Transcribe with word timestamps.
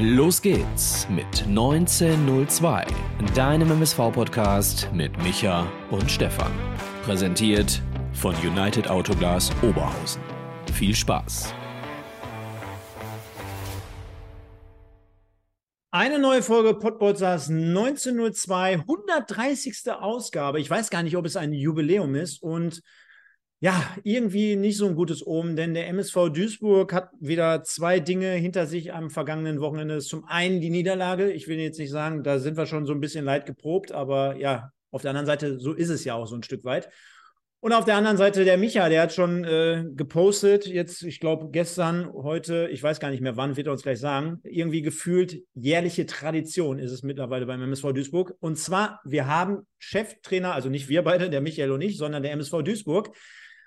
Los 0.00 0.40
geht's 0.40 1.08
mit 1.10 1.42
1902, 1.48 2.86
deinem 3.34 3.72
MSV-Podcast 3.72 4.88
mit 4.92 5.10
Micha 5.24 5.66
und 5.90 6.08
Stefan. 6.08 6.52
Präsentiert 7.02 7.82
von 8.12 8.32
United 8.36 8.88
Autoglas 8.88 9.50
Oberhausen. 9.60 10.22
Viel 10.72 10.94
Spaß! 10.94 11.52
Eine 15.90 16.20
neue 16.20 16.42
Folge 16.42 16.74
Podbolzers 16.74 17.50
1902, 17.50 18.74
130. 18.74 19.90
Ausgabe. 19.90 20.60
Ich 20.60 20.70
weiß 20.70 20.90
gar 20.90 21.02
nicht, 21.02 21.16
ob 21.16 21.26
es 21.26 21.34
ein 21.34 21.52
Jubiläum 21.52 22.14
ist 22.14 22.40
und 22.40 22.82
ja, 23.60 23.84
irgendwie 24.04 24.54
nicht 24.54 24.76
so 24.76 24.86
ein 24.86 24.94
gutes 24.94 25.26
Omen, 25.26 25.56
denn 25.56 25.74
der 25.74 25.88
MSV 25.88 26.30
Duisburg 26.32 26.92
hat 26.92 27.10
wieder 27.18 27.64
zwei 27.64 27.98
Dinge 27.98 28.32
hinter 28.32 28.66
sich 28.66 28.92
am 28.92 29.10
vergangenen 29.10 29.60
Wochenende. 29.60 29.98
Zum 29.98 30.24
einen 30.26 30.60
die 30.60 30.70
Niederlage. 30.70 31.32
Ich 31.32 31.48
will 31.48 31.58
jetzt 31.58 31.78
nicht 31.78 31.90
sagen, 31.90 32.22
da 32.22 32.38
sind 32.38 32.56
wir 32.56 32.66
schon 32.66 32.86
so 32.86 32.92
ein 32.92 33.00
bisschen 33.00 33.24
leid 33.24 33.46
geprobt, 33.46 33.90
aber 33.90 34.36
ja, 34.36 34.70
auf 34.92 35.02
der 35.02 35.10
anderen 35.10 35.26
Seite, 35.26 35.58
so 35.58 35.72
ist 35.72 35.88
es 35.90 36.04
ja 36.04 36.14
auch 36.14 36.26
so 36.26 36.36
ein 36.36 36.44
Stück 36.44 36.64
weit. 36.64 36.88
Und 37.60 37.72
auf 37.72 37.84
der 37.84 37.96
anderen 37.96 38.16
Seite 38.16 38.44
der 38.44 38.56
Micha, 38.56 38.88
der 38.88 39.02
hat 39.02 39.12
schon 39.12 39.42
äh, 39.42 39.84
gepostet, 39.92 40.66
jetzt, 40.66 41.02
ich 41.02 41.18
glaube, 41.18 41.48
gestern, 41.50 42.08
heute, 42.12 42.68
ich 42.70 42.80
weiß 42.80 43.00
gar 43.00 43.10
nicht 43.10 43.20
mehr 43.20 43.36
wann, 43.36 43.56
wird 43.56 43.66
er 43.66 43.72
uns 43.72 43.82
gleich 43.82 43.98
sagen, 43.98 44.38
irgendwie 44.44 44.80
gefühlt 44.80 45.42
jährliche 45.54 46.06
Tradition 46.06 46.78
ist 46.78 46.92
es 46.92 47.02
mittlerweile 47.02 47.46
beim 47.46 47.60
MSV 47.60 47.92
Duisburg. 47.92 48.34
Und 48.38 48.56
zwar, 48.60 49.00
wir 49.04 49.26
haben 49.26 49.66
Cheftrainer, 49.78 50.54
also 50.54 50.68
nicht 50.68 50.88
wir 50.88 51.02
beide, 51.02 51.30
der 51.30 51.40
Michael 51.40 51.72
und 51.72 51.80
ich, 51.80 51.98
sondern 51.98 52.22
der 52.22 52.30
MSV 52.30 52.62
Duisburg, 52.62 53.10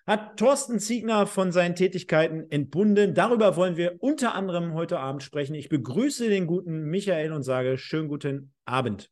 hat 0.05 0.37
Thorsten 0.37 0.79
Ziegner 0.79 1.27
von 1.27 1.51
seinen 1.51 1.75
Tätigkeiten 1.75 2.49
entbunden. 2.49 3.13
Darüber 3.13 3.55
wollen 3.55 3.77
wir 3.77 3.97
unter 3.99 4.33
anderem 4.35 4.73
heute 4.73 4.99
Abend 4.99 5.23
sprechen. 5.23 5.55
Ich 5.55 5.69
begrüße 5.69 6.29
den 6.29 6.47
guten 6.47 6.83
Michael 6.83 7.31
und 7.31 7.43
sage 7.43 7.77
schönen 7.77 8.07
guten 8.07 8.53
Abend. 8.65 9.09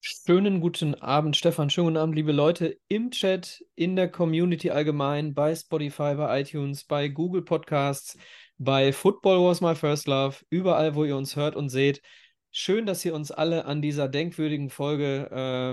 Schönen 0.00 0.60
guten 0.60 0.94
Abend, 0.96 1.34
Stefan. 1.34 1.70
Schönen 1.70 1.86
guten 1.86 1.96
Abend, 1.96 2.14
liebe 2.14 2.32
Leute 2.32 2.78
im 2.88 3.10
Chat, 3.10 3.64
in 3.74 3.96
der 3.96 4.10
Community 4.10 4.70
allgemein, 4.70 5.32
bei 5.32 5.54
Spotify, 5.54 6.14
bei 6.14 6.42
iTunes, 6.42 6.84
bei 6.84 7.08
Google 7.08 7.40
Podcasts, 7.40 8.18
bei 8.58 8.92
Football 8.92 9.48
Was 9.48 9.62
My 9.62 9.74
First 9.74 10.06
Love, 10.06 10.36
überall, 10.50 10.94
wo 10.94 11.04
ihr 11.04 11.16
uns 11.16 11.36
hört 11.36 11.56
und 11.56 11.70
seht. 11.70 12.02
Schön, 12.50 12.84
dass 12.84 13.02
ihr 13.04 13.14
uns 13.14 13.30
alle 13.30 13.64
an 13.64 13.80
dieser 13.80 14.08
denkwürdigen 14.08 14.68
Folge 14.68 15.30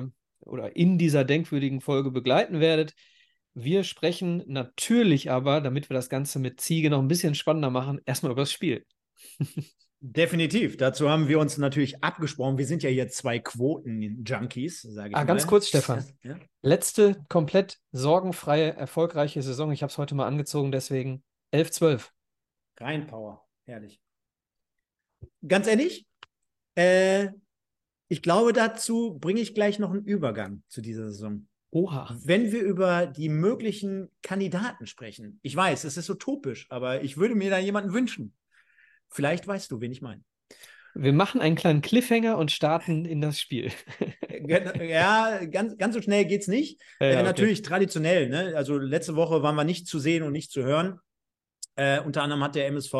äh, 0.08 0.48
oder 0.50 0.78
in 0.78 0.98
dieser 0.98 1.26
denkwürdigen 1.26 1.81
Folge 1.81 2.09
begleiten 2.09 2.61
werdet. 2.61 2.95
Wir 3.53 3.83
sprechen 3.83 4.44
natürlich 4.47 5.30
aber, 5.30 5.61
damit 5.61 5.89
wir 5.89 5.94
das 5.94 6.09
Ganze 6.09 6.39
mit 6.39 6.61
Ziege 6.61 6.89
noch 6.89 6.99
ein 6.99 7.07
bisschen 7.07 7.35
spannender 7.35 7.69
machen, 7.69 7.99
erstmal 8.05 8.31
über 8.31 8.43
das 8.43 8.52
Spiel. 8.52 8.85
Definitiv. 10.03 10.77
Dazu 10.77 11.09
haben 11.09 11.27
wir 11.27 11.38
uns 11.38 11.59
natürlich 11.59 12.03
abgesprochen. 12.03 12.58
Wir 12.58 12.66
sind 12.66 12.81
ja 12.81 12.89
hier 12.89 13.08
zwei 13.09 13.38
Quoten-Junkies, 13.38 14.81
sage 14.81 15.09
ich 15.09 15.16
ah, 15.16 15.19
mal. 15.19 15.25
Ganz 15.25 15.45
kurz, 15.45 15.67
Stefan. 15.67 16.03
Ja? 16.23 16.39
Letzte 16.63 17.23
komplett 17.30 17.80
sorgenfreie, 17.91 18.73
erfolgreiche 18.73 19.43
Saison. 19.43 19.71
Ich 19.71 19.83
habe 19.83 19.91
es 19.91 19.99
heute 19.99 20.15
mal 20.15 20.25
angezogen, 20.25 20.71
deswegen 20.71 21.23
11-12. 21.53 22.09
Rein 22.77 23.05
Power. 23.05 23.45
Herrlich. 23.65 24.02
Ganz 25.47 25.67
ehrlich, 25.67 26.08
äh, 26.73 27.30
ich 28.08 28.23
glaube, 28.23 28.53
dazu 28.53 29.19
bringe 29.19 29.39
ich 29.39 29.53
gleich 29.53 29.77
noch 29.77 29.91
einen 29.91 30.03
Übergang 30.03 30.63
zu 30.67 30.81
dieser 30.81 31.11
Saison. 31.11 31.47
Oha. 31.72 32.17
Wenn 32.23 32.52
wir 32.52 32.61
über 32.61 33.08
die 33.08 33.30
möglichen 33.30 34.09
Kandidaten 34.22 34.88
sprechen, 34.88 35.39
ich 35.41 35.55
weiß, 35.55 35.86
es 35.86 35.95
ist 35.95 36.09
utopisch, 36.09 36.67
aber 36.69 37.02
ich 37.02 37.17
würde 37.17 37.33
mir 37.33 37.49
da 37.49 37.58
jemanden 37.58 37.93
wünschen. 37.93 38.33
Vielleicht 39.09 39.48
weißt 39.48 39.71
du, 39.71 39.80
wen 39.80 39.92
ich 39.92 40.02
meine. 40.02 40.21
Wir 40.93 41.14
machen 41.14 41.39
einen 41.39 41.55
kleinen 41.55 41.82
Cliffhanger 41.82 42.37
und 42.37 42.52
starten 42.52 43.05
in 43.05 43.21
das 43.21 43.39
Spiel. 43.39 43.71
ja, 44.82 45.45
ganz, 45.45 45.77
ganz 45.77 45.95
so 45.95 46.02
schnell 46.02 46.26
geht 46.26 46.42
es 46.42 46.48
nicht. 46.49 46.82
Ja, 46.99 47.08
äh, 47.08 47.14
okay. 47.14 47.23
Natürlich 47.23 47.61
traditionell. 47.61 48.27
Ne? 48.27 48.53
Also 48.55 48.77
letzte 48.77 49.15
Woche 49.15 49.42
waren 49.42 49.55
wir 49.55 49.64
nicht 49.64 49.88
zu 49.88 49.99
sehen 49.99 50.23
und 50.23 50.33
nicht 50.33 50.52
zu 50.52 50.64
hören. 50.64 50.99
Äh, 51.76 52.02
unter 52.02 52.23
anderem 52.23 52.43
hat 52.43 52.55
der 52.55 52.67
MSV 52.67 52.93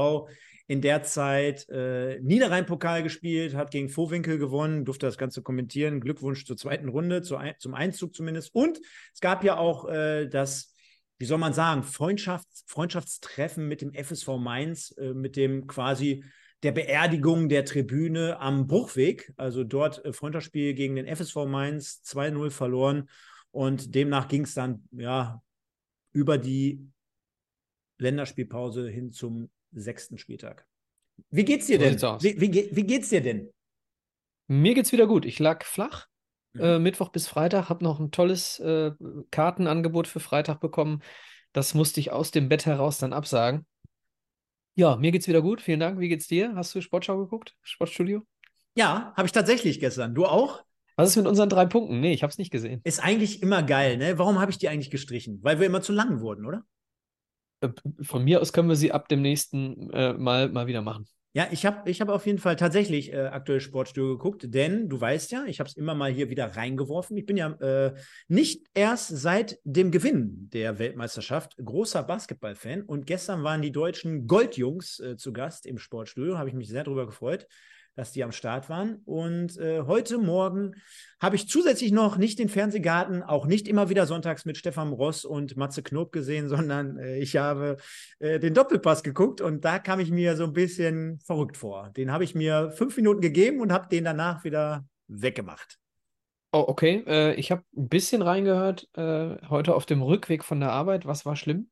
in 0.72 0.80
der 0.80 1.04
Zeit 1.04 1.68
äh, 1.68 2.22
Niederrhein-Pokal 2.22 3.04
gespielt, 3.04 3.56
hat 3.56 3.72
gegen 3.72 3.90
Vohwinkel 3.90 4.38
gewonnen, 4.38 4.86
durfte 4.86 5.06
das 5.06 5.18
Ganze 5.18 5.42
kommentieren. 5.42 6.00
Glückwunsch 6.00 6.46
zur 6.46 6.56
zweiten 6.56 6.88
Runde, 6.88 7.24
zu 7.24 7.36
ein, 7.36 7.56
zum 7.59 7.74
Einzug 7.74 8.16
zumindest. 8.16 8.56
Und 8.56 8.80
es 9.14 9.20
gab 9.20 9.44
ja 9.44 9.58
auch 9.58 9.90
äh, 9.90 10.30
das, 10.30 10.74
wie 11.20 11.26
soll 11.26 11.40
man 11.40 11.52
sagen, 11.52 11.82
Freundschafts-, 11.82 12.64
Freundschaftstreffen 12.68 13.68
mit 13.68 13.82
dem 13.82 13.94
FSV 13.94 14.38
Mainz, 14.38 14.96
äh, 14.98 15.14
mit 15.14 15.36
dem 15.36 15.68
quasi 15.68 16.24
der 16.64 16.72
Beerdigung 16.72 17.50
der 17.50 17.66
Tribüne 17.66 18.40
am 18.40 18.66
Bruchweg. 18.68 19.34
Also 19.36 19.66
dort 19.66 20.06
äh, 20.06 20.14
Freundschaftsspiel 20.14 20.74
gegen 20.74 20.96
den 20.96 21.06
FSV 21.06 21.48
Mainz 21.48 22.02
2-0 22.06 22.50
verloren. 22.50 23.09
Und 23.52 23.94
demnach 23.94 24.30
ging 24.30 24.46
es 24.46 24.53
dann 24.53 24.88
ja 24.94 25.44
über 26.14 26.38
die 26.38 26.88
Länderspielpause 27.98 28.88
hin 28.88 29.12
zum 29.12 29.50
sechsten 29.72 30.18
Spieltag. 30.18 30.66
Wie 31.30 31.46
geht's 31.46 31.68
dir 31.68 31.78
denn? 31.78 32.02
Wie, 32.02 32.42
wie, 32.42 32.70
wie, 32.76 32.84
geht's 32.84 33.09
dir 33.09 33.22
denn? 33.22 33.52
Mir 34.48 34.74
geht's 34.74 34.92
wieder 34.92 35.08
gut. 35.08 35.26
Ich 35.26 35.40
lag 35.40 35.64
flach. 35.64 36.08
Mhm. 36.54 36.62
Äh, 36.62 36.80
Mittwoch 36.80 37.09
bis 37.09 37.28
Freitag, 37.28 37.70
habe 37.70 37.84
noch 37.84 38.00
ein 38.00 38.12
tolles 38.12 38.59
äh, 38.59 38.92
Kartenangebot 39.30 40.08
für 40.08 40.20
Freitag 40.20 40.59
bekommen. 40.59 41.02
Das 41.54 41.74
musste 41.74 42.00
ich 42.00 42.12
aus 42.12 42.32
dem 42.32 42.50
Bett 42.50 42.66
heraus 42.66 42.98
dann 42.98 43.14
absagen. 43.14 43.66
Ja, 44.76 44.96
mir 44.96 45.12
geht's 45.12 45.28
wieder 45.28 45.42
gut. 45.42 45.62
Vielen 45.62 45.80
Dank. 45.80 46.00
Wie 46.00 46.09
geht's 46.09 46.28
dir? 46.28 46.56
Hast 46.56 46.74
du 46.74 46.82
Sportschau 46.82 47.18
geguckt? 47.18 47.56
Sportstudio? 47.62 48.26
Ja, 48.76 49.14
habe 49.18 49.26
ich 49.26 49.34
tatsächlich 49.34 49.80
gestern. 49.80 50.16
Du 50.16 50.26
auch? 50.26 50.64
Was 50.96 51.09
ist 51.09 51.18
mit 51.18 51.28
unseren 51.28 51.50
drei 51.50 51.66
Punkten? 51.66 52.00
Nee, 52.00 52.14
ich 52.14 52.24
habe 52.24 52.32
es 52.32 52.38
nicht 52.38 52.52
gesehen. 52.52 52.82
Ist 52.84 53.03
eigentlich 53.03 53.42
immer 53.42 53.64
geil, 53.64 53.98
ne? 53.98 54.18
Warum 54.18 54.40
habe 54.40 54.52
ich 54.52 54.58
die 54.58 54.70
eigentlich 54.70 54.92
gestrichen? 54.92 55.40
Weil 55.42 55.59
wir 55.59 55.68
immer 55.68 55.82
zu 55.82 55.94
lang 55.94 56.22
wurden, 56.22 56.46
oder? 56.46 56.64
Äh, 57.62 57.70
von 58.02 58.24
mir 58.24 58.42
aus 58.42 58.54
können 58.54 58.70
wir 58.70 58.76
sie 58.76 58.92
ab 58.92 59.08
dem 59.08 59.22
nächsten 59.22 59.90
äh, 59.92 60.14
Mal 60.14 60.50
mal 60.50 60.68
wieder 60.68 60.82
machen. 60.82 61.08
Ja, 61.34 61.48
ich 61.50 61.66
habe 61.66 61.90
ich 61.90 62.02
hab 62.02 62.10
auf 62.10 62.26
jeden 62.26 62.40
Fall 62.40 62.58
tatsächlich 62.58 63.14
äh, 63.14 63.28
aktuell 63.28 63.62
Sportstudio 63.62 64.18
geguckt, 64.18 64.54
denn 64.54 64.90
du 64.90 65.00
weißt 65.00 65.32
ja, 65.32 65.46
ich 65.46 65.62
habe 65.62 65.70
es 65.70 65.78
immer 65.78 65.96
mal 65.96 66.12
hier 66.12 66.30
wieder 66.30 66.58
reingeworfen. 66.58 67.16
Ich 67.16 67.26
bin 67.26 67.38
ja 67.38 67.52
äh, 67.62 67.94
nicht 68.28 68.66
erst 68.74 69.08
seit 69.08 69.58
dem 69.64 69.92
Gewinn 69.92 70.50
der 70.52 70.78
Weltmeisterschaft 70.78 71.56
großer 71.64 72.04
Basketballfan 72.04 72.82
und 72.82 73.08
gestern 73.08 73.44
waren 73.44 73.62
die 73.62 73.72
deutschen 73.72 74.28
Goldjungs 74.28 75.00
äh, 75.00 75.16
zu 75.16 75.32
Gast 75.32 75.66
im 75.66 75.78
Sportstudio, 75.78 76.38
habe 76.38 76.50
ich 76.50 76.56
mich 76.56 76.68
sehr 76.68 76.84
darüber 76.84 77.06
gefreut 77.06 77.48
dass 77.96 78.12
die 78.12 78.24
am 78.24 78.31
Start 78.31 78.69
waren. 78.69 79.02
Und 79.06 79.57
äh, 79.57 79.81
heute 79.81 80.18
Morgen 80.18 80.75
habe 81.19 81.35
ich 81.35 81.47
zusätzlich 81.47 81.91
noch 81.91 82.18
nicht 82.18 82.40
den 82.40 82.50
Fernsehgarten, 82.50 83.24
auch 83.24 83.46
nicht 83.46 83.68
immer 83.68 83.90
wieder 83.90 84.06
sonntags 84.06 84.46
mit 84.46 84.57
Stefan 84.57 84.94
Ross 84.94 85.25
und 85.25 85.57
Matze 85.57 85.84
Knob 85.84 86.12
gesehen, 86.12 86.50
sondern 86.50 86.97
äh, 86.97 87.18
ich 87.18 87.38
habe 87.38 87.78
äh, 88.19 88.40
den 88.40 88.53
Doppelpass 88.53 89.03
geguckt 89.03 89.41
und 89.41 89.66
da 89.66 89.79
kam 89.79 90.00
ich 90.00 90.12
mir 90.12 90.35
so 90.35 90.44
ein 90.46 90.53
bisschen 90.53 91.19
verrückt 91.19 91.57
vor. 91.57 91.90
Den 91.96 92.12
habe 92.12 92.24
ich 92.24 92.35
mir 92.35 92.72
fünf 92.72 92.96
Minuten 92.97 93.22
gegeben 93.22 93.62
und 93.62 93.72
habe 93.72 93.88
den 93.90 94.06
danach 94.06 94.44
wieder 94.44 94.85
weggemacht. 95.08 95.78
Oh, 96.53 96.66
okay. 96.68 97.03
Äh, 97.08 97.34
ich 97.35 97.52
habe 97.52 97.63
ein 97.75 97.88
bisschen 97.88 98.22
reingehört 98.22 98.90
äh, 98.96 99.38
heute 99.50 99.73
auf 99.73 99.85
dem 99.85 100.02
Rückweg 100.02 100.44
von 100.44 100.59
der 100.59 100.72
Arbeit. 100.72 101.06
Was 101.06 101.25
war 101.25 101.35
schlimm? 101.35 101.71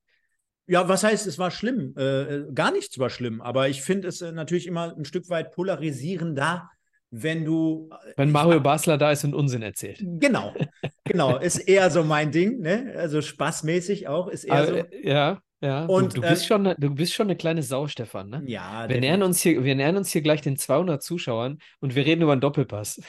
Ja, 0.70 0.88
was 0.88 1.04
heißt, 1.04 1.26
es 1.26 1.40
war 1.40 1.50
schlimm? 1.50 1.96
Äh, 1.98 2.22
äh 2.22 2.54
gar 2.54 2.72
nichts 2.72 3.00
war 3.00 3.10
schlimm, 3.10 3.42
aber 3.42 3.70
ich 3.70 3.82
finde 3.82 4.08
es 4.08 4.22
äh, 4.22 4.32
natürlich 4.32 4.68
immer 4.68 4.96
ein 4.96 5.04
Stück 5.04 5.28
weit 5.30 5.52
polarisierender, 5.52 6.70
wenn 7.10 7.44
du. 7.44 7.90
Äh, 8.06 8.14
wenn 8.18 8.32
Mario 8.32 8.60
Basler 8.60 9.00
da 9.00 9.12
ist 9.12 9.24
und 9.24 9.34
Unsinn 9.34 9.64
erzählt. 9.64 10.00
Genau, 10.00 10.54
genau, 11.06 11.38
ist 11.38 11.58
eher 11.58 11.90
so 11.90 12.04
mein 12.04 12.32
Ding, 12.32 12.60
ne? 12.60 12.94
Also 12.96 13.22
spaßmäßig 13.22 14.08
auch, 14.08 14.28
ist 14.28 14.44
eher 14.44 14.54
aber, 14.54 14.68
so. 14.68 14.84
Ja, 15.02 15.42
ja. 15.60 15.86
Und, 15.86 16.16
du, 16.16 16.22
du 16.22 16.28
bist 16.30 16.44
äh, 16.44 16.48
schon, 16.48 16.76
du 16.78 16.90
bist 16.94 17.14
schon 17.14 17.28
eine 17.28 17.36
kleine 17.36 17.64
Sau, 17.64 17.88
Stefan, 17.88 18.30
ne? 18.30 18.44
Ja. 18.46 18.88
Wir 18.88 19.00
nähern, 19.00 19.24
uns 19.24 19.42
hier, 19.42 19.64
wir 19.64 19.74
nähern 19.74 19.98
uns 19.98 20.12
hier 20.12 20.22
gleich 20.22 20.42
den 20.42 20.56
200 20.56 21.02
Zuschauern 21.02 21.58
und 21.80 21.96
wir 21.96 22.06
reden 22.06 22.22
über 22.22 22.34
einen 22.34 22.42
Doppelpass. 22.42 23.02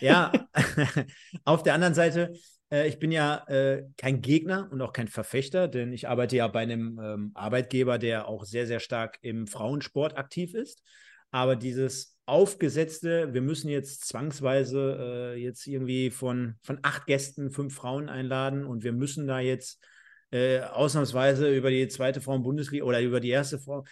Ja, 0.00 0.32
auf 1.44 1.62
der 1.62 1.72
anderen 1.72 1.94
Seite 1.94 2.34
ich 2.70 2.98
bin 2.98 3.12
ja 3.12 3.44
äh, 3.48 3.84
kein 3.96 4.20
Gegner 4.20 4.68
und 4.72 4.82
auch 4.82 4.92
kein 4.92 5.08
Verfechter, 5.08 5.68
denn 5.68 5.92
ich 5.92 6.08
arbeite 6.08 6.36
ja 6.36 6.48
bei 6.48 6.60
einem 6.60 6.98
ähm, 7.02 7.30
Arbeitgeber, 7.34 7.98
der 7.98 8.28
auch 8.28 8.44
sehr, 8.44 8.66
sehr 8.66 8.80
stark 8.80 9.18
im 9.22 9.46
Frauensport 9.46 10.16
aktiv 10.16 10.54
ist. 10.54 10.82
Aber 11.30 11.56
dieses 11.56 12.16
aufgesetzte, 12.26 13.32
wir 13.32 13.40
müssen 13.40 13.68
jetzt 13.68 14.06
zwangsweise 14.06 15.34
äh, 15.36 15.40
jetzt 15.40 15.66
irgendwie 15.66 16.10
von, 16.10 16.56
von 16.62 16.78
acht 16.82 17.06
Gästen 17.06 17.50
fünf 17.50 17.74
Frauen 17.74 18.08
einladen 18.08 18.64
und 18.64 18.82
wir 18.82 18.92
müssen 18.92 19.26
da 19.28 19.38
jetzt 19.38 19.84
äh, 20.32 20.60
ausnahmsweise 20.60 21.54
über 21.54 21.70
die 21.70 21.86
zweite 21.86 22.20
Frauen-Bundesliga 22.20 22.84
oder 22.84 23.00
über 23.00 23.20
die 23.20 23.30
erste 23.30 23.60
Frau, 23.60 23.84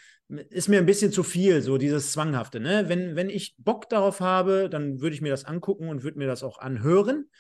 ist 0.50 0.68
mir 0.68 0.78
ein 0.78 0.86
bisschen 0.86 1.12
zu 1.12 1.22
viel, 1.22 1.62
so 1.62 1.78
dieses 1.78 2.10
Zwanghafte. 2.10 2.58
Ne? 2.58 2.88
Wenn, 2.88 3.14
wenn 3.14 3.30
ich 3.30 3.54
Bock 3.58 3.88
darauf 3.88 4.20
habe, 4.20 4.68
dann 4.68 5.00
würde 5.00 5.14
ich 5.14 5.22
mir 5.22 5.30
das 5.30 5.44
angucken 5.44 5.88
und 5.88 6.02
würde 6.02 6.18
mir 6.18 6.26
das 6.26 6.42
auch 6.42 6.58
anhören. 6.58 7.30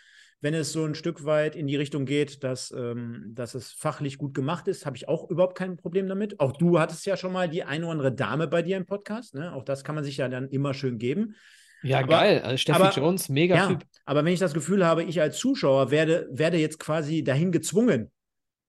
Wenn 0.40 0.54
es 0.54 0.72
so 0.72 0.84
ein 0.84 0.94
Stück 0.94 1.24
weit 1.24 1.56
in 1.56 1.66
die 1.66 1.76
Richtung 1.76 2.04
geht, 2.04 2.44
dass, 2.44 2.70
ähm, 2.76 3.32
dass 3.34 3.54
es 3.54 3.72
fachlich 3.72 4.18
gut 4.18 4.34
gemacht 4.34 4.68
ist, 4.68 4.84
habe 4.86 4.96
ich 4.96 5.08
auch 5.08 5.30
überhaupt 5.30 5.56
kein 5.56 5.76
Problem 5.76 6.08
damit. 6.08 6.38
Auch 6.40 6.52
du 6.52 6.78
hattest 6.78 7.06
ja 7.06 7.16
schon 7.16 7.32
mal 7.32 7.48
die 7.48 7.64
eine 7.64 7.84
oder 7.86 7.92
andere 7.92 8.14
Dame 8.14 8.46
bei 8.46 8.62
dir 8.62 8.76
im 8.76 8.86
Podcast. 8.86 9.34
Ne? 9.34 9.52
Auch 9.54 9.64
das 9.64 9.84
kann 9.84 9.94
man 9.94 10.04
sich 10.04 10.18
ja 10.18 10.28
dann 10.28 10.48
immer 10.48 10.74
schön 10.74 10.98
geben. 10.98 11.34
Ja, 11.82 11.98
aber, 11.98 12.08
geil. 12.08 12.42
Also 12.42 12.56
Steffi 12.56 12.82
aber, 12.82 12.90
Jones, 12.92 13.28
mega 13.28 13.56
ja, 13.56 13.66
Typ. 13.68 13.84
Aber 14.04 14.24
wenn 14.24 14.32
ich 14.32 14.40
das 14.40 14.54
Gefühl 14.54 14.86
habe, 14.86 15.04
ich 15.04 15.20
als 15.20 15.38
Zuschauer 15.38 15.90
werde, 15.90 16.28
werde 16.30 16.56
jetzt 16.56 16.78
quasi 16.78 17.22
dahin 17.22 17.52
gezwungen, 17.52 18.10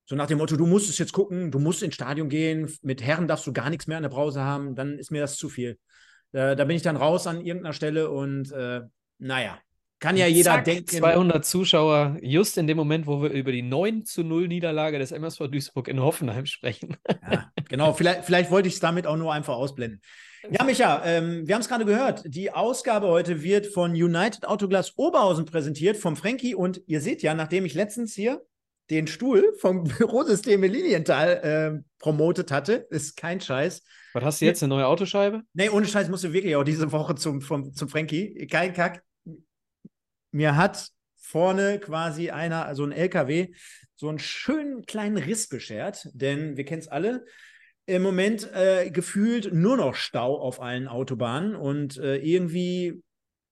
so 0.06 0.16
nach 0.16 0.28
dem 0.28 0.38
Motto, 0.38 0.56
du 0.56 0.68
musst 0.68 0.90
es 0.90 0.98
jetzt 0.98 1.14
gucken, 1.14 1.50
du 1.50 1.60
musst 1.60 1.82
ins 1.82 1.96
Stadion 1.96 2.30
gehen, 2.30 2.72
mit 2.84 3.02
Herren 3.02 3.28
darfst 3.28 3.48
du 3.48 3.54
gar 3.54 3.70
nichts 3.70 3.88
mehr 3.88 3.98
an 3.98 4.04
der 4.04 4.10
Brause 4.10 4.42
haben, 4.42 4.76
dann 4.76 5.00
ist 5.00 5.12
mir 5.12 5.22
das 5.22 5.38
zu 5.38 5.50
viel. 5.50 5.80
Äh, 6.32 6.56
da 6.56 6.66
bin 6.66 6.76
ich 6.76 6.84
dann 6.84 6.98
raus 6.98 7.26
an 7.26 7.42
irgendeiner 7.42 7.74
Stelle 7.74 8.12
und 8.12 8.52
äh, 8.52 8.82
naja, 9.18 9.58
kann 10.00 10.18
ja 10.18 10.28
jeder 10.28 10.52
Zack, 10.52 10.66
denken. 10.66 10.98
200 10.98 11.46
Zuschauer, 11.46 12.18
just 12.22 12.58
in 12.58 12.68
dem 12.68 12.78
Moment, 12.78 13.08
wo 13.08 13.22
wir 13.22 13.30
über 13.30 13.52
die 13.52 13.62
9 13.62 14.06
zu 14.06 14.24
0 14.24 14.48
Niederlage 14.48 15.00
des 15.00 15.12
MSV 15.12 15.48
Duisburg 15.48 15.88
in 15.88 16.02
Hoffenheim 16.02 16.46
sprechen. 16.46 16.98
Ja, 17.32 17.52
genau, 17.70 17.94
vielleicht, 17.94 18.26
vielleicht 18.26 18.52
wollte 18.52 18.68
ich 18.68 18.76
es 18.76 18.80
damit 18.80 19.08
auch 19.08 19.18
nur 19.18 19.34
einfach 19.34 19.56
ausblenden. 19.56 20.02
Ja, 20.52 20.64
Micha, 20.64 21.02
ähm, 21.06 21.48
wir 21.48 21.56
haben 21.56 21.62
es 21.62 21.68
gerade 21.68 21.86
gehört. 21.86 22.24
Die 22.26 22.52
Ausgabe 22.52 23.08
heute 23.08 23.42
wird 23.42 23.68
von 23.68 23.92
United 23.92 24.46
Autoglas 24.48 24.94
Oberhausen 24.98 25.46
präsentiert, 25.46 25.98
vom 25.98 26.16
Frankie. 26.16 26.54
Und 26.54 26.82
ihr 26.86 27.02
seht 27.02 27.24
ja, 27.24 27.34
nachdem 27.34 27.66
ich 27.66 27.74
letztens 27.74 28.14
hier 28.14 28.42
den 28.90 29.08
Stuhl 29.08 29.54
vom 29.60 29.84
Bürosystem 29.98 30.64
in 30.64 30.72
Lilienthal 30.72 31.30
äh, 31.30 31.84
promotet 32.00 32.52
hatte. 32.52 32.88
Ist 32.90 33.18
kein 33.18 33.42
Scheiß. 33.42 33.82
Was 34.14 34.24
hast 34.24 34.42
du 34.42 34.46
jetzt, 34.46 34.62
eine 34.62 34.70
neue 34.70 34.88
Autoscheibe? 34.88 35.42
Nee, 35.54 35.70
ohne 35.70 35.88
Scheiß 35.88 36.10
musste 36.10 36.32
wirklich 36.32 36.56
auch 36.56 36.64
diese 36.64 36.92
Woche 36.92 37.16
zum, 37.16 37.42
vom, 37.42 37.74
zum 37.74 37.90
Frankie. 37.90 38.48
Kein 38.48 38.74
Kack. 38.74 39.04
Mir 40.36 40.58
hat 40.58 40.90
vorne 41.16 41.80
quasi 41.80 42.30
einer, 42.30 42.66
also 42.66 42.84
ein 42.84 42.92
LKW, 42.92 43.54
so 43.96 44.10
einen 44.10 44.20
schönen 44.20 44.86
kleinen 44.86 45.16
Riss 45.16 45.48
beschert, 45.48 46.10
denn 46.12 46.58
wir 46.58 46.66
kennen 46.66 46.82
es 46.82 46.90
alle. 46.90 47.24
Im 47.86 48.02
Moment 48.02 48.52
äh, 48.54 48.92
gefühlt 48.92 49.54
nur 49.54 49.78
noch 49.78 49.96
Stau 49.96 50.38
auf 50.38 50.62
allen 50.62 50.90
Autobahnen 50.90 51.56
und 51.56 51.96
äh, 52.00 52.18
irgendwie 52.18 53.02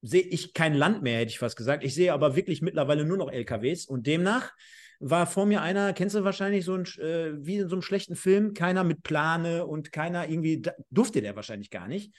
sehe 0.02 0.24
ich 0.24 0.54
kein 0.54 0.74
Land 0.74 1.04
mehr, 1.04 1.20
hätte 1.20 1.30
ich 1.30 1.40
fast 1.40 1.56
gesagt. 1.56 1.86
Ich 1.86 1.96
sehe 1.96 2.12
aber 2.12 2.36
wirklich 2.36 2.62
mittlerweile 2.62 3.06
nur 3.06 3.16
noch 3.16 3.32
LKWs 3.32 3.86
und 3.86 4.06
demnach 4.06 4.52
war 5.00 5.26
vor 5.26 5.46
mir 5.46 5.62
einer, 5.62 5.94
kennst 5.94 6.18
du 6.18 6.26
wahrscheinlich 6.26 6.66
so 6.66 6.76
ein, 6.76 6.84
äh, 7.00 7.32
wie 7.38 7.60
in 7.60 7.70
so 7.70 7.76
einem 7.76 7.82
schlechten 7.82 8.18
Film, 8.18 8.54
keiner 8.54 8.84
mit 8.84 9.04
Plane 9.04 9.66
und 9.66 9.94
keiner 9.94 10.28
irgendwie, 10.28 10.62
durfte 10.90 11.22
der 11.22 11.38
wahrscheinlich 11.38 11.70
gar 11.70 11.88
nicht. 11.88 12.14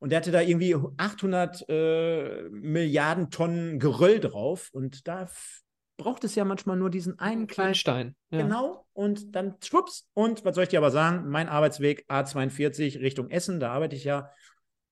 Und 0.00 0.10
der 0.10 0.18
hatte 0.18 0.32
da 0.32 0.40
irgendwie 0.40 0.74
800 0.74 1.64
äh, 1.68 2.48
Milliarden 2.50 3.30
Tonnen 3.30 3.78
Geröll 3.78 4.18
drauf. 4.18 4.70
Und 4.72 5.06
da 5.06 5.28
braucht 5.96 6.24
es 6.24 6.34
ja 6.34 6.44
manchmal 6.44 6.76
nur 6.76 6.90
diesen 6.90 7.18
einen 7.18 7.46
kleinen 7.46 7.74
Stein. 7.74 8.16
Ja. 8.30 8.42
Genau. 8.42 8.86
Und 8.92 9.36
dann 9.36 9.54
schwupps. 9.62 10.08
Und 10.14 10.44
was 10.44 10.54
soll 10.54 10.64
ich 10.64 10.70
dir 10.70 10.78
aber 10.78 10.90
sagen? 10.90 11.28
Mein 11.28 11.48
Arbeitsweg 11.48 12.06
A42 12.08 13.00
Richtung 13.00 13.30
Essen, 13.30 13.60
da 13.60 13.72
arbeite 13.72 13.94
ich 13.94 14.04
ja 14.04 14.30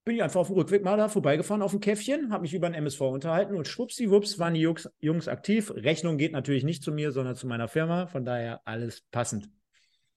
bin 0.09 0.15
ich 0.15 0.23
einfach 0.23 0.39
auf 0.39 0.47
dem 0.47 0.55
Rückweg 0.55 0.83
mal 0.83 0.97
da 0.97 1.07
vorbeigefahren 1.07 1.61
auf 1.61 1.69
dem 1.69 1.81
Käffchen, 1.81 2.31
habe 2.31 2.41
mich 2.41 2.55
über 2.55 2.67
den 2.67 2.73
MSV 2.73 3.01
unterhalten 3.01 3.55
und 3.55 3.67
schwuppsiwupps 3.67 4.39
waren 4.39 4.55
die 4.55 4.61
Jungs, 4.61 4.89
Jungs 4.99 5.27
aktiv. 5.27 5.71
Rechnung 5.75 6.17
geht 6.17 6.31
natürlich 6.31 6.63
nicht 6.63 6.81
zu 6.81 6.91
mir, 6.91 7.11
sondern 7.11 7.35
zu 7.35 7.45
meiner 7.45 7.67
Firma. 7.67 8.07
Von 8.07 8.25
daher 8.25 8.59
alles 8.65 9.03
passend. 9.11 9.51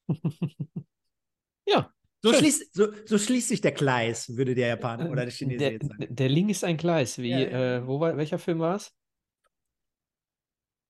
ja. 1.67 1.93
So 2.23 2.33
schließt, 2.33 2.75
so, 2.75 2.87
so 3.05 3.19
schließt, 3.19 3.49
sich 3.49 3.61
der 3.61 3.73
Gleis, 3.73 4.37
würde 4.37 4.55
der 4.55 4.69
Japaner 4.69 5.11
oder 5.11 5.23
der 5.23 5.33
Chinese 5.33 5.59
der, 5.59 5.73
jetzt 5.73 5.89
sagen. 5.89 6.07
Der 6.09 6.29
Link 6.29 6.51
ist 6.51 6.63
ein 6.63 6.77
Gleis. 6.77 7.19
Wie, 7.19 7.31
ja, 7.31 7.39
ja. 7.41 7.77
Äh, 7.77 7.87
wo 7.87 7.99
war, 7.99 8.17
welcher 8.17 8.39
Film 8.39 8.61
war 8.61 8.77
es? 8.77 8.93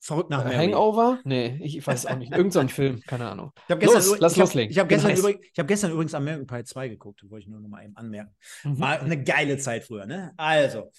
Verrückt 0.05 0.31
nach 0.31 0.45
Mary. 0.45 0.57
Hangover? 0.57 1.21
Nee, 1.23 1.61
ich 1.63 1.87
weiß 1.87 2.07
auch 2.07 2.17
nicht. 2.17 2.33
Irgend 2.33 2.53
so 2.53 2.59
ein 2.59 2.69
Film, 2.69 3.01
keine 3.07 3.31
Ahnung. 3.31 3.53
Ich 3.69 3.79
gestern, 3.79 4.05
Los, 4.05 4.19
lass 4.19 4.33
ich 4.33 4.39
loslegen. 4.39 4.69
Hab, 4.69 4.73
ich 4.73 4.79
habe 4.79 4.89
gestern, 4.89 5.17
übrig, 5.17 5.53
hab 5.57 5.69
gestern 5.69 5.93
übrigens 5.93 6.15
American 6.15 6.47
Pie 6.47 6.65
2 6.65 6.89
geguckt, 6.89 7.23
wollte 7.31 7.45
ich 7.45 7.49
nur 7.49 7.61
noch 7.61 7.69
mal 7.69 7.85
eben 7.85 7.97
anmerken. 7.97 8.35
Mhm. 8.65 8.81
War 8.81 9.01
eine 9.01 9.23
geile 9.23 9.59
Zeit 9.59 9.85
früher, 9.85 10.05
ne? 10.05 10.33
Also, 10.37 10.91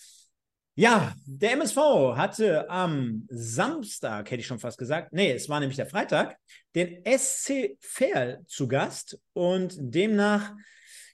ja, 0.76 1.14
der 1.26 1.54
MSV 1.54 1.78
hatte 2.16 2.70
am 2.70 3.28
Samstag, 3.30 4.32
hätte 4.32 4.42
ich 4.42 4.48
schon 4.48 4.60
fast 4.60 4.78
gesagt, 4.78 5.14
nee, 5.14 5.32
es 5.32 5.50
war 5.50 5.60
nämlich 5.60 5.78
der 5.78 5.86
Freitag, 5.86 6.38
den 6.76 7.04
SC 7.06 7.78
Verl 7.80 8.44
zu 8.48 8.68
Gast 8.68 9.20
und 9.34 9.76
demnach 9.80 10.54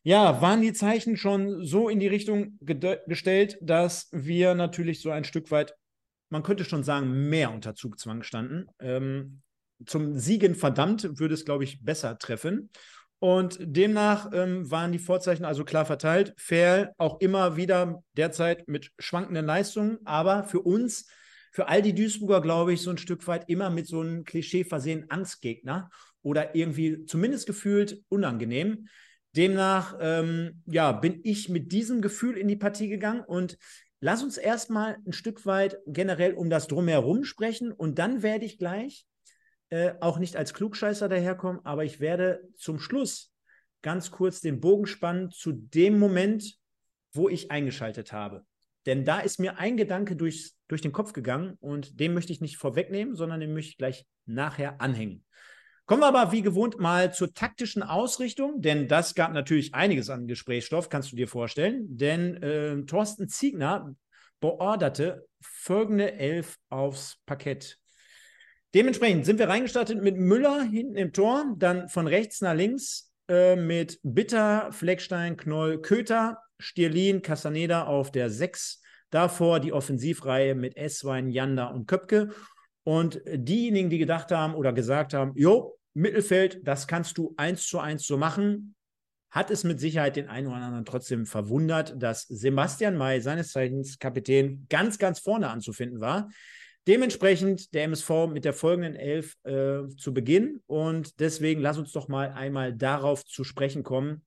ja, 0.04 0.42
waren 0.42 0.62
die 0.62 0.72
Zeichen 0.72 1.18
schon 1.18 1.66
so 1.66 1.90
in 1.90 2.00
die 2.00 2.08
Richtung 2.08 2.58
gestellt, 2.62 3.58
dass 3.62 4.08
wir 4.12 4.56
natürlich 4.56 5.02
so 5.02 5.12
ein 5.12 5.26
Stück 5.26 5.52
weit 5.52 5.76
man 6.30 6.44
könnte 6.44 6.64
schon 6.64 6.84
sagen, 6.84 7.30
mehr 7.30 7.52
unter 7.52 7.76
Zugzwang 7.76 8.24
standen. 8.24 8.68
Ähm, 8.80 9.42
zum 9.86 10.18
Siegen 10.18 10.56
verdammt 10.56 11.20
würde 11.20 11.34
es, 11.34 11.46
glaube 11.46 11.64
ich, 11.64 11.84
besser 11.84 12.18
treffen. 12.18 12.70
Und 13.20 13.58
demnach 13.62 14.30
ähm, 14.34 14.72
waren 14.72 14.94
die 14.94 15.00
Vorzeichen 15.00 15.44
also 15.44 15.66
klar 15.66 15.86
verteilt. 15.86 16.34
Fair 16.38 16.94
auch 16.98 17.20
immer 17.20 17.58
wieder 17.58 18.02
derzeit 18.16 18.68
mit 18.68 18.92
schwankenden 18.98 19.46
Leistungen, 19.46 20.00
aber 20.06 20.46
für 20.46 20.62
uns, 20.62 21.08
für 21.52 21.68
all 21.68 21.82
die 21.82 21.94
Duisburger, 21.94 22.42
glaube 22.42 22.74
ich, 22.74 22.82
so 22.82 22.92
ein 22.92 22.98
Stück 22.98 23.28
weit 23.28 23.50
immer 23.50 23.70
mit 23.70 23.88
so 23.88 24.00
einem 24.00 24.24
Klischee 24.24 24.64
versehen 24.64 25.10
Angstgegner 25.10 25.90
oder 26.22 26.56
irgendwie 26.56 27.06
zumindest 27.06 27.46
gefühlt 27.46 28.02
unangenehm. 28.08 28.88
Demnach, 29.36 29.98
ähm, 30.00 30.64
ja, 30.66 30.94
bin 30.94 31.20
ich 31.24 31.50
mit 31.50 31.72
diesem 31.72 32.02
Gefühl 32.02 32.38
in 32.38 32.48
die 32.48 32.56
Partie 32.56 32.88
gegangen 32.88 33.22
und 33.22 33.58
Lass 34.02 34.24
uns 34.24 34.38
erstmal 34.38 34.98
ein 35.06 35.12
Stück 35.12 35.46
weit 35.46 35.78
generell 35.86 36.34
um 36.34 36.50
das 36.50 36.68
Drumherum 36.68 37.26
sprechen 37.26 37.74
und 37.74 38.00
dann 38.00 38.24
werde 38.24 38.46
ich 38.46 38.58
gleich 38.58 39.06
äh, 39.70 39.94
auch 40.00 40.20
nicht 40.20 40.36
als 40.36 40.54
Klugscheißer 40.54 41.10
daherkommen, 41.10 41.64
aber 41.66 41.84
ich 41.84 42.00
werde 42.00 42.42
zum 42.56 42.80
Schluss 42.80 43.32
ganz 43.82 44.12
kurz 44.12 44.42
den 44.42 44.60
Bogen 44.60 44.88
spannen 44.88 45.32
zu 45.32 45.52
dem 45.52 46.00
Moment, 46.00 46.58
wo 47.14 47.30
ich 47.30 47.52
eingeschaltet 47.52 48.12
habe. 48.12 48.46
Denn 48.86 49.06
da 49.06 49.20
ist 49.20 49.40
mir 49.40 49.58
ein 49.58 49.78
Gedanke 49.78 50.16
durch, 50.16 50.54
durch 50.68 50.82
den 50.82 50.92
Kopf 50.92 51.14
gegangen 51.14 51.58
und 51.60 52.00
den 52.00 52.14
möchte 52.14 52.34
ich 52.34 52.42
nicht 52.42 52.58
vorwegnehmen, 52.58 53.16
sondern 53.16 53.40
den 53.40 53.54
möchte 53.54 53.72
ich 53.72 53.78
gleich 53.78 54.06
nachher 54.26 54.82
anhängen. 54.82 55.26
Kommen 55.86 56.02
wir 56.02 56.08
aber 56.08 56.32
wie 56.32 56.44
gewohnt 56.44 56.80
mal 56.80 57.12
zur 57.14 57.34
taktischen 57.34 57.82
Ausrichtung, 57.82 58.62
denn 58.62 58.88
das 58.88 59.16
gab 59.16 59.34
natürlich 59.34 59.74
einiges 59.74 60.12
an 60.12 60.28
Gesprächsstoff, 60.28 60.90
kannst 60.90 61.12
du 61.12 61.16
dir 61.16 61.28
vorstellen. 61.28 61.98
Denn 61.98 62.44
äh, 62.44 62.86
Thorsten 62.86 63.28
Ziegner 63.28 63.96
beorderte 64.40 65.26
folgende 65.42 66.14
Elf 66.14 66.58
aufs 66.70 67.18
Parkett. 67.26 67.79
Dementsprechend 68.76 69.26
sind 69.26 69.40
wir 69.40 69.50
reingestartet 69.50 70.02
mit 70.02 70.18
Müller 70.18 70.62
hinten 70.62 70.96
im 70.96 71.12
Tor, 71.12 71.56
dann 71.58 71.90
von 71.90 72.06
rechts 72.06 72.42
nach 72.42 72.54
links 72.54 73.12
äh, 73.28 73.56
mit 73.56 74.00
Bitter, 74.04 74.72
Fleckstein, 74.72 75.38
Knoll, 75.38 75.82
Köter, 75.82 76.38
Stierlin, 76.60 77.22
Castaneda 77.22 77.86
auf 77.86 78.12
der 78.12 78.30
6. 78.30 78.82
Davor 79.10 79.60
die 79.60 79.74
Offensivreihe 79.74 80.54
mit 80.54 80.78
Esswein, 80.78 81.30
Janda 81.30 81.68
und 81.68 81.88
Köpke. 81.88 82.30
Und 82.84 83.22
diejenigen, 83.26 83.90
die 83.90 83.98
gedacht 83.98 84.32
haben 84.32 84.54
oder 84.54 84.72
gesagt 84.72 85.14
haben, 85.14 85.32
jo, 85.36 85.80
Mittelfeld, 85.94 86.60
das 86.64 86.88
kannst 86.88 87.18
du 87.18 87.34
eins 87.38 87.68
zu 87.68 87.80
eins 87.80 88.06
so 88.06 88.18
machen. 88.18 88.76
Hat 89.32 89.52
es 89.52 89.64
mit 89.64 89.80
Sicherheit 89.80 90.16
den 90.16 90.28
einen 90.28 90.48
oder 90.48 90.58
anderen 90.58 90.86
trotzdem 90.86 91.26
verwundert, 91.26 91.96
dass 92.02 92.24
Sebastian 92.28 92.98
May, 92.98 93.22
seines 93.22 93.52
Zeichens 93.52 94.00
Kapitän, 94.00 94.66
ganz, 94.70 94.98
ganz 94.98 95.20
vorne 95.20 95.50
anzufinden 95.50 96.00
war. 96.00 96.30
Dementsprechend 96.88 97.74
der 97.74 97.84
MSV 97.84 98.28
mit 98.30 98.46
der 98.46 98.54
folgenden 98.54 98.96
Elf 98.96 99.36
äh, 99.44 99.88
zu 99.98 100.14
Beginn. 100.14 100.62
Und 100.66 101.20
deswegen 101.20 101.62
lass 101.62 101.78
uns 101.78 101.92
doch 101.92 102.08
mal 102.08 102.32
einmal 102.32 102.74
darauf 102.74 103.26
zu 103.26 103.44
sprechen 103.44 103.84
kommen, 103.84 104.26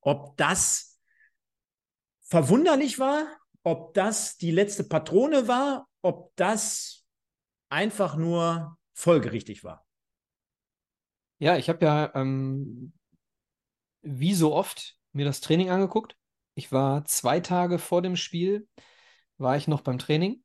ob 0.00 0.36
das 0.36 1.00
verwunderlich 2.20 2.98
war, 2.98 3.26
ob 3.62 3.94
das 3.94 4.36
die 4.36 4.50
letzte 4.50 4.84
Patrone 4.84 5.48
war, 5.48 5.88
ob 6.02 6.34
das 6.36 7.04
einfach 7.68 8.16
nur 8.16 8.76
folgerichtig 8.92 9.64
war. 9.64 9.86
Ja, 11.38 11.56
ich 11.56 11.68
habe 11.68 11.84
ja 11.84 12.14
ähm, 12.14 12.92
wie 14.02 14.34
so 14.34 14.54
oft 14.54 14.96
mir 15.12 15.24
das 15.24 15.40
Training 15.40 15.70
angeguckt. 15.70 16.16
Ich 16.54 16.72
war 16.72 17.04
zwei 17.04 17.40
Tage 17.40 17.78
vor 17.78 18.02
dem 18.02 18.16
Spiel, 18.16 18.68
war 19.36 19.56
ich 19.56 19.68
noch 19.68 19.82
beim 19.82 19.98
Training 19.98 20.42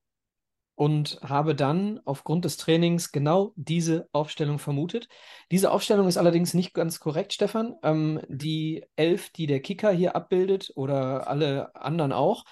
und 0.81 1.19
habe 1.21 1.53
dann 1.53 1.99
aufgrund 2.05 2.43
des 2.43 2.57
Trainings 2.57 3.11
genau 3.11 3.53
diese 3.55 4.09
Aufstellung 4.13 4.57
vermutet. 4.57 5.09
Diese 5.51 5.69
Aufstellung 5.69 6.07
ist 6.07 6.17
allerdings 6.17 6.55
nicht 6.55 6.73
ganz 6.73 6.99
korrekt, 6.99 7.33
Stefan. 7.33 7.75
Ähm, 7.83 8.19
die 8.27 8.83
Elf, 8.95 9.29
die 9.29 9.45
der 9.45 9.59
Kicker 9.59 9.91
hier 9.91 10.15
abbildet 10.15 10.71
oder 10.73 11.27
alle 11.27 11.75
anderen 11.75 12.11
auch, 12.11 12.45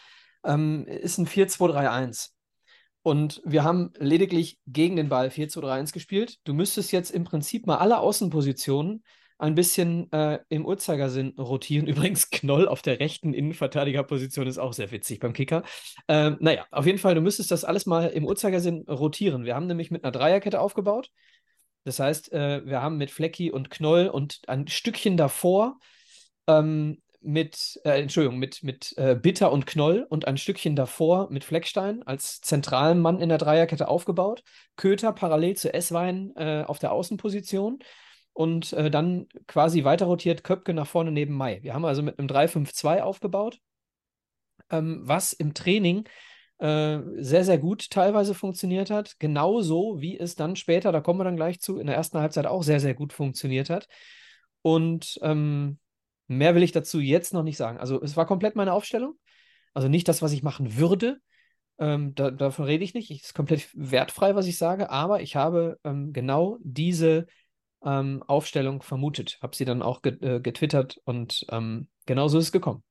ähm, 0.44 0.86
ist 0.86 1.18
ein 1.18 1.26
4-2-3-1. 1.26 2.36
Und 3.02 3.42
wir 3.46 3.64
haben 3.64 3.94
lediglich 3.98 4.60
gegen 4.68 4.96
den 4.96 5.10
Ball 5.10 5.32
4 5.32 5.50
zu 5.50 5.60
3 5.60 5.80
1 5.80 5.92
gespielt. 5.92 6.38
Du 6.44 6.54
müsstest 6.54 6.92
jetzt 6.92 7.10
im 7.10 7.24
Prinzip 7.24 7.66
mal 7.66 7.78
alle 7.78 7.98
Außenpositionen 7.98 9.04
ein 9.40 9.56
bisschen 9.56 10.12
äh, 10.12 10.40
im 10.50 10.66
Uhrzeigersinn 10.66 11.34
rotieren. 11.40 11.88
Übrigens, 11.88 12.30
Knoll 12.30 12.68
auf 12.68 12.82
der 12.82 13.00
rechten 13.00 13.34
Innenverteidigerposition 13.34 14.46
ist 14.46 14.60
auch 14.60 14.74
sehr 14.74 14.92
witzig 14.92 15.20
beim 15.20 15.34
Kicker. 15.34 15.64
Ähm, 16.08 16.38
naja, 16.40 16.66
auf 16.72 16.86
jeden 16.86 17.00
Fall, 17.00 17.16
du 17.16 17.22
müsstest 17.22 17.50
das 17.52 17.64
alles 17.64 17.86
mal 17.86 18.08
im 18.10 18.26
Uhrzeigersinn 18.26 18.84
rotieren. 18.88 19.46
Wir 19.46 19.56
haben 19.56 19.68
nämlich 19.68 19.92
mit 19.92 20.04
einer 20.04 20.12
Dreierkette 20.12 20.60
aufgebaut. 20.60 21.10
Das 21.86 22.00
heißt, 22.00 22.34
äh, 22.34 22.66
wir 22.66 22.82
haben 22.82 22.98
mit 22.98 23.10
Flecki 23.10 23.52
und 23.52 23.70
Knoll 23.70 24.08
und 24.08 24.42
ein 24.48 24.68
Stückchen 24.68 25.16
davor 25.16 25.80
ähm, 26.48 27.02
mit, 27.22 27.80
äh, 27.86 28.02
Entschuldigung, 28.02 28.38
mit, 28.38 28.62
mit 28.64 28.94
äh, 28.98 29.16
Bitter 29.16 29.52
und 29.52 29.66
Knoll 29.66 30.06
und 30.10 30.28
ein 30.28 30.38
Stückchen 30.38 30.76
davor 30.76 31.30
mit 31.32 31.46
Fleckstein 31.46 32.04
als 32.04 32.42
zentralen 32.42 33.00
Mann 33.00 33.20
in 33.20 33.30
der 33.30 33.38
Dreierkette 33.38 33.88
aufgebaut. 33.88 34.44
Köter 34.76 35.14
parallel 35.14 35.56
zu 35.56 35.74
Esswein 35.74 36.34
äh, 36.36 36.64
auf 36.68 36.80
der 36.80 36.92
Außenposition 36.92 37.80
und 38.40 38.72
äh, 38.72 38.90
dann 38.90 39.28
quasi 39.48 39.84
weiter 39.84 40.06
rotiert 40.06 40.46
Köpke 40.46 40.74
nach 40.74 40.88
vorne 40.88 41.12
neben 41.12 41.34
Mai. 41.34 41.62
Wir 41.62 41.74
haben 41.74 41.84
also 41.84 42.02
mit 42.02 42.18
einem 42.18 42.30
3-5-2 42.30 43.02
aufgebaut, 43.02 43.60
ähm, 44.70 45.02
was 45.04 45.34
im 45.34 45.54
Training 45.54 46.06
äh, 46.60 47.00
sehr, 47.18 47.44
sehr 47.44 47.58
gut 47.58 47.90
teilweise 47.90 48.34
funktioniert 48.34 48.92
hat. 48.92 49.20
Genauso 49.20 50.00
wie 50.00 50.18
es 50.18 50.36
dann 50.36 50.56
später, 50.56 50.94
da 50.94 51.02
kommen 51.02 51.20
wir 51.20 51.26
dann 51.26 51.36
gleich 51.36 51.60
zu, 51.60 51.80
in 51.80 51.88
der 51.88 51.98
ersten 51.98 52.18
Halbzeit 52.18 52.46
auch 52.46 52.64
sehr, 52.64 52.80
sehr 52.80 52.94
gut 52.94 53.12
funktioniert 53.12 53.70
hat. 53.70 53.90
Und 54.62 55.20
ähm, 55.22 55.78
mehr 56.28 56.56
will 56.56 56.64
ich 56.64 56.72
dazu 56.72 57.02
jetzt 57.02 57.34
noch 57.34 57.44
nicht 57.44 57.58
sagen. 57.58 57.78
Also 57.78 58.02
es 58.02 58.16
war 58.16 58.26
komplett 58.26 58.56
meine 58.56 58.72
Aufstellung. 58.72 59.16
Also 59.74 59.90
nicht 59.90 60.08
das, 60.08 60.22
was 60.22 60.32
ich 60.32 60.44
machen 60.44 60.78
würde. 60.78 61.20
Ähm, 61.78 62.16
da, 62.16 62.32
davon 62.32 62.64
rede 62.64 62.86
ich 62.86 62.94
nicht. 62.94 63.12
Es 63.12 63.18
ist 63.18 63.34
komplett 63.34 63.68
wertfrei, 63.74 64.34
was 64.36 64.48
ich 64.48 64.58
sage. 64.58 64.90
Aber 64.92 65.20
ich 65.20 65.36
habe 65.36 65.78
ähm, 65.84 66.14
genau 66.14 66.58
diese 66.62 67.26
ähm, 67.84 68.24
Aufstellung 68.28 68.82
vermutet. 68.82 69.40
Habe 69.42 69.56
sie 69.56 69.66
dann 69.66 69.82
auch 69.82 70.02
äh, 70.04 70.40
getwittert 70.40 71.00
und 71.06 71.46
ähm, 71.50 71.88
genau 72.06 72.28
so 72.28 72.38
ist 72.38 72.46
es 72.46 72.52
gekommen. 72.52 72.84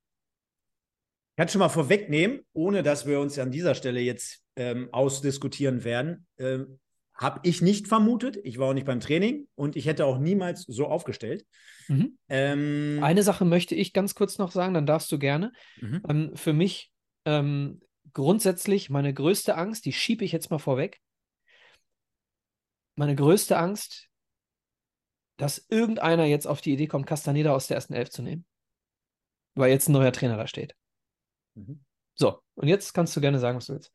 Ich 1.30 1.36
kann 1.36 1.48
schon 1.48 1.60
mal 1.60 1.68
vorwegnehmen, 1.68 2.40
ohne 2.52 2.82
dass 2.82 3.06
wir 3.06 3.20
uns 3.20 3.38
an 3.38 3.50
dieser 3.50 3.74
Stelle 3.74 4.00
jetzt 4.00 4.42
ähm, 4.56 4.88
ausdiskutieren 4.92 5.84
werden, 5.84 6.26
ähm, 6.38 6.80
habe 7.14 7.40
ich 7.42 7.62
nicht 7.62 7.88
vermutet. 7.88 8.38
Ich 8.44 8.58
war 8.58 8.68
auch 8.68 8.74
nicht 8.74 8.86
beim 8.86 9.00
Training 9.00 9.48
und 9.56 9.76
ich 9.76 9.86
hätte 9.86 10.06
auch 10.06 10.18
niemals 10.18 10.62
so 10.62 10.86
aufgestellt. 10.86 11.44
Mhm. 11.88 12.16
Ähm, 12.28 13.00
Eine 13.02 13.22
Sache 13.24 13.44
möchte 13.44 13.74
ich 13.74 13.92
ganz 13.92 14.14
kurz 14.14 14.38
noch 14.38 14.52
sagen, 14.52 14.74
dann 14.74 14.86
darfst 14.86 15.10
du 15.10 15.18
gerne. 15.18 15.52
Mhm. 15.80 16.02
Ähm, 16.08 16.36
für 16.36 16.52
mich 16.52 16.92
ähm, 17.24 17.80
grundsätzlich 18.12 18.88
meine 18.88 19.12
größte 19.12 19.56
Angst, 19.56 19.84
die 19.84 19.92
schiebe 19.92 20.24
ich 20.24 20.32
jetzt 20.32 20.50
mal 20.50 20.58
vorweg. 20.58 21.00
Meine 22.94 23.16
größte 23.16 23.58
Angst 23.58 24.08
dass 25.38 25.64
irgendeiner 25.70 26.24
jetzt 26.24 26.46
auf 26.46 26.60
die 26.60 26.72
Idee 26.72 26.88
kommt, 26.88 27.06
Castaneda 27.06 27.54
aus 27.54 27.68
der 27.68 27.76
ersten 27.76 27.94
Elf 27.94 28.10
zu 28.10 28.22
nehmen. 28.22 28.44
Weil 29.54 29.70
jetzt 29.70 29.88
ein 29.88 29.92
neuer 29.92 30.12
Trainer 30.12 30.36
da 30.36 30.46
steht. 30.46 30.74
Mhm. 31.54 31.80
So, 32.14 32.40
und 32.54 32.68
jetzt 32.68 32.92
kannst 32.92 33.16
du 33.16 33.20
gerne 33.20 33.38
sagen, 33.38 33.56
was 33.56 33.66
du 33.66 33.74
willst. 33.74 33.92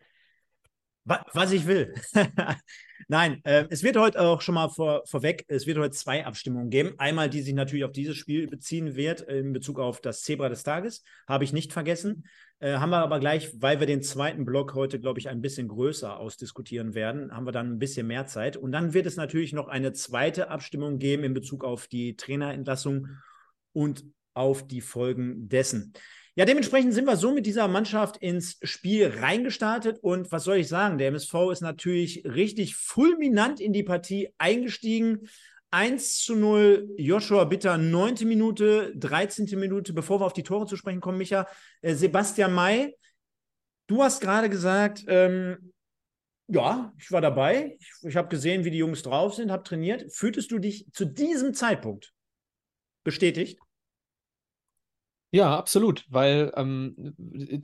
Was 1.06 1.52
ich 1.52 1.68
will. 1.68 1.94
Nein, 3.10 3.42
äh, 3.44 3.66
es 3.70 3.84
wird 3.84 3.98
heute 3.98 4.22
auch 4.22 4.40
schon 4.40 4.56
mal 4.56 4.70
vor, 4.70 5.04
vorweg, 5.06 5.44
es 5.50 5.68
wird 5.68 5.78
heute 5.78 5.92
zwei 5.92 6.26
Abstimmungen 6.26 6.70
geben. 6.70 6.94
Einmal, 6.98 7.30
die 7.30 7.42
sich 7.42 7.54
natürlich 7.54 7.84
auf 7.84 7.92
dieses 7.92 8.16
Spiel 8.16 8.48
beziehen 8.48 8.96
wird, 8.96 9.20
in 9.20 9.52
Bezug 9.52 9.80
auf 9.80 10.00
das 10.00 10.22
Zebra 10.22 10.48
des 10.48 10.64
Tages. 10.64 11.04
Habe 11.28 11.44
ich 11.44 11.52
nicht 11.52 11.74
vergessen. 11.74 12.24
Äh, 12.64 12.78
haben 12.78 12.92
wir 12.92 13.00
aber 13.00 13.20
gleich, 13.20 13.52
weil 13.62 13.82
wir 13.82 13.88
den 13.88 14.02
zweiten 14.02 14.46
Block 14.46 14.74
heute, 14.74 14.98
glaube 14.98 15.20
ich, 15.20 15.28
ein 15.28 15.42
bisschen 15.42 15.68
größer 15.68 16.18
ausdiskutieren 16.18 16.94
werden, 16.94 17.36
haben 17.36 17.46
wir 17.46 17.52
dann 17.52 17.74
ein 17.74 17.80
bisschen 17.80 18.08
mehr 18.08 18.26
Zeit. 18.26 18.56
Und 18.56 18.72
dann 18.72 18.94
wird 18.94 19.06
es 19.06 19.18
natürlich 19.18 19.52
noch 19.52 19.68
eine 19.68 19.92
zweite 19.92 20.50
Abstimmung 20.50 20.98
geben 20.98 21.26
in 21.26 21.34
Bezug 21.34 21.66
auf 21.66 21.88
die 21.88 22.16
Trainerentlassung 22.16 23.10
und 23.74 24.06
auf 24.34 24.66
die 24.66 24.80
Folgen 24.80 25.50
dessen. 25.50 25.92
Ja, 26.36 26.46
dementsprechend 26.46 26.94
sind 26.94 27.06
wir 27.06 27.18
so 27.18 27.34
mit 27.34 27.46
dieser 27.46 27.68
Mannschaft 27.68 28.16
ins 28.18 28.58
Spiel 28.64 29.12
reingestartet 29.20 30.00
und 30.00 30.32
was 30.32 30.46
soll 30.46 30.56
ich 30.56 30.70
sagen? 30.70 30.98
Der 30.98 31.10
MSV 31.10 31.52
ist 31.52 31.62
natürlich 31.62 32.24
richtig 32.24 32.78
fulminant 32.78 33.60
in 33.60 33.74
die 33.74 33.84
Partie 33.84 34.30
eingestiegen. 34.38 35.28
1 35.74 36.20
zu 36.20 36.36
0, 36.36 36.94
Joshua 36.98 37.46
Bitter, 37.46 37.80
9. 37.80 38.28
Minute, 38.28 38.94
13. 38.96 39.60
Minute, 39.60 39.92
bevor 39.92 40.22
wir 40.22 40.26
auf 40.26 40.34
die 40.34 40.44
Tore 40.44 40.68
zu 40.68 40.78
sprechen 40.78 41.02
kommen, 41.02 41.18
Micha. 41.18 41.48
Äh, 41.82 41.96
Sebastian 41.96 42.54
May, 42.54 42.96
du 43.88 44.04
hast 44.04 44.22
gerade 44.22 44.50
gesagt, 44.50 45.04
ähm, 45.08 45.74
ja, 46.48 46.94
ich 47.00 47.12
war 47.12 47.22
dabei. 47.22 47.76
Ich, 47.80 47.92
ich 48.04 48.16
habe 48.16 48.28
gesehen, 48.28 48.66
wie 48.66 48.70
die 48.70 48.78
Jungs 48.78 49.02
drauf 49.02 49.34
sind, 49.34 49.52
habe 49.52 49.64
trainiert. 49.64 50.14
Fühltest 50.14 50.52
du 50.52 50.60
dich 50.60 50.86
zu 50.94 51.06
diesem 51.06 51.56
Zeitpunkt 51.56 52.14
bestätigt? 53.04 53.60
Ja, 55.32 55.58
absolut, 55.58 56.06
weil, 56.10 56.52
ähm, 56.56 57.16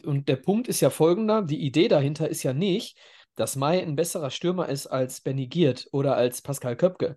und 0.04 0.28
der 0.28 0.38
Punkt 0.38 0.68
ist 0.68 0.80
ja 0.80 0.90
folgender, 0.90 1.44
die 1.44 1.60
Idee 1.60 1.88
dahinter 1.88 2.28
ist 2.28 2.42
ja 2.42 2.54
nicht, 2.54 2.98
dass 3.36 3.56
Mai 3.56 3.84
ein 3.84 3.96
besserer 3.96 4.32
Stürmer 4.32 4.68
ist 4.70 4.88
als 4.88 5.22
Benny 5.22 5.46
Giert 5.46 5.88
oder 5.92 6.16
als 6.16 6.42
Pascal 6.42 6.76
Köpke. 6.76 7.16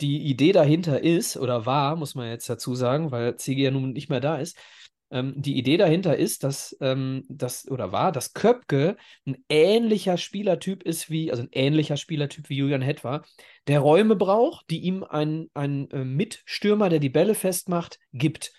Die 0.00 0.22
Idee 0.26 0.52
dahinter 0.52 1.02
ist, 1.02 1.36
oder 1.36 1.66
war, 1.66 1.96
muss 1.96 2.14
man 2.14 2.28
jetzt 2.28 2.48
dazu 2.48 2.74
sagen, 2.74 3.10
weil 3.10 3.36
Ziege 3.36 3.62
ja 3.62 3.70
nun 3.70 3.92
nicht 3.92 4.08
mehr 4.08 4.20
da 4.20 4.36
ist, 4.38 4.56
ähm, 5.10 5.34
die 5.36 5.56
Idee 5.56 5.76
dahinter 5.76 6.16
ist, 6.16 6.44
dass 6.44 6.76
ähm, 6.80 7.24
das, 7.28 7.68
oder 7.68 7.92
war, 7.92 8.12
dass 8.12 8.34
Köpke 8.34 8.96
ein 9.26 9.42
ähnlicher 9.48 10.18
Spielertyp 10.18 10.82
ist 10.82 11.10
wie, 11.10 11.30
also 11.30 11.42
ein 11.42 11.48
ähnlicher 11.52 11.96
Spielertyp 11.96 12.48
wie 12.48 12.56
Julian 12.56 12.82
Hetwa, 12.82 13.22
der 13.66 13.80
Räume 13.80 14.16
braucht, 14.16 14.68
die 14.70 14.80
ihm 14.80 15.04
ein, 15.04 15.48
ein 15.54 15.90
äh, 15.90 16.04
Mitstürmer, 16.04 16.90
der 16.90 16.98
die 16.98 17.08
Bälle 17.08 17.34
festmacht, 17.34 17.98
gibt. 18.12 18.52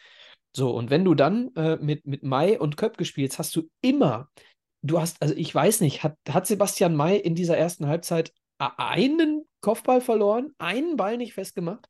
So, 0.52 0.72
und 0.72 0.90
wenn 0.90 1.06
du 1.06 1.14
dann 1.14 1.52
äh, 1.56 1.78
mit, 1.78 2.08
mit 2.08 2.24
Mai 2.24 2.60
und 2.60 2.78
Köpke 2.78 3.06
spielst, 3.06 3.38
hast 3.38 3.56
du 3.56 3.70
immer, 3.82 4.30
du 4.82 5.00
hast, 5.00 5.22
also 5.22 5.36
ich 5.36 5.54
weiß 5.54 5.82
nicht, 5.82 6.04
hat, 6.04 6.18
hat 6.28 6.48
Sebastian 6.48 6.96
Mai 6.96 7.16
in 7.16 7.36
dieser 7.36 7.58
ersten 7.58 7.88
Halbzeit 7.88 8.34
einen 8.58 9.46
Kopfball 9.62 10.02
verloren, 10.02 10.54
einen 10.58 10.96
Ball 10.96 11.18
nicht 11.18 11.34
festgemacht? 11.34 11.88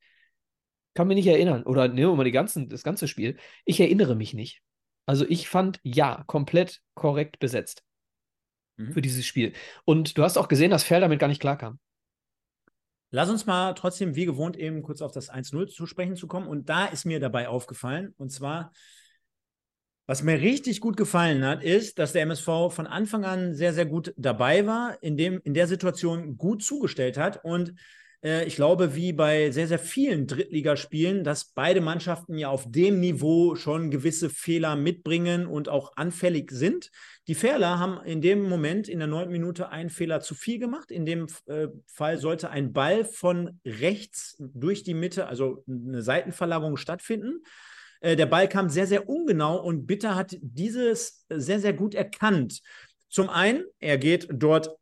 Kann 0.93 1.07
mich 1.07 1.15
nicht 1.15 1.27
erinnern. 1.27 1.63
Oder 1.63 1.87
nehmen 1.87 2.11
wir 2.11 2.15
mal 2.15 2.23
die 2.23 2.31
ganzen, 2.31 2.69
das 2.69 2.83
ganze 2.83 3.07
Spiel. 3.07 3.37
Ich 3.65 3.79
erinnere 3.79 4.15
mich 4.15 4.33
nicht. 4.33 4.61
Also 5.05 5.25
ich 5.27 5.49
fand 5.49 5.79
ja 5.83 6.23
komplett 6.27 6.81
korrekt 6.93 7.39
besetzt 7.39 7.83
mhm. 8.77 8.93
für 8.93 9.01
dieses 9.01 9.25
Spiel. 9.25 9.53
Und 9.85 10.17
du 10.17 10.23
hast 10.23 10.37
auch 10.37 10.47
gesehen, 10.47 10.71
dass 10.71 10.83
Ferl 10.83 11.01
damit 11.01 11.19
gar 11.19 11.27
nicht 11.27 11.41
klarkam. 11.41 11.79
Lass 13.11 13.29
uns 13.29 13.45
mal 13.47 13.73
trotzdem, 13.73 14.15
wie 14.15 14.25
gewohnt, 14.25 14.55
eben 14.55 14.83
kurz 14.83 15.01
auf 15.01 15.11
das 15.11 15.31
1-0 15.31 15.67
zu 15.67 15.87
sprechen 15.87 16.15
zu 16.15 16.27
kommen. 16.27 16.47
Und 16.47 16.69
da 16.69 16.85
ist 16.85 17.05
mir 17.05 17.19
dabei 17.19 17.47
aufgefallen, 17.47 18.13
und 18.17 18.29
zwar, 18.29 18.71
was 20.09 20.23
mir 20.23 20.41
richtig 20.41 20.81
gut 20.81 20.97
gefallen 20.97 21.45
hat, 21.45 21.63
ist, 21.63 21.99
dass 21.99 22.13
der 22.13 22.23
MSV 22.23 22.71
von 22.71 22.87
Anfang 22.87 23.25
an 23.25 23.53
sehr, 23.53 23.73
sehr 23.73 23.85
gut 23.85 24.11
dabei 24.17 24.65
war, 24.65 24.97
in, 25.03 25.17
dem, 25.17 25.39
in 25.43 25.53
der 25.53 25.67
Situation 25.67 26.35
gut 26.35 26.63
zugestellt 26.63 27.15
hat 27.15 27.45
und 27.45 27.75
äh, 28.23 28.43
ich 28.45 28.55
glaube, 28.55 28.95
wie 28.95 29.13
bei 29.13 29.51
sehr, 29.51 29.67
sehr 29.67 29.77
vielen 29.77 30.25
Drittligaspielen, 30.25 31.23
dass 31.23 31.53
beide 31.53 31.79
Mannschaften 31.79 32.39
ja 32.39 32.49
auf 32.49 32.71
dem 32.71 32.99
Niveau 32.99 33.53
schon 33.53 33.91
gewisse 33.91 34.31
Fehler 34.31 34.75
mitbringen 34.75 35.45
und 35.45 35.69
auch 35.69 35.95
anfällig 35.95 36.49
sind. 36.49 36.89
Die 37.27 37.35
Ferler 37.35 37.77
haben 37.77 38.03
in 38.03 38.19
dem 38.19 38.49
Moment 38.49 38.89
in 38.89 38.97
der 38.97 39.07
neunten 39.07 39.31
Minute 39.31 39.69
einen 39.69 39.91
Fehler 39.91 40.21
zu 40.21 40.33
viel 40.33 40.57
gemacht. 40.57 40.89
In 40.89 41.05
dem 41.05 41.27
äh, 41.45 41.67
Fall 41.85 42.17
sollte 42.17 42.49
ein 42.49 42.73
Ball 42.73 43.05
von 43.05 43.59
rechts 43.63 44.37
durch 44.39 44.81
die 44.81 44.95
Mitte, 44.95 45.27
also 45.27 45.63
eine 45.67 46.01
Seitenverlagerung 46.01 46.77
stattfinden. 46.77 47.43
Äh, 48.01 48.15
der 48.15 48.25
Ball 48.25 48.47
kam 48.47 48.69
sehr, 48.69 48.87
sehr 48.87 49.09
ungenau 49.09 49.61
und 49.61 49.85
Bitter 49.85 50.15
hat 50.15 50.37
dieses 50.41 51.25
sehr, 51.29 51.59
sehr 51.59 51.73
gut 51.73 51.95
erkannt. 51.95 52.61
Zum 53.09 53.29
einen, 53.29 53.63
er 53.79 53.97
geht 53.97 54.27
dort 54.31 54.75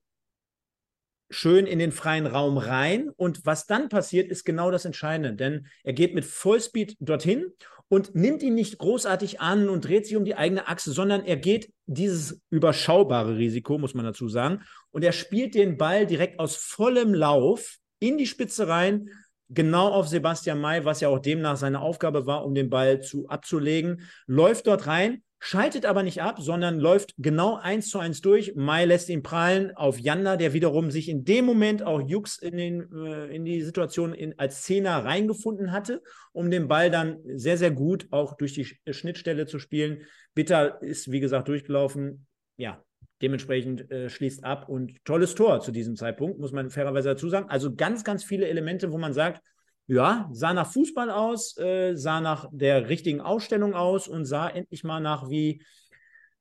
schön 1.29 1.65
in 1.65 1.79
den 1.79 1.91
freien 1.91 2.25
Raum 2.25 2.57
rein. 2.57 3.09
Und 3.09 3.45
was 3.45 3.65
dann 3.65 3.89
passiert, 3.89 4.29
ist 4.29 4.45
genau 4.45 4.71
das 4.71 4.85
Entscheidende, 4.85 5.33
denn 5.33 5.67
er 5.83 5.93
geht 5.93 6.15
mit 6.15 6.25
Vollspeed 6.25 6.95
dorthin 6.99 7.45
und 7.89 8.15
nimmt 8.15 8.43
ihn 8.43 8.55
nicht 8.55 8.77
großartig 8.77 9.39
an 9.39 9.69
und 9.69 9.85
dreht 9.85 10.05
sich 10.05 10.15
um 10.15 10.25
die 10.25 10.35
eigene 10.35 10.67
Achse, 10.67 10.91
sondern 10.91 11.23
er 11.25 11.37
geht 11.37 11.71
dieses 11.85 12.41
überschaubare 12.49 13.37
Risiko, 13.37 13.77
muss 13.77 13.93
man 13.93 14.05
dazu 14.05 14.27
sagen, 14.27 14.61
und 14.91 15.03
er 15.03 15.13
spielt 15.13 15.55
den 15.55 15.77
Ball 15.77 16.05
direkt 16.05 16.39
aus 16.39 16.55
vollem 16.57 17.13
Lauf 17.13 17.77
in 17.99 18.17
die 18.17 18.27
Spitze 18.27 18.67
rein, 18.67 19.09
genau 19.49 19.89
auf 19.89 20.07
Sebastian 20.07 20.59
May, 20.59 20.85
was 20.85 21.01
ja 21.01 21.09
auch 21.09 21.19
demnach 21.19 21.57
seine 21.57 21.81
Aufgabe 21.81 22.25
war, 22.25 22.45
um 22.45 22.53
den 22.53 22.69
Ball 22.69 23.01
zu 23.01 23.27
abzulegen, 23.27 24.01
läuft 24.25 24.67
dort 24.67 24.87
rein, 24.87 25.23
schaltet 25.39 25.85
aber 25.85 26.03
nicht 26.03 26.21
ab, 26.21 26.37
sondern 26.39 26.79
läuft 26.79 27.13
genau 27.17 27.55
eins 27.55 27.89
zu 27.89 27.99
eins 27.99 28.21
durch. 28.21 28.55
Mai 28.55 28.85
lässt 28.85 29.09
ihn 29.09 29.23
prallen 29.23 29.75
auf 29.75 29.99
Janda, 29.99 30.35
der 30.35 30.53
wiederum 30.53 30.91
sich 30.91 31.09
in 31.09 31.25
dem 31.25 31.45
Moment 31.45 31.83
auch 31.83 32.01
Jux 32.01 32.37
in, 32.39 32.57
den, 32.57 32.91
äh, 32.93 33.27
in 33.27 33.45
die 33.45 33.61
Situation 33.61 34.13
in, 34.13 34.37
als 34.39 34.63
Zehner 34.63 35.05
reingefunden 35.05 35.71
hatte, 35.71 36.01
um 36.33 36.49
den 36.49 36.67
Ball 36.67 36.89
dann 36.89 37.19
sehr, 37.35 37.57
sehr 37.57 37.71
gut 37.71 38.07
auch 38.11 38.35
durch 38.35 38.53
die 38.53 38.65
Schnittstelle 38.91 39.45
zu 39.45 39.59
spielen. 39.59 40.03
Bitter 40.33 40.81
ist, 40.81 41.11
wie 41.11 41.19
gesagt, 41.19 41.47
durchgelaufen. 41.47 42.25
Ja, 42.57 42.83
dementsprechend 43.21 43.89
äh, 43.91 44.09
schließt 44.09 44.43
ab 44.43 44.69
und 44.69 45.03
tolles 45.05 45.35
Tor 45.35 45.61
zu 45.61 45.71
diesem 45.71 45.95
Zeitpunkt, 45.95 46.39
muss 46.39 46.51
man 46.51 46.69
fairerweise 46.69 47.09
dazu 47.09 47.29
sagen. 47.29 47.49
Also 47.49 47.75
ganz, 47.75 48.03
ganz 48.03 48.23
viele 48.23 48.47
Elemente, 48.47 48.91
wo 48.91 48.97
man 48.97 49.13
sagt, 49.13 49.41
ja, 49.87 50.29
sah 50.33 50.53
nach 50.53 50.71
Fußball 50.71 51.09
aus, 51.09 51.57
äh, 51.57 51.95
sah 51.95 52.19
nach 52.19 52.49
der 52.51 52.89
richtigen 52.89 53.21
Ausstellung 53.21 53.73
aus 53.73 54.07
und 54.07 54.25
sah 54.25 54.49
endlich 54.49 54.83
mal 54.83 54.99
nach 54.99 55.29
wie, 55.29 55.63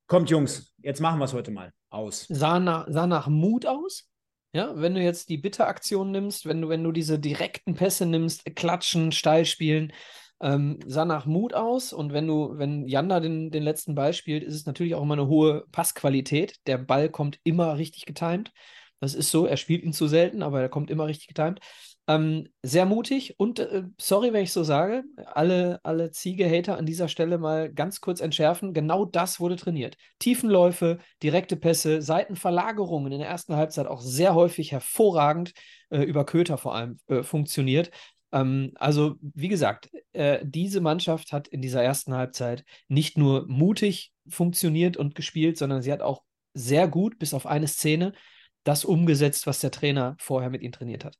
kommt 0.07 0.31
Jungs, 0.31 0.75
jetzt 0.79 1.01
machen 1.01 1.19
wir 1.19 1.25
es 1.25 1.33
heute 1.33 1.53
mal 1.53 1.73
aus. 1.89 2.27
Sah 2.29 2.59
nach, 2.59 2.87
sah 2.89 3.07
nach 3.07 3.29
Mut 3.29 3.67
aus. 3.67 4.09
Ja, 4.53 4.73
wenn 4.75 4.95
du 4.95 5.03
jetzt 5.03 5.29
die 5.29 5.37
Bitte-Aktion 5.37 6.11
nimmst, 6.11 6.47
wenn 6.47 6.63
du, 6.63 6.69
wenn 6.69 6.83
du 6.83 6.91
diese 6.91 7.19
direkten 7.19 7.75
Pässe 7.75 8.07
nimmst, 8.07 8.45
klatschen, 8.57 9.13
steil 9.13 9.45
spielen, 9.45 9.93
ähm, 10.41 10.79
sah 10.87 11.05
nach 11.05 11.27
Mut 11.27 11.55
aus. 11.55 11.93
Und 11.93 12.13
wenn 12.13 12.27
du, 12.27 12.59
wenn 12.59 12.87
Janda 12.87 13.21
den, 13.21 13.51
den 13.51 13.63
letzten 13.63 13.95
Ball 13.95 14.13
spielt, 14.13 14.43
ist 14.45 14.55
es 14.55 14.67
natürlich 14.67 14.95
auch 14.95 15.03
immer 15.03 15.15
eine 15.15 15.29
hohe 15.29 15.65
Passqualität. 15.73 16.57
Der 16.67 16.79
Ball 16.79 17.09
kommt 17.09 17.39
immer 17.45 17.79
richtig 17.79 18.07
getimt. 18.07 18.53
Das 19.01 19.15
ist 19.15 19.31
so, 19.31 19.47
er 19.47 19.57
spielt 19.59 19.83
ihn 19.83 19.93
zu 19.93 20.07
selten, 20.07 20.43
aber 20.43 20.61
er 20.63 20.69
kommt 20.69 20.91
immer 20.91 21.07
richtig 21.07 21.29
getimt. 21.29 21.61
Ähm, 22.09 22.49
sehr 22.63 22.87
mutig 22.87 23.35
und 23.39 23.59
äh, 23.59 23.83
sorry, 23.99 24.33
wenn 24.33 24.45
ich 24.45 24.53
so 24.53 24.63
sage, 24.63 25.03
alle, 25.27 25.81
alle 25.83 26.13
Ziege-Hater 26.13 26.79
an 26.79 26.87
dieser 26.87 27.09
Stelle 27.09 27.37
mal 27.37 27.73
ganz 27.73 28.01
kurz 28.01 28.21
entschärfen. 28.21 28.73
Genau 28.73 29.05
das 29.05 29.41
wurde 29.41 29.57
trainiert. 29.57 29.97
Tiefenläufe, 30.21 30.99
direkte 31.23 31.57
Pässe, 31.57 32.03
Seitenverlagerungen 32.03 33.13
in 33.13 33.19
der 33.19 33.29
ersten 33.29 33.57
Halbzeit 33.57 33.89
auch 33.89 34.01
sehr 34.01 34.35
häufig 34.35 34.71
hervorragend 34.71 35.53
äh, 35.91 36.03
über 36.03 36.25
Köter 36.25 36.59
vor 36.59 36.77
allem 36.77 36.99
äh, 37.09 37.25
funktioniert. 37.25 37.91
Ähm, 38.37 38.73
also, 38.75 39.17
wie 39.21 39.49
gesagt, 39.49 39.91
äh, 40.13 40.41
diese 40.45 40.81
Mannschaft 40.81 41.33
hat 41.33 41.49
in 41.49 41.63
dieser 41.63 41.83
ersten 41.83 42.15
Halbzeit 42.15 42.65
nicht 42.89 43.17
nur 43.17 43.47
mutig 43.49 44.13
funktioniert 44.29 44.97
und 44.97 45.15
gespielt, 45.15 45.57
sondern 45.57 45.83
sie 45.83 45.93
hat 45.93 46.03
auch 46.03 46.23
sehr 46.53 46.89
gut, 46.89 47.19
bis 47.19 47.35
auf 47.35 47.47
eine 47.47 47.69
Szene, 47.69 48.13
das 48.65 48.85
umgesetzt, 48.85 49.47
was 49.47 49.61
der 49.61 49.71
Trainer 49.71 50.17
vorher 50.19 50.51
mit 50.51 50.63
ihnen 50.63 50.73
trainiert 50.73 51.05
hat. 51.05 51.17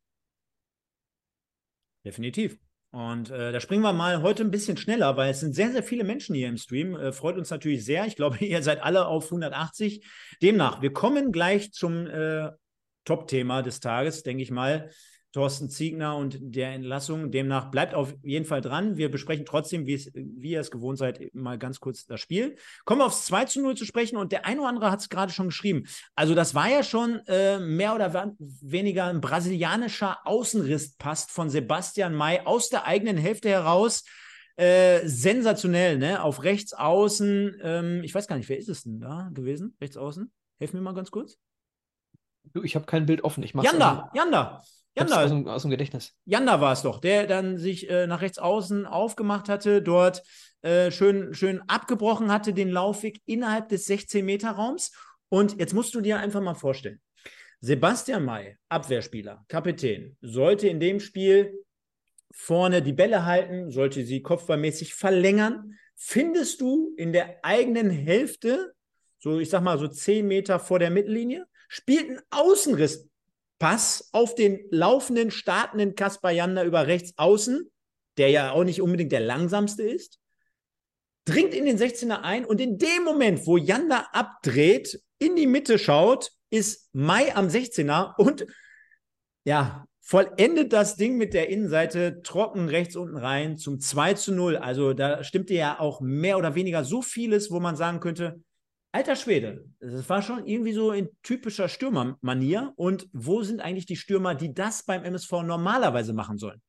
Definitiv. 2.05 2.59
Und 2.91 3.31
äh, 3.31 3.53
da 3.53 3.61
springen 3.61 3.83
wir 3.83 3.93
mal 3.93 4.23
heute 4.23 4.43
ein 4.43 4.51
bisschen 4.51 4.77
schneller, 4.77 5.17
weil 5.17 5.31
es 5.31 5.41
sind 5.41 5.55
sehr, 5.55 5.71
sehr 5.71 5.83
viele 5.83 6.05
Menschen 6.05 6.35
hier 6.35 6.49
im 6.49 6.57
Stream. 6.57 6.95
Äh, 6.97 7.13
freut 7.13 7.37
uns 7.37 7.51
natürlich 7.51 7.85
sehr. 7.85 8.07
Ich 8.07 8.17
glaube, 8.17 8.39
ihr 8.45 8.63
seid 8.63 8.83
alle 8.83 9.07
auf 9.07 9.27
180. 9.27 10.05
Demnach, 10.43 10.83
wir 10.83 10.93
kommen 10.93 11.33
gleich 11.33 11.73
zum 11.73 12.07
äh, 12.07 12.51
Top-Thema 13.05 13.63
des 13.63 13.81
Tages, 13.81 14.23
denke 14.23 14.43
ich 14.43 14.51
mal. 14.51 14.91
Thorsten 15.33 15.69
Ziegner 15.69 16.17
und 16.17 16.39
der 16.41 16.73
Entlassung. 16.73 17.31
Demnach 17.31 17.71
bleibt 17.71 17.95
auf 17.95 18.15
jeden 18.23 18.47
Fall 18.47 18.61
dran. 18.61 18.97
Wir 18.97 19.11
besprechen 19.11 19.45
trotzdem, 19.45 19.87
wie, 19.87 19.95
es, 19.95 20.11
wie 20.15 20.53
ihr 20.53 20.61
es 20.61 20.71
gewohnt 20.71 20.99
seid, 20.99 21.35
mal 21.35 21.59
ganz 21.59 21.81
kurz 21.81 22.07
das 22.07 22.21
Spiel. 22.21 22.57
Kommen 22.85 23.01
wir 23.01 23.07
aufs 23.07 23.27
2 23.27 23.45
zu 23.45 23.61
0 23.61 23.77
zu 23.77 23.85
sprechen 23.85 24.17
und 24.17 24.33
der 24.33 24.47
eine 24.47 24.61
oder 24.61 24.71
andere 24.71 24.91
hat 24.91 25.01
es 25.01 25.09
gerade 25.09 25.33
schon 25.33 25.49
geschrieben. 25.49 25.85
Also, 26.15 26.35
das 26.35 26.55
war 26.55 26.69
ja 26.71 26.83
schon 26.83 27.21
äh, 27.27 27.59
mehr 27.59 27.95
oder 27.95 28.35
weniger 28.39 29.07
ein 29.07 29.21
brasilianischer 29.21 30.27
Außenrisspass 30.27 31.27
von 31.29 31.51
Sebastian 31.51 32.15
May 32.15 32.41
aus 32.45 32.69
der 32.69 32.87
eigenen 32.87 33.17
Hälfte 33.17 33.49
heraus. 33.49 34.05
Äh, 34.57 35.07
sensationell, 35.07 35.99
ne? 35.99 36.23
Auf 36.23 36.43
rechts 36.43 36.73
außen. 36.73 37.61
Ähm, 37.63 38.01
ich 38.03 38.15
weiß 38.15 38.27
gar 38.27 38.37
nicht, 38.37 38.49
wer 38.49 38.57
ist 38.57 38.71
es 38.71 38.85
denn 38.85 39.01
da 39.01 39.29
gewesen? 39.35 39.77
Rechts 39.83 39.99
außen? 39.99 40.33
Helf 40.59 40.73
mir 40.73 40.81
mal 40.81 40.95
ganz 40.95 41.11
kurz. 41.11 41.39
Du, 42.55 42.63
ich 42.63 42.75
habe 42.75 42.87
kein 42.87 43.05
Bild 43.05 43.23
offen. 43.23 43.43
Ich 43.43 43.53
Janda, 43.53 44.11
Janda. 44.15 44.63
Janda, 44.97 45.23
aus 45.23 45.31
dem, 45.31 45.49
aus 45.49 45.63
dem 45.63 45.71
Gedächtnis. 45.71 46.15
Janda 46.25 46.61
war 46.61 46.73
es 46.73 46.83
doch, 46.83 47.01
der 47.01 47.27
dann 47.27 47.59
sich 47.59 47.89
äh, 47.91 48.07
nach 48.07 48.23
rechts 48.23 48.39
außen 48.39 48.87
aufgemacht 48.87 49.49
hatte, 49.49 49.83
dort 49.83 50.23
äh, 50.63 50.91
schön, 50.91 51.35
schön 51.35 51.61
abgebrochen 51.69 52.33
hatte, 52.33 52.55
den 52.55 52.71
Laufweg 52.71 53.21
innerhalb 53.27 53.69
des 53.69 53.87
16-Meter-Raums. 53.89 54.93
Und 55.29 55.59
jetzt 55.59 55.75
musst 55.75 55.95
du 55.95 56.01
dir 56.01 56.19
einfach 56.19 56.41
mal 56.41 56.55
vorstellen, 56.55 57.01
Sebastian 57.61 58.25
May, 58.25 58.57
Abwehrspieler, 58.69 59.45
Kapitän, 59.49 60.17
sollte 60.21 60.69
in 60.69 60.81
dem 60.81 61.01
Spiel 61.01 61.65
vorne 62.33 62.83
die 62.83 62.93
Bälle 62.93 63.25
halten, 63.25 63.71
sollte 63.71 64.05
sie 64.05 64.23
kopfballmäßig 64.23 64.95
verlängern. 64.95 65.75
Findest 65.95 66.61
du 66.61 66.95
in 66.97 67.13
der 67.13 67.39
eigenen 67.43 67.91
Hälfte, 67.91 68.75
so 69.19 69.39
ich 69.39 69.51
sag 69.51 69.63
mal 69.63 69.79
so 69.79 69.89
10 69.89 70.27
Meter 70.27 70.59
vor 70.59 70.79
der 70.79 70.91
Mittellinie, 70.91 71.47
spielt 71.69 72.11
ein 72.11 72.21
Außenriss 72.31 73.09
Pass 73.59 74.11
auf 74.13 74.35
den 74.35 74.61
laufenden, 74.71 75.31
startenden 75.31 75.95
Kaspar 75.95 76.31
Janda 76.31 76.65
über 76.65 76.87
rechts 76.87 77.13
außen, 77.17 77.71
der 78.19 78.31
ja 78.31 78.53
auch 78.53 78.65
nicht 78.65 78.83
unbedingt 78.83 79.13
der 79.13 79.21
langsamste 79.21 79.83
ist, 79.83 80.19
dringt 81.25 81.55
in 81.55 81.65
den 81.65 81.79
16er 81.79 82.21
ein 82.21 82.45
und 82.45 82.61
in 82.61 82.79
dem 82.79 83.05
Moment, 83.05 83.47
wo 83.47 83.57
Janda 83.57 84.09
abdreht, 84.13 85.01
in 85.19 85.37
die 85.37 85.47
Mitte 85.47 85.79
schaut, 85.79 86.31
ist 86.51 86.91
Mai 86.93 87.35
am 87.35 87.49
16er 87.49 88.15
und 88.19 88.47
ja, 89.45 89.87
vollendet 90.01 90.73
das 90.73 90.97
Ding 90.97 91.17
mit 91.17 91.35
der 91.35 91.49
Innenseite 91.49 92.23
trocken 92.23 92.69
rechts 92.69 92.95
unten 92.95 93.17
rein 93.17 93.57
zum 93.57 93.81
2 93.81 94.15
zu 94.15 94.33
0. 94.33 94.57
Also 94.57 94.93
da 94.93 95.25
stimmte 95.25 95.55
ja 95.55 95.81
auch 95.81 96.01
mehr 96.01 96.39
oder 96.39 96.55
weniger 96.55 96.85
so 96.85 97.03
vieles, 97.03 97.51
wo 97.51 97.59
man 97.59 97.75
sagen 97.77 97.99
könnte, 97.99 98.41
Alter 98.97 99.15
Schwede, 99.15 99.63
das 99.79 100.09
war 100.09 100.23
schon 100.23 100.47
irgendwie 100.47 100.73
so 100.73 100.91
in 100.91 101.11
typischer 101.23 101.69
Stürmermanier. 101.69 102.73
Und 102.77 103.07
wo 103.13 103.43
sind 103.43 103.61
eigentlich 103.61 103.85
die 103.85 103.97
Stürmer, 103.97 104.35
die 104.35 104.55
das 104.55 104.85
beim 104.85 105.05
MSV 105.05 105.33
normalerweise 105.43 106.15
machen 106.15 106.39
sollen? 106.39 106.63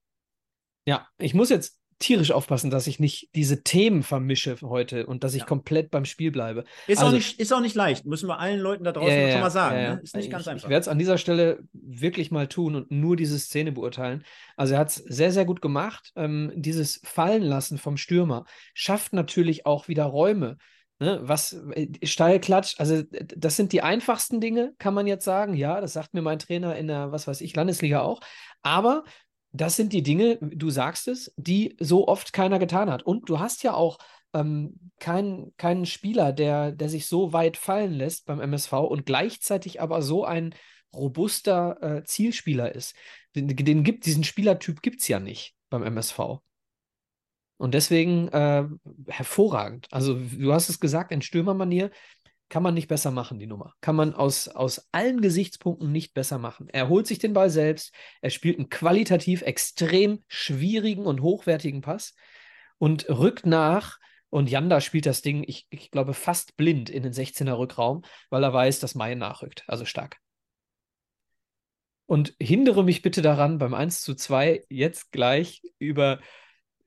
Ja, 0.86 1.08
ich 1.20 1.34
muss 1.34 1.50
jetzt 1.50 1.80
tierisch 2.00 2.32
aufpassen, 2.32 2.70
dass 2.70 2.86
ich 2.86 3.00
nicht 3.00 3.30
diese 3.34 3.64
Themen 3.64 4.04
vermische 4.04 4.58
heute 4.62 5.06
und 5.06 5.24
dass 5.24 5.36
ich 5.36 5.44
ja. 5.44 5.46
komplett 5.46 5.90
beim 5.90 6.04
Spiel 6.04 6.32
bleibe. 6.32 6.66
Ist, 6.86 6.98
also, 6.98 7.12
auch 7.12 7.16
nicht, 7.16 7.40
ist 7.40 7.54
auch 7.54 7.62
nicht 7.62 7.76
leicht, 7.76 8.06
müssen 8.06 8.28
wir 8.28 8.40
allen 8.40 8.60
Leuten 8.60 8.84
da 8.84 8.92
draußen 8.92 9.10
ja, 9.10 9.32
schon 9.32 9.40
mal 9.40 9.50
sagen. 9.50 9.76
Ne? 9.78 10.02
Ist 10.04 10.14
nicht 10.14 10.30
ganz 10.30 10.44
ich, 10.44 10.50
einfach. 10.50 10.66
Ich 10.66 10.70
werde 10.70 10.82
es 10.82 10.90
an 10.90 11.00
dieser 11.00 11.18
Stelle 11.18 11.64
wirklich 11.72 12.30
mal 12.30 12.48
tun 12.48 12.76
und 12.76 12.92
nur 12.92 13.16
diese 13.16 13.40
Szene 13.40 13.72
beurteilen. 13.72 14.26
Also 14.58 14.74
er 14.74 14.82
hat 14.82 14.90
es 14.90 14.96
sehr, 14.96 15.32
sehr 15.32 15.46
gut 15.46 15.62
gemacht. 15.62 16.12
Ähm, 16.18 16.52
dieses 16.58 17.00
Fallenlassen 17.06 17.78
vom 17.78 17.96
Stürmer 17.96 18.44
schafft 18.74 19.14
natürlich 19.14 19.66
auch 19.66 19.88
wieder 19.88 20.04
Räume 20.04 20.58
Ne, 21.00 21.20
was 21.22 21.54
äh, 21.54 21.90
Steilklatsch, 22.04 22.76
also 22.80 23.04
das 23.04 23.56
sind 23.56 23.72
die 23.72 23.84
einfachsten 23.84 24.42
Dinge, 24.42 24.74
kann 24.80 24.96
man 24.96 25.06
jetzt 25.06 25.26
sagen. 25.26 25.54
Ja, 25.54 25.80
das 25.80 25.94
sagt 25.94 26.14
mir 26.16 26.24
mein 26.24 26.40
Trainer 26.40 26.76
in 26.76 26.88
der, 26.88 27.12
was 27.12 27.28
weiß 27.28 27.42
ich, 27.42 27.56
Landesliga 27.56 28.02
auch. 28.02 28.20
Aber 28.64 29.04
das 29.52 29.76
sind 29.76 29.94
die 29.94 30.04
Dinge, 30.04 30.38
du 30.42 30.70
sagst 30.70 31.08
es, 31.08 31.32
die 31.38 31.76
so 31.80 32.08
oft 32.08 32.34
keiner 32.34 32.58
getan 32.60 32.90
hat. 32.90 33.04
Und 33.04 33.30
du 33.30 33.40
hast 33.40 33.64
ja 33.64 33.74
auch 33.74 34.00
ähm, 34.34 34.92
keinen, 35.00 35.56
keinen 35.58 35.86
Spieler, 35.86 36.34
der, 36.34 36.72
der 36.72 36.90
sich 36.90 37.08
so 37.08 37.32
weit 37.32 37.58
fallen 37.58 37.94
lässt 37.94 38.26
beim 38.26 38.42
MSV 38.42 38.74
und 38.74 39.06
gleichzeitig 39.06 39.82
aber 39.82 40.02
so 40.02 40.26
ein 40.26 40.56
robuster 40.94 41.78
äh, 41.82 42.04
Zielspieler 42.06 42.74
ist. 42.74 42.96
Den, 43.36 43.48
den 43.48 43.84
gibt, 43.84 44.06
diesen 44.06 44.24
Spielertyp 44.24 44.82
gibt 44.82 45.02
es 45.02 45.08
ja 45.08 45.20
nicht 45.20 45.56
beim 45.70 45.84
MSV. 45.84 46.40
Und 47.58 47.74
deswegen 47.74 48.28
äh, 48.30 48.66
hervorragend. 49.08 49.88
Also, 49.92 50.14
du 50.14 50.54
hast 50.54 50.70
es 50.70 50.80
gesagt, 50.80 51.12
in 51.12 51.22
Stürmermanier 51.22 51.90
kann 52.50 52.64
man 52.64 52.74
nicht 52.74 52.88
besser 52.88 53.12
machen, 53.12 53.40
die 53.40 53.48
Nummer. 53.48 53.74
Kann 53.82 53.96
man 53.96 54.14
aus, 54.14 54.48
aus 54.48 54.88
allen 54.92 55.22
Gesichtspunkten 55.22 55.92
nicht 55.92 56.14
besser 56.14 56.38
machen. 56.38 56.70
Er 56.70 56.88
holt 56.88 57.08
sich 57.08 57.20
den 57.20 57.34
Ball 57.34 57.50
selbst, 57.50 57.94
er 58.22 58.30
spielt 58.30 58.58
einen 58.58 58.70
qualitativ 58.70 59.42
extrem 59.42 60.24
schwierigen 60.28 61.06
und 61.06 61.22
hochwertigen 61.22 61.82
Pass 61.82 62.16
und 62.78 63.10
rückt 63.10 63.46
nach. 63.46 63.98
Und 64.30 64.50
Janda 64.50 64.82
spielt 64.82 65.06
das 65.06 65.22
Ding, 65.22 65.44
ich, 65.48 65.68
ich 65.70 65.92
glaube, 65.92 66.14
fast 66.14 66.56
blind 66.58 66.90
in 66.90 67.04
den 67.04 67.14
16er 67.14 67.58
Rückraum, 67.58 68.04
weil 68.30 68.44
er 68.44 68.54
weiß, 68.54 68.80
dass 68.80 68.96
Mai 68.96 69.16
nachrückt. 69.16 69.64
Also 69.68 69.86
stark. 69.86 70.18
Und 72.06 72.34
hindere 72.40 72.84
mich 72.86 73.02
bitte 73.02 73.22
daran, 73.22 73.58
beim 73.58 73.74
1 73.74 74.02
zu 74.02 74.16
2 74.16 74.66
jetzt 74.70 75.12
gleich 75.12 75.62
über 75.78 76.20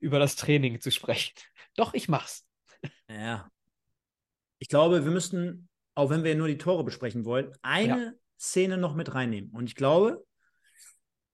über 0.00 0.18
das 0.18 0.36
Training 0.36 0.80
zu 0.80 0.90
sprechen. 0.90 1.34
Doch, 1.76 1.94
ich 1.94 2.08
mach's. 2.08 2.46
Ja. 3.08 3.50
Ich 4.58 4.68
glaube, 4.68 5.04
wir 5.04 5.12
müssten, 5.12 5.68
auch 5.94 6.10
wenn 6.10 6.24
wir 6.24 6.34
nur 6.34 6.48
die 6.48 6.58
Tore 6.58 6.84
besprechen 6.84 7.24
wollen, 7.24 7.52
eine 7.62 8.04
ja. 8.04 8.12
Szene 8.38 8.76
noch 8.76 8.94
mit 8.94 9.14
reinnehmen. 9.14 9.50
Und 9.50 9.66
ich 9.66 9.74
glaube, 9.74 10.24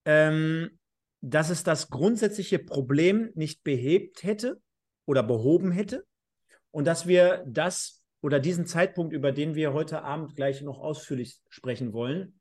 ähm, 0.04 0.78
dass 1.20 1.50
es 1.50 1.64
das 1.64 1.90
grundsätzliche 1.90 2.58
Problem 2.58 3.30
nicht 3.34 3.64
behebt 3.64 4.22
hätte 4.22 4.60
oder 5.06 5.22
behoben 5.22 5.72
hätte 5.72 6.04
und 6.70 6.84
dass 6.86 7.06
wir 7.06 7.44
das 7.46 8.02
oder 8.20 8.40
diesen 8.40 8.66
Zeitpunkt, 8.66 9.12
über 9.12 9.32
den 9.32 9.54
wir 9.54 9.72
heute 9.72 10.02
Abend 10.02 10.36
gleich 10.36 10.62
noch 10.62 10.78
ausführlich 10.78 11.38
sprechen 11.48 11.92
wollen, 11.92 12.40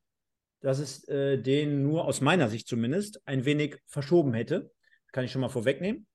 dass 0.61 0.79
es 0.79 1.07
äh, 1.07 1.37
den 1.37 1.83
nur 1.83 2.05
aus 2.05 2.21
meiner 2.21 2.49
Sicht 2.49 2.67
zumindest 2.67 3.21
ein 3.27 3.45
wenig 3.45 3.77
verschoben 3.85 4.33
hätte. 4.33 4.71
Kann 5.11 5.23
ich 5.23 5.31
schon 5.31 5.41
mal 5.41 5.49
vorwegnehmen. 5.49 6.07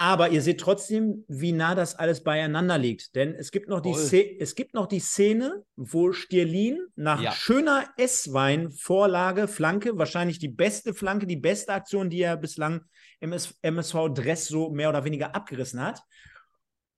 Aber 0.00 0.30
ihr 0.30 0.42
seht 0.42 0.60
trotzdem, 0.60 1.24
wie 1.26 1.50
nah 1.50 1.74
das 1.74 1.96
alles 1.96 2.22
beieinander 2.22 2.78
liegt. 2.78 3.16
Denn 3.16 3.34
es 3.34 3.50
gibt 3.50 3.68
noch, 3.68 3.80
die, 3.80 3.90
es 4.38 4.54
gibt 4.54 4.72
noch 4.72 4.86
die 4.86 5.00
Szene, 5.00 5.64
wo 5.74 6.12
Stierlin 6.12 6.86
nach 6.94 7.20
ja. 7.20 7.32
schöner 7.32 7.84
S-Wein-Vorlage, 7.96 9.48
Flanke, 9.48 9.98
wahrscheinlich 9.98 10.38
die 10.38 10.48
beste 10.48 10.94
Flanke, 10.94 11.26
die 11.26 11.36
beste 11.36 11.72
Aktion, 11.72 12.10
die 12.10 12.20
er 12.20 12.36
bislang 12.36 12.82
im 13.18 13.34
MSV-Dress 13.62 14.46
so 14.46 14.70
mehr 14.70 14.88
oder 14.88 15.04
weniger 15.04 15.34
abgerissen 15.34 15.80
hat. 15.80 16.00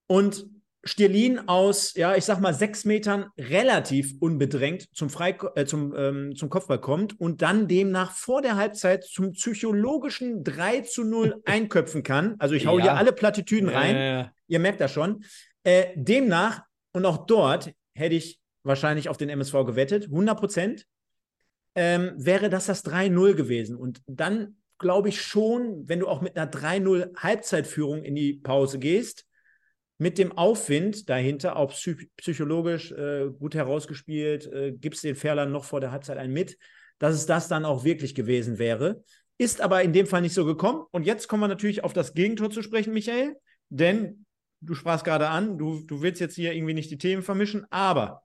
Und 0.06 0.46
Stirlin 0.82 1.48
aus, 1.48 1.94
ja, 1.94 2.16
ich 2.16 2.24
sag 2.24 2.40
mal, 2.40 2.54
sechs 2.54 2.84
Metern 2.84 3.26
relativ 3.38 4.14
unbedrängt 4.20 4.88
zum, 4.94 5.10
Frei 5.10 5.36
äh, 5.54 5.66
zum, 5.66 5.94
ähm, 5.94 6.34
zum 6.34 6.48
Kopfball 6.48 6.80
kommt 6.80 7.20
und 7.20 7.42
dann 7.42 7.68
demnach 7.68 8.12
vor 8.12 8.40
der 8.40 8.56
Halbzeit 8.56 9.04
zum 9.04 9.32
psychologischen 9.32 10.42
3 10.42 10.80
zu 10.80 11.04
0 11.04 11.42
einköpfen 11.44 12.02
kann. 12.02 12.36
Also 12.38 12.54
ich 12.54 12.66
hau 12.66 12.78
ja. 12.78 12.84
hier 12.84 12.94
alle 12.94 13.12
Plattitüden 13.12 13.68
rein. 13.68 13.96
Ja, 13.96 14.32
Ihr 14.48 14.58
merkt 14.58 14.80
das 14.80 14.92
schon. 14.92 15.24
Äh, 15.64 15.88
demnach, 15.94 16.62
und 16.92 17.04
auch 17.04 17.26
dort 17.26 17.72
hätte 17.94 18.14
ich 18.14 18.40
wahrscheinlich 18.62 19.08
auf 19.08 19.16
den 19.16 19.28
MSV 19.28 19.52
gewettet, 19.66 20.04
100 20.04 20.38
Prozent, 20.38 20.86
ähm, 21.74 22.12
wäre 22.16 22.48
das 22.48 22.66
das 22.66 22.84
3-0 22.84 23.34
gewesen. 23.34 23.76
Und 23.76 24.02
dann 24.06 24.56
glaube 24.78 25.10
ich 25.10 25.20
schon, 25.20 25.88
wenn 25.88 26.00
du 26.00 26.08
auch 26.08 26.22
mit 26.22 26.36
einer 26.36 26.50
3-0 26.50 27.16
Halbzeitführung 27.16 28.02
in 28.02 28.14
die 28.14 28.34
Pause 28.34 28.78
gehst, 28.78 29.26
mit 30.00 30.16
dem 30.16 30.32
Aufwind 30.32 31.10
dahinter, 31.10 31.56
auch 31.56 31.74
psychologisch 32.16 32.90
äh, 32.90 33.28
gut 33.38 33.54
herausgespielt, 33.54 34.50
äh, 34.50 34.72
gibst 34.72 35.04
den 35.04 35.14
Ferlern 35.14 35.52
noch 35.52 35.64
vor 35.64 35.82
der 35.82 35.92
Halbzeit 35.92 36.16
ein 36.16 36.32
mit, 36.32 36.56
dass 36.98 37.14
es 37.14 37.26
das 37.26 37.48
dann 37.48 37.66
auch 37.66 37.84
wirklich 37.84 38.14
gewesen 38.14 38.58
wäre. 38.58 39.04
Ist 39.36 39.60
aber 39.60 39.82
in 39.82 39.92
dem 39.92 40.06
Fall 40.06 40.22
nicht 40.22 40.32
so 40.32 40.46
gekommen. 40.46 40.86
Und 40.90 41.04
jetzt 41.04 41.28
kommen 41.28 41.42
wir 41.42 41.48
natürlich 41.48 41.84
auf 41.84 41.92
das 41.92 42.14
Gegentor 42.14 42.50
zu 42.50 42.62
sprechen, 42.62 42.94
Michael. 42.94 43.36
Denn 43.68 44.24
du 44.62 44.74
sprachst 44.74 45.04
gerade 45.04 45.28
an, 45.28 45.58
du, 45.58 45.84
du 45.84 46.00
willst 46.00 46.18
jetzt 46.18 46.34
hier 46.34 46.54
irgendwie 46.54 46.74
nicht 46.74 46.90
die 46.90 46.98
Themen 46.98 47.22
vermischen, 47.22 47.66
aber 47.68 48.22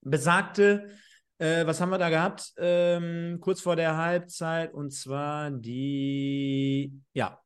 besagte, 0.00 0.88
äh, 1.36 1.66
was 1.66 1.82
haben 1.82 1.90
wir 1.90 1.98
da 1.98 2.08
gehabt? 2.08 2.54
Ähm, 2.56 3.40
kurz 3.42 3.60
vor 3.60 3.76
der 3.76 3.98
Halbzeit 3.98 4.72
und 4.72 4.90
zwar 4.90 5.50
die, 5.50 6.98
ja, 7.12 7.43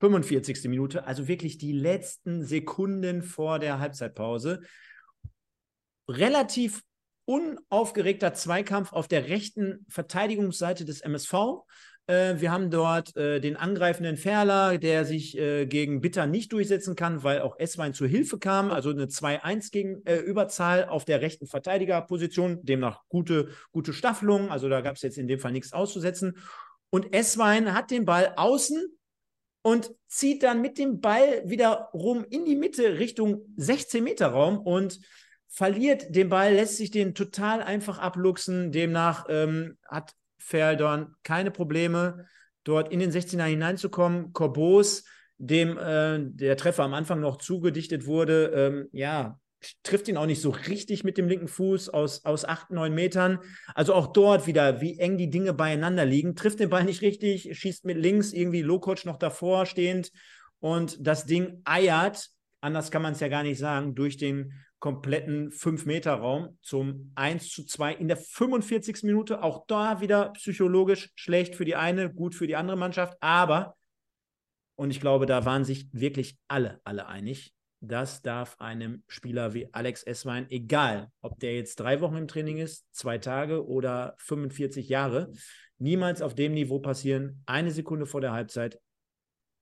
45. 0.00 0.64
Minute, 0.68 1.06
also 1.06 1.28
wirklich 1.28 1.58
die 1.58 1.72
letzten 1.72 2.44
Sekunden 2.44 3.22
vor 3.22 3.58
der 3.58 3.80
Halbzeitpause. 3.80 4.60
Relativ 6.08 6.82
unaufgeregter 7.26 8.32
Zweikampf 8.32 8.92
auf 8.92 9.06
der 9.06 9.28
rechten 9.28 9.84
Verteidigungsseite 9.88 10.84
des 10.84 11.02
MSV. 11.02 11.64
Äh, 12.06 12.40
wir 12.40 12.50
haben 12.50 12.70
dort 12.70 13.14
äh, 13.16 13.38
den 13.40 13.56
angreifenden 13.56 14.16
Ferler, 14.16 14.78
der 14.78 15.04
sich 15.04 15.36
äh, 15.36 15.66
gegen 15.66 16.00
Bitter 16.00 16.26
nicht 16.26 16.52
durchsetzen 16.52 16.96
kann, 16.96 17.22
weil 17.22 17.42
auch 17.42 17.58
Esswein 17.58 17.92
zur 17.92 18.08
Hilfe 18.08 18.38
kam. 18.38 18.70
Also 18.70 18.90
eine 18.90 19.06
2-1 19.06 19.70
gegen 19.70 20.02
äh, 20.06 20.16
Überzahl 20.16 20.86
auf 20.86 21.04
der 21.04 21.20
rechten 21.20 21.46
Verteidigerposition. 21.46 22.64
Demnach 22.64 23.02
gute, 23.08 23.50
gute 23.72 23.92
Staffelung. 23.92 24.50
Also 24.50 24.70
da 24.70 24.80
gab 24.80 24.96
es 24.96 25.02
jetzt 25.02 25.18
in 25.18 25.28
dem 25.28 25.38
Fall 25.38 25.52
nichts 25.52 25.74
auszusetzen. 25.74 26.38
Und 26.90 27.14
Esswein 27.14 27.74
hat 27.74 27.90
den 27.90 28.06
Ball 28.06 28.32
außen 28.36 28.97
und 29.62 29.90
zieht 30.06 30.42
dann 30.42 30.62
mit 30.62 30.78
dem 30.78 31.00
Ball 31.00 31.42
wieder 31.44 31.90
rum 31.92 32.24
in 32.28 32.44
die 32.44 32.56
Mitte 32.56 32.98
Richtung 32.98 33.42
16 33.56 34.02
Meter 34.02 34.28
Raum 34.28 34.58
und 34.58 35.00
verliert 35.48 36.14
den 36.14 36.28
Ball, 36.28 36.54
lässt 36.54 36.76
sich 36.76 36.90
den 36.90 37.14
total 37.14 37.62
einfach 37.62 37.98
abluchsen. 37.98 38.70
Demnach 38.70 39.26
ähm, 39.28 39.78
hat 39.86 40.14
Feldorn 40.38 41.14
keine 41.22 41.50
Probleme, 41.50 42.26
dort 42.64 42.92
in 42.92 43.00
den 43.00 43.10
16er 43.10 43.44
hineinzukommen. 43.44 44.32
Corbos, 44.32 45.04
dem 45.38 45.76
äh, 45.78 46.18
der 46.20 46.56
Treffer 46.56 46.84
am 46.84 46.94
Anfang 46.94 47.20
noch 47.20 47.38
zugedichtet 47.38 48.06
wurde, 48.06 48.52
ähm, 48.54 48.88
ja, 48.92 49.40
trifft 49.82 50.08
ihn 50.08 50.16
auch 50.16 50.26
nicht 50.26 50.40
so 50.40 50.50
richtig 50.50 51.04
mit 51.04 51.18
dem 51.18 51.28
linken 51.28 51.48
Fuß 51.48 51.88
aus, 51.88 52.24
aus 52.24 52.44
acht, 52.44 52.70
neun 52.70 52.94
Metern. 52.94 53.38
Also 53.74 53.94
auch 53.94 54.08
dort 54.08 54.46
wieder, 54.46 54.80
wie 54.80 54.98
eng 54.98 55.18
die 55.18 55.30
Dinge 55.30 55.52
beieinander 55.54 56.04
liegen. 56.04 56.36
Trifft 56.36 56.60
den 56.60 56.70
Ball 56.70 56.84
nicht 56.84 57.02
richtig, 57.02 57.58
schießt 57.58 57.84
mit 57.84 57.98
links 57.98 58.32
irgendwie 58.32 58.62
Lokoc 58.62 59.04
noch 59.04 59.16
davor 59.16 59.66
stehend 59.66 60.10
und 60.60 61.06
das 61.06 61.26
Ding 61.26 61.60
eiert, 61.64 62.30
anders 62.60 62.90
kann 62.90 63.02
man 63.02 63.12
es 63.12 63.20
ja 63.20 63.28
gar 63.28 63.42
nicht 63.42 63.58
sagen, 63.58 63.94
durch 63.94 64.16
den 64.16 64.52
kompletten 64.80 65.50
5-Meter-Raum 65.50 66.58
zum 66.62 67.12
1 67.16 67.50
zu 67.50 67.64
2 67.64 67.94
in 67.94 68.08
der 68.08 68.16
45. 68.16 69.02
Minute. 69.02 69.42
Auch 69.42 69.66
da 69.66 70.00
wieder 70.00 70.30
psychologisch 70.30 71.10
schlecht 71.16 71.56
für 71.56 71.64
die 71.64 71.74
eine, 71.74 72.12
gut 72.12 72.34
für 72.34 72.46
die 72.46 72.56
andere 72.56 72.76
Mannschaft. 72.76 73.16
Aber, 73.20 73.76
und 74.76 74.90
ich 74.90 75.00
glaube, 75.00 75.26
da 75.26 75.44
waren 75.44 75.64
sich 75.64 75.88
wirklich 75.92 76.38
alle, 76.46 76.80
alle 76.84 77.08
einig, 77.08 77.52
das 77.80 78.22
darf 78.22 78.56
einem 78.58 79.02
Spieler 79.06 79.54
wie 79.54 79.72
Alex 79.72 80.02
Esswein, 80.02 80.50
egal 80.50 81.10
ob 81.20 81.38
der 81.38 81.54
jetzt 81.54 81.76
drei 81.76 82.00
Wochen 82.00 82.16
im 82.16 82.28
Training 82.28 82.58
ist, 82.58 82.86
zwei 82.92 83.18
Tage 83.18 83.66
oder 83.66 84.14
45 84.18 84.88
Jahre, 84.88 85.30
niemals 85.78 86.22
auf 86.22 86.34
dem 86.34 86.54
Niveau 86.54 86.80
passieren. 86.80 87.42
Eine 87.46 87.70
Sekunde 87.70 88.06
vor 88.06 88.20
der 88.20 88.32
Halbzeit, 88.32 88.80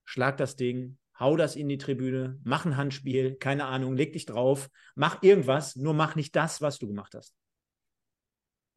schlag 0.05 0.37
das 0.38 0.57
Ding, 0.57 0.98
hau 1.18 1.37
das 1.37 1.57
in 1.57 1.68
die 1.68 1.79
Tribüne, 1.79 2.38
mach 2.44 2.64
ein 2.64 2.76
Handspiel, 2.76 3.37
keine 3.37 3.66
Ahnung, 3.66 3.96
leg 3.96 4.12
dich 4.12 4.26
drauf, 4.26 4.70
mach 4.94 5.22
irgendwas, 5.22 5.76
nur 5.76 5.94
mach 5.94 6.16
nicht 6.16 6.35
das, 6.37 6.62
was 6.62 6.79
du 6.79 6.87
gemacht 6.87 7.14
hast. 7.14 7.35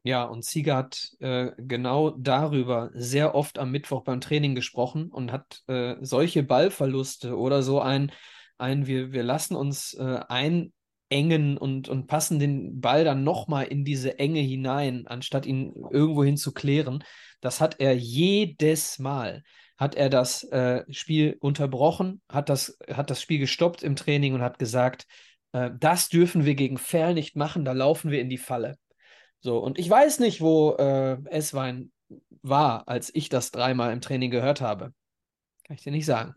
Ja, 0.02 0.24
und 0.24 0.44
Sieger 0.46 0.76
hat 0.76 1.10
äh, 1.18 1.52
genau 1.58 2.10
darüber 2.10 2.90
sehr 2.94 3.34
oft 3.34 3.58
am 3.58 3.70
Mittwoch 3.70 4.02
beim 4.02 4.22
Training 4.22 4.54
gesprochen 4.54 5.10
und 5.10 5.30
hat 5.30 5.62
äh, 5.66 5.96
solche 6.00 6.42
Ballverluste 6.42 7.36
oder 7.36 7.62
so 7.62 7.80
ein 7.80 8.10
ein, 8.60 8.86
wir, 8.86 9.12
wir 9.12 9.22
lassen 9.22 9.56
uns 9.56 9.94
äh, 9.94 10.20
einengen 10.28 11.58
und, 11.58 11.88
und 11.88 12.06
passen 12.06 12.38
den 12.38 12.80
Ball 12.80 13.04
dann 13.04 13.24
nochmal 13.24 13.66
in 13.66 13.84
diese 13.84 14.18
Enge 14.18 14.40
hinein, 14.40 15.06
anstatt 15.06 15.46
ihn 15.46 15.72
irgendwohin 15.90 16.36
zu 16.36 16.52
klären. 16.52 17.04
Das 17.40 17.60
hat 17.60 17.80
er 17.80 17.96
jedes 17.96 18.98
Mal. 18.98 19.42
Hat 19.76 19.94
er 19.94 20.10
das 20.10 20.44
äh, 20.44 20.84
Spiel 20.92 21.38
unterbrochen, 21.40 22.20
hat 22.28 22.50
das, 22.50 22.78
hat 22.92 23.08
das 23.08 23.22
Spiel 23.22 23.38
gestoppt 23.38 23.82
im 23.82 23.96
Training 23.96 24.34
und 24.34 24.42
hat 24.42 24.58
gesagt, 24.58 25.06
äh, 25.52 25.70
das 25.78 26.10
dürfen 26.10 26.44
wir 26.44 26.54
gegen 26.54 26.76
Ferl 26.76 27.14
nicht 27.14 27.34
machen, 27.34 27.64
da 27.64 27.72
laufen 27.72 28.10
wir 28.10 28.20
in 28.20 28.28
die 28.28 28.38
Falle. 28.38 28.76
So, 29.40 29.58
und 29.58 29.78
ich 29.78 29.88
weiß 29.88 30.18
nicht, 30.18 30.42
wo 30.42 30.72
äh, 30.74 31.16
Esswein 31.30 31.92
war, 32.42 32.88
als 32.88 33.14
ich 33.14 33.30
das 33.30 33.52
dreimal 33.52 33.92
im 33.92 34.02
Training 34.02 34.30
gehört 34.30 34.60
habe. 34.60 34.92
Kann 35.64 35.76
ich 35.76 35.82
dir 35.82 35.92
nicht 35.92 36.06
sagen. 36.06 36.34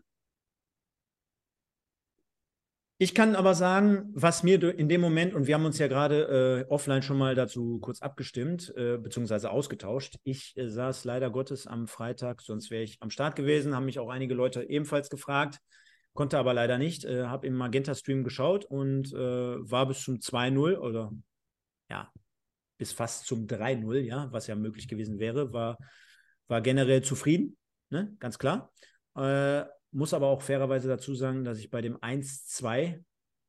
Ich 2.98 3.12
kann 3.12 3.34
aber 3.34 3.54
sagen, 3.54 4.08
was 4.14 4.44
mir 4.44 4.62
in 4.78 4.88
dem 4.88 5.00
Moment, 5.00 5.34
und 5.34 5.48
wir 5.48 5.56
haben 5.56 5.64
uns 5.64 5.78
ja 5.78 5.88
gerade 5.88 6.64
äh, 6.68 6.70
offline 6.70 7.02
schon 7.02 7.18
mal 7.18 7.34
dazu 7.34 7.80
kurz 7.80 8.00
abgestimmt, 8.00 8.72
äh, 8.76 8.98
beziehungsweise 8.98 9.50
ausgetauscht. 9.50 10.16
Ich 10.22 10.56
äh, 10.56 10.68
saß 10.70 11.04
leider 11.04 11.30
Gottes 11.30 11.66
am 11.66 11.88
Freitag, 11.88 12.40
sonst 12.40 12.70
wäre 12.70 12.84
ich 12.84 12.98
am 13.00 13.10
Start 13.10 13.34
gewesen, 13.34 13.74
haben 13.74 13.86
mich 13.86 13.98
auch 13.98 14.10
einige 14.10 14.34
Leute 14.34 14.62
ebenfalls 14.62 15.10
gefragt, 15.10 15.58
konnte 16.12 16.38
aber 16.38 16.54
leider 16.54 16.78
nicht, 16.78 17.04
äh, 17.04 17.24
habe 17.24 17.48
im 17.48 17.54
Magenta-Stream 17.54 18.22
geschaut 18.22 18.64
und 18.64 19.12
äh, 19.12 19.16
war 19.18 19.88
bis 19.88 20.04
zum 20.04 20.20
2-0 20.20 20.76
oder 20.76 21.10
ja, 21.90 22.12
bis 22.78 22.92
fast 22.92 23.26
zum 23.26 23.48
3-0, 23.48 23.98
ja, 24.02 24.28
was 24.30 24.46
ja 24.46 24.54
möglich 24.54 24.86
gewesen 24.86 25.18
wäre, 25.18 25.52
war, 25.52 25.78
war 26.46 26.60
generell 26.60 27.02
zufrieden, 27.02 27.56
ne? 27.90 28.14
ganz 28.20 28.38
klar. 28.38 28.72
Äh, 29.16 29.64
muss 29.94 30.12
aber 30.12 30.26
auch 30.26 30.42
fairerweise 30.42 30.88
dazu 30.88 31.14
sagen, 31.14 31.44
dass 31.44 31.58
ich 31.58 31.70
bei 31.70 31.80
dem 31.80 31.96
1-2 31.96 33.02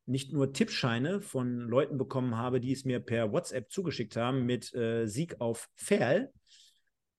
nicht 0.05 0.31
nur 0.31 0.53
Tippscheine 0.53 1.21
von 1.21 1.61
Leuten 1.61 1.97
bekommen 1.97 2.37
habe, 2.37 2.59
die 2.59 2.71
es 2.71 2.85
mir 2.85 2.99
per 2.99 3.31
WhatsApp 3.31 3.71
zugeschickt 3.71 4.15
haben 4.15 4.45
mit 4.45 4.73
äh, 4.75 5.07
Sieg 5.07 5.41
auf 5.41 5.69
Ferl, 5.73 6.31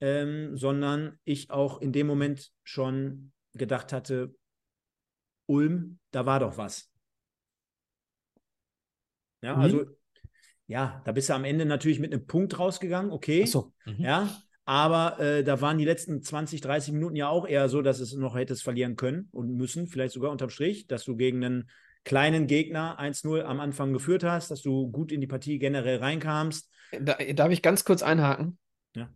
ähm, 0.00 0.56
sondern 0.56 1.18
ich 1.24 1.50
auch 1.50 1.80
in 1.80 1.92
dem 1.92 2.06
Moment 2.06 2.52
schon 2.62 3.32
gedacht 3.54 3.92
hatte, 3.92 4.34
Ulm, 5.46 5.98
da 6.12 6.26
war 6.26 6.40
doch 6.40 6.56
was. 6.56 6.90
Ja, 9.42 9.56
mhm. 9.56 9.62
also 9.62 9.86
ja, 10.68 11.00
da 11.04 11.12
bist 11.12 11.28
du 11.28 11.34
am 11.34 11.44
Ende 11.44 11.64
natürlich 11.64 12.00
mit 12.00 12.12
einem 12.12 12.26
Punkt 12.26 12.58
rausgegangen, 12.58 13.10
okay. 13.10 13.42
Ach 13.44 13.50
so. 13.50 13.72
Mhm. 13.84 14.00
Ja, 14.00 14.42
aber 14.66 15.20
äh, 15.20 15.44
da 15.44 15.60
waren 15.60 15.78
die 15.78 15.84
letzten 15.84 16.22
20, 16.22 16.60
30 16.60 16.92
Minuten 16.92 17.14
ja 17.14 17.28
auch 17.28 17.46
eher 17.46 17.68
so, 17.68 17.82
dass 17.82 18.00
es 18.00 18.14
noch 18.14 18.34
hättest 18.34 18.64
verlieren 18.64 18.96
können 18.96 19.28
und 19.30 19.54
müssen, 19.54 19.86
vielleicht 19.86 20.12
sogar 20.12 20.32
unterm 20.32 20.50
Strich, 20.50 20.88
dass 20.88 21.04
du 21.04 21.16
gegen 21.16 21.42
einen 21.44 21.70
kleinen 22.02 22.48
Gegner 22.48 22.98
1-0 22.98 23.42
am 23.42 23.60
Anfang 23.60 23.92
geführt 23.92 24.24
hast, 24.24 24.50
dass 24.50 24.62
du 24.62 24.90
gut 24.90 25.12
in 25.12 25.20
die 25.20 25.28
Partie 25.28 25.60
generell 25.60 25.98
reinkamst. 25.98 26.68
Da, 27.00 27.14
darf 27.14 27.52
ich 27.52 27.62
ganz 27.62 27.84
kurz 27.84 28.02
einhaken? 28.02 28.58
Ja. 28.96 29.08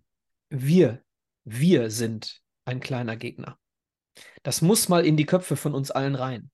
Wir, 0.50 1.02
wir 1.44 1.90
sind 1.90 2.42
ein 2.64 2.78
kleiner 2.78 3.16
Gegner. 3.16 3.58
Das 4.44 4.62
muss 4.62 4.88
mal 4.88 5.04
in 5.04 5.16
die 5.16 5.26
Köpfe 5.26 5.56
von 5.56 5.74
uns 5.74 5.90
allen 5.90 6.14
rein. 6.14 6.52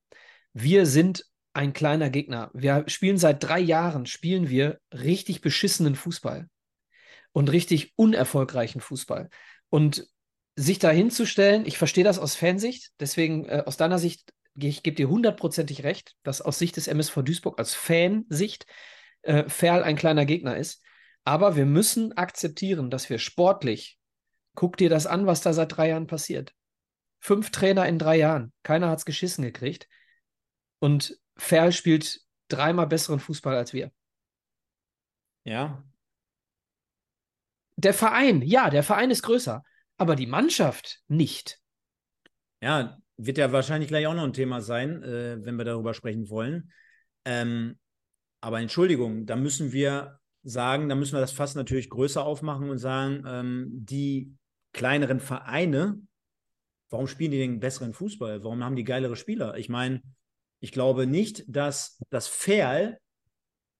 Wir 0.54 0.86
sind 0.86 1.22
ein 1.52 1.74
kleiner 1.74 2.08
Gegner. 2.08 2.50
Wir 2.54 2.84
spielen 2.86 3.18
seit 3.18 3.42
drei 3.44 3.60
Jahren, 3.60 4.06
spielen 4.06 4.48
wir 4.48 4.80
richtig 4.90 5.42
beschissenen 5.42 5.96
Fußball 5.96 6.48
und 7.36 7.52
richtig 7.52 7.92
unerfolgreichen 7.96 8.80
Fußball. 8.80 9.28
Und 9.68 10.08
sich 10.54 10.78
da 10.78 10.88
hinzustellen, 10.88 11.66
ich 11.66 11.76
verstehe 11.76 12.02
das 12.02 12.18
aus 12.18 12.34
Fansicht, 12.34 12.92
deswegen 12.98 13.44
äh, 13.44 13.62
aus 13.66 13.76
deiner 13.76 13.98
Sicht, 13.98 14.32
ich 14.54 14.82
gebe 14.82 14.96
dir 14.96 15.10
hundertprozentig 15.10 15.84
recht, 15.84 16.16
dass 16.22 16.40
aus 16.40 16.58
Sicht 16.58 16.78
des 16.78 16.88
MSV 16.88 17.16
Duisburg, 17.16 17.58
als 17.58 17.74
Fansicht, 17.74 18.64
äh, 19.20 19.50
Ferl 19.50 19.82
ein 19.82 19.96
kleiner 19.96 20.24
Gegner 20.24 20.56
ist. 20.56 20.82
Aber 21.24 21.56
wir 21.56 21.66
müssen 21.66 22.16
akzeptieren, 22.16 22.88
dass 22.88 23.10
wir 23.10 23.18
sportlich, 23.18 23.98
guck 24.54 24.78
dir 24.78 24.88
das 24.88 25.06
an, 25.06 25.26
was 25.26 25.42
da 25.42 25.52
seit 25.52 25.76
drei 25.76 25.90
Jahren 25.90 26.06
passiert. 26.06 26.54
Fünf 27.20 27.50
Trainer 27.50 27.86
in 27.86 27.98
drei 27.98 28.16
Jahren, 28.16 28.54
keiner 28.62 28.88
hat 28.88 29.00
es 29.00 29.04
geschissen 29.04 29.44
gekriegt. 29.44 29.88
Und 30.78 31.20
Ferl 31.36 31.72
spielt 31.72 32.18
dreimal 32.48 32.86
besseren 32.86 33.20
Fußball 33.20 33.56
als 33.56 33.74
wir. 33.74 33.92
Ja. 35.44 35.84
Der 37.76 37.94
Verein, 37.94 38.42
ja, 38.42 38.70
der 38.70 38.82
Verein 38.82 39.10
ist 39.10 39.22
größer, 39.22 39.62
aber 39.98 40.16
die 40.16 40.26
Mannschaft 40.26 41.00
nicht. 41.08 41.60
Ja, 42.62 42.98
wird 43.16 43.38
ja 43.38 43.52
wahrscheinlich 43.52 43.88
gleich 43.88 44.06
auch 44.06 44.14
noch 44.14 44.24
ein 44.24 44.32
Thema 44.32 44.60
sein, 44.60 45.02
äh, 45.02 45.44
wenn 45.44 45.56
wir 45.56 45.64
darüber 45.64 45.94
sprechen 45.94 46.28
wollen. 46.28 46.72
Ähm, 47.24 47.78
aber 48.40 48.60
Entschuldigung, 48.60 49.26
da 49.26 49.36
müssen 49.36 49.72
wir 49.72 50.20
sagen, 50.42 50.88
da 50.88 50.94
müssen 50.94 51.14
wir 51.14 51.20
das 51.20 51.32
Fass 51.32 51.54
natürlich 51.54 51.90
größer 51.90 52.24
aufmachen 52.24 52.70
und 52.70 52.78
sagen, 52.78 53.24
ähm, 53.26 53.68
die 53.70 54.34
kleineren 54.72 55.20
Vereine, 55.20 56.00
warum 56.90 57.08
spielen 57.08 57.32
die 57.32 57.38
den 57.38 57.60
besseren 57.60 57.92
Fußball? 57.92 58.44
Warum 58.44 58.62
haben 58.62 58.76
die 58.76 58.84
geilere 58.84 59.16
Spieler? 59.16 59.56
Ich 59.56 59.68
meine, 59.68 60.02
ich 60.60 60.72
glaube 60.72 61.06
nicht, 61.06 61.44
dass 61.48 61.98
das 62.10 62.28
Ferl 62.28 62.98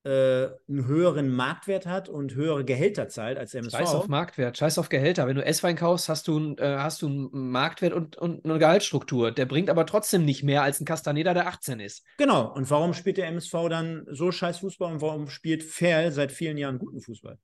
einen 0.09 0.87
höheren 0.87 1.29
Marktwert 1.29 1.87
hat 1.87 2.09
und 2.09 2.35
höhere 2.35 2.65
Gehälter 2.65 3.09
zahlt 3.09 3.39
als 3.39 3.53
der 3.53 3.61
MSV. 3.61 3.79
Scheiß 3.79 3.95
auf 3.95 4.09
Marktwert, 4.09 4.57
scheiß 4.57 4.79
auf 4.79 4.89
Gehälter. 4.89 5.27
Wenn 5.27 5.37
du 5.37 5.45
S-Wein 5.45 5.77
kaufst, 5.77 6.09
hast 6.09 6.29
du, 6.29 6.55
äh, 6.59 6.77
hast 6.77 7.03
du 7.03 7.07
einen 7.07 7.51
Marktwert 7.51 7.93
und, 7.93 8.17
und 8.17 8.45
eine 8.45 8.59
Gehaltsstruktur. 8.59 9.33
Der 9.33 9.47
bringt 9.47 9.69
aber 9.69 9.87
trotzdem 9.87 10.25
nicht 10.25 10.43
mehr 10.43 10.63
als 10.63 10.81
ein 10.81 10.85
Castaneda, 10.85 11.35
der 11.35 11.49
18 11.49 11.81
ist. 11.81 12.05
Genau. 12.19 12.53
Und 12.53 12.71
warum 12.71 12.95
spielt 12.95 13.17
der 13.17 13.27
MSV 13.29 13.53
dann 13.69 14.07
so 14.11 14.31
scheiß 14.31 14.59
Fußball 14.59 14.93
und 14.93 15.01
warum 15.01 15.29
spielt 15.29 15.63
Ferl 15.63 16.13
seit 16.13 16.33
vielen 16.33 16.59
Jahren 16.59 16.79
guten 16.79 17.01
Fußball? 17.01 17.39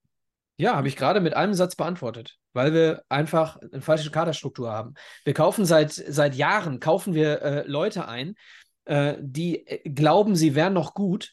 Ja, 0.57 0.77
habe 0.77 0.87
ich 0.87 0.97
gerade 0.97 1.21
mit 1.21 1.35
einem 1.35 1.55
Satz 1.55 1.75
beantwortet, 1.75 2.39
weil 2.53 2.73
wir 2.73 3.03
einfach 3.09 3.57
eine 3.57 3.81
falsche 3.81 4.11
Kaderstruktur 4.11 4.71
haben. 4.71 4.95
Wir 5.25 5.35
kaufen 5.35 5.65
seit, 5.65 5.93
seit 5.93 6.35
Jahren, 6.37 6.79
kaufen 6.79 7.15
wir 7.15 7.43
äh, 7.43 7.67
Leute 7.67 8.07
ein, 8.07 8.37
äh, 8.85 9.15
die 9.21 9.67
äh, 9.67 9.89
glauben, 9.91 10.37
sie 10.37 10.55
wären 10.55 10.75
noch 10.75 10.95
gut 10.95 11.33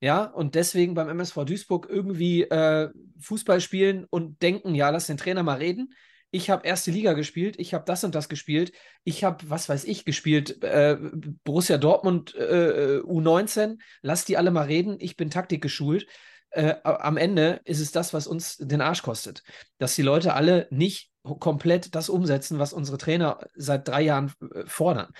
ja, 0.00 0.24
und 0.24 0.54
deswegen 0.54 0.94
beim 0.94 1.10
MSV 1.10 1.44
Duisburg 1.44 1.86
irgendwie 1.90 2.42
äh, 2.42 2.88
Fußball 3.20 3.60
spielen 3.60 4.06
und 4.08 4.40
denken, 4.40 4.74
ja, 4.74 4.88
lass 4.88 5.06
den 5.06 5.18
Trainer 5.18 5.42
mal 5.42 5.58
reden. 5.58 5.92
Ich 6.30 6.48
habe 6.48 6.66
erste 6.66 6.90
Liga 6.90 7.12
gespielt, 7.12 7.56
ich 7.58 7.74
habe 7.74 7.84
das 7.86 8.04
und 8.04 8.14
das 8.14 8.28
gespielt, 8.28 8.72
ich 9.04 9.24
habe, 9.24 9.50
was 9.50 9.68
weiß 9.68 9.84
ich, 9.84 10.04
gespielt, 10.04 10.62
äh, 10.62 10.96
Borussia 11.44 11.76
Dortmund 11.76 12.34
äh, 12.36 13.00
U19, 13.04 13.78
lass 14.00 14.24
die 14.24 14.36
alle 14.36 14.52
mal 14.52 14.66
reden, 14.66 14.96
ich 15.00 15.16
bin 15.16 15.28
Taktik 15.28 15.60
geschult. 15.60 16.06
Äh, 16.50 16.76
am 16.82 17.16
Ende 17.16 17.60
ist 17.64 17.80
es 17.80 17.92
das, 17.92 18.14
was 18.14 18.26
uns 18.26 18.56
den 18.56 18.80
Arsch 18.80 19.02
kostet. 19.02 19.42
Dass 19.78 19.96
die 19.96 20.02
Leute 20.02 20.34
alle 20.34 20.66
nicht 20.70 21.10
komplett 21.22 21.94
das 21.94 22.08
umsetzen, 22.08 22.58
was 22.58 22.72
unsere 22.72 22.98
Trainer 22.98 23.40
seit 23.54 23.86
drei 23.86 24.02
Jahren 24.02 24.32
äh, 24.54 24.64
fordern. 24.66 25.12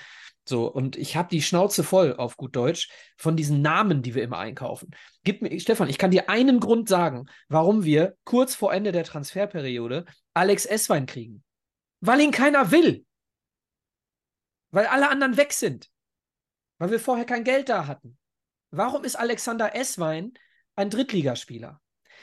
So, 0.51 0.67
und 0.67 0.97
ich 0.97 1.15
habe 1.15 1.29
die 1.29 1.43
Schnauze 1.43 1.85
voll, 1.85 2.17
auf 2.17 2.37
gut 2.37 2.57
Deutsch, 2.57 2.91
von 3.17 3.37
diesen 3.37 3.63
Namen, 3.63 4.03
die 4.03 4.17
wir 4.17 4.25
immer 4.25 4.39
einkaufen. 4.39 4.91
Gib 5.23 5.43
mir, 5.43 5.61
Stefan, 5.61 5.89
ich 5.89 5.97
kann 5.97 6.11
dir 6.11 6.29
einen 6.29 6.59
Grund 6.59 6.89
sagen, 6.89 7.27
warum 7.49 7.85
wir 7.85 8.17
kurz 8.25 8.57
vor 8.57 8.75
Ende 8.75 8.91
der 8.91 9.05
Transferperiode 9.05 10.07
Alex 10.35 10.67
Esswein 10.67 11.07
kriegen. 11.07 11.45
Weil 12.01 12.21
ihn 12.21 12.33
keiner 12.33 12.73
will. 12.73 13.07
Weil 14.73 14.87
alle 14.87 15.09
anderen 15.09 15.37
weg 15.37 15.53
sind. 15.53 15.89
Weil 16.79 16.91
wir 16.91 16.99
vorher 16.99 17.27
kein 17.27 17.45
Geld 17.45 17.69
da 17.69 17.87
hatten. 17.87 18.19
Warum 18.73 19.05
ist 19.05 19.15
Alexander 19.15 19.77
Esswein 19.77 20.33
ein 20.75 20.91
Drittligaspieler? 20.91 21.81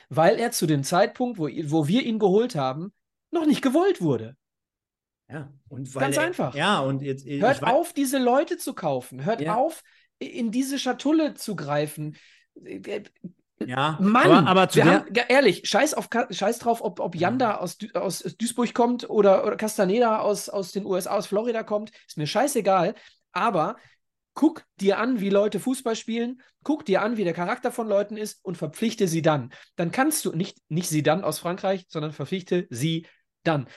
Weil 0.09 0.37
er 0.37 0.51
zu 0.51 0.65
dem 0.65 0.83
Zeitpunkt, 0.83 1.39
wo, 1.39 1.47
wo 1.47 1.87
wir 1.87 2.03
ihn 2.03 2.19
geholt 2.19 2.55
haben, 2.55 2.91
noch 3.31 3.45
nicht 3.45 3.61
gewollt 3.61 4.01
wurde. 4.01 4.35
Ja, 5.29 5.51
und 5.67 5.93
Ganz 5.93 6.17
er, 6.17 6.23
einfach. 6.23 6.55
Ja, 6.55 6.79
und 6.79 7.01
jetzt. 7.01 7.25
Hört 7.25 7.63
auf, 7.63 7.93
diese 7.93 8.17
Leute 8.17 8.57
zu 8.57 8.73
kaufen. 8.73 9.25
Hört 9.25 9.41
ja. 9.41 9.55
auf, 9.55 9.83
in 10.19 10.51
diese 10.51 10.79
Schatulle 10.79 11.33
zu 11.33 11.55
greifen. 11.55 12.15
Ja, 13.65 13.97
Mann, 13.99 14.31
aber, 14.31 14.47
aber 14.47 14.69
zu 14.69 14.77
wir 14.77 14.85
haben, 14.85 15.13
ehrlich, 15.29 15.67
scheiß, 15.67 15.95
auf, 15.95 16.09
scheiß 16.29 16.59
drauf, 16.59 16.81
ob, 16.81 16.99
ob 16.99 17.15
Janda 17.15 17.57
aus, 17.57 17.77
aus 17.93 18.19
Duisburg 18.37 18.73
kommt 18.73 19.09
oder, 19.09 19.45
oder 19.45 19.55
Castaneda 19.55 20.19
aus, 20.19 20.47
aus 20.47 20.71
den 20.71 20.85
USA, 20.85 21.15
aus 21.15 21.27
Florida 21.27 21.63
kommt, 21.63 21.91
ist 22.07 22.17
mir 22.17 22.27
scheißegal. 22.27 22.93
Aber 23.31 23.77
guck 24.35 24.63
dir 24.79 24.99
an, 24.99 25.19
wie 25.19 25.29
Leute 25.29 25.59
Fußball 25.59 25.95
spielen, 25.95 26.41
guck 26.61 26.85
dir 26.85 27.01
an, 27.01 27.17
wie 27.17 27.23
der 27.23 27.33
Charakter 27.33 27.71
von 27.71 27.87
Leuten 27.87 28.15
ist 28.15 28.45
und 28.45 28.57
verpflichte 28.57 29.07
sie 29.07 29.23
dann. 29.23 29.51
Dann 29.75 29.91
kannst 29.91 30.23
du, 30.25 30.33
nicht, 30.33 30.59
nicht 30.69 30.89
sie 30.89 31.01
dann 31.01 31.23
aus 31.23 31.39
Frankreich, 31.39 31.85
sondern 31.89 32.11
verpflichte 32.11 32.67
sie 32.69 33.07
dann. 33.47 33.67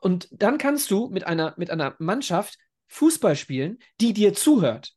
Und 0.00 0.28
dann 0.32 0.58
kannst 0.58 0.90
du 0.90 1.08
mit 1.08 1.26
einer, 1.26 1.54
mit 1.56 1.70
einer 1.70 1.94
Mannschaft 1.98 2.58
Fußball 2.88 3.36
spielen, 3.36 3.78
die 4.00 4.12
dir 4.12 4.34
zuhört. 4.34 4.92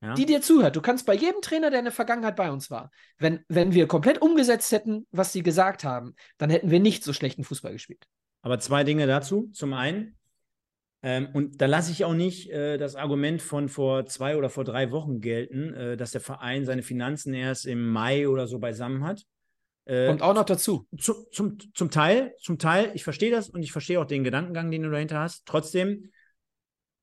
Ja. 0.00 0.14
Die 0.14 0.26
dir 0.26 0.40
zuhört. 0.40 0.76
Du 0.76 0.80
kannst 0.80 1.06
bei 1.06 1.14
jedem 1.14 1.40
Trainer, 1.40 1.70
der 1.70 1.80
in 1.80 1.86
der 1.86 1.92
Vergangenheit 1.92 2.36
bei 2.36 2.52
uns 2.52 2.70
war, 2.70 2.90
wenn, 3.18 3.40
wenn 3.48 3.74
wir 3.74 3.88
komplett 3.88 4.22
umgesetzt 4.22 4.70
hätten, 4.70 5.06
was 5.10 5.32
sie 5.32 5.42
gesagt 5.42 5.82
haben, 5.82 6.14
dann 6.36 6.50
hätten 6.50 6.70
wir 6.70 6.78
nicht 6.78 7.02
so 7.02 7.12
schlechten 7.12 7.42
Fußball 7.42 7.72
gespielt. 7.72 8.04
Aber 8.42 8.60
zwei 8.60 8.84
Dinge 8.84 9.08
dazu. 9.08 9.50
Zum 9.52 9.72
einen, 9.72 10.16
ähm, 11.02 11.28
und 11.32 11.60
da 11.60 11.66
lasse 11.66 11.90
ich 11.90 12.04
auch 12.04 12.14
nicht 12.14 12.50
äh, 12.50 12.76
das 12.76 12.94
Argument 12.94 13.42
von 13.42 13.68
vor 13.68 14.06
zwei 14.06 14.36
oder 14.36 14.50
vor 14.50 14.64
drei 14.64 14.90
Wochen 14.92 15.20
gelten, 15.20 15.74
äh, 15.74 15.96
dass 15.96 16.12
der 16.12 16.20
Verein 16.20 16.64
seine 16.64 16.82
Finanzen 16.82 17.34
erst 17.34 17.66
im 17.66 17.88
Mai 17.88 18.28
oder 18.28 18.46
so 18.46 18.58
beisammen 18.58 19.04
hat. 19.04 19.24
Äh, 19.88 20.06
Kommt 20.06 20.22
auch 20.22 20.34
noch 20.34 20.44
dazu. 20.44 20.86
Zu, 20.98 21.24
zum, 21.32 21.56
zum 21.74 21.90
Teil, 21.90 22.34
zum 22.42 22.58
Teil, 22.58 22.90
ich 22.94 23.04
verstehe 23.04 23.30
das 23.30 23.48
und 23.48 23.62
ich 23.62 23.72
verstehe 23.72 23.98
auch 24.00 24.04
den 24.04 24.22
Gedankengang, 24.22 24.70
den 24.70 24.82
du 24.82 24.90
dahinter 24.90 25.18
hast. 25.18 25.46
Trotzdem, 25.46 26.10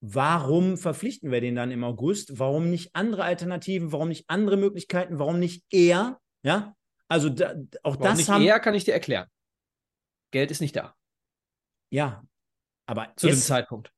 warum 0.01 0.77
verpflichten 0.77 1.31
wir 1.31 1.41
den 1.41 1.55
dann 1.55 1.71
im 1.71 1.83
August? 1.83 2.37
Warum 2.37 2.69
nicht 2.69 2.95
andere 2.95 3.23
Alternativen? 3.23 3.91
Warum 3.91 4.09
nicht 4.09 4.25
andere 4.29 4.57
Möglichkeiten? 4.57 5.17
Warum 5.17 5.39
nicht 5.39 5.65
eher? 5.71 6.19
Ja, 6.43 6.75
also 7.07 7.29
da, 7.29 7.55
auch 7.81 7.95
warum 7.95 8.03
das 8.03 8.17
nicht 8.17 8.29
haben. 8.29 8.43
Eher 8.43 8.59
kann 8.59 8.75
ich 8.75 8.83
dir 8.83 8.93
erklären. 8.93 9.27
Geld 10.29 10.51
ist 10.51 10.61
nicht 10.61 10.75
da. 10.75 10.93
Ja, 11.89 12.23
aber 12.85 13.13
zu 13.15 13.27
dem 13.27 13.35
Zeitpunkt. 13.35 13.91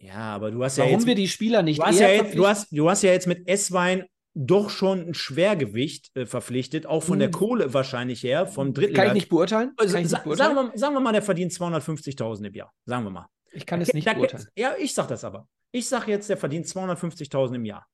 Ja, 0.00 0.34
aber 0.34 0.50
du 0.50 0.62
hast 0.62 0.76
Warum 0.76 0.90
ja 0.90 0.96
jetzt, 0.98 1.06
wir 1.06 1.14
die 1.14 1.28
Spieler 1.28 1.62
nicht 1.62 1.80
du 1.80 1.84
hast, 1.84 1.98
ja 1.98 2.08
jetzt, 2.08 2.36
du, 2.36 2.46
hast, 2.46 2.68
du 2.70 2.90
hast 2.90 3.02
ja 3.02 3.10
jetzt 3.10 3.26
mit 3.26 3.48
S-Wein 3.48 4.04
doch 4.40 4.70
schon 4.70 5.08
ein 5.08 5.14
Schwergewicht 5.14 6.16
äh, 6.16 6.24
verpflichtet, 6.24 6.86
auch 6.86 7.02
von 7.02 7.18
der 7.18 7.28
hm. 7.28 7.32
Kohle 7.32 7.74
wahrscheinlich 7.74 8.22
her, 8.22 8.46
vom 8.46 8.72
Drittel. 8.72 8.94
Kann 8.94 9.08
ich 9.08 9.14
nicht 9.14 9.28
beurteilen? 9.28 9.72
Also, 9.76 9.98
ich 9.98 10.08
sa 10.08 10.20
beurteilen? 10.20 10.54
Sagen, 10.54 10.70
wir, 10.72 10.78
sagen, 10.78 10.94
wir, 10.94 11.00
mal, 11.00 11.12
der 11.12 11.22
verdient 11.22 11.50
250.000 11.52 12.46
im 12.46 12.54
Jahr. 12.54 12.72
Sagen 12.84 13.04
wir 13.04 13.10
mal. 13.10 13.26
Ich 13.50 13.66
kann 13.66 13.80
es 13.80 13.92
nicht 13.92 14.06
da, 14.06 14.14
beurteilen. 14.14 14.46
Ja, 14.56 14.74
ich 14.78 14.94
sag 14.94 15.08
das 15.08 15.24
aber. 15.24 15.48
Ich 15.72 15.88
sage 15.88 16.12
jetzt, 16.12 16.30
der 16.30 16.36
verdient 16.36 16.66
250.000 16.66 17.56
im 17.56 17.64
Jahr. 17.64 17.84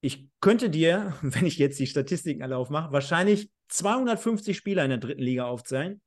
Ich 0.00 0.28
könnte 0.40 0.70
dir, 0.70 1.14
wenn 1.22 1.44
ich 1.44 1.58
jetzt 1.58 1.80
die 1.80 1.88
Statistiken 1.88 2.42
alle 2.42 2.56
aufmache, 2.56 2.92
wahrscheinlich 2.92 3.50
250 3.68 4.56
Spieler 4.56 4.84
in 4.84 4.90
der 4.90 4.98
dritten 4.98 5.22
Liga 5.22 5.46
aufzeigen, 5.46 6.00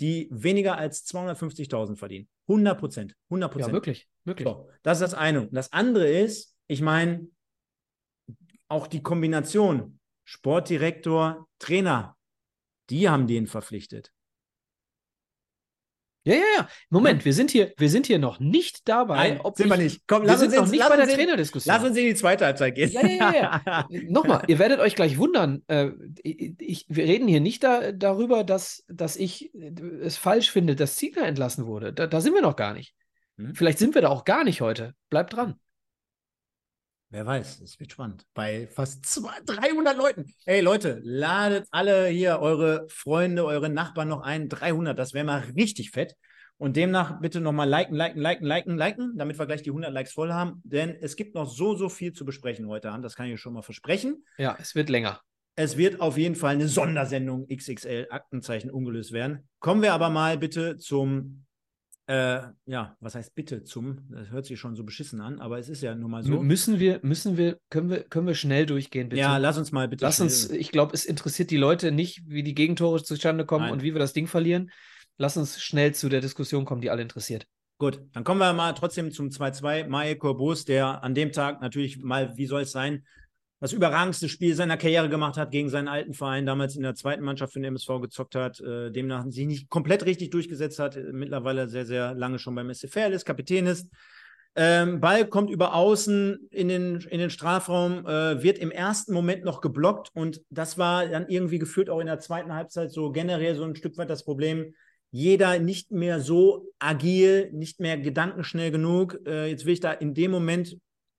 die 0.00 0.28
weniger 0.32 0.76
als 0.76 1.06
250.000 1.06 1.96
verdienen. 1.96 2.28
100 2.48 2.78
Prozent. 2.78 3.14
100 3.30 3.52
Prozent. 3.52 3.68
Ja, 3.68 3.74
wirklich. 3.74 4.08
wirklich. 4.24 4.48
So, 4.48 4.68
das 4.82 5.00
ist 5.00 5.12
das 5.12 5.14
eine. 5.14 5.42
Und 5.42 5.54
das 5.54 5.72
andere 5.72 6.08
ist, 6.08 6.56
ich 6.66 6.80
meine, 6.80 7.28
auch 8.68 8.86
die 8.86 9.02
Kombination 9.02 9.98
Sportdirektor, 10.24 11.48
Trainer, 11.58 12.16
die 12.90 13.08
haben 13.08 13.26
den 13.26 13.46
verpflichtet. 13.46 14.12
Ja, 16.24 16.34
ja, 16.34 16.44
ja. 16.58 16.68
Moment, 16.90 17.20
ja. 17.20 17.24
wir 17.24 17.32
sind 17.32 17.50
hier, 17.50 17.72
wir 17.78 17.88
sind 17.88 18.06
hier 18.06 18.18
noch 18.18 18.38
nicht 18.38 18.86
dabei. 18.86 19.30
Nein, 19.30 19.40
sind 19.54 19.66
ich, 19.66 19.72
wir 19.72 19.76
nicht. 19.78 20.02
Komm, 20.06 20.26
wir 20.26 20.36
sind 20.36 20.54
noch 20.54 20.66
nicht 20.66 20.86
bei 20.86 20.96
der 20.96 21.08
Trainerdiskussion. 21.08 21.74
Lass 21.74 21.82
uns 21.82 21.96
in 21.96 22.04
die 22.04 22.14
zweite 22.14 22.44
Halbzeit 22.44 22.74
gehen. 22.74 22.90
Ja, 22.90 23.06
ja, 23.06 23.32
ja. 23.32 23.62
ja. 23.66 23.88
Nochmal, 24.08 24.42
ihr 24.46 24.58
werdet 24.58 24.80
euch 24.80 24.94
gleich 24.94 25.16
wundern. 25.16 25.62
Äh, 25.68 25.92
ich, 26.22 26.84
wir 26.90 27.04
reden 27.04 27.28
hier 27.28 27.40
nicht 27.40 27.64
da, 27.64 27.92
darüber, 27.92 28.44
dass, 28.44 28.84
dass 28.88 29.16
ich 29.16 29.50
es 29.54 30.18
falsch 30.18 30.50
finde, 30.50 30.76
dass 30.76 30.96
Ziegler 30.96 31.26
entlassen 31.26 31.64
wurde. 31.64 31.94
Da, 31.94 32.06
da 32.06 32.20
sind 32.20 32.34
wir 32.34 32.42
noch 32.42 32.56
gar 32.56 32.74
nicht. 32.74 32.94
Hm? 33.38 33.54
Vielleicht 33.54 33.78
sind 33.78 33.94
wir 33.94 34.02
da 34.02 34.08
auch 34.08 34.26
gar 34.26 34.44
nicht 34.44 34.60
heute. 34.60 34.94
Bleibt 35.08 35.32
dran. 35.34 35.58
Wer 37.10 37.24
weiß, 37.24 37.62
es 37.62 37.80
wird 37.80 37.92
spannend. 37.92 38.26
Bei 38.34 38.66
fast 38.66 39.06
200, 39.06 39.48
300 39.48 39.96
Leuten. 39.96 40.26
Hey 40.44 40.60
Leute, 40.60 41.00
ladet 41.02 41.66
alle 41.70 42.08
hier 42.08 42.38
eure 42.40 42.86
Freunde, 42.90 43.46
eure 43.46 43.70
Nachbarn 43.70 44.08
noch 44.08 44.20
ein. 44.20 44.50
300, 44.50 44.98
das 44.98 45.14
wäre 45.14 45.24
mal 45.24 45.42
richtig 45.56 45.90
fett. 45.90 46.16
Und 46.58 46.76
demnach 46.76 47.20
bitte 47.20 47.40
nochmal 47.40 47.68
liken, 47.68 47.94
liken, 47.94 48.20
liken, 48.20 48.44
liken, 48.44 48.76
liken, 48.76 49.12
damit 49.16 49.38
wir 49.38 49.46
gleich 49.46 49.62
die 49.62 49.70
100 49.70 49.90
Likes 49.90 50.12
voll 50.12 50.34
haben. 50.34 50.60
Denn 50.64 50.94
es 51.00 51.16
gibt 51.16 51.34
noch 51.34 51.48
so, 51.48 51.74
so 51.76 51.88
viel 51.88 52.12
zu 52.12 52.26
besprechen 52.26 52.68
heute 52.68 52.90
Abend. 52.90 53.06
Das 53.06 53.14
kann 53.14 53.26
ich 53.26 53.34
euch 53.34 53.40
schon 53.40 53.54
mal 53.54 53.62
versprechen. 53.62 54.26
Ja, 54.36 54.58
es 54.60 54.74
wird 54.74 54.90
länger. 54.90 55.20
Es 55.56 55.78
wird 55.78 56.02
auf 56.02 56.18
jeden 56.18 56.36
Fall 56.36 56.54
eine 56.54 56.68
Sondersendung 56.68 57.46
XXL 57.48 58.08
Aktenzeichen 58.10 58.70
ungelöst 58.70 59.12
werden. 59.12 59.48
Kommen 59.60 59.80
wir 59.80 59.94
aber 59.94 60.10
mal 60.10 60.36
bitte 60.36 60.76
zum 60.76 61.46
äh, 62.08 62.40
ja, 62.64 62.96
was 63.00 63.14
heißt 63.14 63.34
bitte 63.34 63.64
zum? 63.64 64.08
Das 64.10 64.30
hört 64.30 64.46
sich 64.46 64.58
schon 64.58 64.74
so 64.74 64.82
beschissen 64.82 65.20
an, 65.20 65.40
aber 65.40 65.58
es 65.58 65.68
ist 65.68 65.82
ja 65.82 65.94
nun 65.94 66.10
mal 66.10 66.22
so. 66.22 66.40
Müssen 66.40 66.78
wir, 66.80 67.00
müssen 67.02 67.36
wir, 67.36 67.58
können 67.68 67.90
wir, 67.90 68.02
können 68.02 68.26
wir 68.26 68.34
schnell 68.34 68.64
durchgehen, 68.64 69.10
bitte? 69.10 69.20
Ja, 69.20 69.36
lass 69.36 69.58
uns 69.58 69.72
mal 69.72 69.88
bitte. 69.88 70.06
Lass 70.06 70.18
uns, 70.18 70.48
ich 70.48 70.72
glaube, 70.72 70.94
es 70.94 71.04
interessiert 71.04 71.50
die 71.50 71.58
Leute 71.58 71.92
nicht, 71.92 72.22
wie 72.26 72.42
die 72.42 72.54
Gegentore 72.54 73.02
zustande 73.02 73.44
kommen 73.44 73.64
Nein. 73.64 73.74
und 73.74 73.82
wie 73.82 73.94
wir 73.94 73.98
das 73.98 74.14
Ding 74.14 74.26
verlieren. 74.26 74.70
Lass 75.18 75.36
uns 75.36 75.60
schnell 75.60 75.94
zu 75.94 76.08
der 76.08 76.22
Diskussion 76.22 76.64
kommen, 76.64 76.80
die 76.80 76.88
alle 76.88 77.02
interessiert. 77.02 77.46
Gut, 77.76 78.00
dann 78.14 78.24
kommen 78.24 78.40
wir 78.40 78.54
mal 78.54 78.72
trotzdem 78.72 79.12
zum 79.12 79.28
2-2. 79.28 79.86
Mae 79.88 80.16
Corbus, 80.16 80.64
der 80.64 81.04
an 81.04 81.14
dem 81.14 81.30
Tag 81.30 81.60
natürlich 81.60 81.98
mal, 81.98 82.34
wie 82.38 82.46
soll 82.46 82.62
es 82.62 82.72
sein, 82.72 83.04
das 83.60 83.72
überragendste 83.72 84.28
Spiel 84.28 84.54
seiner 84.54 84.76
Karriere 84.76 85.08
gemacht 85.08 85.36
hat 85.36 85.50
gegen 85.50 85.68
seinen 85.68 85.88
alten 85.88 86.14
Verein, 86.14 86.46
damals 86.46 86.76
in 86.76 86.82
der 86.82 86.94
zweiten 86.94 87.24
Mannschaft 87.24 87.52
für 87.52 87.58
den 87.58 87.64
MSV 87.64 88.00
gezockt 88.00 88.34
hat, 88.36 88.60
äh, 88.60 88.90
demnach 88.90 89.24
sich 89.28 89.46
nicht 89.46 89.68
komplett 89.68 90.04
richtig 90.04 90.30
durchgesetzt 90.30 90.78
hat, 90.78 90.96
äh, 90.96 91.12
mittlerweile 91.12 91.68
sehr, 91.68 91.84
sehr 91.84 92.14
lange 92.14 92.38
schon 92.38 92.54
beim 92.54 92.70
SCFL 92.72 93.12
ist, 93.12 93.24
Kapitän 93.24 93.66
ist. 93.66 93.88
Ähm, 94.54 95.00
Ball 95.00 95.26
kommt 95.26 95.50
über 95.50 95.74
außen 95.74 96.48
in 96.50 96.68
den, 96.68 97.00
in 97.00 97.18
den 97.18 97.30
Strafraum, 97.30 98.06
äh, 98.06 98.42
wird 98.42 98.58
im 98.58 98.70
ersten 98.70 99.12
Moment 99.12 99.44
noch 99.44 99.60
geblockt 99.60 100.10
und 100.14 100.40
das 100.50 100.78
war 100.78 101.06
dann 101.06 101.28
irgendwie 101.28 101.58
geführt 101.58 101.90
auch 101.90 102.00
in 102.00 102.06
der 102.06 102.18
zweiten 102.18 102.52
Halbzeit 102.52 102.90
so 102.90 103.12
generell 103.12 103.54
so 103.54 103.64
ein 103.64 103.76
Stück 103.76 103.96
weit 103.98 104.10
das 104.10 104.24
Problem. 104.24 104.74
Jeder 105.10 105.58
nicht 105.58 105.90
mehr 105.90 106.20
so 106.20 106.66
agil, 106.78 107.50
nicht 107.52 107.80
mehr 107.80 107.98
gedankenschnell 107.98 108.70
genug. 108.70 109.18
Äh, 109.26 109.50
jetzt 109.50 109.64
will 109.64 109.72
ich 109.74 109.80
da 109.80 109.92
in 109.92 110.14
dem 110.14 110.30
Moment 110.30 110.76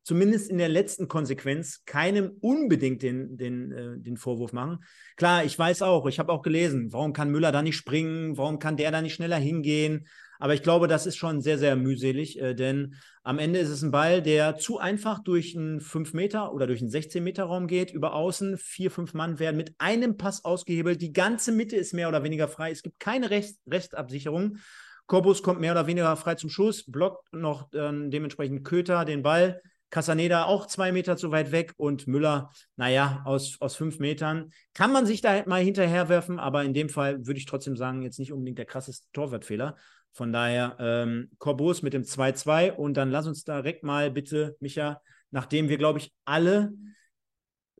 zumindest 0.10 0.50
in 0.50 0.58
der 0.58 0.70
letzten 0.70 1.08
Konsequenz 1.08 1.84
keinem 1.86 2.32
unbedingt 2.42 3.04
den, 3.04 3.38
den, 3.38 3.72
äh, 3.72 4.00
den 4.00 4.18
Vorwurf 4.18 4.54
machen. 4.54 4.84
Klar, 5.18 5.46
ich 5.46 5.58
weiß 5.60 5.84
auch, 5.84 6.08
ich 6.08 6.18
habe 6.18 6.32
auch 6.32 6.42
gelesen, 6.42 6.92
warum 6.92 7.14
kann 7.14 7.30
Müller 7.30 7.52
da 7.52 7.62
nicht 7.62 7.76
springen, 7.76 8.36
warum 8.36 8.58
kann 8.58 8.76
der 8.76 8.90
da 8.90 9.04
nicht 9.04 9.14
schneller 9.14 9.38
hingehen. 9.38 10.08
Aber 10.40 10.56
ich 10.56 10.64
glaube, 10.64 10.88
das 10.88 11.06
ist 11.06 11.16
schon 11.16 11.42
sehr, 11.42 11.60
sehr 11.60 11.76
mühselig, 11.76 12.42
äh, 12.42 12.56
denn 12.56 12.96
am 13.22 13.38
Ende 13.38 13.60
ist 13.60 13.70
es 13.70 13.84
ein 13.84 13.92
Ball, 13.92 14.24
der 14.24 14.58
zu 14.58 14.80
einfach 14.80 15.20
durch 15.20 15.56
einen 15.56 15.80
5 15.80 16.16
Meter 16.16 16.56
oder 16.56 16.66
durch 16.66 16.82
einen 16.82 16.90
16 16.90 17.24
Meter 17.24 17.44
Raum 17.44 17.68
geht, 17.68 17.94
über 17.94 18.16
außen. 18.16 18.58
Vier, 18.58 18.90
fünf 18.90 19.14
Mann 19.14 19.38
werden 19.38 19.58
mit 19.58 19.76
einem 19.78 20.18
Pass 20.18 20.44
ausgehebelt. 20.44 21.04
Die 21.04 21.14
ganze 21.14 21.52
Mitte 21.52 21.76
ist 21.76 21.94
mehr 21.94 22.10
oder 22.10 22.24
weniger 22.24 22.48
frei. 22.48 22.72
Es 22.72 22.82
gibt 22.82 23.00
keine 23.00 23.30
Rest, 23.30 23.60
Restabsicherung. 23.70 24.58
Corbus 25.06 25.44
kommt 25.44 25.60
mehr 25.60 25.74
oder 25.74 25.86
weniger 25.86 26.16
frei 26.16 26.34
zum 26.34 26.50
Schuss, 26.50 26.84
blockt 26.90 27.32
noch 27.32 27.72
äh, 27.74 28.10
dementsprechend 28.10 28.64
Köter 28.64 29.06
den 29.06 29.22
Ball. 29.22 29.62
Casaneda 29.90 30.46
auch 30.46 30.68
zwei 30.68 30.92
Meter 30.92 31.18
zu 31.18 31.32
weit 31.32 31.52
weg 31.52 31.74
und 31.78 32.08
Müller, 32.08 32.52
naja, 32.76 33.22
aus, 33.26 33.58
aus 33.60 33.76
fünf 33.76 34.00
Metern. 34.00 34.52
Kann 34.74 34.92
man 34.92 35.06
sich 35.06 35.22
da 35.22 35.44
mal 35.46 35.64
hinterherwerfen, 35.64 36.40
aber 36.40 36.64
in 36.64 36.74
dem 36.74 36.90
Fall 36.90 37.26
würde 37.26 37.40
ich 37.40 37.46
trotzdem 37.46 37.76
sagen, 37.76 38.02
jetzt 38.02 38.20
nicht 38.20 38.32
unbedingt 38.32 38.58
der 38.58 38.66
krasseste 38.66 39.08
Torwartfehler. 39.14 39.76
Von 40.12 40.34
daher 40.34 40.76
ähm, 40.80 41.30
Corbus 41.38 41.82
mit 41.82 41.94
dem 41.94 42.04
2-2 42.04 42.72
und 42.74 42.98
dann 42.98 43.12
lass 43.12 43.28
uns 43.28 43.44
direkt 43.44 43.84
mal 43.84 44.12
bitte, 44.12 44.56
Micha, 44.60 45.02
nachdem 45.32 45.70
wir, 45.70 45.78
glaube 45.78 46.00
ich, 46.00 46.12
alle 46.26 46.74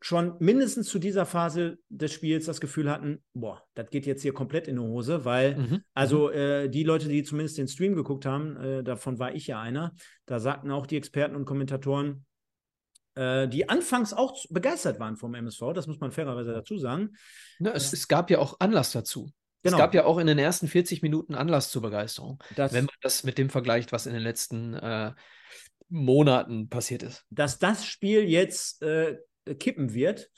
schon 0.00 0.34
mindestens 0.38 0.88
zu 0.88 0.98
dieser 0.98 1.26
Phase 1.26 1.78
des 1.88 2.12
Spiels 2.12 2.46
das 2.46 2.60
Gefühl 2.60 2.90
hatten, 2.90 3.22
boah, 3.34 3.62
das 3.74 3.90
geht 3.90 4.06
jetzt 4.06 4.22
hier 4.22 4.32
komplett 4.32 4.66
in 4.66 4.76
die 4.76 4.82
Hose, 4.82 5.24
weil, 5.24 5.56
mhm. 5.56 5.82
also 5.94 6.28
mhm. 6.28 6.34
äh, 6.34 6.68
die 6.68 6.84
Leute, 6.84 7.08
die 7.08 7.22
zumindest 7.22 7.58
den 7.58 7.68
Stream 7.68 7.94
geguckt 7.94 8.24
haben, 8.24 8.56
äh, 8.56 8.82
davon 8.82 9.18
war 9.18 9.34
ich 9.34 9.46
ja 9.46 9.60
einer, 9.60 9.92
da 10.26 10.40
sagten 10.40 10.70
auch 10.70 10.86
die 10.86 10.96
Experten 10.96 11.36
und 11.36 11.44
Kommentatoren, 11.44 12.24
äh, 13.14 13.46
die 13.48 13.68
anfangs 13.68 14.12
auch 14.12 14.34
begeistert 14.48 14.98
waren 15.00 15.16
vom 15.16 15.34
MSV, 15.34 15.72
das 15.74 15.86
muss 15.86 16.00
man 16.00 16.12
fairerweise 16.12 16.52
dazu 16.52 16.78
sagen. 16.78 17.10
Na, 17.58 17.72
es, 17.72 17.92
es 17.92 18.08
gab 18.08 18.30
ja 18.30 18.38
auch 18.38 18.56
Anlass 18.60 18.92
dazu. 18.92 19.30
Genau. 19.62 19.76
Es 19.76 19.80
gab 19.80 19.92
ja 19.94 20.04
auch 20.04 20.16
in 20.16 20.26
den 20.26 20.38
ersten 20.38 20.68
40 20.68 21.02
Minuten 21.02 21.34
Anlass 21.34 21.70
zur 21.70 21.82
Begeisterung, 21.82 22.42
das, 22.56 22.72
wenn 22.72 22.86
man 22.86 22.94
das 23.02 23.24
mit 23.24 23.36
dem 23.36 23.50
vergleicht, 23.50 23.92
was 23.92 24.06
in 24.06 24.14
den 24.14 24.22
letzten 24.22 24.72
äh, 24.72 25.12
Monaten 25.90 26.68
passiert 26.70 27.02
ist. 27.02 27.26
Dass 27.30 27.58
das 27.58 27.84
Spiel 27.84 28.22
jetzt 28.22 28.80
äh, 28.82 29.18
kippen 29.54 29.94
wird. 29.94 30.30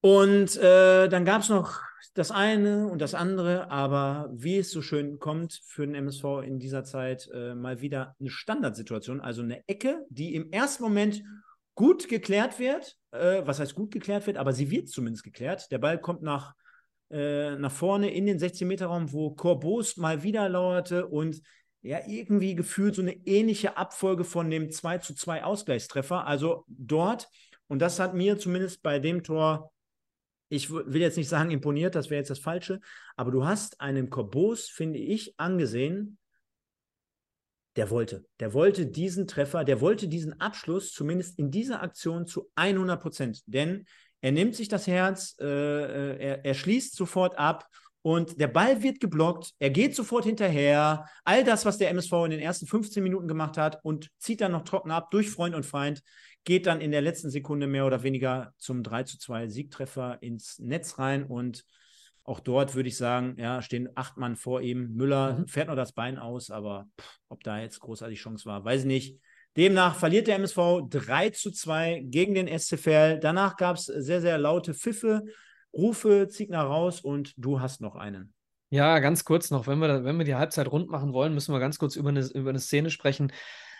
Und 0.00 0.56
äh, 0.56 1.08
dann 1.08 1.24
gab 1.24 1.42
es 1.42 1.48
noch 1.48 1.80
das 2.14 2.30
eine 2.30 2.86
und 2.88 3.00
das 3.00 3.14
andere, 3.14 3.70
aber 3.70 4.30
wie 4.32 4.58
es 4.58 4.70
so 4.70 4.82
schön 4.82 5.18
kommt 5.18 5.60
für 5.66 5.86
den 5.86 5.94
MSV 5.94 6.42
in 6.44 6.58
dieser 6.58 6.84
Zeit, 6.84 7.28
äh, 7.34 7.54
mal 7.54 7.80
wieder 7.80 8.14
eine 8.20 8.30
Standardsituation, 8.30 9.20
also 9.20 9.42
eine 9.42 9.66
Ecke, 9.66 10.04
die 10.10 10.34
im 10.34 10.52
ersten 10.52 10.84
Moment 10.84 11.22
gut 11.74 12.08
geklärt 12.08 12.60
wird. 12.60 12.96
Äh, 13.10 13.42
was 13.44 13.60
heißt 13.60 13.74
gut 13.74 13.90
geklärt 13.90 14.26
wird, 14.26 14.36
aber 14.36 14.52
sie 14.52 14.70
wird 14.70 14.88
zumindest 14.88 15.24
geklärt. 15.24 15.70
Der 15.72 15.78
Ball 15.78 16.00
kommt 16.00 16.22
nach, 16.22 16.54
äh, 17.10 17.56
nach 17.56 17.72
vorne 17.72 18.12
in 18.12 18.26
den 18.26 18.38
16-Meter-Raum, 18.38 19.12
wo 19.12 19.30
Corbos 19.34 19.96
mal 19.96 20.22
wieder 20.22 20.48
lauerte 20.48 21.06
und 21.06 21.40
ja, 21.82 21.98
irgendwie 22.06 22.54
gefühlt 22.54 22.94
so 22.94 23.02
eine 23.02 23.14
ähnliche 23.26 23.76
Abfolge 23.76 24.24
von 24.24 24.50
dem 24.50 24.70
2 24.70 24.98
zu 24.98 25.14
2 25.14 25.44
Ausgleichstreffer. 25.44 26.26
Also 26.26 26.64
dort 26.66 27.28
und 27.68 27.80
das 27.80 27.98
hat 27.98 28.14
mir 28.14 28.38
zumindest 28.38 28.82
bei 28.82 28.98
dem 28.98 29.22
Tor, 29.22 29.72
ich 30.48 30.70
will 30.70 31.00
jetzt 31.00 31.16
nicht 31.16 31.28
sagen 31.28 31.50
imponiert, 31.50 31.94
das 31.94 32.10
wäre 32.10 32.20
jetzt 32.20 32.30
das 32.30 32.38
Falsche, 32.38 32.80
aber 33.16 33.30
du 33.30 33.44
hast 33.44 33.80
einen 33.80 34.10
Korbos, 34.10 34.68
finde 34.68 34.98
ich, 34.98 35.34
angesehen, 35.38 36.18
der 37.76 37.90
wollte. 37.90 38.24
Der 38.40 38.52
wollte 38.52 38.86
diesen 38.86 39.26
Treffer, 39.26 39.64
der 39.64 39.80
wollte 39.80 40.08
diesen 40.08 40.40
Abschluss, 40.40 40.92
zumindest 40.92 41.38
in 41.38 41.50
dieser 41.50 41.82
Aktion 41.82 42.26
zu 42.26 42.50
100 42.54 43.00
Prozent. 43.00 43.42
Denn 43.46 43.86
er 44.20 44.32
nimmt 44.32 44.54
sich 44.54 44.68
das 44.68 44.86
Herz, 44.86 45.36
äh, 45.40 45.44
äh, 45.44 46.16
er, 46.18 46.44
er 46.44 46.54
schließt 46.54 46.94
sofort 46.94 47.36
ab 47.36 47.66
und 48.02 48.40
der 48.40 48.48
Ball 48.48 48.82
wird 48.82 49.00
geblockt, 49.00 49.52
er 49.58 49.70
geht 49.70 49.96
sofort 49.96 50.24
hinterher. 50.24 51.06
All 51.24 51.42
das, 51.42 51.64
was 51.64 51.78
der 51.78 51.90
MSV 51.90 52.12
in 52.24 52.30
den 52.30 52.40
ersten 52.40 52.66
15 52.66 53.02
Minuten 53.02 53.26
gemacht 53.26 53.56
hat 53.56 53.82
und 53.82 54.08
zieht 54.18 54.40
dann 54.40 54.52
noch 54.52 54.64
trocken 54.64 54.90
ab 54.90 55.10
durch 55.10 55.30
Freund 55.30 55.54
und 55.54 55.66
Feind, 55.66 56.02
geht 56.44 56.66
dann 56.66 56.80
in 56.80 56.90
der 56.90 57.02
letzten 57.02 57.30
Sekunde 57.30 57.66
mehr 57.66 57.86
oder 57.86 58.02
weniger 58.02 58.52
zum 58.58 58.82
3 58.82 59.04
zu 59.04 59.18
2 59.18 59.48
Siegtreffer 59.48 60.18
ins 60.22 60.58
Netz 60.58 60.98
rein 60.98 61.24
und 61.24 61.64
auch 62.24 62.40
dort 62.40 62.74
würde 62.74 62.88
ich 62.88 62.96
sagen, 62.96 63.36
ja, 63.38 63.60
stehen 63.60 63.90
acht 63.94 64.16
Mann 64.16 64.36
vor 64.36 64.62
ihm. 64.62 64.94
Müller 64.94 65.38
mhm. 65.40 65.46
fährt 65.46 65.68
noch 65.68 65.76
das 65.76 65.92
Bein 65.92 66.18
aus, 66.18 66.50
aber 66.50 66.86
pff, 66.98 67.18
ob 67.28 67.42
da 67.44 67.60
jetzt 67.60 67.80
großartig 67.80 68.18
Chance 68.18 68.46
war, 68.46 68.64
weiß 68.64 68.80
ich 68.82 68.86
nicht. 68.86 69.20
Demnach 69.56 69.94
verliert 69.94 70.26
der 70.26 70.36
MSV 70.36 70.88
3 70.88 71.30
zu 71.30 71.50
2 71.50 72.02
gegen 72.06 72.34
den 72.34 72.48
SCFL. 72.48 73.20
Danach 73.20 73.56
gab 73.56 73.76
es 73.76 73.84
sehr, 73.84 74.20
sehr 74.20 74.38
laute 74.38 74.74
Pfiffe. 74.74 75.22
Rufe, 75.72 76.28
Ziegner 76.28 76.62
raus 76.62 77.00
und 77.00 77.34
du 77.36 77.60
hast 77.60 77.80
noch 77.80 77.94
einen. 77.94 78.32
Ja, 78.70 78.98
ganz 78.98 79.24
kurz 79.24 79.50
noch, 79.50 79.66
wenn 79.66 79.78
wir, 79.78 80.04
wenn 80.04 80.16
wir 80.16 80.24
die 80.24 80.34
Halbzeit 80.34 80.68
rund 80.68 80.88
machen 80.88 81.12
wollen, 81.12 81.34
müssen 81.34 81.52
wir 81.52 81.60
ganz 81.60 81.78
kurz 81.78 81.94
über 81.94 82.08
eine, 82.08 82.26
über 82.26 82.50
eine 82.50 82.58
Szene 82.58 82.90
sprechen. 82.90 83.32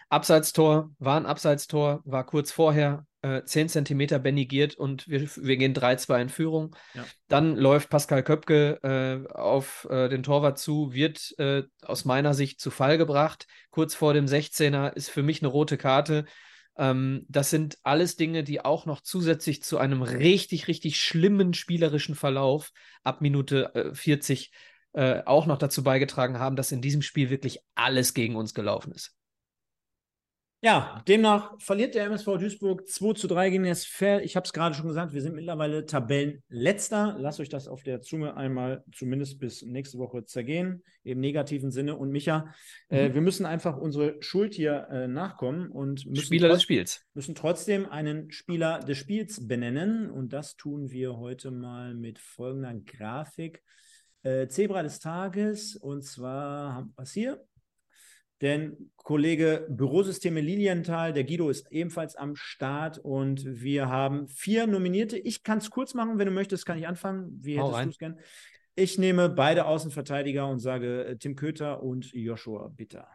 Abseitstor, 0.09 0.91
war 0.99 1.17
ein 1.17 1.27
Abseitstor, 1.27 2.03
war 2.05 2.25
kurz 2.25 2.53
vorher, 2.53 3.07
äh, 3.25 3.43
10 3.45 3.69
cm 3.69 4.23
benigiert 4.23 4.75
und 4.75 5.09
wir, 5.09 5.23
wir 5.23 5.57
gehen 5.57 5.75
3-2 5.75 6.21
in 6.21 6.29
Führung. 6.29 6.77
Ja. 6.95 7.05
Dann 7.29 7.57
läuft 7.57 7.89
Pascal 7.89 8.23
Köpke 8.23 8.79
äh, 8.83 9.33
auf 9.33 9.87
äh, 9.91 10.09
den 10.09 10.23
Torwart 10.23 10.59
zu, 10.59 10.93
wird 10.93 11.35
äh, 11.39 11.63
aus 11.83 12.05
meiner 12.05 12.35
Sicht 12.35 12.61
zu 12.61 12.71
Fall 12.71 12.99
gebracht. 12.99 13.47
Kurz 13.71 13.95
vor 13.95 14.13
dem 14.13 14.27
16er 14.27 14.93
ist 14.93 15.09
für 15.09 15.23
mich 15.23 15.41
eine 15.41 15.49
rote 15.49 15.79
Karte. 15.79 16.27
Ähm, 16.77 17.25
das 17.29 17.51
sind 17.51 17.79
alles 17.83 18.17
Dinge, 18.17 18.45
die 18.45 18.63
auch 18.63 18.85
noch 18.85 19.01
zusätzlich 19.01 19.63
zu 19.63 19.79
einem 19.79 20.03
richtig, 20.03 20.69
richtig 20.69 21.01
schlimmen 21.01 21.55
spielerischen 21.55 22.15
Verlauf 22.15 22.73
ab 23.05 23.23
Minute 23.23 23.75
äh, 23.75 23.95
40 23.95 24.51
äh, 24.93 25.23
auch 25.25 25.47
noch 25.47 25.59
dazu 25.59 25.83
beigetragen 25.83 26.39
haben, 26.39 26.57
dass 26.57 26.73
in 26.73 26.83
diesem 26.83 27.03
Spiel 27.03 27.31
wirklich 27.31 27.61
alles 27.75 28.13
gegen 28.15 28.37
uns 28.37 28.55
gelaufen 28.55 28.93
ist. 28.93 29.17
Ja, 30.65 31.03
demnach 31.07 31.61
verliert 31.61 31.95
der 31.95 32.07
MSV 32.07 32.39
Duisburg 32.39 32.89
2 32.89 33.13
zu 33.13 33.29
3 33.29 33.51
gegen 33.51 33.65
das 33.65 33.83
SFL. 33.83 34.23
Ich 34.25 34.35
habe 34.35 34.47
es 34.47 34.53
gerade 34.55 34.75
schon 34.75 34.89
gesagt, 34.89 35.13
wir 35.13 35.21
sind 35.21 35.35
mittlerweile 35.35 35.85
Tabellenletzter. 35.85 37.17
Lasst 37.19 37.39
euch 37.39 37.51
das 37.51 37.69
auf 37.69 37.83
der 37.83 38.01
Zunge 38.01 38.35
einmal 38.35 38.83
zumindest 38.91 39.39
bis 39.39 39.61
nächste 39.61 39.99
Woche 39.99 40.25
zergehen, 40.25 40.83
im 41.03 41.21
negativen 41.21 41.71
Sinne. 41.71 41.99
Und 41.99 42.13
Micha, 42.13 42.55
äh, 42.89 43.09
mhm. 43.09 43.11
äh, 43.11 43.15
wir 43.15 43.21
müssen 43.21 43.45
einfach 43.45 43.77
unsere 43.77 44.17
Schuld 44.21 44.55
hier 44.55 44.89
äh, 44.91 45.07
nachkommen 45.07 45.71
und 45.71 46.07
müssen, 46.07 46.25
Spieler 46.25 46.49
des 46.49 46.63
Spiels. 46.63 47.05
müssen 47.13 47.35
trotzdem 47.35 47.85
einen 47.85 48.31
Spieler 48.31 48.79
des 48.79 48.97
Spiels 48.97 49.47
benennen. 49.47 50.11
Und 50.11 50.33
das 50.33 50.57
tun 50.57 50.91
wir 50.91 51.19
heute 51.19 51.51
mal 51.51 51.93
mit 51.93 52.19
folgender 52.19 52.73
Grafik. 52.73 53.63
Äh, 54.23 54.49
Zebra 54.49 54.83
des 54.83 54.99
Tages, 54.99 55.77
und 55.77 56.05
zwar 56.05 56.73
haben 56.73 56.95
wir 56.97 57.03
es 57.03 57.13
hier. 57.13 57.45
Denn 58.45 58.91
Kollege 58.97 59.67
Bürosysteme 59.71 60.43
Lilienthal, 60.43 61.15
der 61.15 61.25
Guido 61.25 61.49
ist 61.49 61.73
ebenfalls 61.73 62.15
am 62.15 62.37
Start 62.37 62.99
und 62.99 63.43
wir 63.47 63.89
haben 63.89 64.29
vier 64.29 64.67
Nominierte. 64.67 65.17
Ich 65.17 65.45
kann 65.45 65.59
es 65.59 65.71
kurz 65.71 65.95
machen, 65.95 66.19
wenn 66.19 66.27
du 66.27 66.31
möchtest, 66.31 66.67
kann 66.67 66.77
ich 66.77 66.87
anfangen. 66.87 67.39
Wie 67.41 67.59
hättest 67.59 67.85
du 67.85 67.89
es 67.89 67.99
gern? 67.99 68.21
Ich 68.75 68.99
nehme 68.99 69.31
beide 69.31 69.65
Außenverteidiger 69.65 70.47
und 70.47 70.59
sage 70.59 71.07
äh, 71.07 71.17
Tim 71.17 71.37
Köter 71.37 71.83
und 71.83 72.13
Joshua 72.13 72.69
Bitter. 72.69 73.09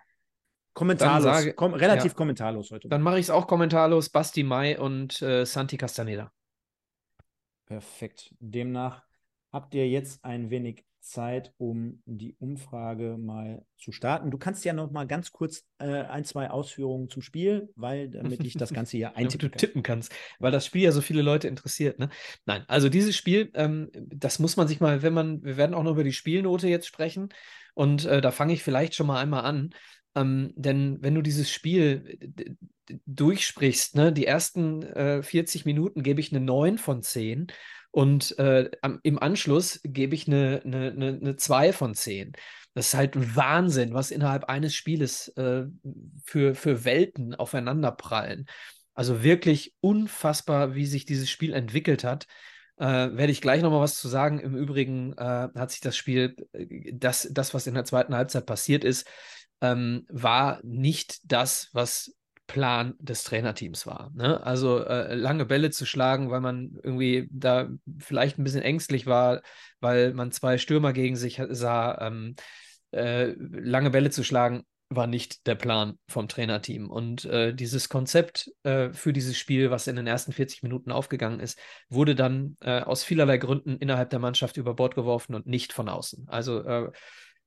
Kommentarlos, 0.73 1.23
sage, 1.23 1.53
kom 1.53 1.75
relativ 1.75 2.13
ja. 2.13 2.17
kommentarlos 2.17 2.71
heute. 2.71 2.89
Dann 2.89 3.03
mache 3.03 3.19
ich 3.19 3.27
es 3.27 3.29
auch 3.29 3.45
kommentarlos. 3.45 4.09
Basti 4.09 4.41
Mai 4.41 4.79
und 4.79 5.21
äh, 5.21 5.45
Santi 5.45 5.77
Castaneda. 5.77 6.31
Perfekt. 7.67 8.33
Demnach 8.39 9.03
habt 9.51 9.75
ihr 9.75 9.87
jetzt 9.87 10.25
ein 10.25 10.49
wenig 10.49 10.85
Zeit, 11.01 11.53
um 11.57 12.01
die 12.05 12.35
Umfrage 12.39 13.17
mal 13.17 13.65
zu 13.77 13.91
starten. 13.91 14.31
Du 14.31 14.37
kannst 14.37 14.65
ja 14.65 14.73
noch 14.73 14.91
mal 14.91 15.07
ganz 15.07 15.31
kurz 15.31 15.65
äh, 15.79 15.85
ein, 15.85 16.25
zwei 16.25 16.49
Ausführungen 16.49 17.09
zum 17.09 17.21
Spiel, 17.21 17.69
weil 17.75 18.09
damit 18.09 18.43
ich 18.43 18.53
das 18.53 18.73
Ganze 18.73 18.97
hier 18.97 19.15
eintippen 19.17 19.51
du 19.51 19.57
tippen 19.57 19.83
kannst, 19.83 20.13
weil 20.39 20.51
das 20.51 20.65
Spiel 20.65 20.83
ja 20.83 20.91
so 20.91 21.01
viele 21.01 21.21
Leute 21.21 21.47
interessiert. 21.47 21.99
Ne? 21.99 22.09
Nein, 22.45 22.63
also 22.67 22.89
dieses 22.89 23.15
Spiel, 23.15 23.49
ähm, 23.53 23.89
das 23.93 24.39
muss 24.39 24.57
man 24.57 24.67
sich 24.67 24.79
mal, 24.79 25.01
wenn 25.01 25.13
man, 25.13 25.43
wir 25.43 25.57
werden 25.57 25.73
auch 25.73 25.83
noch 25.83 25.93
über 25.93 26.03
die 26.03 26.13
Spielnote 26.13 26.67
jetzt 26.67 26.87
sprechen 26.87 27.29
und 27.73 28.05
äh, 28.05 28.21
da 28.21 28.31
fange 28.31 28.53
ich 28.53 28.63
vielleicht 28.63 28.95
schon 28.95 29.07
mal 29.07 29.21
einmal 29.21 29.45
an. 29.45 29.71
Ähm, 30.15 30.53
denn 30.55 30.97
wenn 31.01 31.15
du 31.15 31.21
dieses 31.21 31.51
Spiel 31.51 32.17
durchsprichst, 33.05 33.95
ne, 33.95 34.11
die 34.11 34.25
ersten 34.25 34.83
äh, 34.83 35.23
40 35.23 35.65
Minuten 35.65 36.03
gebe 36.03 36.19
ich 36.19 36.31
eine 36.31 36.43
9 36.43 36.77
von 36.77 37.03
10 37.03 37.47
und 37.91 38.37
äh, 38.37 38.69
am, 38.81 38.99
im 39.03 39.19
Anschluss 39.19 39.79
gebe 39.83 40.15
ich 40.15 40.27
eine, 40.27 40.61
eine, 40.63 40.91
eine, 40.91 41.07
eine 41.21 41.35
2 41.35 41.73
von 41.73 41.95
10. 41.95 42.33
Das 42.73 42.87
ist 42.87 42.93
halt 42.93 43.35
Wahnsinn, 43.35 43.93
was 43.93 44.11
innerhalb 44.11 44.45
eines 44.45 44.75
Spieles 44.75 45.29
äh, 45.29 45.65
für, 46.23 46.53
für 46.55 46.85
Welten 46.85 47.33
aufeinanderprallen. 47.33 48.45
Also 48.93 49.23
wirklich 49.23 49.73
unfassbar, 49.79 50.75
wie 50.75 50.85
sich 50.85 51.05
dieses 51.05 51.29
Spiel 51.29 51.53
entwickelt 51.53 52.03
hat. 52.03 52.27
Äh, 52.77 52.85
werde 52.85 53.31
ich 53.31 53.41
gleich 53.41 53.61
nochmal 53.61 53.81
was 53.81 53.95
zu 53.95 54.07
sagen. 54.07 54.39
Im 54.39 54.55
Übrigen 54.55 55.13
äh, 55.13 55.49
hat 55.55 55.71
sich 55.71 55.81
das 55.81 55.97
Spiel, 55.97 56.35
das, 56.93 57.27
das, 57.31 57.53
was 57.53 57.65
in 57.65 57.73
der 57.73 57.85
zweiten 57.85 58.15
Halbzeit 58.15 58.45
passiert 58.45 58.83
ist, 58.83 59.07
ähm, 59.61 60.05
war 60.09 60.59
nicht 60.63 61.19
das, 61.23 61.69
was 61.73 62.13
Plan 62.49 62.95
des 62.99 63.23
Trainerteams 63.23 63.85
war. 63.85 64.11
Ne? 64.15 64.43
Also 64.43 64.83
äh, 64.83 65.13
lange 65.13 65.45
Bälle 65.45 65.69
zu 65.69 65.85
schlagen, 65.85 66.31
weil 66.31 66.41
man 66.41 66.77
irgendwie 66.83 67.29
da 67.31 67.69
vielleicht 67.99 68.39
ein 68.39 68.43
bisschen 68.43 68.63
ängstlich 68.63 69.05
war, 69.05 69.41
weil 69.79 70.13
man 70.13 70.31
zwei 70.31 70.57
Stürmer 70.57 70.91
gegen 70.91 71.15
sich 71.15 71.39
sah. 71.49 71.97
Ähm, 72.01 72.35
äh, 72.91 73.35
lange 73.37 73.91
Bälle 73.91 74.09
zu 74.09 74.23
schlagen, 74.23 74.63
war 74.89 75.05
nicht 75.05 75.45
der 75.45 75.53
Plan 75.53 75.99
vom 76.07 76.27
Trainerteam. 76.27 76.89
Und 76.89 77.25
äh, 77.25 77.53
dieses 77.53 77.87
Konzept 77.87 78.51
äh, 78.63 78.89
für 78.93 79.13
dieses 79.13 79.37
Spiel, 79.37 79.69
was 79.69 79.85
in 79.85 79.95
den 79.95 80.07
ersten 80.07 80.31
40 80.31 80.63
Minuten 80.63 80.91
aufgegangen 80.91 81.39
ist, 81.39 81.59
wurde 81.87 82.15
dann 82.15 82.57
äh, 82.61 82.81
aus 82.81 83.03
vielerlei 83.03 83.37
Gründen 83.37 83.77
innerhalb 83.77 84.09
der 84.09 84.17
Mannschaft 84.17 84.57
über 84.57 84.73
Bord 84.73 84.95
geworfen 84.95 85.35
und 85.35 85.45
nicht 85.45 85.71
von 85.71 85.87
außen. 85.87 86.27
Also 86.29 86.63
äh, 86.63 86.91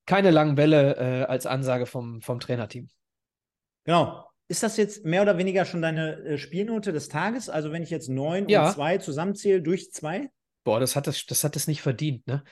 keine 0.07 0.31
langen 0.31 0.55
Bälle 0.57 1.29
als 1.29 1.47
Ansage 1.47 1.87
vom, 1.87 2.23
vom 2.23 2.41
Trainerteam. 2.41 2.89
Genau. 3.85 4.32
Ist 4.49 4.63
das 4.63 4.77
jetzt 4.77 5.05
mehr 5.05 5.23
oder 5.23 5.39
weniger 5.39 5.65
schon 5.65 5.83
deine 5.83 6.17
äh, 6.25 6.39
Spielnote 6.39 6.93
des 6.93 7.09
Tages? 7.09 7.49
Also 7.49 7.73
wenn 7.73 7.83
ich 7.83 7.91
jetzt 7.91 8.09
neun 8.09 8.49
ja. 8.49 8.67
und 8.67 8.75
zwei 8.75 8.99
zusammenzähle 8.99 9.63
durch 9.63 9.93
zwei? 9.93 10.29
Boah, 10.65 10.81
das 10.81 10.97
hat 10.97 11.07
das, 11.07 11.27
das 11.27 11.45
hat 11.45 11.57
es 11.57 11.67
nicht 11.67 11.83
verdient, 11.83 12.27
ne? 12.27 12.45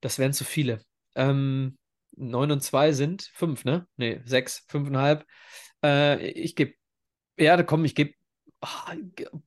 Das 0.00 0.18
wären 0.18 0.32
zu 0.32 0.44
viele. 0.44 0.80
Ähm, 1.16 1.76
neun 2.16 2.50
und 2.50 2.62
zwei 2.62 2.92
sind 2.92 3.30
fünf, 3.34 3.64
ne? 3.64 3.86
Nee, 3.96 4.20
sechs, 4.24 4.64
fünfeinhalb. 4.68 5.26
Äh, 5.82 6.28
ich 6.28 6.54
gebe, 6.54 6.74
ja, 7.38 7.60
komm, 7.62 7.84
ich 7.84 7.94
gebe, 7.94 8.14
oh, 8.62 8.94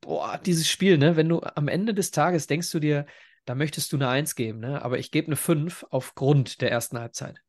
boah, 0.02 0.38
dieses 0.38 0.70
Spiel, 0.70 0.98
ne? 0.98 1.16
Wenn 1.16 1.30
du 1.30 1.42
am 1.42 1.68
Ende 1.68 1.94
des 1.94 2.12
Tages 2.12 2.48
denkst 2.48 2.72
du 2.72 2.80
dir, 2.80 3.06
da 3.46 3.56
möchtest 3.56 3.92
du 3.92 3.98
eine 3.98 4.10
Eins 4.10 4.36
geben, 4.36 4.60
ne? 4.60 4.84
Aber 4.84 5.00
ich 5.00 5.12
gebe 5.12 5.28
eine 5.28 5.36
fünf 5.36 5.86
aufgrund 5.90 6.62
der 6.62 6.72
ersten 6.72 7.00
Halbzeit. 7.00 7.42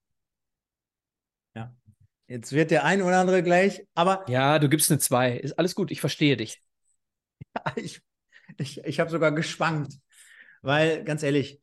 Jetzt 2.32 2.52
wird 2.52 2.70
der 2.70 2.84
ein 2.84 3.02
oder 3.02 3.20
andere 3.20 3.42
gleich, 3.42 3.86
aber. 3.94 4.24
Ja, 4.26 4.58
du 4.58 4.70
gibst 4.70 4.90
eine 4.90 4.98
2. 4.98 5.36
Ist 5.36 5.58
alles 5.58 5.74
gut, 5.74 5.90
ich 5.90 6.00
verstehe 6.00 6.34
dich. 6.34 6.62
Ja, 7.54 7.62
ich 7.76 8.00
ich, 8.56 8.82
ich 8.84 9.00
habe 9.00 9.10
sogar 9.10 9.32
geschwankt. 9.32 9.92
Weil, 10.62 11.04
ganz 11.04 11.22
ehrlich, 11.22 11.60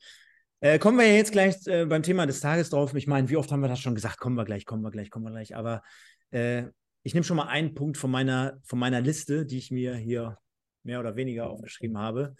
äh, 0.60 0.78
kommen 0.78 1.00
wir 1.00 1.08
ja 1.08 1.16
jetzt 1.16 1.32
gleich 1.32 1.56
äh, 1.66 1.86
beim 1.86 2.04
Thema 2.04 2.28
des 2.28 2.40
Tages 2.40 2.70
drauf. 2.70 2.94
Ich 2.94 3.08
meine, 3.08 3.30
wie 3.30 3.38
oft 3.38 3.52
haben 3.52 3.62
wir 3.62 3.68
das 3.68 3.80
schon 3.80 3.96
gesagt? 3.96 4.20
Kommen 4.20 4.36
wir 4.36 4.46
gleich, 4.46 4.66
kommen 4.66 4.84
wir 4.84 4.92
gleich, 4.92 5.10
kommen 5.10 5.26
wir 5.26 5.32
gleich. 5.32 5.56
Aber 5.56 5.82
äh, 6.30 6.66
ich 7.02 7.16
nehme 7.16 7.24
schon 7.24 7.38
mal 7.38 7.48
einen 7.48 7.74
Punkt 7.74 7.98
von 7.98 8.12
meiner, 8.12 8.60
von 8.64 8.78
meiner 8.78 9.02
Liste, 9.02 9.48
die 9.48 9.58
ich 9.58 9.72
mir 9.72 9.96
hier 9.96 10.38
mehr 10.84 11.00
oder 11.00 11.16
weniger 11.16 11.50
aufgeschrieben 11.50 11.98
habe. 11.98 12.36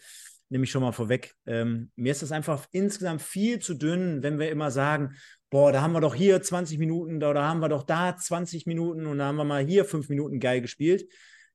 Nehme 0.50 0.64
ich 0.64 0.70
schon 0.70 0.82
mal 0.82 0.92
vorweg. 0.92 1.34
Ähm, 1.46 1.90
mir 1.96 2.12
ist 2.12 2.22
das 2.22 2.32
einfach 2.32 2.66
insgesamt 2.72 3.22
viel 3.22 3.60
zu 3.60 3.74
dünn, 3.74 4.22
wenn 4.22 4.38
wir 4.38 4.50
immer 4.50 4.70
sagen, 4.70 5.14
boah, 5.48 5.72
da 5.72 5.80
haben 5.80 5.92
wir 5.92 6.00
doch 6.00 6.14
hier 6.14 6.42
20 6.42 6.78
Minuten, 6.78 7.20
da, 7.20 7.32
da 7.32 7.48
haben 7.48 7.60
wir 7.60 7.68
doch 7.68 7.84
da 7.84 8.16
20 8.16 8.66
Minuten 8.66 9.06
und 9.06 9.18
da 9.18 9.26
haben 9.26 9.36
wir 9.36 9.44
mal 9.44 9.64
hier 9.64 9.84
fünf 9.84 10.08
Minuten 10.08 10.38
geil 10.40 10.60
gespielt. 10.60 11.10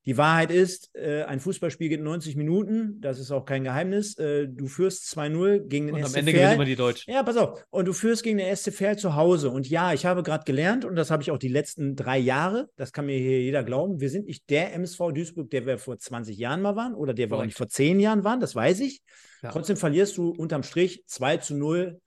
Die 0.06 0.18
Wahrheit 0.18 0.52
ist, 0.52 0.96
äh, 0.96 1.24
ein 1.24 1.40
Fußballspiel 1.40 1.90
geht 1.90 2.02
90 2.02 2.36
Minuten, 2.36 3.02
das 3.02 3.20
ist 3.20 3.32
auch 3.32 3.44
kein 3.44 3.64
Geheimnis. 3.64 4.16
Äh, 4.20 4.48
du 4.48 4.68
führst 4.68 5.06
2-0 5.06 5.62
gegen 5.68 5.88
den 5.88 5.96
und 5.96 6.06
SC 6.06 6.14
am 6.14 6.20
Ende 6.20 6.34
gewinnen 6.34 6.54
immer 6.54 6.66
die 6.66 6.76
Deutschen. 6.76 7.12
Ja, 7.12 7.24
pass 7.24 7.38
auf. 7.38 7.66
Und 7.72 7.86
du 7.86 7.94
führst 7.94 8.22
gegen 8.22 8.38
den 8.38 8.56
SC 8.56 8.72
Verl 8.72 8.98
zu 8.98 9.16
Hause. 9.16 9.50
Und 9.50 9.68
ja, 9.68 9.94
ich 9.94 10.06
habe 10.06 10.22
gerade 10.22 10.44
gelernt, 10.44 10.86
und 10.86 10.96
das 10.96 11.10
habe 11.10 11.24
ich 11.24 11.32
auch 11.32 11.40
die 11.40 11.48
letzten 11.48 11.96
drei 11.96 12.20
Jahre, 12.20 12.70
das 12.76 12.94
kann 12.94 13.08
mir 13.08 13.18
hier 13.18 13.42
jeder 13.42 13.64
glauben, 13.64 14.00
wir 14.00 14.12
sind 14.12 14.28
nicht 14.28 14.48
der 14.52 14.74
MSV 14.74 15.12
Duisburg, 15.12 15.50
der 15.50 15.66
wir 15.66 15.80
vor 15.80 15.98
20 15.98 16.38
Jahren 16.38 16.62
mal 16.62 16.76
waren 16.76 16.94
oder 16.94 17.16
der 17.16 17.32
wir 17.32 17.38
auch 17.38 17.46
nicht 17.46 17.58
vor 17.58 17.68
10 17.68 18.00
Jahren 18.00 18.24
waren, 18.24 18.40
das 18.40 18.54
weiß 18.54 18.82
ich. 18.82 19.02
Ja. 19.42 19.50
Trotzdem 19.52 19.76
verlierst 19.76 20.18
du 20.18 20.30
unterm 20.30 20.62
Strich 20.62 21.04
2 21.08 21.38
zu 21.38 21.56
0 21.56 22.00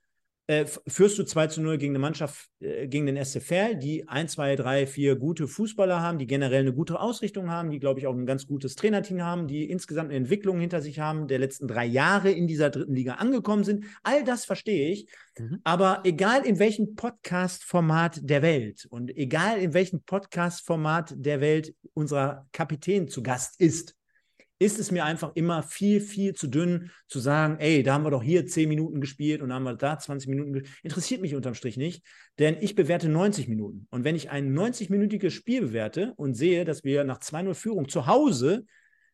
äh, 0.49 0.65
führst 0.87 1.19
du 1.19 1.23
2 1.23 1.45
zu 1.45 1.61
0 1.61 1.77
gegen 1.77 1.91
eine 1.91 1.99
Mannschaft, 1.99 2.49
äh, 2.59 2.87
gegen 2.87 3.05
den 3.05 3.23
SC 3.23 3.39
Verl, 3.39 3.75
die 3.75 4.07
1, 4.07 4.31
2, 4.31 4.55
3, 4.55 4.87
4 4.87 5.15
gute 5.15 5.47
Fußballer 5.47 6.01
haben, 6.01 6.17
die 6.17 6.25
generell 6.25 6.61
eine 6.61 6.73
gute 6.73 6.99
Ausrichtung 6.99 7.51
haben, 7.51 7.69
die, 7.69 7.77
glaube 7.77 7.99
ich, 7.99 8.07
auch 8.07 8.15
ein 8.15 8.25
ganz 8.25 8.47
gutes 8.47 8.75
Trainerteam 8.75 9.21
haben, 9.21 9.47
die 9.47 9.69
insgesamt 9.69 10.09
eine 10.09 10.17
Entwicklung 10.17 10.59
hinter 10.59 10.81
sich 10.81 10.99
haben, 10.99 11.27
der 11.27 11.37
letzten 11.37 11.67
drei 11.67 11.85
Jahre 11.85 12.31
in 12.31 12.47
dieser 12.47 12.71
dritten 12.71 12.95
Liga 12.95 13.13
angekommen 13.13 13.63
sind. 13.63 13.85
All 14.01 14.23
das 14.23 14.45
verstehe 14.45 14.91
ich. 14.91 15.07
Mhm. 15.37 15.59
Aber 15.63 16.01
egal 16.03 16.43
in 16.47 16.57
welchem 16.57 16.95
Podcast-Format 16.95 18.21
der 18.23 18.41
Welt 18.41 18.87
und 18.89 19.15
egal 19.15 19.59
in 19.59 19.75
welchem 19.75 20.01
Podcast-Format 20.01 21.13
der 21.15 21.41
Welt 21.41 21.75
unser 21.93 22.47
Kapitän 22.53 23.07
zu 23.07 23.21
Gast 23.21 23.61
ist, 23.61 23.98
ist 24.59 24.77
es 24.77 24.91
mir 24.91 25.05
einfach 25.05 25.31
immer 25.35 25.63
viel, 25.63 26.01
viel 26.01 26.35
zu 26.35 26.47
dünn 26.47 26.91
zu 27.07 27.19
sagen, 27.19 27.57
ey, 27.59 27.81
da 27.81 27.93
haben 27.93 28.03
wir 28.03 28.11
doch 28.11 28.21
hier 28.21 28.45
10 28.45 28.67
Minuten 28.67 28.99
gespielt 28.99 29.41
und 29.41 29.49
da 29.49 29.55
haben 29.55 29.63
wir 29.63 29.75
da 29.75 29.97
20 29.97 30.29
Minuten 30.29 30.53
gespielt. 30.53 30.75
Interessiert 30.83 31.21
mich 31.21 31.33
unterm 31.33 31.55
Strich 31.55 31.77
nicht, 31.77 32.03
denn 32.39 32.57
ich 32.59 32.75
bewerte 32.75 33.07
90 33.07 33.47
Minuten. 33.47 33.87
Und 33.89 34.03
wenn 34.03 34.15
ich 34.15 34.29
ein 34.29 34.53
90-minütiges 34.53 35.31
Spiel 35.31 35.61
bewerte 35.61 36.13
und 36.17 36.33
sehe, 36.33 36.65
dass 36.65 36.83
wir 36.83 37.05
nach 37.05 37.19
2-0 37.19 37.53
Führung 37.53 37.87
zu 37.87 38.05
Hause 38.05 38.65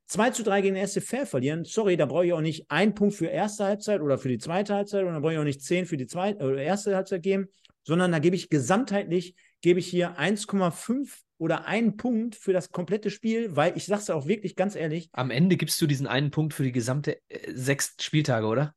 2 0.08 0.32
zu 0.32 0.44
3 0.44 0.62
gegen 0.62 0.76
den 0.76 0.88
Fair 0.88 1.26
verlieren, 1.26 1.64
sorry, 1.64 1.98
da 1.98 2.06
brauche 2.06 2.26
ich 2.26 2.34
auch 2.34 2.42
nicht 2.42 2.70
einen 2.70 2.94
Punkt 2.94 3.16
für 3.16 3.28
erste 3.28 3.66
Halbzeit 3.66 4.02
oder 4.02 4.18
für 4.18 4.30
die 4.30 4.38
zweite 4.38 4.74
Halbzeit 4.74 5.04
und 5.04 5.14
da 5.14 5.20
brauche 5.20 5.34
ich 5.34 5.40
auch 5.40 5.44
nicht 5.44 5.62
10 5.62 5.86
für 5.86 5.98
die 5.98 6.08
zweite 6.08 6.44
oder 6.44 6.62
erste 6.62 6.96
Halbzeit 6.96 7.24
geben, 7.24 7.48
sondern 7.84 8.12
da 8.12 8.20
gebe 8.20 8.36
ich 8.36 8.50
gesamtheitlich, 8.50 9.36
gebe 9.62 9.80
ich 9.80 9.88
hier 9.88 10.18
1,5 10.20 11.25
oder 11.38 11.66
einen 11.66 11.98
Punkt 11.98 12.36
für 12.36 12.54
das 12.54 12.72
komplette 12.72 13.10
Spiel, 13.10 13.56
weil 13.56 13.76
ich 13.76 13.86
sage 13.86 14.02
es 14.02 14.10
auch 14.10 14.28
wirklich 14.28 14.56
ganz 14.56 14.76
ehrlich. 14.76 15.10
Am 15.12 15.32
Ende 15.32 15.58
gibst 15.58 15.82
du 15.82 15.88
diesen 15.88 16.08
einen 16.08 16.32
Punkt 16.32 16.54
für 16.54 16.64
die 16.64 16.72
gesamte 16.72 17.20
äh, 17.30 17.52
sechs 17.54 17.96
Spieltage, 18.00 18.48
oder? 18.48 18.74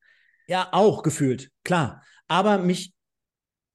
Ja, 0.46 0.68
auch 0.72 1.02
gefühlt, 1.02 1.50
klar. 1.62 2.02
Aber 2.26 2.58
mich 2.58 2.92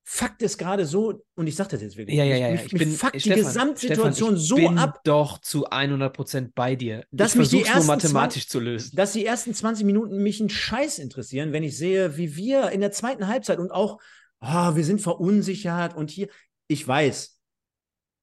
fuckt 0.04 0.42
es 0.42 0.58
gerade 0.58 0.86
so, 0.86 1.24
und 1.36 1.48
ich 1.48 1.56
sage 1.56 1.70
das 1.72 1.82
jetzt 1.82 1.98
wirklich. 1.98 2.18
Ja, 2.18 2.26
ja, 2.26 2.36
ja. 2.36 2.52
Mich, 2.52 2.66
ich 2.66 2.74
mich 2.74 2.82
bin, 2.82 2.92
fuckt 2.92 3.22
Stefan, 3.22 3.38
die 3.38 3.44
Gesamtsituation 3.44 4.38
Stefan, 4.38 4.38
so 4.38 4.56
bin 4.56 4.78
ab. 4.78 5.00
doch 5.04 5.40
zu 5.40 5.70
100% 5.70 6.52
bei 6.54 6.76
dir. 6.76 7.06
Dass 7.12 7.34
ich 7.34 7.40
mich 7.40 7.50
die 7.50 7.64
nur 7.64 7.84
mathematisch 7.86 8.48
20, 8.48 8.50
zu 8.50 8.60
lösen. 8.60 8.96
Dass 8.96 9.14
die 9.14 9.26
ersten 9.26 9.54
20 9.54 9.86
Minuten 9.86 10.22
mich 10.22 10.40
einen 10.40 10.50
Scheiß 10.50 11.00
interessieren, 11.00 11.54
wenn 11.54 11.64
ich 11.64 11.78
sehe, 11.78 12.18
wie 12.18 12.36
wir 12.36 12.72
in 12.72 12.82
der 12.82 12.92
zweiten 12.92 13.28
Halbzeit 13.28 13.60
und 13.60 13.72
auch, 13.72 14.00
oh, 14.42 14.76
wir 14.76 14.84
sind 14.84 15.00
verunsichert 15.00 15.96
und 15.96 16.12
hier, 16.12 16.28
ich 16.68 16.86
weiß, 16.86 17.40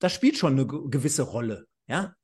das 0.01 0.13
spielt 0.13 0.37
schon 0.37 0.55
eine 0.55 0.67
gewisse 0.67 1.23
Rolle, 1.23 1.67
ja. 1.87 2.15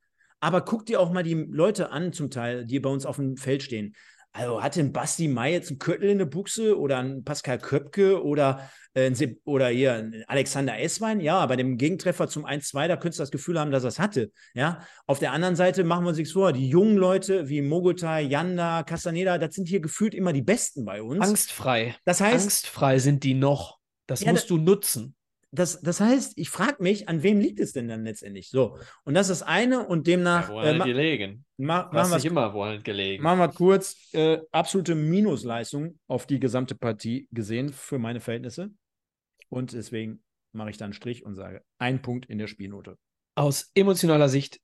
Aber 0.41 0.63
guck 0.63 0.85
dir 0.87 1.01
auch 1.01 1.13
mal 1.13 1.23
die 1.23 1.35
Leute 1.35 1.91
an, 1.93 2.13
zum 2.13 2.31
Teil, 2.31 2.67
die 2.67 2.79
bei 2.81 2.91
uns 2.91 3.07
auf 3.07 3.17
dem 3.17 3.37
Feld 3.37 3.63
stehen. 3.63 3.95
Also 4.33 4.63
hat 4.63 4.77
denn 4.77 4.93
Basti 4.93 5.29
Mai 5.29 5.53
jetzt 5.53 5.71
einen 5.71 5.79
Köttel 5.79 6.11
in 6.11 6.19
der 6.19 6.27
Buchse 6.27 6.79
oder 6.79 6.99
ein 6.99 7.25
Pascal 7.25 7.59
Köpke 7.59 8.23
oder, 8.23 8.69
äh, 8.93 9.07
ein 9.07 9.37
oder 9.45 9.69
hier 9.69 9.95
ein 9.95 10.25
Alexander 10.27 10.79
Esswein? 10.79 11.21
Ja, 11.21 11.47
bei 11.47 11.57
dem 11.57 11.79
Gegentreffer 11.79 12.29
zum 12.29 12.45
1-2, 12.45 12.87
da 12.87 12.97
könntest 12.97 13.19
du 13.19 13.23
das 13.23 13.31
Gefühl 13.31 13.59
haben, 13.59 13.71
dass 13.71 13.85
er 13.85 13.89
es 13.89 13.99
hatte. 13.99 14.31
Ja, 14.53 14.83
auf 15.07 15.19
der 15.21 15.33
anderen 15.33 15.57
Seite 15.57 15.85
machen 15.85 16.05
wir 16.05 16.11
uns 16.11 16.19
nichts 16.19 16.35
vor. 16.35 16.53
Die 16.53 16.69
jungen 16.69 16.99
Leute 16.99 17.49
wie 17.49 17.63
Mogotai, 17.63 18.25
Yanda, 18.25 18.83
Castaneda, 18.83 19.39
das 19.39 19.55
sind 19.55 19.69
hier 19.69 19.81
gefühlt 19.81 20.15
immer 20.15 20.35
die 20.35 20.43
Besten 20.43 20.85
bei 20.85 21.03
uns. 21.03 21.27
Angstfrei. 21.27 21.97
Das 22.05 22.21
heißt, 22.21 22.45
Angstfrei 22.45 22.99
sind 22.99 23.25
die 23.25 23.35
noch. 23.35 23.79
Das 24.07 24.21
ja, 24.21 24.33
musst 24.33 24.51
du 24.51 24.59
nutzen 24.59 25.16
das, 25.59 25.81
das 25.81 26.01
heißt, 26.01 26.35
ich 26.37 26.51
frage 26.51 26.83
mich, 26.83 27.09
an 27.09 27.23
wem 27.23 27.41
liegt 27.41 27.61
es 27.61 27.73
denn 27.73 27.89
dann 27.89 28.05
letztendlich? 28.05 28.51
So, 28.51 28.79
und 29.05 29.15
das 29.15 29.29
ist 29.29 29.41
das 29.41 29.49
eine 29.49 29.87
und 29.87 30.07
demnach. 30.07 30.49
Ja, 30.49 30.55
wo 30.55 30.61
halt 30.61 30.81
äh, 30.81 30.85
gelegen. 30.85 31.45
Ma 31.57 31.91
machen 31.93 32.11
wir 32.11 32.25
immer 32.25 32.53
wo 32.55 32.65
halt 32.65 32.85
gelegen. 32.85 33.23
Machen 33.23 33.39
wir 33.39 33.49
kurz 33.49 34.13
äh, 34.13 34.41
absolute 34.53 34.95
Minusleistung 34.95 35.99
auf 36.07 36.27
die 36.27 36.41
gesamte 36.41 36.75
Partie 36.75 37.29
gesehen 37.31 37.73
für 37.73 37.99
meine 37.99 38.21
Verhältnisse. 38.21 38.71
Und 39.49 39.73
deswegen 39.73 40.23
mache 40.53 40.71
ich 40.71 40.77
dann 40.77 40.87
einen 40.87 40.93
Strich 40.95 41.25
und 41.25 41.35
sage, 41.35 41.63
ein 41.79 42.03
Punkt 42.03 42.27
in 42.27 42.39
der 42.39 42.47
Spielnote. 42.47 42.99
Aus 43.35 43.71
emotionaler 43.75 44.29
Sicht 44.29 44.61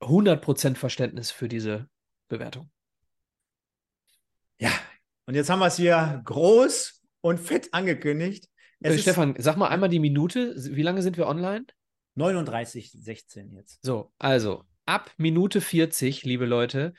100% 0.00 0.76
Verständnis 0.76 1.30
für 1.30 1.48
diese 1.48 1.88
Bewertung. 2.28 2.70
Ja, 4.58 4.70
und 5.26 5.34
jetzt 5.34 5.50
haben 5.50 5.58
wir 5.58 5.66
es 5.66 5.76
hier 5.76 6.20
groß 6.24 7.02
und 7.20 7.40
fett 7.40 7.72
angekündigt. 7.72 8.48
Äh, 8.80 8.98
Stefan, 8.98 9.34
sag 9.38 9.56
mal 9.56 9.68
einmal 9.68 9.88
die 9.88 10.00
Minute. 10.00 10.54
Wie 10.56 10.82
lange 10.82 11.02
sind 11.02 11.16
wir 11.16 11.26
online? 11.26 11.66
39, 12.14 12.92
16 12.92 13.52
jetzt. 13.52 13.78
So, 13.84 14.12
also 14.18 14.64
ab 14.86 15.12
Minute 15.16 15.60
40, 15.60 16.24
liebe 16.24 16.46
Leute, 16.46 16.94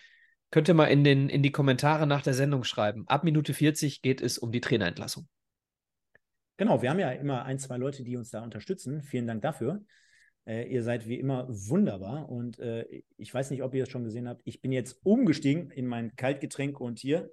könnt 0.51 0.67
ihr 0.67 0.73
mal 0.73 0.85
in, 0.85 1.03
den, 1.03 1.29
in 1.29 1.41
die 1.41 1.51
Kommentare 1.51 2.07
nach 2.07 2.21
der 2.21 2.33
Sendung 2.33 2.63
schreiben. 2.63 3.07
Ab 3.07 3.23
Minute 3.23 3.53
40 3.53 4.01
geht 4.01 4.21
es 4.21 4.37
um 4.37 4.51
die 4.51 4.61
Trainerentlassung. 4.61 5.27
Genau, 6.57 6.81
wir 6.81 6.89
haben 6.89 6.99
ja 6.99 7.11
immer 7.11 7.45
ein, 7.45 7.59
zwei 7.59 7.77
Leute, 7.77 8.03
die 8.03 8.17
uns 8.17 8.31
da 8.31 8.43
unterstützen. 8.43 9.03
Vielen 9.03 9.27
Dank 9.27 9.41
dafür. 9.41 9.83
Äh, 10.45 10.71
ihr 10.71 10.81
seid 10.81 11.07
wie 11.07 11.19
immer 11.19 11.47
wunderbar 11.49 12.29
und 12.29 12.57
äh, 12.59 12.85
ich 13.17 13.33
weiß 13.33 13.51
nicht, 13.51 13.63
ob 13.63 13.73
ihr 13.73 13.83
es 13.83 13.89
schon 13.89 14.05
gesehen 14.05 14.27
habt. 14.27 14.41
Ich 14.45 14.61
bin 14.61 14.71
jetzt 14.71 14.99
umgestiegen 15.03 15.69
in 15.71 15.87
mein 15.87 16.15
Kaltgetränk 16.15 16.79
und 16.79 16.99
hier. 16.99 17.31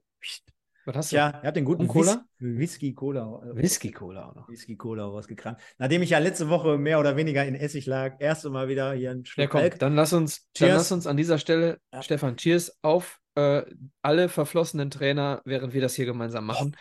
Was 0.87 0.97
hast 0.97 1.13
du? 1.13 1.17
Ja, 1.17 1.31
er 1.31 1.49
hat 1.49 1.57
den 1.57 1.65
guten 1.65 1.89
Cola? 1.89 2.25
Whis 2.39 2.59
Whisky 2.59 2.95
Cola. 2.95 3.43
äh, 3.45 3.57
Whisky 3.57 3.91
Cola 3.91 4.29
auch 4.29 4.35
noch. 4.35 4.49
Whisky 4.49 4.77
Cola 4.77 5.05
rausgekramt. 5.05 5.59
Nachdem 5.79 6.03
ich 6.03 6.11
ja 6.11 6.19
letzte 6.19 6.49
Woche 6.51 6.77
mehr 6.79 7.01
oder 7.01 7.17
weniger 7.17 7.45
in 7.45 7.55
Essig 7.55 7.87
lag, 7.87 8.17
erste 8.21 8.51
Mal 8.51 8.69
wieder 8.69 8.93
hier 8.93 9.11
ein 9.13 9.25
Schluck 9.25 9.45
Ja, 9.45 9.49
komm, 9.51 9.61
Kalk. 9.61 9.79
dann 9.79 9.95
lass 9.95 10.13
uns, 10.13 10.47
dann 10.59 10.69
Cheers. 10.69 10.77
lass 10.79 10.93
uns 10.93 11.07
an 11.07 11.17
dieser 11.17 11.39
Stelle, 11.39 11.79
Ja. 11.93 12.03
Stefan, 12.03 12.37
cheers 12.37 12.77
auf 12.83 13.19
äh, 13.35 13.63
alle 14.03 14.29
verflossenen 14.29 14.91
Trainer, 14.91 15.41
während 15.45 15.73
wir 15.75 15.81
das 15.81 15.95
hier 15.95 16.07
gemeinsam 16.07 16.45
machen. 16.47 16.77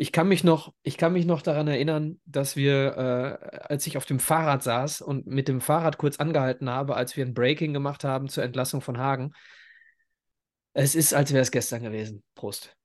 Ich 0.00 0.12
kann 0.12 0.28
mich 0.28 0.44
noch, 0.44 0.72
ich 0.84 0.96
kann 0.96 1.12
mich 1.12 1.26
noch 1.26 1.42
daran 1.42 1.66
erinnern, 1.66 2.20
dass 2.24 2.54
wir, 2.54 2.96
äh, 3.42 3.58
als 3.68 3.84
ich 3.88 3.96
auf 3.96 4.04
dem 4.06 4.20
Fahrrad 4.20 4.62
saß 4.62 5.00
und 5.00 5.26
mit 5.26 5.48
dem 5.48 5.60
Fahrrad 5.60 5.98
kurz 5.98 6.18
angehalten 6.20 6.70
habe, 6.70 6.94
als 6.94 7.16
wir 7.16 7.26
ein 7.26 7.34
Breaking 7.34 7.72
gemacht 7.72 8.04
haben 8.04 8.28
zur 8.28 8.44
Entlassung 8.44 8.80
von 8.80 8.98
Hagen. 8.98 9.32
Es 10.72 10.94
ist, 10.94 11.14
als 11.14 11.32
wäre 11.32 11.42
es 11.42 11.50
gestern 11.50 11.82
gewesen. 11.82 12.22
Prost. 12.36 12.76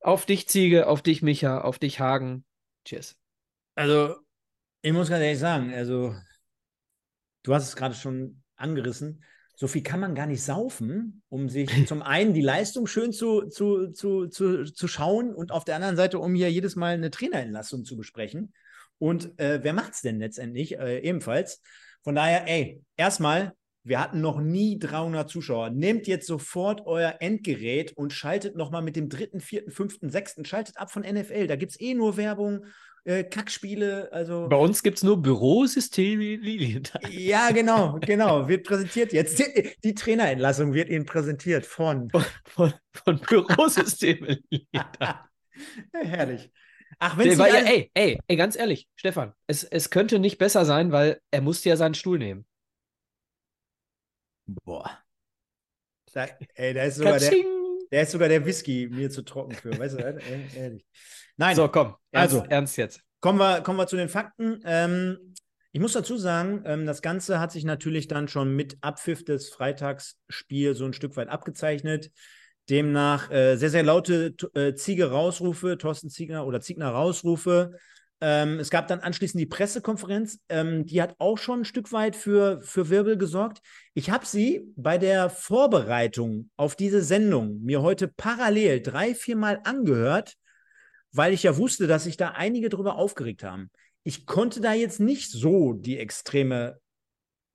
Auf 0.00 0.26
dich, 0.26 0.48
Ziege, 0.48 0.86
auf 0.86 1.02
dich, 1.02 1.22
Micha, 1.22 1.60
auf 1.60 1.78
dich, 1.78 2.00
Hagen. 2.00 2.44
Cheers. 2.84 3.16
Also, 3.74 4.16
ich 4.82 4.92
muss 4.92 5.08
ganz 5.08 5.22
ehrlich 5.22 5.38
sagen, 5.38 5.72
also, 5.72 6.14
du 7.42 7.54
hast 7.54 7.68
es 7.68 7.76
gerade 7.76 7.94
schon 7.94 8.42
angerissen. 8.56 9.24
So 9.54 9.66
viel 9.66 9.82
kann 9.82 9.98
man 9.98 10.14
gar 10.14 10.26
nicht 10.26 10.42
saufen, 10.42 11.22
um 11.28 11.48
sich 11.48 11.68
zum 11.88 12.02
einen 12.02 12.32
die 12.32 12.42
Leistung 12.42 12.86
schön 12.86 13.12
zu, 13.12 13.48
zu, 13.48 13.90
zu, 13.90 14.28
zu, 14.28 14.64
zu 14.64 14.88
schauen 14.88 15.34
und 15.34 15.50
auf 15.50 15.64
der 15.64 15.76
anderen 15.76 15.96
Seite, 15.96 16.20
um 16.20 16.34
hier 16.34 16.50
jedes 16.50 16.76
Mal 16.76 16.94
eine 16.94 17.10
Trainerentlassung 17.10 17.84
zu 17.84 17.96
besprechen. 17.96 18.52
Und 18.98 19.38
äh, 19.38 19.60
wer 19.62 19.72
macht 19.72 19.94
es 19.94 20.00
denn 20.00 20.18
letztendlich? 20.18 20.78
Äh, 20.78 21.00
ebenfalls. 21.00 21.60
Von 22.02 22.14
daher, 22.14 22.48
ey, 22.48 22.82
erstmal, 22.96 23.54
wir 23.88 24.00
hatten 24.00 24.20
noch 24.20 24.40
nie 24.40 24.78
300 24.78 25.28
Zuschauer. 25.28 25.70
Nehmt 25.70 26.06
jetzt 26.06 26.26
sofort 26.26 26.86
euer 26.86 27.16
Endgerät 27.20 27.92
und 27.96 28.12
schaltet 28.12 28.56
nochmal 28.56 28.82
mit 28.82 28.96
dem 28.96 29.08
dritten, 29.08 29.40
vierten, 29.40 29.70
fünften, 29.70 30.10
sechsten, 30.10 30.44
schaltet 30.44 30.76
ab 30.76 30.90
von 30.90 31.02
NFL. 31.02 31.46
Da 31.46 31.56
gibt 31.56 31.72
es 31.72 31.80
eh 31.80 31.94
nur 31.94 32.16
Werbung, 32.16 32.64
äh, 33.04 33.24
Kackspiele, 33.24 34.10
also. 34.12 34.48
Bei 34.48 34.56
uns 34.56 34.82
gibt 34.82 34.98
es 34.98 35.02
nur 35.02 35.20
Bürosysteme 35.22 36.36
Lilienthal. 36.36 37.00
Ja, 37.10 37.50
genau, 37.50 37.98
genau. 38.00 38.48
Wird 38.48 38.66
präsentiert 38.66 39.12
jetzt. 39.12 39.38
Die, 39.38 39.70
die 39.82 39.94
Trainerentlassung 39.94 40.74
wird 40.74 40.90
Ihnen 40.90 41.06
präsentiert 41.06 41.64
von. 41.64 42.10
Von, 42.44 42.74
von 42.92 43.18
Bürosysteme 43.20 44.38
Lilienthal. 44.50 45.20
Herrlich. 45.92 46.50
Ach, 46.98 47.16
wenn 47.16 47.30
ja, 47.30 47.44
alle- 47.44 47.64
ey, 47.66 47.90
ey, 47.94 48.18
ey, 48.26 48.36
ganz 48.36 48.56
ehrlich, 48.56 48.88
Stefan, 48.96 49.32
es, 49.46 49.62
es 49.62 49.90
könnte 49.90 50.18
nicht 50.18 50.38
besser 50.38 50.64
sein, 50.64 50.90
weil 50.90 51.20
er 51.30 51.40
musste 51.42 51.68
ja 51.68 51.76
seinen 51.76 51.94
Stuhl 51.94 52.18
nehmen. 52.18 52.44
Boah. 54.64 54.98
Da, 56.12 56.26
ey, 56.54 56.74
da 56.74 56.84
ist 56.84 56.96
sogar 56.96 57.18
der, 57.18 57.32
der 57.92 58.02
ist 58.02 58.12
sogar 58.12 58.28
der 58.28 58.44
Whisky 58.44 58.88
mir 58.90 59.10
zu 59.10 59.22
trocken 59.22 59.52
für. 59.52 59.78
Weißt 59.78 59.98
du, 59.98 59.98
ehrlich. 59.98 60.84
Nein, 61.36 61.54
So, 61.54 61.68
komm, 61.68 61.94
ernst, 62.10 62.34
Also. 62.34 62.46
ernst 62.48 62.76
jetzt. 62.76 63.02
Kommen 63.20 63.38
wir, 63.38 63.60
kommen 63.60 63.78
wir 63.78 63.86
zu 63.86 63.96
den 63.96 64.08
Fakten. 64.08 64.60
Ähm, 64.64 65.34
ich 65.72 65.80
muss 65.80 65.92
dazu 65.92 66.16
sagen, 66.16 66.62
ähm, 66.64 66.86
das 66.86 67.02
Ganze 67.02 67.40
hat 67.40 67.52
sich 67.52 67.64
natürlich 67.64 68.08
dann 68.08 68.28
schon 68.28 68.56
mit 68.56 68.78
Abpfiff 68.80 69.24
des 69.24 69.50
Freitagsspiels 69.50 70.78
so 70.78 70.86
ein 70.86 70.92
Stück 70.94 71.16
weit 71.16 71.28
abgezeichnet. 71.28 72.10
Demnach 72.70 73.30
äh, 73.30 73.56
sehr, 73.56 73.70
sehr 73.70 73.82
laute 73.82 74.34
äh, 74.54 74.74
Ziege-Rausrufe, 74.74 75.78
Thorsten 75.78 76.10
Ziegner 76.10 76.46
oder 76.46 76.60
Ziegner-Rausrufe. 76.60 77.72
Ähm, 78.20 78.58
es 78.58 78.70
gab 78.70 78.88
dann 78.88 79.00
anschließend 79.00 79.40
die 79.40 79.46
Pressekonferenz, 79.46 80.40
ähm, 80.48 80.86
die 80.86 81.00
hat 81.00 81.14
auch 81.18 81.38
schon 81.38 81.60
ein 81.60 81.64
Stück 81.64 81.92
weit 81.92 82.16
für, 82.16 82.60
für 82.62 82.88
Wirbel 82.88 83.16
gesorgt. 83.16 83.60
Ich 83.94 84.10
habe 84.10 84.26
sie 84.26 84.72
bei 84.76 84.98
der 84.98 85.30
Vorbereitung 85.30 86.50
auf 86.56 86.74
diese 86.74 87.02
Sendung 87.02 87.62
mir 87.62 87.82
heute 87.82 88.08
parallel 88.08 88.82
drei, 88.82 89.14
viermal 89.14 89.60
angehört 89.64 90.36
weil 91.12 91.32
ich 91.32 91.42
ja 91.42 91.56
wusste, 91.56 91.86
dass 91.86 92.04
sich 92.04 92.16
da 92.16 92.30
einige 92.30 92.68
drüber 92.68 92.96
aufgeregt 92.96 93.42
haben. 93.42 93.70
Ich 94.04 94.26
konnte 94.26 94.60
da 94.60 94.72
jetzt 94.72 95.00
nicht 95.00 95.30
so 95.30 95.72
die 95.72 95.98
Extreme 95.98 96.78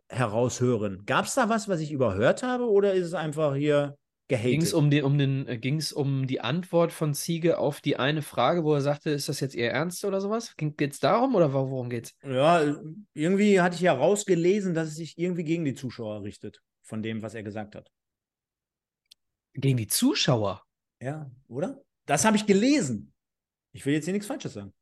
heraushören. 0.10 1.06
Gab 1.06 1.26
es 1.26 1.36
da 1.36 1.50
was, 1.50 1.68
was 1.68 1.80
ich 1.80 1.92
überhört 1.92 2.44
habe, 2.44 2.70
oder 2.70 2.94
ist 2.94 3.08
es 3.08 3.14
einfach 3.14 3.56
hier 3.56 3.98
gehatet? 4.28 4.52
Ging 4.52 4.62
es 4.62 4.74
um, 4.74 4.90
die, 4.90 5.02
um, 5.02 5.18
den, 5.18 5.48
äh, 5.48 5.58
ging's 5.58 5.92
um 5.92 6.28
die 6.28 6.42
Antwort 6.42 6.92
von 6.92 7.14
Ziege 7.14 7.58
auf 7.58 7.82
die 7.82 7.98
eine 7.98 8.22
Frage, 8.22 8.64
wo 8.64 8.74
er 8.74 8.82
sagte, 8.82 9.10
ist 9.10 9.30
das 9.30 9.40
jetzt 9.40 9.56
Ihr 9.56 9.70
Ernst 9.70 10.06
oder 10.06 10.22
sowas? 10.22 10.56
Geht 10.56 10.80
es 10.94 11.00
darum 11.00 11.36
oder 11.36 11.54
wo- 11.54 11.70
worum 11.70 11.90
geht's? 11.90 12.16
Ja, 12.24 12.76
irgendwie 13.14 13.62
hatte 13.62 13.76
ich 13.76 13.82
ja 13.82 13.94
rausgelesen, 13.94 14.74
dass 14.74 14.90
es 14.90 14.96
sich 14.96 15.18
irgendwie 15.18 15.44
gegen 15.44 15.66
die 15.66 15.76
Zuschauer 15.76 16.24
richtet, 16.24 16.62
von 16.82 17.02
dem, 17.04 17.22
was 17.22 17.34
er 17.36 17.44
gesagt 17.44 17.76
hat. 17.76 17.92
Gegen 19.54 19.78
die 19.78 19.88
Zuschauer. 19.88 20.64
Ja, 21.02 21.30
oder? 21.48 21.82
Das 22.06 22.26
habe 22.26 22.38
ich 22.38 22.46
gelesen. 22.46 23.14
Ich 23.72 23.86
will 23.86 23.94
jetzt 23.94 24.06
hier 24.06 24.14
nichts 24.14 24.28
Falsches 24.28 24.54
sagen. 24.54 24.74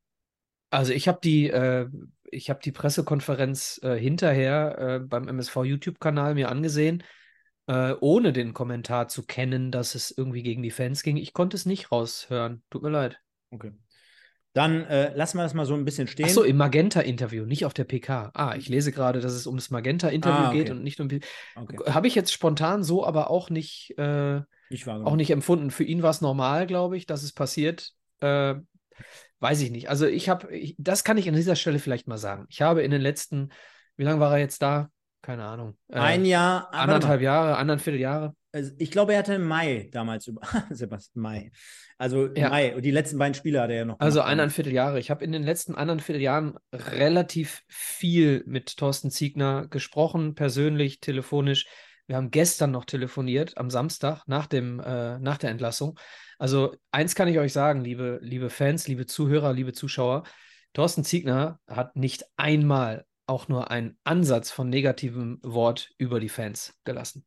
Also 0.69 0.93
ich 0.93 1.07
habe 1.07 1.19
die, 1.21 1.49
äh, 1.49 1.87
ich 2.29 2.49
habe 2.49 2.61
die 2.63 2.71
Pressekonferenz 2.71 3.79
äh, 3.83 3.97
hinterher 3.97 4.77
äh, 4.77 4.99
beim 4.99 5.27
MSV 5.27 5.65
YouTube-Kanal 5.65 6.33
mir 6.35 6.49
angesehen, 6.49 7.03
äh, 7.68 7.93
ohne 7.99 8.34
den 8.34 8.53
Kommentar 8.53 9.07
zu 9.07 9.24
kennen, 9.24 9.72
dass 9.72 9.95
es 9.95 10.12
irgendwie 10.16 10.43
gegen 10.43 10.64
die 10.64 10.72
Fans 10.72 11.03
ging. 11.03 11.18
Ich 11.18 11.34
konnte 11.34 11.55
es 11.55 11.66
nicht 11.66 11.91
raushören. 11.91 12.64
Tut 12.70 12.84
mir 12.84 12.89
leid. 12.89 13.20
Okay. 13.51 13.72
Dann 14.53 14.84
äh, 14.86 15.16
lassen 15.16 15.38
wir 15.38 15.43
das 15.43 15.53
mal 15.53 15.66
so 15.66 15.76
ein 15.76 15.86
bisschen 15.86 16.07
stehen. 16.07 16.26
Ach 16.28 16.34
so, 16.34 16.43
im 16.43 16.57
Magenta-Interview, 16.57 17.45
nicht 17.45 17.66
auf 17.66 17.74
der 17.74 17.86
PK. 17.86 18.32
Ah, 18.34 18.55
ich 18.57 18.68
lese 18.68 18.91
gerade, 18.91 19.22
dass 19.22 19.32
es 19.32 19.47
ums 19.47 19.70
Magenta-Interview 19.70 20.38
Ah, 20.38 20.49
okay. 20.49 20.57
geht 20.57 20.70
und 20.72 20.84
nicht 20.84 20.99
um. 20.99 21.07
okay. 21.55 21.78
Habe 21.89 22.07
ich 22.07 22.16
jetzt 22.16 22.34
spontan 22.34 22.84
so, 22.84 23.05
aber 23.05 23.30
auch 23.30 23.49
nicht, 23.49 23.97
äh, 23.97 24.41
Ich 24.70 24.86
war 24.88 25.05
auch 25.07 25.16
nicht 25.16 25.32
empfunden. 25.32 25.72
Für 25.72 25.86
ihn 25.86 26.03
war 26.03 26.09
es 26.09 26.20
normal, 26.20 26.68
glaube 26.68 26.97
ich, 26.97 27.05
dass 27.05 27.24
es 27.24 27.32
passiert. 27.32 27.91
Äh, 28.20 28.55
weiß 29.39 29.62
ich 29.62 29.72
nicht. 29.72 29.89
Also 29.89 30.05
ich 30.05 30.28
habe, 30.28 30.49
das 30.78 31.05
kann 31.05 31.18
ich 31.18 31.30
an 31.30 31.36
dieser 31.36 31.55
Stelle 31.55 31.80
vielleicht 31.80 32.09
mal 32.09 32.18
sagen. 32.18 32.45
Ich 32.49 32.62
habe 32.62 32.82
in 32.84 32.91
den 32.91 33.01
letzten, 33.01 33.49
wie 33.95 34.03
lange 34.03 34.20
war 34.20 34.34
er 34.34 34.39
jetzt 34.39 34.62
da? 34.62 34.89
Keine 35.22 35.45
Ahnung. 35.45 35.78
Äh, 35.88 35.99
Ein 35.99 36.26
Jahr, 36.26 36.69
ah, 36.72 36.82
anderthalb 36.82 37.22
Jahre, 37.22 37.57
anderthalb 37.57 37.97
Jahre. 37.97 38.36
Also 38.53 38.72
ich 38.80 38.91
glaube, 38.91 39.13
er 39.13 39.19
hatte 39.19 39.36
im 39.36 39.47
Mai 39.47 39.89
damals 39.91 40.28
über. 40.28 40.41
Sebastian 40.72 41.22
Mai. 41.22 41.51
Also 41.97 42.28
Ja. 42.34 42.49
Mai. 42.49 42.76
Und 42.76 42.84
die 42.84 42.91
letzten 42.91 43.17
beiden 43.17 43.34
Spiele 43.34 43.61
hat 43.61 43.69
er 43.69 43.76
ja 43.78 43.86
noch. 43.86 43.99
Also 43.99 44.19
gemacht. 44.19 44.32
eineinviertel 44.32 44.74
Jahre. 44.74 44.99
Ich 44.99 45.09
habe 45.11 45.24
in 45.24 45.32
den 45.32 45.43
letzten 45.43 45.76
eineinviertel 45.76 46.22
Jahren 46.22 46.57
relativ 46.74 47.63
viel 47.67 48.43
mit 48.47 48.78
Thorsten 48.78 49.11
Ziegner 49.11 49.67
gesprochen, 49.67 50.36
persönlich, 50.36 50.99
telefonisch. 50.99 51.67
Wir 52.07 52.17
haben 52.17 52.32
gestern 52.32 52.72
noch 52.72 52.86
telefoniert, 52.86 53.57
am 53.57 53.69
Samstag, 53.69 54.24
nach, 54.26 54.47
dem, 54.47 54.80
äh, 54.82 55.17
nach 55.19 55.38
der 55.38 55.51
Entlassung. 55.51 55.97
Also 56.39 56.76
eins 56.91 57.15
kann 57.15 57.28
ich 57.28 57.38
euch 57.39 57.53
sagen, 57.53 57.82
liebe, 57.82 58.19
liebe 58.22 58.49
Fans, 58.49 58.88
liebe 58.88 59.05
Zuhörer, 59.05 59.53
liebe 59.53 59.72
Zuschauer. 59.72 60.24
Thorsten 60.74 61.03
Ziegner 61.03 61.59
hat 61.67 61.95
nicht 61.95 62.26
einmal 62.38 63.05
auch 63.28 63.47
nur 63.47 63.72
einen 63.72 63.97
Ansatz 64.03 64.51
von 64.51 64.69
negativem 64.69 65.39
Wort 65.43 65.89
über 65.97 66.19
die 66.19 66.30
Fans 66.30 66.74
gelassen. 66.84 67.26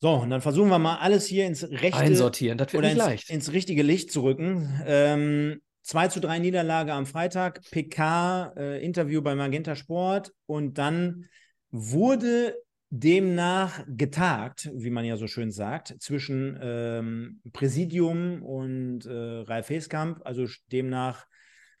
So, 0.00 0.14
und 0.14 0.30
dann 0.30 0.40
versuchen 0.40 0.68
wir 0.68 0.80
mal 0.80 0.96
alles 0.96 1.26
hier 1.26 1.46
ins 1.46 1.62
rechte 1.62 1.96
Einsortieren, 1.96 2.58
das 2.58 2.72
wird 2.72 2.80
oder 2.80 2.88
nicht 2.88 2.96
ins, 2.96 3.06
leicht. 3.06 3.30
ins 3.30 3.52
richtige 3.52 3.82
Licht 3.84 4.10
zu 4.10 4.22
rücken. 4.22 4.82
Ähm, 4.84 5.60
2 5.82 6.08
zu 6.08 6.20
3 6.20 6.40
Niederlage 6.40 6.92
am 6.92 7.06
Freitag, 7.06 7.60
PK, 7.70 8.52
äh, 8.56 8.84
Interview 8.84 9.22
bei 9.22 9.34
Magenta 9.36 9.76
Sport 9.76 10.32
und 10.46 10.78
dann 10.78 11.28
wurde 11.70 12.56
demnach 12.90 13.84
getagt, 13.88 14.70
wie 14.74 14.90
man 14.90 15.04
ja 15.04 15.16
so 15.16 15.26
schön 15.26 15.50
sagt, 15.50 15.94
zwischen 16.00 16.58
ähm, 16.60 17.40
Präsidium 17.52 18.42
und 18.42 19.06
äh, 19.06 19.10
Ralf 19.12 19.70
Heskamp. 19.70 20.20
Also 20.24 20.46
demnach 20.70 21.26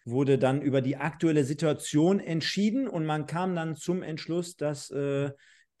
wurde 0.04 0.38
dann 0.38 0.62
über 0.62 0.80
die 0.80 0.96
aktuelle 0.96 1.44
Situation 1.44 2.20
entschieden 2.20 2.88
und 2.88 3.06
man 3.06 3.26
kam 3.26 3.54
dann 3.54 3.76
zum 3.76 4.02
Entschluss, 4.02 4.56
dass 4.56 4.90
äh, 4.90 5.30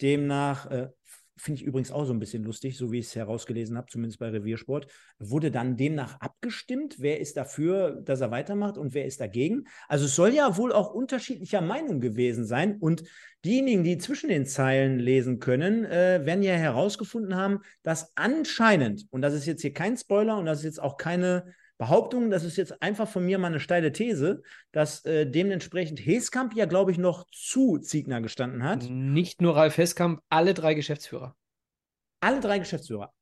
demnach, 0.00 0.70
äh, 0.70 0.88
finde 1.36 1.60
ich 1.60 1.66
übrigens 1.66 1.90
auch 1.90 2.04
so 2.04 2.12
ein 2.12 2.18
bisschen 2.18 2.44
lustig, 2.44 2.76
so 2.76 2.92
wie 2.92 2.98
ich 2.98 3.06
es 3.06 3.16
herausgelesen 3.16 3.76
habe, 3.76 3.88
zumindest 3.90 4.20
bei 4.20 4.28
Reviersport, 4.28 4.86
wurde 5.18 5.50
dann 5.50 5.76
demnach 5.76 6.20
abgestimmt, 6.20 6.96
wer 6.98 7.20
ist 7.20 7.36
dafür, 7.36 8.00
dass 8.02 8.20
er 8.20 8.30
weitermacht 8.30 8.78
und 8.78 8.94
wer 8.94 9.06
ist 9.06 9.20
dagegen. 9.20 9.64
Also 9.88 10.04
es 10.04 10.14
soll 10.14 10.34
ja 10.34 10.56
wohl 10.56 10.72
auch 10.72 10.92
unterschiedlicher 10.92 11.60
Meinung 11.60 12.00
gewesen 12.00 12.44
sein 12.44 12.76
und 12.78 13.02
diejenigen, 13.44 13.82
die 13.82 13.98
zwischen 13.98 14.28
den 14.28 14.46
Zeilen 14.46 14.98
lesen 15.00 15.40
können, 15.40 15.84
äh, 15.84 16.24
werden 16.24 16.44
ja 16.44 16.52
herausgefunden 16.52 17.34
haben, 17.34 17.60
dass 17.82 18.16
anscheinend, 18.16 19.06
und 19.10 19.22
das 19.22 19.34
ist 19.34 19.46
jetzt 19.46 19.62
hier 19.62 19.72
kein 19.72 19.96
Spoiler 19.96 20.38
und 20.38 20.46
das 20.46 20.58
ist 20.58 20.64
jetzt 20.64 20.82
auch 20.82 20.96
keine 20.96 21.54
Behauptung, 21.82 22.30
das 22.30 22.44
ist 22.44 22.56
jetzt 22.56 22.80
einfach 22.80 23.08
von 23.08 23.24
mir 23.24 23.38
mal 23.38 23.48
eine 23.48 23.58
steile 23.58 23.90
These, 23.92 24.42
dass 24.70 25.04
äh, 25.04 25.26
dementsprechend 25.26 25.98
Heskamp 25.98 26.54
ja, 26.54 26.66
glaube 26.66 26.92
ich, 26.92 26.98
noch 26.98 27.26
zu 27.32 27.78
Ziegner 27.78 28.20
gestanden 28.20 28.62
hat. 28.62 28.88
Nicht 28.88 29.42
nur 29.42 29.56
Ralf 29.56 29.78
Heskamp, 29.78 30.20
alle 30.28 30.54
drei 30.54 30.74
Geschäftsführer. 30.74 31.34
Alle 32.20 32.38
drei 32.38 32.60
Geschäftsführer. 32.60 33.12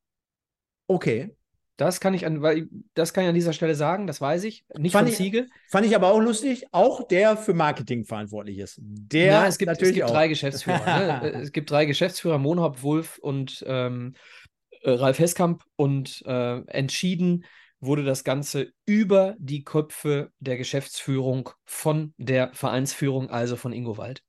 Okay. 0.86 1.34
Das 1.78 1.98
kann 2.00 2.12
ich 2.12 2.26
an, 2.26 2.42
weil 2.42 2.68
das 2.92 3.14
kann 3.14 3.24
ich 3.24 3.28
an 3.30 3.34
dieser 3.34 3.54
Stelle 3.54 3.74
sagen, 3.74 4.06
das 4.06 4.20
weiß 4.20 4.44
ich. 4.44 4.66
Nicht 4.76 4.92
Fand 4.92 5.06
von 5.08 5.12
ich- 5.12 5.16
Ziege. 5.16 5.46
Fand 5.70 5.86
ich 5.86 5.96
aber 5.96 6.08
auch 6.12 6.20
lustig, 6.20 6.66
auch 6.72 7.08
der 7.08 7.38
für 7.38 7.54
Marketing 7.54 8.04
verantwortlich 8.04 8.58
ist. 8.58 8.76
Der 8.82 9.24
ja, 9.24 9.46
es 9.46 9.56
gibt, 9.56 9.70
es 9.72 9.78
natürlich 9.78 9.94
gibt 9.94 10.06
auch. 10.06 10.12
drei 10.12 10.28
Geschäftsführer. 10.28 10.84
ne? 10.84 11.20
Äh, 11.32 11.40
Es 11.40 11.52
gibt 11.52 11.70
drei 11.70 11.86
Geschäftsführer, 11.86 12.36
Monhop, 12.36 12.82
Wulf 12.82 13.16
und 13.16 13.64
ähm, 13.66 14.12
äh, 14.82 14.90
Ralf 14.90 15.18
Heskamp. 15.18 15.62
Und 15.76 16.22
äh, 16.26 16.58
entschieden 16.66 17.46
wurde 17.80 18.04
das 18.04 18.24
Ganze 18.24 18.72
über 18.84 19.34
die 19.38 19.64
Köpfe 19.64 20.32
der 20.38 20.56
Geschäftsführung 20.56 21.50
von 21.64 22.14
der 22.18 22.52
Vereinsführung, 22.52 23.30
also 23.30 23.56
von 23.56 23.72
Ingo 23.72 23.96
Wald. 23.96 24.22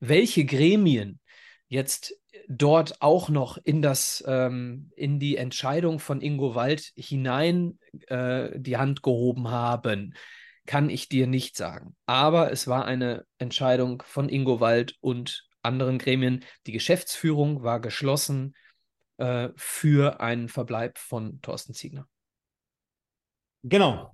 Welche 0.00 0.44
Gremien 0.44 1.20
jetzt 1.68 2.14
dort 2.48 3.02
auch 3.02 3.28
noch 3.28 3.58
in 3.58 3.82
das, 3.82 4.24
ähm, 4.26 4.90
in 4.96 5.18
die 5.18 5.36
Entscheidung 5.36 5.98
von 5.98 6.20
Ingo 6.20 6.54
Wald 6.54 6.92
hinein 6.96 7.78
äh, 8.08 8.50
die 8.58 8.76
Hand 8.76 9.02
gehoben 9.02 9.50
haben, 9.50 10.14
kann 10.66 10.90
ich 10.90 11.08
dir 11.08 11.26
nicht 11.26 11.56
sagen. 11.56 11.96
Aber 12.06 12.50
es 12.52 12.66
war 12.66 12.84
eine 12.84 13.24
Entscheidung 13.38 14.02
von 14.04 14.28
Ingo 14.28 14.60
Wald 14.60 14.96
und 15.00 15.46
anderen 15.62 15.98
Gremien. 15.98 16.44
Die 16.66 16.72
Geschäftsführung 16.72 17.62
war 17.62 17.80
geschlossen 17.80 18.54
äh, 19.18 19.50
für 19.56 20.20
einen 20.20 20.48
Verbleib 20.48 20.98
von 20.98 21.40
Thorsten 21.42 21.74
Ziegner. 21.74 22.08
Genau. 23.68 24.12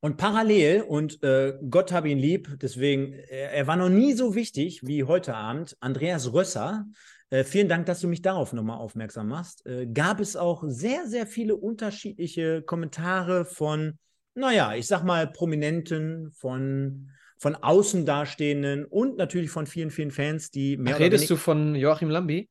Und 0.00 0.16
parallel, 0.16 0.82
und 0.82 1.22
äh, 1.22 1.56
Gott 1.70 1.92
hab 1.92 2.06
ihn 2.06 2.18
lieb, 2.18 2.58
deswegen, 2.60 3.12
er, 3.12 3.52
er 3.52 3.66
war 3.68 3.76
noch 3.76 3.88
nie 3.88 4.14
so 4.14 4.34
wichtig 4.34 4.84
wie 4.84 5.04
heute 5.04 5.36
Abend, 5.36 5.76
Andreas 5.78 6.32
Rösser. 6.32 6.86
Äh, 7.30 7.44
vielen 7.44 7.68
Dank, 7.68 7.86
dass 7.86 8.00
du 8.00 8.08
mich 8.08 8.20
darauf 8.20 8.52
nochmal 8.52 8.78
aufmerksam 8.78 9.28
machst. 9.28 9.64
Äh, 9.64 9.86
gab 9.86 10.18
es 10.18 10.34
auch 10.34 10.64
sehr, 10.66 11.06
sehr 11.06 11.28
viele 11.28 11.54
unterschiedliche 11.54 12.62
Kommentare 12.62 13.44
von, 13.44 13.98
naja, 14.34 14.74
ich 14.74 14.88
sag 14.88 15.04
mal, 15.04 15.30
Prominenten, 15.30 16.32
von, 16.32 17.12
von 17.38 17.54
Außendastehenden 17.54 18.84
und 18.84 19.18
natürlich 19.18 19.50
von 19.50 19.68
vielen, 19.68 19.92
vielen 19.92 20.10
Fans, 20.10 20.50
die 20.50 20.76
mehr 20.76 20.98
redest 20.98 21.30
du 21.30 21.36
von 21.36 21.76
Joachim 21.76 22.10
Lambi? 22.10 22.50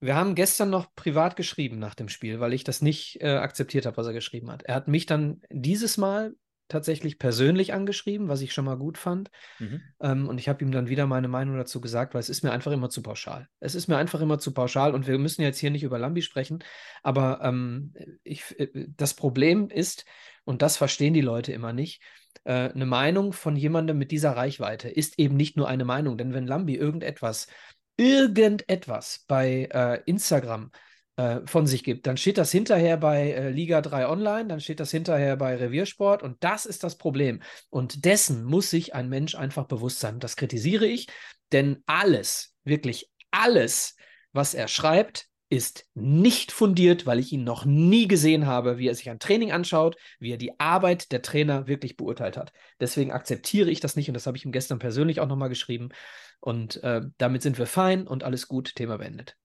Wir 0.00 0.14
haben 0.14 0.34
gestern 0.34 0.70
noch 0.70 0.94
privat 0.94 1.36
geschrieben 1.36 1.78
nach 1.78 1.94
dem 1.94 2.08
Spiel, 2.08 2.40
weil 2.40 2.54
ich 2.54 2.64
das 2.64 2.80
nicht 2.80 3.20
äh, 3.20 3.36
akzeptiert 3.36 3.86
habe, 3.86 3.96
was 3.98 4.06
er 4.06 4.14
geschrieben 4.14 4.50
hat. 4.50 4.62
Er 4.62 4.74
hat 4.74 4.88
mich 4.88 5.06
dann 5.06 5.42
dieses 5.50 5.98
Mal 5.98 6.34
tatsächlich 6.70 7.18
persönlich 7.18 7.74
angeschrieben, 7.74 8.28
was 8.28 8.40
ich 8.40 8.52
schon 8.54 8.64
mal 8.64 8.78
gut 8.78 8.96
fand. 8.96 9.30
Mhm. 9.58 9.82
Ähm, 10.00 10.28
und 10.28 10.38
ich 10.38 10.48
habe 10.48 10.64
ihm 10.64 10.72
dann 10.72 10.88
wieder 10.88 11.06
meine 11.06 11.28
Meinung 11.28 11.56
dazu 11.56 11.80
gesagt, 11.80 12.14
weil 12.14 12.20
es 12.20 12.30
ist 12.30 12.42
mir 12.42 12.52
einfach 12.52 12.72
immer 12.72 12.88
zu 12.88 13.02
pauschal. 13.02 13.48
Es 13.58 13.74
ist 13.74 13.88
mir 13.88 13.98
einfach 13.98 14.20
immer 14.20 14.38
zu 14.38 14.54
pauschal 14.54 14.94
und 14.94 15.06
wir 15.06 15.18
müssen 15.18 15.42
jetzt 15.42 15.58
hier 15.58 15.70
nicht 15.70 15.82
über 15.82 15.98
Lambi 15.98 16.22
sprechen, 16.22 16.64
aber 17.02 17.40
ähm, 17.42 17.92
ich, 18.22 18.58
äh, 18.58 18.86
das 18.96 19.14
Problem 19.14 19.68
ist, 19.68 20.06
und 20.44 20.62
das 20.62 20.78
verstehen 20.78 21.12
die 21.12 21.20
Leute 21.20 21.52
immer 21.52 21.72
nicht, 21.72 22.00
äh, 22.44 22.70
eine 22.70 22.86
Meinung 22.86 23.32
von 23.32 23.56
jemandem 23.56 23.98
mit 23.98 24.10
dieser 24.10 24.32
Reichweite 24.32 24.88
ist 24.88 25.18
eben 25.18 25.36
nicht 25.36 25.56
nur 25.56 25.68
eine 25.68 25.84
Meinung, 25.84 26.16
denn 26.16 26.32
wenn 26.32 26.46
Lambi 26.46 26.76
irgendetwas, 26.76 27.48
irgendetwas 28.00 29.24
bei 29.28 29.68
äh, 29.70 30.00
Instagram 30.06 30.70
äh, 31.16 31.40
von 31.44 31.66
sich 31.66 31.84
gibt, 31.84 32.06
dann 32.06 32.16
steht 32.16 32.38
das 32.38 32.50
hinterher 32.50 32.96
bei 32.96 33.32
äh, 33.32 33.50
Liga 33.50 33.82
3 33.82 34.08
Online, 34.08 34.48
dann 34.48 34.60
steht 34.60 34.80
das 34.80 34.90
hinterher 34.90 35.36
bei 35.36 35.54
Reviersport 35.54 36.22
und 36.22 36.42
das 36.42 36.64
ist 36.64 36.82
das 36.82 36.96
Problem. 36.96 37.42
Und 37.68 38.06
dessen 38.06 38.42
muss 38.44 38.70
sich 38.70 38.94
ein 38.94 39.10
Mensch 39.10 39.34
einfach 39.34 39.66
bewusst 39.66 40.00
sein. 40.00 40.18
Das 40.18 40.36
kritisiere 40.36 40.86
ich, 40.86 41.08
denn 41.52 41.82
alles, 41.84 42.54
wirklich 42.64 43.10
alles, 43.30 43.96
was 44.32 44.54
er 44.54 44.66
schreibt, 44.66 45.26
ist 45.50 45.84
nicht 45.94 46.52
fundiert, 46.52 47.06
weil 47.06 47.18
ich 47.18 47.32
ihn 47.32 47.42
noch 47.42 47.64
nie 47.64 48.06
gesehen 48.06 48.46
habe, 48.46 48.78
wie 48.78 48.86
er 48.86 48.94
sich 48.94 49.10
ein 49.10 49.18
Training 49.18 49.50
anschaut, 49.50 49.96
wie 50.20 50.32
er 50.32 50.36
die 50.38 50.58
Arbeit 50.60 51.10
der 51.10 51.22
Trainer 51.22 51.66
wirklich 51.66 51.96
beurteilt 51.96 52.36
hat. 52.36 52.52
Deswegen 52.78 53.10
akzeptiere 53.10 53.68
ich 53.68 53.80
das 53.80 53.96
nicht 53.96 54.08
und 54.08 54.14
das 54.14 54.26
habe 54.26 54.36
ich 54.36 54.44
ihm 54.44 54.52
gestern 54.52 54.78
persönlich 54.78 55.20
auch 55.20 55.26
nochmal 55.26 55.48
geschrieben. 55.48 55.90
Und 56.40 56.82
äh, 56.82 57.02
damit 57.18 57.42
sind 57.42 57.58
wir 57.58 57.66
fein 57.66 58.06
und 58.06 58.24
alles 58.24 58.48
gut, 58.48 58.74
Thema 58.74 58.98
beendet. 58.98 59.36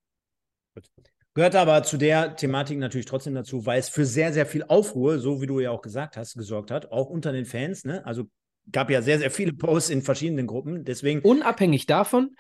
Gehört 1.34 1.56
aber 1.56 1.84
zu 1.84 1.98
der 1.98 2.38
Thematik 2.38 2.78
natürlich 2.78 3.06
trotzdem 3.06 3.36
dazu, 3.36 3.66
weil 3.66 3.80
es 3.80 3.90
für 3.90 4.06
sehr, 4.06 4.32
sehr 4.32 4.46
viel 4.46 4.64
Aufruhr, 4.64 5.20
so 5.20 5.42
wie 5.42 5.48
du 5.48 5.60
ja 5.60 5.72
auch 5.72 5.82
gesagt 5.82 6.16
hast, 6.16 6.36
gesorgt 6.36 6.72
hat, 6.72 6.92
auch 6.92 7.10
unter 7.10 7.34
den 7.34 7.46
Fans. 7.46 7.84
Ne? 7.84 8.06
Also 8.06 8.30
gab 8.72 8.90
ja 8.90 9.02
sehr, 9.02 9.20
sehr 9.20 9.32
viele 9.32 9.52
Posts 9.52 9.90
in 9.90 10.02
verschiedenen 10.02 10.48
Gruppen. 10.48 10.86
Deswegen, 10.86 11.20
Unabhängig 11.22 11.86
davon, 11.88 12.36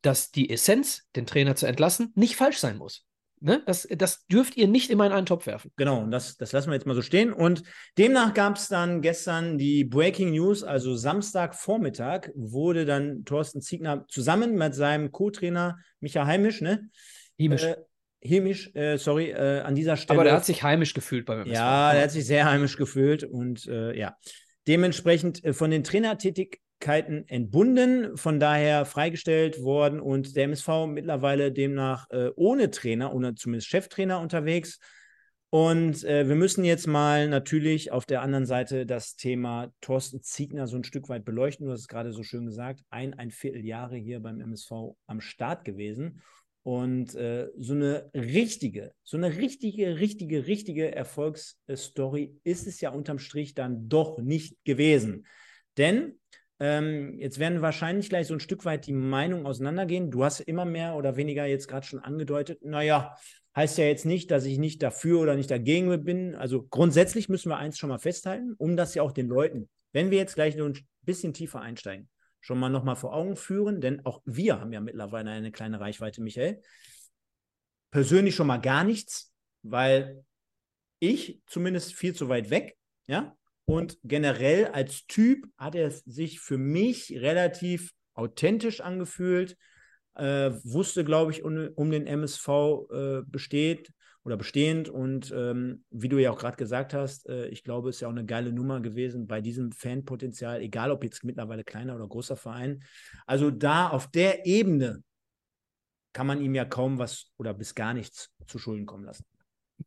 dass 0.00 0.30
die 0.30 0.48
Essenz, 0.48 1.08
den 1.14 1.26
Trainer 1.26 1.56
zu 1.56 1.66
entlassen, 1.66 2.12
nicht 2.14 2.36
falsch 2.36 2.56
sein 2.56 2.78
muss. 2.78 3.04
Ne? 3.40 3.62
Das, 3.66 3.88
das 3.90 4.26
dürft 4.26 4.56
ihr 4.56 4.68
nicht 4.68 4.90
immer 4.90 5.06
in 5.06 5.12
einen 5.12 5.26
Topf 5.26 5.46
werfen. 5.46 5.72
genau, 5.76 6.00
und 6.00 6.10
das, 6.10 6.36
das 6.36 6.52
lassen 6.52 6.68
wir 6.68 6.74
jetzt 6.74 6.86
mal 6.86 6.94
so 6.94 7.02
stehen. 7.02 7.32
Und 7.32 7.62
demnach 7.96 8.34
gab 8.34 8.56
es 8.56 8.68
dann 8.68 9.00
gestern 9.00 9.56
die 9.56 9.84
Breaking 9.84 10.32
News, 10.32 10.62
also 10.62 10.94
Samstagvormittag 10.94 12.30
wurde 12.34 12.84
dann 12.84 13.24
Thorsten 13.24 13.62
Ziegner 13.62 14.04
zusammen 14.08 14.56
mit 14.56 14.74
seinem 14.74 15.10
Co-Trainer 15.10 15.78
Micha 16.00 16.26
Heimisch, 16.26 16.60
ne? 16.60 16.90
Hiemisch. 17.36 17.64
Äh, 17.64 17.76
Hemisch, 18.22 18.74
äh, 18.74 18.98
sorry, 18.98 19.30
äh, 19.30 19.60
an 19.60 19.74
dieser 19.74 19.96
Stelle. 19.96 20.18
Aber 20.18 20.24
der 20.24 20.34
hat 20.34 20.44
sich 20.44 20.62
heimisch 20.62 20.92
gefühlt 20.92 21.24
beim 21.24 21.40
MSV. 21.40 21.54
Ja, 21.54 21.92
der 21.94 22.02
hat 22.02 22.10
sich 22.10 22.26
sehr 22.26 22.44
heimisch 22.44 22.76
gefühlt 22.76 23.24
und 23.24 23.66
äh, 23.66 23.98
ja, 23.98 24.16
dementsprechend 24.68 25.42
äh, 25.42 25.54
von 25.54 25.70
den 25.70 25.82
Trainertätigkeiten 26.80 27.28
entbunden, 27.28 28.16
von 28.16 28.40
daher 28.40 28.84
freigestellt 28.84 29.62
worden 29.62 30.00
und 30.00 30.34
der 30.36 30.44
MSV 30.44 30.86
mittlerweile 30.88 31.52
demnach 31.52 32.08
äh, 32.10 32.30
ohne 32.36 32.70
Trainer, 32.70 33.14
ohne 33.14 33.34
zumindest 33.34 33.68
Cheftrainer 33.68 34.20
unterwegs. 34.20 34.78
Und 35.50 36.04
äh, 36.04 36.28
wir 36.28 36.36
müssen 36.36 36.64
jetzt 36.64 36.86
mal 36.86 37.28
natürlich 37.28 37.90
auf 37.90 38.06
der 38.06 38.22
anderen 38.22 38.46
Seite 38.46 38.86
das 38.86 39.16
Thema 39.16 39.72
Thorsten 39.80 40.22
Ziegner 40.22 40.68
so 40.68 40.76
ein 40.76 40.84
Stück 40.84 41.08
weit 41.08 41.24
beleuchten. 41.24 41.66
Du 41.66 41.72
hast 41.72 41.80
es 41.80 41.88
gerade 41.88 42.12
so 42.12 42.22
schön 42.22 42.46
gesagt, 42.46 42.82
ein, 42.88 43.14
ein 43.14 43.30
Vierteljahre 43.30 43.96
hier 43.96 44.20
beim 44.20 44.40
MSV 44.40 44.94
am 45.06 45.20
Start 45.20 45.64
gewesen. 45.64 46.22
Und 46.62 47.14
äh, 47.14 47.48
so 47.58 47.72
eine 47.72 48.10
richtige, 48.14 48.92
so 49.02 49.16
eine 49.16 49.38
richtige, 49.38 49.98
richtige, 49.98 50.46
richtige 50.46 50.94
Erfolgsstory 50.94 52.38
ist 52.44 52.66
es 52.66 52.80
ja 52.80 52.90
unterm 52.90 53.18
Strich 53.18 53.54
dann 53.54 53.88
doch 53.88 54.18
nicht 54.18 54.62
gewesen. 54.64 55.26
Denn 55.78 56.20
ähm, 56.60 57.18
jetzt 57.18 57.38
werden 57.38 57.62
wahrscheinlich 57.62 58.10
gleich 58.10 58.26
so 58.26 58.34
ein 58.34 58.40
Stück 58.40 58.66
weit 58.66 58.86
die 58.86 58.92
Meinungen 58.92 59.46
auseinandergehen. 59.46 60.10
Du 60.10 60.24
hast 60.24 60.40
immer 60.40 60.66
mehr 60.66 60.94
oder 60.94 61.16
weniger 61.16 61.46
jetzt 61.46 61.68
gerade 61.68 61.86
schon 61.86 62.00
angedeutet, 62.00 62.62
naja, 62.62 63.16
heißt 63.56 63.78
ja 63.78 63.84
jetzt 63.84 64.04
nicht, 64.04 64.30
dass 64.30 64.44
ich 64.44 64.58
nicht 64.58 64.82
dafür 64.82 65.20
oder 65.20 65.36
nicht 65.36 65.50
dagegen 65.50 66.04
bin. 66.04 66.34
Also 66.34 66.62
grundsätzlich 66.62 67.28
müssen 67.28 67.48
wir 67.48 67.56
eins 67.56 67.78
schon 67.78 67.88
mal 67.88 67.98
festhalten, 67.98 68.54
um 68.58 68.76
das 68.76 68.94
ja 68.94 69.02
auch 69.02 69.12
den 69.12 69.26
Leuten, 69.26 69.68
wenn 69.92 70.10
wir 70.10 70.18
jetzt 70.18 70.34
gleich 70.34 70.54
nur 70.54 70.68
ein 70.68 70.86
bisschen 71.02 71.32
tiefer 71.32 71.60
einsteigen, 71.60 72.08
schon 72.40 72.58
mal 72.58 72.68
nochmal 72.68 72.96
vor 72.96 73.14
Augen 73.14 73.36
führen, 73.36 73.80
denn 73.80 74.04
auch 74.04 74.20
wir 74.24 74.60
haben 74.60 74.72
ja 74.72 74.80
mittlerweile 74.80 75.30
eine 75.30 75.50
kleine 75.52 75.80
Reichweite, 75.80 76.22
Michael. 76.22 76.60
Persönlich 77.90 78.34
schon 78.34 78.46
mal 78.46 78.58
gar 78.58 78.84
nichts, 78.84 79.32
weil 79.62 80.24
ich 81.00 81.40
zumindest 81.46 81.94
viel 81.94 82.14
zu 82.14 82.28
weit 82.28 82.50
weg, 82.50 82.76
ja. 83.06 83.34
Und 83.70 83.98
generell 84.02 84.66
als 84.66 85.06
Typ 85.06 85.46
hat 85.56 85.76
er 85.76 85.92
sich 85.92 86.40
für 86.40 86.58
mich 86.58 87.20
relativ 87.20 87.92
authentisch 88.14 88.80
angefühlt, 88.80 89.56
äh, 90.16 90.50
wusste, 90.64 91.04
glaube 91.04 91.30
ich, 91.30 91.44
um, 91.44 91.68
um, 91.76 91.92
den 91.92 92.08
MSV 92.08 92.48
äh, 92.90 93.22
besteht 93.24 93.92
oder 94.24 94.36
bestehend. 94.36 94.88
Und 94.88 95.32
ähm, 95.32 95.84
wie 95.90 96.08
du 96.08 96.18
ja 96.18 96.32
auch 96.32 96.38
gerade 96.38 96.56
gesagt 96.56 96.94
hast, 96.94 97.28
äh, 97.28 97.46
ich 97.46 97.62
glaube, 97.62 97.90
es 97.90 97.96
ist 97.96 98.00
ja 98.00 98.08
auch 98.08 98.12
eine 98.12 98.26
geile 98.26 98.52
Nummer 98.52 98.80
gewesen 98.80 99.28
bei 99.28 99.40
diesem 99.40 99.70
Fanpotenzial, 99.70 100.62
egal 100.62 100.90
ob 100.90 101.04
jetzt 101.04 101.22
mittlerweile 101.22 101.62
kleiner 101.62 101.94
oder 101.94 102.08
großer 102.08 102.36
Verein. 102.36 102.82
Also 103.24 103.52
da 103.52 103.90
auf 103.90 104.10
der 104.10 104.46
Ebene 104.46 105.04
kann 106.12 106.26
man 106.26 106.40
ihm 106.40 106.56
ja 106.56 106.64
kaum 106.64 106.98
was 106.98 107.30
oder 107.36 107.54
bis 107.54 107.76
gar 107.76 107.94
nichts 107.94 108.30
zu 108.48 108.58
Schulden 108.58 108.84
kommen 108.84 109.04
lassen. 109.04 109.29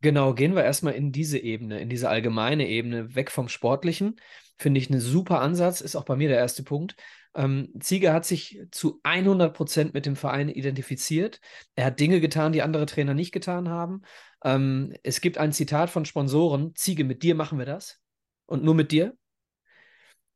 Genau, 0.03 0.33
gehen 0.33 0.53
wir 0.53 0.65
erstmal 0.65 0.95
in 0.95 1.13
diese 1.13 1.39
Ebene, 1.39 1.79
in 1.79 1.87
diese 1.87 2.09
allgemeine 2.09 2.67
Ebene, 2.67 3.15
weg 3.15 3.31
vom 3.31 3.47
Sportlichen. 3.47 4.19
Finde 4.57 4.77
ich 4.81 4.91
einen 4.91 4.99
super 4.99 5.39
Ansatz, 5.39 5.79
ist 5.79 5.95
auch 5.95 6.03
bei 6.03 6.17
mir 6.17 6.27
der 6.27 6.39
erste 6.39 6.61
Punkt. 6.61 6.97
Ähm, 7.33 7.69
Ziege 7.79 8.11
hat 8.11 8.25
sich 8.25 8.59
zu 8.69 8.99
100 9.03 9.53
Prozent 9.55 9.93
mit 9.93 10.05
dem 10.05 10.17
Verein 10.17 10.49
identifiziert. 10.49 11.39
Er 11.75 11.85
hat 11.85 12.01
Dinge 12.01 12.19
getan, 12.19 12.51
die 12.51 12.61
andere 12.63 12.85
Trainer 12.85 13.13
nicht 13.13 13.31
getan 13.31 13.69
haben. 13.69 14.01
Ähm, 14.43 14.93
es 15.03 15.21
gibt 15.21 15.37
ein 15.37 15.53
Zitat 15.53 15.89
von 15.89 16.03
Sponsoren: 16.03 16.75
Ziege, 16.75 17.05
mit 17.05 17.23
dir 17.23 17.33
machen 17.33 17.57
wir 17.57 17.65
das 17.65 18.01
und 18.45 18.61
nur 18.61 18.75
mit 18.75 18.91
dir. 18.91 19.15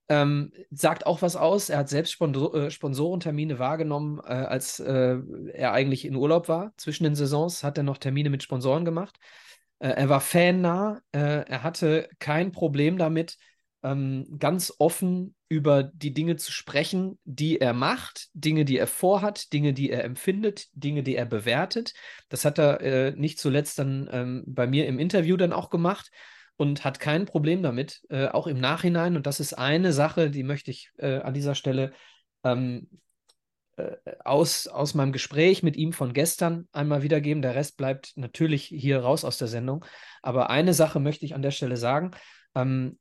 Ähm, 0.09 0.53
sagt 0.72 1.05
auch 1.05 1.22
was 1.22 1.36
aus. 1.36 1.68
Er 1.68 1.80
hat 1.80 1.89
selbst 1.89 2.13
Sponsor 2.13 2.55
äh, 2.55 2.72
Sponsorentermine 2.72 3.59
wahrgenommen, 3.59 4.20
äh, 4.24 4.32
als 4.32 4.80
äh, 4.80 5.18
er 5.51 5.74
eigentlich 5.74 6.05
in 6.05 6.15
Urlaub 6.15 6.47
war. 6.47 6.72
Zwischen 6.78 7.03
den 7.03 7.15
Saisons 7.15 7.65
hat 7.65 7.78
er 7.78 7.84
noch 7.84 7.97
Termine 7.97 8.30
mit 8.30 8.43
Sponsoren 8.43 8.86
gemacht. 8.86 9.20
Äh, 9.80 9.89
er 9.89 10.09
war 10.09 10.21
fannah. 10.21 11.01
Äh, 11.11 11.45
er 11.47 11.63
hatte 11.63 12.09
kein 12.19 12.51
Problem 12.51 12.97
damit, 12.97 13.38
ähm, 13.84 14.25
ganz 14.39 14.73
offen 14.80 15.36
über 15.49 15.84
die 15.84 16.13
Dinge 16.13 16.36
zu 16.36 16.51
sprechen, 16.51 17.19
die 17.23 17.61
er 17.61 17.73
macht, 17.73 18.30
Dinge, 18.34 18.65
die 18.65 18.78
er 18.78 18.88
vorhat, 18.88 19.53
Dinge, 19.53 19.73
die 19.73 19.89
er 19.91 20.03
empfindet, 20.03 20.67
Dinge, 20.73 21.03
die 21.03 21.15
er 21.15 21.25
bewertet. 21.25 21.93
Das 22.30 22.43
hat 22.43 22.59
er 22.59 22.82
äh, 22.82 23.11
nicht 23.15 23.39
zuletzt 23.39 23.80
dann 23.80 24.09
ähm, 24.11 24.43
bei 24.45 24.67
mir 24.67 24.88
im 24.88 24.99
Interview 24.99 25.38
dann 25.38 25.53
auch 25.53 25.69
gemacht 25.69 26.11
und 26.57 26.84
hat 26.84 26.99
kein 26.99 27.25
Problem 27.25 27.63
damit, 27.63 28.01
äh, 28.09 28.28
auch 28.28 28.47
im 28.47 28.59
Nachhinein. 28.59 29.15
Und 29.15 29.25
das 29.25 29.39
ist 29.39 29.53
eine 29.53 29.93
Sache, 29.93 30.30
die 30.32 30.43
möchte 30.43 30.71
ich 30.71 30.91
äh, 30.97 31.19
an 31.19 31.34
dieser 31.34 31.55
Stelle 31.55 31.93
ähm, 32.43 32.89
äh, 32.91 33.06
aus, 34.23 34.67
aus 34.67 34.93
meinem 34.93 35.11
Gespräch 35.11 35.61
mit 35.63 35.75
ihm 35.75 35.93
von 35.93 36.13
gestern 36.13 36.67
einmal 36.71 37.03
wiedergeben. 37.03 37.41
Der 37.41 37.55
Rest 37.55 37.78
bleibt 37.78 38.13
natürlich 38.15 38.65
hier 38.65 39.01
raus 39.01 39.23
aus 39.23 39.38
der 39.38 39.47
Sendung. 39.47 39.86
Aber 40.21 40.49
eine 40.49 40.73
Sache 40.73 40.99
möchte 40.99 41.25
ich 41.25 41.36
an 41.36 41.41
der 41.41 41.51
Stelle 41.51 41.78
sagen. 41.78 42.11
Ähm, 42.55 42.97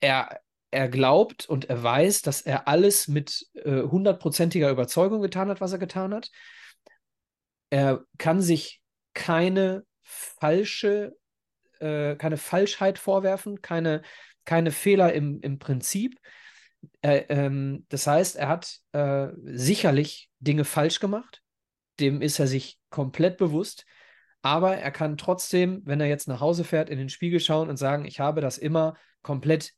er, 0.00 0.40
er 0.70 0.88
glaubt 0.88 1.48
und 1.48 1.68
er 1.68 1.82
weiß, 1.82 2.22
dass 2.22 2.42
er 2.42 2.68
alles 2.68 3.08
mit 3.08 3.46
äh, 3.54 3.82
hundertprozentiger 3.82 4.68
äh, 4.68 4.72
Überzeugung 4.72 5.20
getan 5.20 5.48
hat, 5.48 5.60
was 5.60 5.72
er 5.72 5.78
getan 5.78 6.14
hat. 6.14 6.30
Er 7.70 8.04
kann 8.18 8.40
sich 8.40 8.80
keine 9.14 9.84
falsche, 10.02 11.16
äh, 11.80 12.14
keine 12.16 12.36
Falschheit 12.36 12.98
vorwerfen, 12.98 13.62
keine, 13.62 14.02
keine 14.44 14.70
Fehler 14.70 15.12
im, 15.12 15.40
im 15.40 15.58
Prinzip. 15.58 16.18
Äh, 17.02 17.24
ähm, 17.28 17.86
das 17.88 18.06
heißt, 18.06 18.36
er 18.36 18.48
hat 18.48 18.78
äh, 18.92 19.28
sicherlich 19.42 20.30
Dinge 20.38 20.64
falsch 20.64 21.00
gemacht. 21.00 21.42
Dem 21.98 22.22
ist 22.22 22.38
er 22.38 22.46
sich 22.46 22.78
komplett 22.90 23.36
bewusst. 23.36 23.84
Aber 24.42 24.76
er 24.76 24.90
kann 24.90 25.18
trotzdem, 25.18 25.82
wenn 25.84 26.00
er 26.00 26.06
jetzt 26.06 26.28
nach 26.28 26.40
Hause 26.40 26.64
fährt, 26.64 26.88
in 26.88 26.98
den 26.98 27.10
Spiegel 27.10 27.40
schauen 27.40 27.68
und 27.68 27.76
sagen, 27.76 28.06
ich 28.06 28.20
habe 28.20 28.40
das 28.40 28.56
immer 28.56 28.94
komplett 29.22 29.72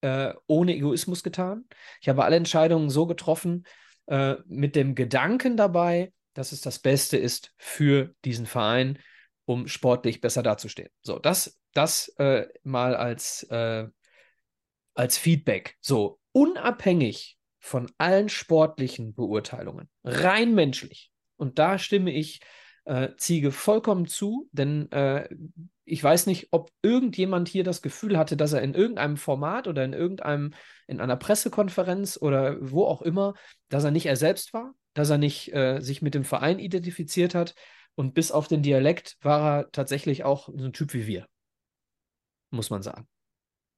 äh, 0.00 0.34
ohne 0.46 0.74
Egoismus 0.74 1.22
getan. 1.22 1.64
Ich 2.00 2.08
habe 2.08 2.24
alle 2.24 2.36
Entscheidungen 2.36 2.90
so 2.90 3.06
getroffen, 3.06 3.64
äh, 4.06 4.36
mit 4.46 4.74
dem 4.74 4.94
Gedanken 4.94 5.56
dabei, 5.56 6.12
dass 6.34 6.52
es 6.52 6.60
das 6.60 6.78
Beste 6.78 7.16
ist 7.16 7.52
für 7.56 8.14
diesen 8.24 8.46
Verein, 8.46 8.98
um 9.44 9.66
sportlich 9.68 10.20
besser 10.20 10.42
dazustehen. 10.42 10.90
So, 11.02 11.18
das, 11.18 11.58
das 11.74 12.08
äh, 12.18 12.46
mal 12.64 12.96
als, 12.96 13.44
äh, 13.50 13.86
als 14.94 15.18
Feedback. 15.18 15.76
So, 15.80 16.20
unabhängig 16.38 17.36
von 17.58 17.90
allen 17.98 18.28
sportlichen 18.28 19.12
Beurteilungen, 19.12 19.88
rein 20.04 20.54
menschlich. 20.54 21.10
Und 21.36 21.58
da 21.58 21.78
stimme 21.78 22.12
ich 22.12 22.40
äh, 22.84 23.08
Ziege 23.16 23.50
vollkommen 23.50 24.06
zu, 24.06 24.48
denn 24.52 24.90
äh, 24.92 25.28
ich 25.84 26.02
weiß 26.02 26.26
nicht, 26.26 26.48
ob 26.52 26.70
irgendjemand 26.80 27.48
hier 27.48 27.64
das 27.64 27.82
Gefühl 27.82 28.16
hatte, 28.16 28.36
dass 28.36 28.52
er 28.52 28.62
in 28.62 28.74
irgendeinem 28.74 29.16
Format 29.16 29.66
oder 29.66 29.84
in 29.84 29.94
irgendeinem, 29.94 30.54
in 30.86 31.00
einer 31.00 31.16
Pressekonferenz 31.16 32.16
oder 32.22 32.56
wo 32.60 32.84
auch 32.84 33.02
immer, 33.02 33.34
dass 33.68 33.82
er 33.82 33.90
nicht 33.90 34.06
er 34.06 34.16
selbst 34.16 34.54
war, 34.54 34.74
dass 34.94 35.10
er 35.10 35.18
nicht 35.18 35.52
äh, 35.52 35.80
sich 35.80 36.02
mit 36.02 36.14
dem 36.14 36.24
Verein 36.24 36.60
identifiziert 36.60 37.34
hat. 37.34 37.54
Und 37.96 38.14
bis 38.14 38.30
auf 38.30 38.46
den 38.46 38.62
Dialekt 38.62 39.16
war 39.22 39.58
er 39.58 39.70
tatsächlich 39.72 40.22
auch 40.22 40.48
so 40.54 40.66
ein 40.66 40.72
Typ 40.72 40.94
wie 40.94 41.08
wir, 41.08 41.26
muss 42.50 42.70
man 42.70 42.82
sagen. 42.82 43.08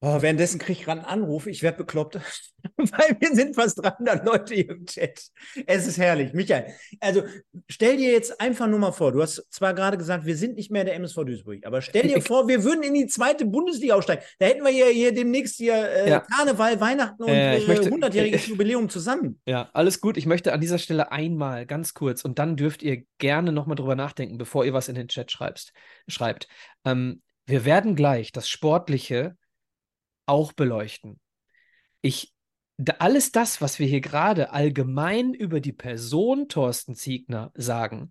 Oh, 0.03 0.19
währenddessen 0.19 0.57
kriege 0.57 0.79
ich 0.79 0.85
gerade 0.85 1.01
einen 1.01 1.21
Anruf, 1.21 1.45
ich 1.45 1.61
werde 1.61 1.77
bekloppt, 1.77 2.15
weil 2.77 3.17
wir 3.19 3.35
sind 3.35 3.53
fast 3.53 3.83
300 3.83 4.25
Leute 4.25 4.55
hier 4.55 4.69
im 4.71 4.87
Chat. 4.87 5.27
Es 5.67 5.85
ist 5.85 5.99
herrlich. 5.99 6.33
Michael, 6.33 6.73
also 6.99 7.21
stell 7.69 7.97
dir 7.97 8.11
jetzt 8.11 8.41
einfach 8.41 8.65
nur 8.65 8.79
mal 8.79 8.93
vor, 8.93 9.11
du 9.11 9.21
hast 9.21 9.45
zwar 9.51 9.75
gerade 9.75 9.99
gesagt, 9.99 10.25
wir 10.25 10.35
sind 10.35 10.55
nicht 10.55 10.71
mehr 10.71 10.85
der 10.85 10.95
MSV 10.95 11.17
Duisburg, 11.17 11.67
aber 11.67 11.83
stell 11.83 12.07
dir 12.07 12.19
vor, 12.23 12.47
wir 12.47 12.63
würden 12.63 12.81
in 12.81 12.95
die 12.95 13.05
zweite 13.05 13.45
Bundesliga 13.45 13.93
aufsteigen. 13.93 14.23
Da 14.39 14.47
hätten 14.47 14.63
wir 14.63 14.71
hier, 14.71 14.87
hier 14.87 15.13
demnächst 15.13 15.57
hier 15.57 15.75
äh, 15.75 16.09
ja. 16.09 16.21
Karneval, 16.21 16.81
Weihnachten 16.81 17.21
und 17.21 17.29
äh, 17.29 17.57
äh, 17.57 17.59
100-jähriges 17.59 18.47
Jubiläum 18.49 18.89
zusammen. 18.89 19.39
Ja, 19.45 19.69
alles 19.73 20.01
gut. 20.01 20.17
Ich 20.17 20.25
möchte 20.25 20.51
an 20.51 20.61
dieser 20.61 20.79
Stelle 20.79 21.11
einmal 21.11 21.67
ganz 21.67 21.93
kurz 21.93 22.25
und 22.25 22.39
dann 22.39 22.57
dürft 22.57 22.81
ihr 22.81 23.03
gerne 23.19 23.51
nochmal 23.51 23.75
drüber 23.75 23.95
nachdenken, 23.95 24.39
bevor 24.39 24.65
ihr 24.65 24.73
was 24.73 24.87
in 24.87 24.95
den 24.95 25.09
Chat 25.09 25.31
schreibst, 25.31 25.73
schreibt. 26.07 26.47
Ähm, 26.85 27.21
wir 27.45 27.65
werden 27.65 27.95
gleich 27.95 28.31
das 28.31 28.49
Sportliche 28.49 29.35
auch 30.31 30.53
beleuchten. 30.53 31.19
Ich, 32.01 32.33
alles 32.97 33.31
das, 33.31 33.61
was 33.61 33.77
wir 33.77 33.85
hier 33.85 34.01
gerade 34.01 34.51
allgemein 34.51 35.33
über 35.33 35.59
die 35.59 35.73
Person 35.73 36.47
Thorsten 36.47 36.95
Ziegner 36.95 37.51
sagen, 37.53 38.09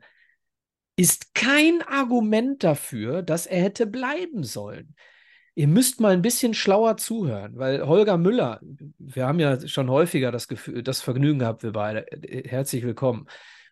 ist 0.97 1.35
kein 1.35 1.83
Argument 1.83 2.63
dafür, 2.63 3.23
dass 3.23 3.47
er 3.47 3.63
hätte 3.63 3.87
bleiben 3.87 4.45
sollen. 4.45 4.95
Ihr 5.55 5.67
müsst 5.67 6.01
mal 6.01 6.13
ein 6.13 6.23
bisschen 6.23 6.55
schlauer 6.55 6.97
zuhören, 6.99 7.57
weil 7.57 7.87
Holger 7.87 8.19
Müller, 8.19 8.61
wir 8.99 9.27
haben 9.27 9.41
ja 9.41 9.67
schon 9.67 9.91
häufiger 9.91 10.31
das, 10.31 10.47
Gefühl, 10.47 10.83
das 10.83 11.01
Vergnügen 11.01 11.41
gehabt, 11.41 11.63
wir 11.63 11.73
beide. 11.73 12.07
Herzlich 12.45 12.85
willkommen. 12.85 13.27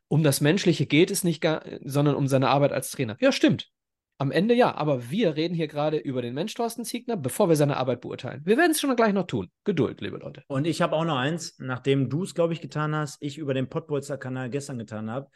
Um 0.09 0.23
das 0.23 0.41
Menschliche 0.41 0.87
geht 0.87 1.11
es 1.11 1.23
nicht, 1.23 1.41
gar, 1.41 1.63
sondern 1.85 2.17
um 2.17 2.27
seine 2.29 2.49
Arbeit 2.49 2.73
als 2.73 2.91
Trainer. 2.91 3.17
Ja, 3.21 3.31
stimmt. 3.31 3.71
Am 4.21 4.33
Ende 4.33 4.53
ja, 4.53 4.75
aber 4.75 5.11
wir 5.11 5.37
reden 5.37 5.55
hier 5.55 5.69
gerade 5.69 5.97
über 5.97 6.23
den 6.23 6.35
Mensch 6.35 6.53
Thorsten 6.53 6.85
Ziegner, 6.85 7.17
bevor 7.17 7.49
wir 7.49 7.55
seine 7.55 7.77
Arbeit 7.77 8.01
beurteilen. 8.01 8.43
Wir 8.45 8.57
werden 8.57 8.73
es 8.73 8.81
schon 8.81 8.95
gleich 8.97 9.13
noch 9.13 9.29
tun. 9.29 9.49
Geduld, 9.63 10.01
liebe 10.01 10.17
Leute. 10.17 10.43
Und 10.49 10.67
ich 10.67 10.83
habe 10.83 10.97
auch 10.97 11.05
noch 11.05 11.17
eins, 11.17 11.55
nachdem 11.59 12.11
du 12.11 12.25
es, 12.25 12.35
glaube 12.35 12.53
ich, 12.53 12.61
getan 12.61 12.97
hast, 12.97 13.19
ich 13.21 13.39
über 13.39 13.55
den 13.55 13.69
Pottbolzer-Kanal 13.69 14.51
gestern 14.51 14.79
getan 14.79 15.09
habe. 15.09 15.29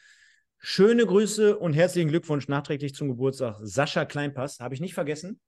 Schöne 0.58 1.06
Grüße 1.06 1.56
und 1.56 1.74
herzlichen 1.74 2.08
Glückwunsch 2.08 2.48
nachträglich 2.48 2.94
zum 2.94 3.08
Geburtstag. 3.08 3.58
Sascha 3.62 4.04
Kleinpass, 4.04 4.58
habe 4.58 4.74
ich 4.74 4.80
nicht 4.80 4.94
vergessen 4.94 5.40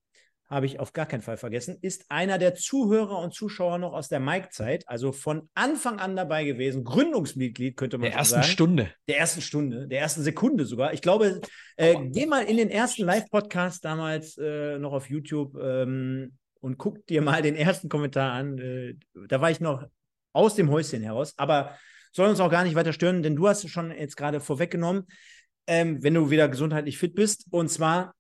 habe 0.47 0.67
ich 0.67 0.79
auf 0.79 0.93
gar 0.93 1.07
keinen 1.07 1.23
Fall 1.23 1.37
vergessen, 1.37 1.79
ist 1.81 2.05
einer 2.11 2.39
der 2.39 2.55
Zuhörer 2.55 3.19
und 3.19 3.33
Zuschauer 3.35 3.79
noch 3.79 3.93
aus 3.93 4.09
der 4.09 4.21
Mike-Zeit, 4.21 4.87
also 4.89 5.13
von 5.13 5.49
Anfang 5.55 5.99
an 5.99 6.17
dabei 6.17 6.45
gewesen, 6.45 6.85
Gründungsmitglied, 6.85 7.77
könnte 7.77 7.99
man 7.99 8.11
der 8.11 8.19
ersten 8.19 8.35
sagen. 8.35 8.47
Stunde. 8.47 8.91
Der 9.09 9.19
ersten 9.19 9.41
Stunde, 9.41 9.89
der 9.89 10.01
ersten 10.01 10.23
Sekunde 10.23 10.67
sogar. 10.67 10.93
Ich 10.93 11.01
glaube, 11.01 11.41
äh, 11.77 11.97
geh 12.11 12.27
mal 12.27 12.45
in 12.45 12.59
den 12.59 12.71
ersten 12.71 13.05
Live-Podcast 13.05 13.85
damals 13.85 14.37
äh, 14.37 14.79
noch 14.79 14.93
auf 14.93 15.09
YouTube 15.09 15.57
ähm, 15.57 16.37
und 16.61 16.79
guck 16.79 17.07
dir 17.07 17.23
mal 17.23 17.41
den 17.41 17.57
ersten 17.57 17.89
Kommentar 17.89 18.33
an. 18.33 18.59
Äh, 18.59 18.95
da 19.29 19.41
war 19.41 19.51
ich 19.51 19.61
noch 19.61 19.85
aus 20.33 20.55
dem 20.57 20.71
Häuschen 20.71 21.03
heraus, 21.03 21.33
aber 21.37 21.77
soll 22.13 22.29
uns 22.29 22.41
auch 22.41 22.51
gar 22.51 22.65
nicht 22.65 22.77
weiter 22.77 22.93
stören, 22.93 23.23
denn 23.23 23.35
du 23.35 23.49
hast 23.49 23.65
es 23.65 23.71
schon 23.71 23.91
jetzt 23.91 24.17
gerade 24.17 24.41
vorweggenommen, 24.41 25.07
ähm, 25.67 26.03
wenn 26.03 26.15
du 26.15 26.31
wieder 26.31 26.49
gesundheitlich 26.49 26.99
fit 26.99 27.15
bist. 27.15 27.47
Und 27.51 27.71
zwar 27.71 28.15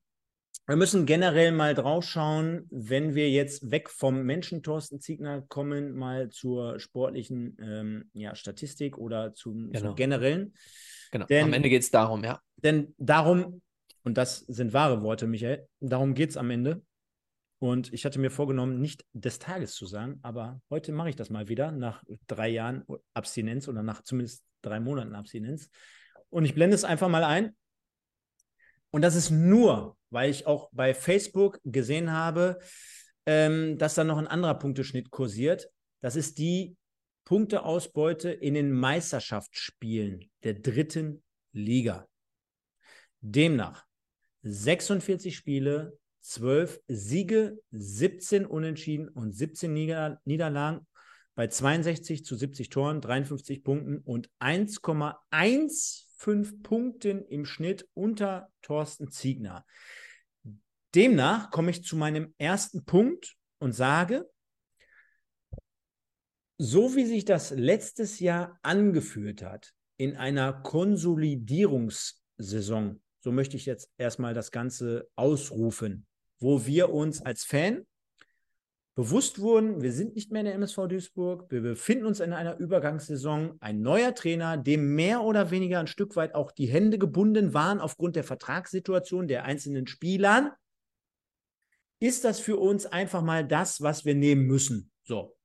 wir 0.66 0.76
müssen 0.76 1.04
generell 1.04 1.52
mal 1.52 1.74
drauf 1.74 2.04
schauen, 2.04 2.66
wenn 2.70 3.14
wir 3.14 3.30
jetzt 3.30 3.70
weg 3.70 3.90
vom 3.90 4.22
Menschen 4.22 4.62
Thorsten 4.62 4.98
Ziegner 4.98 5.42
kommen, 5.42 5.94
mal 5.94 6.30
zur 6.30 6.80
sportlichen 6.80 7.58
ähm, 7.60 8.10
ja, 8.14 8.34
Statistik 8.34 8.96
oder 8.96 9.34
zum, 9.34 9.72
genau. 9.72 9.88
zum 9.88 9.96
generellen. 9.96 10.54
Genau, 11.10 11.26
denn, 11.26 11.44
am 11.44 11.52
Ende 11.52 11.68
geht 11.68 11.82
es 11.82 11.90
darum, 11.90 12.24
ja. 12.24 12.40
Denn 12.56 12.94
darum, 12.96 13.60
und 14.04 14.16
das 14.16 14.38
sind 14.40 14.72
wahre 14.72 15.02
Worte, 15.02 15.26
Michael, 15.26 15.68
darum 15.80 16.14
geht 16.14 16.30
es 16.30 16.36
am 16.38 16.50
Ende. 16.50 16.82
Und 17.58 17.92
ich 17.92 18.04
hatte 18.04 18.18
mir 18.18 18.30
vorgenommen, 18.30 18.80
nicht 18.80 19.04
des 19.12 19.38
Tages 19.38 19.74
zu 19.74 19.86
sagen, 19.86 20.18
aber 20.22 20.60
heute 20.70 20.92
mache 20.92 21.10
ich 21.10 21.16
das 21.16 21.30
mal 21.30 21.48
wieder, 21.48 21.72
nach 21.72 22.02
drei 22.26 22.48
Jahren 22.48 22.84
Abstinenz 23.12 23.68
oder 23.68 23.82
nach 23.82 24.02
zumindest 24.02 24.44
drei 24.62 24.80
Monaten 24.80 25.14
Abstinenz. 25.14 25.68
Und 26.30 26.46
ich 26.46 26.54
blende 26.54 26.74
es 26.74 26.84
einfach 26.84 27.08
mal 27.08 27.24
ein. 27.24 27.54
Und 28.90 29.02
das 29.02 29.14
ist 29.14 29.30
nur, 29.30 29.96
weil 30.14 30.30
ich 30.30 30.46
auch 30.46 30.70
bei 30.72 30.94
Facebook 30.94 31.60
gesehen 31.64 32.12
habe, 32.12 32.58
ähm, 33.26 33.76
dass 33.76 33.94
da 33.94 34.04
noch 34.04 34.16
ein 34.16 34.28
anderer 34.28 34.54
Punkteschnitt 34.54 35.10
kursiert. 35.10 35.68
Das 36.00 36.16
ist 36.16 36.38
die 36.38 36.76
Punkteausbeute 37.24 38.30
in 38.30 38.54
den 38.54 38.70
Meisterschaftsspielen 38.70 40.30
der 40.44 40.54
dritten 40.54 41.22
Liga. 41.52 42.06
Demnach 43.20 43.84
46 44.42 45.34
Spiele, 45.34 45.98
12 46.20 46.80
Siege, 46.86 47.58
17 47.72 48.46
Unentschieden 48.46 49.08
und 49.08 49.32
17 49.32 49.72
Nieder 49.72 50.20
Niederlagen 50.24 50.86
bei 51.34 51.48
62 51.48 52.24
zu 52.24 52.36
70 52.36 52.68
Toren, 52.68 53.00
53 53.00 53.64
Punkten 53.64 53.98
und 53.98 54.30
1,1 54.38 56.04
fünf 56.16 56.62
Punkten 56.62 57.24
im 57.26 57.44
Schnitt 57.44 57.88
unter 57.94 58.48
Thorsten 58.62 59.10
Ziegner. 59.10 59.64
Demnach 60.94 61.50
komme 61.50 61.70
ich 61.70 61.82
zu 61.82 61.96
meinem 61.96 62.34
ersten 62.38 62.84
Punkt 62.84 63.36
und 63.58 63.72
sage, 63.72 64.30
so 66.56 66.94
wie 66.94 67.04
sich 67.04 67.24
das 67.24 67.50
letztes 67.50 68.20
Jahr 68.20 68.60
angefühlt 68.62 69.42
hat, 69.42 69.74
in 69.96 70.16
einer 70.16 70.52
Konsolidierungssaison, 70.52 73.02
so 73.20 73.32
möchte 73.32 73.56
ich 73.56 73.66
jetzt 73.66 73.90
erstmal 73.98 74.34
das 74.34 74.52
Ganze 74.52 75.08
ausrufen, 75.16 76.06
wo 76.38 76.64
wir 76.66 76.90
uns 76.90 77.22
als 77.22 77.42
Fan 77.44 77.84
bewusst 78.94 79.40
wurden, 79.40 79.82
wir 79.82 79.92
sind 79.92 80.14
nicht 80.14 80.30
mehr 80.30 80.42
in 80.42 80.46
der 80.46 80.54
MSV 80.54 80.86
Duisburg, 80.88 81.50
wir 81.50 81.62
befinden 81.62 82.06
uns 82.06 82.20
in 82.20 82.32
einer 82.32 82.58
Übergangssaison, 82.58 83.56
ein 83.60 83.82
neuer 83.82 84.14
Trainer, 84.14 84.56
dem 84.56 84.94
mehr 84.94 85.22
oder 85.22 85.50
weniger 85.50 85.80
ein 85.80 85.88
Stück 85.88 86.14
weit 86.14 86.36
auch 86.36 86.52
die 86.52 86.66
Hände 86.66 86.98
gebunden 86.98 87.52
waren 87.54 87.80
aufgrund 87.80 88.14
der 88.14 88.22
Vertragssituation 88.22 89.26
der 89.26 89.44
einzelnen 89.44 89.88
Spieler. 89.88 90.56
Ist 92.00 92.24
das 92.24 92.40
für 92.40 92.56
uns 92.56 92.86
einfach 92.86 93.22
mal 93.22 93.46
das, 93.46 93.80
was 93.80 94.04
wir 94.04 94.14
nehmen 94.14 94.46
müssen. 94.46 94.90
So, 95.04 95.36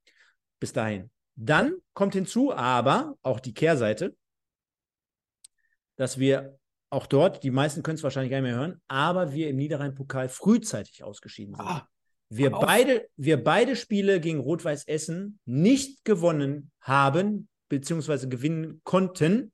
bis 0.58 0.72
dahin. 0.72 1.10
Dann 1.36 1.76
kommt 1.94 2.14
hinzu 2.14 2.52
aber 2.52 3.16
auch 3.22 3.40
die 3.40 3.54
Kehrseite, 3.54 4.16
dass 5.96 6.18
wir 6.18 6.58
auch 6.90 7.06
dort, 7.06 7.42
die 7.44 7.50
meisten 7.50 7.82
können 7.82 7.96
es 7.96 8.02
wahrscheinlich 8.02 8.30
gar 8.30 8.40
nicht 8.40 8.50
mehr 8.50 8.58
hören, 8.58 8.82
aber 8.88 9.32
wir 9.32 9.48
im 9.48 9.56
Niederrhein-Pokal 9.56 10.28
frühzeitig 10.28 11.04
ausgeschieden 11.04 11.54
sind. 11.54 11.64
Ah, 11.64 11.88
wir, 12.28 12.50
beide, 12.50 13.08
wir 13.16 13.42
beide 13.42 13.76
Spiele 13.76 14.20
gegen 14.20 14.40
Rot-Weiß 14.40 14.84
Essen 14.84 15.40
nicht 15.44 16.04
gewonnen 16.04 16.70
haben, 16.80 17.48
beziehungsweise 17.68 18.28
gewinnen 18.28 18.80
konnten, 18.84 19.52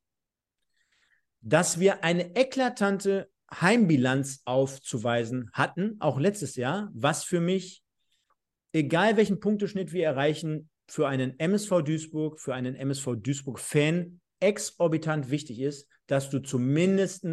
dass 1.40 1.78
wir 1.78 2.03
eine 2.05 2.34
eklatante 2.34 3.30
Heimbilanz 3.53 4.42
aufzuweisen 4.44 5.51
hatten, 5.53 5.97
auch 6.01 6.18
letztes 6.18 6.57
Jahr, 6.57 6.90
was 6.92 7.24
für 7.24 7.40
mich, 7.40 7.82
egal 8.72 9.16
welchen 9.16 9.40
Punkteschnitt 9.40 9.92
wir 9.92 10.05
erreichen, 10.05 10.68
für 10.88 11.09
einen 11.09 11.38
MSV 11.38 11.82
Duisburg, 11.82 12.40
für 12.40 12.55
einen 12.55 12.74
MSV 12.74 13.16
Duisburg-Fan 13.16 14.20
exorbitant 14.40 15.30
wichtig 15.30 15.61
ist, 15.61 15.88
dass 16.07 16.30
du 16.30 16.40
zumindest 16.40 17.24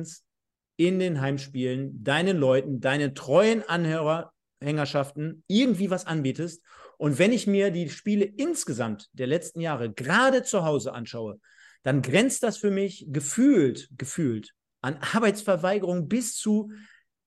in 0.77 0.99
den 0.99 1.21
Heimspielen 1.21 2.03
deinen 2.03 2.37
Leuten, 2.37 2.79
deinen 2.79 3.13
treuen 3.13 3.63
Anhängerschaften 3.67 5.43
irgendwie 5.47 5.89
was 5.91 6.07
anbietest. 6.07 6.63
Und 6.97 7.19
wenn 7.19 7.31
ich 7.31 7.45
mir 7.45 7.69
die 7.69 7.89
Spiele 7.89 8.25
insgesamt 8.25 9.09
der 9.13 9.27
letzten 9.27 9.61
Jahre 9.61 9.91
gerade 9.91 10.43
zu 10.43 10.63
Hause 10.63 10.93
anschaue, 10.93 11.39
dann 11.83 12.01
grenzt 12.01 12.43
das 12.43 12.57
für 12.57 12.71
mich 12.71 13.05
gefühlt, 13.09 13.89
gefühlt 13.97 14.53
an 14.83 14.97
Arbeitsverweigerung 14.97 16.07
bis 16.07 16.35
zu, 16.35 16.71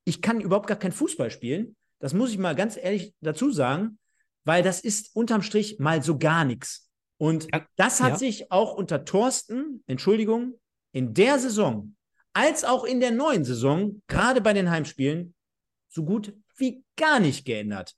ich 0.05 0.23
kann 0.23 0.41
überhaupt 0.41 0.69
gar 0.69 0.79
kein 0.79 0.93
Fußball 0.93 1.31
spielen. 1.31 1.77
Das 1.99 2.15
muss 2.15 2.31
ich 2.31 2.39
mal 2.39 2.55
ganz 2.55 2.77
ehrlich 2.77 3.15
dazu 3.21 3.51
sagen, 3.51 3.99
weil 4.45 4.63
das 4.63 4.81
ist 4.81 5.17
unterm 5.17 5.43
Strich 5.43 5.79
mal 5.79 6.03
so 6.03 6.19
gar 6.19 6.45
nichts. 6.45 6.91
Und 7.19 7.49
das 7.77 8.01
hat 8.01 8.13
ja. 8.13 8.19
sich 8.19 8.53
auch 8.53 8.75
unter 8.75 9.05
Thorsten, 9.05 9.83
Entschuldigung, 9.87 10.61
in 10.93 11.15
der 11.15 11.39
Saison 11.39 11.97
als 12.35 12.65
auch 12.65 12.85
in 12.85 13.01
der 13.01 13.13
neuen 13.13 13.47
Saison, 13.47 14.03
gerade 14.09 14.43
bei 14.43 14.53
den 14.53 14.71
Heimspielen, 14.71 15.35
so 15.89 16.05
gut 16.05 16.37
wie 16.59 16.85
gar 16.95 17.19
nicht 17.19 17.47
geändert. 17.47 17.97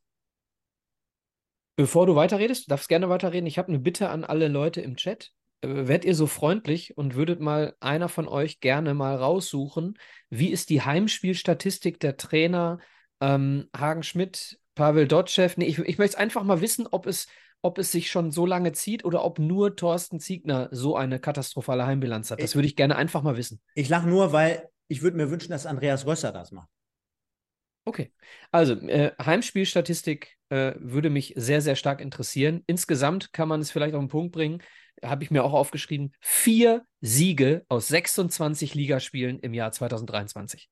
Bevor 1.75 2.07
du 2.07 2.15
weiterredest, 2.15 2.67
du 2.67 2.71
darfst 2.71 2.89
gerne 2.89 3.09
weiterreden. 3.09 3.47
Ich 3.47 3.59
habe 3.59 3.69
eine 3.69 3.81
Bitte 3.81 4.11
an 4.11 4.23
alle 4.23 4.47
Leute 4.47 4.81
im 4.81 4.95
Chat. 4.95 5.33
Wärt 5.61 6.05
ihr 6.05 6.15
so 6.15 6.29
freundlich 6.29 6.97
und 6.97 7.17
würdet 7.17 7.41
mal 7.41 7.75
einer 7.81 8.09
von 8.09 8.29
euch 8.29 8.61
gerne 8.61 8.95
mal 8.95 9.17
raussuchen, 9.17 9.99
wie 10.31 10.51
ist 10.51 10.71
die 10.71 10.83
Heimspielstatistik 10.83 11.99
der 11.99 12.17
Trainer 12.17 12.79
ähm, 13.21 13.69
Hagen 13.77 14.05
Schmidt, 14.05 14.61
Pavel 14.77 15.09
Dotschew? 15.09 15.49
Nee, 15.57 15.67
ich, 15.67 15.81
ich 15.81 15.99
möchte 15.99 16.19
einfach 16.19 16.45
mal 16.45 16.61
wissen, 16.61 16.87
ob 16.89 17.07
es, 17.07 17.27
ob 17.61 17.79
es 17.79 17.91
sich 17.91 18.09
schon 18.09 18.31
so 18.31 18.47
lange 18.47 18.71
zieht 18.71 19.05
oder 19.05 19.25
ob 19.25 19.41
nur 19.41 19.75
Thorsten 19.75 20.21
Ziegner 20.21 20.69
so 20.71 20.95
eine 20.95 21.19
katastrophale 21.19 21.85
Heimbilanz 21.87 22.31
hat. 22.31 22.41
Das 22.41 22.55
würde 22.55 22.69
ich 22.69 22.77
gerne 22.77 22.95
einfach 22.95 23.23
mal 23.23 23.37
wissen. 23.37 23.61
Ich 23.75 23.89
lache 23.89 24.09
nur, 24.09 24.33
weil 24.33 24.69
ich 24.87 25.03
würde 25.03 25.17
mir 25.17 25.29
wünschen, 25.29 25.51
dass 25.51 25.67
Andreas 25.67 26.07
Rösser 26.07 26.31
das 26.31 26.53
macht. 26.53 26.69
Okay, 27.85 28.13
also 28.53 28.75
äh, 28.75 29.13
Heimspielstatistik 29.21 30.37
äh, 30.51 30.75
würde 30.79 31.11
mich 31.11 31.33
sehr, 31.37 31.63
sehr 31.63 31.75
stark 31.75 32.01
interessieren. 32.01 32.63
Insgesamt 32.67 33.33
kann 33.33 33.49
man 33.49 33.61
es 33.61 33.73
vielleicht 33.73 33.95
auf 33.95 34.03
den 34.03 34.09
Punkt 34.09 34.33
bringen 34.33 34.63
habe 35.05 35.25
ich 35.25 35.31
mir 35.31 35.45
auch 35.45 35.53
aufgeschrieben, 35.53 36.13
vier 36.21 36.85
Siege 37.01 37.65
aus 37.69 37.89
26 37.89 38.75
Ligaspielen 38.75 39.39
im 39.41 39.55
Jahr 39.55 39.73
2023. 39.73 40.69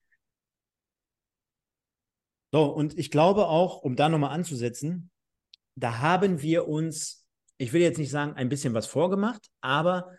So, 2.53 2.65
und 2.65 2.99
ich 2.99 3.11
glaube 3.11 3.49
auch, 3.49 3.83
um 3.83 3.97
da 3.97 4.09
nochmal 4.09 4.31
anzusetzen, 4.31 5.11
da 5.75 5.99
haben 5.99 6.43
wir 6.43 6.69
uns, 6.69 7.27
ich 7.59 7.73
will 7.73 7.83
jetzt 7.83 7.99
nicht 7.99 8.11
sagen, 8.11 8.35
ein 8.35 8.49
bisschen 8.49 8.75
was 8.75 8.87
vorgemacht, 8.87 9.49
aber 9.61 10.11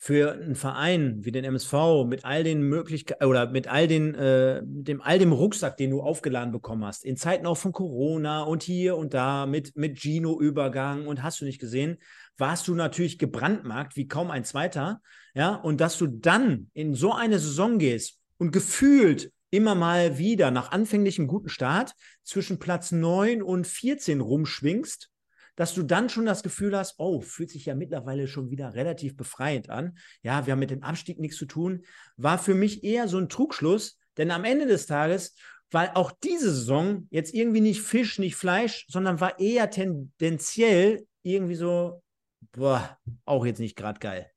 für 0.00 0.32
einen 0.32 0.54
Verein 0.54 1.24
wie 1.24 1.32
den 1.32 1.44
MSV 1.44 2.04
mit 2.06 2.24
all 2.24 2.44
den 2.44 2.62
Möglichkeiten 2.62 3.24
oder 3.24 3.50
mit 3.50 3.66
all 3.66 3.88
den, 3.88 4.14
äh, 4.14 4.62
dem, 4.64 5.02
all 5.02 5.18
dem 5.18 5.32
Rucksack, 5.32 5.76
den 5.76 5.90
du 5.90 6.00
aufgeladen 6.00 6.52
bekommen 6.52 6.84
hast, 6.84 7.04
in 7.04 7.16
Zeiten 7.16 7.46
auch 7.46 7.56
von 7.56 7.72
Corona 7.72 8.42
und 8.42 8.62
hier 8.62 8.96
und 8.96 9.12
da 9.12 9.46
mit, 9.46 9.76
mit 9.76 9.98
Gino-Übergang 9.98 11.06
und 11.06 11.24
hast 11.24 11.40
du 11.40 11.44
nicht 11.44 11.58
gesehen, 11.58 11.98
warst 12.36 12.68
du 12.68 12.76
natürlich 12.76 13.18
gebrandmarkt 13.18 13.96
wie 13.96 14.06
kaum 14.06 14.30
ein 14.30 14.44
zweiter. 14.44 15.02
Ja, 15.34 15.56
und 15.56 15.80
dass 15.80 15.98
du 15.98 16.06
dann 16.06 16.70
in 16.74 16.94
so 16.94 17.12
eine 17.12 17.40
Saison 17.40 17.78
gehst 17.78 18.20
und 18.38 18.52
gefühlt 18.52 19.32
immer 19.50 19.74
mal 19.74 20.16
wieder 20.18 20.52
nach 20.52 20.70
anfänglichem 20.70 21.26
guten 21.26 21.48
Start 21.48 21.94
zwischen 22.22 22.60
Platz 22.60 22.92
9 22.92 23.42
und 23.42 23.66
14 23.66 24.20
rumschwingst 24.20 25.10
dass 25.58 25.74
du 25.74 25.82
dann 25.82 26.08
schon 26.08 26.24
das 26.24 26.44
Gefühl 26.44 26.76
hast, 26.76 26.94
oh, 26.98 27.20
fühlt 27.20 27.50
sich 27.50 27.66
ja 27.66 27.74
mittlerweile 27.74 28.28
schon 28.28 28.48
wieder 28.48 28.74
relativ 28.74 29.16
befreiend 29.16 29.70
an. 29.70 29.98
Ja, 30.22 30.46
wir 30.46 30.52
haben 30.52 30.60
mit 30.60 30.70
dem 30.70 30.84
Abstieg 30.84 31.18
nichts 31.18 31.36
zu 31.36 31.46
tun. 31.46 31.84
War 32.16 32.38
für 32.38 32.54
mich 32.54 32.84
eher 32.84 33.08
so 33.08 33.18
ein 33.18 33.28
Trugschluss, 33.28 33.98
denn 34.18 34.30
am 34.30 34.44
Ende 34.44 34.66
des 34.66 34.86
Tages 34.86 35.34
war 35.72 35.96
auch 35.96 36.12
diese 36.12 36.54
Saison 36.54 37.08
jetzt 37.10 37.34
irgendwie 37.34 37.60
nicht 37.60 37.82
Fisch, 37.82 38.20
nicht 38.20 38.36
Fleisch, 38.36 38.86
sondern 38.88 39.20
war 39.20 39.40
eher 39.40 39.68
tendenziell 39.68 41.08
irgendwie 41.24 41.56
so, 41.56 42.04
boah, 42.52 42.96
auch 43.24 43.44
jetzt 43.44 43.58
nicht 43.58 43.74
gerade 43.74 43.98
geil. 43.98 44.30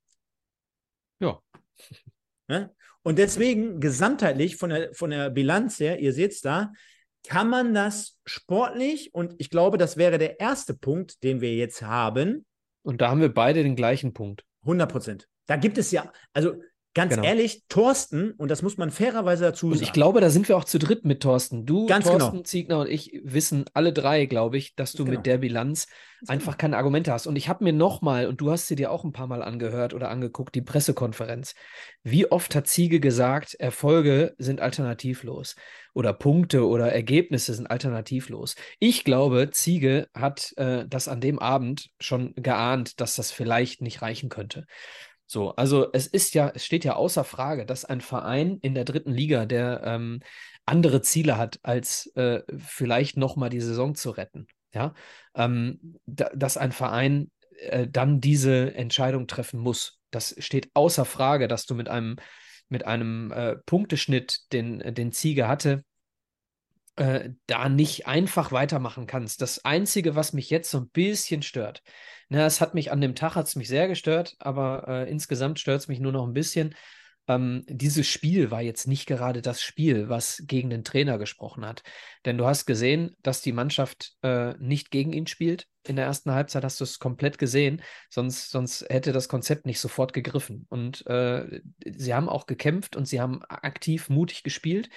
Ja. 1.20 1.40
Ne? 2.48 2.74
Und 3.04 3.20
deswegen 3.20 3.80
gesamtheitlich 3.80 4.56
von 4.56 4.72
der, 4.72 4.94
von 4.96 5.12
der 5.12 5.30
Bilanz 5.30 5.80
her, 5.80 6.00
ihr 6.00 6.14
seht 6.14 6.32
es 6.32 6.42
da, 6.42 6.74
kann 7.28 7.50
man 7.50 7.74
das 7.74 8.20
sportlich, 8.26 9.14
und 9.14 9.36
ich 9.38 9.50
glaube, 9.50 9.78
das 9.78 9.98
wäre 9.98 10.18
der 10.18 10.40
erste 10.40 10.74
Punkt, 10.74 11.24
den 11.24 11.42
wir 11.42 11.56
jetzt 11.56 11.82
haben. 11.82 12.46
Und 12.84 13.02
da 13.02 13.10
haben 13.10 13.22
wir 13.22 13.34
beide 13.34 13.64
den 13.64 13.76
gleichen 13.76 14.14
Punkt. 14.14 14.44
100 14.64 14.92
Prozent. 14.92 15.28
Da 15.48 15.56
gibt 15.56 15.78
es 15.78 15.92
ja, 15.92 16.12
also 16.34 16.56
Ganz 16.94 17.16
genau. 17.16 17.26
ehrlich, 17.26 17.64
Thorsten, 17.70 18.32
und 18.32 18.52
das 18.52 18.62
muss 18.62 18.78
man 18.78 18.92
fairerweise 18.92 19.46
dazu 19.46 19.68
sagen. 19.68 19.80
Und 19.80 19.84
ich 19.84 19.94
glaube, 19.94 20.20
da 20.20 20.30
sind 20.30 20.50
wir 20.50 20.58
auch 20.58 20.66
zu 20.66 20.78
dritt 20.78 21.06
mit 21.06 21.24
Thorsten. 21.24 21.66
Du, 21.66 21.86
Ganz 21.86 22.06
Thorsten, 22.06 22.32
genau. 22.32 22.44
Ziegner 22.44 22.80
und 22.80 22.90
ich 22.90 23.22
wissen 23.24 23.64
alle 23.74 23.94
drei, 23.94 24.26
glaube 24.26 24.58
ich, 24.58 24.76
dass 24.76 24.92
du 24.92 25.06
genau. 25.06 25.18
mit 25.18 25.26
der 25.26 25.38
Bilanz 25.38 25.88
Ganz 26.20 26.30
einfach 26.30 26.52
genau. 26.54 26.58
keine 26.58 26.78
Argumente 26.78 27.14
hast. 27.14 27.28
Und 27.28 27.38
ich 27.38 27.48
habe 27.48 27.64
mir 27.64 27.72
nochmal, 27.72 28.28
und 28.28 28.42
du 28.42 28.52
hast 28.52 28.68
sie 28.68 28.76
dir 28.76 28.92
auch 28.92 29.06
ein 29.06 29.14
paar 29.14 29.28
Mal 29.28 29.42
angehört 29.42 29.94
oder 29.94 30.10
angeguckt, 30.10 30.54
die 30.54 30.62
Pressekonferenz. 30.62 31.56
Wie 32.04 32.30
oft 32.30 32.56
hat 32.56 32.68
Ziege 32.68 33.00
gesagt, 33.00 33.54
Erfolge 33.54 34.36
sind 34.38 34.60
alternativlos 34.60 35.56
oder 35.94 36.12
Punkte 36.12 36.68
oder 36.68 36.92
Ergebnisse 36.92 37.54
sind 37.54 37.68
alternativlos? 37.68 38.56
Ich 38.80 39.06
glaube, 39.06 39.50
Ziege 39.52 40.10
hat 40.14 40.52
äh, 40.58 40.86
das 40.90 41.08
an 41.08 41.22
dem 41.22 41.40
Abend 41.40 41.90
schon 42.02 42.34
geahnt, 42.36 43.00
dass 43.00 43.16
das 43.16 43.32
vielleicht 43.32 43.82
nicht 43.82 44.02
reichen 44.02 44.28
könnte. 44.28 44.66
So, 45.32 45.56
also 45.56 45.94
es 45.94 46.08
ist 46.08 46.34
ja, 46.34 46.52
es 46.54 46.66
steht 46.66 46.84
ja 46.84 46.98
außer 46.98 47.24
Frage, 47.24 47.66
dass 47.66 47.86
ein 47.86 48.02
Verein 48.02 48.58
in 48.62 48.76
der 48.76 48.84
dritten 48.84 49.14
Liga, 49.14 49.46
der 49.46 49.82
ähm, 49.86 50.20
andere 50.66 51.02
Ziele 51.02 51.38
hat, 51.38 51.58
als 51.64 52.08
äh, 52.18 52.42
vielleicht 52.58 53.16
nochmal 53.16 53.50
die 53.50 53.62
Saison 53.62 53.96
zu 53.96 54.10
retten, 54.10 54.48
ja, 54.74 54.94
ähm, 55.34 55.96
da, 56.06 56.30
dass 56.36 56.58
ein 56.58 56.74
Verein 56.74 57.32
äh, 57.60 57.88
dann 57.88 58.20
diese 58.20 58.76
Entscheidung 58.76 59.26
treffen 59.26 59.62
muss. 59.62 60.02
Das 60.10 60.36
steht 60.40 60.70
außer 60.74 61.06
Frage, 61.06 61.48
dass 61.48 61.66
du 61.66 61.76
mit 61.76 61.88
einem, 61.88 62.18
mit 62.68 62.86
einem 62.86 63.32
äh, 63.32 63.56
Punkteschnitt, 63.56 64.52
den, 64.52 64.80
den 64.80 65.14
Ziege 65.14 65.48
hatte, 65.48 65.86
äh, 67.02 67.32
da 67.48 67.68
nicht 67.68 68.06
einfach 68.06 68.52
weitermachen 68.52 69.08
kannst. 69.08 69.42
Das 69.42 69.66
Einzige, 69.66 70.16
was 70.16 70.34
mich 70.34 70.52
jetzt 70.52 70.70
so 70.70 70.78
ein 70.78 70.90
bisschen 70.90 71.42
stört, 71.42 71.82
na, 72.30 72.46
es 72.46 72.62
hat 72.62 72.76
mich 72.76 72.92
an 72.92 73.02
dem 73.02 73.16
Tag 73.16 73.36
hat's 73.36 73.56
mich 73.56 73.68
sehr 73.68 73.88
gestört, 73.88 74.36
aber 74.38 74.88
äh, 74.88 75.10
insgesamt 75.10 75.60
stört 75.60 75.82
es 75.82 75.88
mich 75.88 76.00
nur 76.00 76.12
noch 76.12 76.28
ein 76.28 76.34
bisschen. 76.34 76.76
Ähm, 77.28 77.64
dieses 77.68 78.08
Spiel 78.08 78.52
war 78.52 78.62
jetzt 78.62 78.88
nicht 78.88 79.08
gerade 79.08 79.42
das 79.42 79.64
Spiel, 79.64 80.10
was 80.10 80.44
gegen 80.46 80.70
den 80.70 80.84
Trainer 80.84 81.18
gesprochen 81.18 81.66
hat. 81.66 81.82
Denn 82.26 82.38
du 82.38 82.46
hast 82.46 82.68
gesehen, 82.68 83.16
dass 83.24 83.42
die 83.42 83.52
Mannschaft 83.52 84.14
äh, 84.22 84.54
nicht 84.60 84.92
gegen 84.92 85.12
ihn 85.12 85.26
spielt. 85.26 85.68
In 85.88 85.96
der 85.96 86.06
ersten 86.06 86.32
Halbzeit 86.32 86.64
hast 86.64 86.80
du 86.80 86.84
es 86.84 87.00
komplett 87.00 87.38
gesehen, 87.38 87.82
sonst, 88.10 88.52
sonst 88.52 88.86
hätte 88.90 89.14
das 89.14 89.28
Konzept 89.28 89.66
nicht 89.66 89.80
sofort 89.80 90.14
gegriffen. 90.14 90.68
Und 90.70 91.06
äh, 91.08 91.62
sie 91.86 92.14
haben 92.14 92.30
auch 92.30 92.46
gekämpft 92.46 92.96
und 92.96 93.08
sie 93.08 93.20
haben 93.20 93.42
aktiv 93.48 94.10
mutig 94.10 94.44
gespielt. 94.44 94.90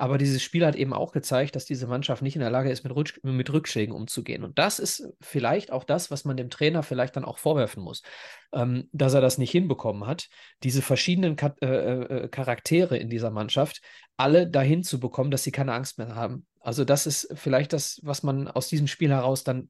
Aber 0.00 0.16
dieses 0.16 0.42
Spiel 0.42 0.64
hat 0.64 0.76
eben 0.76 0.94
auch 0.94 1.12
gezeigt, 1.12 1.54
dass 1.54 1.66
diese 1.66 1.86
Mannschaft 1.86 2.22
nicht 2.22 2.34
in 2.34 2.40
der 2.40 2.48
Lage 2.48 2.70
ist, 2.70 2.84
mit, 2.84 2.94
Rutsch 2.94 3.20
mit 3.22 3.52
Rückschlägen 3.52 3.94
umzugehen. 3.94 4.44
Und 4.44 4.58
das 4.58 4.78
ist 4.78 5.06
vielleicht 5.20 5.70
auch 5.72 5.84
das, 5.84 6.10
was 6.10 6.24
man 6.24 6.38
dem 6.38 6.48
Trainer 6.48 6.82
vielleicht 6.82 7.16
dann 7.16 7.26
auch 7.26 7.36
vorwerfen 7.36 7.82
muss, 7.82 8.00
ähm, 8.54 8.88
dass 8.92 9.12
er 9.12 9.20
das 9.20 9.36
nicht 9.36 9.50
hinbekommen 9.50 10.06
hat, 10.06 10.30
diese 10.62 10.80
verschiedenen 10.80 11.36
Ka 11.36 11.54
äh, 11.60 11.66
äh, 11.66 12.28
Charaktere 12.28 12.96
in 12.96 13.10
dieser 13.10 13.30
Mannschaft 13.30 13.82
alle 14.16 14.48
dahin 14.48 14.82
zu 14.84 15.00
bekommen, 15.00 15.30
dass 15.30 15.44
sie 15.44 15.52
keine 15.52 15.74
Angst 15.74 15.98
mehr 15.98 16.14
haben. 16.14 16.46
Also 16.60 16.86
das 16.86 17.06
ist 17.06 17.28
vielleicht 17.34 17.74
das, 17.74 18.00
was 18.02 18.22
man 18.22 18.48
aus 18.48 18.68
diesem 18.68 18.86
Spiel 18.86 19.10
heraus 19.10 19.44
dann 19.44 19.68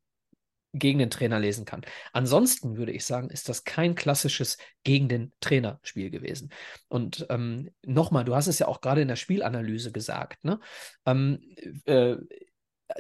gegen 0.73 0.99
den 0.99 1.11
Trainer 1.11 1.41
lesen 1.41 1.65
kann. 1.65 1.83
Ansonsten 2.13 2.77
würde 2.77 2.93
ich 2.93 3.05
sagen, 3.05 3.31
ist 3.31 3.49
das 3.49 3.65
kein 3.65 3.95
klassisches 3.95 4.59
gegen 4.85 5.09
den 5.09 5.33
Trainer-Spiel 5.41 6.11
gewesen. 6.11 6.51
Und 6.89 7.27
ähm, 7.29 7.71
nochmal, 7.85 8.25
du 8.25 8.35
hast 8.35 8.47
es 8.47 8.59
ja 8.59 8.69
auch 8.69 8.81
gerade 8.81 9.03
in 9.03 9.09
der 9.09 9.17
Spielanalyse 9.17 9.93
gesagt, 9.93 10.45
ne? 10.45 10.61
Ähm, 11.07 11.41
äh, 11.87 12.17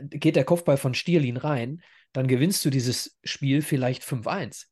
geht 0.02 0.36
der 0.36 0.44
Kopfball 0.44 0.76
von 0.76 0.94
Stierlin 0.94 1.36
rein, 1.36 1.82
dann 2.12 2.26
gewinnst 2.26 2.64
du 2.64 2.70
dieses 2.70 3.18
Spiel 3.24 3.62
vielleicht 3.62 4.02
5-1. 4.02 4.69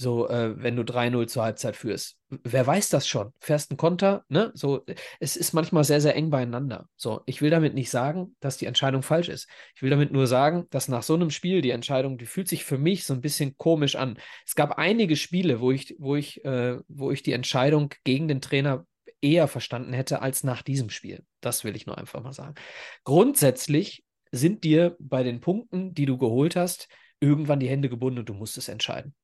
So, 0.00 0.28
äh, 0.28 0.54
wenn 0.62 0.76
du 0.76 0.84
3-0 0.84 1.26
zur 1.26 1.42
Halbzeit 1.42 1.74
führst. 1.74 2.16
Wer 2.28 2.64
weiß 2.64 2.88
das 2.88 3.08
schon? 3.08 3.32
Fährst 3.40 3.70
einen 3.70 3.78
Konter, 3.78 4.24
ne? 4.28 4.52
So, 4.54 4.84
es 5.18 5.36
ist 5.36 5.54
manchmal 5.54 5.82
sehr, 5.82 6.00
sehr 6.00 6.14
eng 6.14 6.30
beieinander. 6.30 6.88
So, 6.96 7.22
ich 7.26 7.42
will 7.42 7.50
damit 7.50 7.74
nicht 7.74 7.90
sagen, 7.90 8.36
dass 8.38 8.58
die 8.58 8.66
Entscheidung 8.66 9.02
falsch 9.02 9.28
ist. 9.28 9.48
Ich 9.74 9.82
will 9.82 9.90
damit 9.90 10.12
nur 10.12 10.28
sagen, 10.28 10.66
dass 10.70 10.86
nach 10.86 11.02
so 11.02 11.14
einem 11.14 11.30
Spiel 11.30 11.62
die 11.62 11.70
Entscheidung, 11.70 12.16
die 12.16 12.26
fühlt 12.26 12.46
sich 12.46 12.64
für 12.64 12.78
mich 12.78 13.04
so 13.04 13.12
ein 13.12 13.20
bisschen 13.20 13.56
komisch 13.56 13.96
an. 13.96 14.18
Es 14.46 14.54
gab 14.54 14.78
einige 14.78 15.16
Spiele, 15.16 15.60
wo 15.60 15.72
ich, 15.72 15.96
wo 15.98 16.14
ich, 16.14 16.44
äh, 16.44 16.78
wo 16.86 17.10
ich 17.10 17.24
die 17.24 17.32
Entscheidung 17.32 17.92
gegen 18.04 18.28
den 18.28 18.40
Trainer 18.40 18.86
eher 19.20 19.48
verstanden 19.48 19.92
hätte 19.92 20.22
als 20.22 20.44
nach 20.44 20.62
diesem 20.62 20.90
Spiel. 20.90 21.24
Das 21.40 21.64
will 21.64 21.74
ich 21.74 21.86
nur 21.86 21.98
einfach 21.98 22.22
mal 22.22 22.32
sagen. 22.32 22.54
Grundsätzlich 23.02 24.04
sind 24.30 24.62
dir 24.62 24.96
bei 25.00 25.24
den 25.24 25.40
Punkten, 25.40 25.94
die 25.94 26.06
du 26.06 26.18
geholt 26.18 26.54
hast, 26.54 26.88
irgendwann 27.20 27.60
die 27.60 27.68
Hände 27.68 27.88
gebunden 27.88 28.20
und 28.20 28.28
du 28.28 28.34
musst 28.34 28.58
es 28.58 28.68
entscheiden. 28.68 29.14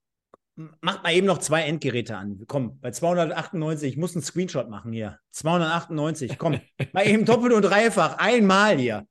Macht 0.57 1.03
mal 1.03 1.13
eben 1.13 1.27
noch 1.27 1.39
zwei 1.39 1.63
Endgeräte 1.63 2.17
an. 2.17 2.45
Komm, 2.47 2.79
bei 2.81 2.93
298, 2.93 3.91
ich 3.93 3.97
muss 3.97 4.15
einen 4.15 4.23
Screenshot 4.23 4.71
machen 4.71 4.93
hier. 4.93 5.19
298, 5.33 6.39
komm. 6.39 6.61
mal 6.93 7.07
eben 7.07 7.25
doppelt 7.25 7.53
und 7.53 7.63
dreifach, 7.63 8.19
einmal 8.19 8.79
hier. 8.79 9.07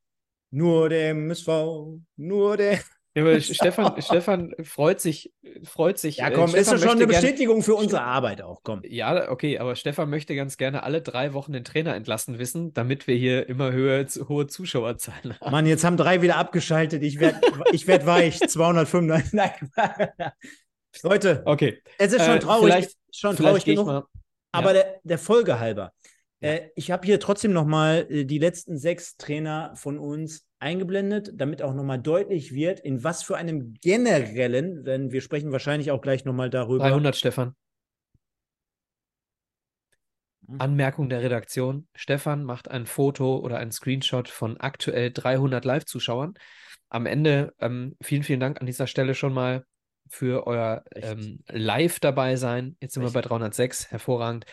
Nur 0.52 0.88
der 0.90 1.10
MSV, 1.12 1.48
nur 2.16 2.58
der. 2.58 2.80
Ja, 3.16 3.24
aber 3.24 3.40
Stefan, 3.42 4.02
Stefan 4.02 4.56
freut 4.64 5.02
sich, 5.02 5.34
freut 5.64 6.00
sich. 6.00 6.18
Ja, 6.18 6.32
komm, 6.32 6.56
äh, 6.56 6.60
ist 6.60 6.72
ja 6.72 6.78
schon 6.78 6.92
eine 6.92 7.06
möchte 7.06 7.08
gern- 7.08 7.22
Bestätigung 7.22 7.62
für 7.62 7.76
unsere 7.76 8.02
Arbeit 8.04 8.42
auch, 8.42 8.62
komm. 8.64 8.82
Ja, 8.86 9.30
okay, 9.30 9.60
aber 9.60 9.76
Stefan 9.76 10.10
möchte 10.10 10.36
ganz 10.36 10.58
gerne 10.58 10.84
alle 10.84 11.02
drei 11.02 11.34
Wochen 11.34 11.52
den 11.54 11.64
Trainer 11.64 11.94
entlassen 11.96 12.40
wissen, 12.40 12.74
damit 12.74 13.06
wir 13.06 13.16
hier 13.16 13.50
immer 13.50 13.72
höher, 13.72 14.06
hohe 14.30 14.48
Zuschauerzahlen 14.48 15.40
haben. 15.40 15.52
Mann, 15.52 15.66
jetzt 15.66 15.84
haben 15.84 15.98
drei 15.98 16.22
wieder 16.22 16.38
abgeschaltet. 16.38 17.04
Ich 17.04 17.20
werde 17.20 17.42
ich 17.72 17.86
werd 17.86 18.06
weich. 18.06 18.40
295. 18.48 19.34
Nein. 19.34 19.52
Leute, 21.02 21.42
Okay, 21.46 21.82
es 21.98 22.14
ist 22.14 22.24
schon 22.26 22.38
Äh, 22.38 22.40
traurig. 22.40 22.64
vielleicht- 22.74 22.98
schon 23.12 23.36
traurig 23.36 23.66
genug. 23.66 23.88
mal. 23.88 24.04
Aber 24.52 24.68
Ja. 24.76 24.84
der, 24.84 25.00
der 25.04 25.18
Folge 25.18 25.60
halber. 25.60 25.92
Ja. 26.40 26.50
Äh, 26.52 26.70
ich 26.76 26.92
habe 26.92 27.06
hier 27.06 27.20
trotzdem 27.20 27.54
nochmal 27.54 28.06
äh, 28.10 28.26
die 28.26 28.38
letzten 28.38 28.78
sechs 28.78 29.18
Trainer 29.18 29.74
von 29.76 29.98
uns 29.98 30.46
eingeblendet, 30.60 31.32
damit 31.34 31.62
auch 31.62 31.74
nochmal 31.74 32.00
deutlich 32.00 32.54
wird, 32.54 32.80
in 32.80 33.04
was 33.04 33.24
für 33.24 33.36
einem 33.38 33.74
generellen, 33.82 34.84
denn 34.84 35.12
wir 35.12 35.22
sprechen 35.22 35.52
wahrscheinlich 35.52 35.92
auch 35.92 36.02
gleich 36.02 36.24
nochmal 36.26 36.50
darüber. 36.50 36.84
300, 36.88 37.16
Stefan. 37.16 37.56
Hm. 40.48 40.60
Anmerkung 40.62 41.10
der 41.10 41.22
Redaktion. 41.22 41.88
Stefan 41.96 42.44
macht 42.44 42.70
ein 42.70 42.86
Foto 42.86 43.38
oder 43.38 43.58
ein 43.58 43.72
Screenshot 43.72 44.28
von 44.30 44.58
aktuell 44.58 45.12
300 45.12 45.66
Live-Zuschauern. 45.66 46.34
Am 46.90 47.06
Ende 47.06 47.54
ähm, 47.60 47.96
vielen, 48.02 48.24
vielen 48.24 48.40
Dank 48.40 48.60
an 48.60 48.68
dieser 48.68 48.88
Stelle 48.88 49.16
schon 49.16 49.34
mal 49.34 49.66
für 50.14 50.46
euer 50.46 50.84
ähm, 50.96 51.40
Live 51.50 52.00
dabei 52.00 52.36
sein. 52.36 52.78
Jetzt 52.80 52.94
sind 52.94 53.04
Echt? 53.04 53.14
wir 53.16 53.22
bei 53.22 53.28
306, 53.28 53.90
hervorragend. 53.90 54.46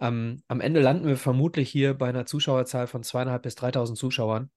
Ähm, 0.00 0.42
am 0.48 0.60
Ende 0.62 0.80
landen 0.80 1.06
wir 1.06 1.18
vermutlich 1.18 1.68
hier 1.68 1.92
bei 1.94 2.08
einer 2.08 2.24
Zuschauerzahl 2.24 2.86
von 2.86 3.02
zweieinhalb 3.02 3.42
bis 3.42 3.54
3.000 3.54 3.94
Zuschauern. 3.94 4.50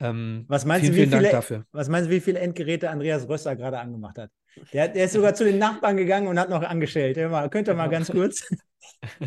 Ähm, 0.00 0.44
Was 0.46 0.66
meinst 0.66 0.84
vielen, 0.84 0.92
du, 0.92 0.96
wie 0.96 1.00
vielen 1.00 1.10
Dank 1.10 1.22
viele, 1.22 1.32
dafür. 1.32 1.66
was 1.72 1.88
meinst 1.88 2.10
du, 2.10 2.14
wie 2.14 2.20
viele 2.20 2.38
Endgeräte 2.38 2.90
Andreas 2.90 3.28
Rösser 3.28 3.56
gerade 3.56 3.78
angemacht 3.78 4.18
hat? 4.18 4.30
Der, 4.72 4.88
der 4.88 5.06
ist 5.06 5.14
sogar 5.14 5.34
zu 5.34 5.44
den 5.44 5.58
Nachbarn 5.58 5.96
gegangen 5.96 6.28
und 6.28 6.38
hat 6.38 6.50
noch 6.50 6.62
angestellt. 6.62 7.16
Hör 7.16 7.30
mal, 7.30 7.48
Könnt 7.48 7.68
ihr 7.68 7.74
mal 7.74 7.88
ganz 7.88 8.10
kurz? 8.10 8.46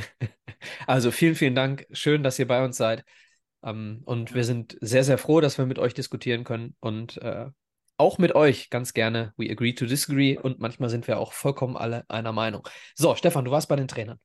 Also 0.86 1.12
vielen, 1.12 1.36
vielen 1.36 1.56
Dank. 1.56 1.86
Schön, 1.92 2.24
dass 2.24 2.40
ihr 2.40 2.48
bei 2.48 2.64
uns 2.64 2.78
seid. 2.78 3.04
Ähm, 3.64 4.02
und 4.06 4.34
wir 4.36 4.44
sind 4.44 4.78
sehr, 4.82 5.04
sehr 5.04 5.18
froh, 5.18 5.42
dass 5.42 5.58
wir 5.58 5.66
mit 5.66 5.80
euch 5.80 5.94
diskutieren 5.94 6.44
können 6.44 6.76
und 6.80 7.18
äh, 7.18 7.48
auch 7.98 8.18
mit 8.18 8.36
euch 8.36 8.70
ganz 8.70 8.94
gerne. 8.94 9.34
We 9.38 9.50
agree 9.50 9.74
to 9.74 9.86
disagree 9.86 10.38
und 10.38 10.60
manchmal 10.60 10.90
sind 10.90 11.08
wir 11.08 11.20
auch 11.20 11.34
vollkommen 11.34 11.76
alle 11.78 12.06
einer 12.10 12.32
Meinung. 12.32 12.68
So, 12.96 13.16
Stefan, 13.16 13.46
du 13.46 13.52
warst 13.52 13.70
bei 13.70 13.76
den 13.76 13.88
Trainern. 13.88 14.20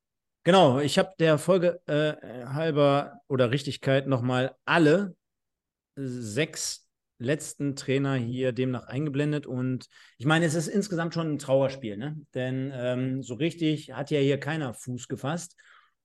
Genau, 0.44 0.80
ich 0.80 0.98
habe 0.98 1.12
der 1.18 1.38
Folge 1.38 1.80
äh, 1.86 2.46
halber 2.46 3.20
oder 3.28 3.50
Richtigkeit 3.50 4.08
nochmal 4.08 4.56
alle 4.64 5.14
sechs 5.94 6.88
letzten 7.18 7.76
Trainer 7.76 8.16
hier 8.16 8.52
demnach 8.52 8.86
eingeblendet. 8.88 9.46
Und 9.46 9.86
ich 10.18 10.26
meine, 10.26 10.44
es 10.44 10.54
ist 10.54 10.66
insgesamt 10.66 11.14
schon 11.14 11.32
ein 11.32 11.38
Trauerspiel, 11.38 11.96
ne? 11.96 12.16
Denn 12.34 12.72
ähm, 12.74 13.22
so 13.22 13.34
richtig 13.34 13.92
hat 13.92 14.10
ja 14.10 14.18
hier 14.18 14.38
keiner 14.38 14.74
Fuß 14.74 15.08
gefasst. 15.08 15.56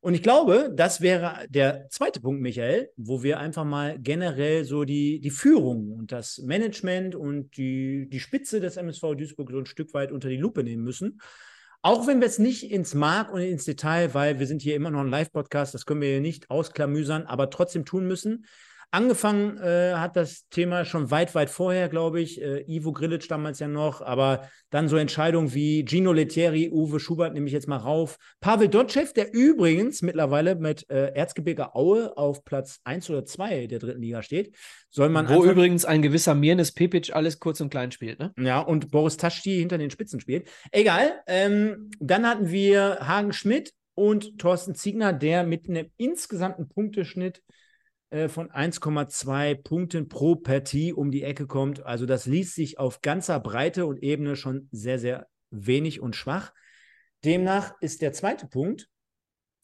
Und 0.07 0.13
ich 0.13 0.23
glaube, 0.23 0.71
das 0.73 1.01
wäre 1.01 1.45
der 1.49 1.89
zweite 1.89 2.21
Punkt, 2.21 2.41
Michael, 2.41 2.89
wo 2.95 3.23
wir 3.23 3.41
einfach 3.41 3.65
mal 3.65 3.99
generell 3.99 4.63
so 4.63 4.85
die, 4.85 5.19
die 5.19 5.31
Führung 5.31 5.91
und 5.91 6.13
das 6.13 6.37
Management 6.37 7.13
und 7.13 7.57
die, 7.57 8.07
die 8.09 8.21
Spitze 8.21 8.61
des 8.61 8.77
MSV 8.77 9.01
Duisburg 9.17 9.51
so 9.51 9.57
ein 9.57 9.65
Stück 9.65 9.93
weit 9.93 10.13
unter 10.13 10.29
die 10.29 10.37
Lupe 10.37 10.63
nehmen 10.63 10.85
müssen. 10.85 11.19
Auch 11.81 12.07
wenn 12.07 12.21
wir 12.21 12.27
es 12.27 12.39
nicht 12.39 12.71
ins 12.71 12.93
Mark 12.93 13.33
und 13.33 13.41
ins 13.41 13.65
Detail, 13.65 14.13
weil 14.13 14.39
wir 14.39 14.47
sind 14.47 14.61
hier 14.61 14.77
immer 14.77 14.91
noch 14.91 15.01
ein 15.01 15.09
Live-Podcast, 15.09 15.73
das 15.73 15.85
können 15.85 15.99
wir 15.99 16.07
hier 16.07 16.21
nicht 16.21 16.49
ausklamüsern, 16.49 17.23
aber 17.23 17.49
trotzdem 17.49 17.83
tun 17.83 18.07
müssen. 18.07 18.45
Angefangen 18.89 19.57
äh, 19.57 19.93
hat 19.95 20.15
das 20.15 20.47
Thema 20.49 20.85
schon 20.85 21.11
weit, 21.11 21.35
weit 21.35 21.49
vorher, 21.49 21.89
glaube 21.89 22.21
ich. 22.21 22.41
Äh, 22.41 22.63
Ivo 22.67 22.93
Grilic 22.93 23.27
damals 23.27 23.59
ja 23.59 23.67
noch, 23.67 24.01
aber 24.01 24.47
dann 24.69 24.87
so 24.87 24.95
Entscheidungen 24.95 25.53
wie 25.53 25.83
Gino 25.85 26.13
Lettieri, 26.13 26.71
Uwe 26.71 26.99
Schubert 27.01 27.33
nehme 27.33 27.47
ich 27.47 27.53
jetzt 27.53 27.67
mal 27.67 27.77
rauf. 27.77 28.17
Pavel 28.39 28.69
Dotschew, 28.69 29.07
der 29.13 29.33
übrigens 29.33 30.01
mittlerweile 30.01 30.55
mit 30.55 30.89
äh, 30.89 31.11
Erzgebirge 31.13 31.75
Aue 31.75 32.15
auf 32.15 32.45
Platz 32.45 32.79
1 32.85 33.09
oder 33.09 33.25
2 33.25 33.67
der 33.67 33.79
dritten 33.79 34.01
Liga 34.01 34.23
steht. 34.23 34.55
Soll 34.89 35.09
man 35.09 35.27
Wo 35.27 35.43
übrigens 35.43 35.83
ein 35.83 36.01
gewisser 36.01 36.33
Mirnes 36.33 36.71
Pepic 36.71 37.11
alles 37.13 37.39
kurz 37.39 37.59
und 37.59 37.69
klein 37.69 37.91
spielt, 37.91 38.19
ne? 38.19 38.33
ja, 38.39 38.61
und 38.61 38.89
Boris 38.89 39.17
Taschi 39.17 39.57
hinter 39.57 39.77
den 39.77 39.91
Spitzen 39.91 40.21
spielt. 40.21 40.47
Egal. 40.71 41.11
Ähm, 41.27 41.89
dann 41.99 42.25
hatten 42.25 42.51
wir 42.51 42.99
Hagen 43.01 43.33
Schmidt 43.33 43.73
und 43.95 44.39
Thorsten 44.39 44.75
Ziegner, 44.75 45.11
der 45.11 45.43
mit 45.43 45.67
einem 45.67 45.87
insgesamten 45.97 46.69
Punkteschnitt 46.69 47.41
äh, 48.09 48.29
von 48.29 48.49
1,2 48.49 49.55
Punkten 49.63 50.07
pro 50.07 50.35
Partie 50.35 50.93
um 50.93 51.11
die 51.11 51.23
Ecke 51.23 51.47
kommt. 51.47 51.85
Also 51.85 52.05
das 52.05 52.25
liest 52.25 52.55
sich 52.55 52.79
auf 52.79 53.01
ganzer 53.01 53.39
Breite 53.39 53.85
und 53.85 54.01
Ebene 54.01 54.35
schon 54.35 54.69
sehr, 54.71 54.99
sehr 54.99 55.27
wenig 55.49 56.01
und 56.01 56.15
schwach. 56.15 56.53
Demnach 57.25 57.73
ist 57.81 58.01
der 58.01 58.13
zweite 58.13 58.47
Punkt, 58.47 58.89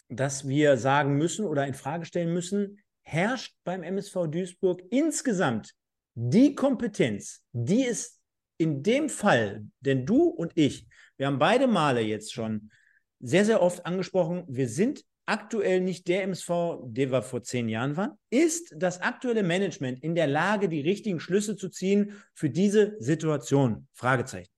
dass 0.10 0.48
wir 0.48 0.78
sagen 0.78 1.16
müssen 1.18 1.46
oder 1.46 1.66
in 1.66 1.74
Frage 1.74 2.06
stellen 2.06 2.34
müssen, 2.34 2.80
herrscht 3.04 3.56
beim 3.64 3.84
MSV 3.84 4.28
Duisburg 4.28 4.82
insgesamt 4.90 5.74
die 6.16 6.56
Kompetenz, 6.56 7.44
die 7.52 7.86
es 7.86 8.20
in 8.58 8.84
dem 8.84 9.10
Fall, 9.10 9.66
denn 9.80 10.06
du 10.06 10.24
und 10.24 10.52
ich, 10.56 10.88
wir 11.18 11.28
haben 11.28 11.40
beide 11.40 11.68
Male 11.68 12.02
jetzt 12.02 12.34
schon 12.34 12.72
sehr, 13.20 13.46
sehr 13.46 13.62
oft 13.62 13.86
angesprochen, 13.86 14.44
wir 14.48 14.70
sind 14.70 15.04
aktuell 15.26 15.82
nicht 15.82 16.08
der 16.08 16.24
MSV, 16.24 16.50
der 16.84 17.12
wir 17.12 17.22
vor 17.22 17.44
zehn 17.44 17.70
Jahren 17.70 17.98
waren. 17.98 18.18
Ist 18.30 18.74
das 18.76 19.02
aktuelle 19.02 19.44
Management 19.44 20.04
in 20.04 20.16
der 20.16 20.28
Lage, 20.28 20.70
die 20.70 20.82
richtigen 20.82 21.20
Schlüsse 21.20 21.56
zu 21.56 21.70
ziehen 21.70 22.22
für 22.34 22.50
diese 22.50 22.96
Situation? 23.00 23.88
Fragezeichen. 23.94 24.52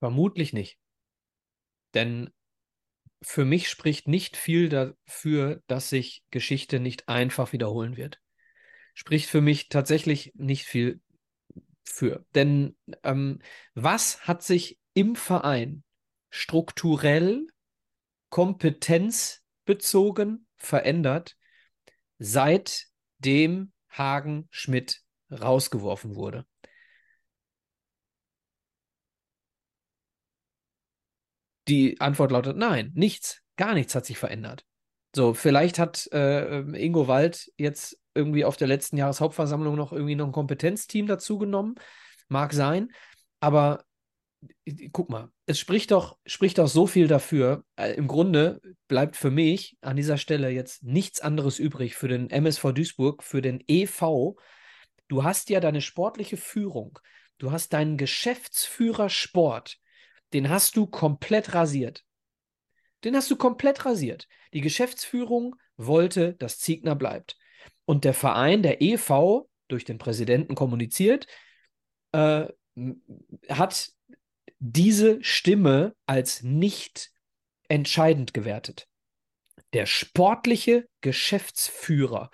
Vermutlich 0.00 0.52
nicht. 0.52 0.78
Denn 1.94 2.30
für 3.22 3.44
mich 3.44 3.68
spricht 3.68 4.08
nicht 4.08 4.36
viel 4.36 4.68
dafür, 4.68 5.62
dass 5.66 5.88
sich 5.88 6.24
Geschichte 6.30 6.80
nicht 6.80 7.08
einfach 7.08 7.52
wiederholen 7.52 7.96
wird. 7.96 8.20
Spricht 8.94 9.28
für 9.28 9.40
mich 9.40 9.68
tatsächlich 9.68 10.32
nicht 10.34 10.66
viel 10.66 11.00
für. 11.84 12.24
Denn 12.34 12.76
ähm, 13.04 13.40
was 13.74 14.26
hat 14.26 14.42
sich 14.42 14.78
im 14.94 15.16
Verein 15.16 15.84
strukturell, 16.30 17.46
kompetenzbezogen 18.32 20.48
verändert, 20.56 21.36
seitdem 22.18 23.70
Hagen 23.90 24.48
Schmidt 24.50 25.02
rausgeworfen 25.30 26.16
wurde? 26.16 26.46
Die 31.68 32.00
Antwort 32.00 32.32
lautet 32.32 32.56
nein, 32.56 32.92
nichts, 32.94 33.42
gar 33.56 33.74
nichts 33.74 33.94
hat 33.94 34.06
sich 34.06 34.16
verändert. 34.16 34.64
So, 35.14 35.34
vielleicht 35.34 35.78
hat 35.78 36.08
äh, 36.12 36.60
Ingo 36.82 37.08
Wald 37.08 37.52
jetzt 37.58 38.00
irgendwie 38.14 38.46
auf 38.46 38.56
der 38.56 38.68
letzten 38.68 38.96
Jahreshauptversammlung 38.96 39.76
noch 39.76 39.92
irgendwie 39.92 40.14
noch 40.14 40.24
ein 40.26 40.32
Kompetenzteam 40.32 41.06
dazu 41.06 41.36
genommen. 41.36 41.74
Mag 42.28 42.54
sein, 42.54 42.88
aber 43.40 43.84
guck 44.92 45.08
mal, 45.08 45.30
es 45.46 45.58
spricht 45.58 45.90
doch, 45.90 46.18
spricht 46.26 46.58
doch 46.58 46.68
so 46.68 46.86
viel 46.86 47.08
dafür. 47.08 47.64
Äh, 47.76 47.94
Im 47.94 48.08
Grunde 48.08 48.60
bleibt 48.88 49.16
für 49.16 49.30
mich 49.30 49.76
an 49.80 49.96
dieser 49.96 50.18
Stelle 50.18 50.50
jetzt 50.50 50.82
nichts 50.82 51.20
anderes 51.20 51.58
übrig 51.58 51.94
für 51.94 52.08
den 52.08 52.30
MSV 52.30 52.72
Duisburg, 52.72 53.22
für 53.22 53.42
den 53.42 53.62
EV. 53.66 54.36
Du 55.08 55.24
hast 55.24 55.50
ja 55.50 55.60
deine 55.60 55.80
sportliche 55.80 56.36
Führung, 56.36 56.98
du 57.38 57.52
hast 57.52 57.72
deinen 57.72 57.96
Geschäftsführer 57.96 59.08
Sport, 59.08 59.78
den 60.32 60.48
hast 60.48 60.76
du 60.76 60.86
komplett 60.86 61.54
rasiert. 61.54 62.04
Den 63.04 63.16
hast 63.16 63.30
du 63.30 63.36
komplett 63.36 63.84
rasiert. 63.84 64.28
Die 64.52 64.60
Geschäftsführung 64.60 65.56
wollte, 65.76 66.34
dass 66.34 66.58
Ziegner 66.58 66.94
bleibt. 66.94 67.36
Und 67.84 68.04
der 68.04 68.14
Verein, 68.14 68.62
der 68.62 68.80
EV, 68.80 69.48
durch 69.68 69.84
den 69.84 69.98
Präsidenten 69.98 70.54
kommuniziert, 70.54 71.26
äh, 72.12 72.46
hat 73.48 73.92
diese 74.64 75.22
Stimme 75.24 75.96
als 76.06 76.44
nicht 76.44 77.10
entscheidend 77.68 78.32
gewertet. 78.32 78.86
Der 79.72 79.86
sportliche 79.86 80.88
Geschäftsführer, 81.00 82.30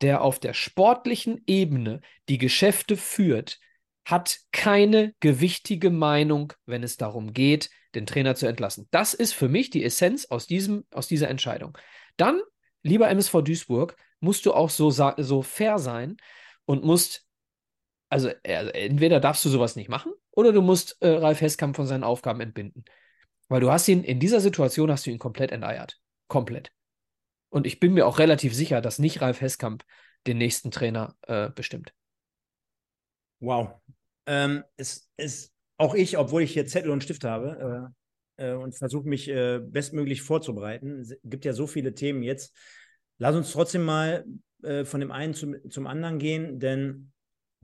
der 0.00 0.22
auf 0.22 0.38
der 0.38 0.54
sportlichen 0.54 1.42
Ebene 1.46 2.00
die 2.30 2.38
Geschäfte 2.38 2.96
führt, 2.96 3.58
hat 4.06 4.38
keine 4.52 5.14
gewichtige 5.20 5.90
Meinung, 5.90 6.54
wenn 6.64 6.82
es 6.82 6.96
darum 6.96 7.34
geht, 7.34 7.68
den 7.94 8.06
Trainer 8.06 8.34
zu 8.36 8.46
entlassen. 8.46 8.88
Das 8.90 9.12
ist 9.12 9.34
für 9.34 9.48
mich 9.48 9.68
die 9.68 9.84
Essenz 9.84 10.24
aus, 10.26 10.46
diesem, 10.46 10.86
aus 10.90 11.08
dieser 11.08 11.28
Entscheidung. 11.28 11.76
Dann, 12.16 12.40
lieber 12.84 13.10
MSV 13.10 13.42
Duisburg, 13.42 13.96
musst 14.20 14.46
du 14.46 14.54
auch 14.54 14.70
so, 14.70 14.90
so 14.90 15.42
fair 15.42 15.78
sein 15.78 16.16
und 16.64 16.84
musst, 16.84 17.26
also 18.08 18.28
entweder 18.44 19.20
darfst 19.20 19.44
du 19.44 19.50
sowas 19.50 19.76
nicht 19.76 19.90
machen 19.90 20.12
oder 20.36 20.52
du 20.52 20.60
musst 20.62 20.98
äh, 21.00 21.08
Ralf 21.08 21.40
Heskamp 21.40 21.74
von 21.74 21.86
seinen 21.86 22.04
Aufgaben 22.04 22.40
entbinden. 22.40 22.84
Weil 23.48 23.60
du 23.60 23.70
hast 23.70 23.88
ihn, 23.88 24.04
in 24.04 24.20
dieser 24.20 24.40
Situation 24.40 24.90
hast 24.90 25.06
du 25.06 25.10
ihn 25.10 25.18
komplett 25.18 25.50
enteiert. 25.50 25.98
Komplett. 26.28 26.72
Und 27.48 27.66
ich 27.66 27.80
bin 27.80 27.94
mir 27.94 28.06
auch 28.06 28.18
relativ 28.18 28.54
sicher, 28.54 28.80
dass 28.80 28.98
nicht 28.98 29.20
Ralf 29.22 29.40
Heskamp 29.40 29.84
den 30.26 30.38
nächsten 30.38 30.70
Trainer 30.70 31.16
äh, 31.22 31.48
bestimmt. 31.50 31.94
Wow. 33.40 33.80
Ähm, 34.26 34.62
es 34.76 35.08
ist 35.16 35.52
auch 35.78 35.94
ich, 35.94 36.18
obwohl 36.18 36.42
ich 36.42 36.52
hier 36.52 36.66
Zettel 36.66 36.90
und 36.90 37.02
Stift 37.02 37.24
habe 37.24 37.92
äh, 38.38 38.50
äh, 38.50 38.54
und 38.54 38.76
versuche 38.76 39.08
mich 39.08 39.28
äh, 39.28 39.60
bestmöglich 39.60 40.22
vorzubereiten, 40.22 41.00
es 41.00 41.16
gibt 41.24 41.44
ja 41.44 41.52
so 41.52 41.66
viele 41.66 41.94
Themen 41.94 42.22
jetzt. 42.22 42.54
Lass 43.18 43.36
uns 43.36 43.52
trotzdem 43.52 43.84
mal 43.84 44.24
äh, 44.62 44.84
von 44.84 45.00
dem 45.00 45.12
einen 45.12 45.32
zum, 45.32 45.56
zum 45.70 45.86
anderen 45.86 46.18
gehen, 46.18 46.58
denn 46.58 47.12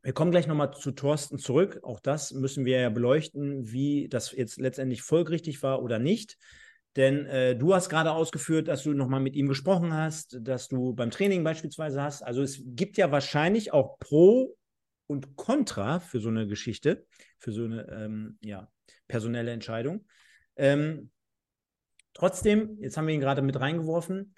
wir 0.03 0.13
kommen 0.13 0.33
gleich 0.33 0.47
nochmal 0.47 0.73
zu 0.73 0.91
Thorsten 0.91 1.39
zurück. 1.39 1.81
Auch 1.83 2.01
das 2.01 2.33
müssen 2.33 2.65
wir 2.65 2.81
ja 2.81 2.91
beleuchten, 2.91 3.71
wie 3.71 4.09
das 4.09 4.33
jetzt 4.33 4.59
letztendlich 4.61 5.03
folgerichtig 5.03 5.63
war 5.63 5.83
oder 5.83 5.99
nicht. 5.99 6.39
Denn 6.97 7.25
äh, 7.27 7.57
du 7.57 7.75
hast 7.75 7.89
gerade 7.89 8.13
ausgeführt, 8.13 8.69
dass 8.69 8.83
du 8.83 8.93
nochmal 8.93 9.21
mit 9.21 9.35
ihm 9.35 9.49
gesprochen 9.49 9.95
hast, 9.95 10.39
dass 10.41 10.69
du 10.69 10.93
beim 10.93 11.11
Training 11.11 11.43
beispielsweise 11.43 12.03
hast. 12.03 12.23
Also 12.23 12.43
es 12.43 12.61
gibt 12.65 12.99
ja 12.99 13.11
wahrscheinlich 13.11 13.73
auch 13.73 13.99
Pro 13.99 14.57
und 15.07 15.37
Contra 15.37 16.01
für 16.01 16.21
so 16.21 16.29
eine 16.29 16.47
Geschichte, 16.47 17.07
für 17.39 17.53
so 17.53 17.65
eine 17.65 17.89
ähm, 17.91 18.39
ja, 18.43 18.69
personelle 19.09 19.53
Entscheidung. 19.53 20.07
Ähm, 20.57 21.11
trotzdem, 22.13 22.77
jetzt 22.81 22.97
haben 22.97 23.07
wir 23.07 23.15
ihn 23.15 23.21
gerade 23.21 23.41
mit 23.41 23.59
reingeworfen, 23.59 24.35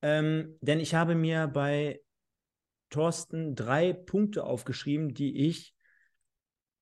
ähm, 0.00 0.56
denn 0.60 0.80
ich 0.80 0.94
habe 0.94 1.14
mir 1.14 1.46
bei 1.46 2.00
Thorsten 2.92 3.56
drei 3.56 3.92
Punkte 3.92 4.44
aufgeschrieben, 4.44 5.14
die 5.14 5.48
ich. 5.48 5.74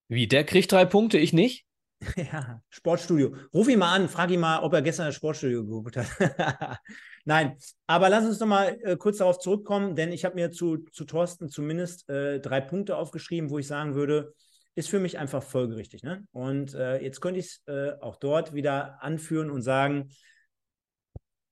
Wie, 0.08 0.26
der 0.26 0.44
kriegt 0.44 0.70
drei 0.70 0.84
Punkte, 0.84 1.16
ich 1.16 1.32
nicht? 1.32 1.66
ja, 2.16 2.62
Sportstudio. 2.68 3.34
Ruf 3.54 3.68
ihn 3.68 3.78
mal 3.78 3.94
an, 3.94 4.08
frag 4.08 4.30
ihn 4.30 4.40
mal, 4.40 4.60
ob 4.60 4.72
er 4.72 4.82
gestern 4.82 5.06
das 5.06 5.14
Sportstudio 5.14 5.64
geguckt 5.64 5.96
hat. 5.96 6.80
Nein, 7.24 7.56
aber 7.86 8.08
lass 8.08 8.24
uns 8.24 8.40
noch 8.40 8.46
mal 8.46 8.78
äh, 8.82 8.96
kurz 8.96 9.18
darauf 9.18 9.38
zurückkommen, 9.38 9.94
denn 9.94 10.10
ich 10.12 10.24
habe 10.24 10.34
mir 10.34 10.50
zu, 10.50 10.78
zu 10.92 11.04
Thorsten 11.04 11.48
zumindest 11.48 12.08
äh, 12.08 12.40
drei 12.40 12.60
Punkte 12.60 12.96
aufgeschrieben, 12.96 13.50
wo 13.50 13.58
ich 13.58 13.66
sagen 13.66 13.94
würde, 13.94 14.34
ist 14.74 14.88
für 14.88 15.00
mich 15.00 15.18
einfach 15.18 15.42
folgerichtig. 15.42 16.02
Ne? 16.02 16.26
Und 16.32 16.74
äh, 16.74 17.02
jetzt 17.02 17.20
könnte 17.20 17.40
ich 17.40 17.46
es 17.46 17.62
äh, 17.66 17.92
auch 18.00 18.16
dort 18.16 18.54
wieder 18.54 19.02
anführen 19.02 19.50
und 19.50 19.62
sagen, 19.62 20.10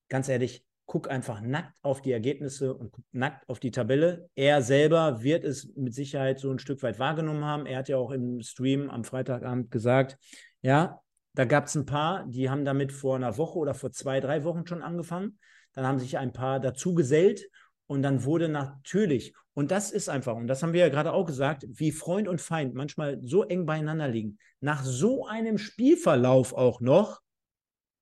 ganz 0.08 0.28
ehrlich, 0.28 0.64
guck 0.88 1.10
einfach 1.10 1.42
nackt 1.42 1.76
auf 1.82 2.00
die 2.00 2.12
Ergebnisse 2.12 2.74
und 2.74 2.90
guck 2.90 3.04
nackt 3.12 3.46
auf 3.48 3.60
die 3.60 3.70
Tabelle. 3.70 4.30
Er 4.34 4.62
selber 4.62 5.22
wird 5.22 5.44
es 5.44 5.70
mit 5.76 5.94
Sicherheit 5.94 6.40
so 6.40 6.50
ein 6.50 6.58
Stück 6.58 6.82
weit 6.82 6.98
wahrgenommen 6.98 7.44
haben. 7.44 7.66
Er 7.66 7.78
hat 7.78 7.88
ja 7.88 7.98
auch 7.98 8.10
im 8.10 8.40
Stream 8.40 8.88
am 8.88 9.04
Freitagabend 9.04 9.70
gesagt, 9.70 10.16
ja, 10.62 10.98
da 11.34 11.44
gab 11.44 11.66
es 11.66 11.74
ein 11.76 11.84
paar, 11.84 12.24
die 12.26 12.48
haben 12.48 12.64
damit 12.64 12.90
vor 12.90 13.16
einer 13.16 13.36
Woche 13.36 13.58
oder 13.58 13.74
vor 13.74 13.92
zwei, 13.92 14.18
drei 14.18 14.44
Wochen 14.44 14.66
schon 14.66 14.82
angefangen. 14.82 15.38
Dann 15.74 15.86
haben 15.86 15.98
sich 15.98 16.16
ein 16.16 16.32
paar 16.32 16.58
dazu 16.58 16.94
gesellt 16.94 17.48
und 17.86 18.02
dann 18.02 18.24
wurde 18.24 18.48
natürlich, 18.48 19.34
und 19.52 19.70
das 19.70 19.90
ist 19.90 20.08
einfach, 20.08 20.36
und 20.36 20.46
das 20.46 20.62
haben 20.62 20.72
wir 20.72 20.80
ja 20.80 20.88
gerade 20.88 21.12
auch 21.12 21.26
gesagt, 21.26 21.66
wie 21.68 21.92
Freund 21.92 22.28
und 22.28 22.40
Feind 22.40 22.74
manchmal 22.74 23.20
so 23.22 23.44
eng 23.44 23.66
beieinander 23.66 24.08
liegen. 24.08 24.38
Nach 24.60 24.82
so 24.82 25.26
einem 25.26 25.58
Spielverlauf 25.58 26.54
auch 26.54 26.80
noch, 26.80 27.20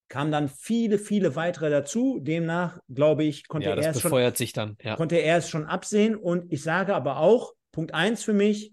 kamen 0.08 0.30
dann 0.30 0.48
viele, 0.48 0.98
viele 0.98 1.36
weitere 1.36 1.70
dazu. 1.70 2.20
Demnach, 2.20 2.78
glaube 2.88 3.24
ich, 3.24 3.48
konnte, 3.48 3.68
ja, 3.68 3.74
er, 3.74 3.90
es 3.90 4.00
schon, 4.00 4.76
ja. 4.82 4.96
konnte 4.96 5.16
er 5.16 5.38
es 5.38 5.48
schon 5.48 5.64
absehen. 5.64 6.16
Und 6.16 6.52
ich 6.52 6.62
sage 6.62 6.94
aber 6.94 7.18
auch, 7.18 7.54
Punkt 7.72 7.94
1 7.94 8.22
für 8.22 8.32
mich, 8.32 8.72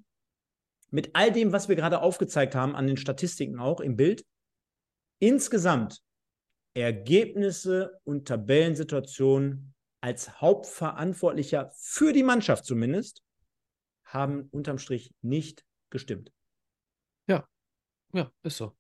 mit 0.92 1.16
all 1.16 1.32
dem, 1.32 1.52
was 1.52 1.70
wir 1.70 1.76
gerade 1.76 2.02
aufgezeigt 2.02 2.54
haben, 2.54 2.76
an 2.76 2.86
den 2.86 2.98
Statistiken 2.98 3.60
auch 3.60 3.80
im 3.80 3.96
Bild, 3.96 4.26
insgesamt 5.20 6.02
Ergebnisse 6.76 8.00
und 8.04 8.28
Tabellensituationen 8.28 9.74
als 10.02 10.42
Hauptverantwortlicher 10.42 11.72
für 11.76 12.14
die 12.14 12.24
Mannschaft 12.24 12.66
zumindest, 12.66 13.24
haben 14.04 14.50
unterm 14.52 14.78
Strich 14.78 15.14
nicht 15.22 15.66
gestimmt. 15.90 16.32
Ja, 17.28 17.48
ja, 18.14 18.32
ist 18.44 18.58
so. 18.58 18.76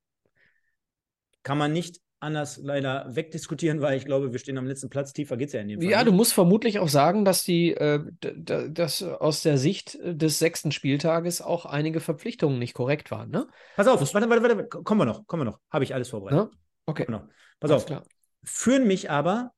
Kann 1.42 1.58
man 1.58 1.74
nicht 1.74 2.00
anders 2.24 2.58
leider 2.58 3.06
wegdiskutieren, 3.16 3.82
weil 3.82 3.98
ich 3.98 4.06
glaube, 4.06 4.32
wir 4.32 4.40
stehen 4.40 4.58
am 4.58 4.66
letzten 4.66 4.90
Platz. 4.90 5.14
Tiefer 5.14 5.38
geht 5.38 5.48
es 5.48 5.54
ja 5.54 5.62
in 5.62 5.68
dem 5.68 5.82
Fall. 5.82 5.90
Ja, 5.90 6.00
nicht. 6.00 6.08
du 6.08 6.14
musst 6.14 6.34
vermutlich 6.34 6.80
auch 6.80 6.88
sagen, 6.88 7.26
dass 7.26 7.44
die, 7.44 7.74
äh, 7.74 8.00
dass 8.20 9.04
aus 9.04 9.44
der 9.44 9.58
Sicht 9.58 10.00
des 10.04 10.40
sechsten 10.40 10.72
Spieltages 10.72 11.42
auch 11.42 11.66
einige 11.66 12.00
Verpflichtungen 12.00 12.58
nicht 12.58 12.74
korrekt 12.74 13.12
waren. 13.12 13.30
Ne? 13.30 13.48
Pass 13.76 13.88
auf, 13.88 14.00
warte, 14.14 14.30
warte, 14.30 14.42
warte, 14.42 14.68
kommen 14.68 15.02
wir 15.02 15.06
noch, 15.06 15.28
kommen 15.28 15.42
wir 15.42 15.52
noch. 15.52 15.60
Habe 15.70 15.84
ich 15.84 15.94
alles 15.94 16.10
vorbereitet. 16.10 16.52
Ja? 16.52 16.60
Okay. 16.86 17.06
Noch. 17.10 17.28
Pass 17.60 17.70
alles 17.70 17.84
auf. 17.84 17.86
Klar. 17.88 18.04
Führen 18.44 18.88
mich 18.88 19.10
aber 19.12 19.52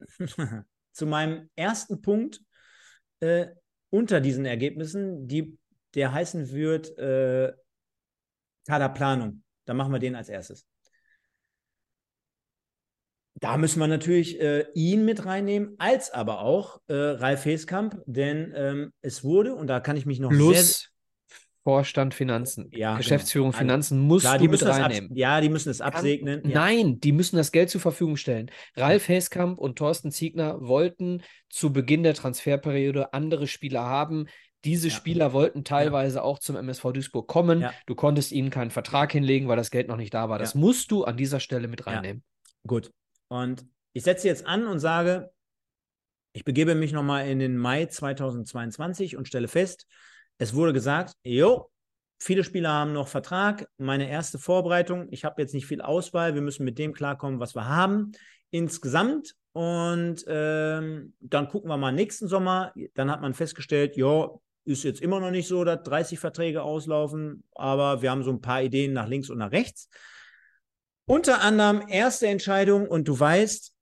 zu 0.92 1.06
meinem 1.06 1.50
ersten 1.56 2.00
Punkt 2.00 2.40
äh, 3.20 3.48
unter 3.90 4.20
diesen 4.20 4.44
Ergebnissen, 4.44 5.28
die, 5.28 5.58
der 5.94 6.12
heißen 6.12 6.50
wird, 6.50 6.96
äh, 6.98 7.52
Kaderplanung. 8.66 9.42
Dann 9.64 9.76
machen 9.76 9.92
wir 9.92 9.98
den 9.98 10.14
als 10.14 10.28
erstes. 10.28 10.66
Da 13.40 13.56
müssen 13.56 13.80
wir 13.80 13.88
natürlich 13.88 14.40
äh, 14.40 14.66
ihn 14.74 15.04
mit 15.04 15.26
reinnehmen, 15.26 15.74
als 15.78 16.10
aber 16.10 16.40
auch 16.40 16.80
äh, 16.86 16.94
Ralf 16.94 17.44
Heskamp, 17.44 18.00
denn 18.06 18.52
ähm, 18.56 18.92
es 19.02 19.24
wurde, 19.24 19.54
und 19.54 19.66
da 19.66 19.80
kann 19.80 19.96
ich 19.96 20.06
mich 20.06 20.20
noch 20.20 20.30
Plus 20.30 20.80
sehr, 20.80 20.88
Vorstand 21.64 22.12
Finanzen, 22.12 22.68
ja, 22.72 22.90
genau. 22.90 22.98
Geschäftsführung 22.98 23.50
genau. 23.50 23.58
Finanzen 23.58 23.98
musst 23.98 24.26
Klar, 24.26 24.38
du 24.38 24.48
mit 24.48 24.64
reinnehmen. 24.64 25.10
Ab, 25.10 25.16
ja, 25.16 25.40
die 25.40 25.48
müssen 25.48 25.70
es 25.70 25.80
absegnen. 25.80 26.42
Kann, 26.42 26.50
ja. 26.50 26.58
Nein, 26.58 27.00
die 27.00 27.12
müssen 27.12 27.36
das 27.36 27.52
Geld 27.52 27.70
zur 27.70 27.80
Verfügung 27.80 28.16
stellen. 28.16 28.50
Ralf 28.76 29.08
Heskamp 29.08 29.58
und 29.58 29.76
Thorsten 29.76 30.10
Ziegner 30.10 30.60
wollten 30.60 31.22
zu 31.48 31.72
Beginn 31.72 32.02
der 32.02 32.12
Transferperiode 32.12 33.14
andere 33.14 33.46
Spieler 33.46 33.82
haben, 33.82 34.26
diese 34.64 34.88
ja. 34.88 34.94
Spieler 34.94 35.32
wollten 35.32 35.64
teilweise 35.64 36.16
ja. 36.16 36.22
auch 36.22 36.38
zum 36.38 36.56
MSV 36.56 36.92
Duisburg 36.92 37.28
kommen. 37.28 37.60
Ja. 37.60 37.72
Du 37.86 37.94
konntest 37.94 38.32
ihnen 38.32 38.50
keinen 38.50 38.70
Vertrag 38.70 39.12
hinlegen, 39.12 39.48
weil 39.48 39.56
das 39.56 39.70
Geld 39.70 39.88
noch 39.88 39.96
nicht 39.96 40.14
da 40.14 40.28
war. 40.28 40.38
Das 40.38 40.54
musst 40.54 40.90
du 40.90 41.04
an 41.04 41.16
dieser 41.16 41.40
Stelle 41.40 41.68
mit 41.68 41.86
reinnehmen. 41.86 42.22
Gut. 42.66 42.90
Und 43.28 43.66
ich 43.92 44.02
setze 44.02 44.26
jetzt 44.26 44.46
an 44.46 44.66
und 44.66 44.80
sage, 44.80 45.30
ich 46.32 46.44
begebe 46.44 46.74
mich 46.74 46.92
nochmal 46.92 47.28
in 47.28 47.38
den 47.38 47.56
Mai 47.56 47.86
2022 47.86 49.16
und 49.16 49.28
stelle 49.28 49.48
fest, 49.48 49.86
es 50.38 50.54
wurde 50.54 50.72
gesagt, 50.72 51.14
jo, 51.22 51.70
viele 52.18 52.42
Spieler 52.42 52.70
haben 52.70 52.92
noch 52.92 53.06
Vertrag. 53.06 53.68
Meine 53.76 54.08
erste 54.08 54.38
Vorbereitung, 54.38 55.06
ich 55.10 55.24
habe 55.24 55.40
jetzt 55.40 55.54
nicht 55.54 55.66
viel 55.66 55.80
Auswahl, 55.80 56.34
wir 56.34 56.42
müssen 56.42 56.64
mit 56.64 56.78
dem 56.78 56.92
klarkommen, 56.92 57.38
was 57.38 57.54
wir 57.54 57.68
haben. 57.68 58.12
Insgesamt 58.50 59.36
und 59.54 60.24
ähm, 60.26 61.14
dann 61.20 61.48
gucken 61.48 61.70
wir 61.70 61.76
mal 61.76 61.92
nächsten 61.92 62.26
Sommer. 62.26 62.72
Dann 62.94 63.10
hat 63.10 63.20
man 63.20 63.34
festgestellt, 63.34 63.96
ja, 63.96 64.30
ist 64.64 64.84
jetzt 64.84 65.00
immer 65.00 65.20
noch 65.20 65.30
nicht 65.30 65.48
so, 65.48 65.64
dass 65.64 65.82
30 65.82 66.18
Verträge 66.18 66.62
auslaufen, 66.62 67.44
aber 67.54 68.02
wir 68.02 68.10
haben 68.10 68.22
so 68.22 68.30
ein 68.30 68.40
paar 68.40 68.62
Ideen 68.62 68.92
nach 68.92 69.08
links 69.08 69.30
und 69.30 69.38
nach 69.38 69.52
rechts. 69.52 69.88
Unter 71.06 71.42
anderem 71.42 71.84
erste 71.88 72.26
Entscheidung 72.26 72.88
und 72.88 73.06
du 73.06 73.18
weißt, 73.18 73.74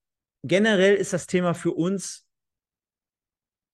generell 0.43 0.97
ist 0.97 1.13
das 1.13 1.27
Thema 1.27 1.55
für 1.55 1.73
uns 1.73 2.27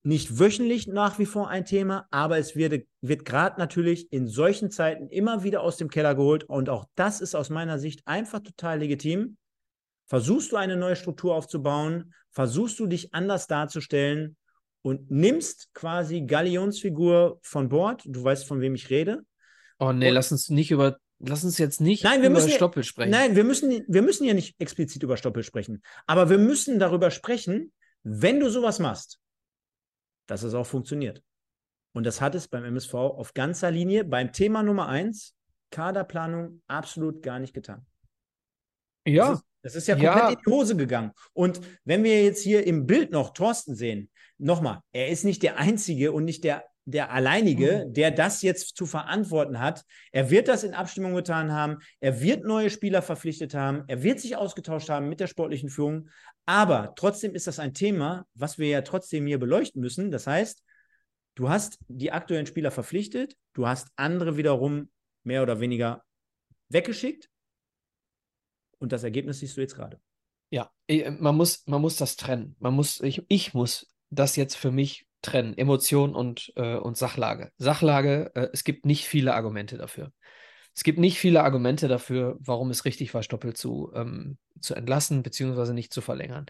nicht 0.02 0.38
wöchentlich 0.38 0.86
nach 0.86 1.18
wie 1.18 1.26
vor 1.26 1.48
ein 1.48 1.64
Thema, 1.64 2.06
aber 2.10 2.38
es 2.38 2.56
wird, 2.56 2.86
wird 3.00 3.24
gerade 3.24 3.58
natürlich 3.58 4.12
in 4.12 4.26
solchen 4.26 4.70
Zeiten 4.70 5.08
immer 5.08 5.42
wieder 5.42 5.62
aus 5.62 5.76
dem 5.76 5.90
Keller 5.90 6.14
geholt 6.14 6.44
und 6.44 6.68
auch 6.68 6.86
das 6.94 7.20
ist 7.20 7.34
aus 7.34 7.50
meiner 7.50 7.78
Sicht 7.78 8.06
einfach 8.06 8.40
total 8.40 8.78
legitim. 8.78 9.36
Versuchst 10.06 10.52
du 10.52 10.56
eine 10.56 10.76
neue 10.76 10.96
Struktur 10.96 11.34
aufzubauen, 11.34 12.14
versuchst 12.30 12.78
du 12.78 12.86
dich 12.86 13.12
anders 13.12 13.46
darzustellen 13.46 14.36
und 14.82 15.10
nimmst 15.10 15.72
quasi 15.74 16.22
Galionsfigur 16.22 17.38
von 17.42 17.68
Bord. 17.68 18.02
Du 18.06 18.22
weißt, 18.22 18.46
von 18.46 18.60
wem 18.60 18.74
ich 18.74 18.90
rede. 18.90 19.22
Oh 19.78 19.92
nee, 19.92 20.08
und, 20.08 20.14
lass 20.14 20.32
uns 20.32 20.48
nicht 20.48 20.70
über, 20.70 20.98
lass 21.18 21.44
uns 21.44 21.58
jetzt 21.58 21.80
nicht 21.80 22.04
nein, 22.04 22.22
wir 22.22 22.30
über 22.30 22.40
müssen 22.40 22.50
Stoppel 22.50 22.82
sprechen. 22.82 23.10
Nein, 23.10 23.36
wir 23.36 23.44
müssen, 23.44 23.84
wir 23.86 24.02
müssen 24.02 24.24
ja 24.24 24.34
nicht 24.34 24.60
explizit 24.60 25.02
über 25.02 25.16
Stoppel 25.16 25.42
sprechen. 25.42 25.82
Aber 26.06 26.30
wir 26.30 26.38
müssen 26.38 26.78
darüber 26.78 27.10
sprechen, 27.10 27.72
wenn 28.02 28.40
du 28.40 28.50
sowas 28.50 28.78
machst, 28.78 29.20
dass 30.26 30.42
es 30.42 30.54
auch 30.54 30.66
funktioniert. 30.66 31.22
Und 31.92 32.04
das 32.04 32.20
hat 32.20 32.34
es 32.34 32.48
beim 32.48 32.64
MSV 32.64 32.94
auf 32.94 33.34
ganzer 33.34 33.70
Linie 33.70 34.04
beim 34.04 34.32
Thema 34.32 34.62
Nummer 34.62 34.88
eins, 34.88 35.34
Kaderplanung, 35.70 36.62
absolut 36.66 37.22
gar 37.22 37.38
nicht 37.38 37.54
getan. 37.54 37.86
Ja. 39.04 39.40
Das 39.62 39.74
ist, 39.74 39.88
ja 39.88 39.94
komplett 39.94 40.14
Ja. 40.16 40.28
in 40.30 40.36
die 40.46 40.50
Hose 40.50 40.76
gegangen. 40.76 41.12
Und 41.32 41.60
wenn 41.84 42.04
wir 42.04 42.22
jetzt 42.24 42.42
hier 42.42 42.66
im 42.66 42.86
Bild 42.86 43.10
noch 43.10 43.32
Thorsten 43.34 43.74
sehen, 43.74 44.10
nochmal, 44.38 44.80
er 44.92 45.08
ist 45.08 45.24
nicht 45.24 45.42
der 45.42 45.58
Einzige 45.58 46.12
und 46.12 46.24
nicht 46.24 46.44
der, 46.44 46.64
der 46.84 47.10
Alleinige, 47.12 47.84
Mhm. 47.86 47.92
der 47.94 48.10
das 48.12 48.40
jetzt 48.42 48.76
zu 48.76 48.86
verantworten 48.86 49.58
hat. 49.60 49.84
Er 50.12 50.30
wird 50.30 50.48
das 50.48 50.64
in 50.64 50.74
Abstimmung 50.74 51.14
getan 51.14 51.52
haben. 51.52 51.78
Er 52.00 52.22
wird 52.22 52.44
neue 52.44 52.70
Spieler 52.70 53.02
verpflichtet 53.02 53.52
haben. 53.54 53.84
Er 53.88 54.02
wird 54.02 54.20
sich 54.20 54.36
ausgetauscht 54.36 54.88
haben 54.88 55.08
mit 55.08 55.20
der 55.20 55.26
sportlichen 55.26 55.68
Führung. 55.68 56.08
Aber 56.46 56.94
trotzdem 56.96 57.34
ist 57.34 57.46
das 57.46 57.58
ein 57.58 57.74
Thema, 57.74 58.26
was 58.34 58.58
wir 58.58 58.68
ja 58.68 58.80
trotzdem 58.82 59.26
hier 59.26 59.38
beleuchten 59.38 59.82
müssen. 59.82 60.10
Das 60.10 60.26
heißt, 60.26 60.62
du 61.34 61.48
hast 61.50 61.78
die 61.88 62.10
aktuellen 62.10 62.46
Spieler 62.46 62.70
verpflichtet, 62.70 63.34
du 63.52 63.66
hast 63.66 63.88
andere 63.96 64.36
wiederum 64.38 64.88
mehr 65.24 65.42
oder 65.42 65.60
weniger 65.60 66.04
weggeschickt. 66.70 67.28
Und 68.78 68.92
das 68.92 69.04
Ergebnis 69.04 69.40
siehst 69.40 69.56
du 69.56 69.60
jetzt 69.60 69.74
gerade. 69.74 70.00
Ja, 70.50 70.70
eh, 70.86 71.10
man 71.10 71.36
muss, 71.36 71.66
man 71.66 71.80
muss 71.80 71.96
das 71.96 72.16
trennen. 72.16 72.56
Man 72.58 72.74
muss, 72.74 73.00
ich, 73.00 73.22
ich 73.28 73.54
muss 73.54 73.92
das 74.10 74.36
jetzt 74.36 74.56
für 74.56 74.70
mich 74.70 75.06
trennen. 75.22 75.56
Emotion 75.56 76.14
und, 76.14 76.52
äh, 76.56 76.76
und 76.76 76.96
Sachlage. 76.96 77.52
Sachlage, 77.58 78.30
äh, 78.34 78.48
es 78.52 78.64
gibt 78.64 78.86
nicht 78.86 79.06
viele 79.06 79.34
Argumente 79.34 79.76
dafür. 79.76 80.12
Es 80.74 80.84
gibt 80.84 80.98
nicht 80.98 81.18
viele 81.18 81.42
Argumente 81.42 81.88
dafür, 81.88 82.36
warum 82.38 82.70
es 82.70 82.84
richtig 82.84 83.12
war, 83.12 83.22
Stoppel 83.22 83.54
zu, 83.54 83.90
ähm, 83.94 84.38
zu 84.60 84.74
entlassen, 84.74 85.22
beziehungsweise 85.22 85.74
nicht 85.74 85.92
zu 85.92 86.00
verlängern. 86.00 86.46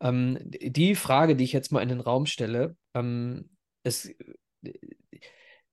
Ähm, 0.00 0.38
die 0.42 0.94
Frage, 0.94 1.36
die 1.36 1.44
ich 1.44 1.52
jetzt 1.52 1.72
mal 1.72 1.80
in 1.80 1.88
den 1.88 2.00
Raum 2.00 2.26
stelle, 2.26 2.76
ähm, 2.94 3.48
es, 3.82 4.10
äh, 4.62 4.72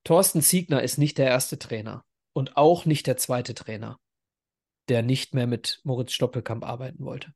Thorsten 0.02 0.40
Ziegner 0.40 0.82
ist 0.82 0.96
nicht 0.96 1.18
der 1.18 1.26
erste 1.26 1.58
Trainer 1.58 2.04
und 2.32 2.56
auch 2.56 2.86
nicht 2.86 3.06
der 3.06 3.18
zweite 3.18 3.54
Trainer, 3.54 3.98
der 4.90 5.02
nicht 5.02 5.34
mehr 5.34 5.46
mit 5.48 5.80
Moritz 5.84 6.12
Stoppelkamp 6.12 6.64
arbeiten 6.66 7.04
wollte. 7.06 7.32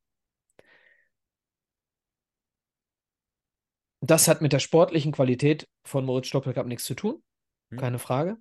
Das 4.01 4.29
hat 4.29 4.43
mit 4.43 4.53
der 4.53 4.59
sportlichen 4.59 5.13
Qualität 5.13 5.67
von 5.85 6.05
Moritz 6.05 6.27
Stoppelkamp 6.27 6.69
nichts 6.69 6.85
zu 6.85 6.95
tun, 6.95 7.23
Hm. 7.71 7.79
keine 7.79 7.99
Frage. 7.99 8.37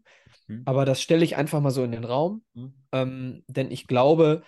Hm. 0.47 0.63
Aber 0.65 0.85
das 0.85 1.01
stelle 1.01 1.23
ich 1.23 1.35
einfach 1.37 1.61
mal 1.61 1.71
so 1.71 1.83
in 1.83 1.91
den 1.91 2.03
Raum, 2.03 2.43
Hm. 2.55 2.73
ähm, 2.91 3.43
denn 3.47 3.71
ich 3.71 3.87
glaube, 3.87 4.43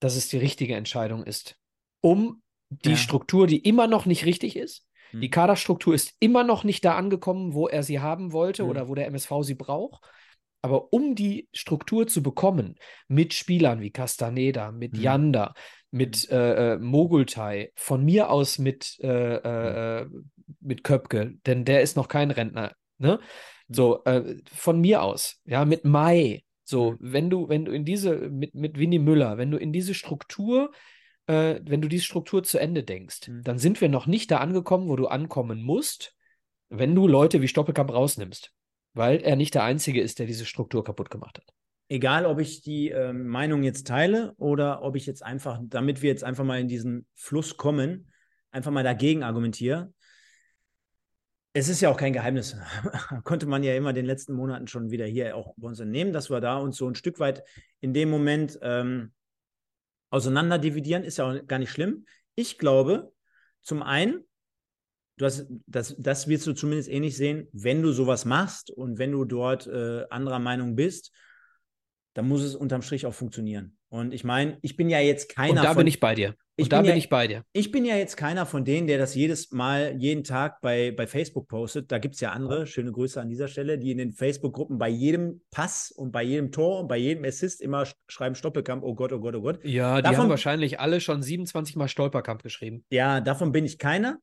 dass 0.00 0.16
es 0.16 0.28
die 0.28 0.38
richtige 0.38 0.74
Entscheidung 0.74 1.22
ist, 1.24 1.56
um 2.00 2.42
die 2.70 2.90
Ja. 2.92 2.96
Struktur, 2.96 3.46
die 3.46 3.58
immer 3.58 3.86
noch 3.86 4.06
nicht 4.06 4.24
richtig 4.24 4.56
ist, 4.56 4.86
die 5.20 5.28
Hm. 5.28 5.30
Kaderstruktur 5.30 5.94
ist 5.94 6.14
immer 6.20 6.42
noch 6.42 6.64
nicht 6.64 6.84
da 6.84 6.96
angekommen, 6.96 7.54
wo 7.54 7.68
er 7.68 7.82
sie 7.82 8.00
haben 8.00 8.32
wollte 8.32 8.64
Hm. 8.64 8.70
oder 8.70 8.88
wo 8.88 8.94
der 8.94 9.06
MSV 9.06 9.42
sie 9.44 9.54
braucht. 9.54 10.02
Aber 10.62 10.92
um 10.92 11.14
die 11.14 11.48
Struktur 11.52 12.06
zu 12.06 12.22
bekommen, 12.22 12.76
mit 13.08 13.34
Spielern 13.34 13.80
wie 13.80 13.90
Castaneda, 13.90 14.70
mit 14.72 14.96
Hm. 14.96 15.02
Janda, 15.02 15.54
mit 15.90 16.30
äh, 16.30 16.74
äh, 16.74 16.78
Mogultai, 16.78 17.72
von 17.74 18.04
mir 18.04 18.30
aus 18.30 18.58
mit, 18.58 18.98
äh, 19.00 19.34
äh, 19.34 20.00
äh, 20.02 20.06
mit 20.60 20.84
Köpke, 20.84 21.34
denn 21.46 21.64
der 21.64 21.82
ist 21.82 21.96
noch 21.96 22.08
kein 22.08 22.30
Rentner, 22.30 22.72
ne? 22.98 23.18
So, 23.68 24.04
äh, 24.04 24.36
von 24.52 24.80
mir 24.80 25.02
aus, 25.02 25.40
ja, 25.44 25.64
mit 25.64 25.84
Mai. 25.84 26.44
So, 26.64 26.92
Mhm. 26.92 26.96
wenn 27.00 27.30
du, 27.30 27.48
wenn 27.48 27.64
du 27.64 27.72
in 27.72 27.84
diese, 27.84 28.14
mit, 28.30 28.54
mit 28.54 28.78
Winnie 28.78 28.98
Müller, 28.98 29.36
wenn 29.38 29.50
du 29.50 29.58
in 29.58 29.72
diese 29.72 29.94
Struktur, 29.94 30.72
wenn 31.26 31.80
du 31.80 31.88
diese 31.88 32.04
Struktur 32.04 32.42
zu 32.42 32.58
Ende 32.58 32.82
denkst, 32.82 33.28
Mhm. 33.28 33.42
dann 33.44 33.58
sind 33.58 33.80
wir 33.80 33.88
noch 33.88 34.06
nicht 34.06 34.30
da 34.32 34.38
angekommen, 34.38 34.88
wo 34.88 34.96
du 34.96 35.06
ankommen 35.06 35.62
musst, 35.62 36.16
wenn 36.68 36.94
du 36.96 37.06
Leute 37.06 37.40
wie 37.40 37.48
Stoppelkamp 37.48 37.92
rausnimmst. 37.92 38.52
Weil 38.94 39.20
er 39.20 39.36
nicht 39.36 39.54
der 39.54 39.64
Einzige 39.64 40.00
ist, 40.00 40.18
der 40.18 40.26
diese 40.26 40.44
Struktur 40.44 40.84
kaputt 40.84 41.10
gemacht 41.10 41.38
hat. 41.38 41.52
Egal, 41.88 42.26
ob 42.26 42.38
ich 42.40 42.62
die 42.62 42.88
ähm, 42.88 43.26
Meinung 43.26 43.62
jetzt 43.62 43.86
teile 43.86 44.32
oder 44.36 44.82
ob 44.82 44.96
ich 44.96 45.06
jetzt 45.06 45.22
einfach, 45.22 45.60
damit 45.62 46.02
wir 46.02 46.10
jetzt 46.10 46.24
einfach 46.24 46.44
mal 46.44 46.60
in 46.60 46.68
diesen 46.68 47.06
Fluss 47.14 47.56
kommen, 47.56 48.10
einfach 48.50 48.70
mal 48.70 48.84
dagegen 48.84 49.22
argumentiere. 49.22 49.92
Es 51.54 51.68
ist 51.68 51.82
ja 51.82 51.90
auch 51.90 51.98
kein 51.98 52.14
Geheimnis. 52.14 52.56
Konnte 53.24 53.46
man 53.46 53.62
ja 53.62 53.74
immer 53.74 53.90
in 53.90 53.96
den 53.96 54.06
letzten 54.06 54.32
Monaten 54.32 54.68
schon 54.68 54.90
wieder 54.90 55.04
hier 55.04 55.36
auch 55.36 55.54
bei 55.56 55.68
uns 55.68 55.80
entnehmen, 55.80 56.12
dass 56.12 56.30
wir 56.30 56.40
da 56.40 56.56
uns 56.56 56.76
so 56.76 56.88
ein 56.88 56.94
Stück 56.94 57.18
weit 57.18 57.42
in 57.80 57.92
dem 57.92 58.08
Moment 58.08 58.58
ähm, 58.62 59.12
auseinander 60.08 60.58
dividieren, 60.58 61.04
ist 61.04 61.18
ja 61.18 61.30
auch 61.30 61.46
gar 61.46 61.58
nicht 61.58 61.70
schlimm. 61.70 62.06
Ich 62.34 62.58
glaube, 62.58 63.12
zum 63.62 63.82
einen, 63.82 64.24
du 65.18 65.24
hast, 65.26 65.46
das, 65.66 65.94
das 65.98 66.28
wirst 66.28 66.46
du 66.46 66.52
zumindest 66.52 66.88
ähnlich 66.88 67.16
sehen, 67.16 67.48
wenn 67.52 67.82
du 67.82 67.92
sowas 67.92 68.24
machst 68.24 68.70
und 68.70 68.98
wenn 68.98 69.12
du 69.12 69.24
dort 69.24 69.66
äh, 69.66 70.04
anderer 70.10 70.38
Meinung 70.38 70.74
bist, 70.74 71.12
dann 72.14 72.28
muss 72.28 72.42
es 72.42 72.54
unterm 72.54 72.82
Strich 72.82 73.06
auch 73.06 73.14
funktionieren. 73.14 73.78
Und 73.88 74.12
ich 74.12 74.24
meine, 74.24 74.58
ich 74.62 74.76
bin 74.76 74.88
ja 74.90 75.00
jetzt 75.00 75.34
keiner 75.34 75.50
Und 75.50 75.56
da 75.64 75.68
von, 75.68 75.78
bin 75.78 75.86
ich 75.86 75.98
bei 76.00 76.14
dir. 76.14 76.34
Ich 76.56 76.64
Und 76.64 76.72
da 76.72 76.78
bin 76.78 76.84
bin 76.86 76.90
ja- 76.90 76.96
ich 76.98 77.08
bei 77.08 77.26
dir. 77.26 77.44
ich 77.54 77.70
bin 77.72 77.84
ja 77.86 77.96
jetzt 77.96 78.16
keiner 78.16 78.44
von 78.44 78.64
denen, 78.66 78.86
der 78.86 78.98
das 78.98 79.14
jedes 79.14 79.50
Mal, 79.52 79.96
jeden 79.98 80.22
Tag 80.24 80.60
bei, 80.60 80.90
bei 80.92 81.06
Facebook 81.06 81.48
postet. 81.48 81.90
Da 81.90 81.98
gibt 81.98 82.14
es 82.14 82.20
ja 82.20 82.32
andere, 82.32 82.66
schöne 82.66 82.92
Grüße 82.92 83.18
an 83.20 83.30
dieser 83.30 83.48
Stelle, 83.48 83.78
die 83.78 83.90
in 83.90 83.96
den 83.98 84.12
Facebook-Gruppen 84.12 84.76
bei 84.78 84.90
jedem 84.90 85.40
Pass 85.50 85.90
und 85.90 86.12
bei 86.12 86.22
jedem 86.22 86.52
Tor 86.52 86.80
und 86.80 86.88
bei 86.88 86.98
jedem 86.98 87.24
Assist 87.24 87.62
immer 87.62 87.82
sch- 87.84 87.94
schreiben 88.08 88.34
Stoppelkamp, 88.34 88.82
oh 88.82 88.94
Gott, 88.94 89.12
oh 89.12 89.20
Gott, 89.20 89.34
oh 89.34 89.40
Gott. 89.40 89.64
Ja, 89.64 89.96
die 89.96 90.02
Davon- 90.02 90.18
haben 90.24 90.30
wahrscheinlich 90.30 90.80
alle 90.80 91.00
schon 91.00 91.22
27 91.22 91.76
Mal 91.76 91.88
Stolperkamp 91.88 92.42
geschrieben. 92.42 92.84
Ja, 92.90 93.20
davon 93.22 93.52
bin 93.52 93.64
ich 93.64 93.78
keiner. 93.78 94.18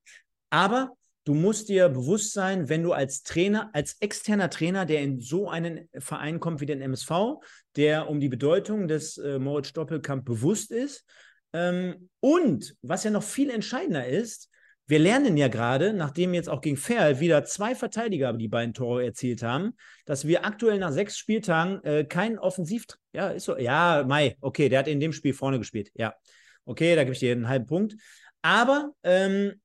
Aber 0.50 0.92
du 1.26 1.34
musst 1.34 1.70
dir 1.70 1.90
bewusst 1.90 2.34
sein, 2.34 2.70
wenn 2.70 2.84
du 2.84 2.94
als 2.94 3.24
Trainer, 3.24 3.70
als 3.74 3.98
externer 4.00 4.50
Trainer, 4.50 4.86
der 4.86 5.02
in 5.02 5.20
so 5.20 5.50
einen 5.50 5.88
Verein 5.98 6.40
kommt 6.40 6.62
wie 6.62 6.66
den 6.66 6.82
MSV, 6.82 7.40
der 7.76 8.10
um 8.10 8.20
die 8.20 8.30
Bedeutung 8.30 8.88
des 8.88 9.18
äh, 9.18 9.40
Moritz 9.40 9.68
Stoppelkamp 9.68 10.26
bewusst 10.26 10.72
ist. 10.72 11.06
Ähm, 11.54 12.10
und 12.20 12.76
was 12.82 13.04
ja 13.04 13.12
noch 13.12 13.24
viel 13.24 13.50
entscheidender 13.50 14.08
ist, 14.08 14.50
wir 14.90 14.98
lernen 14.98 15.38
ja 15.38 15.50
gerade, 15.50 15.94
nachdem 15.94 16.34
jetzt 16.34 16.50
auch 16.50 16.62
gegen 16.62 16.76
Ferl 16.76 17.20
wieder 17.20 17.46
zwei 17.46 17.76
Verteidiger 17.76 18.34
die 18.34 18.48
beiden 18.48 18.74
Tore 18.74 19.06
erzielt 19.06 19.44
haben, 19.44 19.74
dass 20.06 20.26
wir 20.26 20.46
aktuell 20.46 20.80
nach 20.80 20.92
sechs 20.92 21.16
Spieltagen 21.16 21.84
äh, 21.84 22.06
keinen 22.06 22.40
Offensiv... 22.40 22.86
Ja, 23.14 23.30
ist 23.30 23.46
so. 23.46 23.56
Ja, 23.56 24.04
Mai, 24.08 24.36
okay, 24.42 24.68
der 24.68 24.80
hat 24.80 24.88
in 24.88 25.00
dem 25.00 25.14
Spiel 25.14 25.36
vorne 25.36 25.60
gespielt. 25.60 25.92
Ja, 25.94 26.16
okay, 26.66 26.96
da 26.96 27.04
gebe 27.04 27.14
ich 27.14 27.20
dir 27.20 27.34
einen 27.34 27.48
halben 27.48 27.68
Punkt. 27.68 27.98
Aber 28.42 28.92
ähm, 29.04 29.62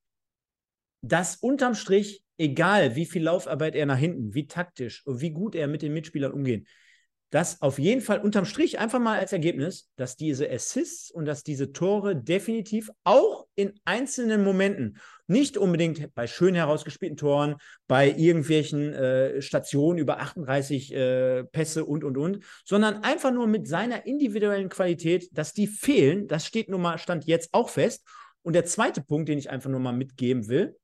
dass 1.08 1.36
unterm 1.36 1.74
Strich, 1.74 2.22
egal 2.38 2.96
wie 2.96 3.06
viel 3.06 3.22
Laufarbeit 3.22 3.74
er 3.74 3.86
nach 3.86 3.98
hinten, 3.98 4.34
wie 4.34 4.46
taktisch 4.46 5.06
und 5.06 5.20
wie 5.20 5.30
gut 5.30 5.54
er 5.54 5.68
mit 5.68 5.82
den 5.82 5.92
Mitspielern 5.92 6.32
umgeht, 6.32 6.66
dass 7.30 7.62
auf 7.62 7.80
jeden 7.80 8.00
Fall 8.00 8.20
unterm 8.20 8.44
Strich 8.44 8.78
einfach 8.78 9.00
mal 9.00 9.18
als 9.18 9.32
Ergebnis, 9.32 9.90
dass 9.96 10.16
diese 10.16 10.48
Assists 10.48 11.10
und 11.10 11.24
dass 11.24 11.42
diese 11.42 11.72
Tore 11.72 12.14
definitiv 12.14 12.90
auch 13.02 13.46
in 13.56 13.72
einzelnen 13.84 14.44
Momenten, 14.44 14.98
nicht 15.26 15.56
unbedingt 15.56 16.14
bei 16.14 16.26
schön 16.26 16.54
herausgespielten 16.54 17.16
Toren, 17.16 17.56
bei 17.88 18.08
irgendwelchen 18.10 18.94
äh, 18.94 19.42
Stationen 19.42 19.98
über 19.98 20.20
38 20.20 20.94
äh, 20.94 21.44
Pässe 21.44 21.84
und, 21.84 22.04
und, 22.04 22.16
und, 22.18 22.44
sondern 22.64 23.02
einfach 23.02 23.32
nur 23.32 23.48
mit 23.48 23.66
seiner 23.66 24.06
individuellen 24.06 24.68
Qualität, 24.68 25.28
dass 25.32 25.52
die 25.52 25.66
fehlen, 25.66 26.28
das 26.28 26.46
steht 26.46 26.68
nun 26.68 26.82
mal, 26.82 26.98
stand 26.98 27.24
jetzt 27.24 27.48
auch 27.52 27.68
fest. 27.68 28.06
Und 28.44 28.52
der 28.52 28.66
zweite 28.66 29.00
Punkt, 29.02 29.28
den 29.28 29.38
ich 29.38 29.50
einfach 29.50 29.70
nur 29.70 29.80
mal 29.80 29.92
mitgeben 29.92 30.48
will, 30.48 30.76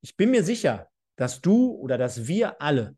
ich 0.00 0.16
bin 0.16 0.30
mir 0.30 0.44
sicher, 0.44 0.88
dass 1.16 1.40
du 1.40 1.72
oder 1.72 1.98
dass 1.98 2.28
wir 2.28 2.62
alle 2.62 2.96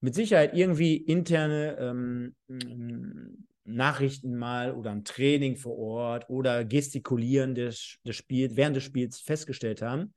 mit 0.00 0.14
Sicherheit 0.14 0.54
irgendwie 0.54 0.96
interne 0.96 1.76
ähm, 1.80 2.36
m, 2.48 3.46
Nachrichten 3.64 4.36
mal 4.36 4.72
oder 4.72 4.92
ein 4.92 5.04
Training 5.04 5.56
vor 5.56 5.76
Ort 5.76 6.30
oder 6.30 6.64
Gestikulieren 6.64 7.56
des, 7.56 7.98
des 8.06 8.14
Spiels, 8.14 8.54
während 8.54 8.76
des 8.76 8.84
Spiels 8.84 9.18
festgestellt 9.18 9.82
haben. 9.82 10.14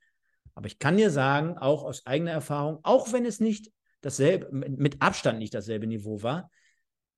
Aber 0.53 0.67
ich 0.67 0.77
kann 0.77 0.97
dir 0.97 1.09
sagen, 1.09 1.57
auch 1.57 1.83
aus 1.83 2.05
eigener 2.05 2.31
Erfahrung, 2.31 2.79
auch 2.83 3.11
wenn 3.11 3.25
es 3.25 3.39
nicht 3.39 3.71
dasselbe, 4.01 4.49
mit 4.51 5.01
Abstand 5.01 5.39
nicht 5.39 5.55
dasselbe 5.55 5.87
Niveau 5.87 6.21
war, 6.21 6.51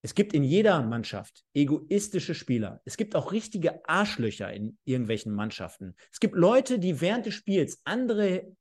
es 0.01 0.15
gibt 0.15 0.33
in 0.33 0.43
jeder 0.43 0.81
Mannschaft 0.81 1.43
egoistische 1.53 2.33
Spieler. 2.33 2.81
Es 2.85 2.97
gibt 2.97 3.15
auch 3.15 3.31
richtige 3.31 3.87
Arschlöcher 3.87 4.51
in 4.51 4.77
irgendwelchen 4.83 5.33
Mannschaften. 5.33 5.95
Es 6.11 6.19
gibt 6.19 6.35
Leute, 6.35 6.79
die 6.79 7.01
während 7.01 7.27
des 7.27 7.35
Spiels 7.35 7.79
andere 7.83 8.55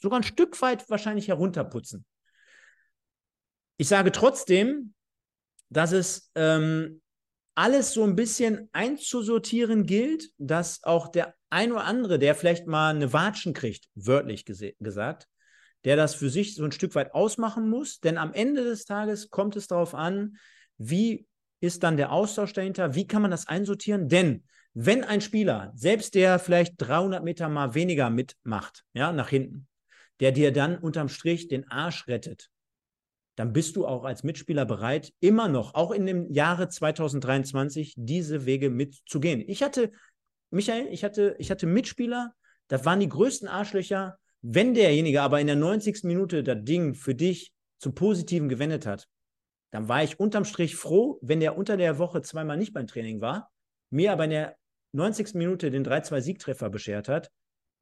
sogar 0.00 0.18
ein 0.18 0.24
Stück 0.24 0.60
weit 0.62 0.88
wahrscheinlich 0.90 1.28
herunterputzen. 1.28 2.04
Ich 3.76 3.88
sage 3.88 4.10
trotzdem, 4.12 4.94
dass 5.68 5.92
es 5.92 6.32
ähm, 6.34 7.00
alles 7.54 7.92
so 7.92 8.02
ein 8.02 8.16
bisschen 8.16 8.68
einzusortieren 8.72 9.86
gilt, 9.86 10.30
dass 10.38 10.82
auch 10.82 11.08
der 11.08 11.34
ein 11.50 11.72
oder 11.72 11.84
andere, 11.84 12.18
der 12.18 12.34
vielleicht 12.34 12.66
mal 12.66 12.94
eine 12.94 13.12
Watschen 13.12 13.54
kriegt, 13.54 13.88
wörtlich 13.94 14.44
gesagt, 14.44 15.28
der 15.84 15.96
das 15.96 16.14
für 16.14 16.30
sich 16.30 16.54
so 16.54 16.64
ein 16.64 16.72
Stück 16.72 16.94
weit 16.94 17.14
ausmachen 17.14 17.68
muss. 17.68 18.00
Denn 18.00 18.18
am 18.18 18.32
Ende 18.32 18.64
des 18.64 18.84
Tages 18.84 19.30
kommt 19.30 19.56
es 19.56 19.66
darauf 19.66 19.94
an, 19.94 20.36
wie 20.80 21.26
ist 21.60 21.82
dann 21.82 21.98
der 21.98 22.10
Austausch 22.10 22.54
dahinter, 22.54 22.94
wie 22.94 23.06
kann 23.06 23.20
man 23.20 23.30
das 23.30 23.46
einsortieren? 23.46 24.08
Denn 24.08 24.44
wenn 24.72 25.04
ein 25.04 25.20
Spieler, 25.20 25.72
selbst 25.74 26.14
der 26.14 26.38
vielleicht 26.38 26.74
300 26.78 27.22
Meter 27.22 27.48
mal 27.48 27.74
weniger 27.74 28.08
mitmacht, 28.08 28.84
ja, 28.94 29.12
nach 29.12 29.28
hinten, 29.28 29.68
der 30.20 30.32
dir 30.32 30.52
dann 30.52 30.78
unterm 30.78 31.08
Strich 31.08 31.48
den 31.48 31.68
Arsch 31.70 32.08
rettet, 32.08 32.50
dann 33.36 33.52
bist 33.52 33.76
du 33.76 33.86
auch 33.86 34.04
als 34.04 34.22
Mitspieler 34.22 34.64
bereit, 34.64 35.12
immer 35.20 35.48
noch, 35.48 35.74
auch 35.74 35.90
in 35.90 36.06
dem 36.06 36.30
Jahre 36.32 36.68
2023, 36.68 37.94
diese 37.96 38.46
Wege 38.46 38.70
mitzugehen. 38.70 39.42
Ich 39.46 39.62
hatte, 39.62 39.92
Michael, 40.50 40.88
ich 40.90 41.04
hatte, 41.04 41.36
ich 41.38 41.50
hatte 41.50 41.66
Mitspieler, 41.66 42.34
das 42.68 42.84
waren 42.84 43.00
die 43.00 43.08
größten 43.08 43.48
Arschlöcher. 43.48 44.18
Wenn 44.42 44.72
derjenige 44.72 45.20
aber 45.20 45.40
in 45.40 45.46
der 45.46 45.56
90. 45.56 46.04
Minute 46.04 46.42
das 46.42 46.58
Ding 46.62 46.94
für 46.94 47.14
dich 47.14 47.52
zum 47.78 47.94
Positiven 47.94 48.48
gewendet 48.48 48.86
hat, 48.86 49.08
dann 49.70 49.88
war 49.88 50.02
ich 50.02 50.18
unterm 50.18 50.44
Strich 50.44 50.76
froh, 50.76 51.18
wenn 51.22 51.40
der 51.40 51.56
unter 51.56 51.76
der 51.76 51.98
Woche 51.98 52.22
zweimal 52.22 52.56
nicht 52.56 52.72
beim 52.72 52.86
Training 52.86 53.20
war, 53.20 53.50
mir 53.90 54.12
aber 54.12 54.24
in 54.24 54.30
der 54.30 54.56
90. 54.92 55.34
Minute 55.34 55.70
den 55.70 55.84
3-2-Siegtreffer 55.84 56.70
beschert 56.70 57.08
hat, 57.08 57.30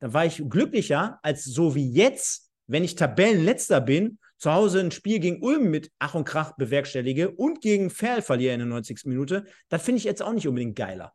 dann 0.01 0.13
war 0.13 0.27
ich 0.27 0.43
glücklicher, 0.49 1.19
als 1.23 1.45
so 1.45 1.75
wie 1.75 1.91
jetzt, 1.91 2.51
wenn 2.67 2.85
ich 2.85 2.95
Tabellenletzter 2.95 3.81
bin, 3.81 4.19
zu 4.37 4.53
Hause 4.53 4.81
ein 4.81 4.93
Spiel 4.93 5.19
gegen 5.19 5.43
Ulm 5.43 5.71
mit 5.71 5.91
Ach 5.99 6.15
und 6.15 6.25
Krach 6.25 6.53
bewerkstellige 6.57 7.31
und 7.31 7.61
gegen 7.61 7.91
Ferl 7.91 8.23
verliere 8.23 8.55
in 8.55 8.61
der 8.61 8.69
90. 8.69 9.07
Minute. 9.07 9.47
Das 9.69 9.83
finde 9.83 9.99
ich 9.99 10.05
jetzt 10.05 10.23
auch 10.23 10.33
nicht 10.33 10.47
unbedingt 10.47 10.77
geiler. 10.77 11.13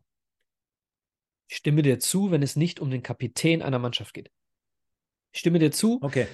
Ich 1.48 1.56
stimme 1.56 1.82
dir 1.82 1.98
zu, 1.98 2.30
wenn 2.30 2.42
es 2.42 2.56
nicht 2.56 2.80
um 2.80 2.90
den 2.90 3.02
Kapitän 3.02 3.62
einer 3.62 3.78
Mannschaft 3.78 4.12
geht. 4.12 4.30
Ich 5.32 5.40
stimme 5.40 5.58
dir 5.58 5.70
zu, 5.70 5.98
Okay. 6.02 6.26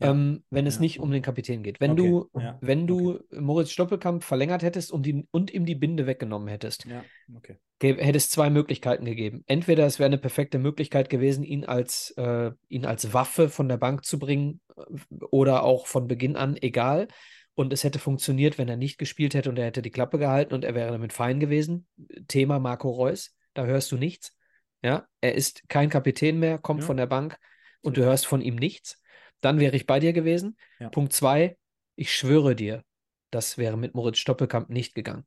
Ähm, 0.00 0.44
wenn 0.50 0.66
es 0.66 0.76
Ja. 0.76 0.80
nicht 0.80 1.00
um 1.00 1.10
den 1.10 1.22
Kapitän 1.22 1.62
geht. 1.62 1.80
Wenn 1.80 1.92
Okay. 1.92 2.02
du, 2.08 2.30
Ja. 2.40 2.58
wenn 2.60 2.86
du 2.86 3.18
Moritz 3.38 3.70
Stoppelkamp 3.70 4.24
verlängert 4.24 4.62
hättest 4.62 4.90
und, 4.92 5.04
die, 5.04 5.26
und 5.30 5.52
ihm 5.52 5.66
die 5.66 5.74
Binde 5.74 6.06
weggenommen 6.06 6.48
hättest, 6.48 6.84
Ja, 6.86 7.04
okay. 7.34 7.56
hätte 7.80 8.16
es 8.16 8.30
zwei 8.30 8.50
Möglichkeiten 8.50 9.04
gegeben. 9.04 9.44
Entweder 9.46 9.86
es 9.86 9.98
wäre 9.98 10.06
eine 10.06 10.18
perfekte 10.18 10.58
Möglichkeit 10.58 11.10
gewesen, 11.10 11.44
ihn 11.44 11.64
als, 11.64 12.12
äh, 12.16 12.50
ihn 12.68 12.86
als 12.86 13.12
Waffe 13.12 13.48
von 13.48 13.68
der 13.68 13.76
Bank 13.76 14.04
zu 14.04 14.18
bringen 14.18 14.60
äh, 14.76 14.82
oder 15.30 15.62
auch 15.64 15.86
von 15.86 16.06
Beginn 16.08 16.36
an 16.36 16.56
egal. 16.60 17.08
Und 17.54 17.72
es 17.72 17.84
hätte 17.84 17.98
funktioniert, 17.98 18.56
wenn 18.56 18.68
er 18.68 18.76
nicht 18.76 18.96
gespielt 18.96 19.34
hätte 19.34 19.50
und 19.50 19.58
er 19.58 19.66
hätte 19.66 19.82
die 19.82 19.90
Klappe 19.90 20.18
gehalten 20.18 20.54
und 20.54 20.64
er 20.64 20.74
wäre 20.74 20.92
damit 20.92 21.12
fein 21.12 21.40
gewesen. 21.40 21.86
Thema 22.26 22.58
Marco 22.58 22.88
Reus, 22.88 23.36
da 23.54 23.66
hörst 23.66 23.92
du 23.92 23.96
nichts. 23.96 24.34
Ja, 24.82 25.06
er 25.20 25.34
ist 25.34 25.68
kein 25.68 25.90
Kapitän 25.90 26.38
mehr, 26.38 26.56
kommt 26.56 26.80
Ja. 26.80 26.86
von 26.86 26.96
der 26.96 27.06
Bank 27.06 27.36
und 27.82 27.98
du 27.98 28.02
hörst 28.02 28.24
von 28.26 28.40
ihm 28.40 28.54
nichts. 28.56 29.02
Dann 29.40 29.58
wäre 29.58 29.76
ich 29.76 29.86
bei 29.86 30.00
dir 30.00 30.12
gewesen. 30.12 30.56
Ja. 30.78 30.88
Punkt 30.88 31.12
zwei, 31.12 31.56
ich 31.96 32.14
schwöre 32.14 32.54
dir, 32.54 32.82
das 33.30 33.58
wäre 33.58 33.76
mit 33.76 33.94
Moritz 33.94 34.18
Stoppelkamp 34.18 34.70
nicht 34.70 34.94
gegangen. 34.94 35.26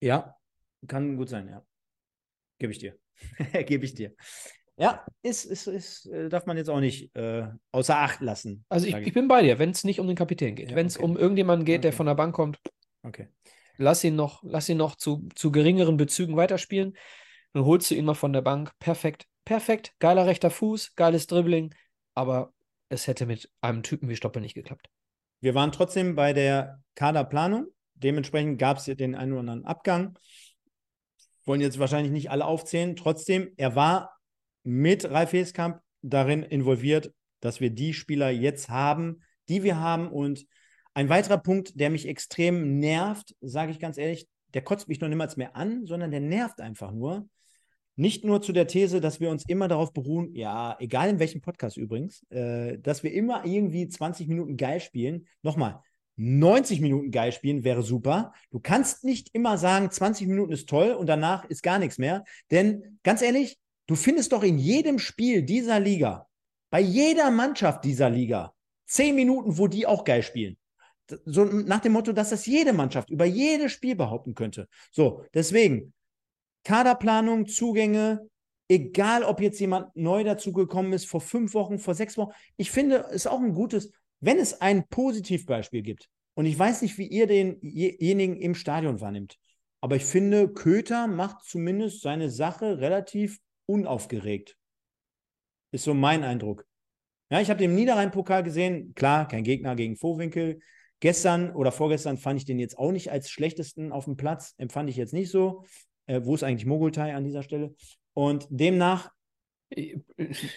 Ja, 0.00 0.36
kann 0.86 1.16
gut 1.16 1.28
sein, 1.28 1.48
ja. 1.48 1.62
Gebe 2.58 2.72
ich 2.72 2.78
dir. 2.78 2.96
Gebe 3.66 3.84
ich 3.84 3.94
dir. 3.94 4.14
Ja, 4.76 5.04
ist, 5.22 5.44
ist, 5.44 5.66
ist, 5.66 6.06
äh, 6.06 6.30
darf 6.30 6.46
man 6.46 6.56
jetzt 6.56 6.70
auch 6.70 6.80
nicht 6.80 7.14
äh, 7.14 7.46
außer 7.70 7.98
Acht 7.98 8.20
lassen. 8.22 8.64
Also 8.70 8.86
ich, 8.86 8.94
ich 8.94 9.12
bin 9.12 9.28
bei 9.28 9.42
dir, 9.42 9.58
wenn 9.58 9.70
es 9.70 9.84
nicht 9.84 10.00
um 10.00 10.06
den 10.06 10.16
Kapitän 10.16 10.54
geht. 10.54 10.70
Ja, 10.70 10.76
wenn 10.76 10.86
es 10.86 10.96
okay. 10.96 11.04
um 11.04 11.18
irgendjemanden 11.18 11.66
geht, 11.66 11.84
der 11.84 11.90
Okay. 11.90 11.96
von 11.96 12.06
der 12.06 12.14
Bank 12.14 12.34
kommt, 12.34 12.58
Okay. 13.02 13.28
lass 13.76 14.02
ihn 14.04 14.16
noch, 14.16 14.42
lass 14.42 14.70
ihn 14.70 14.78
noch 14.78 14.96
zu, 14.96 15.28
zu 15.34 15.52
geringeren 15.52 15.98
Bezügen 15.98 16.36
weiterspielen. 16.36 16.96
Dann 17.52 17.64
holst 17.66 17.90
du 17.90 17.94
ihn 17.94 18.06
mal 18.06 18.14
von 18.14 18.32
der 18.32 18.40
Bank. 18.40 18.72
Perfekt, 18.78 19.26
perfekt. 19.50 19.96
Geiler 19.98 20.26
rechter 20.26 20.48
Fuß, 20.48 20.94
geiles 20.94 21.26
Dribbling. 21.26 21.74
Aber 22.14 22.52
es 22.88 23.08
hätte 23.08 23.26
mit 23.26 23.50
einem 23.60 23.82
Typen 23.82 24.08
wie 24.08 24.14
Stoppel 24.14 24.40
nicht 24.40 24.54
geklappt. 24.54 24.88
Wir 25.40 25.56
waren 25.56 25.72
trotzdem 25.72 26.14
bei 26.14 26.32
der 26.32 26.84
Kaderplanung. 26.94 27.66
Dementsprechend 27.94 28.60
gab 28.60 28.76
es 28.76 28.84
den 28.84 29.16
einen 29.16 29.32
oder 29.32 29.40
anderen 29.40 29.64
Abgang. 29.64 30.16
Wollen 31.46 31.60
jetzt 31.60 31.80
wahrscheinlich 31.80 32.12
nicht 32.12 32.30
alle 32.30 32.44
aufzählen. 32.44 32.94
Trotzdem, 32.94 33.52
er 33.56 33.74
war 33.74 34.16
mit 34.62 35.10
Ralf 35.10 35.32
Heskamp 35.32 35.80
darin 36.00 36.44
involviert, 36.44 37.12
dass 37.40 37.60
wir 37.60 37.70
die 37.70 37.92
Spieler 37.92 38.30
jetzt 38.30 38.68
haben, 38.68 39.24
die 39.48 39.64
wir 39.64 39.80
haben. 39.80 40.12
Und 40.12 40.46
ein 40.94 41.08
weiterer 41.08 41.38
Punkt, 41.38 41.72
der 41.80 41.90
mich 41.90 42.06
extrem 42.06 42.78
nervt, 42.78 43.34
sage 43.40 43.72
ich 43.72 43.80
ganz 43.80 43.98
ehrlich, 43.98 44.28
der 44.54 44.62
kotzt 44.62 44.86
mich 44.86 45.00
noch 45.00 45.08
niemals 45.08 45.36
mehr 45.36 45.56
an, 45.56 45.86
sondern 45.86 46.12
der 46.12 46.20
nervt 46.20 46.60
einfach 46.60 46.92
nur. 46.92 47.28
Nicht 47.96 48.24
nur 48.24 48.40
zu 48.40 48.52
der 48.52 48.66
These, 48.66 49.00
dass 49.00 49.20
wir 49.20 49.30
uns 49.30 49.44
immer 49.46 49.68
darauf 49.68 49.92
beruhen, 49.92 50.34
ja, 50.34 50.76
egal 50.80 51.10
in 51.10 51.18
welchem 51.18 51.40
Podcast 51.40 51.76
übrigens, 51.76 52.22
äh, 52.30 52.78
dass 52.78 53.02
wir 53.02 53.12
immer 53.12 53.44
irgendwie 53.44 53.88
20 53.88 54.28
Minuten 54.28 54.56
geil 54.56 54.80
spielen. 54.80 55.26
Nochmal, 55.42 55.80
90 56.16 56.80
Minuten 56.80 57.10
geil 57.10 57.32
spielen 57.32 57.64
wäre 57.64 57.82
super. 57.82 58.34
Du 58.50 58.60
kannst 58.60 59.04
nicht 59.04 59.30
immer 59.32 59.56
sagen, 59.56 59.90
20 59.90 60.26
Minuten 60.26 60.52
ist 60.52 60.68
toll 60.68 60.90
und 60.90 61.06
danach 61.06 61.46
ist 61.46 61.62
gar 61.62 61.78
nichts 61.78 61.96
mehr. 61.96 62.24
Denn 62.50 62.98
ganz 63.02 63.22
ehrlich, 63.22 63.58
du 63.86 63.96
findest 63.96 64.32
doch 64.32 64.42
in 64.42 64.58
jedem 64.58 64.98
Spiel 64.98 65.42
dieser 65.42 65.80
Liga, 65.80 66.28
bei 66.70 66.80
jeder 66.80 67.30
Mannschaft 67.30 67.84
dieser 67.84 68.10
Liga, 68.10 68.52
10 68.86 69.14
Minuten, 69.14 69.56
wo 69.56 69.66
die 69.66 69.86
auch 69.86 70.04
geil 70.04 70.22
spielen. 70.22 70.58
So 71.24 71.44
nach 71.44 71.80
dem 71.80 71.92
Motto, 71.92 72.12
dass 72.12 72.30
das 72.30 72.46
jede 72.46 72.72
Mannschaft 72.72 73.10
über 73.10 73.24
jedes 73.24 73.72
Spiel 73.72 73.96
behaupten 73.96 74.34
könnte. 74.34 74.68
So, 74.92 75.24
deswegen, 75.34 75.92
Kaderplanung, 76.64 77.46
Zugänge, 77.46 78.28
egal 78.68 79.24
ob 79.24 79.40
jetzt 79.40 79.60
jemand 79.60 79.94
neu 79.96 80.24
dazugekommen 80.24 80.92
ist, 80.92 81.06
vor 81.06 81.20
fünf 81.20 81.54
Wochen, 81.54 81.78
vor 81.78 81.94
sechs 81.94 82.16
Wochen. 82.16 82.32
Ich 82.56 82.70
finde, 82.70 83.06
es 83.08 83.16
ist 83.16 83.26
auch 83.26 83.40
ein 83.40 83.54
gutes, 83.54 83.90
wenn 84.20 84.38
es 84.38 84.60
ein 84.60 84.86
Positivbeispiel 84.88 85.82
gibt. 85.82 86.08
Und 86.34 86.46
ich 86.46 86.58
weiß 86.58 86.82
nicht, 86.82 86.96
wie 86.96 87.06
ihr 87.06 87.26
denjenigen 87.26 88.36
im 88.36 88.54
Stadion 88.54 89.00
wahrnimmt. 89.00 89.36
Aber 89.80 89.96
ich 89.96 90.04
finde, 90.04 90.52
Köter 90.52 91.06
macht 91.06 91.44
zumindest 91.44 92.02
seine 92.02 92.30
Sache 92.30 92.78
relativ 92.78 93.40
unaufgeregt. 93.66 94.56
Ist 95.72 95.84
so 95.84 95.94
mein 95.94 96.22
Eindruck. 96.22 96.66
Ja, 97.30 97.40
ich 97.40 97.48
habe 97.48 97.58
den 97.58 97.74
Niederrhein-Pokal 97.74 98.42
gesehen. 98.42 98.94
Klar, 98.94 99.26
kein 99.28 99.44
Gegner 99.44 99.76
gegen 99.76 99.96
Vohwinkel. 99.96 100.60
Gestern 101.00 101.54
oder 101.54 101.72
vorgestern 101.72 102.18
fand 102.18 102.40
ich 102.40 102.44
den 102.44 102.58
jetzt 102.58 102.76
auch 102.76 102.92
nicht 102.92 103.10
als 103.10 103.30
schlechtesten 103.30 103.90
auf 103.90 104.04
dem 104.04 104.16
Platz. 104.16 104.54
Empfand 104.58 104.90
ich 104.90 104.96
jetzt 104.96 105.14
nicht 105.14 105.30
so. 105.30 105.64
Äh, 106.10 106.24
wo 106.24 106.34
ist 106.34 106.42
eigentlich 106.42 106.66
Mogultai 106.66 107.14
an 107.14 107.24
dieser 107.24 107.42
Stelle? 107.42 107.74
Und 108.14 108.46
demnach 108.50 109.10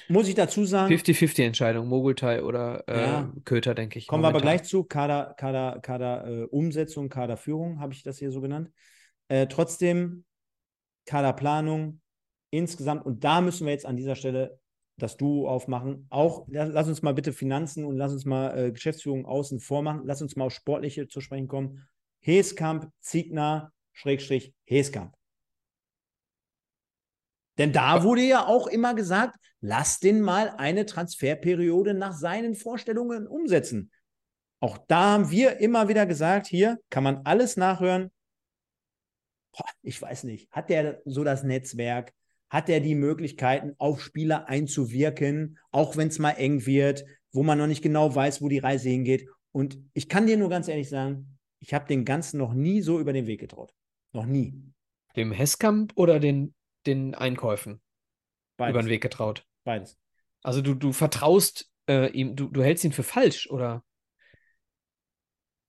muss 0.08 0.28
ich 0.28 0.34
dazu 0.34 0.66
sagen. 0.66 0.92
50-50-Entscheidung, 0.92 1.88
Mogultai 1.88 2.42
oder 2.42 2.84
äh, 2.88 3.02
Ja. 3.02 3.34
Köter, 3.46 3.76
denke 3.76 4.00
ich. 4.00 4.08
Kommen 4.08 4.24
wir 4.24 4.30
aber 4.30 4.40
momentan. 4.40 4.58
gleich 4.58 4.68
zu. 4.68 4.84
Kader, 4.84 5.36
Kader, 5.38 5.80
Kader 5.82 6.28
äh, 6.28 6.44
Umsetzung, 6.46 7.10
Kaderführung, 7.10 7.80
habe 7.80 7.94
ich 7.94 8.02
das 8.02 8.18
hier 8.18 8.32
so 8.32 8.42
genannt. 8.42 8.72
Äh, 9.28 9.46
trotzdem, 9.46 10.26
Kaderplanung 11.06 12.02
insgesamt, 12.50 13.06
und 13.06 13.24
da 13.24 13.42
müssen 13.42 13.66
wir 13.68 13.74
jetzt 13.74 13.86
an 13.86 13.98
dieser 13.98 14.16
Stelle 14.16 14.60
das 14.98 15.18
Duo 15.18 15.48
aufmachen. 15.48 16.08
Auch, 16.10 16.48
la- 16.48 16.64
lass 16.66 16.88
uns 16.88 17.02
mal 17.04 17.14
bitte 17.14 17.34
Finanzen 17.34 17.86
und 17.86 17.98
lass 17.98 18.14
uns 18.14 18.26
mal 18.26 18.58
äh, 18.58 18.72
Geschäftsführung 18.72 19.26
außen 19.28 19.60
vor 19.60 19.84
machen. 19.84 20.02
Lass 20.06 20.22
uns 20.24 20.36
mal 20.36 20.46
auf 20.46 20.54
Sportliche 20.54 21.08
zu 21.08 21.22
sprechen 21.22 21.48
kommen. 21.48 21.88
Heeskamp, 22.22 22.90
Ziegner, 23.00 23.72
Schrägstrich, 23.92 24.54
Heeskamp. 24.66 25.14
Denn 27.58 27.72
da 27.72 28.04
wurde 28.04 28.22
ja 28.22 28.48
auch 28.48 28.68
immer 28.68 28.94
gesagt, 28.96 29.38
lass 29.62 30.00
den 30.00 30.22
mal 30.22 30.50
eine 30.58 30.86
Transferperiode 30.86 31.94
nach 31.94 32.14
seinen 32.14 32.56
Vorstellungen 32.56 33.28
umsetzen. 33.28 33.92
Auch 34.60 34.78
da 34.88 35.12
haben 35.12 35.30
wir 35.30 35.58
immer 35.60 35.88
wieder 35.88 36.06
gesagt, 36.06 36.48
hier 36.48 36.80
kann 36.90 37.04
man 37.04 37.22
alles 37.26 37.58
nachhören. 37.58 38.12
Boah, 39.52 39.66
ich 39.82 40.02
weiß 40.02 40.24
nicht, 40.24 40.50
hat 40.52 40.70
der 40.70 41.02
so 41.06 41.24
das 41.24 41.44
Netzwerk? 41.44 42.14
Hat 42.50 42.70
er 42.70 42.80
die 42.80 42.96
Möglichkeiten, 42.96 43.74
auf 43.78 44.02
Spieler 44.02 44.48
einzuwirken, 44.48 45.58
auch 45.72 45.98
wenn 45.98 46.08
es 46.08 46.20
mal 46.20 46.32
eng 46.32 46.66
wird, 46.66 47.04
wo 47.32 47.44
man 47.44 47.58
noch 47.58 47.68
nicht 47.68 47.82
genau 47.82 48.14
weiß, 48.14 48.42
wo 48.42 48.48
die 48.48 48.60
Reise 48.60 48.90
hingeht? 48.90 49.28
Und 49.52 49.80
ich 49.94 50.08
kann 50.08 50.28
dir 50.28 50.38
nur 50.38 50.50
ganz 50.50 50.68
ehrlich 50.68 50.90
sagen, 50.90 51.38
ich 51.60 51.74
habe 51.74 51.88
den 51.88 52.06
Ganzen 52.06 52.38
noch 52.38 52.54
nie 52.54 52.82
so 52.82 53.00
über 53.00 53.14
den 53.14 53.28
Weg 53.28 53.40
getraut. 53.40 53.74
Noch 54.12 54.26
nie. 54.26 54.54
Dem 55.16 55.32
Hesskamp 55.32 55.94
oder 55.96 56.20
den, 56.20 56.54
den 56.86 57.16
Einkäufen 57.16 57.82
Beides. 58.58 58.72
über 58.74 58.82
den 58.84 58.90
Weg 58.90 59.02
getraut? 59.02 59.46
Beides. 59.64 59.98
Also 60.42 60.62
du, 60.62 60.74
du 60.74 60.92
vertraust 60.92 61.70
äh, 61.90 62.10
ihm, 62.12 62.36
du, 62.36 62.48
du 62.50 62.64
hältst 62.64 62.84
ihn 62.84 62.92
für 62.92 63.04
falsch, 63.04 63.50
oder? 63.50 63.84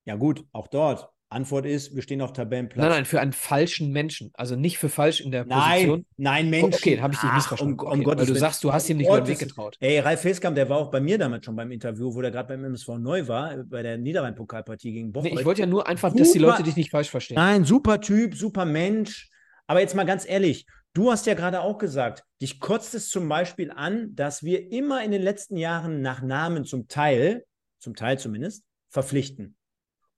Ja, 0.05 0.17
gut, 0.17 0.45
auch 0.53 0.69
dort. 0.69 1.09
Antwort 1.31 1.67
ist, 1.67 1.97
wir 1.97 2.03
stehen 2.03 2.21
auf 2.21 2.33
Tabellenplatz. 2.33 2.79
Nein, 2.81 2.91
nein, 2.91 3.05
für 3.07 3.21
einen 3.21 3.33
falschen 3.33 3.91
Menschen. 3.91 4.31
Also 4.35 4.55
nicht 4.55 4.79
für 4.79 4.89
falsch 4.89 5.21
in 5.21 5.33
der 5.33 5.45
Position. 5.45 6.07
nein, 6.17 6.49
Mensch. 6.49 6.77
Okay, 6.77 7.01
habe 7.01 7.13
ich 7.15 7.19
dich 7.21 7.33
missverstanden. 7.33 7.79
Um, 7.81 7.87
um 7.87 7.93
okay, 7.93 8.03
Gottes 8.05 8.21
weil 8.29 8.35
du 8.35 8.39
sagst, 8.39 8.63
du 8.63 8.73
hast 8.73 8.89
ihm 8.89 8.99
nicht 8.99 9.09
Um 9.09 9.17
über 9.17 9.23
den 9.25 9.29
Weg 9.29 9.39
Gottes- 9.39 9.49
getraut. 9.49 9.77
Ey, 9.81 9.99
Ralf 9.99 10.23
Heskamp, 10.23 10.55
der 10.55 10.69
war 10.69 10.77
auch 10.79 10.91
bei 10.93 11.01
mir 11.01 11.19
damals 11.19 11.45
schon 11.45 11.57
beim 11.57 11.73
Interview, 11.73 12.15
wo 12.15 12.21
der 12.23 12.31
gerade 12.31 12.49
beim 12.49 12.65
MSV 12.65 12.89
neu 12.99 13.27
war, 13.27 13.57
bei 13.65 13.83
der 13.83 13.99
Niederrhein-Pokalpartie 13.99 14.93
gegen 14.93 15.13
Bocholt. 15.13 15.33
Nee, 15.33 15.41
ich 15.41 15.45
wollte 15.47 15.63
ja 15.63 15.67
nur 15.67 15.89
einfach, 15.89 16.15
dass 16.15 16.31
die 16.31 16.39
Super. 16.39 16.53
Leute 16.53 16.63
dich 16.63 16.77
nicht 16.77 16.91
falsch 16.91 17.11
verstehen. 17.11 17.35
Nein, 17.35 17.65
super 17.65 18.01
Typ, 18.01 18.37
super 18.37 18.65
Mensch. 18.65 19.29
Aber 19.67 19.81
jetzt 19.81 19.97
mal 19.97 20.05
ganz 20.05 20.29
ehrlich, 20.29 20.67
du 20.95 21.11
hast 21.11 21.27
ja 21.27 21.35
gerade 21.35 21.61
auch 21.61 21.79
gesagt, 21.79 22.25
dich 22.41 22.61
kotzt 22.61 22.95
es 22.95 23.11
zum 23.11 23.29
Beispiel 23.29 23.71
an, 23.71 24.15
dass 24.15 24.43
wir 24.43 24.73
immer 24.73 25.05
in 25.05 25.11
den 25.11 25.23
letzten 25.23 25.57
Jahren 25.57 26.01
nach 26.01 26.23
Namen 26.23 26.65
zum 26.65 26.89
Teil, 26.89 27.45
zum 27.79 27.95
Teil 27.95 28.19
zumindest, 28.19 28.65
verpflichten. 28.91 29.57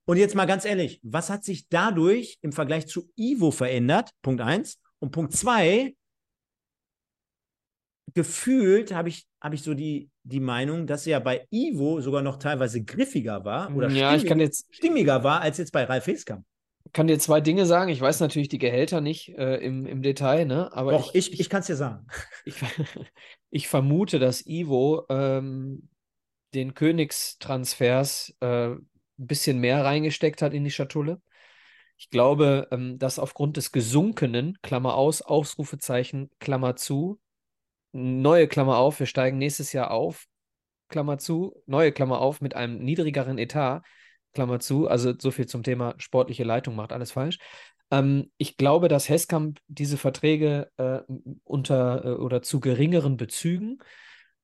Und 0.04 0.18
jetzt 0.18 0.36
mal 0.36 0.46
ganz 0.46 0.64
ehrlich, 0.64 1.00
was 1.02 1.30
hat 1.30 1.42
sich 1.42 1.68
dadurch 1.68 2.38
im 2.42 2.52
Vergleich 2.52 2.86
zu 2.86 3.10
Ivo 3.16 3.50
verändert? 3.50 4.10
Punkt 4.22 4.40
eins. 4.40 4.80
Und 5.00 5.10
Punkt 5.10 5.32
zwei, 5.32 5.96
gefühlt 8.14 8.94
habe 8.94 9.08
ich, 9.08 9.26
hab 9.40 9.52
ich 9.52 9.62
so 9.62 9.74
die, 9.74 10.08
die 10.22 10.40
Meinung, 10.40 10.86
dass 10.86 11.06
er 11.06 11.20
bei 11.20 11.46
Ivo 11.50 12.00
sogar 12.00 12.22
noch 12.22 12.36
teilweise 12.36 12.84
griffiger 12.84 13.44
war 13.44 13.74
oder 13.74 13.88
Ja, 13.88 14.14
ich 14.14 14.24
kann 14.24 14.38
stimmiger, 14.38 14.44
jetzt, 14.44 14.74
stimmiger 14.74 15.24
war 15.24 15.40
als 15.40 15.58
jetzt 15.58 15.72
bei 15.72 15.84
Ralf 15.84 16.06
Heskamp. 16.06 16.44
Kann 16.96 17.08
dir 17.08 17.18
zwei 17.18 17.42
Dinge 17.42 17.66
sagen. 17.66 17.90
Ich 17.90 18.00
weiß 18.00 18.20
natürlich 18.20 18.48
die 18.48 18.58
Gehälter 18.58 19.02
nicht 19.02 19.28
äh, 19.36 19.56
im, 19.56 19.84
im 19.84 20.00
Detail, 20.00 20.46
ne? 20.46 20.72
Aber 20.72 20.92
Doch, 20.92 21.14
ich, 21.14 21.30
ich, 21.30 21.40
ich, 21.40 21.50
kann 21.50 21.60
es 21.60 21.66
dir 21.66 21.76
sagen. 21.76 22.06
ich, 22.46 22.54
ich 23.50 23.68
vermute, 23.68 24.18
dass 24.18 24.46
Ivo 24.46 25.04
ähm, 25.10 25.90
den 26.54 26.72
Königstransfers 26.72 28.34
äh, 28.40 28.68
ein 28.70 28.86
bisschen 29.18 29.58
mehr 29.58 29.84
reingesteckt 29.84 30.40
hat 30.40 30.54
in 30.54 30.64
die 30.64 30.70
Schatulle. 30.70 31.20
Ich 31.98 32.08
glaube, 32.08 32.66
ähm, 32.70 32.98
dass 32.98 33.18
aufgrund 33.18 33.58
des 33.58 33.72
gesunkenen, 33.72 34.56
Klammer 34.62 34.94
aus, 34.94 35.20
Ausrufezeichen, 35.20 36.30
Klammer 36.40 36.76
zu, 36.76 37.20
neue 37.92 38.48
Klammer 38.48 38.78
auf, 38.78 39.00
wir 39.00 39.06
steigen 39.06 39.36
nächstes 39.36 39.74
Jahr 39.74 39.90
auf, 39.90 40.24
Klammer 40.88 41.18
zu, 41.18 41.62
neue 41.66 41.92
Klammer 41.92 42.22
auf 42.22 42.40
mit 42.40 42.56
einem 42.56 42.78
niedrigeren 42.78 43.36
Etat, 43.36 43.82
Klammer 44.36 44.60
zu, 44.60 44.86
also 44.86 45.12
so 45.18 45.32
viel 45.32 45.46
zum 45.46 45.64
Thema 45.64 45.94
sportliche 45.98 46.44
Leitung 46.44 46.76
macht 46.76 46.92
alles 46.92 47.10
falsch. 47.10 47.38
Ähm, 47.90 48.30
ich 48.36 48.56
glaube, 48.56 48.88
dass 48.88 49.08
Heskamp 49.08 49.58
diese 49.66 49.96
Verträge 49.96 50.70
äh, 50.76 51.00
unter 51.44 52.04
äh, 52.04 52.08
oder 52.10 52.42
zu 52.42 52.60
geringeren 52.60 53.16
Bezügen 53.16 53.78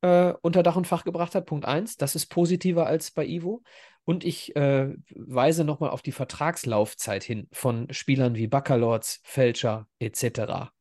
äh, 0.03 0.33
unter 0.43 0.63
Dach 0.63 0.77
und 0.77 0.87
Fach 0.87 1.05
gebracht 1.05 1.35
hat. 1.35 1.47
Punkt 1.47 1.65
eins, 1.65 1.97
das 1.97 2.15
ist 2.15 2.27
positiver 2.27 2.87
als 2.87 3.11
bei 3.11 3.27
Ivo. 3.27 3.63
Und 4.05 4.25
ich 4.25 4.57
äh, 4.57 4.95
weise 5.15 5.63
nochmal 5.65 5.91
auf 5.91 6.03
die 6.03 6.11
Vertragslaufzeit 6.11 7.23
hin 7.23 7.47
von 7.53 7.87
Spielern 7.93 8.35
wie 8.35 8.49
Baccalords, 8.49 9.21
Fälscher 9.23 9.87
etc. 10.01 10.73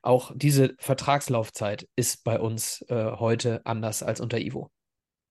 Auch 0.00 0.32
diese 0.34 0.74
Vertragslaufzeit 0.78 1.86
ist 1.96 2.24
bei 2.24 2.40
uns 2.40 2.82
äh, 2.88 3.12
heute 3.12 3.60
anders 3.66 4.02
als 4.02 4.20
unter 4.20 4.38
Ivo. 4.38 4.70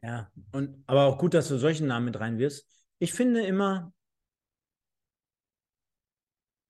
Ja, 0.03 0.29
und 0.51 0.83
aber 0.85 1.05
auch 1.05 1.17
gut, 1.17 1.33
dass 1.33 1.47
du 1.47 1.57
solchen 1.57 1.87
Namen 1.87 2.05
mit 2.05 2.19
reinwirfst. 2.19 2.74
Ich 2.99 3.13
finde 3.13 3.45
immer, 3.45 3.93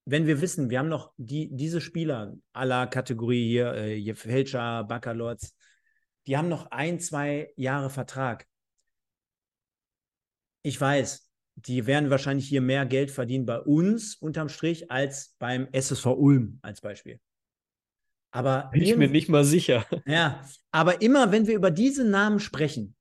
wenn 0.06 0.28
wir 0.28 0.42
wissen, 0.42 0.70
wir 0.70 0.80
haben 0.80 0.90
noch 0.90 1.14
die, 1.18 1.50
diese 1.52 1.82
Spieler 1.82 2.36
aller 2.54 2.88
Kategorie 2.88 3.48
hier, 3.48 3.74
äh, 3.74 4.00
hier 4.00 4.16
Baccalords, 4.88 5.56
die 6.28 6.38
haben 6.38 6.50
noch 6.50 6.72
ein, 6.72 7.00
zwei 7.00 7.52
Jahre 7.56 7.90
Vertrag. 7.90 8.48
Ich 10.62 10.80
weiß, 10.80 11.30
die 11.56 11.86
werden 11.86 12.10
wahrscheinlich 12.10 12.48
hier 12.48 12.62
mehr 12.62 12.86
Geld 12.86 13.12
verdienen 13.12 13.46
bei 13.46 13.60
uns 13.60 14.16
unterm 14.16 14.50
Strich 14.50 14.92
als 14.92 15.36
beim 15.40 15.68
SSV 15.72 16.06
Ulm 16.08 16.60
als 16.62 16.82
Beispiel. 16.82 17.20
Aber 18.32 18.70
Bin 18.74 18.82
ich 18.82 18.98
mir 18.98 19.08
nicht 19.08 19.30
mal 19.30 19.46
sicher. 19.46 19.86
Ja, 20.06 20.46
aber 20.72 21.02
immer 21.02 21.32
wenn 21.32 21.48
wir 21.48 21.56
über 21.56 21.72
diese 21.72 22.04
Namen 22.04 22.40
sprechen, 22.40 22.96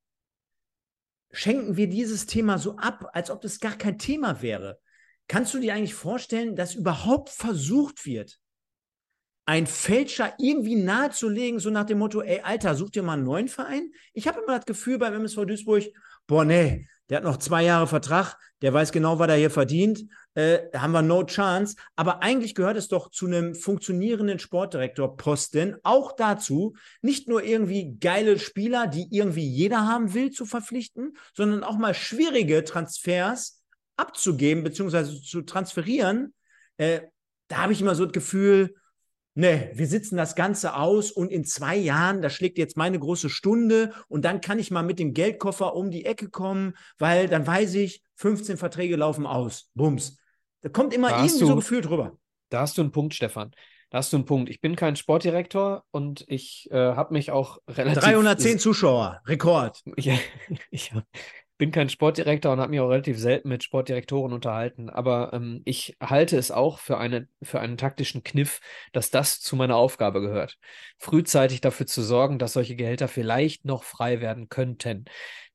schenken 1.34 1.76
wir 1.76 1.88
dieses 1.88 2.26
Thema 2.26 2.58
so 2.58 2.76
ab, 2.76 3.10
als 3.12 3.30
ob 3.30 3.40
das 3.40 3.60
gar 3.60 3.76
kein 3.76 3.98
Thema 3.98 4.40
wäre. 4.40 4.78
Kannst 5.28 5.54
du 5.54 5.58
dir 5.58 5.74
eigentlich 5.74 5.94
vorstellen, 5.94 6.54
dass 6.54 6.74
überhaupt 6.74 7.30
versucht 7.30 8.06
wird, 8.06 8.38
ein 9.46 9.66
Fälscher 9.66 10.34
irgendwie 10.38 10.76
nahezulegen, 10.76 11.58
so 11.58 11.70
nach 11.70 11.84
dem 11.84 11.98
Motto, 11.98 12.22
ey, 12.22 12.40
Alter, 12.40 12.74
such 12.74 12.90
dir 12.90 13.02
mal 13.02 13.14
einen 13.14 13.24
neuen 13.24 13.48
Verein? 13.48 13.92
Ich 14.12 14.26
habe 14.26 14.40
immer 14.40 14.56
das 14.56 14.64
Gefühl 14.64 14.98
beim 14.98 15.14
MSV 15.14 15.44
Duisburg, 15.44 15.84
boah, 16.26 16.44
nee, 16.44 16.88
der 17.08 17.18
hat 17.18 17.24
noch 17.24 17.36
zwei 17.36 17.62
Jahre 17.64 17.86
Vertrag, 17.86 18.36
der 18.62 18.72
weiß 18.72 18.92
genau, 18.92 19.18
was 19.18 19.28
er 19.28 19.36
hier 19.36 19.50
verdient, 19.50 20.04
äh, 20.34 20.58
haben 20.74 20.92
wir 20.92 21.02
no 21.02 21.24
chance. 21.24 21.76
Aber 21.96 22.22
eigentlich 22.22 22.54
gehört 22.54 22.76
es 22.76 22.88
doch 22.88 23.10
zu 23.10 23.26
einem 23.26 23.54
funktionierenden 23.54 24.38
Sportdirektorposten 24.38 25.76
auch 25.82 26.12
dazu, 26.12 26.74
nicht 27.02 27.28
nur 27.28 27.44
irgendwie 27.44 27.96
geile 28.00 28.38
Spieler, 28.38 28.86
die 28.86 29.06
irgendwie 29.10 29.46
jeder 29.46 29.86
haben 29.86 30.14
will, 30.14 30.30
zu 30.30 30.46
verpflichten, 30.46 31.16
sondern 31.34 31.62
auch 31.62 31.76
mal 31.76 31.94
schwierige 31.94 32.64
Transfers 32.64 33.62
abzugeben 33.96 34.64
bzw. 34.64 35.20
zu 35.20 35.42
transferieren. 35.42 36.34
Äh, 36.78 37.02
da 37.48 37.58
habe 37.58 37.72
ich 37.72 37.80
immer 37.80 37.94
so 37.94 38.04
das 38.04 38.12
Gefühl, 38.12 38.74
Nee, 39.36 39.70
wir 39.74 39.86
sitzen 39.88 40.16
das 40.16 40.36
Ganze 40.36 40.76
aus 40.76 41.10
und 41.10 41.32
in 41.32 41.44
zwei 41.44 41.76
Jahren, 41.76 42.22
da 42.22 42.30
schlägt 42.30 42.56
jetzt 42.56 42.76
meine 42.76 42.98
große 43.00 43.28
Stunde 43.28 43.92
und 44.06 44.24
dann 44.24 44.40
kann 44.40 44.60
ich 44.60 44.70
mal 44.70 44.84
mit 44.84 45.00
dem 45.00 45.12
Geldkoffer 45.12 45.74
um 45.74 45.90
die 45.90 46.04
Ecke 46.04 46.30
kommen, 46.30 46.74
weil 46.98 47.26
dann 47.28 47.44
weiß 47.44 47.74
ich, 47.74 48.02
15 48.14 48.56
Verträge 48.56 48.94
laufen 48.94 49.26
aus. 49.26 49.70
Bums. 49.74 50.18
Da 50.60 50.68
kommt 50.68 50.94
immer 50.94 51.08
Da 51.10 51.24
irgendwie 51.24 51.40
du- 51.40 51.46
so 51.46 51.56
gefühlt 51.56 51.90
rüber. 51.90 52.16
Da 52.50 52.60
hast 52.60 52.78
du 52.78 52.82
einen 52.82 52.92
Punkt, 52.92 53.14
Stefan. 53.14 53.50
Da 53.90 53.98
hast 53.98 54.12
du 54.12 54.16
einen 54.18 54.24
Punkt. 54.24 54.48
Ich 54.50 54.60
bin 54.60 54.76
kein 54.76 54.94
Sportdirektor 54.96 55.84
und 55.90 56.24
ich 56.28 56.68
äh, 56.70 56.76
habe 56.76 57.12
mich 57.14 57.32
auch 57.32 57.58
relativ 57.68 58.02
310 58.02 58.58
Zuschauer, 58.60 59.20
Rekord. 59.26 59.82
Ja, 59.98 60.14
ich 60.70 60.92
bin 61.56 61.70
kein 61.70 61.88
Sportdirektor 61.88 62.52
und 62.52 62.60
habe 62.60 62.70
mich 62.70 62.80
auch 62.80 62.88
relativ 62.88 63.18
selten 63.18 63.48
mit 63.48 63.62
Sportdirektoren 63.62 64.32
unterhalten, 64.32 64.90
aber 64.90 65.32
ähm, 65.32 65.62
ich 65.64 65.96
halte 66.00 66.36
es 66.36 66.50
auch 66.50 66.78
für, 66.78 66.98
eine, 66.98 67.28
für 67.42 67.60
einen 67.60 67.76
taktischen 67.76 68.24
Kniff, 68.24 68.60
dass 68.92 69.10
das 69.10 69.40
zu 69.40 69.54
meiner 69.54 69.76
Aufgabe 69.76 70.20
gehört. 70.20 70.58
Frühzeitig 70.98 71.60
dafür 71.60 71.86
zu 71.86 72.02
sorgen, 72.02 72.38
dass 72.38 72.54
solche 72.54 72.74
Gehälter 72.74 73.06
vielleicht 73.06 73.64
noch 73.64 73.84
frei 73.84 74.20
werden 74.20 74.48
könnten. 74.48 75.04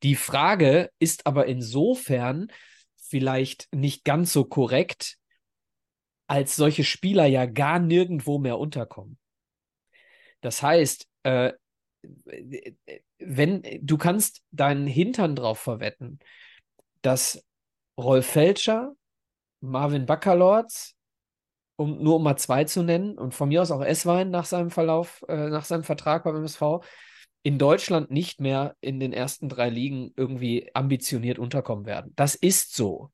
Die 0.02 0.16
Frage 0.16 0.90
ist 0.98 1.26
aber 1.26 1.46
insofern 1.46 2.48
vielleicht 2.96 3.68
nicht 3.72 4.04
ganz 4.04 4.32
so 4.32 4.44
korrekt, 4.44 5.16
als 6.26 6.56
solche 6.56 6.84
Spieler 6.84 7.26
ja 7.26 7.44
gar 7.44 7.78
nirgendwo 7.78 8.38
mehr 8.38 8.58
unterkommen. 8.58 9.18
Das 10.40 10.62
heißt, 10.62 11.06
äh, 11.24 11.52
wenn 13.18 13.62
du 13.82 13.98
kannst 13.98 14.42
deinen 14.50 14.86
Hintern 14.86 15.36
drauf 15.36 15.58
verwetten, 15.58 16.18
dass 17.02 17.44
Rolf 17.98 18.26
Felscher, 18.26 18.94
Marvin 19.60 20.06
Baccalords, 20.06 20.96
um 21.76 22.02
nur 22.02 22.16
um 22.16 22.22
mal 22.22 22.36
zwei 22.36 22.64
zu 22.64 22.82
nennen, 22.82 23.18
und 23.18 23.34
von 23.34 23.48
mir 23.48 23.62
aus 23.62 23.70
auch 23.70 23.82
Esswein 23.82 24.30
nach 24.30 24.44
seinem 24.44 24.70
Verlauf, 24.70 25.24
äh, 25.28 25.48
nach 25.48 25.64
seinem 25.64 25.84
Vertrag 25.84 26.24
beim 26.24 26.36
MSV, 26.36 26.84
in 27.42 27.58
Deutschland 27.58 28.10
nicht 28.10 28.40
mehr 28.40 28.76
in 28.80 29.00
den 29.00 29.12
ersten 29.12 29.48
drei 29.48 29.70
Ligen 29.70 30.12
irgendwie 30.16 30.70
ambitioniert 30.74 31.38
unterkommen 31.38 31.86
werden. 31.86 32.12
Das 32.16 32.34
ist 32.34 32.74
so. 32.74 33.10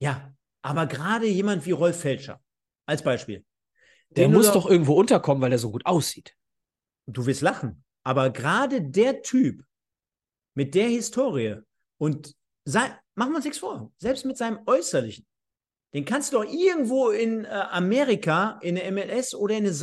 Ja, 0.00 0.32
aber 0.62 0.86
gerade 0.86 1.26
jemand 1.26 1.66
wie 1.66 1.72
Rolf 1.72 2.00
Felscher, 2.00 2.40
als 2.86 3.02
Beispiel. 3.02 3.44
Der 4.10 4.28
muss 4.28 4.52
doch 4.52 4.68
irgendwo 4.68 4.94
unterkommen, 4.94 5.42
weil 5.42 5.52
er 5.52 5.58
so 5.58 5.70
gut 5.70 5.84
aussieht. 5.84 6.34
Du 7.06 7.26
wirst 7.26 7.42
lachen. 7.42 7.84
Aber 8.08 8.30
gerade 8.30 8.80
der 8.80 9.20
Typ 9.20 9.62
mit 10.54 10.74
der 10.74 10.88
Historie 10.88 11.56
und 11.98 12.34
sei, 12.64 12.98
machen 13.14 13.32
wir 13.32 13.36
uns 13.36 13.44
nichts 13.44 13.58
vor, 13.58 13.92
selbst 13.98 14.24
mit 14.24 14.38
seinem 14.38 14.60
Äußerlichen, 14.64 15.26
den 15.92 16.06
kannst 16.06 16.32
du 16.32 16.38
doch 16.38 16.50
irgendwo 16.50 17.10
in 17.10 17.44
äh, 17.44 17.48
Amerika, 17.48 18.58
in 18.62 18.76
der 18.76 18.90
MLS 18.92 19.34
oder 19.34 19.56
in 19.56 19.64
der 19.64 19.74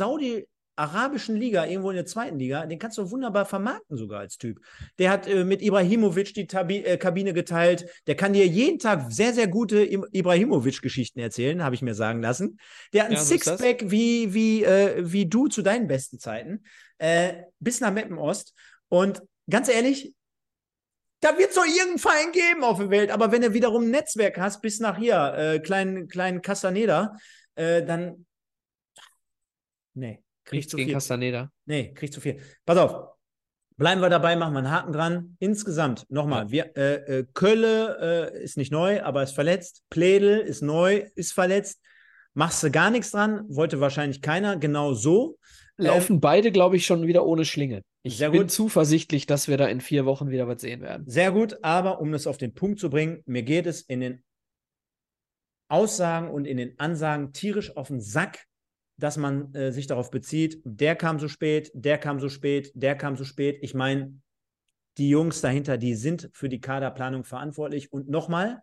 Saudi-Arabischen 0.76 1.36
Liga, 1.36 1.64
irgendwo 1.66 1.90
in 1.90 1.96
der 1.96 2.06
zweiten 2.06 2.38
Liga, 2.38 2.66
den 2.66 2.78
kannst 2.78 2.98
du 2.98 3.10
wunderbar 3.10 3.46
vermarkten 3.46 3.96
sogar 3.96 4.20
als 4.20 4.36
Typ. 4.36 4.60
Der 4.98 5.10
hat 5.10 5.26
äh, 5.26 5.44
mit 5.44 5.62
Ibrahimovic 5.62 6.34
die 6.34 6.46
Tabi 6.46 6.78
äh, 6.84 6.96
Kabine 6.98 7.32
geteilt. 7.32 7.86
Der 8.06 8.14
kann 8.14 8.32
dir 8.32 8.46
jeden 8.46 8.78
Tag 8.78 9.10
sehr, 9.10 9.32
sehr 9.32 9.48
gute 9.48 9.82
Im- 9.82 10.06
Ibrahimovic-Geschichten 10.12 11.18
erzählen, 11.20 11.62
habe 11.62 11.74
ich 11.74 11.82
mir 11.82 11.94
sagen 11.94 12.20
lassen. 12.22 12.58
Der 12.92 13.02
hat 13.04 13.10
ein 13.10 13.14
Ja. 13.16 13.20
Sixpack 13.20 13.90
wie, 13.90 14.34
wie, 14.34 14.64
äh, 14.64 15.02
wie 15.10 15.26
du 15.26 15.48
zu 15.48 15.62
deinen 15.62 15.86
besten 15.86 16.18
Zeiten. 16.18 16.64
Äh, 16.98 17.44
bis 17.58 17.80
nach 17.80 17.92
Meppen 17.92 18.18
Ost. 18.18 18.54
Und 18.88 19.22
ganz 19.48 19.68
ehrlich, 19.68 20.12
da 21.20 21.36
wird 21.38 21.50
es 21.50 21.54
doch 21.56 21.64
irgendeinen 21.64 21.98
Verein 21.98 22.32
geben 22.32 22.62
auf 22.64 22.78
der 22.78 22.90
Welt. 22.90 23.10
Aber 23.10 23.32
wenn 23.32 23.42
du 23.42 23.54
wiederum 23.54 23.84
ein 23.84 23.90
Netzwerk 23.90 24.38
hast, 24.38 24.60
bis 24.60 24.80
nach 24.80 24.98
hier, 24.98 25.34
äh, 25.36 25.58
kleinen, 25.58 26.08
kleinen 26.08 26.42
Castaneda, 26.42 27.16
äh, 27.54 27.82
dann. 27.82 28.26
Nee, 29.94 30.22
kriegst 30.46 30.52
Nichts 30.52 30.70
zu 30.70 30.76
gegen 30.78 30.86
viel. 30.88 30.94
Castaneda. 30.94 31.52
Nee, 31.66 31.92
kriegst 31.92 32.14
zu 32.14 32.20
viel. 32.22 32.38
Pass 32.64 32.78
auf. 32.78 33.08
Bleiben 33.76 34.00
wir 34.00 34.08
dabei, 34.08 34.36
machen 34.36 34.54
wir 34.54 34.60
einen 34.60 34.70
Haken 34.70 34.92
dran. 34.92 35.36
Insgesamt, 35.38 36.06
nochmal, 36.08 36.50
wir, 36.50 36.74
äh, 36.78 37.18
äh, 37.18 37.26
Kölle 37.34 38.32
äh, 38.32 38.42
ist 38.42 38.56
nicht 38.56 38.72
neu, 38.72 39.02
aber 39.02 39.22
ist 39.22 39.32
verletzt. 39.32 39.82
Pledel 39.90 40.38
ist 40.38 40.62
neu, 40.62 41.04
ist 41.14 41.32
verletzt. 41.34 41.82
Machst 42.32 42.62
du 42.62 42.70
gar 42.70 42.90
nichts 42.90 43.10
dran, 43.10 43.44
wollte 43.48 43.80
wahrscheinlich 43.80 44.22
keiner, 44.22 44.56
genau 44.56 44.94
so. 44.94 45.38
Laufen 45.76 46.20
beide, 46.20 46.52
glaube 46.52 46.76
ich, 46.76 46.86
schon 46.86 47.06
wieder 47.06 47.26
ohne 47.26 47.44
Schlinge. 47.44 47.82
Ich 48.02 48.20
Ähm, 48.22 48.32
bin 48.32 48.40
gut. 48.42 48.50
zuversichtlich, 48.50 49.26
dass 49.26 49.46
wir 49.46 49.58
da 49.58 49.66
in 49.66 49.82
vier 49.82 50.06
Wochen 50.06 50.30
wieder 50.30 50.48
was 50.48 50.62
sehen 50.62 50.80
werden. 50.80 51.04
Sehr 51.06 51.30
gut, 51.32 51.58
aber 51.62 52.00
um 52.00 52.12
das 52.12 52.26
auf 52.26 52.38
den 52.38 52.54
Punkt 52.54 52.78
zu 52.78 52.88
bringen, 52.88 53.22
mir 53.26 53.42
geht 53.42 53.66
es 53.66 53.82
in 53.82 54.00
den 54.00 54.24
Aussagen 55.68 56.30
und 56.30 56.46
in 56.46 56.56
den 56.56 56.78
Ansagen 56.78 57.32
tierisch 57.34 57.76
auf 57.76 57.88
den 57.88 58.00
Sack, 58.00 58.44
dass 58.96 59.16
man 59.16 59.54
äh, 59.54 59.72
sich 59.72 59.86
darauf 59.86 60.10
bezieht, 60.10 60.60
der 60.64 60.96
kam 60.96 61.18
so 61.18 61.28
spät, 61.28 61.70
der 61.74 61.98
kam 61.98 62.20
so 62.20 62.28
spät, 62.28 62.72
der 62.74 62.96
kam 62.96 63.16
so 63.16 63.24
spät. 63.24 63.58
Ich 63.62 63.74
meine, 63.74 64.20
die 64.98 65.10
Jungs 65.10 65.40
dahinter, 65.40 65.76
die 65.76 65.94
sind 65.94 66.30
für 66.32 66.48
die 66.48 66.60
Kaderplanung 66.60 67.24
verantwortlich. 67.24 67.92
Und 67.92 68.08
nochmal, 68.08 68.62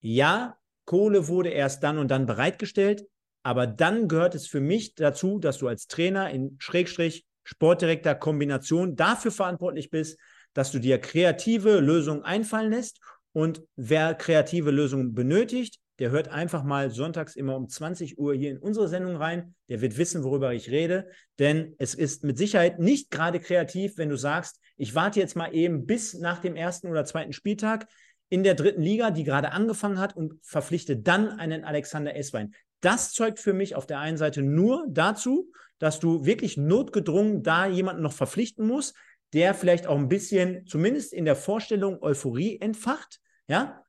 ja, 0.00 0.58
Kohle 0.84 1.28
wurde 1.28 1.50
erst 1.50 1.82
dann 1.82 1.98
und 1.98 2.08
dann 2.10 2.26
bereitgestellt, 2.26 3.06
Aber 3.42 3.66
dann 3.66 4.08
gehört 4.08 4.34
es 4.34 4.46
für 4.46 4.60
mich 4.60 4.94
dazu, 4.94 5.38
dass 5.38 5.58
du 5.58 5.68
als 5.68 5.86
Trainer 5.86 6.30
in 6.30 6.56
Schrägstrich 6.58 7.24
Sportdirektor 7.44 8.14
Kombination 8.14 8.94
dafür 8.96 9.30
verantwortlich 9.30 9.90
bist, 9.90 10.18
dass 10.52 10.70
du 10.70 10.78
dir 10.78 10.98
kreative 10.98 11.80
Lösungen 11.80 12.24
einfallen 12.24 12.72
lässt. 12.72 13.00
Und 13.32 13.62
wer 13.76 14.14
kreative 14.14 14.70
Lösungen 14.70 15.14
benötigt, 15.14 15.78
der 15.98 16.10
hört 16.10 16.28
einfach 16.28 16.62
mal 16.62 16.90
sonntags 16.90 17.34
immer 17.34 17.56
um 17.56 17.68
20 17.68 18.18
Uhr 18.18 18.34
hier 18.34 18.50
in 18.50 18.58
unsere 18.58 18.88
Sendung 18.88 19.16
rein. 19.16 19.54
Der 19.68 19.80
wird 19.80 19.98
wissen, 19.98 20.22
worüber 20.22 20.52
ich 20.54 20.70
rede. 20.70 21.08
Denn 21.38 21.74
es 21.78 21.94
ist 21.94 22.22
mit 22.22 22.38
Sicherheit 22.38 22.78
nicht 22.78 23.10
gerade 23.10 23.40
kreativ, 23.40 23.98
wenn 23.98 24.08
du 24.08 24.16
sagst, 24.16 24.60
ich 24.76 24.94
warte 24.94 25.18
jetzt 25.18 25.34
mal 25.34 25.52
eben 25.54 25.86
bis 25.86 26.14
nach 26.14 26.38
dem 26.38 26.54
ersten 26.54 26.88
oder 26.88 27.04
zweiten 27.04 27.32
Spieltag 27.32 27.88
in 28.28 28.44
der 28.44 28.54
dritten 28.54 28.82
Liga, 28.82 29.10
die 29.10 29.24
gerade 29.24 29.52
angefangen 29.52 29.98
hat 29.98 30.14
und 30.14 30.34
verpflichte 30.42 30.96
dann 30.96 31.30
einen 31.30 31.64
Alexander 31.64 32.14
Esswein. 32.14 32.54
Das 32.80 33.12
zeugt 33.12 33.40
für 33.40 33.52
mich 33.52 33.74
auf 33.74 33.86
der 33.86 33.98
einen 33.98 34.18
Seite 34.18 34.42
nur 34.42 34.86
dazu, 34.88 35.50
dass 35.78 35.98
du 35.98 36.24
wirklich 36.24 36.56
notgedrungen 36.56 37.42
da 37.42 37.66
jemanden 37.66 38.02
noch 38.02 38.12
verpflichten 38.12 38.66
musst, 38.66 38.94
der 39.32 39.54
vielleicht 39.54 39.86
auch 39.86 39.98
ein 39.98 40.08
bisschen, 40.08 40.66
zumindest 40.66 41.12
in 41.12 41.24
der 41.24 41.36
Vorstellung, 41.36 42.02
Euphorie 42.02 42.58
entfacht, 42.60 43.20
ja, 43.48 43.84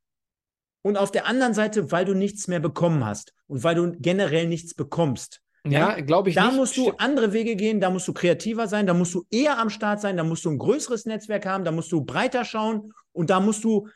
und 0.81 0.97
auf 0.97 1.11
der 1.11 1.25
anderen 1.25 1.53
Seite, 1.53 1.91
weil 1.91 2.05
du 2.05 2.13
nichts 2.13 2.47
mehr 2.47 2.59
bekommen 2.59 3.05
hast 3.05 3.33
und 3.47 3.63
weil 3.63 3.75
du 3.75 3.91
generell 3.99 4.47
nichts 4.47 4.73
bekommst. 4.73 5.41
Ja, 5.65 5.97
ja 5.97 6.01
glaube 6.01 6.29
ich 6.29 6.35
da 6.35 6.47
nicht. 6.47 6.55
Musst 6.55 6.77
du 6.77 6.91
andere 6.91 7.33
Wege 7.33 7.55
gehen, 7.55 7.79
da 7.79 7.89
musst 7.89 8.07
du 8.07 8.13
kreativer 8.13 8.67
sein, 8.67 8.87
da 8.87 8.93
musst 8.93 9.13
du 9.13 9.25
eher 9.29 9.57
am 9.57 9.69
Start 9.69 10.01
sein, 10.01 10.17
da 10.17 10.23
musst 10.23 10.45
du 10.45 10.51
ein 10.51 10.57
größeres 10.57 11.05
Netzwerk 11.05 11.45
haben, 11.45 11.65
da 11.65 11.71
musst 11.71 11.91
du 11.91 12.03
breiter 12.03 12.45
schauen 12.45 12.93
und 13.11 13.29
da 13.29 13.39
musst 13.39 13.63
du, 13.63 13.89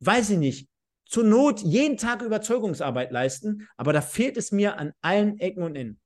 weiß 0.00 0.30
ich 0.30 0.38
nicht, 0.38 0.68
zur 1.06 1.24
Not 1.24 1.60
jeden 1.60 1.96
Tag 1.96 2.22
Überzeugungsarbeit 2.22 3.10
leisten, 3.10 3.68
aber 3.76 3.92
da 3.92 4.00
fehlt 4.00 4.36
es 4.36 4.52
mir 4.52 4.78
an 4.78 4.92
allen 5.02 5.38
Ecken 5.38 5.62
und 5.62 5.76
Enden. 5.76 6.00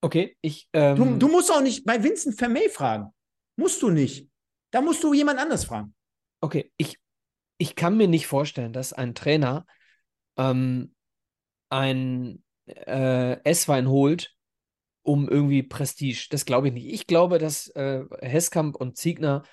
Okay, 0.00 0.36
ich. 0.40 0.68
Ähm... 0.72 0.96
Du, 0.96 1.26
du, 1.26 1.28
musst 1.28 1.50
auch 1.50 1.60
nicht 1.60 1.84
bei 1.84 2.02
Vincent 2.02 2.36
Vermey 2.36 2.68
fragen. 2.68 3.12
Musst 3.56 3.82
du 3.82 3.90
nicht. 3.90 4.28
Da 4.70 4.80
musst 4.80 5.02
du 5.02 5.12
jemand 5.12 5.38
anders 5.38 5.64
fragen. 5.64 5.94
Okay, 6.40 6.72
ich 6.76 6.98
ich 7.58 7.74
kann 7.74 7.96
mir 7.96 8.08
nicht 8.08 8.26
vorstellen, 8.26 8.72
dass 8.72 8.92
ein 8.92 9.14
Trainer 9.14 9.66
ähm, 10.36 10.94
ein 11.70 12.42
äh, 12.66 13.42
S-Wein 13.44 13.88
holt, 13.88 14.34
um 15.02 15.28
irgendwie 15.28 15.62
Prestige. 15.62 16.26
Das 16.30 16.44
glaube 16.44 16.68
ich 16.68 16.74
nicht. 16.74 16.92
Ich 16.92 17.06
glaube, 17.06 17.38
dass 17.38 17.68
äh, 17.68 18.04
Heskamp 18.20 18.76
und 18.76 18.96
Ziegner 18.96 19.44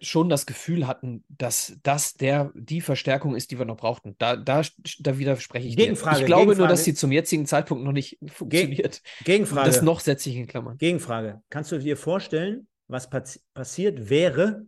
schon 0.00 0.28
das 0.28 0.46
Gefühl 0.46 0.86
hatten, 0.86 1.24
dass 1.28 1.78
das 1.82 2.14
der, 2.14 2.52
die 2.54 2.80
Verstärkung 2.80 3.34
ist, 3.34 3.50
die 3.50 3.58
wir 3.58 3.64
noch 3.64 3.76
brauchten. 3.76 4.16
Da, 4.18 4.36
da, 4.36 4.62
da 5.00 5.18
widerspreche 5.18 5.66
ich 5.66 5.76
Gegenfrage, 5.76 6.16
dir. 6.16 6.22
Ich 6.22 6.26
glaube 6.26 6.42
Gegenfrage. 6.42 6.58
nur, 6.60 6.68
dass 6.68 6.84
sie 6.84 6.94
zum 6.94 7.10
jetzigen 7.10 7.46
Zeitpunkt 7.46 7.84
noch 7.84 7.92
nicht 7.92 8.18
funktioniert. 8.26 9.02
Gegenfrage. 9.24 9.66
Das 9.66 9.82
noch 9.82 10.00
setze 10.00 10.30
ich 10.30 10.36
in 10.36 10.46
Klammern. 10.46 10.76
Gegenfrage. 10.78 11.42
Kannst 11.48 11.72
du 11.72 11.78
dir 11.78 11.96
vorstellen, 11.96 12.68
was 12.86 13.08
passiert 13.54 14.10
wäre, 14.10 14.66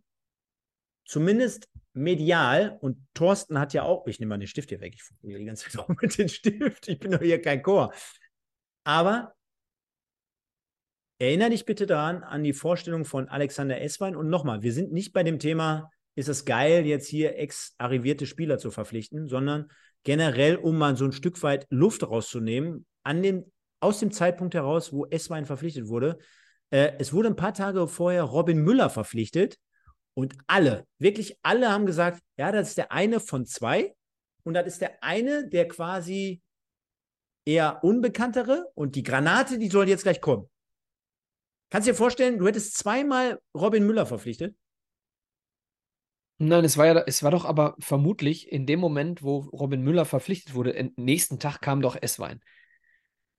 zumindest 1.05 1.69
medial, 1.93 2.79
und 2.81 2.99
Thorsten 3.15 3.59
hat 3.59 3.73
ja 3.73 3.83
auch, 3.83 4.07
ich 4.07 4.21
nehme 4.21 4.31
mal 4.31 4.39
den 4.39 4.47
Stift 4.47 4.69
hier 4.69 4.81
weg, 4.81 4.95
ich 4.95 5.03
fummel 5.03 5.39
die 5.39 5.45
ganze 5.45 5.69
Zeit 5.69 5.81
auch 5.81 5.89
mit 5.89 6.17
dem 6.19 6.29
Stift, 6.29 6.89
ich 6.89 6.99
bin 6.99 7.11
doch 7.11 7.21
hier 7.21 7.41
kein 7.41 7.63
Chor. 7.63 7.93
Aber 8.85 9.35
erinnere 11.19 11.51
dich 11.51 11.67
bitte 11.67 11.87
daran, 11.87 12.23
an 12.23 12.43
die 12.43 12.53
Vorstellung 12.53 13.05
von 13.05 13.29
Alexander 13.29 13.81
Esswein. 13.81 14.17
Und 14.17 14.31
nochmal, 14.31 14.63
wir 14.63 14.73
sind 14.73 14.93
nicht 14.93 15.13
bei 15.13 15.23
dem 15.23 15.39
Thema, 15.39 15.91
ist 16.15 16.29
es 16.29 16.45
geil, 16.45 16.87
jetzt 16.87 17.09
hier 17.09 17.37
ex-arrivierte 17.37 18.27
Spieler 18.27 18.59
zu 18.59 18.71
verpflichten, 18.71 19.29
sondern 19.29 19.69
generell, 20.03 20.57
um 20.57 20.79
mal 20.79 20.97
so 20.97 21.05
ein 21.05 21.13
Stück 21.13 21.43
weit 21.43 21.67
Luft 21.71 22.03
rauszunehmen, 22.03 22.87
an 23.03 23.23
dem, 23.23 23.51
aus 23.81 24.01
dem 24.01 24.11
Zeitpunkt 24.11 24.55
heraus, 24.55 24.93
wo 24.93 25.07
Esswein 25.07 25.47
verpflichtet 25.47 25.89
wurde. 25.89 26.19
Äh, 26.71 26.93
es 26.99 27.13
wurde 27.13 27.29
ein 27.29 27.37
paar 27.37 27.55
Tage 27.55 27.87
vorher 27.87 28.23
Robin 28.23 28.59
Müller 28.59 28.91
verpflichtet, 28.91 29.59
und 30.15 30.35
alle, 30.47 30.87
wirklich 30.99 31.39
alle 31.43 31.71
haben 31.71 31.87
gesagt, 31.87 32.23
ja, 32.37 32.53
das 32.53 32.71
ist 32.71 32.79
der 32.79 32.93
eine 32.93 33.21
von 33.21 33.47
zwei. 33.47 33.95
Und 34.43 34.55
das 34.55 34.67
ist 34.67 34.81
der 34.81 35.03
eine, 35.03 35.49
der 35.49 35.69
quasi 35.69 36.41
eher 37.45 37.85
unbekanntere. 37.85 38.71
Und 38.75 38.97
die 38.97 39.03
Granate, 39.03 39.59
die 39.59 39.69
soll 39.69 39.89
jetzt 39.89 40.03
gleich 40.03 40.21
kommen. 40.21 40.49
Kannst 41.71 41.87
du 41.87 41.93
dir 41.93 41.97
vorstellen, 41.97 42.39
du 42.39 42.47
hättest 42.47 42.77
zweimal 42.77 43.39
Robin 43.55 43.87
Müller 43.87 44.07
verpflichtet? 44.07 44.57
Nein, 46.39 46.65
es 46.65 46.79
war 46.79 46.87
ja, 46.87 46.99
es 47.07 47.23
war 47.23 47.31
doch 47.31 47.45
aber 47.45 47.77
vermutlich 47.79 48.51
in 48.51 48.65
dem 48.65 48.81
Moment, 48.81 49.23
wo 49.23 49.41
Robin 49.53 49.83
Müller 49.83 50.07
verpflichtet 50.07 50.55
wurde, 50.55 50.77
am 50.79 50.91
nächsten 50.97 51.39
Tag 51.39 51.61
kam 51.61 51.83
doch 51.83 52.01
Esswein. 52.01 52.41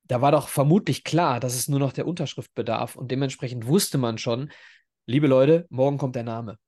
Da 0.04 0.20
war 0.20 0.30
doch 0.30 0.48
vermutlich 0.48 1.02
klar, 1.02 1.40
dass 1.40 1.54
es 1.54 1.68
nur 1.68 1.80
noch 1.80 1.92
der 1.92 2.06
Unterschrift 2.06 2.54
bedarf 2.54 2.94
und 2.94 3.10
dementsprechend 3.10 3.66
wusste 3.66 3.98
man 3.98 4.18
schon, 4.18 4.52
liebe 5.06 5.26
Leute, 5.26 5.66
morgen 5.70 5.98
kommt 5.98 6.16
der 6.16 6.22
Name. 6.22 6.58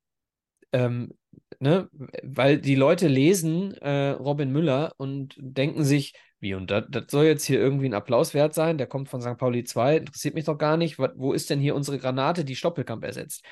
Ähm, 0.73 1.13
ne? 1.61 1.89
Weil 2.23 2.59
die 2.59 2.75
Leute 2.75 3.09
lesen 3.09 3.75
äh, 3.75 4.11
Robin 4.11 4.51
Müller 4.51 4.93
und 4.97 5.35
denken 5.39 5.85
sich, 5.85 6.15
wie, 6.41 6.55
und 6.55 6.71
das 6.71 6.85
soll 7.09 7.25
jetzt 7.25 7.45
hier 7.45 7.59
irgendwie 7.59 7.87
ein 7.87 7.95
Applaus 7.95 8.35
wert 8.35 8.53
sein, 8.53 8.77
der 8.77 8.87
kommt 8.87 9.09
von 9.09 9.23
St. 9.23 9.39
Pauli 9.39 9.65
2, 9.65 9.97
interessiert 9.99 10.35
mich 10.35 10.45
doch 10.45 10.59
gar 10.59 10.77
nicht, 10.77 10.99
wat, 10.99 11.13
wo 11.17 11.33
ist 11.33 11.49
denn 11.49 11.59
hier 11.59 11.75
unsere 11.75 11.99
Granate, 11.99 12.45
die 12.45 12.57
Stoppelkamp 12.57 13.03
ersetzt? 13.03 13.45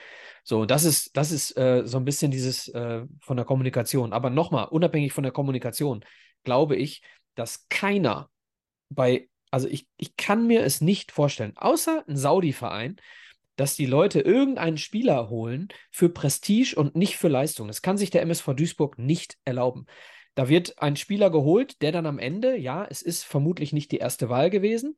So, 0.44 0.66
das 0.66 0.84
ist, 0.84 1.16
das 1.16 1.32
ist 1.32 1.56
äh, 1.56 1.86
so 1.86 1.96
ein 1.96 2.04
bisschen 2.04 2.30
dieses 2.30 2.68
äh, 2.68 3.04
von 3.20 3.36
der 3.36 3.46
Kommunikation. 3.46 4.12
Aber 4.12 4.28
nochmal, 4.28 4.66
unabhängig 4.66 5.12
von 5.14 5.22
der 5.22 5.32
Kommunikation, 5.32 6.04
glaube 6.44 6.76
ich, 6.76 7.02
dass 7.34 7.66
keiner 7.70 8.28
bei, 8.90 9.30
also 9.50 9.68
ich, 9.68 9.88
ich 9.96 10.16
kann 10.16 10.46
mir 10.46 10.62
es 10.62 10.82
nicht 10.82 11.12
vorstellen, 11.12 11.54
außer 11.56 12.04
ein 12.06 12.16
Saudi-Verein, 12.16 12.96
dass 13.56 13.74
die 13.74 13.86
Leute 13.86 14.20
irgendeinen 14.20 14.78
Spieler 14.78 15.28
holen 15.28 15.68
für 15.90 16.08
Prestige 16.08 16.74
und 16.76 16.96
nicht 16.96 17.16
für 17.16 17.28
Leistung. 17.28 17.68
Das 17.68 17.82
kann 17.82 17.98
sich 17.98 18.10
der 18.10 18.22
MSV 18.22 18.54
Duisburg 18.54 18.98
nicht 18.98 19.36
erlauben. 19.44 19.86
Da 20.34 20.48
wird 20.48 20.80
ein 20.80 20.96
Spieler 20.96 21.30
geholt, 21.30 21.82
der 21.82 21.92
dann 21.92 22.06
am 22.06 22.18
Ende, 22.18 22.56
ja, 22.56 22.86
es 22.88 23.02
ist 23.02 23.24
vermutlich 23.24 23.72
nicht 23.72 23.92
die 23.92 23.98
erste 23.98 24.30
Wahl 24.30 24.48
gewesen, 24.48 24.96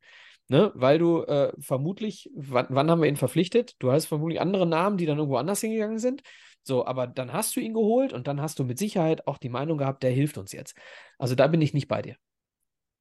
ne, 0.49 0.71
weil 0.75 0.99
du 0.99 1.23
äh, 1.25 1.53
vermutlich, 1.59 2.31
wann, 2.35 2.67
wann 2.69 2.91
haben 2.91 3.03
wir 3.03 3.09
ihn 3.09 3.17
verpflichtet? 3.17 3.75
Du 3.81 3.91
hast 3.91 4.07
vermutlich 4.07 4.41
andere 4.41 4.67
Namen, 4.67 4.97
die 4.97 5.07
dann 5.07 5.19
irgendwo 5.19 5.37
anders 5.37 5.61
hingegangen 5.61 5.99
sind. 5.99 6.23
So, 6.63 6.87
aber 6.87 7.07
dann 7.07 7.33
hast 7.33 7.57
du 7.57 7.61
ihn 7.61 7.75
geholt 7.75 8.13
und 8.13 8.27
dann 8.27 8.41
hast 8.41 8.59
du 8.59 8.65
mit 8.65 8.79
Sicherheit 8.79 9.27
auch 9.27 9.39
die 9.39 9.51
Meinung 9.51 9.77
gehabt, 9.77 10.03
der 10.03 10.13
hilft 10.13 10.39
uns 10.39 10.53
jetzt. 10.53 10.77
Also 11.19 11.35
da 11.35 11.47
bin 11.49 11.61
ich 11.61 11.75
nicht 11.75 11.89
bei 11.89 12.01
dir. 12.01 12.17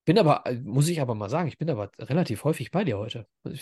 Bin 0.06 0.20
aber, 0.20 0.42
äh, 0.46 0.56
muss 0.56 0.90
ich 0.90 1.00
aber 1.00 1.16
mal 1.16 1.30
sagen, 1.30 1.48
ich 1.48 1.58
bin 1.58 1.70
aber 1.70 1.90
relativ 1.98 2.44
häufig 2.44 2.72
bei 2.72 2.84
dir 2.84 2.98
heute. 2.98 3.26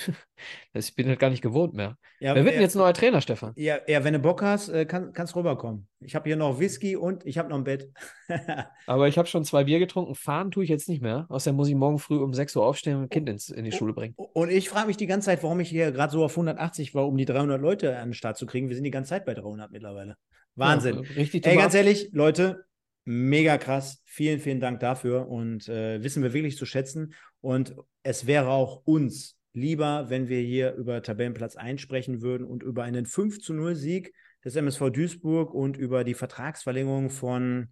Ich 0.73 0.95
bin 0.95 1.07
halt 1.07 1.19
gar 1.19 1.29
nicht 1.29 1.41
gewohnt 1.41 1.73
mehr. 1.73 1.97
Ja, 2.19 2.33
Wer 2.33 2.45
wird 2.45 2.55
denn 2.55 2.61
jetzt 2.61 2.75
neuer 2.75 2.93
Trainer, 2.93 3.21
Stefan? 3.21 3.53
Ja, 3.55 3.77
ja 3.87 4.03
wenn 4.03 4.13
du 4.13 4.19
Bock 4.19 4.41
hast, 4.41 4.69
äh, 4.69 4.85
kann, 4.85 5.13
kannst 5.13 5.35
rüberkommen. 5.35 5.87
Ich 5.99 6.15
habe 6.15 6.29
hier 6.29 6.37
noch 6.37 6.59
Whisky 6.59 6.95
und 6.95 7.25
ich 7.25 7.37
habe 7.37 7.49
noch 7.49 7.57
ein 7.57 7.63
Bett. 7.63 7.91
aber 8.87 9.07
ich 9.07 9.17
habe 9.17 9.27
schon 9.27 9.43
zwei 9.43 9.65
Bier 9.65 9.79
getrunken. 9.79 10.15
Fahren 10.15 10.49
tue 10.49 10.63
ich 10.63 10.69
jetzt 10.69 10.89
nicht 10.89 11.01
mehr. 11.01 11.25
Außerdem 11.29 11.55
muss 11.57 11.67
ich 11.67 11.75
morgen 11.75 11.99
früh 11.99 12.17
um 12.17 12.33
6 12.33 12.55
Uhr 12.55 12.65
aufstehen 12.65 12.97
und 12.97 13.03
ein 13.03 13.09
Kind 13.09 13.29
ins, 13.29 13.49
in 13.49 13.65
die 13.65 13.71
Schule 13.71 13.93
bringen. 13.93 14.15
Und 14.15 14.49
ich 14.49 14.69
frage 14.69 14.87
mich 14.87 14.97
die 14.97 15.07
ganze 15.07 15.25
Zeit, 15.25 15.43
warum 15.43 15.59
ich 15.59 15.69
hier 15.69 15.91
gerade 15.91 16.11
so 16.11 16.23
auf 16.23 16.31
180 16.31 16.95
war, 16.95 17.07
um 17.07 17.17
die 17.17 17.25
300 17.25 17.61
Leute 17.61 17.97
an 17.97 18.09
den 18.09 18.13
Start 18.13 18.37
zu 18.37 18.45
kriegen. 18.45 18.69
Wir 18.69 18.75
sind 18.75 18.85
die 18.85 18.91
ganze 18.91 19.09
Zeit 19.09 19.25
bei 19.25 19.33
300 19.33 19.71
mittlerweile. 19.71 20.15
Wahnsinn. 20.55 21.03
Ja, 21.03 21.15
richtig 21.15 21.45
Ey, 21.45 21.55
ganz 21.55 21.73
ehrlich, 21.73 22.09
Leute, 22.13 22.65
Mega 23.03 23.57
krass. 23.57 24.01
Vielen, 24.05 24.39
vielen 24.39 24.59
Dank 24.59 24.79
dafür 24.79 25.27
und 25.27 25.67
äh, 25.67 26.03
wissen 26.03 26.21
wir 26.21 26.33
wirklich 26.33 26.57
zu 26.57 26.65
schätzen. 26.65 27.13
Und 27.39 27.75
es 28.03 28.27
wäre 28.27 28.49
auch 28.49 28.83
uns 28.85 29.37
lieber, 29.53 30.09
wenn 30.09 30.29
wir 30.29 30.39
hier 30.39 30.73
über 30.75 31.01
Tabellenplatz 31.01 31.55
1 31.55 31.81
sprechen 31.81 32.21
würden 32.21 32.45
und 32.45 32.63
über 32.63 32.83
einen 32.83 33.05
5 33.05 33.41
zu 33.41 33.53
0 33.53 33.75
Sieg 33.75 34.13
des 34.45 34.55
MSV 34.55 34.89
Duisburg 34.91 35.53
und 35.53 35.77
über 35.77 36.03
die 36.03 36.13
Vertragsverlängerung 36.13 37.09
von 37.09 37.69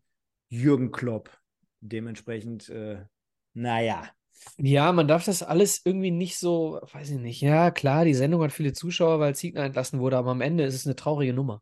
Jürgen 0.49 0.91
Klopp. 0.91 1.31
Dementsprechend, 1.81 2.69
äh, 2.69 3.03
naja. 3.53 4.09
Ja, 4.57 4.91
man 4.91 5.07
darf 5.07 5.25
das 5.25 5.43
alles 5.43 5.81
irgendwie 5.83 6.11
nicht 6.11 6.37
so, 6.37 6.79
weiß 6.93 7.11
ich 7.11 7.19
nicht. 7.19 7.41
Ja, 7.41 7.71
klar, 7.71 8.05
die 8.05 8.13
Sendung 8.13 8.41
hat 8.41 8.51
viele 8.51 8.73
Zuschauer, 8.73 9.19
weil 9.19 9.35
Ziegner 9.35 9.63
entlassen 9.63 9.99
wurde, 9.99 10.17
aber 10.17 10.31
am 10.31 10.41
Ende 10.41 10.63
ist 10.63 10.75
es 10.75 10.85
eine 10.85 10.95
traurige 10.95 11.33
Nummer. 11.33 11.61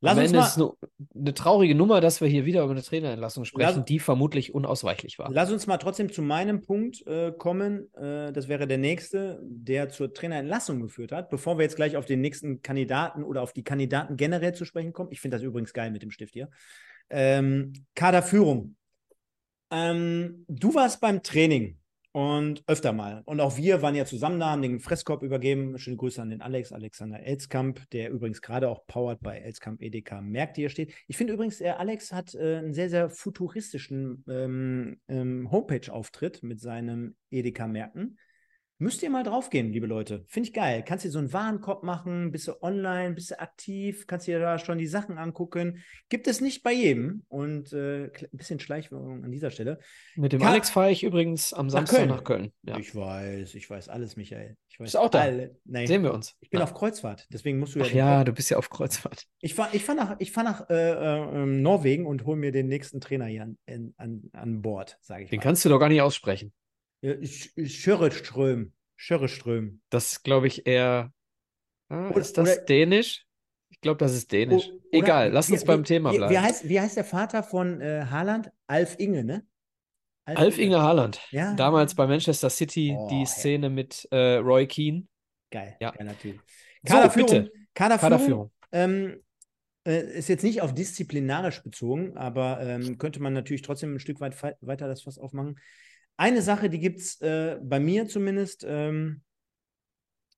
Lass 0.00 0.16
Am 0.16 0.24
Ende 0.24 0.38
ist 0.38 0.48
es 0.48 0.56
eine, 0.56 0.72
eine, 1.14 1.34
traurige 1.34 1.74
Nummer, 1.74 2.00
dass 2.00 2.20
wir 2.20 2.28
hier 2.28 2.44
wieder 2.44 2.62
über 2.62 2.72
eine 2.72 2.82
Trainerentlassung 2.82 3.44
sprechen, 3.44 3.76
lass, 3.78 3.84
die 3.84 3.98
vermutlich 3.98 4.54
unausweichlich 4.54 5.18
war. 5.18 5.30
Lass 5.30 5.50
uns 5.50 5.66
mal 5.66 5.78
trotzdem 5.78 6.12
zu 6.12 6.22
meinem 6.22 6.60
Punkt 6.60 7.06
äh, 7.06 7.32
kommen. 7.32 7.92
Äh, 7.94 8.32
das 8.32 8.48
wäre 8.48 8.66
der 8.66 8.78
nächste, 8.78 9.40
der 9.42 9.88
zur 9.88 10.12
Trainerentlassung 10.12 10.80
geführt 10.80 11.12
hat. 11.12 11.30
Bevor 11.30 11.58
wir 11.58 11.64
jetzt 11.64 11.76
gleich 11.76 11.96
auf 11.96 12.06
den 12.06 12.20
nächsten 12.20 12.62
Kandidaten 12.62 13.22
oder 13.22 13.42
auf 13.42 13.52
die 13.52 13.64
Kandidaten 13.64 14.16
generell 14.16 14.54
zu 14.54 14.64
sprechen 14.64 14.92
kommen. 14.92 15.10
Ich 15.12 15.20
finde 15.20 15.36
das 15.36 15.44
übrigens 15.44 15.72
geil 15.72 15.90
mit 15.90 16.02
dem 16.02 16.10
Stift 16.10 16.34
hier. 16.34 16.50
Ähm, 17.10 17.72
Kaderführung. 17.94 18.76
Ähm, 19.70 20.44
du 20.48 20.74
warst 20.74 21.00
beim 21.00 21.22
Training 21.22 21.77
Und 22.18 22.64
öfter 22.66 22.92
mal. 22.92 23.22
Und 23.26 23.38
auch 23.38 23.56
wir 23.58 23.80
waren 23.80 23.94
ja 23.94 24.04
zusammen 24.04 24.40
da, 24.40 24.50
haben 24.50 24.62
den 24.62 24.80
Fresskorb 24.80 25.22
übergeben. 25.22 25.78
Schöne 25.78 25.96
Grüße 25.96 26.20
an 26.20 26.30
den 26.30 26.42
Alex, 26.42 26.72
Alexander 26.72 27.20
Elskamp, 27.20 27.88
der 27.90 28.10
übrigens 28.10 28.42
gerade 28.42 28.68
auch 28.68 28.84
powered 28.88 29.20
bei 29.20 29.38
Elskamp 29.38 29.80
EDK 29.80 30.20
Märkte 30.20 30.62
hier 30.62 30.68
steht. 30.68 30.92
Ich 31.06 31.16
finde 31.16 31.34
übrigens, 31.34 31.58
der 31.58 31.78
Alex 31.78 32.12
hat 32.12 32.34
äh, 32.34 32.56
einen 32.56 32.74
sehr, 32.74 32.90
sehr 32.90 33.08
futuristischen 33.08 34.24
ähm, 34.28 34.98
ähm, 35.06 35.48
Homepage-Auftritt 35.52 36.42
mit 36.42 36.58
seinen 36.58 37.14
EDK-Märkten. 37.30 38.18
Müsst 38.80 39.02
ihr 39.02 39.10
mal 39.10 39.24
draufgehen, 39.24 39.72
liebe 39.72 39.88
Leute. 39.88 40.24
Finde 40.28 40.48
ich 40.48 40.54
geil. 40.54 40.84
Kannst 40.86 41.04
dir 41.04 41.10
so 41.10 41.18
einen 41.18 41.32
Warenkorb 41.32 41.82
machen, 41.82 42.30
bist 42.30 42.46
du 42.46 42.62
online, 42.62 43.14
bist 43.14 43.32
du 43.32 43.40
aktiv, 43.40 44.06
kannst 44.06 44.28
dir 44.28 44.38
da 44.38 44.58
schon 44.60 44.78
die 44.78 44.86
Sachen 44.86 45.18
angucken. 45.18 45.82
Gibt 46.08 46.28
es 46.28 46.40
nicht 46.40 46.62
bei 46.62 46.72
jedem. 46.72 47.24
Und 47.28 47.72
äh, 47.72 48.04
ein 48.04 48.10
bisschen 48.30 48.60
Schleichwerbung 48.60 49.24
an 49.24 49.32
dieser 49.32 49.50
Stelle. 49.50 49.80
Mit 50.14 50.32
dem 50.32 50.40
Ka- 50.40 50.50
Alex 50.50 50.70
fahre 50.70 50.92
ich 50.92 51.02
übrigens 51.02 51.52
am 51.52 51.70
Samstag 51.70 51.96
Köln. 51.96 52.08
nach 52.08 52.22
Köln. 52.22 52.52
Ja. 52.62 52.78
Ich 52.78 52.94
weiß, 52.94 53.56
ich 53.56 53.68
weiß 53.68 53.88
alles, 53.88 54.14
Michael. 54.16 54.56
Ich 54.68 54.78
weiß 54.78 54.84
Bist 54.84 54.94
du 54.94 54.98
auch 55.00 55.10
da? 55.10 55.22
alle. 55.22 55.56
Nein, 55.64 55.88
Sehen 55.88 56.04
wir 56.04 56.14
uns. 56.14 56.36
ich 56.38 56.50
bin 56.50 56.58
Ja. 56.60 56.64
auf 56.64 56.72
Kreuzfahrt, 56.74 57.26
deswegen 57.32 57.58
musst 57.58 57.74
du 57.74 57.80
ja. 57.80 57.84
Ach 57.84 57.90
ja, 57.92 58.22
du 58.24 58.32
bist 58.32 58.48
ja 58.48 58.58
auf 58.58 58.70
Kreuzfahrt. 58.70 59.24
Ich 59.40 59.54
fahre 59.54 59.70
ich 59.74 59.84
fahr 59.84 59.96
nach, 59.96 60.14
ich 60.20 60.30
fahr 60.30 60.44
nach 60.44 60.70
äh, 60.70 60.74
äh, 60.92 61.42
ähm, 61.42 61.62
Norwegen 61.62 62.06
und 62.06 62.24
hole 62.26 62.36
mir 62.36 62.52
den 62.52 62.68
nächsten 62.68 63.00
Trainer 63.00 63.26
hier 63.26 63.42
an, 63.42 63.58
in, 63.66 63.92
an, 63.96 64.22
an 64.34 64.62
Bord, 64.62 64.98
sage 65.00 65.24
ich 65.24 65.30
Den 65.30 65.38
mal. 65.38 65.42
kannst 65.42 65.64
du 65.64 65.68
doch 65.68 65.80
gar 65.80 65.88
nicht 65.88 66.00
aussprechen. 66.00 66.52
Ja, 67.00 67.12
Sch- 67.12 67.68
Schörreström. 67.68 68.72
Schörreström. 68.96 69.80
Das 69.90 70.12
ist, 70.12 70.24
glaube 70.24 70.46
ich, 70.48 70.66
eher. 70.66 71.12
Ah, 71.88 72.08
Oder- 72.10 72.20
ist 72.20 72.36
das 72.36 72.48
oder- 72.56 72.64
Dänisch? 72.64 73.24
Ich 73.70 73.80
glaube, 73.80 73.98
das 73.98 74.14
ist 74.14 74.32
Dänisch. 74.32 74.68
Oder- 74.68 74.78
Egal, 74.92 75.30
lass 75.32 75.48
wie- 75.48 75.52
uns 75.54 75.64
beim 75.64 75.80
wie, 75.80 75.84
Thema 75.84 76.12
wie, 76.12 76.16
bleiben. 76.16 76.32
Wie 76.32 76.38
heißt, 76.38 76.68
wie 76.68 76.80
heißt 76.80 76.96
der 76.96 77.04
Vater 77.04 77.42
von 77.42 77.80
äh, 77.80 78.06
Haaland? 78.10 78.50
Alf 78.66 78.96
Inge, 78.98 79.24
ne? 79.24 79.46
Alf 80.24 80.58
Inge 80.58 80.80
Haaland. 80.82 81.20
Ja. 81.30 81.54
Damals 81.54 81.94
bei 81.94 82.06
Manchester 82.06 82.50
City 82.50 82.94
Oh, 82.98 83.08
die 83.08 83.20
ja. 83.20 83.26
Szene 83.26 83.70
mit 83.70 84.06
äh, 84.10 84.36
Roy 84.36 84.66
Keane. 84.66 85.06
Geil, 85.50 85.76
Ja. 85.80 85.92
Typ. 86.20 86.42
So, 86.82 86.94
Kaderführung, 86.94 87.28
bitte. 87.30 87.52
Kaderführung, 87.74 88.10
Kaderführung. 88.10 88.52
Ähm, 88.72 89.22
äh, 89.86 90.18
ist 90.18 90.28
jetzt 90.28 90.42
nicht 90.44 90.60
auf 90.60 90.74
disziplinarisch 90.74 91.62
bezogen, 91.62 92.16
aber 92.18 92.60
ähm, 92.60 92.98
könnte 92.98 93.20
man 93.22 93.32
natürlich 93.32 93.62
trotzdem 93.62 93.94
ein 93.94 94.00
Stück 94.00 94.20
weit 94.20 94.36
weiter 94.60 94.86
das 94.88 95.02
Fass 95.02 95.18
aufmachen. 95.18 95.58
Eine 96.18 96.42
Sache, 96.42 96.68
die 96.68 96.80
gibt 96.80 96.98
es 96.98 97.20
äh, 97.20 97.58
bei 97.62 97.78
mir 97.78 98.08
zumindest, 98.08 98.66
ähm, 98.68 99.22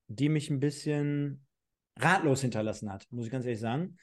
die 0.09 0.29
mich 0.29 0.51
ein 0.51 0.61
bisschen 0.61 1.47
ratlos 1.99 2.43
hinterlassen 2.43 2.93
hat, 2.93 3.07
muss 3.11 3.25
ich 3.27 3.33
ganz 3.33 3.47
ehrlich 3.47 3.61
sagen. 3.61 3.97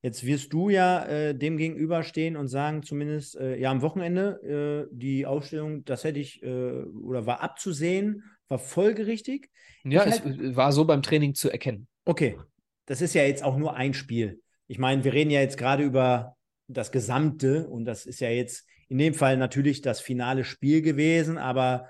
Jetzt 0.00 0.24
wirst 0.24 0.52
du 0.52 0.68
ja 0.68 1.04
äh, 1.06 1.34
dem 1.34 1.56
gegenüberstehen 1.56 2.36
und 2.36 2.46
sagen, 2.46 2.84
zumindest 2.84 3.36
äh, 3.36 3.56
ja 3.56 3.70
am 3.70 3.82
Wochenende, 3.82 4.86
äh, 4.88 4.94
die 4.94 5.26
Ausstellung, 5.26 5.84
das 5.84 6.04
hätte 6.04 6.20
ich 6.20 6.40
äh, 6.42 6.46
oder 6.46 7.26
war 7.26 7.42
abzusehen, 7.42 8.22
war 8.48 8.60
folgerichtig. 8.60 9.50
Ja, 9.82 10.06
Ich 10.06 10.22
es 10.24 10.56
war 10.56 10.70
so 10.70 10.84
beim 10.84 11.02
Training 11.02 11.34
zu 11.34 11.50
erkennen. 11.50 11.88
Okay, 12.04 12.38
das 12.86 13.00
ist 13.00 13.14
ja 13.14 13.22
jetzt 13.22 13.42
auch 13.42 13.56
nur 13.56 13.74
ein 13.74 13.92
Spiel. 13.92 14.40
Ich 14.68 14.78
meine, 14.78 15.02
wir 15.02 15.14
reden 15.14 15.30
ja 15.30 15.40
jetzt 15.40 15.58
gerade 15.58 15.82
über 15.82 16.36
das 16.68 16.92
Gesamte 16.92 17.66
und 17.66 17.86
das 17.86 18.06
ist 18.06 18.20
ja 18.20 18.28
jetzt 18.28 18.66
in 18.88 18.98
dem 18.98 19.14
Fall 19.14 19.36
natürlich 19.36 19.80
das 19.80 20.00
finale 20.00 20.44
Spiel 20.44 20.82
gewesen, 20.82 21.38
aber 21.38 21.88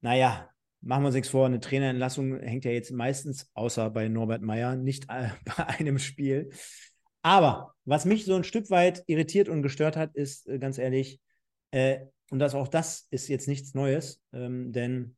naja, 0.00 0.50
machen 0.80 1.02
wir 1.02 1.06
uns 1.08 1.14
nichts 1.14 1.30
vor, 1.30 1.46
eine 1.46 1.60
Trainerentlassung 1.60 2.38
hängt 2.40 2.64
ja 2.64 2.70
jetzt 2.70 2.90
meistens, 2.90 3.50
außer 3.54 3.90
bei 3.90 4.08
Norbert 4.08 4.42
Meyer, 4.42 4.76
nicht 4.76 5.06
äh, 5.08 5.28
bei 5.44 5.66
einem 5.66 5.98
Spiel. 5.98 6.50
Aber 7.22 7.74
was 7.84 8.04
mich 8.04 8.24
so 8.24 8.34
ein 8.34 8.44
Stück 8.44 8.70
weit 8.70 9.02
irritiert 9.06 9.48
und 9.48 9.62
gestört 9.62 9.96
hat, 9.96 10.14
ist 10.14 10.48
äh, 10.48 10.58
ganz 10.58 10.78
ehrlich, 10.78 11.20
äh, 11.70 12.00
und 12.30 12.38
das 12.38 12.54
auch 12.54 12.68
das 12.68 13.06
ist 13.10 13.28
jetzt 13.28 13.48
nichts 13.48 13.74
Neues, 13.74 14.22
ähm, 14.32 14.72
denn 14.72 15.16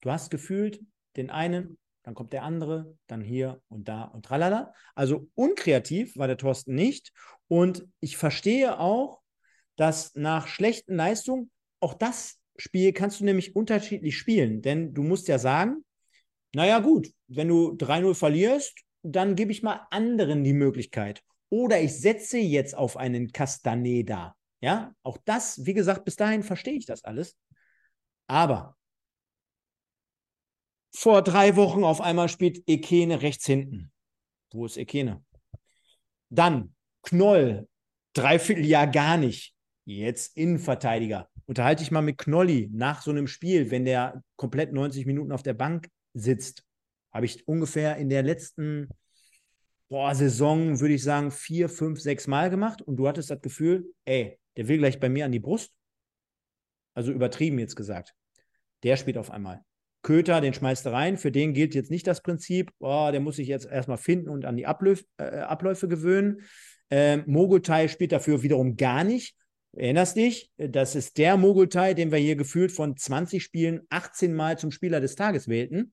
du 0.00 0.10
hast 0.10 0.30
gefühlt 0.30 0.80
den 1.16 1.30
einen, 1.30 1.78
dann 2.02 2.14
kommt 2.14 2.32
der 2.32 2.42
andere, 2.42 2.96
dann 3.06 3.20
hier 3.20 3.60
und 3.68 3.88
da 3.88 4.04
und 4.04 4.24
tralala. 4.24 4.72
Also 4.94 5.28
unkreativ 5.34 6.16
war 6.16 6.26
der 6.26 6.38
Thorsten 6.38 6.74
nicht. 6.74 7.12
Und 7.48 7.86
ich 8.00 8.16
verstehe 8.16 8.78
auch, 8.80 9.20
dass 9.78 10.14
nach 10.16 10.48
schlechten 10.48 10.96
Leistungen 10.96 11.50
auch 11.80 11.94
das 11.94 12.40
Spiel 12.56 12.92
kannst 12.92 13.20
du 13.20 13.24
nämlich 13.24 13.54
unterschiedlich 13.54 14.18
spielen. 14.18 14.60
Denn 14.60 14.92
du 14.92 15.04
musst 15.04 15.28
ja 15.28 15.38
sagen, 15.38 15.84
naja 16.52 16.80
gut, 16.80 17.12
wenn 17.28 17.46
du 17.46 17.76
3-0 17.76 18.14
verlierst, 18.14 18.74
dann 19.02 19.36
gebe 19.36 19.52
ich 19.52 19.62
mal 19.62 19.86
anderen 19.90 20.42
die 20.42 20.52
Möglichkeit. 20.52 21.22
Oder 21.48 21.80
ich 21.80 21.94
setze 21.94 22.38
jetzt 22.38 22.76
auf 22.76 22.96
einen 22.96 23.30
Castaneda. 23.30 24.34
Ja, 24.60 24.92
auch 25.04 25.18
das, 25.24 25.64
wie 25.64 25.74
gesagt, 25.74 26.04
bis 26.04 26.16
dahin 26.16 26.42
verstehe 26.42 26.74
ich 26.74 26.86
das 26.86 27.04
alles. 27.04 27.36
Aber 28.26 28.76
vor 30.92 31.22
drei 31.22 31.54
Wochen 31.54 31.84
auf 31.84 32.00
einmal 32.00 32.28
spielt 32.28 32.68
Ekene 32.68 33.22
rechts 33.22 33.46
hinten. 33.46 33.92
Wo 34.52 34.66
ist 34.66 34.76
Ekene? 34.76 35.24
Dann 36.30 36.74
Knoll, 37.02 37.68
dreiviertel 38.14 38.66
Jahr 38.66 38.88
gar 38.88 39.16
nicht. 39.16 39.54
Jetzt 39.88 40.36
Innenverteidiger. 40.36 41.30
Unterhalte 41.46 41.82
ich 41.82 41.90
mal 41.90 42.02
mit 42.02 42.18
Knolli 42.18 42.68
nach 42.74 43.00
so 43.00 43.10
einem 43.10 43.26
Spiel, 43.26 43.70
wenn 43.70 43.86
der 43.86 44.22
komplett 44.36 44.74
90 44.74 45.06
Minuten 45.06 45.32
auf 45.32 45.42
der 45.42 45.54
Bank 45.54 45.88
sitzt. 46.12 46.62
Habe 47.10 47.24
ich 47.24 47.48
ungefähr 47.48 47.96
in 47.96 48.10
der 48.10 48.22
letzten 48.22 48.90
boah, 49.88 50.14
Saison, 50.14 50.78
würde 50.80 50.92
ich 50.92 51.02
sagen, 51.02 51.30
vier, 51.30 51.70
fünf, 51.70 52.00
sechs 52.00 52.26
Mal 52.26 52.50
gemacht. 52.50 52.82
Und 52.82 52.96
du 52.96 53.08
hattest 53.08 53.30
das 53.30 53.40
Gefühl, 53.40 53.94
ey, 54.04 54.38
der 54.58 54.68
will 54.68 54.76
gleich 54.76 55.00
bei 55.00 55.08
mir 55.08 55.24
an 55.24 55.32
die 55.32 55.40
Brust. 55.40 55.72
Also 56.92 57.10
übertrieben 57.10 57.58
jetzt 57.58 57.74
gesagt. 57.74 58.14
Der 58.82 58.98
spielt 58.98 59.16
auf 59.16 59.30
einmal. 59.30 59.62
Köter, 60.02 60.42
den 60.42 60.52
schmeißt 60.52 60.84
du 60.84 60.92
rein. 60.92 61.16
Für 61.16 61.32
den 61.32 61.54
gilt 61.54 61.74
jetzt 61.74 61.90
nicht 61.90 62.06
das 62.06 62.22
Prinzip, 62.22 62.72
oh, 62.78 63.08
der 63.10 63.20
muss 63.20 63.36
sich 63.36 63.48
jetzt 63.48 63.64
erstmal 63.64 63.96
finden 63.96 64.28
und 64.28 64.44
an 64.44 64.58
die 64.58 64.66
Abläuf, 64.66 65.02
äh, 65.16 65.38
Abläufe 65.38 65.88
gewöhnen. 65.88 66.42
Ähm, 66.90 67.22
Mogultai 67.26 67.88
spielt 67.88 68.12
dafür 68.12 68.42
wiederum 68.42 68.76
gar 68.76 69.02
nicht. 69.02 69.37
Erinnerst 69.72 70.16
dich? 70.16 70.50
Das 70.56 70.94
ist 70.94 71.18
der 71.18 71.36
Mogultai, 71.36 71.94
den 71.94 72.10
wir 72.10 72.18
hier 72.18 72.36
gefühlt 72.36 72.72
von 72.72 72.96
20 72.96 73.42
Spielen 73.42 73.82
18 73.90 74.34
Mal 74.34 74.58
zum 74.58 74.70
Spieler 74.70 75.00
des 75.00 75.14
Tages 75.14 75.48
wählten. 75.48 75.92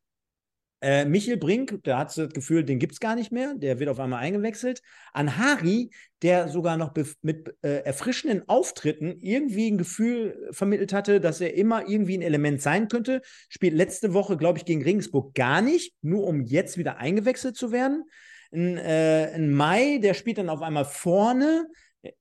Äh, 0.81 1.05
Michel 1.05 1.37
Brink, 1.37 1.79
da 1.83 1.99
hat 1.99 2.15
das 2.15 2.29
Gefühl, 2.29 2.63
den 2.63 2.79
gibt 2.79 2.93
es 2.93 2.99
gar 2.99 3.15
nicht 3.15 3.31
mehr. 3.31 3.55
Der 3.55 3.79
wird 3.79 3.89
auf 3.89 3.99
einmal 3.99 4.21
eingewechselt. 4.21 4.81
An 5.13 5.37
Hari, 5.37 5.89
der 6.21 6.47
sogar 6.47 6.77
noch 6.77 6.93
mit 7.21 7.55
äh, 7.63 7.77
erfrischenden 7.83 8.47
Auftritten 8.47 9.17
irgendwie 9.19 9.71
ein 9.71 9.77
Gefühl 9.77 10.49
vermittelt 10.51 10.93
hatte, 10.93 11.19
dass 11.19 11.41
er 11.41 11.55
immer 11.55 11.87
irgendwie 11.87 12.17
ein 12.17 12.21
Element 12.21 12.61
sein 12.61 12.87
könnte. 12.87 13.21
Spielt 13.49 13.73
letzte 13.73 14.13
Woche, 14.13 14.37
glaube 14.37 14.59
ich, 14.59 14.65
gegen 14.65 14.83
Regensburg 14.83 15.33
gar 15.33 15.61
nicht, 15.61 15.95
nur 16.01 16.27
um 16.27 16.41
jetzt 16.41 16.77
wieder 16.77 16.97
eingewechselt 16.97 17.55
zu 17.55 17.71
werden. 17.71 18.03
Ein, 18.51 18.77
äh, 18.77 19.31
ein 19.33 19.51
Mai, 19.51 19.99
der 20.03 20.13
spielt 20.13 20.37
dann 20.37 20.49
auf 20.49 20.61
einmal 20.61 20.85
vorne. 20.85 21.67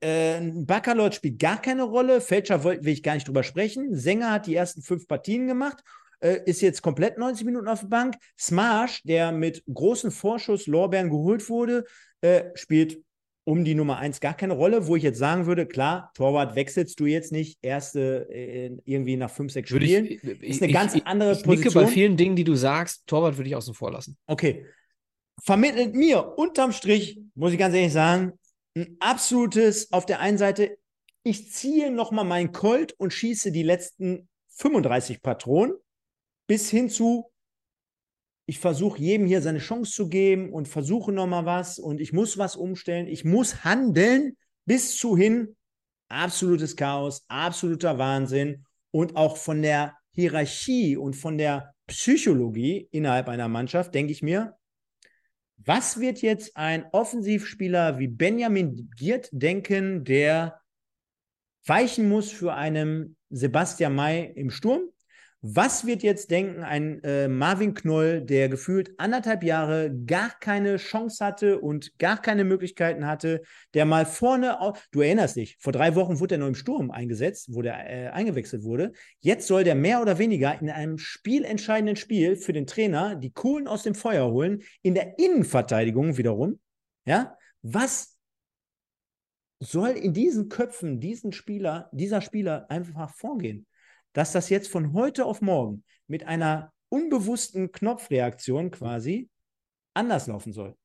Äh, 0.00 0.40
Baccalord 0.54 1.14
spielt 1.14 1.38
gar 1.38 1.60
keine 1.60 1.82
Rolle. 1.82 2.20
Fälscher 2.20 2.64
will, 2.64 2.86
ich 2.86 3.02
gar 3.02 3.14
nicht 3.14 3.28
drüber 3.28 3.42
sprechen. 3.42 3.94
Sänger 3.94 4.32
hat 4.32 4.46
die 4.46 4.54
ersten 4.54 4.82
fünf 4.82 5.06
Partien 5.06 5.46
gemacht 5.46 5.82
äh, 6.24 6.40
ist 6.46 6.62
jetzt 6.62 6.82
komplett 6.82 7.18
90 7.18 7.44
Minuten 7.44 7.68
auf 7.68 7.80
der 7.80 7.88
Bank. 7.88 8.16
Smash, 8.38 9.02
der 9.02 9.30
mit 9.30 9.62
großen 9.72 10.10
Vorschusslorbeeren 10.10 11.10
geholt 11.10 11.48
wurde, 11.48 11.84
äh, 12.22 12.44
spielt 12.54 12.98
um 13.46 13.62
die 13.62 13.74
Nummer 13.74 13.98
1 13.98 14.20
gar 14.20 14.34
keine 14.34 14.54
Rolle, 14.54 14.86
wo 14.86 14.96
ich 14.96 15.02
jetzt 15.02 15.18
sagen 15.18 15.44
würde, 15.44 15.66
klar, 15.66 16.10
Torwart 16.14 16.56
wechselst 16.56 16.98
du 16.98 17.04
jetzt 17.04 17.30
nicht 17.30 17.58
erste 17.60 18.26
äh, 18.30 18.70
irgendwie 18.86 19.16
nach 19.16 19.30
5, 19.30 19.52
6 19.52 19.70
Würde 19.70 19.84
Spielen. 19.84 20.06
ich, 20.06 20.24
ist 20.24 20.62
eine 20.62 20.72
ganz 20.72 20.94
ich, 20.94 21.06
andere 21.06 21.32
ich, 21.32 21.38
ich 21.40 21.44
Position. 21.44 21.84
bei 21.84 21.90
vielen 21.90 22.16
Dingen, 22.16 22.36
die 22.36 22.44
du 22.44 22.54
sagst, 22.54 23.06
Torwart 23.06 23.36
würde 23.36 23.50
ich 23.50 23.56
außen 23.56 23.74
vor 23.74 23.92
lassen. 23.92 24.16
Okay. 24.26 24.64
Vermittelt 25.42 25.94
mir 25.94 26.38
unterm 26.38 26.72
Strich, 26.72 27.20
muss 27.34 27.52
ich 27.52 27.58
ganz 27.58 27.74
ehrlich 27.74 27.92
sagen, 27.92 28.32
ein 28.76 28.96
absolutes 29.00 29.92
auf 29.92 30.06
der 30.06 30.20
einen 30.20 30.38
Seite, 30.38 30.78
ich 31.22 31.52
ziehe 31.52 31.90
nochmal 31.90 32.24
meinen 32.24 32.52
Colt 32.52 32.92
und 32.98 33.12
schieße 33.12 33.52
die 33.52 33.62
letzten 33.62 34.28
35 34.56 35.22
Patronen 35.22 35.74
bis 36.46 36.68
hin 36.70 36.90
zu, 36.90 37.30
ich 38.46 38.58
versuche 38.58 39.00
jedem 39.00 39.26
hier 39.26 39.40
seine 39.40 39.58
Chance 39.58 39.92
zu 39.92 40.08
geben 40.08 40.52
und 40.52 40.68
versuche 40.68 41.12
nochmal 41.12 41.46
was 41.46 41.78
und 41.78 42.00
ich 42.00 42.12
muss 42.12 42.36
was 42.36 42.56
umstellen, 42.56 43.06
ich 43.06 43.24
muss 43.24 43.64
handeln, 43.64 44.36
bis 44.66 44.96
zu 44.96 45.16
hin 45.16 45.56
absolutes 46.08 46.76
Chaos, 46.76 47.24
absoluter 47.28 47.98
Wahnsinn 47.98 48.66
und 48.90 49.16
auch 49.16 49.36
von 49.36 49.62
der 49.62 49.96
Hierarchie 50.12 50.96
und 50.96 51.14
von 51.16 51.38
der 51.38 51.74
Psychologie 51.86 52.88
innerhalb 52.92 53.28
einer 53.28 53.48
Mannschaft 53.48 53.94
denke 53.94 54.12
ich 54.12 54.22
mir, 54.22 54.56
was 55.56 56.00
wird 56.00 56.20
jetzt 56.22 56.56
ein 56.56 56.86
Offensivspieler 56.92 57.98
wie 57.98 58.08
Benjamin 58.08 58.90
Giert 58.96 59.28
denken, 59.32 60.04
der 60.04 60.60
weichen 61.66 62.08
muss 62.08 62.30
für 62.30 62.54
einen 62.54 63.16
Sebastian 63.30 63.94
May 63.94 64.32
im 64.34 64.50
Sturm? 64.50 64.90
Was 65.46 65.86
wird 65.86 66.02
jetzt 66.02 66.30
denken 66.30 66.62
ein 66.62 67.04
äh, 67.04 67.28
Marvin 67.28 67.74
Knoll, 67.74 68.22
der 68.22 68.48
gefühlt 68.48 68.98
anderthalb 68.98 69.44
Jahre 69.44 69.94
gar 70.06 70.30
keine 70.40 70.78
Chance 70.78 71.22
hatte 71.22 71.60
und 71.60 71.98
gar 71.98 72.16
keine 72.22 72.44
Möglichkeiten 72.44 73.06
hatte, 73.06 73.42
der 73.74 73.84
mal 73.84 74.06
vorne, 74.06 74.56
du 74.90 75.02
erinnerst 75.02 75.36
dich, 75.36 75.58
vor 75.60 75.74
drei 75.74 75.96
Wochen 75.96 76.18
wurde 76.18 76.36
er 76.36 76.38
noch 76.38 76.46
im 76.46 76.54
Sturm 76.54 76.90
eingesetzt, 76.90 77.48
wo 77.52 77.60
der 77.60 77.74
äh, 77.90 78.08
eingewechselt 78.08 78.62
wurde. 78.62 78.92
Jetzt 79.20 79.46
soll 79.46 79.64
der 79.64 79.74
mehr 79.74 80.00
oder 80.00 80.18
weniger 80.18 80.58
in 80.58 80.70
einem 80.70 80.96
spielentscheidenden 80.96 81.96
Spiel 81.96 82.36
für 82.36 82.54
den 82.54 82.66
Trainer 82.66 83.14
die 83.14 83.34
Kohlen 83.34 83.68
aus 83.68 83.82
dem 83.82 83.94
Feuer 83.94 84.30
holen, 84.30 84.62
in 84.80 84.94
der 84.94 85.18
Innenverteidigung 85.18 86.16
wiederum. 86.16 86.58
Ja, 87.04 87.36
was 87.60 88.16
soll 89.60 89.90
in 89.90 90.14
diesen 90.14 90.48
Köpfen 90.48 91.00
diesen 91.00 91.32
Spieler, 91.32 91.90
dieser 91.92 92.22
Spieler 92.22 92.64
einfach 92.70 93.10
vorgehen? 93.10 93.66
Dass 94.14 94.32
das 94.32 94.48
jetzt 94.48 94.68
von 94.68 94.94
heute 94.94 95.26
auf 95.26 95.42
morgen 95.42 95.84
mit 96.06 96.24
einer 96.24 96.72
unbewussten 96.88 97.72
Knopfreaktion 97.72 98.70
quasi 98.70 99.28
anders 99.92 100.26
laufen 100.28 100.52
soll. 100.52 100.76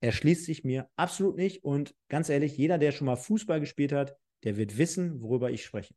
Erschließt 0.00 0.44
sich 0.44 0.64
mir 0.64 0.88
absolut 0.96 1.36
nicht 1.36 1.62
und 1.62 1.94
ganz 2.08 2.28
ehrlich, 2.28 2.56
jeder, 2.56 2.78
der 2.78 2.90
schon 2.90 3.06
mal 3.06 3.16
Fußball 3.16 3.60
gespielt 3.60 3.92
hat, 3.92 4.16
der 4.42 4.56
wird 4.56 4.78
wissen, 4.78 5.22
worüber 5.22 5.50
ich 5.50 5.64
spreche. 5.64 5.94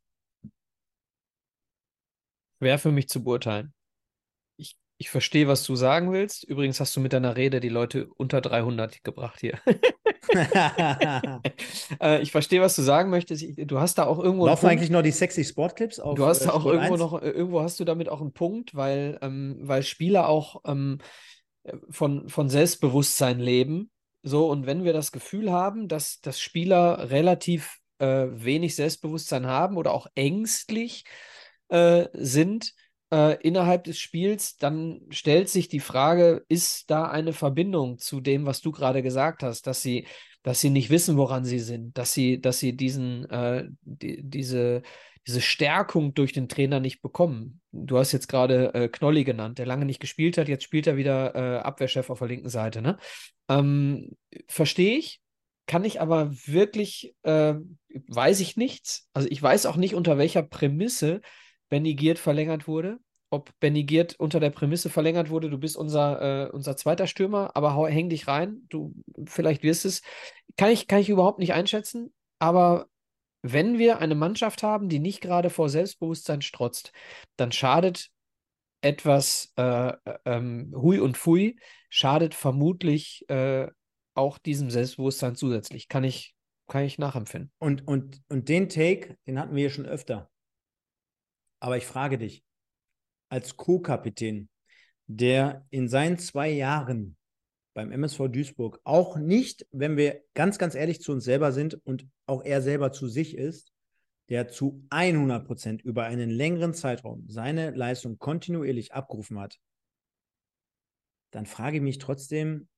Wäre 2.60 2.78
für 2.78 2.92
mich 2.92 3.08
zu 3.08 3.24
beurteilen. 3.24 3.74
Ich, 4.56 4.76
ich 4.98 5.10
verstehe, 5.10 5.48
was 5.48 5.64
du 5.64 5.74
sagen 5.76 6.12
willst. 6.12 6.44
Übrigens 6.44 6.78
hast 6.78 6.94
du 6.94 7.00
mit 7.00 7.12
deiner 7.12 7.36
Rede 7.36 7.60
die 7.60 7.68
Leute 7.68 8.08
unter 8.14 8.40
300 8.40 9.02
gebracht 9.02 9.40
hier. 9.40 9.60
äh, 12.00 12.22
ich 12.22 12.32
verstehe, 12.32 12.60
was 12.60 12.76
du 12.76 12.82
sagen 12.82 13.10
möchtest. 13.10 13.42
Ich, 13.42 13.66
du 13.66 13.80
hast 13.80 13.96
da 13.98 14.06
auch 14.06 14.18
irgendwo. 14.18 14.46
Laufen 14.46 14.66
eigentlich 14.66 14.90
noch 14.90 15.02
die 15.02 15.10
sexy 15.10 15.44
Sportclips 15.44 16.00
auf? 16.00 16.16
Du 16.16 16.26
hast 16.26 16.40
da 16.40 16.50
äh, 16.50 16.52
auch 16.52 16.60
Sport 16.60 16.74
irgendwo 16.74 16.94
1? 16.94 17.00
noch, 17.00 17.22
äh, 17.22 17.30
irgendwo 17.30 17.60
hast 17.62 17.80
du 17.80 17.84
damit 17.84 18.08
auch 18.08 18.20
einen 18.20 18.32
Punkt, 18.32 18.74
weil, 18.74 19.18
ähm, 19.22 19.58
weil 19.60 19.82
Spieler 19.82 20.28
auch 20.28 20.62
ähm, 20.66 20.98
von, 21.90 22.28
von 22.28 22.48
Selbstbewusstsein 22.48 23.38
leben. 23.40 23.90
So, 24.22 24.48
und 24.48 24.66
wenn 24.66 24.84
wir 24.84 24.92
das 24.92 25.12
Gefühl 25.12 25.52
haben, 25.52 25.88
dass, 25.88 26.20
dass 26.20 26.40
Spieler 26.40 27.10
relativ 27.10 27.78
äh, 27.98 28.26
wenig 28.30 28.74
Selbstbewusstsein 28.74 29.46
haben 29.46 29.76
oder 29.76 29.92
auch 29.92 30.06
ängstlich 30.14 31.04
sind, 32.12 32.74
äh, 33.12 33.40
innerhalb 33.42 33.84
des 33.84 33.98
Spiels, 33.98 34.56
dann 34.56 35.00
stellt 35.10 35.48
sich 35.48 35.68
die 35.68 35.80
Frage, 35.80 36.44
ist 36.48 36.90
da 36.90 37.04
eine 37.04 37.32
Verbindung 37.32 37.98
zu 37.98 38.20
dem, 38.20 38.46
was 38.46 38.60
du 38.60 38.72
gerade 38.72 39.02
gesagt 39.02 39.42
hast, 39.42 39.66
dass 39.66 39.82
sie, 39.82 40.06
dass 40.42 40.60
sie 40.60 40.70
nicht 40.70 40.90
wissen, 40.90 41.16
woran 41.16 41.44
sie 41.44 41.60
sind, 41.60 41.96
dass 41.98 42.12
sie, 42.12 42.40
dass 42.40 42.58
sie 42.58 42.76
diesen, 42.76 43.28
äh, 43.30 43.68
die, 43.82 44.22
diese, 44.22 44.82
diese 45.26 45.40
Stärkung 45.40 46.14
durch 46.14 46.32
den 46.32 46.48
Trainer 46.48 46.80
nicht 46.80 47.02
bekommen. 47.02 47.60
Du 47.72 47.98
hast 47.98 48.12
jetzt 48.12 48.28
gerade 48.28 48.74
äh, 48.74 48.88
Knolli 48.88 49.24
genannt, 49.24 49.58
der 49.58 49.66
lange 49.66 49.84
nicht 49.84 50.00
gespielt 50.00 50.38
hat, 50.38 50.48
jetzt 50.48 50.64
spielt 50.64 50.86
er 50.86 50.96
wieder 50.96 51.34
äh, 51.34 51.58
Abwehrchef 51.58 52.10
auf 52.10 52.20
der 52.20 52.28
linken 52.28 52.48
Seite. 52.48 52.80
Ne? 52.80 52.96
Ähm, 53.48 54.16
Verstehe 54.48 54.98
ich, 54.98 55.20
kann 55.66 55.84
ich 55.84 56.00
aber 56.00 56.30
wirklich, 56.46 57.14
äh, 57.22 57.54
weiß 58.08 58.40
ich 58.40 58.56
nichts. 58.56 59.08
Also 59.14 59.28
ich 59.30 59.42
weiß 59.42 59.66
auch 59.66 59.76
nicht, 59.76 59.94
unter 59.94 60.16
welcher 60.16 60.42
Prämisse 60.42 61.20
Benny 61.68 61.94
Giert 61.94 62.18
verlängert 62.18 62.68
wurde. 62.68 62.98
Ob 63.30 63.50
Benny 63.58 63.84
Giert 63.84 64.14
unter 64.18 64.38
der 64.38 64.50
Prämisse 64.50 64.88
verlängert 64.88 65.30
wurde, 65.30 65.50
du 65.50 65.58
bist 65.58 65.76
unser, 65.76 66.46
äh, 66.46 66.50
unser 66.50 66.76
zweiter 66.76 67.06
Stürmer, 67.06 67.50
aber 67.54 67.88
häng 67.88 68.08
dich 68.08 68.28
rein, 68.28 68.62
du 68.68 68.94
vielleicht 69.26 69.62
wirst 69.62 69.84
es. 69.84 70.02
Kann 70.56 70.70
ich, 70.70 70.86
kann 70.86 71.00
ich 71.00 71.08
überhaupt 71.08 71.40
nicht 71.40 71.52
einschätzen, 71.52 72.14
aber 72.38 72.86
wenn 73.42 73.78
wir 73.78 73.98
eine 73.98 74.14
Mannschaft 74.14 74.62
haben, 74.62 74.88
die 74.88 74.98
nicht 74.98 75.20
gerade 75.20 75.50
vor 75.50 75.68
Selbstbewusstsein 75.68 76.42
strotzt, 76.42 76.92
dann 77.36 77.52
schadet 77.52 78.10
etwas 78.80 79.52
äh, 79.56 79.88
äh 79.88 80.18
ähm, 80.24 80.72
Hui 80.74 80.98
und 80.98 81.16
Fui, 81.16 81.56
schadet 81.88 82.34
vermutlich 82.34 83.24
äh, 83.28 83.68
auch 84.14 84.38
diesem 84.38 84.70
Selbstbewusstsein 84.70 85.36
zusätzlich. 85.36 85.88
Kann 85.88 86.04
ich, 86.04 86.34
kann 86.68 86.84
ich 86.84 86.98
nachempfinden. 86.98 87.52
Und, 87.58 87.86
und, 87.86 88.20
und 88.28 88.48
den 88.48 88.68
Take, 88.68 89.16
den 89.26 89.38
hatten 89.38 89.54
wir 89.54 89.64
ja 89.64 89.70
schon 89.70 89.86
öfter. 89.86 90.30
Aber 91.66 91.76
ich 91.76 91.84
frage 91.84 92.16
dich, 92.16 92.44
als 93.28 93.56
Co-Kapitän, 93.56 94.48
der 95.08 95.66
in 95.70 95.88
seinen 95.88 96.16
zwei 96.16 96.48
Jahren 96.48 97.16
beim 97.74 97.90
MSV 97.90 98.28
Duisburg 98.28 98.80
auch 98.84 99.16
nicht, 99.16 99.66
wenn 99.72 99.96
wir 99.96 100.22
ganz, 100.34 100.58
ganz 100.58 100.76
ehrlich 100.76 101.00
zu 101.00 101.10
uns 101.10 101.24
selber 101.24 101.50
sind 101.50 101.74
und 101.84 102.06
auch 102.26 102.44
er 102.44 102.62
selber 102.62 102.92
zu 102.92 103.08
sich 103.08 103.36
ist, 103.36 103.72
der 104.28 104.46
zu 104.46 104.86
100 104.90 105.44
Prozent 105.44 105.82
über 105.82 106.04
einen 106.04 106.30
längeren 106.30 106.72
Zeitraum 106.72 107.24
seine 107.28 107.72
Leistung 107.72 108.16
kontinuierlich 108.16 108.94
abgerufen 108.94 109.40
hat, 109.40 109.58
dann 111.32 111.46
frage 111.46 111.78
ich 111.78 111.82
mich 111.82 111.98
trotzdem, 111.98 112.68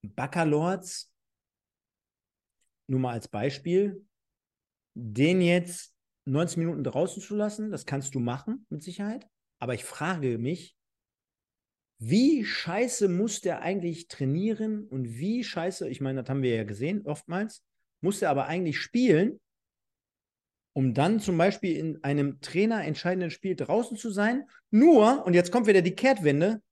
Baccalords, 0.00 1.12
nur 2.86 3.00
mal 3.00 3.12
als 3.12 3.28
Beispiel, 3.28 4.06
den 4.94 5.42
jetzt 5.42 5.94
90 6.28 6.58
Minuten 6.58 6.84
draußen 6.84 7.22
zu 7.22 7.34
lassen. 7.34 7.70
Das 7.70 7.86
kannst 7.86 8.14
du 8.14 8.20
machen, 8.20 8.66
mit 8.68 8.82
Sicherheit. 8.82 9.26
Aber 9.58 9.74
ich 9.74 9.84
frage 9.84 10.38
mich, 10.38 10.76
wie 11.98 12.44
scheiße 12.44 13.08
muss 13.08 13.40
der 13.40 13.60
eigentlich 13.60 14.06
trainieren 14.06 14.86
und 14.86 15.18
wie 15.18 15.42
scheiße, 15.42 15.88
ich 15.88 16.00
meine, 16.00 16.22
das 16.22 16.30
haben 16.30 16.42
wir 16.42 16.54
ja 16.54 16.64
gesehen 16.64 17.04
oftmals, 17.04 17.64
muss 18.00 18.22
er 18.22 18.30
aber 18.30 18.46
eigentlich 18.46 18.78
spielen, 18.78 19.40
um 20.74 20.94
dann 20.94 21.18
zum 21.18 21.36
Beispiel 21.36 21.76
in 21.76 22.04
einem 22.04 22.40
trainerentscheidenden 22.40 23.32
Spiel 23.32 23.56
draußen 23.56 23.96
zu 23.96 24.10
sein. 24.10 24.48
Nur, 24.70 25.26
und 25.26 25.34
jetzt 25.34 25.50
kommt 25.50 25.66
wieder 25.66 25.82
die 25.82 25.96
Kehrtwende, 25.96 26.62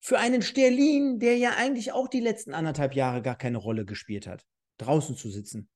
für 0.00 0.18
einen 0.20 0.42
Sterlin, 0.42 1.18
der 1.18 1.36
ja 1.36 1.54
eigentlich 1.56 1.90
auch 1.90 2.06
die 2.06 2.20
letzten 2.20 2.54
anderthalb 2.54 2.94
Jahre 2.94 3.22
gar 3.22 3.36
keine 3.36 3.58
Rolle 3.58 3.84
gespielt 3.84 4.28
hat, 4.28 4.46
draußen 4.78 5.16
zu 5.16 5.30
sitzen. 5.30 5.68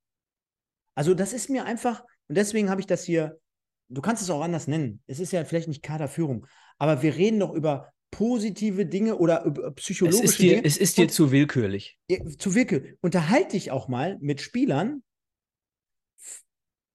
Also 0.94 1.14
das 1.14 1.32
ist 1.32 1.50
mir 1.50 1.64
einfach, 1.64 2.04
und 2.30 2.36
deswegen 2.36 2.70
habe 2.70 2.80
ich 2.80 2.86
das 2.86 3.02
hier, 3.02 3.40
du 3.88 4.00
kannst 4.00 4.22
es 4.22 4.30
auch 4.30 4.40
anders 4.40 4.68
nennen. 4.68 5.02
Es 5.08 5.18
ist 5.18 5.32
ja 5.32 5.44
vielleicht 5.44 5.66
nicht 5.66 5.82
Kaderführung, 5.82 6.46
aber 6.78 7.02
wir 7.02 7.16
reden 7.16 7.40
doch 7.40 7.52
über 7.52 7.92
positive 8.12 8.86
Dinge 8.86 9.16
oder 9.16 9.44
über 9.44 9.72
psychologische 9.72 10.22
es 10.22 10.30
ist 10.30 10.38
dir, 10.38 10.54
Dinge. 10.54 10.64
Es 10.64 10.76
ist 10.76 10.96
dir 10.96 11.02
und, 11.06 11.10
zu 11.10 11.32
willkürlich. 11.32 11.98
Zu 12.38 12.54
willkürlich. 12.54 12.96
Unterhalte 13.00 13.56
dich 13.56 13.72
auch 13.72 13.88
mal 13.88 14.16
mit 14.20 14.40
Spielern, 14.40 15.02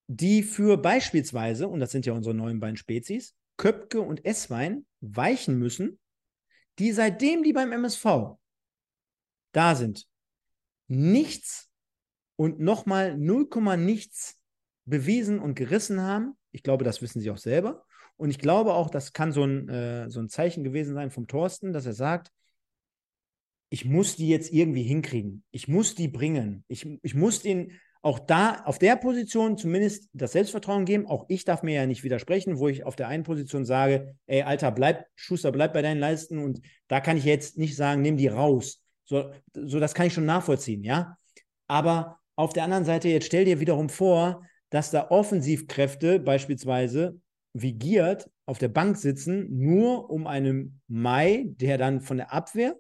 die 0.08 0.42
für 0.42 0.78
beispielsweise, 0.78 1.68
und 1.68 1.82
das 1.82 1.92
sind 1.92 2.06
ja 2.06 2.14
unsere 2.14 2.34
neuen 2.34 2.62
beiden 2.62 2.78
Spezies, 2.78 3.36
Köpke 3.58 4.00
und 4.00 4.24
Esswein 4.24 4.86
weichen 5.02 5.60
müssen, 5.60 6.00
die 6.80 6.94
seitdem 6.94 7.44
die 7.44 7.52
beim 7.52 7.74
MSV 7.74 8.38
da 9.52 9.76
sind, 9.76 10.08
nichts 10.88 11.70
und 12.38 12.62
nochmal 12.62 13.18
0, 13.18 13.50
nichts 13.76 14.40
bewiesen 14.86 15.40
und 15.40 15.56
gerissen 15.56 16.02
haben. 16.02 16.36
Ich 16.52 16.64
glaube, 16.64 16.84
das 16.84 17.02
wissen 17.02 17.20
sie 17.20 17.32
auch 17.32 17.38
selber. 17.38 17.84
Und 18.18 18.30
ich 18.30 18.40
glaube 18.40 18.74
auch, 18.74 18.90
das 18.90 19.14
kann 19.14 19.32
so 19.32 19.44
ein, 19.44 19.68
äh, 19.68 20.10
so 20.10 20.20
ein 20.20 20.30
Zeichen 20.30 20.64
gewesen 20.64 20.94
sein 20.94 21.12
vom 21.12 21.28
Thorsten, 21.28 21.74
dass 21.74 21.86
er 21.86 21.94
sagt, 21.94 22.32
ich 23.70 23.84
muss 23.84 24.16
die 24.16 24.30
jetzt 24.30 24.54
irgendwie 24.54 24.84
hinkriegen. 24.84 25.44
Ich 25.52 25.68
muss 25.68 25.96
die 25.96 26.08
bringen. 26.08 26.64
Ich, 26.68 26.88
ich 27.02 27.16
muss 27.16 27.42
den 27.42 27.74
auch 28.02 28.20
da 28.20 28.62
auf 28.66 28.78
der 28.78 28.98
Position 28.98 29.58
zumindest 29.58 30.10
das 30.14 30.34
Selbstvertrauen 30.34 30.86
geben. 30.86 31.08
Auch 31.08 31.26
ich 31.28 31.44
darf 31.44 31.64
mir 31.64 31.74
ja 31.74 31.88
nicht 31.88 32.04
widersprechen, 32.04 32.60
wo 32.60 32.68
ich 32.68 32.84
auf 32.84 32.96
der 32.96 33.08
einen 33.08 33.24
Position 33.24 33.66
sage, 33.66 34.16
ey, 34.28 34.44
Alter, 34.44 34.72
bleib, 34.72 35.08
Schuster, 35.16 35.52
bleib 35.52 35.74
bei 35.74 35.82
deinen 35.82 36.00
Leisten. 36.00 36.38
Und 36.38 36.62
da 36.88 37.02
kann 37.02 37.18
ich 37.18 37.26
jetzt 37.26 37.58
nicht 37.58 37.76
sagen, 37.76 38.04
nimm 38.04 38.16
die 38.16 38.28
raus. 38.28 38.80
So, 39.06 39.32
so 39.56 39.80
das 39.80 39.96
kann 39.96 40.06
ich 40.06 40.14
schon 40.14 40.26
nachvollziehen, 40.26 40.84
ja. 40.84 41.18
Aber 41.68 42.20
auf 42.36 42.54
der 42.54 42.64
anderen 42.64 42.86
Seite, 42.86 43.10
jetzt 43.10 43.26
stell 43.26 43.46
dir 43.46 43.60
wiederum 43.60 43.90
vor, 43.90 44.46
dass 44.70 44.92
da 44.92 45.10
Offensivkräfte 45.10 46.20
beispielsweise 46.20 47.20
wie 47.54 47.74
Giert 47.74 48.30
auf 48.46 48.58
der 48.58 48.68
Bank 48.68 48.98
sitzen, 48.98 49.48
nur 49.50 50.10
um 50.10 50.28
einen 50.28 50.82
Mai, 50.88 51.46
der 51.48 51.78
dann 51.78 52.02
von 52.02 52.18
der 52.18 52.34
Abwehr 52.34 52.76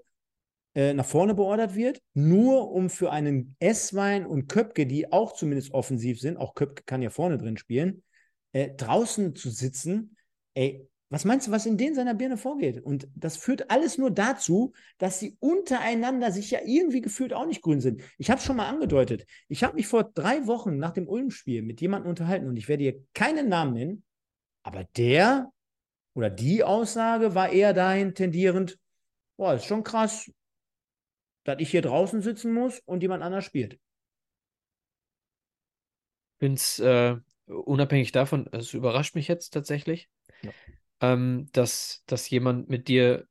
äh, 0.75 0.93
nach 0.93 1.05
vorne 1.05 1.33
beordert 1.33 1.75
wird, 1.75 2.01
nur 2.13 2.71
um 2.71 2.89
für 2.89 3.11
einen 3.11 3.55
Esswein 3.59 4.25
und 4.25 4.47
Köpke, 4.47 4.85
die 4.85 5.11
auch 5.11 5.33
zumindest 5.33 5.73
offensiv 5.73 6.19
sind, 6.19 6.37
auch 6.37 6.53
Köpke 6.53 6.83
kann 6.85 7.01
ja 7.01 7.09
vorne 7.09 7.37
drin 7.37 7.57
spielen, 7.57 8.03
äh, 8.51 8.71
draußen 8.75 9.35
zu 9.35 9.49
sitzen. 9.49 10.17
Ey, 10.53 10.87
was 11.09 11.23
meinst 11.23 11.47
du, 11.47 11.51
was 11.51 11.65
in 11.65 11.77
denen 11.77 11.95
seiner 11.95 12.15
Birne 12.15 12.37
vorgeht? 12.37 12.81
Und 12.81 13.07
das 13.15 13.37
führt 13.37 13.69
alles 13.69 13.97
nur 13.97 14.09
dazu, 14.09 14.73
dass 14.97 15.19
sie 15.19 15.37
untereinander 15.39 16.31
sich 16.31 16.51
ja 16.51 16.59
irgendwie 16.65 17.01
gefühlt 17.01 17.33
auch 17.33 17.45
nicht 17.45 17.61
grün 17.61 17.79
sind. 17.79 18.01
Ich 18.17 18.31
habe 18.31 18.39
es 18.39 18.45
schon 18.45 18.57
mal 18.57 18.67
angedeutet. 18.67 19.25
Ich 19.47 19.63
habe 19.63 19.75
mich 19.75 19.87
vor 19.87 20.03
drei 20.03 20.47
Wochen 20.47 20.77
nach 20.77 20.91
dem 20.91 21.07
Ulm-Spiel 21.07 21.61
mit 21.61 21.79
jemandem 21.79 22.09
unterhalten 22.09 22.47
und 22.47 22.57
ich 22.57 22.67
werde 22.67 22.83
hier 22.83 23.05
keinen 23.13 23.49
Namen 23.49 23.73
nennen, 23.73 24.03
aber 24.63 24.83
der 24.97 25.51
oder 26.15 26.29
die 26.29 26.63
Aussage 26.63 27.35
war 27.35 27.51
eher 27.51 27.73
dahin 27.73 28.15
tendierend, 28.15 28.79
boah, 29.37 29.53
ist 29.53 29.65
schon 29.65 29.83
krass, 29.83 30.31
dass 31.43 31.59
ich 31.59 31.69
hier 31.69 31.81
draußen 31.83 32.21
sitzen 32.21 32.51
muss 32.51 32.79
und 32.85 33.01
jemand 33.03 33.21
anders 33.21 33.45
spielt. 33.45 33.79
Es 36.39 36.79
äh, 36.79 37.15
unabhängig 37.45 38.11
davon, 38.11 38.47
es 38.51 38.73
überrascht 38.73 39.15
mich 39.15 39.27
jetzt 39.27 39.51
tatsächlich. 39.51 40.09
Ja. 40.41 40.51
Ähm, 41.13 41.49
dass, 41.51 42.03
dass 42.07 42.29
jemand 42.29 42.69
mit 42.69 42.87
dir 42.87 43.25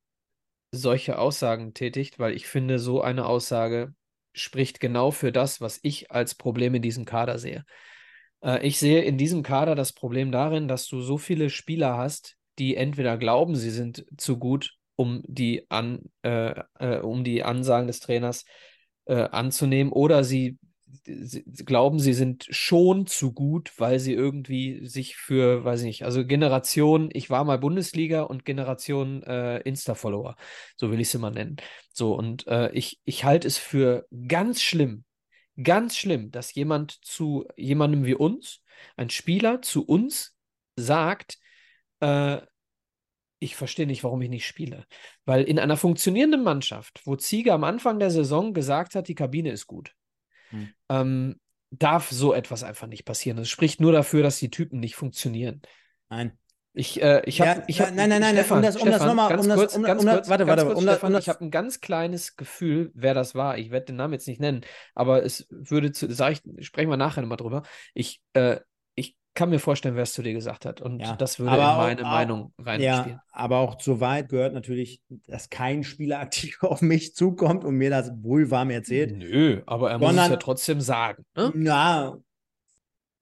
solche 0.71 1.19
Aussagen 1.19 1.75
tätigt, 1.75 2.19
weil 2.19 2.35
ich 2.35 2.47
finde, 2.47 2.79
so 2.79 3.01
eine 3.01 3.27
Aussage 3.27 3.95
spricht 4.33 4.81
genau 4.81 5.11
für 5.11 5.33
das, 5.33 5.61
was 5.61 5.79
ich 5.83 6.11
als 6.11 6.35
Problem 6.35 6.75
in 6.75 6.83
diesem 6.83 7.05
Kader 7.05 7.39
sehe. 7.39 7.65
Äh, 8.43 8.67
ich 8.67 8.79
sehe 8.79 9.03
in 9.03 9.19
diesem 9.19 9.43
Kader 9.43 9.75
das 9.75 9.93
Problem 9.93 10.33
darin, 10.33 10.69
dass 10.69 10.87
du 10.87 11.01
so 11.01 11.19
viele 11.19 11.51
Spieler 11.51 11.97
hast, 11.97 12.37
die 12.59 12.77
entweder 12.77 13.17
glauben, 13.17 13.57
sie 13.57 13.71
sind 13.71 14.05
zu 14.17 14.39
gut, 14.39 14.75
um 14.97 15.23
die, 15.27 15.67
an, 15.71 16.03
äh, 16.23 16.55
äh, 16.79 16.99
um 16.99 17.25
die 17.25 17.43
Ansagen 17.43 17.89
des 17.89 18.01
Trainers 18.01 18.45
äh, 19.07 19.15
anzunehmen, 19.15 19.93
oder 19.93 20.25
sie 20.25 20.59
glauben, 21.05 21.99
sie 21.99 22.15
sind 22.15 22.47
schon 22.51 23.07
zu 23.07 23.33
gut, 23.33 23.73
weil 23.79 23.99
sie 23.99 24.13
irgendwie 24.13 24.87
sich 24.87 25.17
für, 25.17 25.65
weiß 25.65 25.81
ich 25.81 25.87
nicht, 25.87 26.05
also 26.05 26.25
Generation, 26.25 27.11
ich 27.13 27.31
war 27.31 27.45
mal 27.45 27.59
Bundesliga 27.59 28.23
und 28.23 28.45
Generation 28.45 29.23
äh, 29.23 29.59
Insta-Follower, 29.61 30.37
so 30.77 30.91
will 30.91 31.01
ich 31.01 31.09
es 31.09 31.15
immer 31.15 31.31
nennen. 31.31 31.57
So, 31.93 32.15
und 32.15 32.47
äh, 32.47 32.71
ich, 32.73 33.01
ich 33.05 33.25
halte 33.25 33.47
es 33.47 33.59
für 33.59 34.07
ganz 34.29 34.63
schlimm, 34.63 35.05
ganz 35.63 35.97
schlimm, 35.97 36.31
dass 36.31 36.55
jemand 36.55 36.93
zu 37.05 37.47
jemandem 37.57 38.05
wie 38.05 38.15
uns, 38.15 38.63
ein 38.97 39.11
Spieler 39.11 39.63
zu 39.63 39.85
uns 39.85 40.37
sagt, 40.77 41.39
äh, 42.01 42.39
ich 43.39 43.57
verstehe 43.57 43.87
nicht, 43.87 44.05
warum 44.05 44.23
ich 44.23 44.31
nicht 44.31 44.47
spiele. 44.47 44.87
Weil 45.27 45.45
in 45.45 45.59
einer 45.59 45.77
funktionierenden 45.77 46.43
Mannschaft, 46.43 47.03
wo 47.05 47.15
Ziege 47.17 47.53
am 47.53 47.65
Anfang 47.65 47.99
der 47.99 48.11
Saison 48.11 48.55
gesagt 48.55 48.95
hat, 48.95 49.09
die 49.09 49.15
Kabine 49.15 49.51
ist 49.51 49.67
gut, 49.67 49.95
hm. 50.55 50.69
ähm, 50.89 51.41
darf 51.71 52.11
so 52.11 52.33
etwas 52.33 52.63
einfach 52.63 52.87
nicht 52.87 53.05
passieren. 53.05 53.37
Das 53.37 53.49
spricht 53.49 53.81
nur 53.81 53.93
dafür, 53.93 54.23
dass 54.23 54.39
die 54.39 54.51
Typen 54.51 54.81
nicht 54.81 54.97
funktionieren. 54.97 55.63
Nein. 56.09 56.39
Ich, 56.77 57.01
äh, 57.01 57.23
ich 57.25 57.41
habe, 57.41 57.61
ja, 57.61 57.65
ich 57.69 57.81
hab, 57.81 57.95
nein, 57.95 58.09
nein, 58.09 58.21
nein, 58.21 58.35
Stefan, 58.35 58.59
um 58.59 58.63
das, 58.65 58.77
um 58.77 58.91
das 58.91 59.05
nochmal, 59.05 59.39
um 59.39 59.47
das, 59.47 59.57
kurz, 59.57 59.77
um, 59.77 59.85
um 59.85 59.97
kurz, 59.97 60.29
warte, 60.29 60.49
warte, 60.49 60.65
kurz, 60.65 60.79
um 60.79 60.83
Stefan, 60.83 61.13
das, 61.13 61.23
ich 61.23 61.29
habe 61.29 61.45
ein 61.45 61.53
ganz 61.53 61.81
kleines 61.81 62.35
Gefühl, 62.35 62.91
wer 62.95 63.15
das 63.15 63.37
war. 63.37 63.59
Ich 63.59 63.71
werde 63.71 63.87
den 63.87 63.97
Namen 63.97 64.13
jetzt 64.13 64.27
nicht 64.27 64.41
nennen, 64.41 64.63
aber 64.93 65.23
es 65.23 65.47
würde 65.51 65.93
zu, 65.93 66.13
sag 66.13 66.33
ich, 66.33 66.67
sprechen 66.67 66.91
wir 66.91 66.97
nachher 66.97 67.21
nochmal 67.21 67.37
drüber. 67.37 67.63
Ich, 67.95 68.23
äh, 68.33 68.59
kann 69.35 69.51
mir 69.51 69.59
vorstellen, 69.59 69.97
wer 69.97 70.05
es 70.05 70.13
zu 70.13 70.23
dir 70.23 70.33
gesagt 70.33 70.65
hat. 70.65 70.81
Und 70.81 71.01
ja, 71.01 71.17
das 71.17 71.39
würde 71.39 71.57
in 71.57 71.61
meine 71.61 72.03
auch, 72.03 72.11
Meinung 72.11 72.53
reinspielen. 72.59 73.17
Ja, 73.17 73.23
aber 73.33 73.59
auch 73.59 73.81
so 73.81 74.01
weit 74.01 74.29
gehört 74.29 74.55
natürlich, 74.55 75.03
dass 75.27 75.51
kein 75.51 75.83
Spieler 75.85 76.21
aktiv 76.21 76.63
auf 76.63 76.81
mich 76.81 77.15
zukommt 77.15 77.65
und 77.65 77.75
mir 77.77 77.91
das 77.91 78.13
wohl 78.23 78.51
warm 78.51 78.71
erzählt. 78.71 79.17
Nö, 79.17 79.63
aber 79.67 79.91
er 79.91 79.99
Sondern, 79.99 80.15
muss 80.15 80.25
es 80.25 80.31
ja 80.31 80.37
trotzdem 80.37 80.81
sagen. 80.81 81.25
Ne? 81.37 81.53
Na, 81.55 82.19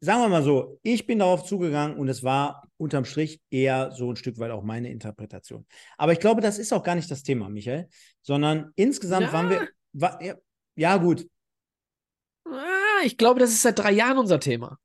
sagen 0.01 0.21
wir 0.21 0.29
mal 0.29 0.43
so, 0.43 0.79
ich 0.83 1.07
bin 1.07 1.21
darauf 1.21 1.45
zugegangen 1.45 1.97
und 1.97 2.09
es 2.09 2.23
war 2.23 2.69
unterm 2.77 3.05
Strich 3.05 3.41
eher 3.51 3.93
so 3.93 4.11
ein 4.11 4.17
Stück 4.17 4.39
weit 4.39 4.51
auch 4.51 4.65
meine 4.65 4.91
Interpretation. 4.91 5.65
Aber 5.97 6.13
ich 6.13 6.21
glaube, 6.21 6.41
das 6.41 6.59
ist 6.59 6.73
auch 6.73 6.83
gar 6.83 6.97
nicht 6.97 7.11
das 7.11 7.23
Thema, 7.23 7.49
Michael, 7.49 7.89
sondern 8.21 8.73
insgesamt 8.75 9.27
ja. 9.27 9.33
waren 9.33 9.51
wir. 9.51 9.69
War, 9.93 10.23
ja, 10.23 10.35
ja, 10.75 10.97
gut. 10.97 11.27
Ah, 12.45 13.05
ich 13.05 13.17
glaube, 13.17 13.41
das 13.41 13.51
ist 13.51 13.63
seit 13.63 13.79
drei 13.79 13.93
Jahren 13.93 14.19
unser 14.19 14.41
Thema. 14.41 14.79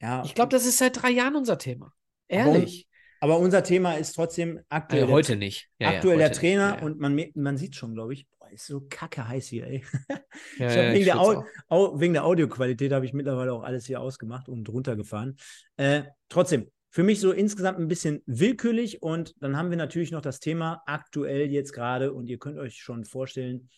Ja. 0.00 0.22
Ich 0.24 0.34
glaube, 0.34 0.50
das 0.50 0.66
ist 0.66 0.78
seit 0.78 1.02
drei 1.02 1.10
Jahren 1.10 1.36
unser 1.36 1.58
Thema. 1.58 1.92
Ehrlich. 2.28 2.86
Aber, 3.20 3.34
aber 3.34 3.42
unser 3.42 3.62
Thema 3.62 3.94
ist 3.94 4.12
trotzdem 4.12 4.60
aktuell. 4.68 5.02
Also 5.02 5.14
heute 5.14 5.36
nicht. 5.36 5.68
Ja, 5.78 5.90
aktuell 5.90 6.20
ja, 6.20 6.28
der 6.28 6.36
Trainer 6.36 6.70
nicht. 6.72 6.80
Ja, 6.80 6.86
und 6.86 7.00
man, 7.00 7.20
man 7.34 7.56
sieht 7.56 7.76
schon, 7.76 7.94
glaube 7.94 8.12
ich, 8.12 8.26
boah, 8.38 8.50
ist 8.50 8.66
so 8.66 8.82
kacke 8.88 9.26
heiß 9.26 9.46
hier, 9.48 9.66
ey. 9.66 9.84
Ja, 10.58 10.68
ich 10.68 10.94
wegen, 10.94 11.04
der 11.06 11.20
Au 11.20 12.00
wegen 12.00 12.12
der 12.12 12.24
Audioqualität 12.24 12.92
habe 12.92 13.06
ich 13.06 13.14
mittlerweile 13.14 13.52
auch 13.52 13.62
alles 13.62 13.86
hier 13.86 14.00
ausgemacht 14.00 14.48
und 14.48 14.68
runtergefahren. 14.68 15.36
Äh, 15.76 16.02
trotzdem, 16.28 16.70
für 16.90 17.02
mich 17.02 17.20
so 17.20 17.32
insgesamt 17.32 17.78
ein 17.78 17.88
bisschen 17.88 18.22
willkürlich 18.26 19.02
und 19.02 19.34
dann 19.40 19.56
haben 19.56 19.70
wir 19.70 19.76
natürlich 19.76 20.12
noch 20.12 20.22
das 20.22 20.40
Thema 20.40 20.82
aktuell 20.86 21.50
jetzt 21.50 21.72
gerade 21.72 22.12
und 22.12 22.26
ihr 22.26 22.38
könnt 22.38 22.58
euch 22.58 22.78
schon 22.78 23.04
vorstellen, 23.04 23.68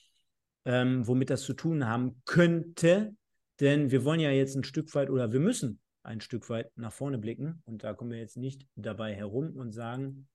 ähm, 0.64 1.06
womit 1.06 1.30
das 1.30 1.42
zu 1.42 1.54
tun 1.54 1.86
haben 1.86 2.22
könnte, 2.24 3.14
denn 3.60 3.90
wir 3.90 4.04
wollen 4.04 4.20
ja 4.20 4.30
jetzt 4.30 4.54
ein 4.54 4.64
Stück 4.64 4.94
weit 4.94 5.10
oder 5.10 5.32
wir 5.32 5.40
müssen 5.40 5.80
ein 6.08 6.20
Stück 6.20 6.48
weit 6.48 6.70
nach 6.76 6.92
vorne 6.92 7.18
blicken. 7.18 7.62
Und 7.66 7.84
da 7.84 7.94
kommen 7.94 8.10
wir 8.10 8.18
jetzt 8.18 8.36
nicht 8.36 8.66
dabei 8.74 9.14
herum 9.14 9.56
und 9.56 9.72
sagen, 9.72 10.26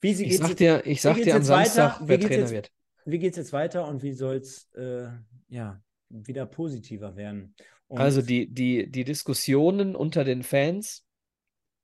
wie 0.00 0.14
sie 0.14 0.26
ich 0.26 0.38
sag 0.38 0.56
dir, 0.56 0.84
ich 0.84 1.00
sag 1.00 1.16
dir 1.16 1.36
am 1.36 1.44
Samstag, 1.44 2.00
weiter? 2.00 2.08
wer 2.08 2.20
Trainer 2.20 2.36
jetzt, 2.40 2.50
wird. 2.50 2.72
Wie 3.04 3.18
geht 3.18 3.32
es 3.32 3.36
jetzt 3.36 3.52
weiter 3.52 3.86
und 3.86 4.02
wie 4.02 4.12
soll 4.12 4.36
es 4.36 4.68
äh, 4.74 5.08
ja, 5.48 5.80
wieder 6.08 6.44
positiver 6.46 7.16
werden? 7.16 7.54
Und 7.86 8.00
also 8.00 8.20
die, 8.20 8.52
die, 8.52 8.90
die 8.90 9.04
Diskussionen 9.04 9.94
unter 9.94 10.24
den 10.24 10.42
Fans 10.42 11.06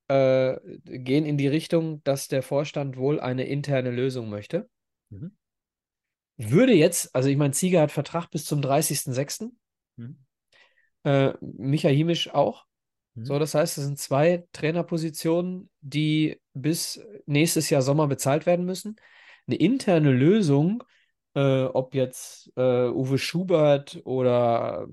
äh, 0.08 0.56
gehen 0.82 1.24
in 1.24 1.38
die 1.38 1.48
Richtung, 1.48 2.02
dass 2.02 2.26
der 2.26 2.42
Vorstand 2.42 2.96
wohl 2.96 3.20
eine 3.20 3.44
interne 3.44 3.90
Lösung 3.92 4.28
möchte. 4.28 4.68
Mhm. 5.10 5.36
Würde 6.36 6.72
jetzt, 6.72 7.14
also 7.14 7.28
ich 7.28 7.36
meine, 7.36 7.52
Zieger 7.52 7.82
hat 7.82 7.92
Vertrag 7.92 8.30
bis 8.30 8.44
zum 8.44 8.60
30.06. 8.60 9.50
Mhm. 9.96 10.18
Äh, 11.08 11.32
Micha 11.40 11.88
Himisch 11.88 12.34
auch. 12.34 12.66
Mhm. 13.14 13.24
So, 13.24 13.38
das 13.38 13.54
heißt, 13.54 13.78
es 13.78 13.84
sind 13.84 13.98
zwei 13.98 14.44
Trainerpositionen, 14.52 15.70
die 15.80 16.38
bis 16.52 17.00
nächstes 17.24 17.70
Jahr 17.70 17.80
Sommer 17.80 18.06
bezahlt 18.08 18.44
werden 18.44 18.66
müssen. 18.66 18.96
Eine 19.46 19.56
interne 19.56 20.10
Lösung, 20.10 20.84
äh, 21.34 21.64
ob 21.64 21.94
jetzt 21.94 22.52
äh, 22.56 22.88
Uwe 22.88 23.16
Schubert 23.16 24.02
oder 24.04 24.86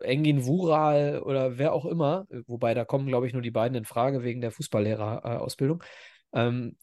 Engin 0.00 0.44
Wural 0.44 1.22
oder 1.22 1.56
wer 1.56 1.72
auch 1.72 1.84
immer, 1.84 2.26
wobei 2.46 2.74
da 2.74 2.84
kommen, 2.84 3.06
glaube 3.06 3.28
ich, 3.28 3.32
nur 3.32 3.42
die 3.42 3.52
beiden 3.52 3.78
in 3.78 3.84
Frage 3.84 4.24
wegen 4.24 4.40
der 4.40 4.50
Fußballlehrerausbildung, 4.50 5.84
ähm, 6.32 6.76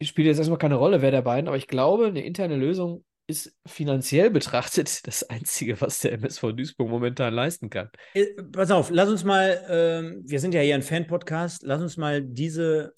spielt 0.00 0.28
jetzt 0.28 0.38
erstmal 0.38 0.58
keine 0.58 0.76
Rolle, 0.76 1.02
wer 1.02 1.10
der 1.10 1.22
beiden, 1.22 1.48
aber 1.48 1.56
ich 1.56 1.66
glaube, 1.66 2.06
eine 2.06 2.24
interne 2.24 2.56
Lösung 2.56 3.04
ist 3.26 3.54
finanziell 3.66 4.30
betrachtet 4.30 5.06
das 5.06 5.28
Einzige, 5.28 5.80
was 5.80 6.00
der 6.00 6.12
MSV 6.12 6.52
Duisburg 6.52 6.88
momentan 6.88 7.34
leisten 7.34 7.70
kann. 7.70 7.90
Äh, 8.14 8.26
pass 8.52 8.70
auf, 8.70 8.90
lass 8.90 9.08
uns 9.08 9.24
mal, 9.24 9.64
ähm, 9.68 10.22
wir 10.26 10.40
sind 10.40 10.54
ja 10.54 10.60
hier 10.60 10.74
ein 10.74 10.82
Fan-Podcast, 10.82 11.62
lass 11.62 11.82
uns 11.82 11.96
mal 11.96 12.22
diese 12.22 12.92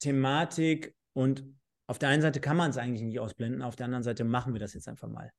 Thematik 0.00 0.94
und 1.12 1.44
auf 1.86 1.98
der 1.98 2.10
einen 2.10 2.22
Seite 2.22 2.40
kann 2.40 2.56
man 2.56 2.70
es 2.70 2.76
eigentlich 2.76 3.02
nicht 3.02 3.20
ausblenden, 3.20 3.62
auf 3.62 3.76
der 3.76 3.86
anderen 3.86 4.04
Seite 4.04 4.24
machen 4.24 4.52
wir 4.52 4.60
das 4.60 4.74
jetzt 4.74 4.88
einfach 4.88 5.08
mal. 5.08 5.32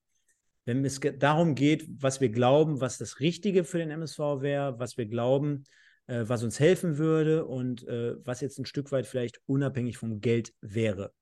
Wenn 0.65 0.83
es 0.83 0.99
darum 1.17 1.55
geht, 1.55 1.87
was 1.89 2.21
wir 2.21 2.29
glauben, 2.29 2.81
was 2.81 2.97
das 2.97 3.19
Richtige 3.19 3.63
für 3.63 3.77
den 3.77 3.91
MSV 3.91 4.19
wäre, 4.41 4.77
was 4.77 4.97
wir 4.97 5.05
glauben, 5.05 5.63
äh, 6.07 6.23
was 6.25 6.43
uns 6.43 6.59
helfen 6.59 6.97
würde 6.97 7.45
und 7.45 7.87
äh, 7.87 8.15
was 8.25 8.41
jetzt 8.41 8.59
ein 8.59 8.65
Stück 8.65 8.91
weit 8.91 9.07
vielleicht 9.07 9.39
unabhängig 9.47 9.97
vom 9.97 10.21
Geld 10.21 10.53
wäre 10.61 11.13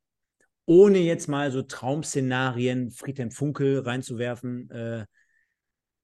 ohne 0.68 1.00
jetzt 1.00 1.28
mal 1.28 1.50
so 1.52 1.64
Traum-Szenarien, 1.64 2.92
Friedhelm 2.92 3.32
Funkel 3.32 3.80
reinzuwerfen, 3.80 4.70
äh, 4.70 5.06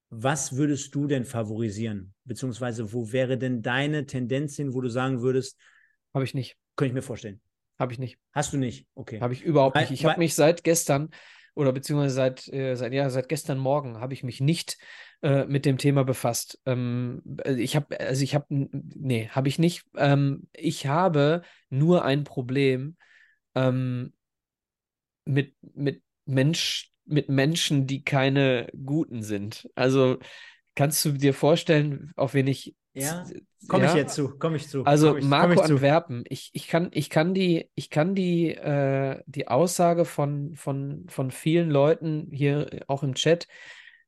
was 0.09 0.55
würdest 0.55 0.95
du 0.95 1.05
denn 1.07 1.25
favorisieren? 1.25 2.13
Beziehungsweise 2.23 2.93
wo 2.93 3.11
wäre 3.11 3.37
denn 3.37 3.61
deine 3.61 4.05
Tendenz 4.05 4.55
hin, 4.55 4.73
wo 4.73 4.79
du 4.79 4.87
sagen 4.87 5.21
würdest? 5.21 5.59
Habe 6.13 6.23
ich 6.23 6.33
nicht. 6.33 6.55
Könnte 6.75 6.89
ich 6.89 6.93
mir 6.93 7.01
vorstellen. 7.01 7.41
Habe 7.77 7.91
ich 7.91 7.99
nicht. 7.99 8.17
Hast 8.31 8.53
du 8.53 8.57
nicht? 8.57 8.87
Okay. 8.95 9.19
Habe 9.19 9.33
ich 9.33 9.41
überhaupt 9.41 9.75
nicht. 9.75 9.91
Ich 9.91 10.05
habe 10.05 10.19
mich 10.19 10.33
seit 10.33 10.63
gestern 10.63 11.09
oder 11.55 11.73
beziehungsweise 11.73 12.15
seit, 12.15 12.47
äh, 12.47 12.75
seit, 12.75 12.93
ja, 12.93 13.09
seit 13.09 13.27
gestern 13.27 13.57
Morgen 13.57 13.99
habe 13.99 14.13
ich 14.13 14.23
mich 14.23 14.39
nicht 14.39 14.77
äh, 15.21 15.45
mit 15.45 15.65
dem 15.65 15.77
Thema 15.77 16.03
befasst. 16.03 16.59
Ähm, 16.65 17.21
äh, 17.43 17.55
ich 17.55 17.75
habe, 17.75 17.99
also 17.99 18.23
ich 18.23 18.33
habe, 18.33 18.45
nee, 18.49 19.27
habe 19.27 19.49
ich 19.49 19.59
nicht. 19.59 19.85
Ähm, 19.97 20.47
ich 20.53 20.87
habe 20.87 21.41
nur 21.69 22.05
ein 22.05 22.23
Problem. 22.23 22.95
Ähm, 23.55 24.13
mit, 25.25 25.55
mit 25.61 26.01
Mensch, 26.25 26.91
mit 27.05 27.29
Menschen, 27.29 27.87
die 27.87 28.03
keine 28.03 28.67
guten 28.85 29.23
sind. 29.23 29.69
Also 29.75 30.17
kannst 30.75 31.03
du 31.05 31.11
dir 31.11 31.33
vorstellen, 31.33 32.11
auf 32.15 32.33
wen 32.33 32.47
ich. 32.47 32.75
Ja, 32.95 33.25
komme 33.67 33.85
ja? 33.85 33.89
ich 33.89 33.95
jetzt 33.95 34.13
zu, 34.13 34.37
komme 34.37 34.57
ich 34.57 34.67
zu. 34.67 34.83
Also 34.83 35.17
ich, 35.17 35.25
Marco 35.25 35.59
Antwerpen, 35.61 36.23
ich, 36.29 36.51
ich 36.53 36.67
kann, 36.67 36.89
ich 36.91 37.09
kann 37.09 37.33
die, 37.33 37.69
ich 37.73 37.89
kann 37.89 38.13
die, 38.13 38.49
äh, 38.49 39.21
die 39.25 39.47
Aussage 39.47 40.05
von, 40.05 40.53
von, 40.55 41.05
von 41.09 41.31
vielen 41.31 41.71
Leuten 41.71 42.29
hier 42.31 42.83
auch 42.87 43.01
im 43.01 43.15
Chat, 43.15 43.47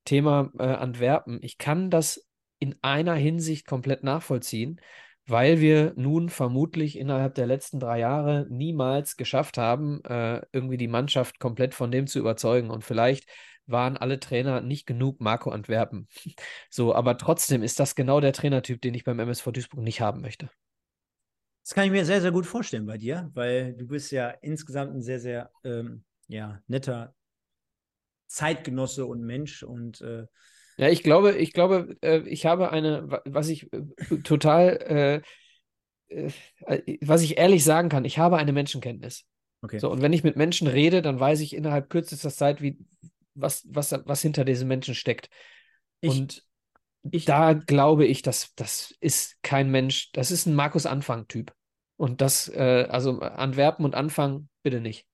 Thema 0.04 0.52
äh, 0.60 0.64
Antwerpen, 0.64 1.40
ich 1.42 1.58
kann 1.58 1.90
das 1.90 2.28
in 2.60 2.76
einer 2.84 3.16
Hinsicht 3.16 3.66
komplett 3.66 4.04
nachvollziehen 4.04 4.80
weil 5.28 5.60
wir 5.60 5.94
nun 5.96 6.30
vermutlich 6.30 6.98
innerhalb 6.98 7.36
der 7.36 7.48
letzten 7.48 7.80
drei 7.80 8.00
Jahre 8.00 8.46
niemals 8.50 9.18
geschafft 9.18 9.58
haben, 9.58 10.04
äh, 10.04 10.42
irgendwie 10.52 10.78
die 10.78 10.88
Mannschaft 10.88 11.40
komplett 11.40 11.74
von 11.74 11.92
dem 11.92 12.08
zu 12.08 12.20
überzeugen. 12.20 12.70
Und 12.70 12.84
vielleicht 12.84 13.28
waren 13.66 13.98
alle 13.98 14.20
Trainer 14.20 14.62
nicht 14.62 14.86
genug 14.86 15.22
Marco 15.22 15.50
Antwerpen. 15.50 16.08
So, 16.70 16.94
aber 16.94 17.18
trotzdem 17.18 17.64
ist 17.64 17.80
das 17.80 17.96
genau 17.96 18.20
der 18.20 18.34
Trainertyp, 18.34 18.82
den 18.82 18.94
ich 18.94 19.04
beim 19.04 19.20
MSV 19.20 19.52
Duisburg 19.52 19.84
nicht 19.84 20.02
haben 20.02 20.22
möchte. 20.22 20.50
Das 21.64 21.74
kann 21.74 21.86
ich 21.86 21.92
mir 21.92 22.06
sehr, 22.06 22.22
sehr 22.22 22.32
gut 22.32 22.46
vorstellen 22.46 22.86
bei 22.86 22.98
dir, 22.98 23.32
weil 23.34 23.74
du 23.74 23.88
bist 23.88 24.12
ja 24.12 24.30
insgesamt 24.30 24.94
ein 24.94 25.02
sehr, 25.02 25.20
sehr 25.20 25.50
ähm, 25.64 26.04
ja, 26.28 26.62
netter 26.68 27.16
Zeitgenosse 28.28 29.06
und 29.08 29.22
Mensch 29.22 29.64
und 29.64 30.02
äh, 30.02 30.28
ja, 30.78 30.90
ich 30.90 31.04
glaube, 31.04 31.34
ich 31.34 31.54
glaube, 31.54 31.96
äh, 32.02 32.20
ich 32.28 32.46
habe 32.46 32.72
eine, 32.72 33.22
was 33.26 33.48
ich 33.50 33.72
äh, 33.74 33.82
total 34.24 35.22
äh, 36.10 36.30
was 37.02 37.22
ich 37.22 37.38
ehrlich 37.38 37.64
sagen 37.64 37.90
kann, 37.90 38.06
ich 38.06 38.18
habe 38.18 38.38
eine 38.38 38.54
Menschenkenntnis. 38.54 39.26
Okay. 39.64 39.80
So, 39.80 39.90
und 39.92 40.02
wenn 40.02 40.14
ich 40.14 40.24
mit 40.24 40.36
Menschen 40.36 40.68
rede, 40.68 41.02
dann 41.02 41.20
weiß 41.20 41.40
ich 41.42 41.56
innerhalb 41.56 41.90
kürzester 41.90 42.30
Zeit, 42.30 42.62
wie, 42.62 42.78
was, 43.34 43.66
was, 43.70 43.92
was 44.06 44.22
hinter 44.22 44.46
diesen 44.46 44.68
Menschen 44.68 44.96
steckt. 44.96 45.30
Ich- 46.02 46.12
und 46.12 46.44
ich- 47.12 47.26
da 47.26 47.54
glaube 47.54 48.06
ich, 48.06 48.22
dass 48.22 48.54
das 48.56 48.94
ist 49.00 49.42
kein 49.44 49.72
Mensch, 49.72 50.12
das 50.14 50.32
ist 50.32 50.46
ein 50.46 50.56
Markus 50.56 50.86
Anfang-Typ. 50.86 51.54
Und 51.98 52.22
das, 52.22 52.50
äh, 52.50 52.88
also 52.90 53.20
Antwerpen 53.22 53.86
und 53.86 53.96
Anfang, 53.96 54.50
bitte 54.64 54.82
nicht. 54.82 55.08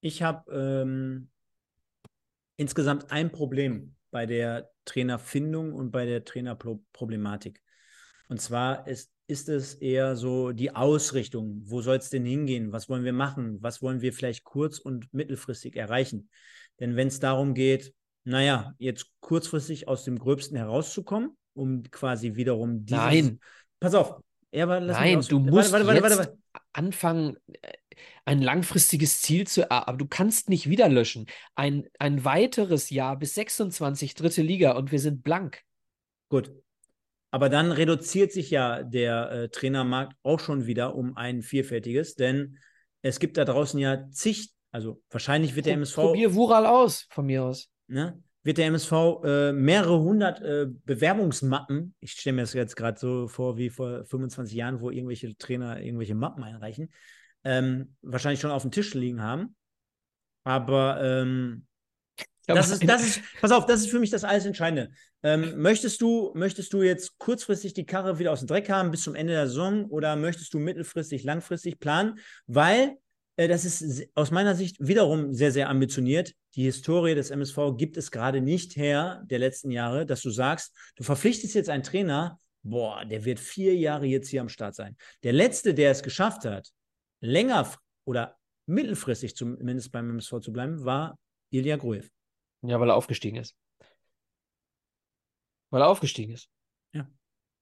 Ich 0.00 0.22
habe 0.22 0.50
ähm, 0.52 1.28
insgesamt 2.56 3.10
ein 3.10 3.30
Problem 3.32 3.94
bei 4.10 4.26
der 4.26 4.70
Trainerfindung 4.84 5.72
und 5.72 5.90
bei 5.90 6.06
der 6.06 6.24
Trainerproblematik. 6.24 7.60
Und 8.28 8.40
zwar 8.40 8.86
ist, 8.86 9.10
ist 9.26 9.48
es 9.48 9.74
eher 9.74 10.16
so 10.16 10.52
die 10.52 10.74
Ausrichtung. 10.74 11.62
Wo 11.64 11.80
soll 11.80 11.96
es 11.96 12.10
denn 12.10 12.24
hingehen? 12.24 12.72
Was 12.72 12.88
wollen 12.88 13.04
wir 13.04 13.12
machen? 13.12 13.58
Was 13.62 13.82
wollen 13.82 14.00
wir 14.00 14.12
vielleicht 14.12 14.44
kurz- 14.44 14.78
und 14.78 15.12
mittelfristig 15.12 15.76
erreichen? 15.76 16.28
Denn 16.80 16.96
wenn 16.96 17.08
es 17.08 17.20
darum 17.20 17.54
geht, 17.54 17.94
naja, 18.24 18.74
jetzt 18.78 19.10
kurzfristig 19.20 19.88
aus 19.88 20.04
dem 20.04 20.18
Gröbsten 20.18 20.56
herauszukommen, 20.56 21.36
um 21.54 21.82
quasi 21.90 22.34
wiederum 22.34 22.84
dieses. 22.84 23.04
Nein. 23.04 23.40
Pass 23.80 23.94
auf. 23.94 24.20
Ja, 24.50 24.64
aber 24.64 24.80
lass 24.80 24.98
Nein, 24.98 25.20
du 25.28 25.38
musst 25.40 25.72
warte, 25.72 25.86
warte, 25.86 26.02
warte. 26.02 26.38
anfangen, 26.72 27.36
äh, 27.60 27.72
ein 28.24 28.40
langfristiges 28.40 29.20
Ziel 29.20 29.46
zu 29.46 29.62
erarbeiten. 29.62 29.88
Aber 29.88 29.98
du 29.98 30.06
kannst 30.06 30.48
nicht 30.48 30.68
wieder 30.68 30.88
löschen. 30.88 31.26
Ein, 31.54 31.88
ein 31.98 32.24
weiteres 32.24 32.90
Jahr 32.90 33.18
bis 33.18 33.34
26, 33.34 34.14
dritte 34.14 34.42
Liga 34.42 34.72
und 34.72 34.92
wir 34.92 35.00
sind 35.00 35.22
blank. 35.22 35.62
Gut. 36.28 36.52
Aber 37.30 37.48
dann 37.48 37.72
reduziert 37.72 38.32
sich 38.32 38.50
ja 38.50 38.82
der 38.82 39.30
äh, 39.30 39.48
Trainermarkt 39.50 40.16
auch 40.22 40.40
schon 40.40 40.66
wieder 40.66 40.94
um 40.94 41.16
ein 41.16 41.42
vielfältiges, 41.42 42.14
denn 42.14 42.58
es 43.02 43.20
gibt 43.20 43.36
da 43.36 43.44
draußen 43.44 43.78
ja 43.78 44.08
zig, 44.10 44.50
also 44.72 45.02
wahrscheinlich 45.10 45.54
wird 45.54 45.66
der 45.66 45.74
MSV, 45.74 45.94
Probier 45.94 46.34
Wural 46.34 46.66
aus, 46.66 47.06
von 47.10 47.26
mir 47.26 47.44
aus. 47.44 47.68
ne, 47.86 48.22
wird 48.42 48.56
der 48.58 48.66
MSV 48.66 48.92
äh, 49.24 49.52
mehrere 49.52 50.00
hundert 50.00 50.40
äh, 50.40 50.68
Bewerbungsmappen, 50.84 51.94
ich 52.00 52.12
stelle 52.12 52.36
mir 52.36 52.42
das 52.42 52.54
jetzt 52.54 52.76
gerade 52.76 52.98
so 52.98 53.28
vor 53.28 53.58
wie 53.58 53.68
vor 53.68 54.04
25 54.06 54.56
Jahren, 54.56 54.80
wo 54.80 54.90
irgendwelche 54.90 55.36
Trainer 55.36 55.82
irgendwelche 55.82 56.14
Mappen 56.14 56.42
einreichen, 56.42 56.90
ähm, 57.44 57.94
wahrscheinlich 58.02 58.40
schon 58.40 58.50
auf 58.50 58.62
dem 58.62 58.70
Tisch 58.70 58.94
liegen 58.94 59.22
haben. 59.22 59.54
Aber 60.44 61.00
ähm, 61.02 61.66
das 62.46 62.70
ist, 62.70 62.88
das 62.88 63.06
ist, 63.06 63.20
pass 63.40 63.52
auf, 63.52 63.66
das 63.66 63.80
ist 63.80 63.90
für 63.90 64.00
mich 64.00 64.10
das 64.10 64.24
alles 64.24 64.46
Entscheidende. 64.46 64.90
Ähm, 65.22 65.60
möchtest, 65.60 66.00
du, 66.00 66.32
möchtest 66.34 66.72
du 66.72 66.82
jetzt 66.82 67.18
kurzfristig 67.18 67.74
die 67.74 67.84
Karre 67.84 68.18
wieder 68.18 68.32
aus 68.32 68.40
dem 68.40 68.48
Dreck 68.48 68.70
haben 68.70 68.90
bis 68.90 69.02
zum 69.02 69.14
Ende 69.14 69.34
der 69.34 69.46
Saison 69.48 69.84
oder 69.86 70.16
möchtest 70.16 70.54
du 70.54 70.58
mittelfristig, 70.58 71.24
langfristig 71.24 71.78
planen? 71.78 72.18
Weil 72.46 72.96
äh, 73.36 73.48
das 73.48 73.64
ist 73.64 74.08
aus 74.14 74.30
meiner 74.30 74.54
Sicht 74.54 74.76
wiederum 74.80 75.34
sehr, 75.34 75.52
sehr 75.52 75.68
ambitioniert. 75.68 76.34
Die 76.54 76.64
Historie 76.64 77.14
des 77.14 77.30
MSV 77.30 77.76
gibt 77.76 77.96
es 77.96 78.10
gerade 78.10 78.40
nicht 78.40 78.76
her, 78.76 79.22
der 79.26 79.38
letzten 79.38 79.70
Jahre, 79.70 80.06
dass 80.06 80.22
du 80.22 80.30
sagst, 80.30 80.74
du 80.96 81.04
verpflichtest 81.04 81.54
jetzt 81.54 81.68
einen 81.68 81.82
Trainer, 81.82 82.38
boah, 82.62 83.04
der 83.04 83.24
wird 83.24 83.40
vier 83.40 83.76
Jahre 83.76 84.06
jetzt 84.06 84.28
hier 84.28 84.40
am 84.40 84.48
Start 84.48 84.74
sein. 84.74 84.96
Der 85.22 85.32
letzte, 85.32 85.74
der 85.74 85.90
es 85.90 86.02
geschafft 86.02 86.44
hat, 86.44 86.70
länger 87.20 87.70
oder 88.04 88.36
mittelfristig 88.66 89.34
zumindest 89.36 89.92
beim 89.92 90.10
MSV 90.10 90.40
zu 90.40 90.52
bleiben, 90.52 90.84
war 90.84 91.18
Ilya 91.50 91.76
Gruev. 91.76 92.08
Ja, 92.62 92.78
weil 92.80 92.90
er 92.90 92.96
aufgestiegen 92.96 93.36
ist. 93.38 93.54
Weil 95.70 95.82
er 95.82 95.88
aufgestiegen 95.88 96.32
ist. 96.32 96.48
Ja. 96.92 97.08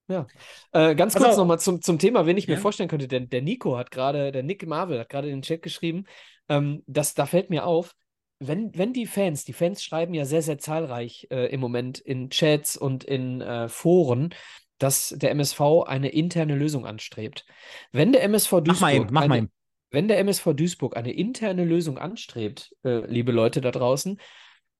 Ja. 0.09 0.27
Äh, 0.73 0.95
ganz 0.95 1.15
kurz 1.15 1.31
auf. 1.31 1.37
nochmal 1.37 1.59
zum, 1.59 1.83
zum 1.83 1.99
Thema, 1.99 2.27
wen 2.27 2.37
ich 2.37 2.47
mir 2.49 2.55
Ja. 2.55 2.61
vorstellen 2.61 2.89
könnte. 2.89 3.09
Der, 3.09 3.21
der 3.21 3.43
Nico 3.43 3.77
hat 3.77 3.91
gerade, 3.91 4.33
der 4.33 4.43
Nick 4.43 4.67
Marvel 4.67 5.01
hat 5.01 5.09
gerade 5.09 5.29
in 5.29 5.39
den 5.39 5.43
Chat 5.43 5.63
geschrieben, 5.63 6.05
ähm, 6.49 6.83
dass, 6.87 7.15
da 7.15 7.27
fällt 7.27 7.51
mir 7.51 7.67
auf, 7.67 7.95
wenn, 8.39 8.77
wenn 8.77 8.93
die 8.93 9.07
Fans, 9.07 9.45
die 9.45 9.53
Fans 9.53 9.83
schreiben 9.83 10.15
ja 10.15 10.25
sehr, 10.25 10.43
sehr 10.43 10.59
zahlreich 10.59 11.27
äh, 11.31 11.47
im 11.47 11.61
Moment 11.61 11.99
in 11.99 12.31
Chats 12.31 12.77
und 12.77 13.03
in 13.05 13.41
äh, 13.41 13.69
Foren, 13.69 14.35
dass 14.79 15.15
der 15.17 15.31
MSV 15.31 15.61
eine 15.87 16.09
interne 16.11 16.55
Lösung 16.55 16.87
anstrebt. 16.87 17.47
Wenn 17.93 18.13
der 18.13 18.23
MSV 18.25 18.51
Duisburg 18.61 18.67
Mach 18.75 18.81
mal 18.81 18.95
eben, 18.95 19.07
mach 19.11 19.27
mal 19.27 19.35
eine, 19.35 19.39
eben. 19.39 19.53
wenn 19.91 20.09
der 20.09 20.19
MSV 20.19 20.55
Duisburg 20.55 20.97
eine 20.97 21.13
interne 21.13 21.65
Lösung 21.65 21.99
anstrebt, 21.99 22.75
äh, 22.85 23.07
liebe 23.07 23.33
Leute 23.33 23.61
da 23.61 23.71
draußen, 23.71 24.19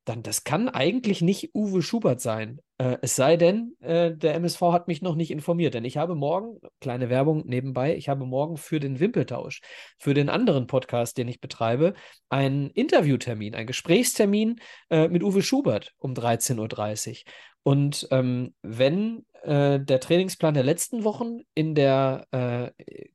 dann 0.07 0.23
das 0.23 0.45
kann 0.45 0.69
eigentlich 0.69 1.21
nicht 1.21 1.51
Uwe 1.53 1.83
Schubert 1.83 2.21
sein. 2.21 2.61
Äh, 2.79 2.97
es 3.03 3.17
sei 3.17 3.37
denn, 3.37 3.75
äh, 3.81 4.17
der 4.17 4.35
MSV 4.37 4.61
hat 4.73 4.87
mich 4.87 5.03
noch 5.03 5.17
nicht 5.17 5.33
informiert, 5.33 5.75
denn 5.75 5.85
ich 5.85 5.97
habe 5.97 6.15
morgen, 6.15 6.61
kleine 6.81 7.11
Werbung 7.11 7.43
nebenbei, 7.45 7.97
ich 7.97 8.09
habe 8.09 8.25
morgen 8.25 8.57
für 8.57 8.79
den 8.79 9.01
Wimpeltausch, 9.01 9.63
für 9.99 10.15
den 10.15 10.29
anderen 10.29 10.69
Podcast, 10.69 11.19
den 11.19 11.27
ich 11.27 11.41
betreibe, 11.41 11.95
einen 12.29 12.71
Interviewtermin, 12.71 13.57
einen 13.57 13.67
Gesprächstermin 13.67 14.61
äh, 14.91 15.09
mit 15.09 15.25
Uwe 15.25 15.43
Schubert 15.43 15.93
um 15.99 16.15
13.30 16.15 17.11
Uhr. 17.11 17.33
Und 17.67 18.07
ähm, 18.13 18.55
wenn 18.63 19.27
äh, 19.43 19.81
der 19.81 19.99
Trainingsplan 19.99 20.55
der 20.55 20.63
letzten 20.63 21.03
Wochen 21.03 21.41
in 21.53 21.75
der 21.75 22.29
äh, 22.31 22.71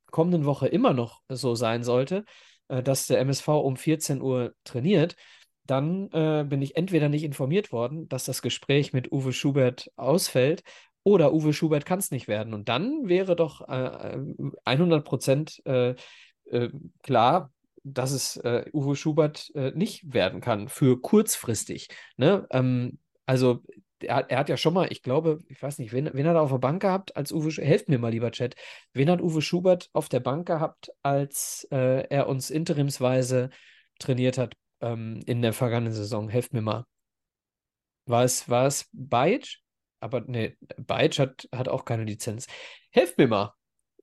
kommenden 0.08 0.44
Woche 0.44 0.68
immer 0.68 0.92
noch 0.92 1.22
so 1.30 1.56
sein 1.56 1.86
sollte, 1.86 2.26
äh, 2.68 2.84
dass 2.84 3.08
der 3.08 3.22
MSV 3.22 3.48
um 3.48 3.78
14 3.78 4.22
Uhr 4.22 4.54
trainiert, 4.66 5.16
dann 5.66 6.12
äh, 6.12 6.44
bin 6.46 6.62
ich 6.62 6.76
entweder 6.76 7.08
nicht 7.08 7.24
informiert 7.24 7.72
worden, 7.72 8.10
dass 8.10 8.26
das 8.26 8.42
Gespräch 8.42 8.92
mit 8.92 9.10
Uwe 9.14 9.32
Schubert 9.32 9.90
ausfällt, 9.96 10.64
oder 11.04 11.34
Uwe 11.34 11.54
Schubert 11.54 11.86
kann 11.86 12.00
es 12.00 12.12
nicht 12.12 12.28
werden. 12.28 12.54
Und 12.54 12.68
dann 12.68 13.08
wäre 13.08 13.38
doch 13.38 13.62
äh, 13.70 14.18
100 14.66 15.06
Prozent 15.06 15.66
äh, 15.66 15.96
äh, 16.50 16.70
klar, 17.04 17.54
dass 17.84 18.12
es 18.12 18.36
äh, 18.36 18.66
Uwe 18.74 18.98
Schubert 18.98 19.50
äh, 19.56 19.72
nicht 19.72 20.14
werden 20.14 20.42
kann 20.42 20.68
für 20.68 21.00
kurzfristig. 21.00 21.88
Ne? 22.18 22.46
Ähm, 22.52 23.00
also 23.26 23.62
er, 24.04 24.16
hat- 24.18 24.32
er 24.32 24.40
hat 24.40 24.50
ja 24.50 24.58
schon 24.58 24.74
mal, 24.74 24.88
ich 24.92 25.02
glaube, 25.04 25.40
ich 25.50 25.62
weiß 25.62 25.80
nicht, 25.80 25.94
wen, 25.94 26.10
wen 26.14 26.28
hat 26.28 26.36
er 26.36 26.42
auf 26.42 26.52
der 26.52 26.58
Bank 26.58 26.82
gehabt 26.82 27.16
als 27.16 27.32
Uwe 27.32 27.52
Schubert? 27.52 27.70
Helft 27.70 27.90
mir 27.90 28.00
mal, 28.00 28.12
lieber 28.12 28.32
Chat. 28.32 28.56
Wen 28.94 29.10
hat 29.10 29.22
Uwe 29.22 29.42
Schubert 29.42 29.90
auf 29.94 30.10
der 30.10 30.20
Bank 30.20 30.48
gehabt, 30.48 30.92
als 31.04 31.68
äh, 31.72 32.08
er 32.10 32.28
uns 32.28 32.50
interimsweise 32.50 33.50
trainiert 34.00 34.38
hat 34.38 34.56
ähm, 34.82 35.22
in 35.26 35.42
der 35.42 35.54
vergangenen 35.54 35.94
Saison? 35.94 36.30
Helft 36.30 36.54
mir 36.54 36.62
mal. 36.62 36.86
War 38.06 38.24
es, 38.24 38.50
war 38.50 38.68
es 38.68 38.90
Bajic? 38.92 39.60
Aber 40.00 40.22
nee, 40.22 40.58
Bajic 40.78 41.20
hat, 41.20 41.48
hat 41.54 41.70
auch 41.70 41.86
keine 41.86 42.04
Lizenz. 42.04 42.48
Helft 42.92 43.18
mir 43.18 43.28
mal. 43.28 43.54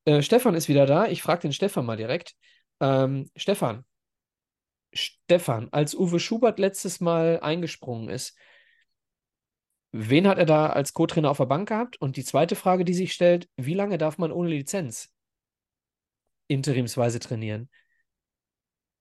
Äh, 0.05 0.23
Stefan 0.23 0.55
ist 0.55 0.69
wieder 0.69 0.87
da. 0.87 1.07
Ich 1.07 1.23
frage 1.23 1.43
den 1.43 1.53
Stefan 1.53 1.87
mal 1.87 1.97
direkt. 1.97 2.35
Ähm, 2.81 3.31
Stefan. 3.37 3.85
Stefan, 4.93 5.69
als 5.70 5.95
Uwe 5.95 6.19
Schubert 6.19 6.59
letztes 6.59 7.01
Mal 7.01 7.41
eingesprungen 7.41 8.09
ist, 8.09 8.37
wen 9.93 10.27
hat 10.27 10.39
er 10.39 10.47
da 10.47 10.69
als 10.69 10.93
Co-Trainer 10.93 11.31
auf 11.31 11.39
der 11.39 11.47
Bank 11.47 11.69
gehabt? 11.69 12.01
Und 12.01 12.16
die 12.16 12.24
zweite 12.24 12.56
Frage, 12.56 12.85
die 12.85 12.94
sich 12.94 13.12
stellt, 13.12 13.48
wie 13.56 13.74
lange 13.74 13.98
darf 13.98 14.19
man 14.19 14.32
ohne 14.32 14.51
Lizenz 14.51 15.12
interimsweise 16.47 17.20
trainieren? 17.20 17.69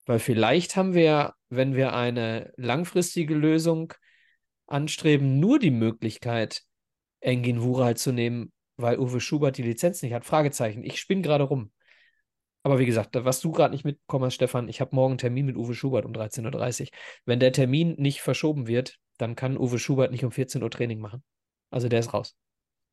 Weil 0.05 0.19
vielleicht 0.19 0.75
haben 0.75 0.93
wir, 0.93 1.33
wenn 1.49 1.75
wir 1.75 1.93
eine 1.93 2.53
langfristige 2.55 3.35
Lösung 3.35 3.93
anstreben, 4.65 5.39
nur 5.39 5.59
die 5.59 5.71
Möglichkeit, 5.71 6.63
Engin 7.19 7.61
Wural 7.61 7.97
zu 7.97 8.11
nehmen, 8.11 8.53
weil 8.77 8.99
Uwe 8.99 9.19
Schubert 9.19 9.57
die 9.57 9.63
Lizenz 9.63 10.01
nicht 10.01 10.13
hat. 10.13 10.25
Fragezeichen. 10.25 10.83
Ich 10.83 10.99
spinne 10.99 11.23
gerade 11.23 11.43
rum. 11.43 11.71
Aber 12.63 12.79
wie 12.79 12.85
gesagt, 12.85 13.15
was 13.15 13.39
du 13.39 13.51
gerade 13.51 13.73
nicht 13.73 13.85
mitbekommen 13.85 14.25
hast, 14.25 14.35
Stefan, 14.35 14.69
ich 14.69 14.81
habe 14.81 14.95
morgen 14.95 15.13
einen 15.13 15.17
Termin 15.19 15.45
mit 15.45 15.57
Uwe 15.57 15.73
Schubert 15.73 16.05
um 16.05 16.11
13.30 16.11 16.81
Uhr. 16.81 16.87
Wenn 17.25 17.39
der 17.39 17.51
Termin 17.51 17.95
nicht 17.97 18.21
verschoben 18.21 18.67
wird, 18.67 18.99
dann 19.17 19.35
kann 19.35 19.57
Uwe 19.57 19.79
Schubert 19.79 20.11
nicht 20.11 20.23
um 20.23 20.31
14 20.31 20.63
Uhr 20.63 20.71
Training 20.71 20.99
machen. 20.99 21.23
Also 21.69 21.89
der 21.89 21.99
ist 21.99 22.13
raus. 22.13 22.35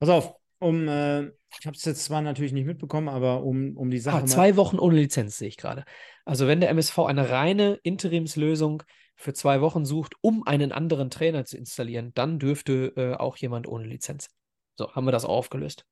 Pass 0.00 0.08
auf, 0.08 0.34
um, 0.58 0.88
äh, 0.88 1.24
ich 1.58 1.66
habe 1.66 1.76
es 1.76 1.84
jetzt 1.84 2.04
zwar 2.04 2.22
natürlich 2.22 2.52
nicht 2.52 2.66
mitbekommen, 2.66 3.08
aber 3.08 3.42
um, 3.42 3.76
um 3.76 3.90
die 3.90 3.98
Sache 3.98 4.18
Ah, 4.18 4.26
zwei 4.26 4.56
Wochen 4.56 4.78
ohne 4.78 4.96
Lizenz 4.96 5.38
sehe 5.38 5.48
ich 5.48 5.56
gerade. 5.56 5.84
Also 6.24 6.46
wenn 6.46 6.60
der 6.60 6.70
MSV 6.70 6.98
eine 7.00 7.30
reine 7.30 7.78
Interimslösung 7.82 8.82
für 9.16 9.32
zwei 9.32 9.60
Wochen 9.60 9.84
sucht, 9.84 10.14
um 10.22 10.46
einen 10.46 10.72
anderen 10.72 11.10
Trainer 11.10 11.44
zu 11.44 11.56
installieren, 11.56 12.12
dann 12.14 12.38
dürfte 12.38 12.92
äh, 12.96 13.14
auch 13.14 13.36
jemand 13.36 13.68
ohne 13.68 13.84
Lizenz. 13.84 14.30
So, 14.76 14.92
haben 14.92 15.06
wir 15.06 15.12
das 15.12 15.24
auch 15.24 15.36
aufgelöst. 15.36 15.86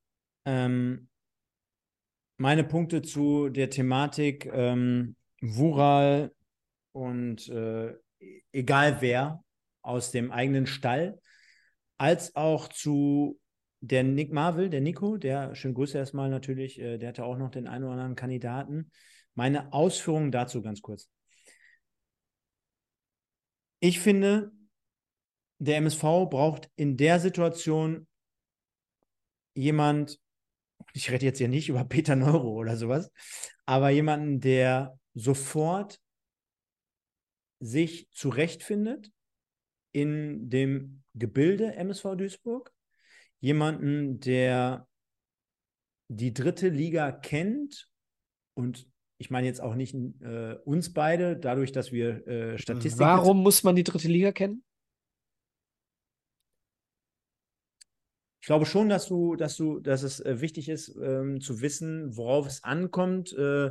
Ähm, 0.44 1.09
meine 2.38 2.64
Punkte 2.64 3.02
zu 3.02 3.48
der 3.48 3.70
Thematik 3.70 4.50
ähm, 4.52 5.16
Wural 5.40 6.32
und 6.92 7.48
äh, 7.48 7.94
egal 8.52 9.00
wer 9.00 9.42
aus 9.82 10.10
dem 10.10 10.30
eigenen 10.30 10.66
Stall, 10.66 11.20
als 11.98 12.34
auch 12.36 12.68
zu 12.68 13.38
der 13.80 14.04
Nick 14.04 14.32
Marvel, 14.32 14.70
der 14.70 14.80
Nico, 14.80 15.16
der, 15.16 15.54
schönen 15.54 15.74
Grüße 15.74 15.98
erstmal 15.98 16.30
natürlich, 16.30 16.80
äh, 16.80 16.98
der 16.98 17.10
hatte 17.10 17.24
auch 17.24 17.36
noch 17.36 17.50
den 17.50 17.66
einen 17.66 17.84
oder 17.84 17.94
anderen 17.94 18.14
Kandidaten. 18.16 18.90
Meine 19.34 19.72
Ausführungen 19.72 20.30
dazu 20.30 20.62
ganz 20.62 20.82
kurz. 20.82 21.09
Ich 23.80 23.98
finde, 23.98 24.52
der 25.59 25.76
MSV 25.78 26.02
braucht 26.30 26.70
in 26.76 26.96
der 26.96 27.18
Situation 27.18 28.06
jemand, 29.54 30.20
ich 30.92 31.10
rede 31.10 31.26
jetzt 31.26 31.38
hier 31.38 31.48
nicht 31.48 31.68
über 31.68 31.84
Peter 31.84 32.14
Neuro 32.14 32.50
oder 32.52 32.76
sowas, 32.76 33.10
aber 33.66 33.90
jemanden, 33.90 34.40
der 34.40 34.98
sofort 35.14 36.00
sich 37.59 38.09
zurechtfindet 38.12 39.10
in 39.93 40.48
dem 40.48 41.02
Gebilde 41.14 41.74
MSV 41.74 42.16
Duisburg, 42.16 42.73
jemanden, 43.40 44.20
der 44.20 44.89
die 46.09 46.32
dritte 46.32 46.69
Liga 46.69 47.12
kennt 47.12 47.89
und 48.55 48.89
ich 49.19 49.31
meine 49.31 49.47
jetzt 49.47 49.60
auch 49.60 49.77
nicht 49.77 49.94
äh, 49.94 50.56
uns 50.64 50.93
beide, 50.93 51.36
dadurch, 51.36 51.70
dass 51.70 51.93
wir 51.93 52.27
äh, 52.27 52.59
Statistiken. 52.59 52.98
Warum 52.98 53.43
muss 53.43 53.62
man 53.62 53.77
die 53.77 53.85
dritte 53.85 54.09
Liga 54.09 54.32
kennen? 54.32 54.64
Ich 58.40 58.47
glaube 58.47 58.66
schon, 58.66 58.89
dass 58.89 59.06
du, 59.06 59.36
dass 59.36 59.56
du, 59.56 59.78
dass 59.78 60.02
es 60.02 60.19
äh, 60.19 60.40
wichtig 60.40 60.69
ist, 60.69 60.97
ähm, 61.01 61.40
zu 61.40 61.60
wissen, 61.60 62.16
worauf 62.16 62.48
es 62.48 62.64
ankommt, 62.64 63.32
äh, 63.35 63.70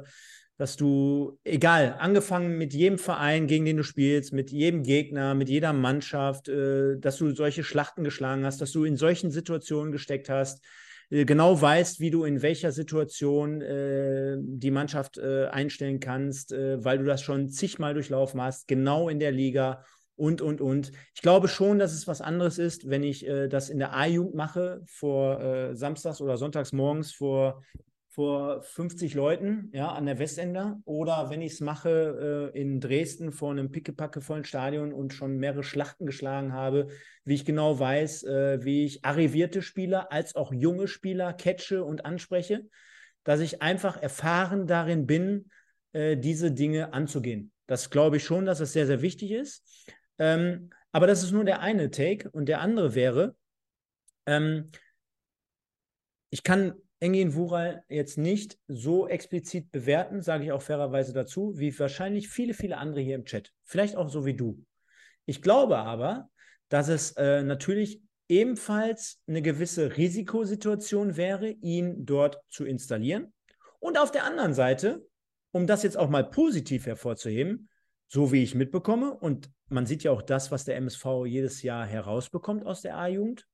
dass 0.61 0.75
du, 0.75 1.39
egal, 1.43 1.95
angefangen 1.97 2.55
mit 2.55 2.71
jedem 2.75 2.99
Verein, 2.99 3.47
gegen 3.47 3.65
den 3.65 3.77
du 3.77 3.83
spielst, 3.83 4.31
mit 4.31 4.51
jedem 4.51 4.83
Gegner, 4.83 5.33
mit 5.33 5.49
jeder 5.49 5.73
Mannschaft, 5.73 6.49
äh, 6.49 6.99
dass 6.99 7.17
du 7.17 7.33
solche 7.33 7.63
Schlachten 7.63 8.03
geschlagen 8.03 8.45
hast, 8.45 8.61
dass 8.61 8.71
du 8.71 8.83
in 8.83 8.95
solchen 8.95 9.31
Situationen 9.31 9.91
gesteckt 9.91 10.29
hast, 10.29 10.63
äh, 11.09 11.25
genau 11.25 11.59
weißt, 11.59 11.99
wie 11.99 12.11
du 12.11 12.25
in 12.25 12.43
welcher 12.43 12.71
Situation 12.71 13.63
äh, 13.63 14.37
die 14.39 14.69
Mannschaft 14.69 15.17
äh, 15.17 15.47
einstellen 15.47 15.99
kannst, 15.99 16.51
äh, 16.51 16.85
weil 16.85 16.99
du 16.99 17.05
das 17.05 17.23
schon 17.23 17.49
zigmal 17.49 17.95
durchlaufen 17.95 18.39
hast, 18.39 18.67
genau 18.67 19.09
in 19.09 19.17
der 19.17 19.31
Liga 19.31 19.83
und, 20.15 20.43
und, 20.43 20.61
und. 20.61 20.91
Ich 21.15 21.23
glaube 21.23 21.47
schon, 21.47 21.79
dass 21.79 21.91
es 21.91 22.05
was 22.05 22.21
anderes 22.21 22.59
ist, 22.59 22.87
wenn 22.87 23.01
ich 23.01 23.27
äh, 23.27 23.47
das 23.47 23.69
in 23.69 23.79
der 23.79 23.95
A-Jugend 23.95 24.35
mache, 24.35 24.83
vor 24.85 25.73
Samstags 25.73 26.21
oder 26.21 26.37
Sonntags 26.37 26.71
morgens 26.71 27.11
vor 27.11 27.63
vor 28.11 28.61
50 28.61 29.13
Leuten 29.13 29.69
ja, 29.73 29.93
an 29.93 30.05
der 30.05 30.19
Westender 30.19 30.81
oder 30.83 31.29
wenn 31.29 31.41
ich 31.41 31.53
es 31.53 31.59
mache 31.61 32.51
äh, 32.53 32.59
in 32.59 32.81
Dresden 32.81 33.31
vor 33.31 33.51
einem 33.51 33.71
pickepacke 33.71 34.19
vollen 34.19 34.43
Stadion 34.43 34.91
und 34.91 35.13
schon 35.13 35.37
mehrere 35.37 35.63
Schlachten 35.63 36.05
geschlagen 36.05 36.51
habe, 36.51 36.87
wie 37.23 37.35
ich 37.35 37.45
genau 37.45 37.79
weiß, 37.79 38.23
äh, 38.23 38.65
wie 38.65 38.83
ich 38.83 39.05
arrivierte 39.05 39.61
Spieler 39.61 40.11
als 40.11 40.35
auch 40.35 40.51
junge 40.51 40.89
Spieler 40.89 41.31
catche 41.31 41.85
und 41.85 42.03
anspreche, 42.03 42.67
dass 43.23 43.39
ich 43.39 43.61
einfach 43.61 44.01
erfahren 44.01 44.67
darin 44.67 45.07
bin, 45.07 45.49
äh, 45.93 46.17
diese 46.17 46.51
Dinge 46.51 46.91
anzugehen. 46.91 47.53
Das 47.65 47.89
glaube 47.89 48.17
ich 48.17 48.25
schon, 48.25 48.45
dass 48.45 48.59
das 48.59 48.73
sehr, 48.73 48.87
sehr 48.87 49.01
wichtig 49.01 49.31
ist. 49.31 49.63
Ähm, 50.19 50.69
aber 50.91 51.07
das 51.07 51.23
ist 51.23 51.31
nur 51.31 51.45
der 51.45 51.61
eine 51.61 51.91
Take 51.91 52.29
und 52.31 52.49
der 52.49 52.59
andere 52.59 52.93
wäre, 52.93 53.37
ähm, 54.25 54.69
ich 56.29 56.43
kann 56.43 56.73
Engin 57.01 57.33
Wural 57.33 57.83
jetzt 57.89 58.19
nicht 58.19 58.59
so 58.67 59.07
explizit 59.07 59.71
bewerten, 59.71 60.21
sage 60.21 60.43
ich 60.45 60.51
auch 60.51 60.61
fairerweise 60.61 61.13
dazu, 61.13 61.57
wie 61.57 61.77
wahrscheinlich 61.77 62.29
viele, 62.29 62.53
viele 62.53 62.77
andere 62.77 63.01
hier 63.01 63.15
im 63.15 63.25
Chat. 63.25 63.51
Vielleicht 63.63 63.95
auch 63.95 64.07
so 64.07 64.23
wie 64.23 64.35
du. 64.35 64.63
Ich 65.25 65.41
glaube 65.41 65.77
aber, 65.79 66.29
dass 66.69 66.89
es 66.89 67.13
äh, 67.13 67.41
natürlich 67.41 68.03
ebenfalls 68.29 69.19
eine 69.27 69.41
gewisse 69.41 69.97
Risikosituation 69.97 71.17
wäre, 71.17 71.49
ihn 71.49 72.05
dort 72.05 72.39
zu 72.49 72.65
installieren. 72.65 73.33
Und 73.79 73.97
auf 73.97 74.11
der 74.11 74.23
anderen 74.23 74.53
Seite, 74.53 75.03
um 75.51 75.65
das 75.65 75.81
jetzt 75.81 75.97
auch 75.97 76.09
mal 76.09 76.29
positiv 76.29 76.85
hervorzuheben, 76.85 77.67
so 78.07 78.31
wie 78.31 78.43
ich 78.43 78.53
mitbekomme, 78.53 79.11
und 79.11 79.49
man 79.69 79.87
sieht 79.87 80.03
ja 80.03 80.11
auch 80.11 80.21
das, 80.21 80.51
was 80.51 80.65
der 80.65 80.75
MSV 80.75 81.25
jedes 81.25 81.63
Jahr 81.63 81.85
herausbekommt 81.85 82.63
aus 82.63 82.81
der 82.81 82.97
A-Jugend, 82.97 83.47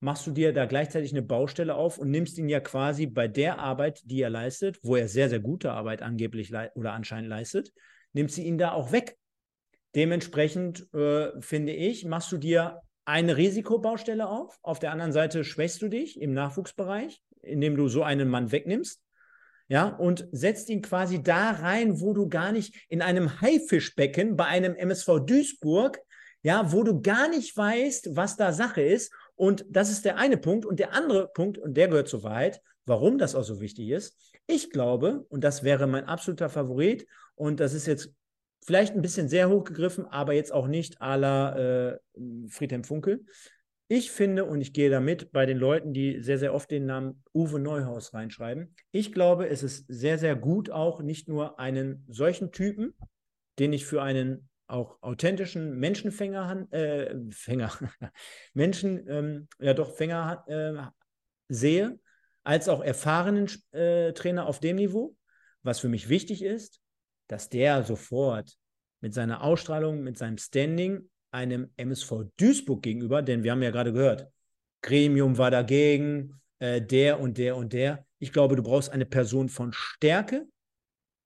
machst 0.00 0.26
du 0.26 0.30
dir 0.30 0.52
da 0.52 0.66
gleichzeitig 0.66 1.12
eine 1.12 1.22
Baustelle 1.22 1.74
auf 1.74 1.98
und 1.98 2.10
nimmst 2.10 2.38
ihn 2.38 2.48
ja 2.48 2.60
quasi 2.60 3.06
bei 3.06 3.28
der 3.28 3.58
Arbeit, 3.58 4.00
die 4.04 4.22
er 4.22 4.30
leistet, 4.30 4.78
wo 4.82 4.96
er 4.96 5.08
sehr, 5.08 5.28
sehr 5.28 5.40
gute 5.40 5.72
Arbeit 5.72 6.02
angeblich 6.02 6.52
oder 6.74 6.92
anscheinend 6.92 7.28
leistet, 7.28 7.72
nimmst 8.12 8.36
du 8.38 8.42
ihn 8.42 8.58
da 8.58 8.72
auch 8.72 8.92
weg. 8.92 9.16
Dementsprechend 9.94 10.92
äh, 10.94 11.30
finde 11.40 11.72
ich, 11.72 12.04
machst 12.04 12.30
du 12.30 12.38
dir 12.38 12.80
eine 13.04 13.36
Risikobaustelle 13.36 14.28
auf. 14.28 14.58
Auf 14.62 14.78
der 14.78 14.92
anderen 14.92 15.12
Seite 15.12 15.42
schwächst 15.42 15.82
du 15.82 15.88
dich 15.88 16.20
im 16.20 16.32
Nachwuchsbereich, 16.34 17.22
indem 17.42 17.76
du 17.76 17.88
so 17.88 18.02
einen 18.02 18.28
Mann 18.28 18.52
wegnimmst. 18.52 19.02
Ja, 19.70 19.88
und 19.88 20.26
setzt 20.32 20.70
ihn 20.70 20.80
quasi 20.80 21.22
da 21.22 21.50
rein, 21.50 22.00
wo 22.00 22.14
du 22.14 22.28
gar 22.28 22.52
nicht 22.52 22.74
in 22.88 23.02
einem 23.02 23.42
Haifischbecken 23.42 24.34
bei 24.34 24.46
einem 24.46 24.74
MSV 24.74 25.26
Duisburg, 25.26 25.98
ja, 26.42 26.72
wo 26.72 26.84
du 26.84 27.02
gar 27.02 27.28
nicht 27.28 27.54
weißt, 27.54 28.16
was 28.16 28.36
da 28.36 28.52
Sache 28.52 28.80
ist 28.80 29.12
und 29.38 29.64
das 29.70 29.88
ist 29.88 30.04
der 30.04 30.18
eine 30.18 30.36
Punkt. 30.36 30.66
Und 30.66 30.80
der 30.80 30.92
andere 30.92 31.28
Punkt, 31.28 31.58
und 31.58 31.76
der 31.76 31.86
gehört 31.86 32.08
zur 32.08 32.24
Wahrheit, 32.24 32.60
warum 32.86 33.18
das 33.18 33.36
auch 33.36 33.44
so 33.44 33.60
wichtig 33.60 33.88
ist. 33.90 34.16
Ich 34.48 34.70
glaube, 34.70 35.24
und 35.28 35.44
das 35.44 35.62
wäre 35.62 35.86
mein 35.86 36.04
absoluter 36.04 36.48
Favorit, 36.48 37.06
und 37.36 37.60
das 37.60 37.72
ist 37.72 37.86
jetzt 37.86 38.12
vielleicht 38.64 38.94
ein 38.94 39.02
bisschen 39.02 39.28
sehr 39.28 39.48
hochgegriffen, 39.48 40.06
aber 40.06 40.32
jetzt 40.32 40.52
auch 40.52 40.66
nicht 40.66 41.00
à 41.00 41.16
la 41.16 41.56
äh, 41.92 41.98
Friedhelm 42.48 42.82
Funkel. 42.82 43.24
Ich 43.86 44.10
finde, 44.10 44.44
und 44.44 44.60
ich 44.60 44.72
gehe 44.72 44.90
damit 44.90 45.30
bei 45.30 45.46
den 45.46 45.56
Leuten, 45.56 45.92
die 45.92 46.20
sehr, 46.20 46.38
sehr 46.38 46.52
oft 46.52 46.70
den 46.72 46.86
Namen 46.86 47.22
Uwe 47.32 47.60
Neuhaus 47.60 48.12
reinschreiben, 48.12 48.74
ich 48.90 49.12
glaube, 49.12 49.48
es 49.48 49.62
ist 49.62 49.84
sehr, 49.86 50.18
sehr 50.18 50.34
gut 50.34 50.68
auch 50.68 51.00
nicht 51.00 51.28
nur 51.28 51.60
einen 51.60 52.04
solchen 52.08 52.50
Typen, 52.50 52.92
den 53.60 53.72
ich 53.72 53.86
für 53.86 54.02
einen 54.02 54.48
auch 54.68 55.02
authentischen 55.02 55.78
Menschenfänger, 55.78 56.66
äh, 56.70 57.14
Fänger, 57.30 57.72
Menschen, 58.54 59.08
ähm, 59.08 59.48
ja 59.58 59.74
doch, 59.74 59.96
Fänger 59.96 60.44
äh, 60.46 60.74
sehe, 61.48 61.98
als 62.44 62.68
auch 62.68 62.82
erfahrenen 62.82 63.48
äh, 63.72 64.12
Trainer 64.12 64.46
auf 64.46 64.60
dem 64.60 64.76
Niveau. 64.76 65.16
Was 65.62 65.80
für 65.80 65.88
mich 65.88 66.08
wichtig 66.08 66.42
ist, 66.42 66.80
dass 67.26 67.48
der 67.48 67.82
sofort 67.82 68.56
mit 69.00 69.14
seiner 69.14 69.42
Ausstrahlung, 69.42 70.02
mit 70.02 70.18
seinem 70.18 70.38
Standing 70.38 71.10
einem 71.30 71.70
MSV 71.76 72.24
Duisburg 72.36 72.82
gegenüber, 72.82 73.22
denn 73.22 73.42
wir 73.42 73.52
haben 73.52 73.62
ja 73.62 73.70
gerade 73.70 73.92
gehört, 73.92 74.28
Gremium 74.82 75.38
war 75.38 75.50
dagegen, 75.50 76.40
äh, 76.58 76.80
der 76.80 77.20
und 77.20 77.38
der 77.38 77.56
und 77.56 77.72
der. 77.72 78.06
Ich 78.18 78.32
glaube, 78.32 78.56
du 78.56 78.62
brauchst 78.62 78.90
eine 78.90 79.06
Person 79.06 79.48
von 79.48 79.72
Stärke, 79.72 80.46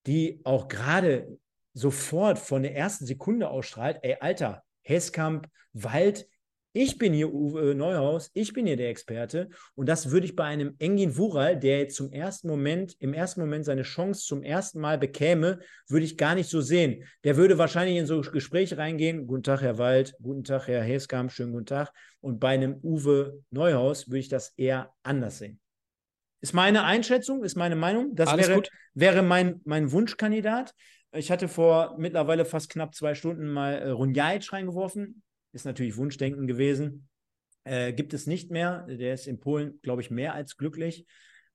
die 0.06 0.40
auch 0.44 0.68
gerade 0.68 1.38
sofort 1.74 2.38
von 2.38 2.62
der 2.62 2.74
ersten 2.74 3.06
Sekunde 3.06 3.48
ausstrahlt, 3.48 3.98
ey, 4.02 4.16
Alter, 4.20 4.62
Heskamp, 4.82 5.48
Wald, 5.72 6.26
ich 6.74 6.96
bin 6.96 7.12
hier 7.12 7.32
Uwe 7.34 7.74
Neuhaus, 7.74 8.30
ich 8.32 8.54
bin 8.54 8.66
hier 8.66 8.78
der 8.78 8.88
Experte. 8.88 9.50
Und 9.74 9.90
das 9.90 10.10
würde 10.10 10.24
ich 10.24 10.34
bei 10.34 10.44
einem 10.44 10.74
Engin 10.78 11.18
Wural, 11.18 11.58
der 11.58 11.80
jetzt 11.80 11.96
zum 11.96 12.10
ersten 12.10 12.48
Moment, 12.48 12.96
im 12.98 13.12
ersten 13.12 13.42
Moment 13.42 13.66
seine 13.66 13.82
Chance 13.82 14.24
zum 14.24 14.42
ersten 14.42 14.80
Mal 14.80 14.96
bekäme, 14.96 15.58
würde 15.88 16.06
ich 16.06 16.16
gar 16.16 16.34
nicht 16.34 16.48
so 16.48 16.62
sehen. 16.62 17.04
Der 17.24 17.36
würde 17.36 17.58
wahrscheinlich 17.58 17.98
in 17.98 18.06
so 18.06 18.22
Gespräche 18.22 18.78
reingehen. 18.78 19.26
Guten 19.26 19.42
Tag, 19.42 19.60
Herr 19.60 19.76
Wald, 19.76 20.14
guten 20.22 20.44
Tag, 20.44 20.66
Herr 20.66 20.82
Heskamp, 20.82 21.30
schönen 21.30 21.52
guten 21.52 21.66
Tag. 21.66 21.92
Und 22.20 22.40
bei 22.40 22.54
einem 22.54 22.78
Uwe 22.82 23.42
Neuhaus 23.50 24.08
würde 24.08 24.20
ich 24.20 24.30
das 24.30 24.54
eher 24.56 24.94
anders 25.02 25.38
sehen. 25.38 25.60
Ist 26.40 26.54
meine 26.54 26.84
Einschätzung, 26.84 27.44
ist 27.44 27.56
meine 27.56 27.76
Meinung. 27.76 28.14
Das 28.14 28.34
wäre, 28.34 28.62
wäre 28.94 29.22
mein, 29.22 29.60
mein 29.64 29.92
Wunschkandidat. 29.92 30.74
Ich 31.14 31.30
hatte 31.30 31.48
vor 31.48 31.96
mittlerweile 31.98 32.44
fast 32.44 32.70
knapp 32.70 32.94
zwei 32.94 33.14
Stunden 33.14 33.52
mal 33.52 33.74
äh, 33.74 33.90
Runjajic 33.90 34.52
reingeworfen. 34.52 35.22
Ist 35.52 35.66
natürlich 35.66 35.96
Wunschdenken 35.96 36.46
gewesen. 36.46 37.08
Äh, 37.64 37.92
gibt 37.92 38.14
es 38.14 38.26
nicht 38.26 38.50
mehr. 38.50 38.86
Der 38.88 39.14
ist 39.14 39.26
in 39.26 39.38
Polen, 39.38 39.78
glaube 39.82 40.00
ich, 40.00 40.10
mehr 40.10 40.34
als 40.34 40.56
glücklich. 40.56 41.06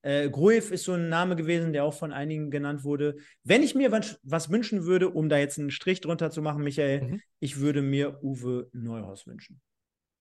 Äh, 0.03 0.29
Gruev 0.29 0.71
ist 0.71 0.83
so 0.83 0.93
ein 0.93 1.09
Name 1.09 1.35
gewesen, 1.35 1.73
der 1.73 1.83
auch 1.83 1.93
von 1.93 2.13
einigen 2.13 2.51
genannt 2.51 2.83
wurde. 2.83 3.17
Wenn 3.43 3.63
ich 3.63 3.73
mir 3.73 3.91
was, 3.91 4.19
was 4.21 4.51
wünschen 4.51 4.85
würde, 4.85 5.09
um 5.09 5.27
da 5.27 5.39
jetzt 5.39 5.57
einen 5.57 5.71
Strich 5.71 6.01
drunter 6.01 6.29
zu 6.29 6.43
machen, 6.43 6.63
Michael, 6.63 7.01
mhm. 7.01 7.21
ich 7.39 7.59
würde 7.59 7.81
mir 7.81 8.23
Uwe 8.23 8.69
Neuhaus 8.73 9.25
wünschen. 9.25 9.59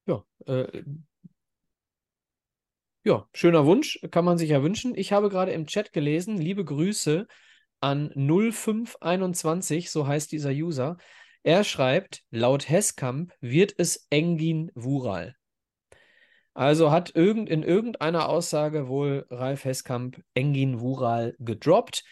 Ja, 0.07 0.25
äh, 0.47 0.83
ja, 3.05 3.29
schöner 3.35 3.67
Wunsch, 3.67 4.01
kann 4.11 4.25
man 4.25 4.39
sich 4.39 4.51
ja 4.51 4.63
wünschen. 4.63 4.95
Ich 4.97 5.13
habe 5.13 5.29
gerade 5.29 5.53
im 5.53 5.67
Chat 5.67 5.93
gelesen, 5.93 6.39
liebe 6.39 6.65
Grüße 6.65 7.29
an 7.81 8.11
0521, 8.15 9.91
so 9.91 10.07
heißt 10.07 10.33
dieser 10.33 10.51
User. 10.51 10.97
Er 11.43 11.65
schreibt, 11.65 12.25
laut 12.31 12.69
Hesskamp 12.69 13.33
wird 13.41 13.75
es 13.79 14.07
Engin 14.11 14.73
Wural. 14.75 15.37
Also 16.55 16.91
hat 16.91 17.15
irgend, 17.15 17.49
in 17.51 17.63
irgendeiner 17.63 18.29
Aussage 18.29 18.89
wohl 18.89 19.27
Ralf 19.31 19.65
Hesskamp 19.65 20.21
Engin 20.35 20.81
Wural 20.81 21.37
gedroppt. 21.39 22.03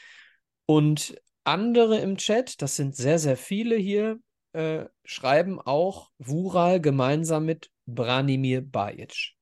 Und 0.66 1.20
andere 1.44 1.98
im 1.98 2.16
Chat, 2.16 2.60
das 2.62 2.76
sind 2.76 2.94
sehr, 2.94 3.18
sehr 3.18 3.36
viele 3.36 3.76
hier, 3.76 4.20
äh, 4.52 4.84
schreiben 5.04 5.60
auch 5.60 6.10
Wural 6.18 6.80
gemeinsam 6.80 7.46
mit 7.46 7.70
Branimir 7.86 8.60
Bajic. 8.62 9.32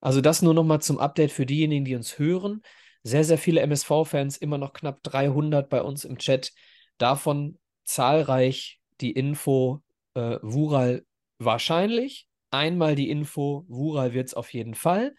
Also 0.00 0.20
das 0.20 0.42
nur 0.42 0.54
nochmal 0.54 0.82
zum 0.82 0.98
Update 0.98 1.32
für 1.32 1.46
diejenigen, 1.46 1.84
die 1.84 1.94
uns 1.94 2.18
hören 2.18 2.62
sehr, 3.02 3.24
sehr 3.24 3.38
viele 3.38 3.60
MSV-Fans, 3.60 4.36
immer 4.36 4.58
noch 4.58 4.72
knapp 4.72 5.02
300 5.02 5.68
bei 5.68 5.82
uns 5.82 6.04
im 6.04 6.18
Chat. 6.18 6.52
Davon 6.98 7.58
zahlreich 7.84 8.80
die 9.00 9.12
Info 9.12 9.82
äh, 10.14 10.38
Wural 10.42 11.04
wahrscheinlich. 11.38 12.28
Einmal 12.50 12.94
die 12.94 13.10
Info, 13.10 13.64
Wural 13.68 14.12
wird 14.12 14.28
es 14.28 14.34
auf 14.34 14.52
jeden 14.52 14.74
Fall. 14.74 15.14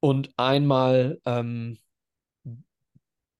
und 0.00 0.32
einmal 0.36 1.20
ähm, 1.24 1.78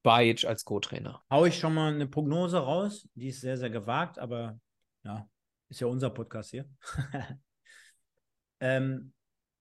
Bajic 0.03 0.45
als 0.45 0.65
Co-Trainer. 0.65 1.23
Hau 1.31 1.45
ich 1.45 1.59
schon 1.59 1.75
mal 1.75 1.93
eine 1.93 2.07
Prognose 2.07 2.59
raus, 2.59 3.09
die 3.15 3.29
ist 3.29 3.41
sehr, 3.41 3.57
sehr 3.57 3.71
gewagt, 3.71 4.19
aber 4.19 4.59
ja, 5.05 5.29
ist 5.69 5.81
ja 5.81 5.87
unser 5.87 6.11
Podcast 6.11 6.51
hier. 6.51 6.69
ähm, 8.61 9.13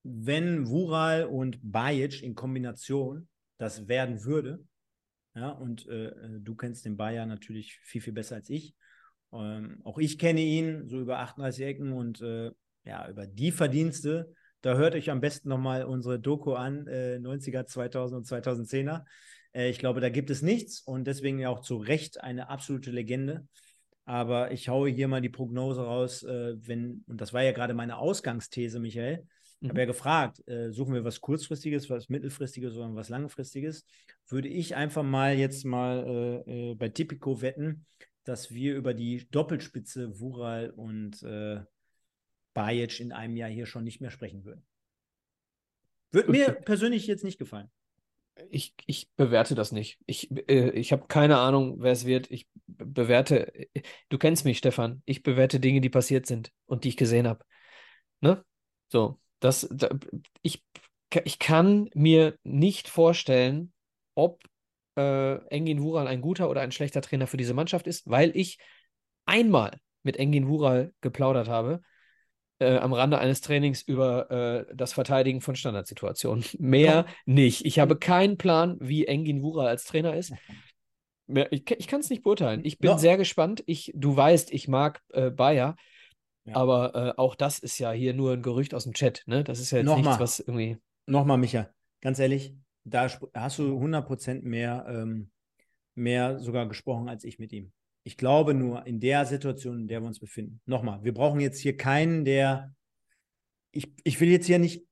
wenn 0.03 0.67
Wural 0.67 1.25
und 1.25 1.59
Bajic 1.61 2.23
in 2.23 2.33
Kombination 2.33 3.27
das 3.57 3.87
werden 3.87 4.23
würde, 4.23 4.63
ja, 5.37 5.49
und 5.49 5.87
äh, 5.87 6.11
du 6.39 6.55
kennst 6.55 6.85
den 6.85 6.97
Bayer 6.97 7.25
natürlich 7.25 7.79
viel, 7.83 8.01
viel 8.01 8.13
besser 8.13 8.35
als 8.35 8.49
ich. 8.49 8.73
Ähm, 9.31 9.81
auch 9.83 9.99
ich 9.99 10.17
kenne 10.17 10.41
ihn 10.41 10.87
so 10.87 10.99
über 10.99 11.19
38 11.19 11.63
Ecken 11.65 11.93
und 11.93 12.21
äh, 12.21 12.51
ja, 12.85 13.07
über 13.07 13.27
die 13.27 13.51
Verdienste, 13.51 14.33
da 14.61 14.75
hört 14.75 14.95
euch 14.95 15.11
am 15.11 15.21
besten 15.21 15.49
nochmal 15.49 15.83
unsere 15.83 16.19
Doku 16.19 16.53
an, 16.53 16.87
äh, 16.87 17.19
90er, 17.19 17.65
2000 17.65 18.17
und 18.17 18.25
2010er. 18.25 19.05
Äh, 19.53 19.69
ich 19.69 19.77
glaube, 19.77 20.01
da 20.01 20.09
gibt 20.09 20.31
es 20.31 20.41
nichts 20.41 20.81
und 20.81 21.05
deswegen 21.05 21.45
auch 21.45 21.59
zu 21.59 21.77
Recht 21.77 22.21
eine 22.21 22.49
absolute 22.49 22.89
Legende. 22.89 23.47
Aber 24.05 24.51
ich 24.51 24.69
haue 24.69 24.89
hier 24.89 25.07
mal 25.07 25.21
die 25.21 25.29
Prognose 25.29 25.83
raus, 25.83 26.23
äh, 26.23 26.55
wenn, 26.65 27.03
und 27.07 27.21
das 27.21 27.33
war 27.33 27.43
ja 27.43 27.51
gerade 27.51 27.73
meine 27.73 27.97
Ausgangsthese, 27.97 28.79
Michael. 28.79 29.27
Ich 29.59 29.65
mhm. 29.65 29.69
habe 29.69 29.79
ja 29.79 29.85
gefragt, 29.85 30.47
äh, 30.47 30.71
suchen 30.71 30.93
wir 30.93 31.03
was 31.03 31.19
kurzfristiges, 31.19 31.89
was 31.89 32.09
mittelfristiges 32.09 32.75
oder 32.75 32.93
was 32.93 33.09
langfristiges? 33.09 33.85
Würde 34.27 34.47
ich 34.47 34.75
einfach 34.75 35.03
mal 35.03 35.35
jetzt 35.35 35.65
mal 35.65 36.43
äh, 36.47 36.71
äh, 36.71 36.75
bei 36.75 36.89
Tipico 36.89 37.41
wetten, 37.41 37.85
dass 38.23 38.51
wir 38.51 38.75
über 38.75 38.93
die 38.93 39.27
Doppelspitze 39.31 40.19
Wural 40.19 40.69
und 40.69 41.23
äh, 41.23 41.61
Bajic 42.53 42.99
in 42.99 43.11
einem 43.11 43.35
Jahr 43.35 43.49
hier 43.49 43.65
schon 43.65 43.83
nicht 43.83 43.99
mehr 43.99 44.11
sprechen 44.11 44.45
würden. 44.45 44.63
Würde 46.11 46.31
mir 46.31 46.51
persönlich 46.51 47.07
jetzt 47.07 47.23
nicht 47.23 47.39
gefallen. 47.39 47.69
Ich, 48.49 48.75
ich 48.85 49.09
bewerte 49.15 49.55
das 49.55 49.71
nicht. 49.71 49.99
Ich, 50.05 50.29
äh, 50.47 50.69
ich 50.69 50.91
habe 50.91 51.07
keine 51.07 51.37
Ahnung, 51.37 51.77
wer 51.79 51.91
es 51.91 52.05
wird. 52.05 52.29
Ich 52.29 52.47
bewerte, 52.67 53.51
du 54.09 54.17
kennst 54.19 54.45
mich, 54.45 54.59
Stefan. 54.59 55.01
Ich 55.05 55.23
bewerte 55.23 55.59
Dinge, 55.59 55.81
die 55.81 55.89
passiert 55.89 56.27
sind 56.27 56.51
und 56.67 56.83
die 56.83 56.89
ich 56.89 56.97
gesehen 56.97 57.27
habe. 57.27 57.43
Ne? 58.21 58.43
So, 58.89 59.19
das, 59.39 59.67
da, 59.71 59.89
ich, 60.41 60.63
ich 61.23 61.39
kann 61.39 61.89
mir 61.93 62.37
nicht 62.43 62.87
vorstellen, 62.87 63.71
ob 64.15 64.43
äh, 64.97 65.35
Engin 65.47 65.81
Wural 65.81 66.07
ein 66.07 66.21
guter 66.21 66.49
oder 66.49 66.61
ein 66.61 66.71
schlechter 66.71 67.01
Trainer 67.01 67.27
für 67.27 67.37
diese 67.37 67.53
Mannschaft 67.53 67.87
ist, 67.87 68.09
weil 68.09 68.35
ich 68.35 68.57
einmal 69.25 69.77
mit 70.03 70.17
Engin 70.17 70.47
Wural 70.47 70.93
geplaudert 71.01 71.47
habe 71.47 71.81
äh, 72.59 72.77
am 72.77 72.93
Rande 72.93 73.19
eines 73.19 73.41
Trainings 73.41 73.81
über 73.81 74.31
äh, 74.31 74.75
das 74.75 74.93
Verteidigen 74.93 75.41
von 75.41 75.55
Standardsituationen. 75.55 76.43
Mehr 76.59 77.05
nicht. 77.25 77.65
Ich 77.65 77.79
habe 77.79 77.97
keinen 77.97 78.37
Plan, 78.37 78.77
wie 78.79 79.05
Engin 79.05 79.41
Wural 79.41 79.67
als 79.67 79.85
Trainer 79.85 80.15
ist. 80.15 80.33
Ich, 81.51 81.69
ich 81.69 81.87
kann 81.87 81.99
es 81.99 82.09
nicht 82.09 82.23
beurteilen. 82.23 82.61
Ich 82.63 82.79
bin 82.79 82.91
Doch. 82.91 82.99
sehr 82.99 83.17
gespannt. 83.17 83.63
Ich, 83.65 83.91
du 83.93 84.15
weißt, 84.15 84.51
ich 84.53 84.67
mag 84.67 85.01
äh, 85.09 85.29
Bayer. 85.29 85.75
Ja. 86.47 86.55
Aber 86.55 86.95
äh, 86.95 87.13
auch 87.17 87.35
das 87.35 87.59
ist 87.59 87.77
ja 87.77 87.91
hier 87.91 88.13
nur 88.13 88.33
ein 88.33 88.41
Gerücht 88.41 88.73
aus 88.73 88.83
dem 88.83 88.93
Chat. 88.93 89.23
Ne? 89.25 89.43
Das 89.43 89.59
ist 89.59 89.71
ja 89.71 89.79
jetzt 89.79 89.85
Nochmal. 89.85 90.03
nichts, 90.03 90.19
was 90.19 90.39
irgendwie. 90.39 90.77
Nochmal, 91.05 91.37
Micha, 91.37 91.69
ganz 92.01 92.19
ehrlich, 92.19 92.55
da 92.85 93.09
hast 93.33 93.59
du 93.59 93.77
100% 93.77 94.43
mehr, 94.43 94.85
ähm, 94.89 95.29
mehr 95.95 96.39
sogar 96.39 96.67
gesprochen 96.67 97.09
als 97.09 97.23
ich 97.23 97.39
mit 97.39 97.51
ihm. 97.51 97.71
Ich 98.03 98.17
glaube 98.17 98.53
nur, 98.53 98.87
in 98.87 99.01
der 99.01 99.25
Situation, 99.25 99.81
in 99.81 99.87
der 99.87 100.01
wir 100.01 100.07
uns 100.07 100.19
befinden, 100.19 100.61
nochmal, 100.65 101.03
wir 101.03 101.13
brauchen 101.13 101.41
jetzt 101.41 101.59
hier 101.59 101.75
keinen, 101.75 102.23
der, 102.23 102.73
ich, 103.71 103.91
ich 104.03 104.19
will 104.21 104.29
jetzt 104.29 104.45
hier 104.45 104.59
nicht 104.59 104.85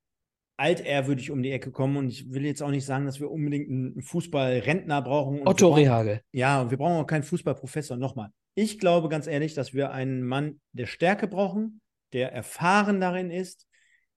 altehrwürdig 0.58 1.32
um 1.32 1.42
die 1.42 1.52
Ecke 1.52 1.72
kommen 1.72 1.98
und 1.98 2.10
ich 2.10 2.32
will 2.32 2.46
jetzt 2.46 2.62
auch 2.62 2.72
nicht 2.72 2.86
sagen, 2.86 3.06
dass 3.06 3.20
wir 3.20 3.32
unbedingt 3.32 3.70
einen 3.70 4.02
Fußballrentner 4.02 5.02
brauchen. 5.02 5.48
Otto 5.48 5.70
brauchen, 5.70 5.84
Rehagel. 5.84 6.22
Ja, 6.32 6.62
und 6.62 6.72
wir 6.72 6.78
brauchen 6.78 7.02
auch 7.02 7.08
keinen 7.08 7.24
Fußballprofessor. 7.24 7.98
Nochmal, 7.98 8.32
ich 8.56 8.80
glaube 8.80 9.10
ganz 9.10 9.28
ehrlich, 9.28 9.54
dass 9.54 9.74
wir 9.74 9.92
einen 9.92 10.24
Mann 10.24 10.60
der 10.72 10.88
Stärke 10.88 11.28
brauchen, 11.28 11.82
der 12.14 12.32
erfahren 12.32 13.00
darin 13.00 13.30
ist, 13.30 13.68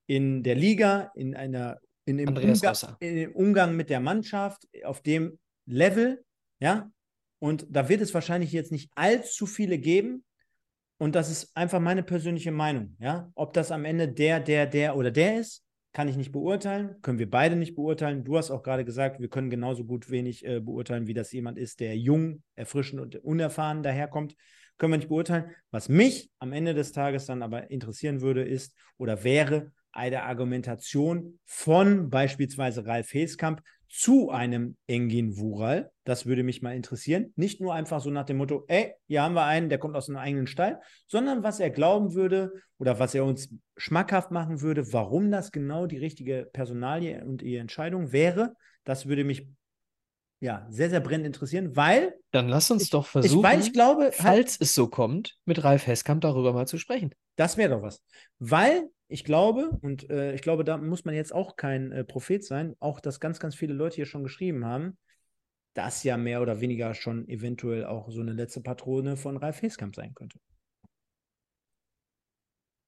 in 0.07 0.41
der 0.41 0.55
Liga, 0.55 1.11
in 1.15 1.35
einer 1.35 1.79
in 2.05 2.17
dem, 2.17 2.29
in 2.99 3.15
dem 3.15 3.35
Umgang 3.35 3.75
mit 3.75 3.91
der 3.91 3.99
Mannschaft, 3.99 4.67
auf 4.83 5.01
dem 5.01 5.37
Level, 5.67 6.25
ja, 6.59 6.89
und 7.39 7.65
da 7.69 7.87
wird 7.87 8.01
es 8.01 8.13
wahrscheinlich 8.13 8.51
jetzt 8.51 8.71
nicht 8.71 8.91
allzu 8.95 9.45
viele 9.45 9.79
geben. 9.79 10.25
Und 10.97 11.15
das 11.15 11.29
ist 11.29 11.55
einfach 11.55 11.79
meine 11.79 12.03
persönliche 12.03 12.51
Meinung. 12.51 12.97
Ja? 12.99 13.31
Ob 13.35 13.53
das 13.53 13.71
am 13.71 13.85
Ende 13.85 14.09
der, 14.09 14.41
der, 14.41 14.67
der 14.67 14.97
oder 14.97 15.11
der 15.11 15.39
ist, 15.39 15.63
kann 15.91 16.07
ich 16.07 16.17
nicht 16.17 16.31
beurteilen. 16.31 16.95
Können 17.01 17.19
wir 17.19 17.29
beide 17.29 17.55
nicht 17.55 17.75
beurteilen. 17.75 18.23
Du 18.23 18.37
hast 18.37 18.51
auch 18.51 18.63
gerade 18.63 18.85
gesagt, 18.85 19.19
wir 19.19 19.29
können 19.29 19.49
genauso 19.49 19.85
gut 19.85 20.09
wenig 20.09 20.45
äh, 20.45 20.59
beurteilen, 20.59 21.07
wie 21.07 21.13
das 21.13 21.31
jemand 21.31 21.57
ist, 21.57 21.79
der 21.79 21.97
jung, 21.97 22.43
erfrischend 22.55 23.01
und 23.01 23.15
unerfahren 23.17 23.81
daherkommt. 23.81 24.35
Können 24.77 24.93
wir 24.93 24.97
nicht 24.97 25.09
beurteilen. 25.09 25.51
Was 25.71 25.89
mich 25.89 26.31
am 26.39 26.53
Ende 26.53 26.73
des 26.73 26.91
Tages 26.91 27.25
dann 27.25 27.41
aber 27.41 27.71
interessieren 27.71 28.21
würde, 28.21 28.43
ist 28.43 28.75
oder 28.97 29.23
wäre 29.23 29.71
eine 29.91 30.23
Argumentation 30.23 31.39
von 31.45 32.09
beispielsweise 32.09 32.85
Ralf 32.85 33.13
Heskamp 33.13 33.61
zu 33.89 34.29
einem 34.29 34.77
Engin 34.87 35.37
Wural. 35.37 35.91
Das 36.03 36.25
würde 36.25 36.43
mich 36.43 36.61
mal 36.61 36.75
interessieren. 36.75 37.33
Nicht 37.35 37.59
nur 37.59 37.73
einfach 37.73 37.99
so 37.99 38.11
nach 38.11 38.25
dem 38.25 38.37
Motto, 38.37 38.63
ey, 38.67 38.93
hier 39.07 39.23
haben 39.23 39.33
wir 39.33 39.45
einen, 39.45 39.69
der 39.69 39.79
kommt 39.79 39.95
aus 39.95 40.07
einem 40.07 40.19
eigenen 40.19 40.47
Stall, 40.47 40.79
sondern 41.07 41.43
was 41.43 41.59
er 41.59 41.71
glauben 41.71 42.13
würde 42.13 42.53
oder 42.77 42.99
was 42.99 43.15
er 43.15 43.25
uns 43.25 43.49
schmackhaft 43.77 44.31
machen 44.31 44.61
würde, 44.61 44.93
warum 44.93 45.31
das 45.31 45.51
genau 45.51 45.87
die 45.87 45.97
richtige 45.97 46.47
Personalie 46.53 47.25
und 47.25 47.41
ihre 47.41 47.61
Entscheidung 47.61 48.11
wäre. 48.11 48.53
Das 48.83 49.07
würde 49.07 49.23
mich 49.23 49.47
ja 50.39 50.65
sehr, 50.69 50.89
sehr 50.89 50.99
brennend 50.99 51.27
interessieren, 51.27 51.75
weil. 51.75 52.15
Dann 52.31 52.47
lass 52.47 52.71
uns 52.71 52.83
ich, 52.83 52.89
doch 52.89 53.05
versuchen, 53.05 53.39
ich, 53.39 53.43
weil 53.43 53.59
ich 53.59 53.73
glaube, 53.73 54.11
falls 54.11 54.23
halt, 54.23 54.57
es 54.61 54.75
so 54.75 54.87
kommt, 54.87 55.37
mit 55.45 55.63
Ralf 55.63 55.87
Heskamp 55.87 56.21
darüber 56.21 56.53
mal 56.53 56.67
zu 56.67 56.77
sprechen. 56.77 57.13
Das 57.35 57.57
wäre 57.57 57.75
doch 57.75 57.81
was. 57.81 58.03
Weil 58.39 58.89
ich 59.07 59.23
glaube, 59.23 59.71
und 59.81 60.09
äh, 60.09 60.33
ich 60.33 60.41
glaube, 60.41 60.63
da 60.63 60.77
muss 60.77 61.05
man 61.05 61.15
jetzt 61.15 61.33
auch 61.33 61.55
kein 61.55 61.91
äh, 61.91 62.03
Prophet 62.03 62.43
sein, 62.43 62.75
auch 62.79 62.99
dass 62.99 63.19
ganz, 63.19 63.39
ganz 63.39 63.55
viele 63.55 63.73
Leute 63.73 63.95
hier 63.95 64.05
schon 64.05 64.23
geschrieben 64.23 64.65
haben, 64.65 64.97
dass 65.73 66.03
ja 66.03 66.17
mehr 66.17 66.41
oder 66.41 66.61
weniger 66.61 66.93
schon 66.93 67.27
eventuell 67.27 67.85
auch 67.85 68.09
so 68.11 68.21
eine 68.21 68.33
letzte 68.33 68.61
Patrone 68.61 69.17
von 69.17 69.37
Ralf 69.37 69.61
Heskamp 69.61 69.95
sein 69.95 70.13
könnte. 70.13 70.39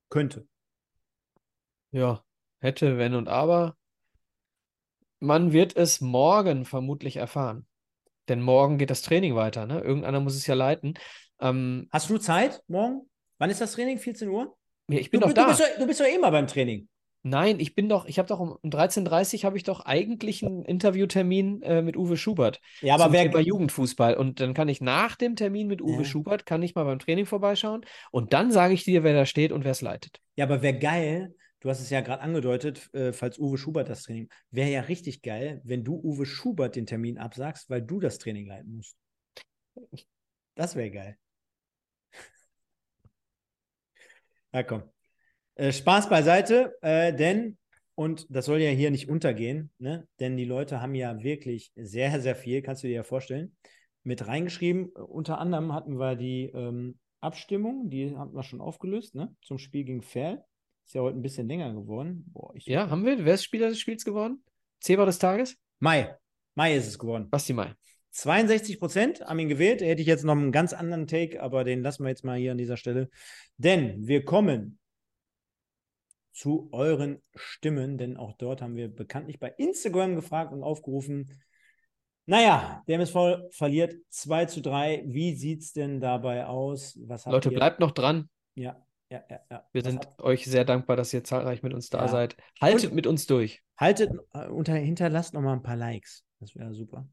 Könnte. 0.10 0.48
Ja, 1.92 2.24
hätte, 2.60 2.98
wenn 2.98 3.16
und 3.16 3.28
aber. 3.28 3.78
Man 5.22 5.54
wird 5.54 5.76
es 5.78 6.02
morgen 6.02 6.66
vermutlich 6.66 7.18
erfahren. 7.18 7.66
Denn 8.28 8.42
morgen 8.42 8.78
geht 8.78 8.90
das 8.90 9.04
Training 9.04 9.36
weiter. 9.36 9.66
Ne? 9.68 9.80
Irgendeiner 9.80 10.20
muss 10.20 10.36
es 10.36 10.48
ja 10.48 10.56
leiten. 10.56 10.96
Ähm, 11.40 11.88
Hast 11.92 12.10
du 12.10 12.18
Zeit 12.18 12.62
morgen? 12.68 13.10
Wann 13.38 13.50
ist 13.50 13.62
das 13.62 13.74
Training? 13.74 14.00
14 14.00 14.28
Uhr? 14.30 14.58
Ja, 14.90 15.00
ich 15.00 15.12
bin 15.12 15.22
du, 15.22 15.28
doch 15.28 15.34
da. 15.34 15.44
Du 15.44 15.48
bist 15.50 15.60
doch, 15.62 15.80
du 15.80 15.88
bist 15.88 16.00
doch 16.00 16.06
immer 16.06 16.32
beim 16.32 16.48
Training. 16.48 16.88
Nein, 17.24 17.60
ich 17.60 17.76
bin 17.76 17.88
doch, 17.88 18.08
ich 18.08 18.18
habe 18.18 18.28
doch 18.28 18.40
um 18.40 18.58
13.30 18.64 19.38
Uhr 19.38 19.44
habe 19.44 19.58
ich 19.58 19.64
doch 19.64 19.82
eigentlich 19.82 20.44
einen 20.44 20.66
Interviewtermin 20.66 21.62
äh, 21.62 21.84
mit 21.84 21.96
Uwe 21.96 22.18
Schubert. 22.18 22.60
Ja, 22.82 22.96
aber 22.96 23.12
wer 23.12 23.26
über 23.26 23.40
Jugendfußball 23.40 24.16
und 24.16 24.40
dann 24.40 24.56
kann 24.56 24.70
ich 24.70 24.82
nach 24.82 25.16
dem 25.16 25.36
Termin 25.36 25.68
mit 25.68 25.84
Uwe 25.84 26.00
ja. 26.00 26.04
Schubert 26.04 26.48
kann 26.48 26.64
ich 26.64 26.74
mal 26.74 26.84
beim 26.84 26.98
Training 26.98 27.28
vorbeischauen 27.28 27.86
und 28.10 28.34
dann 28.34 28.52
sage 28.52 28.74
ich 28.74 28.86
dir, 28.86 29.04
wer 29.04 29.14
da 29.14 29.28
steht 29.28 29.52
und 29.52 29.66
wer 29.66 29.72
es 29.72 29.82
leitet. 29.82 30.20
Ja, 30.36 30.46
aber 30.46 30.64
wäre 30.64 30.80
geil. 30.80 31.36
Du 31.62 31.70
hast 31.70 31.80
es 31.80 31.92
ja 31.92 32.02
gerade 32.02 32.22
angedeutet, 32.22 32.94
äh, 32.94 33.14
falls 33.14 33.38
Uwe 33.38 33.58
Schubert 33.58 33.88
das 33.88 34.04
Training. 34.04 34.30
Wäre 34.50 34.70
ja 34.70 34.82
richtig 34.82 35.22
geil, 35.22 35.62
wenn 35.64 35.84
du 35.84 35.96
Uwe 35.96 36.26
Schubert 36.26 36.76
den 36.76 36.88
Termin 36.88 37.20
absagst, 37.20 37.70
weil 37.70 37.84
du 37.84 38.00
das 38.00 38.18
Training 38.18 38.48
leiten 38.48 38.76
musst. 38.76 38.98
Das 40.56 40.76
wäre 40.76 40.90
geil. 40.90 41.18
Ja, 44.54 44.64
komm. 44.64 44.84
Äh, 45.56 45.72
Spaß 45.72 46.10
beiseite, 46.10 46.76
äh, 46.82 47.14
denn, 47.14 47.58
und 47.96 48.26
das 48.30 48.46
soll 48.46 48.60
ja 48.60 48.72
hier 48.72 48.90
nicht 48.90 49.08
untergehen, 49.08 49.72
ne? 49.78 50.08
denn 50.20 50.38
die 50.38 50.46
Leute 50.46 50.82
haben 50.82 50.96
ja 50.96 51.22
wirklich 51.24 51.72
sehr, 51.76 52.20
sehr 52.22 52.36
viel, 52.36 52.62
kannst 52.62 52.84
du 52.84 52.88
dir 52.88 52.96
ja 52.96 53.04
vorstellen, 53.04 53.56
mit 54.04 54.28
reingeschrieben. 54.28 54.90
Unter 54.90 55.38
anderem 55.38 55.74
hatten 55.74 56.00
wir 56.00 56.16
die 56.16 56.46
ähm, 56.54 57.00
Abstimmung, 57.20 57.90
die 57.90 58.18
hatten 58.18 58.36
wir 58.36 58.44
schon 58.44 58.62
aufgelöst, 58.62 59.14
ne? 59.14 59.36
zum 59.42 59.60
Spiel 59.60 59.84
gegen 59.84 60.02
Fair. 60.02 60.44
Ist 60.92 60.96
ja 60.96 61.04
heute 61.04 61.18
ein 61.18 61.22
bisschen 61.22 61.48
länger 61.48 61.74
geworden. 61.74 62.26
Boah, 62.34 62.52
ja, 62.58 62.90
haben 62.90 63.06
wir? 63.06 63.24
Wer 63.24 63.36
ist 63.36 63.46
Spieler 63.46 63.70
des 63.70 63.80
Spiels 63.80 64.04
geworden? 64.04 64.44
Zebra 64.82 65.06
des 65.06 65.20
Tages? 65.20 65.56
Mai. 65.80 66.18
Mai 66.54 66.76
ist 66.76 66.86
es 66.86 67.00
geworden. 67.00 67.30
Basti 67.30 67.54
Mai. 67.54 67.74
62 68.10 68.78
Prozent 68.78 69.22
haben 69.22 69.40
ihn 69.40 69.48
gewählt. 69.48 69.80
Da 69.80 69.86
hätte 69.86 70.02
ich 70.02 70.08
jetzt 70.10 70.26
noch 70.26 70.34
einen 70.34 70.52
ganz 70.52 70.74
anderen 70.74 71.08
Take, 71.08 71.42
aber 71.42 71.64
den 71.64 71.82
lassen 71.82 72.04
wir 72.04 72.10
jetzt 72.10 72.26
mal 72.26 72.38
hier 72.38 72.52
an 72.52 72.58
dieser 72.58 72.76
Stelle. 72.76 73.10
Denn 73.56 74.06
wir 74.06 74.26
kommen 74.26 74.80
zu 76.34 76.68
euren 76.74 77.22
Stimmen, 77.36 77.98
denn 77.98 78.18
auch 78.18 78.34
dort 78.34 78.62
haben 78.62 78.76
wir 78.76 78.94
bekanntlich 78.94 79.40
bei 79.40 79.48
Instagram 79.48 80.16
gefragt 80.16 80.52
und 80.52 80.62
aufgerufen. 80.62 81.42
Naja, 82.26 82.84
der 82.90 82.96
MSV 82.96 83.50
verliert 83.52 83.96
2 84.10 84.46
zu 84.48 84.62
3. 84.62 85.06
Wie 85.08 85.36
sieht 85.36 85.62
es 85.62 85.72
denn 85.72 86.02
dabei 86.02 86.48
aus? 86.48 87.00
Leute, 87.28 87.50
ihr? 87.50 87.56
bleibt 87.56 87.80
noch 87.80 87.92
dran. 87.92 88.30
Ja, 88.56 88.86
ja, 89.12 89.24
ja. 89.30 89.40
ja. 89.50 89.68
Wir 89.72 89.84
Was 89.84 89.92
sind 89.92 90.06
habt... 90.06 90.22
euch 90.22 90.46
sehr 90.46 90.66
dankbar, 90.66 90.96
dass 90.96 91.14
ihr 91.14 91.24
zahlreich 91.24 91.62
mit 91.64 91.74
uns 91.74 91.90
da 91.90 92.00
ja. 92.00 92.08
seid. 92.08 92.38
Haltet 92.60 92.90
und 92.90 92.96
mit 92.96 93.08
uns 93.08 93.28
durch. 93.28 93.62
Haltet, 93.78 94.12
äh, 94.34 94.48
unter, 94.48 94.74
hinterlasst 94.76 95.34
noch 95.34 95.42
mal 95.42 95.54
ein 95.54 95.64
paar 95.64 95.76
Likes. 95.76 96.24
Das 96.40 96.56
wäre 96.56 96.74
super. 96.74 97.08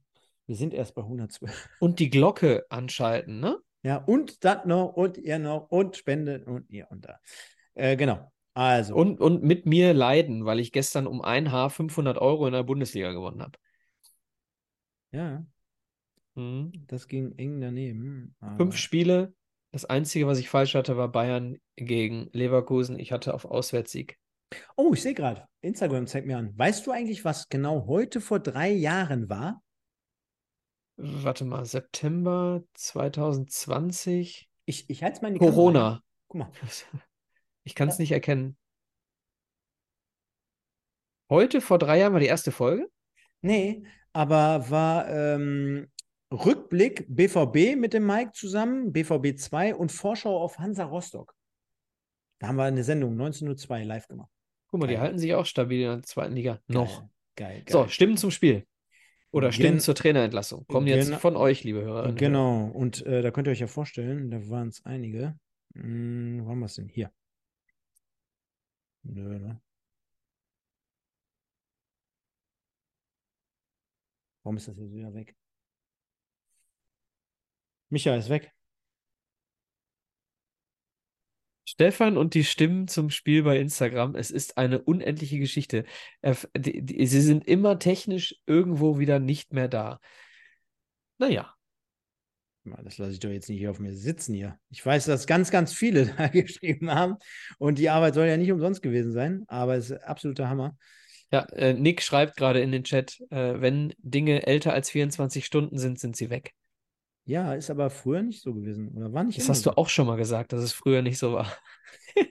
Wir 0.47 0.57
sind 0.57 0.73
erst 0.73 0.95
bei 0.95 1.03
112. 1.03 1.69
Und 1.81 1.99
die 1.99 2.09
Glocke 2.09 2.65
anschalten, 2.71 3.41
ne? 3.41 3.59
Ja, 3.83 3.97
und 3.99 4.45
das 4.45 4.65
noch 4.65 4.95
und 4.95 5.19
ihr 5.19 5.39
noch 5.39 5.71
und 5.71 5.97
spenden 5.97 6.45
und 6.45 6.71
ihr 6.71 6.91
und 6.91 7.05
da. 7.05 7.21
Äh, 7.75 7.97
genau. 7.97 8.33
Also. 8.55 8.95
Und, 8.95 9.21
und 9.21 9.43
mit 9.43 9.67
mir 9.67 9.95
leiden, 9.95 10.45
weil 10.45 10.59
ich 10.59 10.73
gestern 10.73 11.07
um 11.07 11.21
ein 11.21 11.53
Haar 11.53 11.71
500 11.71 12.19
Euro 12.19 12.47
in 12.47 12.55
der 12.55 12.63
Bundesliga 12.65 13.13
gewonnen 13.13 13.43
habe. 13.43 13.59
Ja, 15.13 15.45
Mhm. 16.35 16.73
das 16.87 17.09
ging 17.09 17.37
eng 17.37 17.61
daneben. 17.61 18.35
Fünf 18.41 18.61
aber- 18.61 18.73
Spiele. 18.73 19.35
Das 19.71 19.85
Einzige, 19.85 20.27
was 20.27 20.39
ich 20.39 20.49
falsch 20.49 20.75
hatte, 20.75 20.97
war 20.97 21.09
Bayern 21.09 21.59
gegen 21.77 22.31
Leverkusen. 22.33 22.99
Ich 22.99 23.13
hatte 23.13 23.35
auf 23.35 23.45
Auswärtssieg. 23.45 24.19
Oh, 24.77 24.93
ich 24.95 25.03
sehe 25.03 25.15
gerade. 25.15 25.47
Instagram 25.61 26.07
zeigt 26.07 26.27
mir 26.27 26.39
an. 26.39 26.57
Weißt 26.57 26.87
du 26.87 26.91
eigentlich, 26.91 27.25
was 27.25 27.49
genau 27.49 27.87
heute 27.87 28.21
vor 28.21 28.41
drei 28.41 28.71
Jahren 28.71 29.29
war? 29.29 29.63
Warte 30.97 31.45
mal, 31.45 31.65
September 31.65 32.63
2020. 32.75 34.49
Ich, 34.65 34.89
ich 34.89 35.03
halte 35.03 35.17
es 35.17 35.23
mal 35.23 35.29
in 35.29 35.35
die 35.35 35.41
Kamera. 35.41 35.55
Corona. 35.55 36.03
Guck 36.29 36.39
mal. 36.41 36.51
Ich 37.65 37.75
kann 37.75 37.89
es 37.91 37.99
Ja. 37.99 38.03
nicht 38.03 38.13
erkennen. 38.13 38.57
Heute 41.29 41.61
vor 41.61 41.79
drei 41.79 41.99
Jahren 41.99 42.15
war 42.15 42.21
die 42.21 42.27
erste 42.27 42.51
Folge. 42.51 42.91
Nee, 43.43 43.85
aber 44.15 44.71
war 44.71 45.07
ähm, 45.11 45.91
Rückblick 46.33 47.07
BVB 47.09 47.77
mit 47.77 47.95
dem 47.95 48.07
Mike 48.07 48.33
zusammen, 48.33 48.93
BVB 48.93 49.39
2 49.39 49.75
und 49.75 49.91
Vorschau 49.93 50.39
auf 50.39 50.59
Hansa 50.59 50.85
Rostock. 50.85 51.35
Da 52.39 52.49
haben 52.49 52.57
wir 52.57 52.65
eine 52.65 52.85
Sendung 52.85 53.17
19.02 53.17 53.85
live 53.85 54.07
gemacht. 54.09 54.31
Guck 54.69 54.81
mal, 54.81 54.87
die 54.87 54.95
Geil. 54.95 55.03
halten 55.03 55.19
sich 55.19 55.35
auch 55.35 55.47
stabil 55.47 55.81
in 55.83 55.87
der 55.89 56.03
zweiten 56.03 56.35
Liga. 56.35 56.61
Noch. 56.67 57.03
Geil, 57.35 57.63
geil. 57.65 57.73
So. 57.73 57.89
Stimmen 57.89 58.17
zum 58.17 58.31
Spiel. 58.31 58.67
Oder 59.31 59.53
Stimmen 59.53 59.73
Gen- 59.75 59.81
zur 59.81 59.95
Trainerentlassung. 59.95 60.67
Kommen 60.67 60.87
jetzt 60.87 61.13
von 61.15 61.37
euch, 61.37 61.65
liebe 61.65 61.83
Hörer. 61.83 62.13
Genau, 62.13 62.67
und 62.67 63.05
äh, 63.07 63.23
da 63.23 63.31
könnt 63.31 63.49
ihr 63.49 63.53
euch 63.53 63.61
ja 63.61 63.67
vorstellen, 63.67 64.31
da 64.31 64.49
waren 64.49 64.69
es 64.69 64.85
einige. 64.85 65.39
Hm, 65.75 66.45
wo 66.45 66.51
haben 66.51 66.59
wir 66.61 66.67
es 66.67 66.75
denn? 66.75 66.89
Hier. 66.89 67.11
Nö, 69.03 69.39
ne? 69.39 69.61
Warum 74.43 74.57
ist 74.57 74.69
das 74.69 74.79
jetzt 74.79 74.95
wieder 74.95 75.13
weg? 75.15 75.35
Micha 77.91 78.15
ist 78.17 78.29
weg. 78.29 78.53
Stefan 81.65 82.17
und 82.17 82.35
die 82.35 82.45
Stimmen 82.45 82.89
zum 82.89 83.11
Spiel 83.11 83.43
bei 83.43 83.59
Instagram. 83.59 84.15
Es 84.15 84.31
ist 84.31 84.57
eine 84.59 84.81
unendliche 84.83 85.39
Geschichte. 85.39 85.85
Sie 86.57 87.21
sind 87.21 87.47
immer 87.47 87.79
technisch 87.79 88.37
irgendwo 88.47 88.99
wieder 88.99 89.19
nicht 89.21 89.53
mehr 89.53 89.69
da. 89.69 90.01
Naja, 91.19 91.55
Das 92.83 92.99
lasse 92.99 93.13
ich 93.13 93.21
doch 93.21 93.31
jetzt 93.31 93.49
nicht 93.49 93.59
hier 93.59 93.71
auf 93.71 93.79
mir 93.81 93.95
sitzen 93.95 94.35
hier. 94.35 94.59
Ich 94.71 94.85
weiß, 94.85 95.07
dass 95.07 95.27
ganz, 95.27 95.51
ganz 95.51 95.73
viele 95.73 96.07
da 96.17 96.29
geschrieben 96.29 96.91
haben. 96.91 97.17
Und 97.59 97.79
die 97.79 97.91
Arbeit 97.91 98.15
soll 98.15 98.27
ja 98.27 98.37
nicht 98.37 98.53
umsonst 98.53 98.83
gewesen 98.83 99.13
sein, 99.13 99.45
aber 99.49 99.77
es 99.77 99.91
ist 99.91 100.03
absoluter 100.05 100.49
Hammer. 100.49 100.77
ja, 101.33 101.45
äh, 101.53 101.75
Nick 101.75 102.03
schreibt 102.03 102.37
gerade 102.37 102.61
in 102.61 102.73
den 102.73 102.85
Chat, 102.85 103.21
äh, 103.31 103.61
wenn 103.61 103.95
Dinge 103.99 104.47
älter 104.47 104.73
als 104.73 104.91
24 104.91 105.45
Stunden 105.45 105.79
sind, 105.79 105.99
sind 106.01 106.17
sie 106.17 106.31
weg. 106.31 106.55
Ja, 107.29 107.53
ist 107.53 107.69
aber 107.69 107.91
früher 107.91 108.23
nicht 108.23 108.41
so 108.43 108.55
gewesen. 108.55 108.89
Oder 108.97 109.13
war 109.13 109.23
nicht 109.23 109.39
Das 109.39 109.49
hast 109.51 109.67
du 109.67 109.71
so. 109.71 109.77
auch 109.77 109.91
schon 109.91 110.07
mal 110.07 110.17
gesagt, 110.17 110.53
dass 110.55 110.63
es 110.63 110.73
früher 110.73 111.03
nicht 111.03 111.19
so 111.19 111.35
war. 111.35 111.53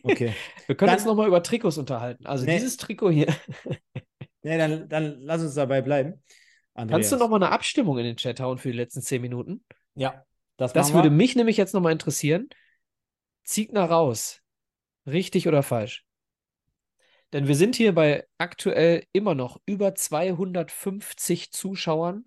Okay. 0.03 0.34
Wir 0.65 0.76
können 0.76 0.88
Dann- 0.90 0.98
uns 0.98 1.06
nochmal 1.06 1.28
über 1.28 1.44
Trikots 1.44 1.78
unterhalten. 1.78 2.26
Also 2.26 2.45
Nee. 2.45 2.56
dieses 2.56 2.78
Trikot 2.78 3.11
hier. 3.11 3.28
Nee, 4.44 4.57
dann, 4.57 4.88
dann 4.88 5.19
lass 5.22 5.41
uns 5.41 5.56
dabei 5.56 5.82
bleiben. 5.82 6.24
Kannst 6.74 6.90
du 6.90 6.95
Andreas. 6.95 7.19
nochmal 7.19 7.44
eine 7.44 7.52
Abstimmung 7.52 7.98
in 7.98 8.06
den 8.06 8.15
Chat 8.15 8.40
hauen 8.40 8.57
für 8.57 8.72
die 8.72 8.78
letzten 8.78 9.02
10 9.02 9.22
Minuten? 9.22 9.64
Ja, 9.94 10.24
das, 10.56 10.72
Das 10.72 10.94
würde 10.94 11.10
wir. 11.10 11.15
mich 11.18 11.36
nämlich 11.36 11.57
jetzt 11.57 11.74
nochmal 11.74 11.91
interessieren. 11.91 12.48
Zieht 13.44 13.74
nach 13.74 13.90
raus. 13.90 14.41
Richtig 15.06 15.49
oder 15.49 15.64
falsch? 15.64 16.06
Denn 17.34 17.48
wir 17.49 17.56
sind 17.56 17.76
hier 17.76 17.94
bei 17.94 18.26
aktuell 18.38 19.03
immer 19.11 19.36
noch 19.36 19.60
über 19.65 19.95
250 19.95 21.52
Zuschauern 21.52 22.24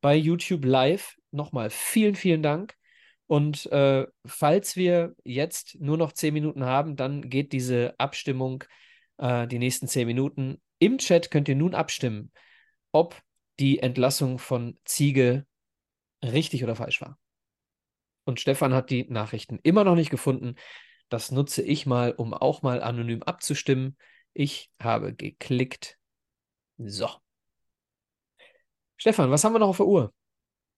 bei 0.00 0.16
YouTube 0.16 0.64
Live. 0.64 1.16
Nochmal 1.36 1.68
vielen, 1.68 2.14
vielen 2.14 2.42
Dank. 2.42 2.74
Und 3.26 3.66
äh, 3.66 4.06
falls 4.24 4.74
wir 4.74 5.14
jetzt 5.22 5.76
nur 5.78 5.98
noch 5.98 6.12
10 6.12 6.32
Minuten 6.32 6.64
haben, 6.64 6.96
dann 6.96 7.28
geht 7.28 7.52
diese 7.52 7.94
Abstimmung 7.98 8.64
äh, 9.18 9.46
die 9.46 9.58
nächsten 9.58 9.86
10 9.86 10.06
Minuten. 10.06 10.62
Im 10.78 10.96
Chat 10.96 11.30
könnt 11.30 11.48
ihr 11.48 11.56
nun 11.56 11.74
abstimmen, 11.74 12.32
ob 12.90 13.20
die 13.58 13.80
Entlassung 13.80 14.38
von 14.38 14.78
Ziege 14.86 15.46
richtig 16.24 16.64
oder 16.64 16.74
falsch 16.74 17.02
war. 17.02 17.18
Und 18.24 18.40
Stefan 18.40 18.72
hat 18.72 18.88
die 18.88 19.04
Nachrichten 19.04 19.58
immer 19.62 19.84
noch 19.84 19.94
nicht 19.94 20.10
gefunden. 20.10 20.54
Das 21.10 21.30
nutze 21.30 21.62
ich 21.62 21.84
mal, 21.84 22.12
um 22.12 22.32
auch 22.32 22.62
mal 22.62 22.82
anonym 22.82 23.22
abzustimmen. 23.22 23.98
Ich 24.32 24.70
habe 24.80 25.14
geklickt. 25.14 25.98
So. 26.78 27.10
Stefan, 28.96 29.30
was 29.30 29.44
haben 29.44 29.52
wir 29.52 29.58
noch 29.58 29.68
auf 29.68 29.76
der 29.76 29.86
Uhr? 29.86 30.14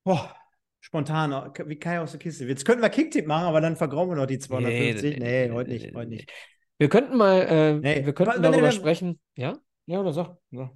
Boah, 0.05 0.35
spontan, 0.81 1.53
wie 1.67 1.79
Kai 1.79 2.01
aus 2.01 2.13
der 2.13 2.21
Kiste. 2.21 2.45
Jetzt 2.47 2.65
könnten 2.65 2.83
wir 2.83 2.89
Kicktipp 2.91 3.27
machen, 3.27 3.45
aber 3.47 3.61
dann 3.61 3.77
vergrauen 3.77 4.09
wir 4.11 4.17
noch 4.17 4.27
die 4.27 4.39
250. 4.39 5.19
Nee, 5.19 5.51
heute 5.51 5.71
nicht, 5.71 5.95
heute 5.95 6.11
nicht. 6.11 6.33
Wir 6.79 6.89
könnten 6.89 7.17
mal, 7.17 7.41
äh, 7.49 7.75
Nee. 7.75 8.07
wir 8.07 8.13
könnten 8.13 8.43
darüber 8.43 8.69
wa- 8.69 8.73
sprechen, 8.73 9.19
ja? 9.35 9.59
Ja, 9.87 10.01
oder 10.01 10.13
sag. 10.13 10.37
Ja. 10.51 10.71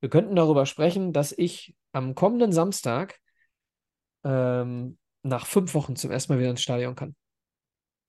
Wir 0.00 0.08
könnten 0.08 0.36
darüber 0.36 0.64
sprechen, 0.66 1.12
dass 1.12 1.32
ich 1.32 1.74
am 1.92 2.14
kommenden 2.14 2.52
Samstag 2.52 3.18
ähm, 4.24 4.98
nach 5.22 5.46
fünf 5.46 5.74
Wochen 5.74 5.96
zum 5.96 6.10
ersten 6.10 6.32
Mal 6.32 6.38
wieder 6.38 6.50
ins 6.50 6.62
Stadion 6.62 6.94
kann. 6.94 7.14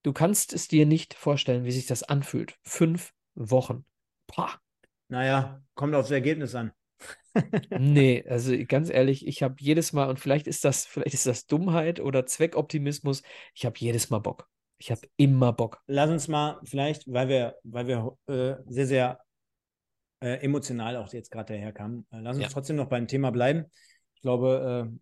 Du 0.04 0.14
kannst 0.14 0.54
es 0.54 0.68
dir 0.68 0.86
nicht 0.86 1.14
vorstellen, 1.14 1.66
wie 1.66 1.72
sich 1.72 1.88
das 1.88 2.04
anfühlt. 2.04 2.58
Fünf 2.64 3.12
Wochen. 3.36 3.86
Pah. 4.28 4.60
Naja, 5.10 5.62
kommt 5.76 5.96
aufs 5.96 6.12
Ergebnis 6.12 6.56
an. 6.56 6.72
Nee, 7.78 8.26
also 8.28 8.54
ganz 8.68 8.90
ehrlich, 8.90 9.26
ich 9.28 9.44
habe 9.44 9.56
jedes 9.60 9.94
Mal, 9.94 10.10
und 10.10 10.20
vielleicht 10.20 10.48
ist 10.48 10.66
das, 10.66 10.86
vielleicht 10.86 11.14
ist 11.14 11.26
das 11.26 11.46
Dummheit 11.46 12.00
oder 12.00 12.26
Zweckoptimismus, 12.26 13.22
ich 13.54 13.66
habe 13.66 13.76
jedes 13.78 14.10
Mal 14.10 14.20
Bock. 14.20 14.50
Ich 14.78 14.92
habe 14.92 15.02
immer 15.18 15.54
Bock. 15.54 15.82
Lass 15.88 16.10
uns 16.10 16.28
mal 16.28 16.60
vielleicht, 16.64 17.04
weil 17.12 17.28
wir, 17.28 17.56
weil 17.64 17.88
wir 17.88 18.18
äh, 18.28 18.56
sehr, 18.68 18.88
sehr 18.88 19.20
äh, 20.22 20.36
emotional 20.44 20.96
auch 20.98 21.12
jetzt 21.14 21.32
gerade 21.32 21.54
daherkamen, 21.54 22.06
äh, 22.12 22.20
lass 22.20 22.36
uns 22.38 22.44
Ja. 22.46 22.50
trotzdem 22.52 22.76
noch 22.78 22.88
beim 22.90 23.08
Thema 23.08 23.32
bleiben. 23.32 23.66
Ich 24.16 24.22
glaube, 24.22 24.90
äh, 24.92 24.98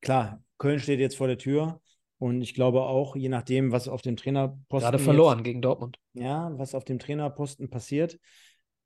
klar, 0.00 0.42
Köln 0.58 0.80
steht 0.80 1.00
jetzt 1.00 1.16
vor 1.16 1.26
der 1.28 1.38
Tür 1.38 1.80
und 2.18 2.42
ich 2.42 2.54
glaube 2.54 2.82
auch, 2.82 3.16
je 3.16 3.28
nachdem, 3.28 3.72
was 3.72 3.88
auf 3.88 4.02
dem 4.02 4.16
Trainerposten 4.16 4.80
Gerade 4.80 4.98
jetzt- 4.98 5.04
verloren 5.04 5.42
gegen 5.42 5.62
Dortmund. 5.62 5.98
ja, 6.14 6.50
was 6.56 6.74
auf 6.74 6.84
dem 6.84 6.98
Trainerposten 6.98 7.68
passiert, 7.70 8.18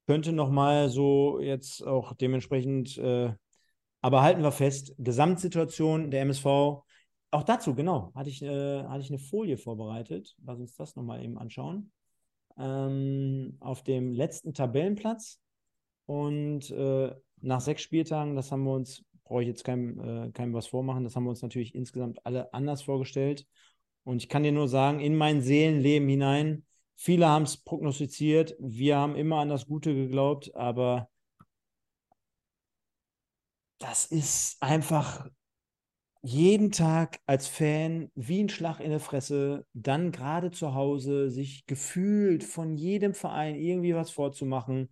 könnte 0.06 0.32
nochmal 0.32 0.88
so 0.88 1.40
jetzt 1.40 1.86
auch 1.86 2.14
dementsprechend, 2.14 2.96
äh, 2.98 3.32
aber 4.00 4.22
halten 4.22 4.42
wir 4.42 4.52
fest, 4.52 4.94
Gesamtsituation 4.98 6.10
der 6.10 6.22
MSV, 6.22 6.84
auch 7.30 7.42
dazu, 7.42 7.74
genau, 7.74 8.12
hatte 8.14 8.30
ich, 8.30 8.42
äh, 8.42 8.84
hatte 8.84 9.00
ich 9.00 9.10
eine 9.10 9.18
Folie 9.18 9.58
vorbereitet. 9.58 10.36
Lass 10.44 10.60
uns 10.60 10.74
das 10.76 10.96
nochmal 10.96 11.22
eben 11.22 11.38
anschauen. 11.38 11.92
Ähm, 12.56 13.56
auf 13.60 13.82
dem 13.82 14.12
letzten 14.12 14.54
Tabellenplatz 14.54 15.40
und 16.06 16.70
äh, 16.70 17.14
nach 17.42 17.60
sechs 17.60 17.82
Spieltagen, 17.82 18.36
das 18.36 18.50
haben 18.50 18.64
wir 18.64 18.72
uns, 18.72 19.04
brauche 19.24 19.42
ich 19.42 19.48
jetzt 19.48 19.64
keinem, 19.64 20.00
äh, 20.00 20.30
keinem 20.30 20.54
was 20.54 20.68
vormachen, 20.68 21.04
das 21.04 21.16
haben 21.16 21.24
wir 21.24 21.30
uns 21.30 21.42
natürlich 21.42 21.74
insgesamt 21.74 22.24
alle 22.24 22.54
anders 22.54 22.82
vorgestellt. 22.82 23.46
Und 24.04 24.22
ich 24.22 24.28
kann 24.28 24.44
dir 24.44 24.52
nur 24.52 24.68
sagen, 24.68 25.00
in 25.00 25.16
mein 25.16 25.42
Seelenleben 25.42 26.08
hinein, 26.08 26.64
viele 26.96 27.28
haben 27.28 27.44
es 27.44 27.56
prognostiziert, 27.56 28.56
wir 28.58 28.96
haben 28.96 29.16
immer 29.16 29.36
an 29.36 29.48
das 29.48 29.66
Gute 29.66 29.94
geglaubt, 29.94 30.54
aber 30.54 31.08
das 33.78 34.06
ist 34.06 34.56
einfach 34.62 35.28
jeden 36.22 36.72
Tag 36.72 37.20
als 37.26 37.46
Fan 37.46 38.10
wie 38.14 38.42
ein 38.42 38.48
Schlag 38.48 38.80
in 38.80 38.90
der 38.90 39.00
Fresse, 39.00 39.64
dann 39.74 40.10
gerade 40.10 40.50
zu 40.50 40.74
Hause 40.74 41.30
sich 41.30 41.66
gefühlt 41.66 42.42
von 42.42 42.76
jedem 42.76 43.14
Verein 43.14 43.54
irgendwie 43.54 43.94
was 43.94 44.10
vorzumachen, 44.10 44.88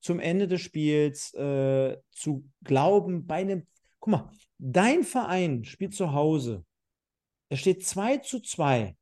zum 0.00 0.20
Ende 0.20 0.46
des 0.46 0.60
Spiels 0.60 1.34
äh, 1.34 1.96
zu 2.12 2.48
glauben, 2.62 3.26
bei 3.26 3.36
einem, 3.36 3.66
guck 3.98 4.12
mal, 4.12 4.30
dein 4.58 5.02
Verein 5.02 5.64
spielt 5.64 5.94
zu 5.94 6.12
Hause, 6.12 6.64
es 7.48 7.58
steht 7.60 7.84
2 7.84 8.18
zu 8.18 8.40
2 8.40 8.96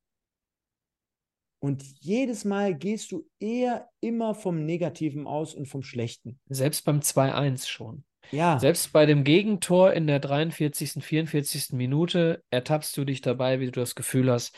und 1.64 1.82
jedes 2.00 2.44
Mal 2.44 2.74
gehst 2.74 3.10
du 3.10 3.26
eher 3.40 3.88
immer 4.00 4.34
vom 4.34 4.66
Negativen 4.66 5.26
aus 5.26 5.54
und 5.54 5.64
vom 5.64 5.82
Schlechten. 5.82 6.38
Selbst 6.46 6.84
beim 6.84 7.00
2-1 7.00 7.66
schon. 7.66 8.04
Ja, 8.30 8.58
Selbst 8.58 8.92
bei 8.92 9.06
dem 9.06 9.24
Gegentor 9.24 9.94
in 9.94 10.06
der 10.06 10.20
43., 10.20 11.02
44. 11.02 11.72
Minute 11.72 12.44
ertappst 12.50 12.94
du 12.98 13.06
dich 13.06 13.22
dabei, 13.22 13.60
wie 13.60 13.70
du 13.70 13.80
das 13.80 13.94
Gefühl 13.94 14.30
hast, 14.30 14.54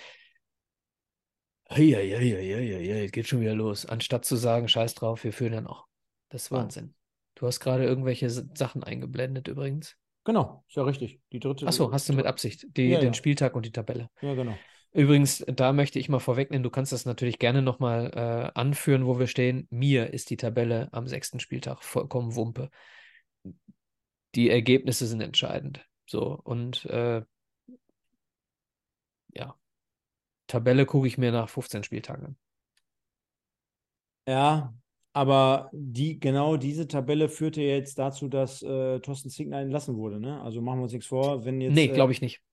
hey, 1.68 1.90
hey, 1.90 2.10
hey, 2.10 2.30
hey, 2.30 2.66
hey, 2.74 2.86
hey, 2.86 3.06
geht 3.06 3.28
schon 3.28 3.40
wieder 3.40 3.54
los, 3.54 3.86
anstatt 3.86 4.24
zu 4.24 4.34
sagen, 4.34 4.66
scheiß 4.66 4.96
drauf, 4.96 5.22
wir 5.22 5.32
führen 5.32 5.52
ja 5.52 5.60
noch. 5.60 5.86
Das 6.28 6.42
ist 6.42 6.50
Wahnsinn. 6.50 6.92
Du 7.36 7.46
hast 7.46 7.60
gerade 7.60 7.84
irgendwelche 7.84 8.30
Sachen 8.30 8.82
eingeblendet 8.82 9.46
übrigens. 9.46 9.96
Genau, 10.24 10.64
ist 10.66 10.74
ja 10.74 10.82
richtig. 10.82 11.20
Die 11.30 11.38
dritte. 11.38 11.68
Achso, 11.68 11.92
hast 11.92 12.08
du 12.08 12.14
mit 12.14 12.26
Absicht 12.26 12.66
die, 12.76 12.88
ja, 12.88 12.98
den 12.98 13.10
ja. 13.10 13.14
Spieltag 13.14 13.54
und 13.54 13.64
die 13.64 13.70
Tabelle. 13.70 14.10
Ja, 14.20 14.34
genau. 14.34 14.56
Übrigens, 14.96 15.44
da 15.46 15.74
möchte 15.74 15.98
ich 15.98 16.08
mal 16.08 16.20
vorwegnehmen, 16.20 16.62
du 16.62 16.70
kannst 16.70 16.90
das 16.90 17.04
natürlich 17.04 17.38
gerne 17.38 17.60
nochmal 17.60 18.10
äh, 18.14 18.58
anführen, 18.58 19.04
wo 19.04 19.18
wir 19.18 19.26
stehen. 19.26 19.66
Mir 19.68 20.14
ist 20.14 20.30
die 20.30 20.38
Tabelle 20.38 20.88
am 20.92 21.06
sechsten 21.06 21.38
Spieltag 21.38 21.82
vollkommen 21.82 22.34
Wumpe. 22.34 22.70
Die 24.34 24.48
Ergebnisse 24.48 25.06
sind 25.06 25.20
entscheidend. 25.20 25.86
So, 26.06 26.40
und 26.42 26.86
äh, 26.86 27.22
ja, 29.34 29.54
Tabelle 30.46 30.86
gucke 30.86 31.08
ich 31.08 31.18
mir 31.18 31.30
nach 31.30 31.50
15 31.50 31.84
Spieltagen 31.84 32.24
an. 32.24 32.36
Ja, 34.26 34.74
aber 35.12 35.68
die, 35.74 36.18
genau 36.18 36.56
diese 36.56 36.88
Tabelle 36.88 37.28
führte 37.28 37.60
jetzt 37.60 37.98
dazu, 37.98 38.28
dass 38.28 38.62
äh, 38.62 38.98
Thorsten 39.00 39.28
Ziegner 39.28 39.60
entlassen 39.60 39.98
wurde. 39.98 40.20
Ne? 40.20 40.40
Also 40.40 40.62
machen 40.62 40.78
wir 40.78 40.84
uns 40.84 40.92
nichts 40.92 41.08
vor, 41.08 41.44
wenn 41.44 41.60
jetzt. 41.60 41.74
Nee, 41.74 41.88
glaube 41.88 42.12
äh, 42.12 42.14
ich 42.14 42.22
nicht. 42.22 42.45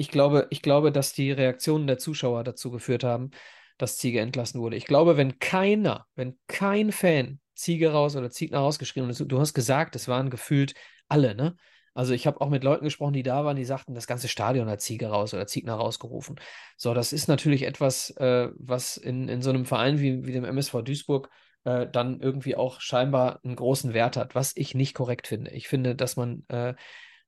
Ich 0.00 0.10
glaube, 0.10 0.46
ich 0.48 0.62
glaube, 0.62 0.92
dass 0.92 1.12
die 1.12 1.30
Reaktionen 1.30 1.86
der 1.86 1.98
Zuschauer 1.98 2.42
dazu 2.42 2.70
geführt 2.70 3.04
haben, 3.04 3.32
dass 3.76 3.98
Ziege 3.98 4.20
entlassen 4.20 4.58
wurde. 4.58 4.76
Ich 4.76 4.86
glaube, 4.86 5.18
wenn 5.18 5.38
keiner, 5.38 6.06
wenn 6.14 6.38
kein 6.46 6.90
Fan 6.90 7.38
Ziege 7.54 7.92
raus 7.92 8.16
oder 8.16 8.30
Ziegner 8.30 8.60
rausgeschrieben 8.60 9.10
hat, 9.10 9.20
du 9.20 9.38
hast 9.38 9.52
gesagt, 9.52 9.94
es 9.96 10.08
waren 10.08 10.30
gefühlt 10.30 10.72
alle, 11.08 11.34
ne? 11.34 11.54
Also 11.92 12.14
ich 12.14 12.26
habe 12.26 12.40
auch 12.40 12.48
mit 12.48 12.64
Leuten 12.64 12.84
gesprochen, 12.86 13.12
die 13.12 13.22
da 13.22 13.44
waren, 13.44 13.56
die 13.56 13.64
sagten, 13.66 13.94
das 13.94 14.06
ganze 14.06 14.28
Stadion 14.28 14.70
hat 14.70 14.80
Ziege 14.80 15.08
raus 15.08 15.34
oder 15.34 15.46
Ziegner 15.46 15.74
rausgerufen. 15.74 16.40
So, 16.78 16.94
das 16.94 17.12
ist 17.12 17.28
natürlich 17.28 17.64
etwas, 17.64 18.08
äh, 18.16 18.48
was 18.56 18.96
in, 18.96 19.28
in 19.28 19.42
so 19.42 19.50
einem 19.50 19.66
Verein 19.66 20.00
wie, 20.00 20.24
wie 20.24 20.32
dem 20.32 20.46
MSV 20.46 20.80
Duisburg 20.82 21.28
äh, 21.64 21.86
dann 21.86 22.20
irgendwie 22.20 22.56
auch 22.56 22.80
scheinbar 22.80 23.40
einen 23.44 23.56
großen 23.56 23.92
Wert 23.92 24.16
hat, 24.16 24.34
was 24.34 24.56
ich 24.56 24.74
nicht 24.74 24.94
korrekt 24.94 25.26
finde. 25.26 25.50
Ich 25.50 25.68
finde, 25.68 25.94
dass 25.94 26.16
man 26.16 26.44
äh, 26.48 26.72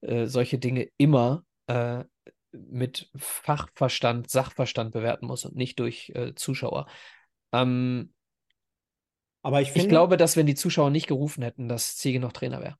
äh, 0.00 0.24
solche 0.26 0.56
Dinge 0.58 0.88
immer 0.96 1.44
äh, 1.66 2.04
mit 2.52 3.10
Fachverstand, 3.16 4.30
Sachverstand 4.30 4.92
bewerten 4.92 5.26
muss 5.26 5.44
und 5.44 5.56
nicht 5.56 5.78
durch 5.80 6.12
äh, 6.14 6.34
Zuschauer. 6.34 6.86
Ähm, 7.52 8.12
aber 9.42 9.60
ich, 9.60 9.68
finde, 9.72 9.86
ich 9.86 9.88
glaube, 9.88 10.16
dass 10.16 10.36
wenn 10.36 10.46
die 10.46 10.54
Zuschauer 10.54 10.90
nicht 10.90 11.06
gerufen 11.06 11.42
hätten, 11.42 11.68
dass 11.68 11.96
Ziege 11.96 12.20
noch 12.20 12.32
Trainer 12.32 12.60
wäre. 12.60 12.76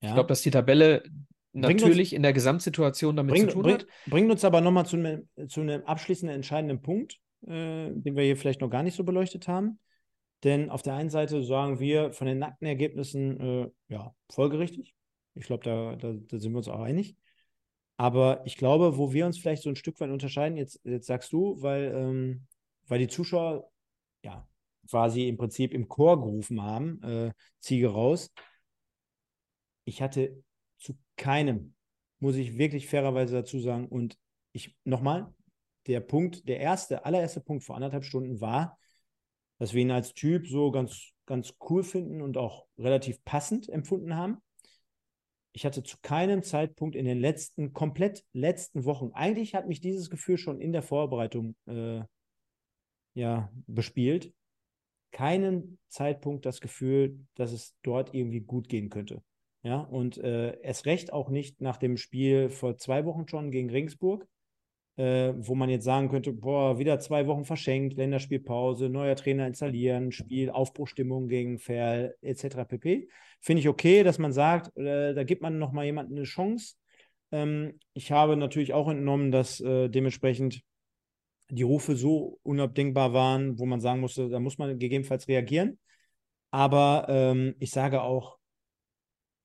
Ja. 0.00 0.08
Ich 0.08 0.14
glaube, 0.14 0.28
dass 0.28 0.42
die 0.42 0.50
Tabelle 0.50 1.02
natürlich 1.52 2.12
uns, 2.12 2.16
in 2.16 2.22
der 2.22 2.32
Gesamtsituation 2.32 3.16
damit 3.16 3.34
bring, 3.34 3.48
zu 3.48 3.54
tun 3.54 3.62
bring, 3.62 3.74
hat. 3.74 3.86
Bringt 4.06 4.30
uns 4.30 4.44
aber 4.44 4.60
nochmal 4.60 4.86
zu, 4.86 4.96
ne, 4.96 5.26
zu 5.48 5.60
einem 5.60 5.82
abschließenden 5.82 6.34
entscheidenden 6.34 6.80
Punkt 6.80 7.20
äh, 7.46 7.90
den 7.92 8.16
wir 8.16 8.24
hier 8.24 8.36
vielleicht 8.36 8.60
noch 8.60 8.70
gar 8.70 8.82
nicht 8.82 8.96
so 8.96 9.04
beleuchtet 9.04 9.48
haben. 9.48 9.78
Denn 10.42 10.70
auf 10.70 10.82
der 10.82 10.94
einen 10.94 11.10
Seite 11.10 11.42
sagen 11.42 11.78
wir 11.78 12.12
von 12.12 12.26
den 12.26 12.38
nackten 12.38 12.66
Ergebnissen, 12.66 13.40
äh, 13.40 13.70
ja, 13.88 14.14
folgerichtig. 14.30 14.94
Ich 15.34 15.46
glaube, 15.46 15.64
da, 15.64 15.96
da, 15.96 16.12
da, 16.12 16.38
sind 16.38 16.52
wir 16.52 16.58
uns 16.58 16.68
auch 16.68 16.80
einig. 16.80 17.16
Aber 17.96 18.42
ich 18.44 18.56
glaube, 18.56 18.98
wo 18.98 19.12
wir 19.12 19.26
uns 19.26 19.38
vielleicht 19.38 19.62
so 19.62 19.68
ein 19.68 19.76
Stück 19.76 20.00
weit 20.00 20.10
unterscheiden, 20.10 20.56
jetzt, 20.56 20.80
jetzt 20.84 21.06
sagst 21.06 21.32
du, 21.32 21.60
weil, 21.62 21.92
ähm, 21.94 22.46
weil 22.86 22.98
die 22.98 23.08
Zuschauer 23.08 23.70
ja 24.24 24.46
quasi 24.88 25.28
im 25.28 25.36
Prinzip 25.36 25.72
im 25.72 25.88
Chor 25.88 26.20
gerufen 26.20 26.62
haben, 26.62 27.02
äh, 27.02 27.32
Ziege 27.60 27.88
raus. 27.88 28.32
Ich 29.84 30.02
hatte 30.02 30.42
zu 30.78 30.96
keinem, 31.16 31.74
muss 32.18 32.36
ich 32.36 32.58
wirklich 32.58 32.88
fairerweise 32.88 33.34
dazu 33.34 33.60
sagen, 33.60 33.88
und 33.88 34.18
ich 34.52 34.76
nochmal, 34.84 35.32
der 35.86 36.00
Punkt, 36.00 36.48
der 36.48 36.60
erste, 36.60 37.04
allererste 37.04 37.40
Punkt 37.40 37.64
vor 37.64 37.76
anderthalb 37.76 38.04
Stunden 38.04 38.40
war, 38.40 38.78
dass 39.58 39.74
wir 39.74 39.82
ihn 39.82 39.90
als 39.90 40.14
Typ 40.14 40.46
so 40.46 40.70
ganz, 40.70 41.12
ganz 41.26 41.54
cool 41.68 41.82
finden 41.82 42.22
und 42.22 42.36
auch 42.36 42.66
relativ 42.78 43.22
passend 43.24 43.68
empfunden 43.68 44.16
haben. 44.16 44.38
Ich 45.56 45.64
hatte 45.64 45.82
zu 45.82 45.96
keinem 46.02 46.42
Zeitpunkt 46.42 46.96
in 46.96 47.04
den 47.04 47.20
letzten, 47.20 47.72
komplett 47.72 48.24
letzten 48.32 48.84
Wochen, 48.84 49.12
eigentlich 49.12 49.54
hat 49.54 49.68
mich 49.68 49.80
dieses 49.80 50.10
Gefühl 50.10 50.36
schon 50.36 50.60
in 50.60 50.72
der 50.72 50.82
Vorbereitung 50.82 51.54
äh, 51.66 52.02
ja, 53.14 53.50
bespielt, 53.66 54.34
keinen 55.12 55.78
Zeitpunkt 55.88 56.44
das 56.44 56.60
Gefühl, 56.60 57.20
dass 57.36 57.52
es 57.52 57.76
dort 57.82 58.14
irgendwie 58.14 58.40
gut 58.40 58.68
gehen 58.68 58.90
könnte. 58.90 59.22
Ja, 59.62 59.80
und 59.80 60.18
äh, 60.18 60.60
es 60.62 60.84
recht 60.84 61.12
auch 61.12 61.30
nicht 61.30 61.60
nach 61.60 61.78
dem 61.78 61.96
Spiel 61.96 62.50
vor 62.50 62.76
zwei 62.76 63.06
Wochen 63.06 63.28
schon 63.28 63.50
gegen 63.50 63.70
Regensburg, 63.70 64.26
äh, 64.96 65.32
wo 65.36 65.54
man 65.54 65.70
jetzt 65.70 65.84
sagen 65.84 66.08
könnte, 66.08 66.32
boah, 66.32 66.78
wieder 66.78 66.98
zwei 67.00 67.26
Wochen 67.26 67.44
verschenkt, 67.44 67.96
Länderspielpause, 67.96 68.88
neuer 68.88 69.16
Trainer 69.16 69.46
installieren, 69.46 70.12
Spiel, 70.12 70.50
Aufbruchstimmung 70.50 71.28
gegen 71.28 71.58
Ferl 71.58 72.14
etc. 72.22 72.64
pp. 72.68 73.08
Finde 73.40 73.60
ich 73.60 73.68
okay, 73.68 74.02
dass 74.02 74.18
man 74.18 74.32
sagt, 74.32 74.76
äh, 74.76 75.14
da 75.14 75.24
gibt 75.24 75.42
man 75.42 75.58
nochmal 75.58 75.86
jemandem 75.86 76.16
eine 76.16 76.24
Chance. 76.24 76.76
Ähm, 77.32 77.78
ich 77.92 78.12
habe 78.12 78.36
natürlich 78.36 78.72
auch 78.72 78.88
entnommen, 78.88 79.32
dass 79.32 79.60
äh, 79.60 79.88
dementsprechend 79.88 80.62
die 81.50 81.62
Rufe 81.62 81.96
so 81.96 82.38
unabdingbar 82.42 83.12
waren, 83.12 83.58
wo 83.58 83.66
man 83.66 83.80
sagen 83.80 84.00
musste, 84.00 84.28
da 84.28 84.40
muss 84.40 84.58
man 84.58 84.78
gegebenenfalls 84.78 85.28
reagieren. 85.28 85.78
Aber 86.50 87.06
ähm, 87.08 87.56
ich 87.58 87.70
sage 87.70 88.02
auch, 88.02 88.38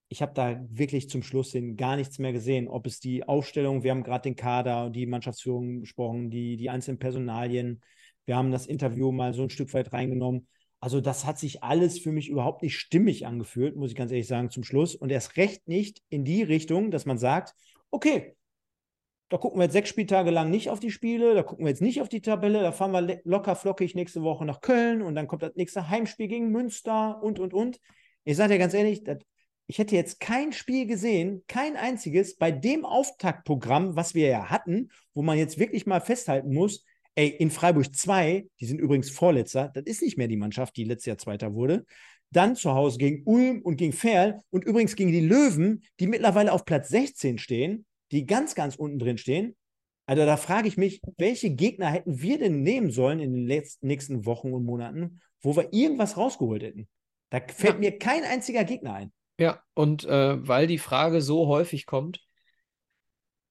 ich 0.09 0.23
habe 0.23 0.33
da 0.33 0.59
wirklich 0.69 1.09
zum 1.09 1.21
Schluss 1.21 1.51
hin 1.51 1.77
gar 1.77 1.95
nichts 1.95 2.17
mehr 2.17 2.33
gesehen. 2.33 2.67
Ob 2.67 2.87
es 2.87 2.99
die 2.99 3.27
Aufstellung, 3.27 3.83
wir 3.83 3.91
haben 3.91 4.03
gerade 4.03 4.23
den 4.23 4.35
Kader 4.35 4.89
die 4.89 5.05
Mannschaftsführung 5.05 5.81
besprochen, 5.81 6.31
die, 6.31 6.57
die 6.57 6.69
einzelnen 6.71 6.97
Personalien. 6.97 7.81
Wir 8.25 8.35
haben 8.35 8.51
das 8.51 8.65
Interview 8.65 9.11
mal 9.11 9.33
so 9.33 9.43
ein 9.43 9.51
Stück 9.51 9.71
weit 9.73 9.93
reingenommen. 9.93 10.47
Also, 10.79 10.99
das 10.99 11.25
hat 11.25 11.37
sich 11.37 11.63
alles 11.63 11.99
für 11.99 12.11
mich 12.11 12.29
überhaupt 12.29 12.63
nicht 12.63 12.77
stimmig 12.77 13.27
angefühlt, 13.27 13.75
muss 13.75 13.91
ich 13.91 13.95
ganz 13.95 14.11
ehrlich 14.11 14.27
sagen, 14.27 14.49
zum 14.49 14.63
Schluss. 14.63 14.95
Und 14.95 15.11
erst 15.11 15.37
recht 15.37 15.67
nicht 15.67 16.01
in 16.09 16.25
die 16.25 16.41
Richtung, 16.41 16.89
dass 16.89 17.05
man 17.05 17.17
sagt, 17.17 17.53
okay, 17.91 18.35
da 19.29 19.37
gucken 19.37 19.59
wir 19.59 19.65
jetzt 19.65 19.73
sechs 19.73 19.89
Spieltage 19.89 20.31
lang 20.31 20.49
nicht 20.49 20.69
auf 20.71 20.79
die 20.79 20.89
Spiele, 20.89 21.35
da 21.35 21.43
gucken 21.43 21.65
wir 21.65 21.69
jetzt 21.69 21.81
nicht 21.81 22.01
auf 22.01 22.09
die 22.09 22.21
Tabelle, 22.21 22.61
da 22.61 22.71
fahren 22.71 22.91
wir 22.91 23.21
locker 23.25 23.55
flockig 23.55 23.93
nächste 23.93 24.23
Woche 24.23 24.43
nach 24.43 24.61
Köln 24.61 25.03
und 25.03 25.13
dann 25.13 25.27
kommt 25.27 25.43
das 25.43 25.55
nächste 25.55 25.89
Heimspiel 25.89 26.27
gegen 26.27 26.49
Münster 26.49 27.21
und, 27.21 27.39
und, 27.39 27.53
und. 27.53 27.79
Ich 28.23 28.37
sage 28.37 28.53
dir 28.53 28.59
ganz 28.59 28.73
ehrlich, 28.73 29.03
das 29.03 29.19
ich 29.69 29.77
hätte 29.77 29.95
jetzt 29.95 30.19
kein 30.19 30.51
Spiel 30.51 30.87
gesehen, 30.87 31.43
kein 31.47 31.77
einziges 31.77 32.37
bei 32.37 32.49
dem 32.49 32.85
Auftaktprogramm, 32.85 33.95
was 33.95 34.15
wir 34.15 34.27
ja 34.27 34.49
hatten, 34.49 34.89
wo 35.13 35.21
man 35.21 35.37
jetzt 35.37 35.59
wirklich 35.59 35.85
mal 35.85 36.01
festhalten 36.01 36.51
muss, 36.55 36.83
ey, 37.13 37.27
in 37.27 37.51
Freiburg 37.51 37.95
2, 37.95 38.47
die 38.59 38.65
sind 38.65 38.79
übrigens 38.79 39.11
Vorletzter, 39.11 39.69
das 39.71 39.83
ist 39.85 40.01
nicht 40.01 40.17
mehr 40.17 40.27
die 40.27 40.37
Mannschaft, 40.37 40.75
die 40.75 40.85
letztes 40.85 41.05
Jahr 41.05 41.17
Zweiter 41.19 41.53
wurde. 41.53 41.85
Dann 42.31 42.55
zu 42.55 42.73
Hause 42.73 42.97
gegen 42.97 43.21
Ulm 43.25 43.61
und 43.61 43.77
gegen 43.77 43.93
Ferl 43.93 44.41
und 44.49 44.65
übrigens 44.65 44.95
gegen 44.95 45.11
die 45.11 45.19
Löwen, 45.19 45.83
die 45.99 46.07
mittlerweile 46.07 46.51
auf 46.51 46.65
Platz 46.65 46.89
16 46.89 47.37
stehen, 47.37 47.85
die 48.11 48.25
ganz, 48.25 48.55
ganz 48.55 48.75
unten 48.75 48.97
drin 48.97 49.19
stehen. 49.19 49.55
Also 50.07 50.25
da 50.25 50.37
frage 50.37 50.67
ich 50.67 50.77
mich, 50.77 50.99
welche 51.17 51.51
Gegner 51.51 51.91
hätten 51.91 52.23
wir 52.23 52.39
denn 52.39 52.63
nehmen 52.63 52.89
sollen 52.89 53.19
in 53.19 53.33
den 53.45 53.63
nächsten 53.81 54.25
Wochen 54.25 54.51
und 54.51 54.65
Monaten, 54.65 55.21
wo 55.41 55.55
wir 55.55 55.71
irgendwas 55.73 56.17
rausgeholt 56.17 56.63
hätten? 56.63 56.87
Da 57.29 57.39
fällt 57.39 57.75
ja. 57.75 57.79
mir 57.79 57.99
kein 57.99 58.23
einziger 58.23 58.63
Gegner 58.63 58.95
ein. 58.95 59.11
Ja, 59.39 59.63
und 59.73 60.03
äh, 60.05 60.47
weil 60.47 60.67
die 60.67 60.77
Frage 60.77 61.21
so 61.21 61.47
häufig 61.47 61.85
kommt, 61.87 62.21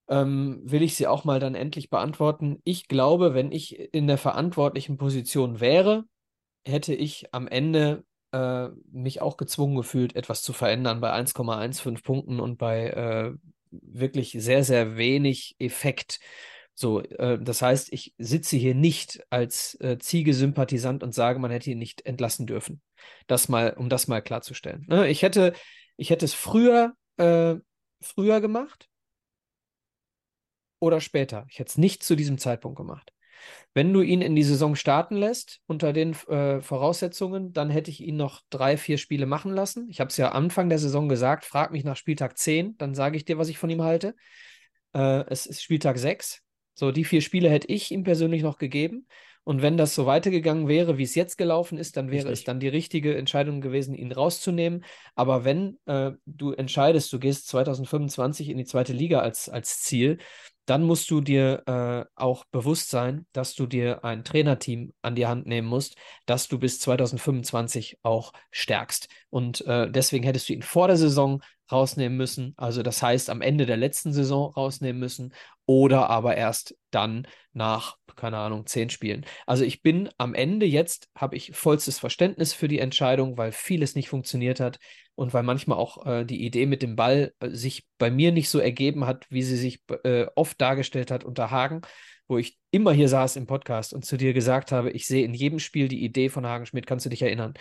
ähm, 0.08 0.60
will 0.64 0.82
ich 0.82 0.96
sie 0.96 1.06
auch 1.06 1.24
mal 1.24 1.40
dann 1.40 1.54
endlich 1.54 1.90
beantworten. 1.90 2.60
Ich 2.64 2.88
glaube, 2.88 3.34
wenn 3.34 3.52
ich 3.52 3.78
in 3.94 4.06
der 4.06 4.18
verantwortlichen 4.18 4.96
Position 4.96 5.60
wäre, 5.60 6.04
hätte 6.66 6.94
ich 6.94 7.34
am 7.34 7.48
Ende 7.48 8.04
äh, 8.32 8.68
mich 8.92 9.22
auch 9.22 9.36
gezwungen 9.36 9.76
gefühlt, 9.76 10.16
etwas 10.16 10.42
zu 10.42 10.52
verändern 10.52 11.00
bei 11.00 11.12
1,15 11.12 12.02
Punkten 12.02 12.40
und 12.40 12.58
bei 12.58 12.88
äh, 12.90 13.32
wirklich 13.70 14.32
sehr, 14.38 14.64
sehr 14.64 14.96
wenig 14.96 15.56
Effekt. 15.58 16.20
So, 16.74 17.02
äh, 17.02 17.38
das 17.42 17.62
heißt, 17.62 17.92
ich 17.92 18.14
sitze 18.18 18.56
hier 18.56 18.74
nicht 18.74 19.20
als 19.30 19.74
äh, 19.80 19.98
Ziege-Sympathisant 19.98 21.02
und 21.02 21.14
sage, 21.14 21.38
man 21.38 21.50
hätte 21.50 21.70
ihn 21.70 21.78
nicht 21.78 22.06
entlassen 22.06 22.46
dürfen. 22.46 22.80
Das 23.26 23.48
mal, 23.48 23.74
um 23.76 23.88
das 23.88 24.08
mal 24.08 24.22
klarzustellen. 24.22 24.86
Ne? 24.88 25.08
Ich 25.08 25.22
hätte 25.22 25.54
ich 25.98 26.10
hätte 26.10 26.24
es 26.24 26.32
früher, 26.32 26.94
äh, 27.18 27.56
früher 28.00 28.40
gemacht 28.40 28.88
oder 30.78 31.00
später. 31.00 31.44
Ich 31.50 31.58
hätte 31.58 31.68
es 31.68 31.78
nicht 31.78 32.02
zu 32.02 32.16
diesem 32.16 32.38
Zeitpunkt 32.38 32.78
gemacht. 32.78 33.12
Wenn 33.74 33.92
du 33.92 34.00
ihn 34.00 34.22
in 34.22 34.34
die 34.34 34.42
Saison 34.42 34.74
starten 34.74 35.16
lässt, 35.16 35.60
unter 35.66 35.92
den 35.92 36.12
äh, 36.28 36.60
Voraussetzungen, 36.60 37.52
dann 37.52 37.70
hätte 37.70 37.90
ich 37.90 38.00
ihn 38.00 38.16
noch 38.16 38.42
drei, 38.50 38.76
vier 38.76 38.98
Spiele 38.98 39.26
machen 39.26 39.52
lassen. 39.52 39.88
Ich 39.90 40.00
habe 40.00 40.08
es 40.08 40.16
ja 40.16 40.30
Anfang 40.32 40.68
der 40.68 40.78
Saison 40.78 41.08
gesagt, 41.08 41.44
frag 41.44 41.70
mich 41.70 41.84
nach 41.84 41.96
Spieltag 41.96 42.38
10, 42.38 42.76
dann 42.78 42.94
sage 42.94 43.16
ich 43.16 43.24
dir, 43.24 43.38
was 43.38 43.48
ich 43.48 43.58
von 43.58 43.70
ihm 43.70 43.82
halte. 43.82 44.14
Äh, 44.94 45.24
es 45.28 45.46
ist 45.46 45.62
Spieltag 45.62 45.98
6. 45.98 46.42
So, 46.74 46.92
die 46.92 47.04
vier 47.04 47.22
Spiele 47.22 47.50
hätte 47.50 47.68
ich 47.68 47.90
ihm 47.90 48.04
persönlich 48.04 48.42
noch 48.42 48.58
gegeben. 48.58 49.06
Und 49.48 49.62
wenn 49.62 49.78
das 49.78 49.94
so 49.94 50.04
weitergegangen 50.04 50.68
wäre, 50.68 50.98
wie 50.98 51.04
es 51.04 51.14
jetzt 51.14 51.38
gelaufen 51.38 51.78
ist, 51.78 51.96
dann 51.96 52.10
wäre 52.10 52.26
Richtig. 52.26 52.40
es 52.40 52.44
dann 52.44 52.60
die 52.60 52.68
richtige 52.68 53.16
Entscheidung 53.16 53.62
gewesen, 53.62 53.94
ihn 53.94 54.12
rauszunehmen. 54.12 54.84
Aber 55.14 55.46
wenn 55.46 55.78
äh, 55.86 56.10
du 56.26 56.52
entscheidest, 56.52 57.10
du 57.14 57.18
gehst 57.18 57.48
2025 57.48 58.50
in 58.50 58.58
die 58.58 58.66
zweite 58.66 58.92
Liga 58.92 59.20
als, 59.20 59.48
als 59.48 59.80
Ziel, 59.80 60.18
dann 60.66 60.82
musst 60.82 61.10
du 61.10 61.22
dir 61.22 61.62
äh, 61.64 62.04
auch 62.14 62.44
bewusst 62.50 62.90
sein, 62.90 63.24
dass 63.32 63.54
du 63.54 63.66
dir 63.66 64.04
ein 64.04 64.22
Trainerteam 64.22 64.92
an 65.00 65.14
die 65.14 65.26
Hand 65.26 65.46
nehmen 65.46 65.66
musst, 65.66 65.96
das 66.26 66.48
du 66.48 66.58
bis 66.58 66.78
2025 66.80 68.00
auch 68.02 68.34
stärkst. 68.50 69.08
Und 69.30 69.66
äh, 69.66 69.90
deswegen 69.90 70.24
hättest 70.24 70.50
du 70.50 70.52
ihn 70.52 70.60
vor 70.60 70.88
der 70.88 70.98
Saison 70.98 71.42
rausnehmen 71.72 72.16
müssen, 72.16 72.54
also 72.56 72.82
das 72.82 73.02
heißt 73.02 73.28
am 73.28 73.42
Ende 73.42 73.66
der 73.66 73.76
letzten 73.76 74.12
Saison 74.12 74.52
rausnehmen 74.52 74.98
müssen 74.98 75.34
oder 75.68 76.08
aber 76.08 76.34
erst 76.34 76.74
dann 76.90 77.28
nach, 77.52 77.98
keine 78.16 78.38
Ahnung, 78.38 78.64
zehn 78.64 78.88
Spielen. 78.88 79.26
Also 79.46 79.64
ich 79.64 79.82
bin 79.82 80.08
am 80.16 80.34
Ende 80.34 80.64
jetzt, 80.64 81.10
habe 81.14 81.36
ich 81.36 81.54
vollstes 81.54 81.98
Verständnis 81.98 82.54
für 82.54 82.68
die 82.68 82.78
Entscheidung, 82.78 83.36
weil 83.36 83.52
vieles 83.52 83.94
nicht 83.94 84.08
funktioniert 84.08 84.60
hat 84.60 84.78
und 85.14 85.34
weil 85.34 85.42
manchmal 85.42 85.76
auch 85.76 86.06
äh, 86.06 86.24
die 86.24 86.42
Idee 86.42 86.64
mit 86.64 86.80
dem 86.80 86.96
Ball 86.96 87.34
äh, 87.40 87.50
sich 87.50 87.86
bei 87.98 88.10
mir 88.10 88.32
nicht 88.32 88.48
so 88.48 88.60
ergeben 88.60 89.04
hat, 89.04 89.26
wie 89.28 89.42
sie 89.42 89.58
sich 89.58 89.82
äh, 90.04 90.24
oft 90.36 90.58
dargestellt 90.58 91.10
hat 91.10 91.22
unter 91.22 91.50
Hagen, 91.50 91.82
wo 92.28 92.38
ich 92.38 92.58
immer 92.70 92.92
hier 92.92 93.10
saß 93.10 93.36
im 93.36 93.46
Podcast 93.46 93.92
und 93.92 94.06
zu 94.06 94.16
dir 94.16 94.32
gesagt 94.32 94.72
habe, 94.72 94.90
ich 94.90 95.06
sehe 95.06 95.24
in 95.24 95.34
jedem 95.34 95.58
Spiel 95.58 95.88
die 95.88 96.02
Idee 96.02 96.30
von 96.30 96.46
Hagen 96.46 96.64
Schmidt, 96.64 96.86
kannst 96.86 97.04
du 97.04 97.10
dich 97.10 97.20
erinnern? 97.20 97.52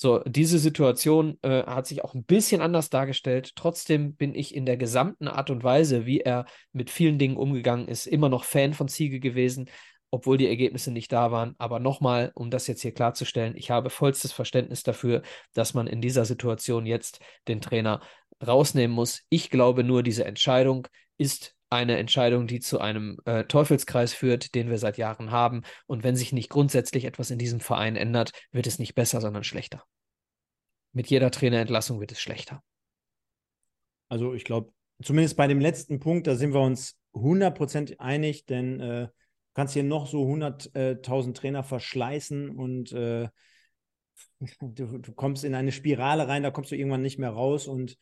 So, 0.00 0.20
diese 0.24 0.60
Situation 0.60 1.38
äh, 1.42 1.64
hat 1.64 1.88
sich 1.88 2.04
auch 2.04 2.14
ein 2.14 2.22
bisschen 2.22 2.60
anders 2.60 2.88
dargestellt. 2.88 3.56
Trotzdem 3.56 4.14
bin 4.14 4.32
ich 4.32 4.54
in 4.54 4.64
der 4.64 4.76
gesamten 4.76 5.26
Art 5.26 5.50
und 5.50 5.64
Weise, 5.64 6.06
wie 6.06 6.20
er 6.20 6.46
mit 6.72 6.88
vielen 6.88 7.18
Dingen 7.18 7.36
umgegangen 7.36 7.88
ist, 7.88 8.06
immer 8.06 8.28
noch 8.28 8.44
Fan 8.44 8.74
von 8.74 8.86
Ziege 8.86 9.18
gewesen, 9.18 9.68
obwohl 10.12 10.38
die 10.38 10.46
Ergebnisse 10.46 10.92
nicht 10.92 11.10
da 11.12 11.32
waren. 11.32 11.56
Aber 11.58 11.80
nochmal, 11.80 12.30
um 12.36 12.48
das 12.48 12.68
jetzt 12.68 12.82
hier 12.82 12.94
klarzustellen, 12.94 13.56
ich 13.56 13.72
habe 13.72 13.90
vollstes 13.90 14.30
Verständnis 14.30 14.84
dafür, 14.84 15.22
dass 15.52 15.74
man 15.74 15.88
in 15.88 16.00
dieser 16.00 16.24
Situation 16.24 16.86
jetzt 16.86 17.18
den 17.48 17.60
Trainer 17.60 18.00
rausnehmen 18.46 18.94
muss. 18.94 19.24
Ich 19.30 19.50
glaube 19.50 19.82
nur, 19.82 20.04
diese 20.04 20.24
Entscheidung 20.24 20.86
ist 21.16 21.56
eine 21.70 21.98
Entscheidung, 21.98 22.46
die 22.46 22.60
zu 22.60 22.80
einem 22.80 23.18
äh, 23.24 23.44
Teufelskreis 23.44 24.14
führt, 24.14 24.54
den 24.54 24.70
wir 24.70 24.78
seit 24.78 24.96
Jahren 24.96 25.30
haben. 25.30 25.62
Und 25.86 26.02
wenn 26.02 26.16
sich 26.16 26.32
nicht 26.32 26.48
grundsätzlich 26.48 27.04
etwas 27.04 27.30
in 27.30 27.38
diesem 27.38 27.60
Verein 27.60 27.96
ändert, 27.96 28.32
wird 28.52 28.66
es 28.66 28.78
nicht 28.78 28.94
besser, 28.94 29.20
sondern 29.20 29.44
schlechter. 29.44 29.84
Mit 30.92 31.08
jeder 31.08 31.30
Trainerentlassung 31.30 32.00
wird 32.00 32.12
es 32.12 32.20
schlechter. 32.20 32.62
Also 34.08 34.32
ich 34.32 34.44
glaube, 34.44 34.72
zumindest 35.02 35.36
bei 35.36 35.46
dem 35.46 35.60
letzten 35.60 36.00
Punkt, 36.00 36.26
da 36.26 36.34
sind 36.34 36.54
wir 36.54 36.60
uns 36.60 36.96
100% 37.12 37.98
einig, 37.98 38.46
denn 38.46 38.80
äh, 38.80 39.06
du 39.06 39.12
kannst 39.54 39.74
hier 39.74 39.84
noch 39.84 40.06
so 40.06 40.24
100.000 40.24 41.34
Trainer 41.34 41.62
verschleißen 41.62 42.50
und 42.50 42.92
äh, 42.92 43.28
du, 44.60 44.98
du 44.98 45.12
kommst 45.12 45.44
in 45.44 45.54
eine 45.54 45.72
Spirale 45.72 46.28
rein, 46.28 46.42
da 46.42 46.50
kommst 46.50 46.70
du 46.70 46.76
irgendwann 46.76 47.02
nicht 47.02 47.18
mehr 47.18 47.30
raus 47.30 47.66
und 47.66 47.98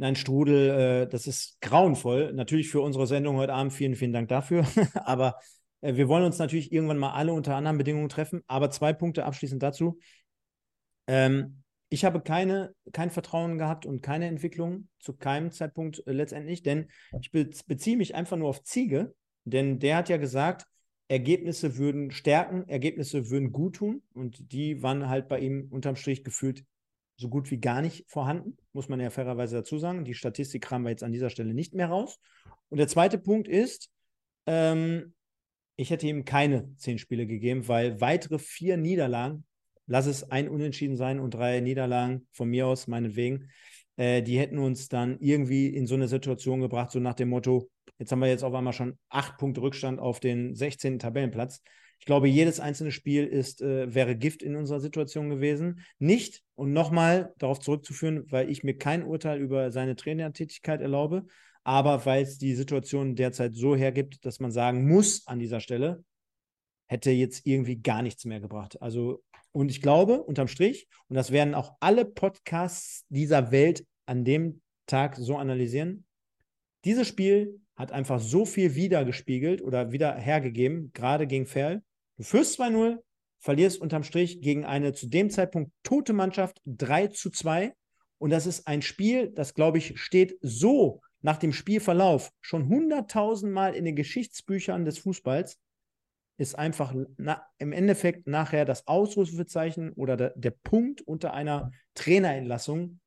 Nein, 0.00 0.16
Strudel, 0.16 0.70
äh, 0.70 1.08
das 1.08 1.26
ist 1.26 1.60
grauenvoll. 1.60 2.32
Natürlich 2.32 2.70
für 2.70 2.80
unsere 2.80 3.06
Sendung 3.06 3.36
heute 3.36 3.52
Abend 3.52 3.74
vielen, 3.74 3.94
vielen 3.94 4.14
Dank 4.14 4.30
dafür. 4.30 4.64
aber 4.94 5.38
äh, 5.82 5.94
wir 5.94 6.08
wollen 6.08 6.24
uns 6.24 6.38
natürlich 6.38 6.72
irgendwann 6.72 6.96
mal 6.96 7.12
alle 7.12 7.34
unter 7.34 7.54
anderen 7.54 7.76
Bedingungen 7.76 8.08
treffen. 8.08 8.42
Aber 8.46 8.70
zwei 8.70 8.94
Punkte 8.94 9.26
abschließend 9.26 9.62
dazu. 9.62 9.98
Ähm, 11.06 11.64
ich 11.90 12.06
habe 12.06 12.22
keine, 12.22 12.74
kein 12.94 13.10
Vertrauen 13.10 13.58
gehabt 13.58 13.84
und 13.84 14.00
keine 14.00 14.26
Entwicklung 14.26 14.88
zu 15.00 15.12
keinem 15.18 15.50
Zeitpunkt 15.50 16.02
äh, 16.06 16.12
letztendlich, 16.12 16.62
denn 16.62 16.88
ich 17.20 17.30
be 17.30 17.50
beziehe 17.66 17.98
mich 17.98 18.14
einfach 18.14 18.38
nur 18.38 18.48
auf 18.48 18.62
Ziege, 18.62 19.14
denn 19.44 19.80
der 19.80 19.98
hat 19.98 20.08
ja 20.08 20.16
gesagt, 20.16 20.64
Ergebnisse 21.08 21.76
würden 21.76 22.10
stärken, 22.10 22.66
Ergebnisse 22.70 23.28
würden 23.28 23.52
gut 23.52 23.76
tun 23.76 24.02
und 24.14 24.50
die 24.50 24.82
waren 24.82 25.10
halt 25.10 25.28
bei 25.28 25.40
ihm 25.40 25.68
unterm 25.70 25.96
Strich 25.96 26.24
gefühlt 26.24 26.64
so 27.20 27.28
gut 27.28 27.50
wie 27.50 27.58
gar 27.58 27.82
nicht 27.82 28.04
vorhanden, 28.08 28.56
muss 28.72 28.88
man 28.88 28.98
ja 28.98 29.10
fairerweise 29.10 29.56
dazu 29.56 29.78
sagen. 29.78 30.04
Die 30.04 30.14
Statistik 30.14 30.70
haben 30.70 30.84
wir 30.84 30.90
jetzt 30.90 31.04
an 31.04 31.12
dieser 31.12 31.28
Stelle 31.28 31.52
nicht 31.52 31.74
mehr 31.74 31.88
raus. 31.88 32.18
Und 32.70 32.78
der 32.78 32.88
zweite 32.88 33.18
Punkt 33.18 33.46
ist, 33.46 33.90
ähm, 34.46 35.12
ich 35.76 35.90
hätte 35.90 36.06
ihm 36.06 36.24
keine 36.24 36.74
zehn 36.76 36.98
Spiele 36.98 37.26
gegeben, 37.26 37.68
weil 37.68 38.00
weitere 38.00 38.38
vier 38.38 38.78
Niederlagen, 38.78 39.44
lass 39.86 40.06
es 40.06 40.30
ein 40.30 40.48
Unentschieden 40.48 40.96
sein 40.96 41.20
und 41.20 41.34
drei 41.34 41.60
Niederlagen 41.60 42.26
von 42.32 42.48
mir 42.48 42.66
aus, 42.66 42.86
meinetwegen, 42.86 43.50
äh, 43.96 44.22
die 44.22 44.38
hätten 44.38 44.58
uns 44.58 44.88
dann 44.88 45.18
irgendwie 45.20 45.68
in 45.68 45.86
so 45.86 45.96
eine 45.96 46.08
Situation 46.08 46.60
gebracht, 46.60 46.90
so 46.90 47.00
nach 47.00 47.14
dem 47.14 47.28
Motto, 47.28 47.68
jetzt 47.98 48.12
haben 48.12 48.20
wir 48.20 48.28
jetzt 48.28 48.44
auf 48.44 48.54
einmal 48.54 48.72
schon 48.72 48.98
acht 49.10 49.36
Punkte 49.36 49.60
Rückstand 49.60 50.00
auf 50.00 50.20
den 50.20 50.54
16. 50.54 50.98
Tabellenplatz. 50.98 51.62
Ich 52.00 52.06
glaube, 52.06 52.28
jedes 52.28 52.60
einzelne 52.60 52.92
Spiel 52.92 53.26
ist, 53.26 53.60
äh, 53.60 53.94
wäre 53.94 54.16
Gift 54.16 54.42
in 54.42 54.56
unserer 54.56 54.80
Situation 54.80 55.28
gewesen. 55.28 55.84
Nicht, 55.98 56.42
und 56.54 56.72
nochmal 56.72 57.34
darauf 57.36 57.60
zurückzuführen, 57.60 58.24
weil 58.30 58.50
ich 58.50 58.64
mir 58.64 58.76
kein 58.76 59.04
Urteil 59.04 59.38
über 59.38 59.70
seine 59.70 59.96
Trainertätigkeit 59.96 60.80
erlaube, 60.80 61.26
aber 61.62 62.06
weil 62.06 62.22
es 62.22 62.38
die 62.38 62.54
Situation 62.54 63.16
derzeit 63.16 63.54
so 63.54 63.76
hergibt, 63.76 64.24
dass 64.24 64.40
man 64.40 64.50
sagen 64.50 64.88
muss 64.88 65.26
an 65.26 65.38
dieser 65.38 65.60
Stelle, 65.60 66.02
hätte 66.86 67.10
jetzt 67.10 67.46
irgendwie 67.46 67.76
gar 67.76 68.00
nichts 68.00 68.24
mehr 68.24 68.40
gebracht. 68.40 68.80
Also, 68.80 69.22
und 69.52 69.70
ich 69.70 69.82
glaube, 69.82 70.22
unterm 70.22 70.48
Strich, 70.48 70.88
und 71.08 71.16
das 71.16 71.30
werden 71.32 71.54
auch 71.54 71.76
alle 71.80 72.06
Podcasts 72.06 73.04
dieser 73.10 73.52
Welt 73.52 73.86
an 74.06 74.24
dem 74.24 74.62
Tag 74.86 75.16
so 75.16 75.36
analysieren, 75.36 76.06
dieses 76.86 77.06
Spiel 77.06 77.60
hat 77.76 77.92
einfach 77.92 78.20
so 78.20 78.46
viel 78.46 78.74
wiedergespiegelt 78.74 79.60
oder 79.60 79.92
wieder 79.92 80.14
hergegeben, 80.14 80.92
gerade 80.94 81.26
gegen 81.26 81.46
Ferl, 81.46 81.82
Du 82.20 82.26
führst 82.26 82.60
2-0, 82.60 82.98
verlierst 83.38 83.80
unterm 83.80 84.04
Strich 84.04 84.42
gegen 84.42 84.66
eine 84.66 84.92
zu 84.92 85.06
dem 85.06 85.30
Zeitpunkt 85.30 85.72
tote 85.82 86.12
Mannschaft 86.12 86.60
3 86.66 87.06
zu 87.06 87.30
2. 87.30 87.72
Und 88.18 88.28
das 88.28 88.44
ist 88.44 88.66
ein 88.66 88.82
Spiel, 88.82 89.30
das, 89.30 89.54
glaube 89.54 89.78
ich, 89.78 89.98
steht 89.98 90.36
so 90.42 91.00
nach 91.22 91.38
dem 91.38 91.54
Spielverlauf 91.54 92.30
schon 92.42 92.68
hunderttausend 92.68 93.54
Mal 93.54 93.74
in 93.74 93.86
den 93.86 93.96
Geschichtsbüchern 93.96 94.84
des 94.84 94.98
Fußballs, 94.98 95.58
ist 96.36 96.58
einfach 96.58 96.94
na, 97.16 97.42
im 97.56 97.72
Endeffekt 97.72 98.26
nachher 98.26 98.66
das 98.66 98.86
Ausrufezeichen 98.86 99.94
oder 99.94 100.18
der, 100.18 100.34
der 100.36 100.50
Punkt 100.50 101.00
unter 101.00 101.32
einer 101.32 101.70
Trainerentlassung, 101.94 103.00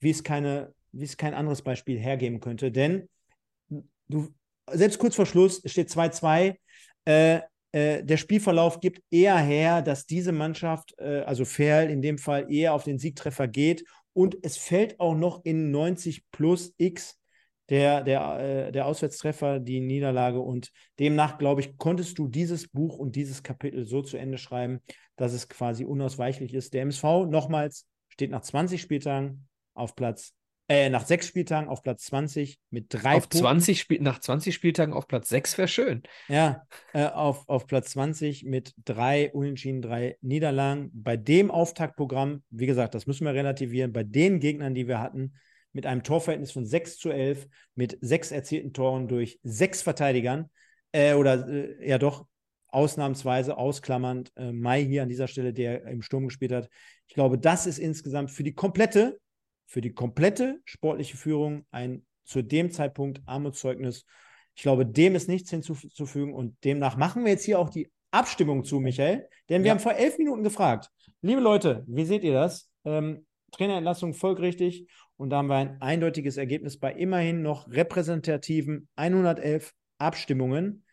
wie 0.00 0.10
es 0.10 0.24
keine, 0.24 0.74
wie 0.90 1.04
es 1.04 1.16
kein 1.16 1.34
anderes 1.34 1.62
Beispiel 1.62 1.96
hergeben 1.96 2.40
könnte. 2.40 2.72
Denn 2.72 3.08
du, 4.08 4.34
selbst 4.68 4.98
kurz 4.98 5.14
vor 5.14 5.26
Schluss 5.26 5.62
steht 5.64 5.90
2-2. 5.90 6.56
Äh, 7.04 7.42
äh, 7.72 8.02
der 8.02 8.16
Spielverlauf 8.16 8.80
gibt 8.80 9.02
eher 9.10 9.36
her, 9.38 9.82
dass 9.82 10.06
diese 10.06 10.32
Mannschaft, 10.32 10.94
äh, 10.98 11.20
also 11.20 11.44
Ferl 11.44 11.90
in 11.90 12.02
dem 12.02 12.18
Fall, 12.18 12.52
eher 12.52 12.74
auf 12.74 12.84
den 12.84 12.98
Siegtreffer 12.98 13.48
geht. 13.48 13.84
Und 14.12 14.36
es 14.42 14.56
fällt 14.56 14.98
auch 15.00 15.14
noch 15.14 15.44
in 15.44 15.70
90 15.70 16.30
plus 16.30 16.72
X 16.78 17.18
der, 17.68 18.02
der, 18.02 18.40
äh, 18.68 18.72
der 18.72 18.86
Auswärtstreffer, 18.86 19.60
die 19.60 19.80
Niederlage. 19.80 20.40
Und 20.40 20.72
demnach, 20.98 21.38
glaube 21.38 21.60
ich, 21.60 21.76
konntest 21.76 22.18
du 22.18 22.28
dieses 22.28 22.68
Buch 22.68 22.98
und 22.98 23.16
dieses 23.16 23.42
Kapitel 23.42 23.84
so 23.84 24.02
zu 24.02 24.16
Ende 24.16 24.38
schreiben, 24.38 24.80
dass 25.16 25.32
es 25.32 25.48
quasi 25.48 25.84
unausweichlich 25.84 26.54
ist. 26.54 26.72
Der 26.72 26.82
MSV, 26.82 27.26
nochmals, 27.28 27.86
steht 28.08 28.30
nach 28.30 28.42
20 28.42 28.80
Spieltagen 28.80 29.46
auf 29.74 29.94
Platz 29.94 30.32
äh, 30.68 30.90
nach 30.90 31.06
sechs 31.06 31.26
Spieltagen 31.26 31.68
auf 31.68 31.82
Platz 31.82 32.04
20 32.04 32.58
mit 32.70 32.86
drei 32.88 33.16
auf 33.16 33.28
Punkten. 33.28 33.38
20 33.38 33.80
Spiel 33.80 34.00
nach 34.00 34.18
20 34.18 34.54
Spieltagen 34.54 34.92
auf 34.92 35.08
Platz 35.08 35.28
6 35.30 35.56
wäre 35.58 35.68
schön. 35.68 36.02
Ja, 36.28 36.66
äh, 36.92 37.06
auf, 37.06 37.48
auf 37.48 37.66
Platz 37.66 37.90
20 37.90 38.44
mit 38.44 38.74
drei 38.84 39.32
Unentschieden, 39.32 39.80
drei 39.80 40.16
Niederlagen. 40.20 40.90
Bei 40.92 41.16
dem 41.16 41.50
Auftaktprogramm, 41.50 42.42
wie 42.50 42.66
gesagt, 42.66 42.94
das 42.94 43.06
müssen 43.06 43.24
wir 43.24 43.34
relativieren, 43.34 43.92
bei 43.92 44.04
den 44.04 44.40
Gegnern, 44.40 44.74
die 44.74 44.86
wir 44.86 45.00
hatten, 45.00 45.34
mit 45.72 45.86
einem 45.86 46.02
Torverhältnis 46.02 46.52
von 46.52 46.66
6 46.66 46.98
zu 46.98 47.10
11, 47.10 47.46
mit 47.74 47.98
sechs 48.00 48.30
erzielten 48.30 48.72
Toren 48.72 49.08
durch 49.08 49.38
sechs 49.42 49.82
Verteidigern, 49.82 50.50
äh, 50.92 51.14
oder 51.14 51.48
äh, 51.48 51.88
ja 51.88 51.98
doch, 51.98 52.26
ausnahmsweise 52.70 53.56
ausklammernd 53.56 54.32
äh, 54.36 54.52
Mai 54.52 54.84
hier 54.84 55.02
an 55.02 55.08
dieser 55.08 55.28
Stelle, 55.28 55.52
der 55.52 55.86
im 55.86 56.02
Sturm 56.02 56.26
gespielt 56.26 56.52
hat. 56.52 56.68
Ich 57.06 57.14
glaube, 57.14 57.38
das 57.38 57.66
ist 57.66 57.78
insgesamt 57.78 58.30
für 58.30 58.42
die 58.42 58.54
komplette 58.54 59.18
für 59.68 59.82
die 59.82 59.92
komplette 59.92 60.60
sportliche 60.64 61.16
Führung 61.16 61.66
ein 61.70 62.04
zu 62.24 62.42
dem 62.42 62.70
Zeitpunkt 62.72 63.22
Armutszeugnis. 63.26 64.06
Ich 64.54 64.62
glaube, 64.62 64.84
dem 64.84 65.14
ist 65.14 65.28
nichts 65.28 65.50
hinzuzufügen 65.50 66.34
und 66.34 66.56
demnach 66.64 66.96
machen 66.96 67.24
wir 67.24 67.32
jetzt 67.32 67.44
hier 67.44 67.58
auch 67.58 67.68
die 67.68 67.90
Abstimmung 68.10 68.64
zu, 68.64 68.80
Michael, 68.80 69.28
denn 69.48 69.62
wir 69.62 69.68
ja. 69.68 69.74
haben 69.74 69.80
vor 69.80 69.94
elf 69.94 70.18
Minuten 70.18 70.42
gefragt. 70.42 70.90
Liebe 71.20 71.40
Leute, 71.40 71.84
wie 71.86 72.06
seht 72.06 72.24
ihr 72.24 72.32
das? 72.32 72.70
Ähm, 72.84 73.26
Trainerentlassung 73.52 74.14
folgerichtig 74.14 74.88
und 75.16 75.30
da 75.30 75.38
haben 75.38 75.48
wir 75.48 75.56
ein 75.56 75.80
eindeutiges 75.82 76.38
Ergebnis 76.38 76.78
bei 76.78 76.92
immerhin 76.92 77.42
noch 77.42 77.70
repräsentativen 77.70 78.88
111 78.96 79.74
Abstimmungen. 79.98 80.84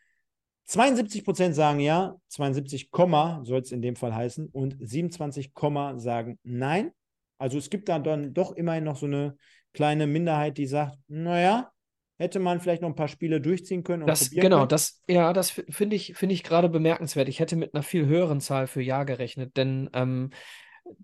72 0.64 1.24
Prozent 1.24 1.54
sagen 1.54 1.80
ja, 1.80 2.16
72, 2.28 2.90
soll 2.92 3.60
es 3.60 3.72
in 3.72 3.82
dem 3.82 3.96
Fall 3.96 4.14
heißen, 4.14 4.48
und 4.48 4.76
27, 4.80 5.52
sagen 5.96 6.38
nein. 6.42 6.90
Also 7.38 7.58
es 7.58 7.70
gibt 7.70 7.88
da 7.88 7.98
dann 7.98 8.34
doch 8.34 8.52
immerhin 8.52 8.84
noch 8.84 8.96
so 8.96 9.06
eine 9.06 9.36
kleine 9.72 10.06
Minderheit, 10.06 10.58
die 10.58 10.66
sagt, 10.66 10.96
naja, 11.08 11.70
hätte 12.18 12.38
man 12.38 12.60
vielleicht 12.60 12.82
noch 12.82 12.88
ein 12.88 12.94
paar 12.94 13.08
Spiele 13.08 13.40
durchziehen 13.40 13.84
können. 13.84 14.06
das, 14.06 14.30
genau, 14.30 14.58
können. 14.58 14.68
das, 14.68 15.02
ja, 15.08 15.32
das 15.32 15.50
finde 15.50 15.96
ich, 15.96 16.14
finde 16.16 16.34
ich 16.34 16.42
gerade 16.42 16.68
bemerkenswert. 16.68 17.28
Ich 17.28 17.40
hätte 17.40 17.56
mit 17.56 17.74
einer 17.74 17.82
viel 17.82 18.06
höheren 18.06 18.40
Zahl 18.40 18.66
für 18.66 18.80
Ja 18.80 19.04
gerechnet, 19.04 19.56
denn 19.56 19.90
ähm, 19.92 20.30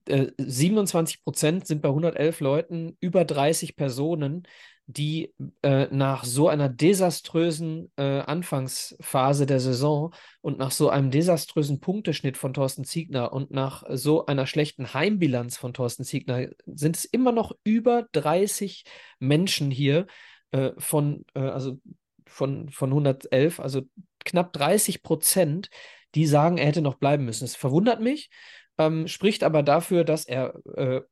Äh, 0.06 0.28
27 0.38 1.24
Prozent 1.24 1.66
sind 1.66 1.82
bei 1.82 1.88
111 1.88 2.40
Leuten 2.40 2.96
über 3.00 3.24
30 3.24 3.76
Personen, 3.76 4.44
die 4.86 5.32
äh, 5.62 5.86
nach 5.90 6.24
so 6.24 6.48
einer 6.48 6.68
desaströsen 6.68 7.92
äh, 7.96 8.20
Anfangsphase 8.20 9.46
der 9.46 9.60
Saison 9.60 10.12
und 10.40 10.58
nach 10.58 10.70
so 10.72 10.88
einem 10.88 11.10
desaströsen 11.10 11.80
Punkteschnitt 11.80 12.36
von 12.36 12.52
Thorsten 12.52 12.84
Ziegner 12.84 13.32
und 13.32 13.50
nach 13.50 13.84
so 13.90 14.26
einer 14.26 14.46
schlechten 14.46 14.92
Heimbilanz 14.92 15.56
von 15.56 15.72
Thorsten 15.72 16.04
Ziegner 16.04 16.48
sind 16.66 16.96
es 16.96 17.04
immer 17.04 17.32
noch 17.32 17.52
über 17.64 18.06
30 18.12 18.84
Menschen 19.20 19.70
hier 19.70 20.06
äh, 20.50 20.72
von, 20.78 21.24
äh, 21.34 21.40
also 21.40 21.78
von, 22.26 22.68
von 22.70 22.90
111, 22.90 23.60
also 23.60 23.82
knapp 24.24 24.52
30 24.52 25.02
Prozent, 25.02 25.70
die 26.14 26.26
sagen, 26.26 26.58
er 26.58 26.66
hätte 26.66 26.82
noch 26.82 26.96
bleiben 26.96 27.24
müssen. 27.24 27.44
Es 27.44 27.56
verwundert 27.56 28.00
mich, 28.00 28.30
ähm, 28.78 29.06
spricht 29.06 29.44
aber 29.44 29.62
dafür, 29.62 30.04
dass 30.04 30.24
er 30.26 30.54
äh, 30.76 31.02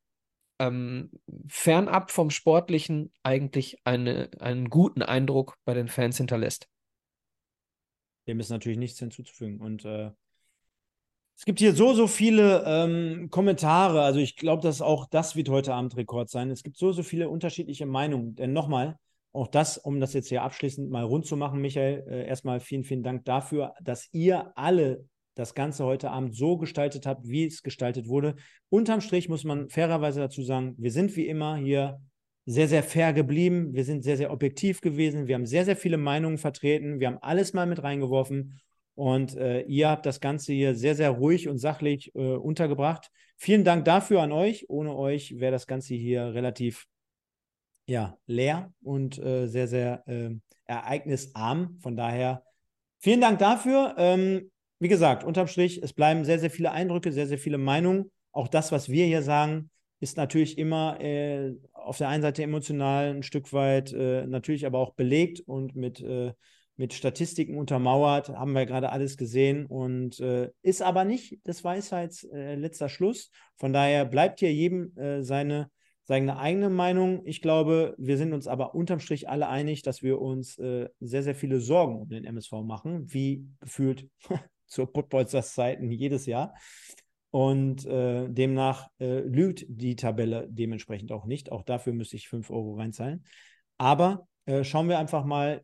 ähm, 0.61 1.11
fernab 1.49 2.11
vom 2.11 2.31
Sportlichen 2.31 3.13
eigentlich 3.23 3.79
eine, 3.85 4.31
einen 4.39 4.69
guten 4.69 5.03
Eindruck 5.03 5.57
bei 5.65 5.75
den 5.75 5.89
Fans 5.89 6.19
hinterlässt. 6.19 6.69
Dem 8.29 8.39
ist 8.39 8.51
natürlich 8.51 8.79
nichts 8.79 8.99
hinzuzufügen. 8.99 9.61
Und 9.61 9.85
äh, 9.87 10.11
es 11.37 11.47
gibt 11.47 11.59
hier 11.59 11.75
so, 11.75 11.95
so 11.95 12.07
viele 12.07 12.63
ähm, 12.67 13.31
Kommentare. 13.31 14.03
Also 14.03 14.21
ich 14.21 14.37
glaube, 14.37 14.63
dass 14.63 14.83
auch 14.83 15.07
das 15.07 15.35
wird 15.35 15.49
heute 15.49 15.73
Abend 15.73 15.97
Rekord 15.97 16.29
sein. 16.29 16.51
Es 16.51 16.63
gibt 16.63 16.77
so, 16.77 16.93
so 16.93 17.03
viele 17.03 17.31
unterschiedliche 17.31 17.87
Meinungen. 17.87 18.35
Denn 18.35 18.53
nochmal, 18.53 18.99
auch 19.33 19.49
das, 19.49 19.79
um 19.79 19.99
das 19.99 20.13
jetzt 20.13 20.29
hier 20.29 20.43
abschließend 20.43 20.91
mal 20.91 21.05
rund 21.05 21.25
zu 21.25 21.39
machen, 21.39 21.63
Michael, 21.63 22.05
äh, 22.07 22.27
erstmal 22.27 22.61
vielen, 22.61 22.85
vielen 22.85 23.03
Dank 23.03 23.25
dafür, 23.25 23.73
dass 23.81 24.09
ihr 24.13 24.53
alle 24.57 25.09
das 25.41 25.55
Ganze 25.55 25.85
heute 25.85 26.11
Abend 26.11 26.37
so 26.37 26.57
gestaltet 26.57 27.07
habt, 27.07 27.27
wie 27.27 27.47
es 27.47 27.63
gestaltet 27.63 28.07
wurde. 28.07 28.37
Unterm 28.69 29.01
Strich 29.01 29.29
muss 29.29 29.45
man 29.45 29.69
fairerweise 29.69 30.21
dazu 30.21 30.43
sagen, 30.43 30.75
wir 30.79 30.93
sind 30.93 31.17
wie 31.17 31.27
immer 31.27 31.57
hier 31.57 32.01
sehr, 32.47 32.69
sehr 32.69 32.83
fair 32.83 33.13
geblieben. 33.13 33.75
Wir 33.75 33.85
sind 33.85 34.03
sehr, 34.03 34.17
sehr 34.17 34.33
objektiv 34.33 34.81
gewesen. 34.81 35.27
Wir 35.27 35.35
haben 35.35 35.47
sehr, 35.47 35.65
sehr 35.65 35.77
viele 35.77 35.97
Meinungen 35.97 36.39
vertreten. 36.39 37.01
Wir 37.01 37.09
haben 37.09 37.19
alles 37.21 37.53
mal 37.53 37.67
mit 37.67 37.83
reingeworfen. 37.83 38.61
Und 38.95 39.37
äh, 39.37 39.63
ihr 39.63 39.89
habt 39.89 40.05
das 40.05 40.21
Ganze 40.21 40.53
hier 40.53 40.75
sehr, 40.75 40.95
sehr 40.95 41.11
ruhig 41.11 41.49
und 41.49 41.59
sachlich 41.59 42.15
äh, 42.15 42.35
untergebracht. 42.35 43.11
Vielen 43.37 43.65
Dank 43.65 43.85
dafür 43.85 44.21
an 44.21 44.33
euch. 44.33 44.69
Ohne 44.69 44.95
euch 44.95 45.39
wäre 45.39 45.53
das 45.53 45.67
Ganze 45.67 45.95
hier 45.95 46.35
relativ 46.35 46.87
ja, 47.87 48.19
leer 48.27 48.73
und 48.83 49.19
äh, 49.19 49.47
sehr, 49.47 49.69
sehr 49.69 50.07
äh, 50.07 50.31
ereignisarm. 50.67 51.79
Von 51.81 51.97
daher 51.97 52.45
vielen 52.99 53.21
Dank 53.21 53.39
dafür. 53.39 53.95
Ähm, 53.97 54.51
wie 54.81 54.89
gesagt, 54.89 55.25
unterm 55.25 55.47
Strich, 55.47 55.83
es 55.83 55.93
bleiben 55.93 56.25
sehr, 56.25 56.39
sehr 56.39 56.51
viele 56.51 56.73
Eindrücke, 56.73 57.13
sehr, 57.13 57.27
sehr 57.27 57.39
viele 57.39 57.59
Meinungen. 57.59 58.11
Auch 58.33 58.49
das, 58.49 58.73
was 58.73 58.89
wir 58.89 59.05
hier 59.05 59.23
sagen, 59.23 59.71
ist 60.01 60.17
natürlich 60.17 60.57
immer 60.57 60.99
äh, 61.01 61.55
auf 61.75 61.99
der 61.99 62.09
einen 62.09 62.23
Seite 62.23 62.43
emotional 62.43 63.15
ein 63.15 63.23
Stück 63.23 63.53
weit, 63.53 63.93
äh, 63.93 64.27
natürlich 64.27 64.65
aber 64.65 64.79
auch 64.79 64.95
belegt 64.95 65.41
und 65.41 65.77
mit, 65.77 66.01
äh, 66.01 66.33
mit 66.77 66.95
Statistiken 66.95 67.59
untermauert, 67.59 68.31
haben 68.31 68.55
wir 68.55 68.65
gerade 68.65 68.91
alles 68.91 69.19
gesehen 69.19 69.67
und 69.67 70.19
äh, 70.21 70.51
ist 70.63 70.81
aber 70.81 71.05
nicht 71.05 71.47
des 71.47 71.63
Weisheits 71.63 72.25
äh, 72.25 72.55
letzter 72.55 72.89
Schluss. 72.89 73.31
Von 73.57 73.75
daher 73.75 74.07
bleibt 74.07 74.41
hier 74.41 74.55
jedem 74.55 74.97
äh, 74.97 75.23
seine, 75.23 75.71
seine 76.05 76.39
eigene 76.39 76.71
Meinung. 76.71 77.21
Ich 77.27 77.43
glaube, 77.43 77.95
wir 77.99 78.17
sind 78.17 78.33
uns 78.33 78.49
aber 78.49 78.75
unterm 78.75 79.01
Strich 79.01 79.29
alle 79.29 79.49
einig, 79.49 79.83
dass 79.83 80.03
wir 80.03 80.23
uns 80.23 80.55
sehr, 80.55 80.91
sehr 80.99 81.35
viele 81.35 81.61
Sorgen 81.61 82.01
um 82.01 82.09
den 82.09 82.25
MSV 82.25 82.53
machen, 82.65 83.13
wie 83.13 83.47
gefühlt 83.61 84.09
zur 84.71 84.87
Footballstars 84.87 85.55
Zeiten 85.55 85.91
jedes 85.91 86.27
Jahr. 86.27 86.55
Und 87.31 87.87
äh, 87.87 88.29
demnach 88.29 88.89
äh, 88.99 89.21
lügt 89.21 89.65
die 89.69 89.95
Tabelle 89.95 90.49
dementsprechend 90.51 91.13
auch 91.13 91.27
nicht. 91.27 91.53
Auch 91.53 91.63
dafür 91.63 91.93
müsste 91.93 92.17
ich 92.17 92.29
5 92.29 92.51
Euro 92.51 92.75
reinzahlen. 92.75 93.25
Aber 93.79 94.27
äh, 94.47 94.65
schauen 94.65 94.89
wir 94.89 94.99
einfach 94.99 95.25
mal 95.25 95.63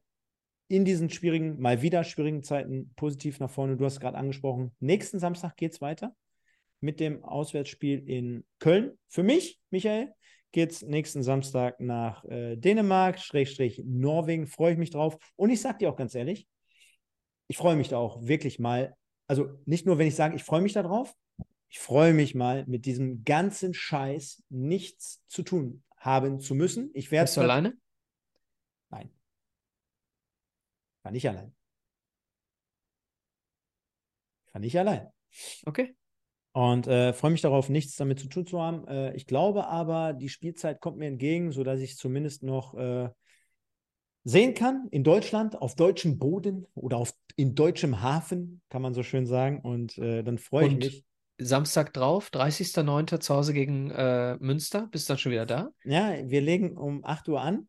in 0.68 0.84
diesen 0.84 1.10
schwierigen, 1.10 1.60
mal 1.60 1.82
wieder 1.82 2.04
schwierigen 2.04 2.42
Zeiten 2.42 2.92
positiv 2.96 3.40
nach 3.40 3.50
vorne. 3.50 3.76
Du 3.76 3.84
hast 3.84 4.00
gerade 4.00 4.16
angesprochen, 4.16 4.74
nächsten 4.80 5.18
Samstag 5.18 5.56
geht 5.56 5.72
es 5.72 5.80
weiter 5.80 6.14
mit 6.80 7.00
dem 7.00 7.24
Auswärtsspiel 7.24 8.08
in 8.08 8.44
Köln. 8.58 8.92
Für 9.08 9.22
mich, 9.22 9.58
Michael, 9.70 10.12
geht 10.52 10.72
es 10.72 10.82
nächsten 10.82 11.22
Samstag 11.22 11.80
nach 11.80 12.24
äh, 12.24 12.56
Dänemark, 12.56 13.18
Schrägstrich 13.18 13.82
Norwegen. 13.84 14.46
Freue 14.46 14.72
ich 14.72 14.78
mich 14.78 14.90
drauf. 14.90 15.16
Und 15.36 15.50
ich 15.50 15.60
sage 15.60 15.78
dir 15.78 15.90
auch 15.90 15.96
ganz 15.96 16.14
ehrlich, 16.14 16.46
ich 17.48 17.56
freue 17.56 17.76
mich 17.76 17.88
da 17.88 17.98
auch 17.98 18.22
wirklich 18.22 18.58
mal. 18.58 18.96
Also 19.26 19.48
nicht 19.64 19.86
nur, 19.86 19.98
wenn 19.98 20.06
ich 20.06 20.14
sage, 20.14 20.36
ich 20.36 20.44
freue 20.44 20.60
mich 20.60 20.72
darauf, 20.72 21.14
ich 21.68 21.78
freue 21.78 22.14
mich 22.14 22.34
mal, 22.34 22.64
mit 22.66 22.86
diesem 22.86 23.24
ganzen 23.24 23.74
Scheiß 23.74 24.44
nichts 24.48 25.24
zu 25.26 25.42
tun 25.42 25.82
haben 25.96 26.40
zu 26.40 26.54
müssen. 26.54 26.90
Ich 26.94 27.10
werde. 27.10 27.24
Bist 27.24 27.36
du 27.36 27.40
alleine? 27.40 27.76
Nein. 28.90 29.10
War 31.02 31.12
nicht 31.12 31.28
allein. 31.28 31.54
War 34.52 34.60
nicht 34.60 34.78
allein. 34.78 35.08
Okay. 35.66 35.96
Und 36.52 36.86
äh, 36.86 37.12
freue 37.12 37.32
mich 37.32 37.42
darauf, 37.42 37.68
nichts 37.68 37.96
damit 37.96 38.18
zu 38.18 38.28
tun 38.28 38.46
zu 38.46 38.62
haben. 38.62 38.88
Äh, 38.88 39.14
ich 39.14 39.26
glaube 39.26 39.66
aber, 39.66 40.14
die 40.14 40.30
Spielzeit 40.30 40.80
kommt 40.80 40.96
mir 40.96 41.08
entgegen, 41.08 41.52
sodass 41.52 41.80
ich 41.80 41.98
zumindest 41.98 42.42
noch 42.42 42.74
äh, 42.74 43.10
sehen 44.26 44.54
kann 44.54 44.88
in 44.90 45.04
Deutschland, 45.04 45.62
auf 45.62 45.76
deutschem 45.76 46.18
Boden 46.18 46.66
oder 46.74 46.96
auf, 46.96 47.14
in 47.36 47.54
deutschem 47.54 48.02
Hafen, 48.02 48.60
kann 48.70 48.82
man 48.82 48.92
so 48.92 49.04
schön 49.04 49.24
sagen. 49.24 49.60
Und 49.60 49.96
äh, 49.98 50.24
dann 50.24 50.38
freue 50.38 50.66
ich 50.66 50.74
mich. 50.74 51.04
Samstag 51.38 51.92
drauf, 51.92 52.30
30.09. 52.32 53.20
zu 53.20 53.34
Hause 53.34 53.52
gegen 53.52 53.90
äh, 53.90 54.36
Münster. 54.40 54.88
Bist 54.90 55.08
du 55.08 55.12
dann 55.12 55.18
schon 55.18 55.32
wieder 55.32 55.46
da? 55.46 55.70
Ja, 55.84 56.14
wir 56.28 56.40
legen 56.40 56.76
um 56.76 57.04
8 57.04 57.28
Uhr 57.28 57.40
an. 57.40 57.68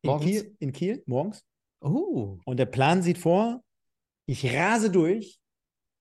In 0.00 0.10
Morgens? 0.10 0.30
Kiel, 0.30 0.56
in 0.58 0.72
Kiel, 0.72 1.02
morgens. 1.04 1.44
Oh. 1.82 2.38
Und 2.44 2.56
der 2.56 2.66
Plan 2.66 3.02
sieht 3.02 3.18
vor, 3.18 3.62
ich 4.26 4.54
rase 4.54 4.90
durch 4.90 5.38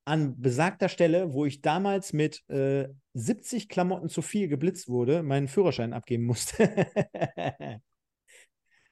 an 0.05 0.39
besagter 0.39 0.87
Stelle, 0.87 1.33
wo 1.33 1.45
ich 1.45 1.61
damals 1.61 2.13
mit 2.13 2.47
äh, 2.49 2.87
70 3.15 3.67
Klamotten 3.67 4.07
zu 4.07 4.21
viel 4.21 4.47
geblitzt 4.47 4.87
wurde, 4.87 5.23
meinen 5.23 5.49
Führerschein 5.49 5.91
abgeben 5.91 6.23
musste. 6.25 6.63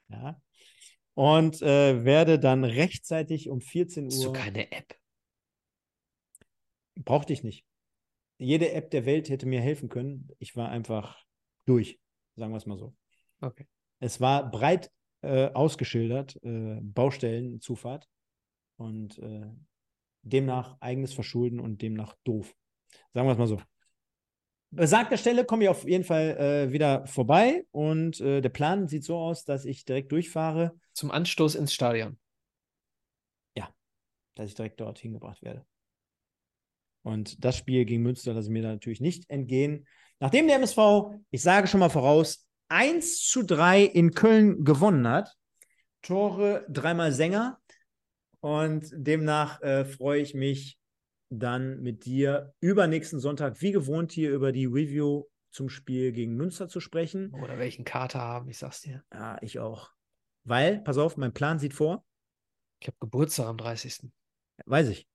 ja, 0.09 0.41
und 1.17 1.63
äh, 1.63 2.05
werde 2.05 2.37
dann 2.37 2.63
rechtzeitig 2.63 3.49
um 3.49 3.59
14 3.59 4.05
Uhr. 4.05 4.11
Hast 4.11 4.23
du 4.23 4.33
keine 4.33 4.71
App? 4.71 4.95
Brauchte 6.93 7.33
ich 7.33 7.43
nicht. 7.43 7.65
Jede 8.37 8.71
App 8.73 8.91
der 8.91 9.07
Welt 9.07 9.27
hätte 9.29 9.47
mir 9.47 9.59
helfen 9.59 9.89
können. 9.89 10.29
Ich 10.37 10.55
war 10.55 10.69
einfach 10.69 11.25
durch, 11.65 11.99
sagen 12.35 12.53
wir 12.53 12.57
es 12.57 12.67
mal 12.67 12.77
so. 12.77 12.95
Okay. 13.41 13.65
Es 13.99 14.21
war 14.21 14.51
breit 14.51 14.91
äh, 15.21 15.47
ausgeschildert, 15.47 16.35
äh, 16.43 16.79
Baustellenzufahrt 16.81 18.07
und 18.75 19.17
äh, 19.17 19.49
demnach 20.21 20.77
eigenes 20.81 21.13
Verschulden 21.13 21.59
und 21.59 21.81
demnach 21.81 22.15
doof. 22.25 22.55
Sagen 23.15 23.27
wir 23.27 23.31
es 23.31 23.39
mal 23.39 23.47
so 23.47 23.59
besagter 24.71 25.17
Stelle 25.17 25.45
komme 25.45 25.63
ich 25.63 25.69
auf 25.69 25.87
jeden 25.87 26.03
Fall 26.03 26.37
äh, 26.37 26.71
wieder 26.71 27.05
vorbei 27.07 27.65
und 27.71 28.19
äh, 28.21 28.41
der 28.41 28.49
Plan 28.49 28.87
sieht 28.87 29.03
so 29.03 29.17
aus, 29.17 29.43
dass 29.43 29.65
ich 29.65 29.85
direkt 29.85 30.11
durchfahre. 30.11 30.77
Zum 30.93 31.11
Anstoß 31.11 31.55
ins 31.55 31.73
Stadion. 31.73 32.17
Ja, 33.55 33.69
dass 34.35 34.49
ich 34.49 34.55
direkt 34.55 34.79
dort 34.79 34.99
hingebracht 34.99 35.41
werde. 35.43 35.65
Und 37.03 37.43
das 37.45 37.55
Spiel 37.55 37.85
gegen 37.85 38.03
Münster 38.03 38.33
lasse 38.33 38.47
ich 38.47 38.53
mir 38.53 38.63
da 38.63 38.69
natürlich 38.69 38.99
nicht 38.99 39.29
entgehen. 39.29 39.87
Nachdem 40.19 40.47
der 40.47 40.57
MSV, 40.57 40.79
ich 41.29 41.41
sage 41.41 41.67
schon 41.67 41.79
mal 41.79 41.89
voraus, 41.89 42.47
1 42.69 43.21
zu 43.21 43.43
3 43.43 43.83
in 43.83 44.11
Köln 44.11 44.65
gewonnen 44.65 45.07
hat, 45.07 45.35
Tore 46.01 46.65
dreimal 46.69 47.11
Sänger. 47.11 47.59
Und 48.39 48.89
demnach 48.93 49.61
äh, 49.61 49.85
freue 49.85 50.21
ich 50.21 50.33
mich 50.33 50.77
dann 51.29 51.81
mit 51.81 52.05
dir 52.05 52.53
übernächsten 52.59 53.19
Sonntag, 53.19 53.61
wie 53.61 53.71
gewohnt, 53.71 54.11
hier 54.11 54.31
über 54.31 54.51
die 54.51 54.65
Review 54.65 55.25
zum 55.51 55.69
Spiel 55.69 56.11
gegen 56.11 56.35
Münster 56.35 56.67
zu 56.67 56.79
sprechen. 56.79 57.33
Oder 57.33 57.57
welchen 57.57 57.85
Kater 57.85 58.19
haben, 58.19 58.49
ich 58.49 58.57
sag's 58.57 58.81
dir. 58.81 59.03
Ja, 59.13 59.37
ich 59.41 59.59
auch. 59.59 59.91
Weil, 60.43 60.79
pass 60.79 60.97
auf, 60.97 61.17
mein 61.17 61.33
Plan 61.33 61.59
sieht 61.59 61.73
vor. 61.73 62.05
Ich 62.79 62.87
habe 62.87 62.97
Geburtstag 62.99 63.47
am 63.47 63.57
30. 63.57 64.09
Weiß 64.65 64.87
ich. 64.89 65.07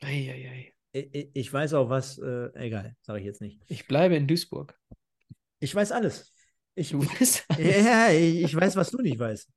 Eieiei. 0.00 0.74
Ich, 0.92 1.30
ich 1.32 1.52
weiß 1.52 1.74
auch 1.74 1.88
was, 1.88 2.18
äh, 2.18 2.50
egal, 2.54 2.96
sage 3.00 3.20
ich 3.20 3.24
jetzt 3.24 3.40
nicht. 3.40 3.62
Ich 3.68 3.86
bleibe 3.86 4.14
in 4.14 4.28
Duisburg. 4.28 4.78
Ich 5.58 5.74
weiß 5.74 5.92
alles. 5.92 6.32
Ich, 6.74 6.90
Du 6.90 7.00
bist 7.18 7.46
ja, 7.58 8.10
ich, 8.10 8.42
ich 8.42 8.54
weiß, 8.54 8.76
was 8.76 8.90
du 8.90 8.98
nicht 9.00 9.18
weißt. 9.18 9.50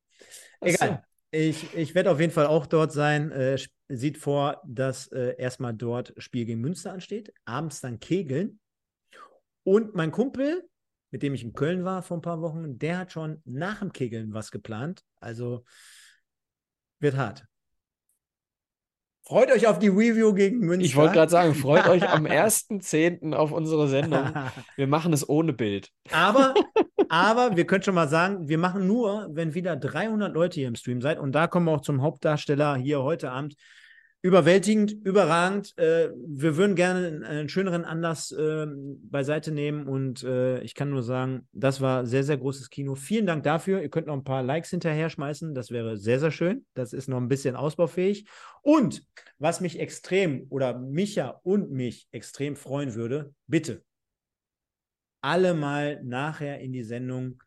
Egal. 0.62 1.04
Ich, 1.36 1.76
ich 1.76 1.94
werde 1.96 2.12
auf 2.12 2.22
jeden 2.22 2.32
Fall 2.32 2.46
auch 2.46 2.66
dort 2.66 2.94
sein. 2.94 3.30
Äh, 3.32 3.58
sieht 3.90 4.18
vor, 4.18 4.62
dass 4.66 5.08
äh, 5.08 5.36
erstmal 5.38 5.74
dort 5.74 6.14
Spiel 6.18 6.46
gegen 6.46 6.62
Münster 6.62 6.94
ansteht, 6.94 7.34
abends 7.44 7.82
dann 7.82 8.00
Kegeln. 8.00 8.62
Und 9.64 9.96
mein 9.96 10.12
Kumpel, 10.12 10.66
mit 11.12 11.24
dem 11.24 11.34
ich 11.34 11.44
in 11.44 11.54
Köln 11.54 11.84
war 11.84 12.04
vor 12.04 12.18
ein 12.18 12.22
paar 12.22 12.42
Wochen, 12.42 12.80
der 12.80 13.00
hat 13.00 13.12
schon 13.12 13.42
nach 13.44 13.80
dem 13.80 13.92
Kegeln 13.92 14.34
was 14.34 14.50
geplant. 14.50 15.04
Also 15.20 15.66
wird 17.00 17.18
hart. 17.18 17.46
Freut 19.28 19.52
euch 19.52 19.66
auf 19.66 19.80
die 19.80 19.88
Review 19.88 20.34
gegen 20.36 20.60
Münster. 20.60 20.86
Ich 20.86 20.96
wollte 20.96 21.14
gerade 21.14 21.32
sagen, 21.32 21.56
freut 21.56 21.88
euch 21.88 22.08
am 22.08 22.26
1.10. 22.26 23.34
auf 23.34 23.52
unsere 23.52 23.88
Sendung. 23.88 24.30
Wir 24.76 24.86
machen 24.86 25.14
es 25.14 25.28
ohne 25.28 25.52
Bild. 25.52 25.90
Aber, 26.12 26.54
aber 27.10 27.56
wir 27.56 27.66
können 27.66 27.84
schon 27.84 27.96
mal 27.96 28.08
sagen, 28.08 28.48
wir 28.48 28.60
machen 28.60 28.86
nur, 28.86 29.28
wenn 29.32 29.56
wieder 29.56 29.76
300 29.76 30.32
Leute 30.32 30.60
hier 30.60 30.68
im 30.68 30.76
Stream 30.76 31.02
seid. 31.02 31.18
Und 31.18 31.32
da 31.32 31.48
kommen 31.48 31.66
wir 31.66 31.72
auch 31.72 31.82
zum 31.82 32.04
Hauptdarsteller 32.04 32.76
hier 32.76 33.02
heute 33.02 33.32
Abend 33.32 33.56
überwältigend, 34.26 34.92
überragend. 34.92 35.78
Äh, 35.78 36.10
wir 36.26 36.58
würden 36.58 36.76
gerne 36.76 37.24
einen 37.28 37.48
schöneren 37.48 37.86
Anlass 37.86 38.32
äh, 38.32 38.66
beiseite 38.68 39.52
nehmen 39.52 39.88
und 39.88 40.24
äh, 40.24 40.62
ich 40.62 40.74
kann 40.74 40.90
nur 40.90 41.04
sagen, 41.04 41.48
das 41.52 41.80
war 41.80 42.08
sehr, 42.08 42.24
sehr 42.24 42.38
großes 42.38 42.72
Kino. 42.72 42.96
Vielen 42.96 43.28
Dank 43.28 43.44
dafür. 43.44 43.84
Ihr 43.84 43.90
könnt 43.90 44.08
noch 44.08 44.16
ein 44.16 44.24
paar 44.24 44.42
Likes 44.42 44.72
hinterher 44.72 45.12
schmeißen. 45.12 45.54
Das 45.54 45.70
wäre 45.70 45.98
sehr, 45.98 46.20
sehr 46.20 46.32
schön. 46.32 46.66
Das 46.74 46.92
ist 46.92 47.08
noch 47.08 47.18
ein 47.18 47.28
bisschen 47.28 47.56
ausbaufähig. 47.56 48.26
Und 48.64 49.06
was 49.38 49.62
mich 49.62 49.80
extrem 49.80 50.48
oder 50.50 50.76
Micha 50.76 51.40
und 51.44 51.70
mich 51.70 52.08
extrem 52.12 52.56
freuen 52.56 52.96
würde, 52.96 53.32
bitte 53.46 53.84
alle 55.22 55.54
mal 55.54 56.04
nachher 56.04 56.62
in 56.62 56.74
die 56.74 56.84
Sendung 56.84 57.44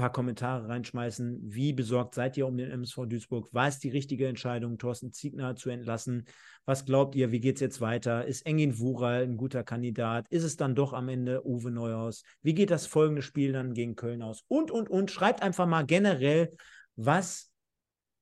paar 0.00 0.12
Kommentare 0.12 0.66
reinschmeißen. 0.66 1.40
Wie 1.42 1.74
besorgt 1.74 2.14
seid 2.14 2.34
ihr 2.38 2.46
um 2.46 2.56
den 2.56 2.70
MSV 2.70 3.04
Duisburg? 3.06 3.52
War 3.52 3.68
es 3.68 3.78
die 3.78 3.90
richtige 3.90 4.26
Entscheidung, 4.26 4.78
Thorsten 4.78 5.12
Ziegner 5.12 5.56
zu 5.56 5.68
entlassen? 5.68 6.24
Was 6.64 6.86
glaubt 6.86 7.14
ihr? 7.14 7.32
Wie 7.32 7.40
geht 7.40 7.56
es 7.56 7.60
jetzt 7.60 7.82
weiter? 7.82 8.24
Ist 8.24 8.46
Engin 8.46 8.78
Wural 8.78 9.24
ein 9.24 9.36
guter 9.36 9.62
Kandidat? 9.62 10.26
Ist 10.30 10.44
es 10.44 10.56
dann 10.56 10.74
doch 10.74 10.94
am 10.94 11.10
Ende 11.10 11.46
Uwe 11.46 11.70
Neuhaus? 11.70 12.22
Wie 12.40 12.54
geht 12.54 12.70
das 12.70 12.86
folgende 12.86 13.20
Spiel 13.20 13.52
dann 13.52 13.74
gegen 13.74 13.94
Köln 13.94 14.22
aus? 14.22 14.42
Und, 14.48 14.70
und, 14.70 14.88
und. 14.88 15.10
Schreibt 15.10 15.42
einfach 15.42 15.66
mal 15.66 15.84
generell, 15.84 16.56
was 16.96 17.50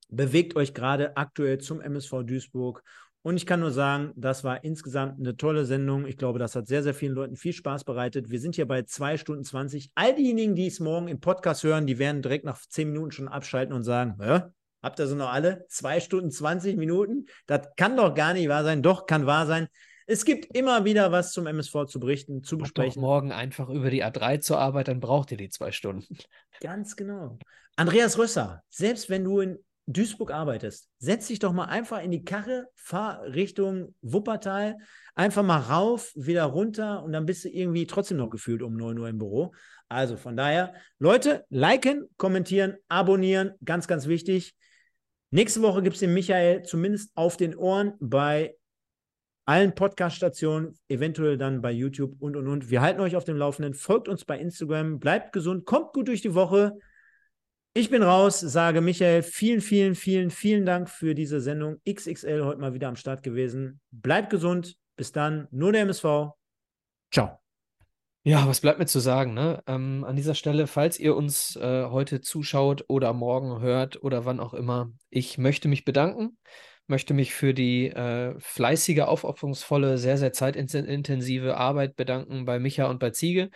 bewegt 0.08 0.57
euch 0.57 0.74
gerade 0.74 1.16
aktuell 1.16 1.58
zum 1.58 1.81
MSV 1.81 2.24
Duisburg 2.24 2.82
und 3.23 3.37
ich 3.37 3.47
kann 3.47 3.61
nur 3.61 3.73
sagen, 3.73 4.13
das 4.17 4.45
war 4.45 4.65
insgesamt 4.65 5.19
eine 5.19 5.37
tolle 5.37 5.65
Sendung. 5.65 6.07
Ich 6.07 6.17
glaube, 6.17 6.39
das 6.39 6.55
hat 6.55 6.67
sehr, 6.67 6.83
sehr 6.83 6.95
vielen 6.95 7.15
Leuten 7.15 7.37
viel 7.37 7.53
Spaß 7.53 7.85
bereitet. 7.85 8.31
Wir 8.31 8.41
sind 8.41 8.55
hier 8.55 8.67
bei 8.67 8.83
2 8.83 9.19
Stunden 9.19 9.45
20. 9.45 9.91
All 9.95 10.15
diejenigen, 10.15 10.55
die 10.55 10.67
es 10.67 10.81
morgen 10.81 11.09
im 11.09 11.21
Podcast 11.21 11.65
hören, 11.65 11.87
die 11.87 11.99
werden 11.99 12.23
direkt 12.23 12.45
nach 12.45 12.61
10 12.61 12.91
Minuten 12.91 13.11
schon 13.11 13.29
abschalten 13.29 13.75
und 13.75 13.83
sagen, 13.83 14.17
habt 14.83 14.99
ihr 15.01 15.07
so 15.07 15.17
noch 15.17 15.33
alle? 15.33 15.67
2 15.69 16.01
Stunden 16.01 16.31
20 16.31 16.77
Minuten? 16.77 17.27
Das 17.47 17.69
kann 17.77 17.97
doch 17.97 18.15
gar 18.15 18.35
nicht 18.35 18.49
wahr 18.49 18.65
sein. 18.65 18.83
Doch, 18.83 19.07
kann 19.07 19.27
wahr 19.27 19.47
sein. 19.47 19.69
Es 20.07 20.25
gibt 20.25 20.57
immer 20.57 20.87
wieder 20.87 21.13
was 21.13 21.33
zum 21.33 21.47
MSV 21.47 21.85
zu 21.87 22.01
berichten, 22.01 22.43
zu 22.43 22.57
besprechen. 22.57 23.03
Morgen 23.03 23.31
einfach 23.31 23.69
über 23.69 23.91
die 23.91 24.03
A3 24.03 24.41
zur 24.41 24.59
Arbeit, 24.59 24.89
dann 24.89 25.01
braucht 25.01 25.33
ihr 25.33 25.37
die 25.37 25.51
zwei 25.51 25.71
Stunden. 25.71 26.17
Ganz 26.61 26.97
genau. 26.97 27.39
Andreas 27.77 28.17
Rösser, 28.17 28.63
selbst 28.71 29.11
wenn 29.11 29.23
du 29.23 29.41
in 29.41 29.59
Duisburg 29.91 30.31
arbeitest, 30.31 30.91
setz 30.99 31.28
dich 31.28 31.39
doch 31.39 31.55
mal 31.55 31.65
einfach 31.65 32.02
in 32.02 32.10
die 32.10 32.23
Karre, 32.23 32.67
fahr 32.75 33.23
Richtung 33.23 33.94
Wuppertal, 34.02 34.76
einfach 35.15 35.42
mal 35.42 35.60
rauf, 35.60 36.12
wieder 36.15 36.44
runter 36.44 37.02
und 37.02 37.12
dann 37.12 37.25
bist 37.25 37.47
du 37.47 37.49
irgendwie 37.49 37.86
trotzdem 37.86 38.18
noch 38.18 38.28
gefühlt 38.28 38.62
um 38.62 38.76
9 38.76 38.99
Uhr 38.99 39.08
im 39.08 39.17
Büro. 39.17 39.55
Also 39.89 40.18
von 40.18 40.36
daher, 40.36 40.75
Leute, 40.99 41.47
liken, 41.49 42.07
kommentieren, 42.18 42.76
abonnieren, 42.89 43.52
ganz, 43.65 43.89
ganz 43.89 44.07
wichtig. 44.07 44.55
Nächste 45.31 45.62
Woche 45.62 45.83
gibt 45.83 45.94
es 45.94 46.00
den 46.00 46.12
Michael 46.12 46.65
zumindest 46.65 47.10
auf 47.15 47.39
den 47.39 47.57
Ohren 47.57 47.94
bei 47.99 48.55
allen 49.47 49.75
Podcast-Stationen, 49.75 50.78
eventuell 50.89 51.39
dann 51.39 51.62
bei 51.62 51.73
YouTube 51.73 52.15
und 52.20 52.36
und 52.36 52.47
und. 52.47 52.70
Wir 52.70 52.83
halten 52.83 53.00
euch 53.00 53.17
auf 53.17 53.25
dem 53.25 53.39
Laufenden. 53.39 53.73
Folgt 53.73 54.07
uns 54.07 54.26
bei 54.26 54.39
Instagram, 54.39 54.99
bleibt 54.99 55.33
gesund, 55.33 55.65
kommt 55.65 55.94
gut 55.94 56.08
durch 56.08 56.20
die 56.20 56.34
Woche. 56.34 56.78
Ich 57.75 57.91
bin 57.91 58.03
raus, 58.03 58.41
sage 58.41 58.81
Michael, 58.81 59.23
vielen, 59.23 59.61
vielen, 59.61 59.95
vielen, 59.95 60.31
vielen 60.31 60.67
Dank 60.67 60.89
für 60.89 61.15
diese 61.15 61.41
Sendung. 61.41 61.81
XXL 61.89 62.45
heute 62.45 62.61
mal 62.61 62.75
wieder 62.75 62.89
am 62.89 62.97
Start 62.97 63.23
gewesen. 63.23 63.81
Bleibt 63.91 64.31
gesund. 64.31 64.77
Bis 64.97 65.13
dann. 65.13 65.47
Nur 65.53 65.71
der 65.73 65.83
MSV. 65.83 66.33
Ciao. 67.13 67.39
Ja, 68.25 68.49
was 68.49 68.61
bleibt 68.61 68.81
mir 68.81 68.87
zu 68.87 68.99
sagen? 68.99 69.33
Ne? 69.33 69.63
Ähm, 69.69 70.05
an 70.05 70.17
dieser 70.17 70.35
Stelle, 70.35 70.67
falls 70.67 70.99
ihr 70.99 71.15
uns 71.15 71.55
äh, 71.57 71.85
heute 71.85 72.21
zuschaut 72.21 72.85
oder 72.89 73.13
morgen 73.13 73.61
hört 73.61 74.03
oder 74.03 74.25
wann 74.25 74.41
auch 74.41 74.55
immer, 74.55 74.91
ich 75.09 75.39
möchte 75.39 75.69
mich 75.69 75.85
bedanken, 75.85 76.37
möchte 76.89 77.15
mich 77.15 77.33
für 77.33 77.55
die 77.55 77.87
äh, 77.87 78.35
fleißige, 78.41 79.03
aufopferungsvolle, 79.03 79.99
sehr, 79.99 80.19
sehr 80.19 80.33
zeitintensive 80.33 81.57
Arbeit 81.57 81.95
bedanken 81.95 82.45
bei 82.45 82.59
Micha 82.59 82.87
und 82.91 82.99
bei 82.99 83.11
Ziege. 83.11 83.51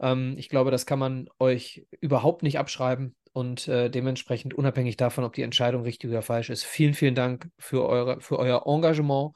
Ähm, 0.00 0.34
ich 0.38 0.48
glaube, 0.48 0.72
das 0.72 0.86
kann 0.86 0.98
man 0.98 1.28
euch 1.38 1.86
überhaupt 2.00 2.42
nicht 2.42 2.58
abschreiben 2.58 3.14
und 3.34 3.66
äh, 3.66 3.90
dementsprechend 3.90 4.54
unabhängig 4.54 4.96
davon, 4.96 5.24
ob 5.24 5.34
die 5.34 5.42
Entscheidung 5.42 5.82
richtig 5.82 6.08
oder 6.08 6.22
falsch 6.22 6.50
ist. 6.50 6.64
Vielen, 6.64 6.94
vielen 6.94 7.16
Dank 7.16 7.48
für, 7.58 7.86
eure, 7.86 8.20
für 8.20 8.38
euer 8.38 8.64
Engagement 8.66 9.32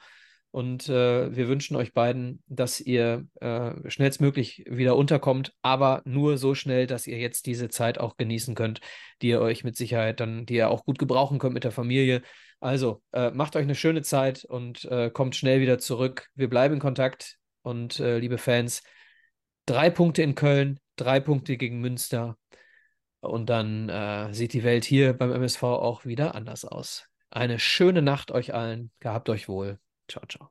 und 0.51 0.87
äh, 0.87 1.35
wir 1.35 1.49
wünschen 1.49 1.75
euch 1.75 1.93
beiden, 1.93 2.41
dass 2.47 2.79
ihr 2.79 3.27
äh, 3.41 3.71
schnellstmöglich 3.89 4.63
wieder 4.67 4.95
unterkommt, 4.95 5.53
aber 5.61 6.01
nur 6.05 6.37
so 6.37 6.55
schnell, 6.55 6.87
dass 6.87 7.07
ihr 7.07 7.19
jetzt 7.19 7.45
diese 7.45 7.67
Zeit 7.67 7.99
auch 7.99 8.15
genießen 8.15 8.55
könnt, 8.55 8.79
die 9.21 9.27
ihr 9.27 9.41
euch 9.41 9.65
mit 9.65 9.75
Sicherheit 9.75 10.21
dann, 10.21 10.45
die 10.45 10.55
ihr 10.55 10.69
auch 10.69 10.85
gut 10.85 10.97
gebrauchen 10.97 11.37
könnt 11.37 11.53
mit 11.53 11.65
der 11.65 11.71
Familie. 11.71 12.21
Also 12.61 13.03
äh, 13.11 13.31
macht 13.31 13.57
euch 13.57 13.63
eine 13.63 13.75
schöne 13.75 14.01
Zeit 14.01 14.45
und 14.45 14.85
äh, 14.85 15.11
kommt 15.11 15.35
schnell 15.35 15.59
wieder 15.59 15.77
zurück. 15.77 16.29
Wir 16.35 16.49
bleiben 16.49 16.75
in 16.75 16.79
Kontakt 16.79 17.37
und 17.61 17.99
äh, 17.99 18.17
liebe 18.17 18.37
Fans, 18.37 18.81
drei 19.65 19.89
Punkte 19.89 20.23
in 20.23 20.35
Köln, 20.35 20.79
drei 20.95 21.19
Punkte 21.19 21.57
gegen 21.57 21.79
Münster 21.81 22.37
und 23.21 23.49
dann 23.49 23.89
äh, 23.89 24.33
sieht 24.33 24.53
die 24.53 24.63
Welt 24.63 24.85
hier 24.85 25.13
beim 25.13 25.31
MSV 25.31 25.63
auch 25.63 26.05
wieder 26.05 26.35
anders 26.35 26.65
aus. 26.65 27.07
Eine 27.31 27.59
schöne 27.59 28.01
Nacht 28.01 28.31
euch 28.31 28.53
allen. 28.53 28.91
Gehabt 28.99 29.29
euch 29.29 29.47
wohl. 29.47 29.79
Ciao, 30.07 30.25
ciao. 30.27 30.49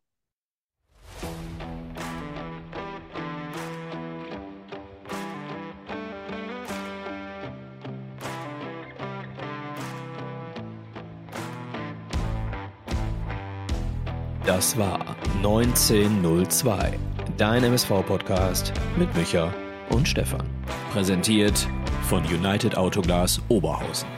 Das 14.49 14.79
war 14.79 15.15
1902, 15.37 16.99
dein 17.37 17.65
MSV-Podcast 17.65 18.73
mit 18.97 19.15
Micha 19.15 19.53
und 19.91 20.09
Stefan. 20.09 20.49
Präsentiert 20.91 21.69
von 22.09 22.25
United 22.25 22.75
Autoglas 22.75 23.39
Oberhausen. 23.49 24.18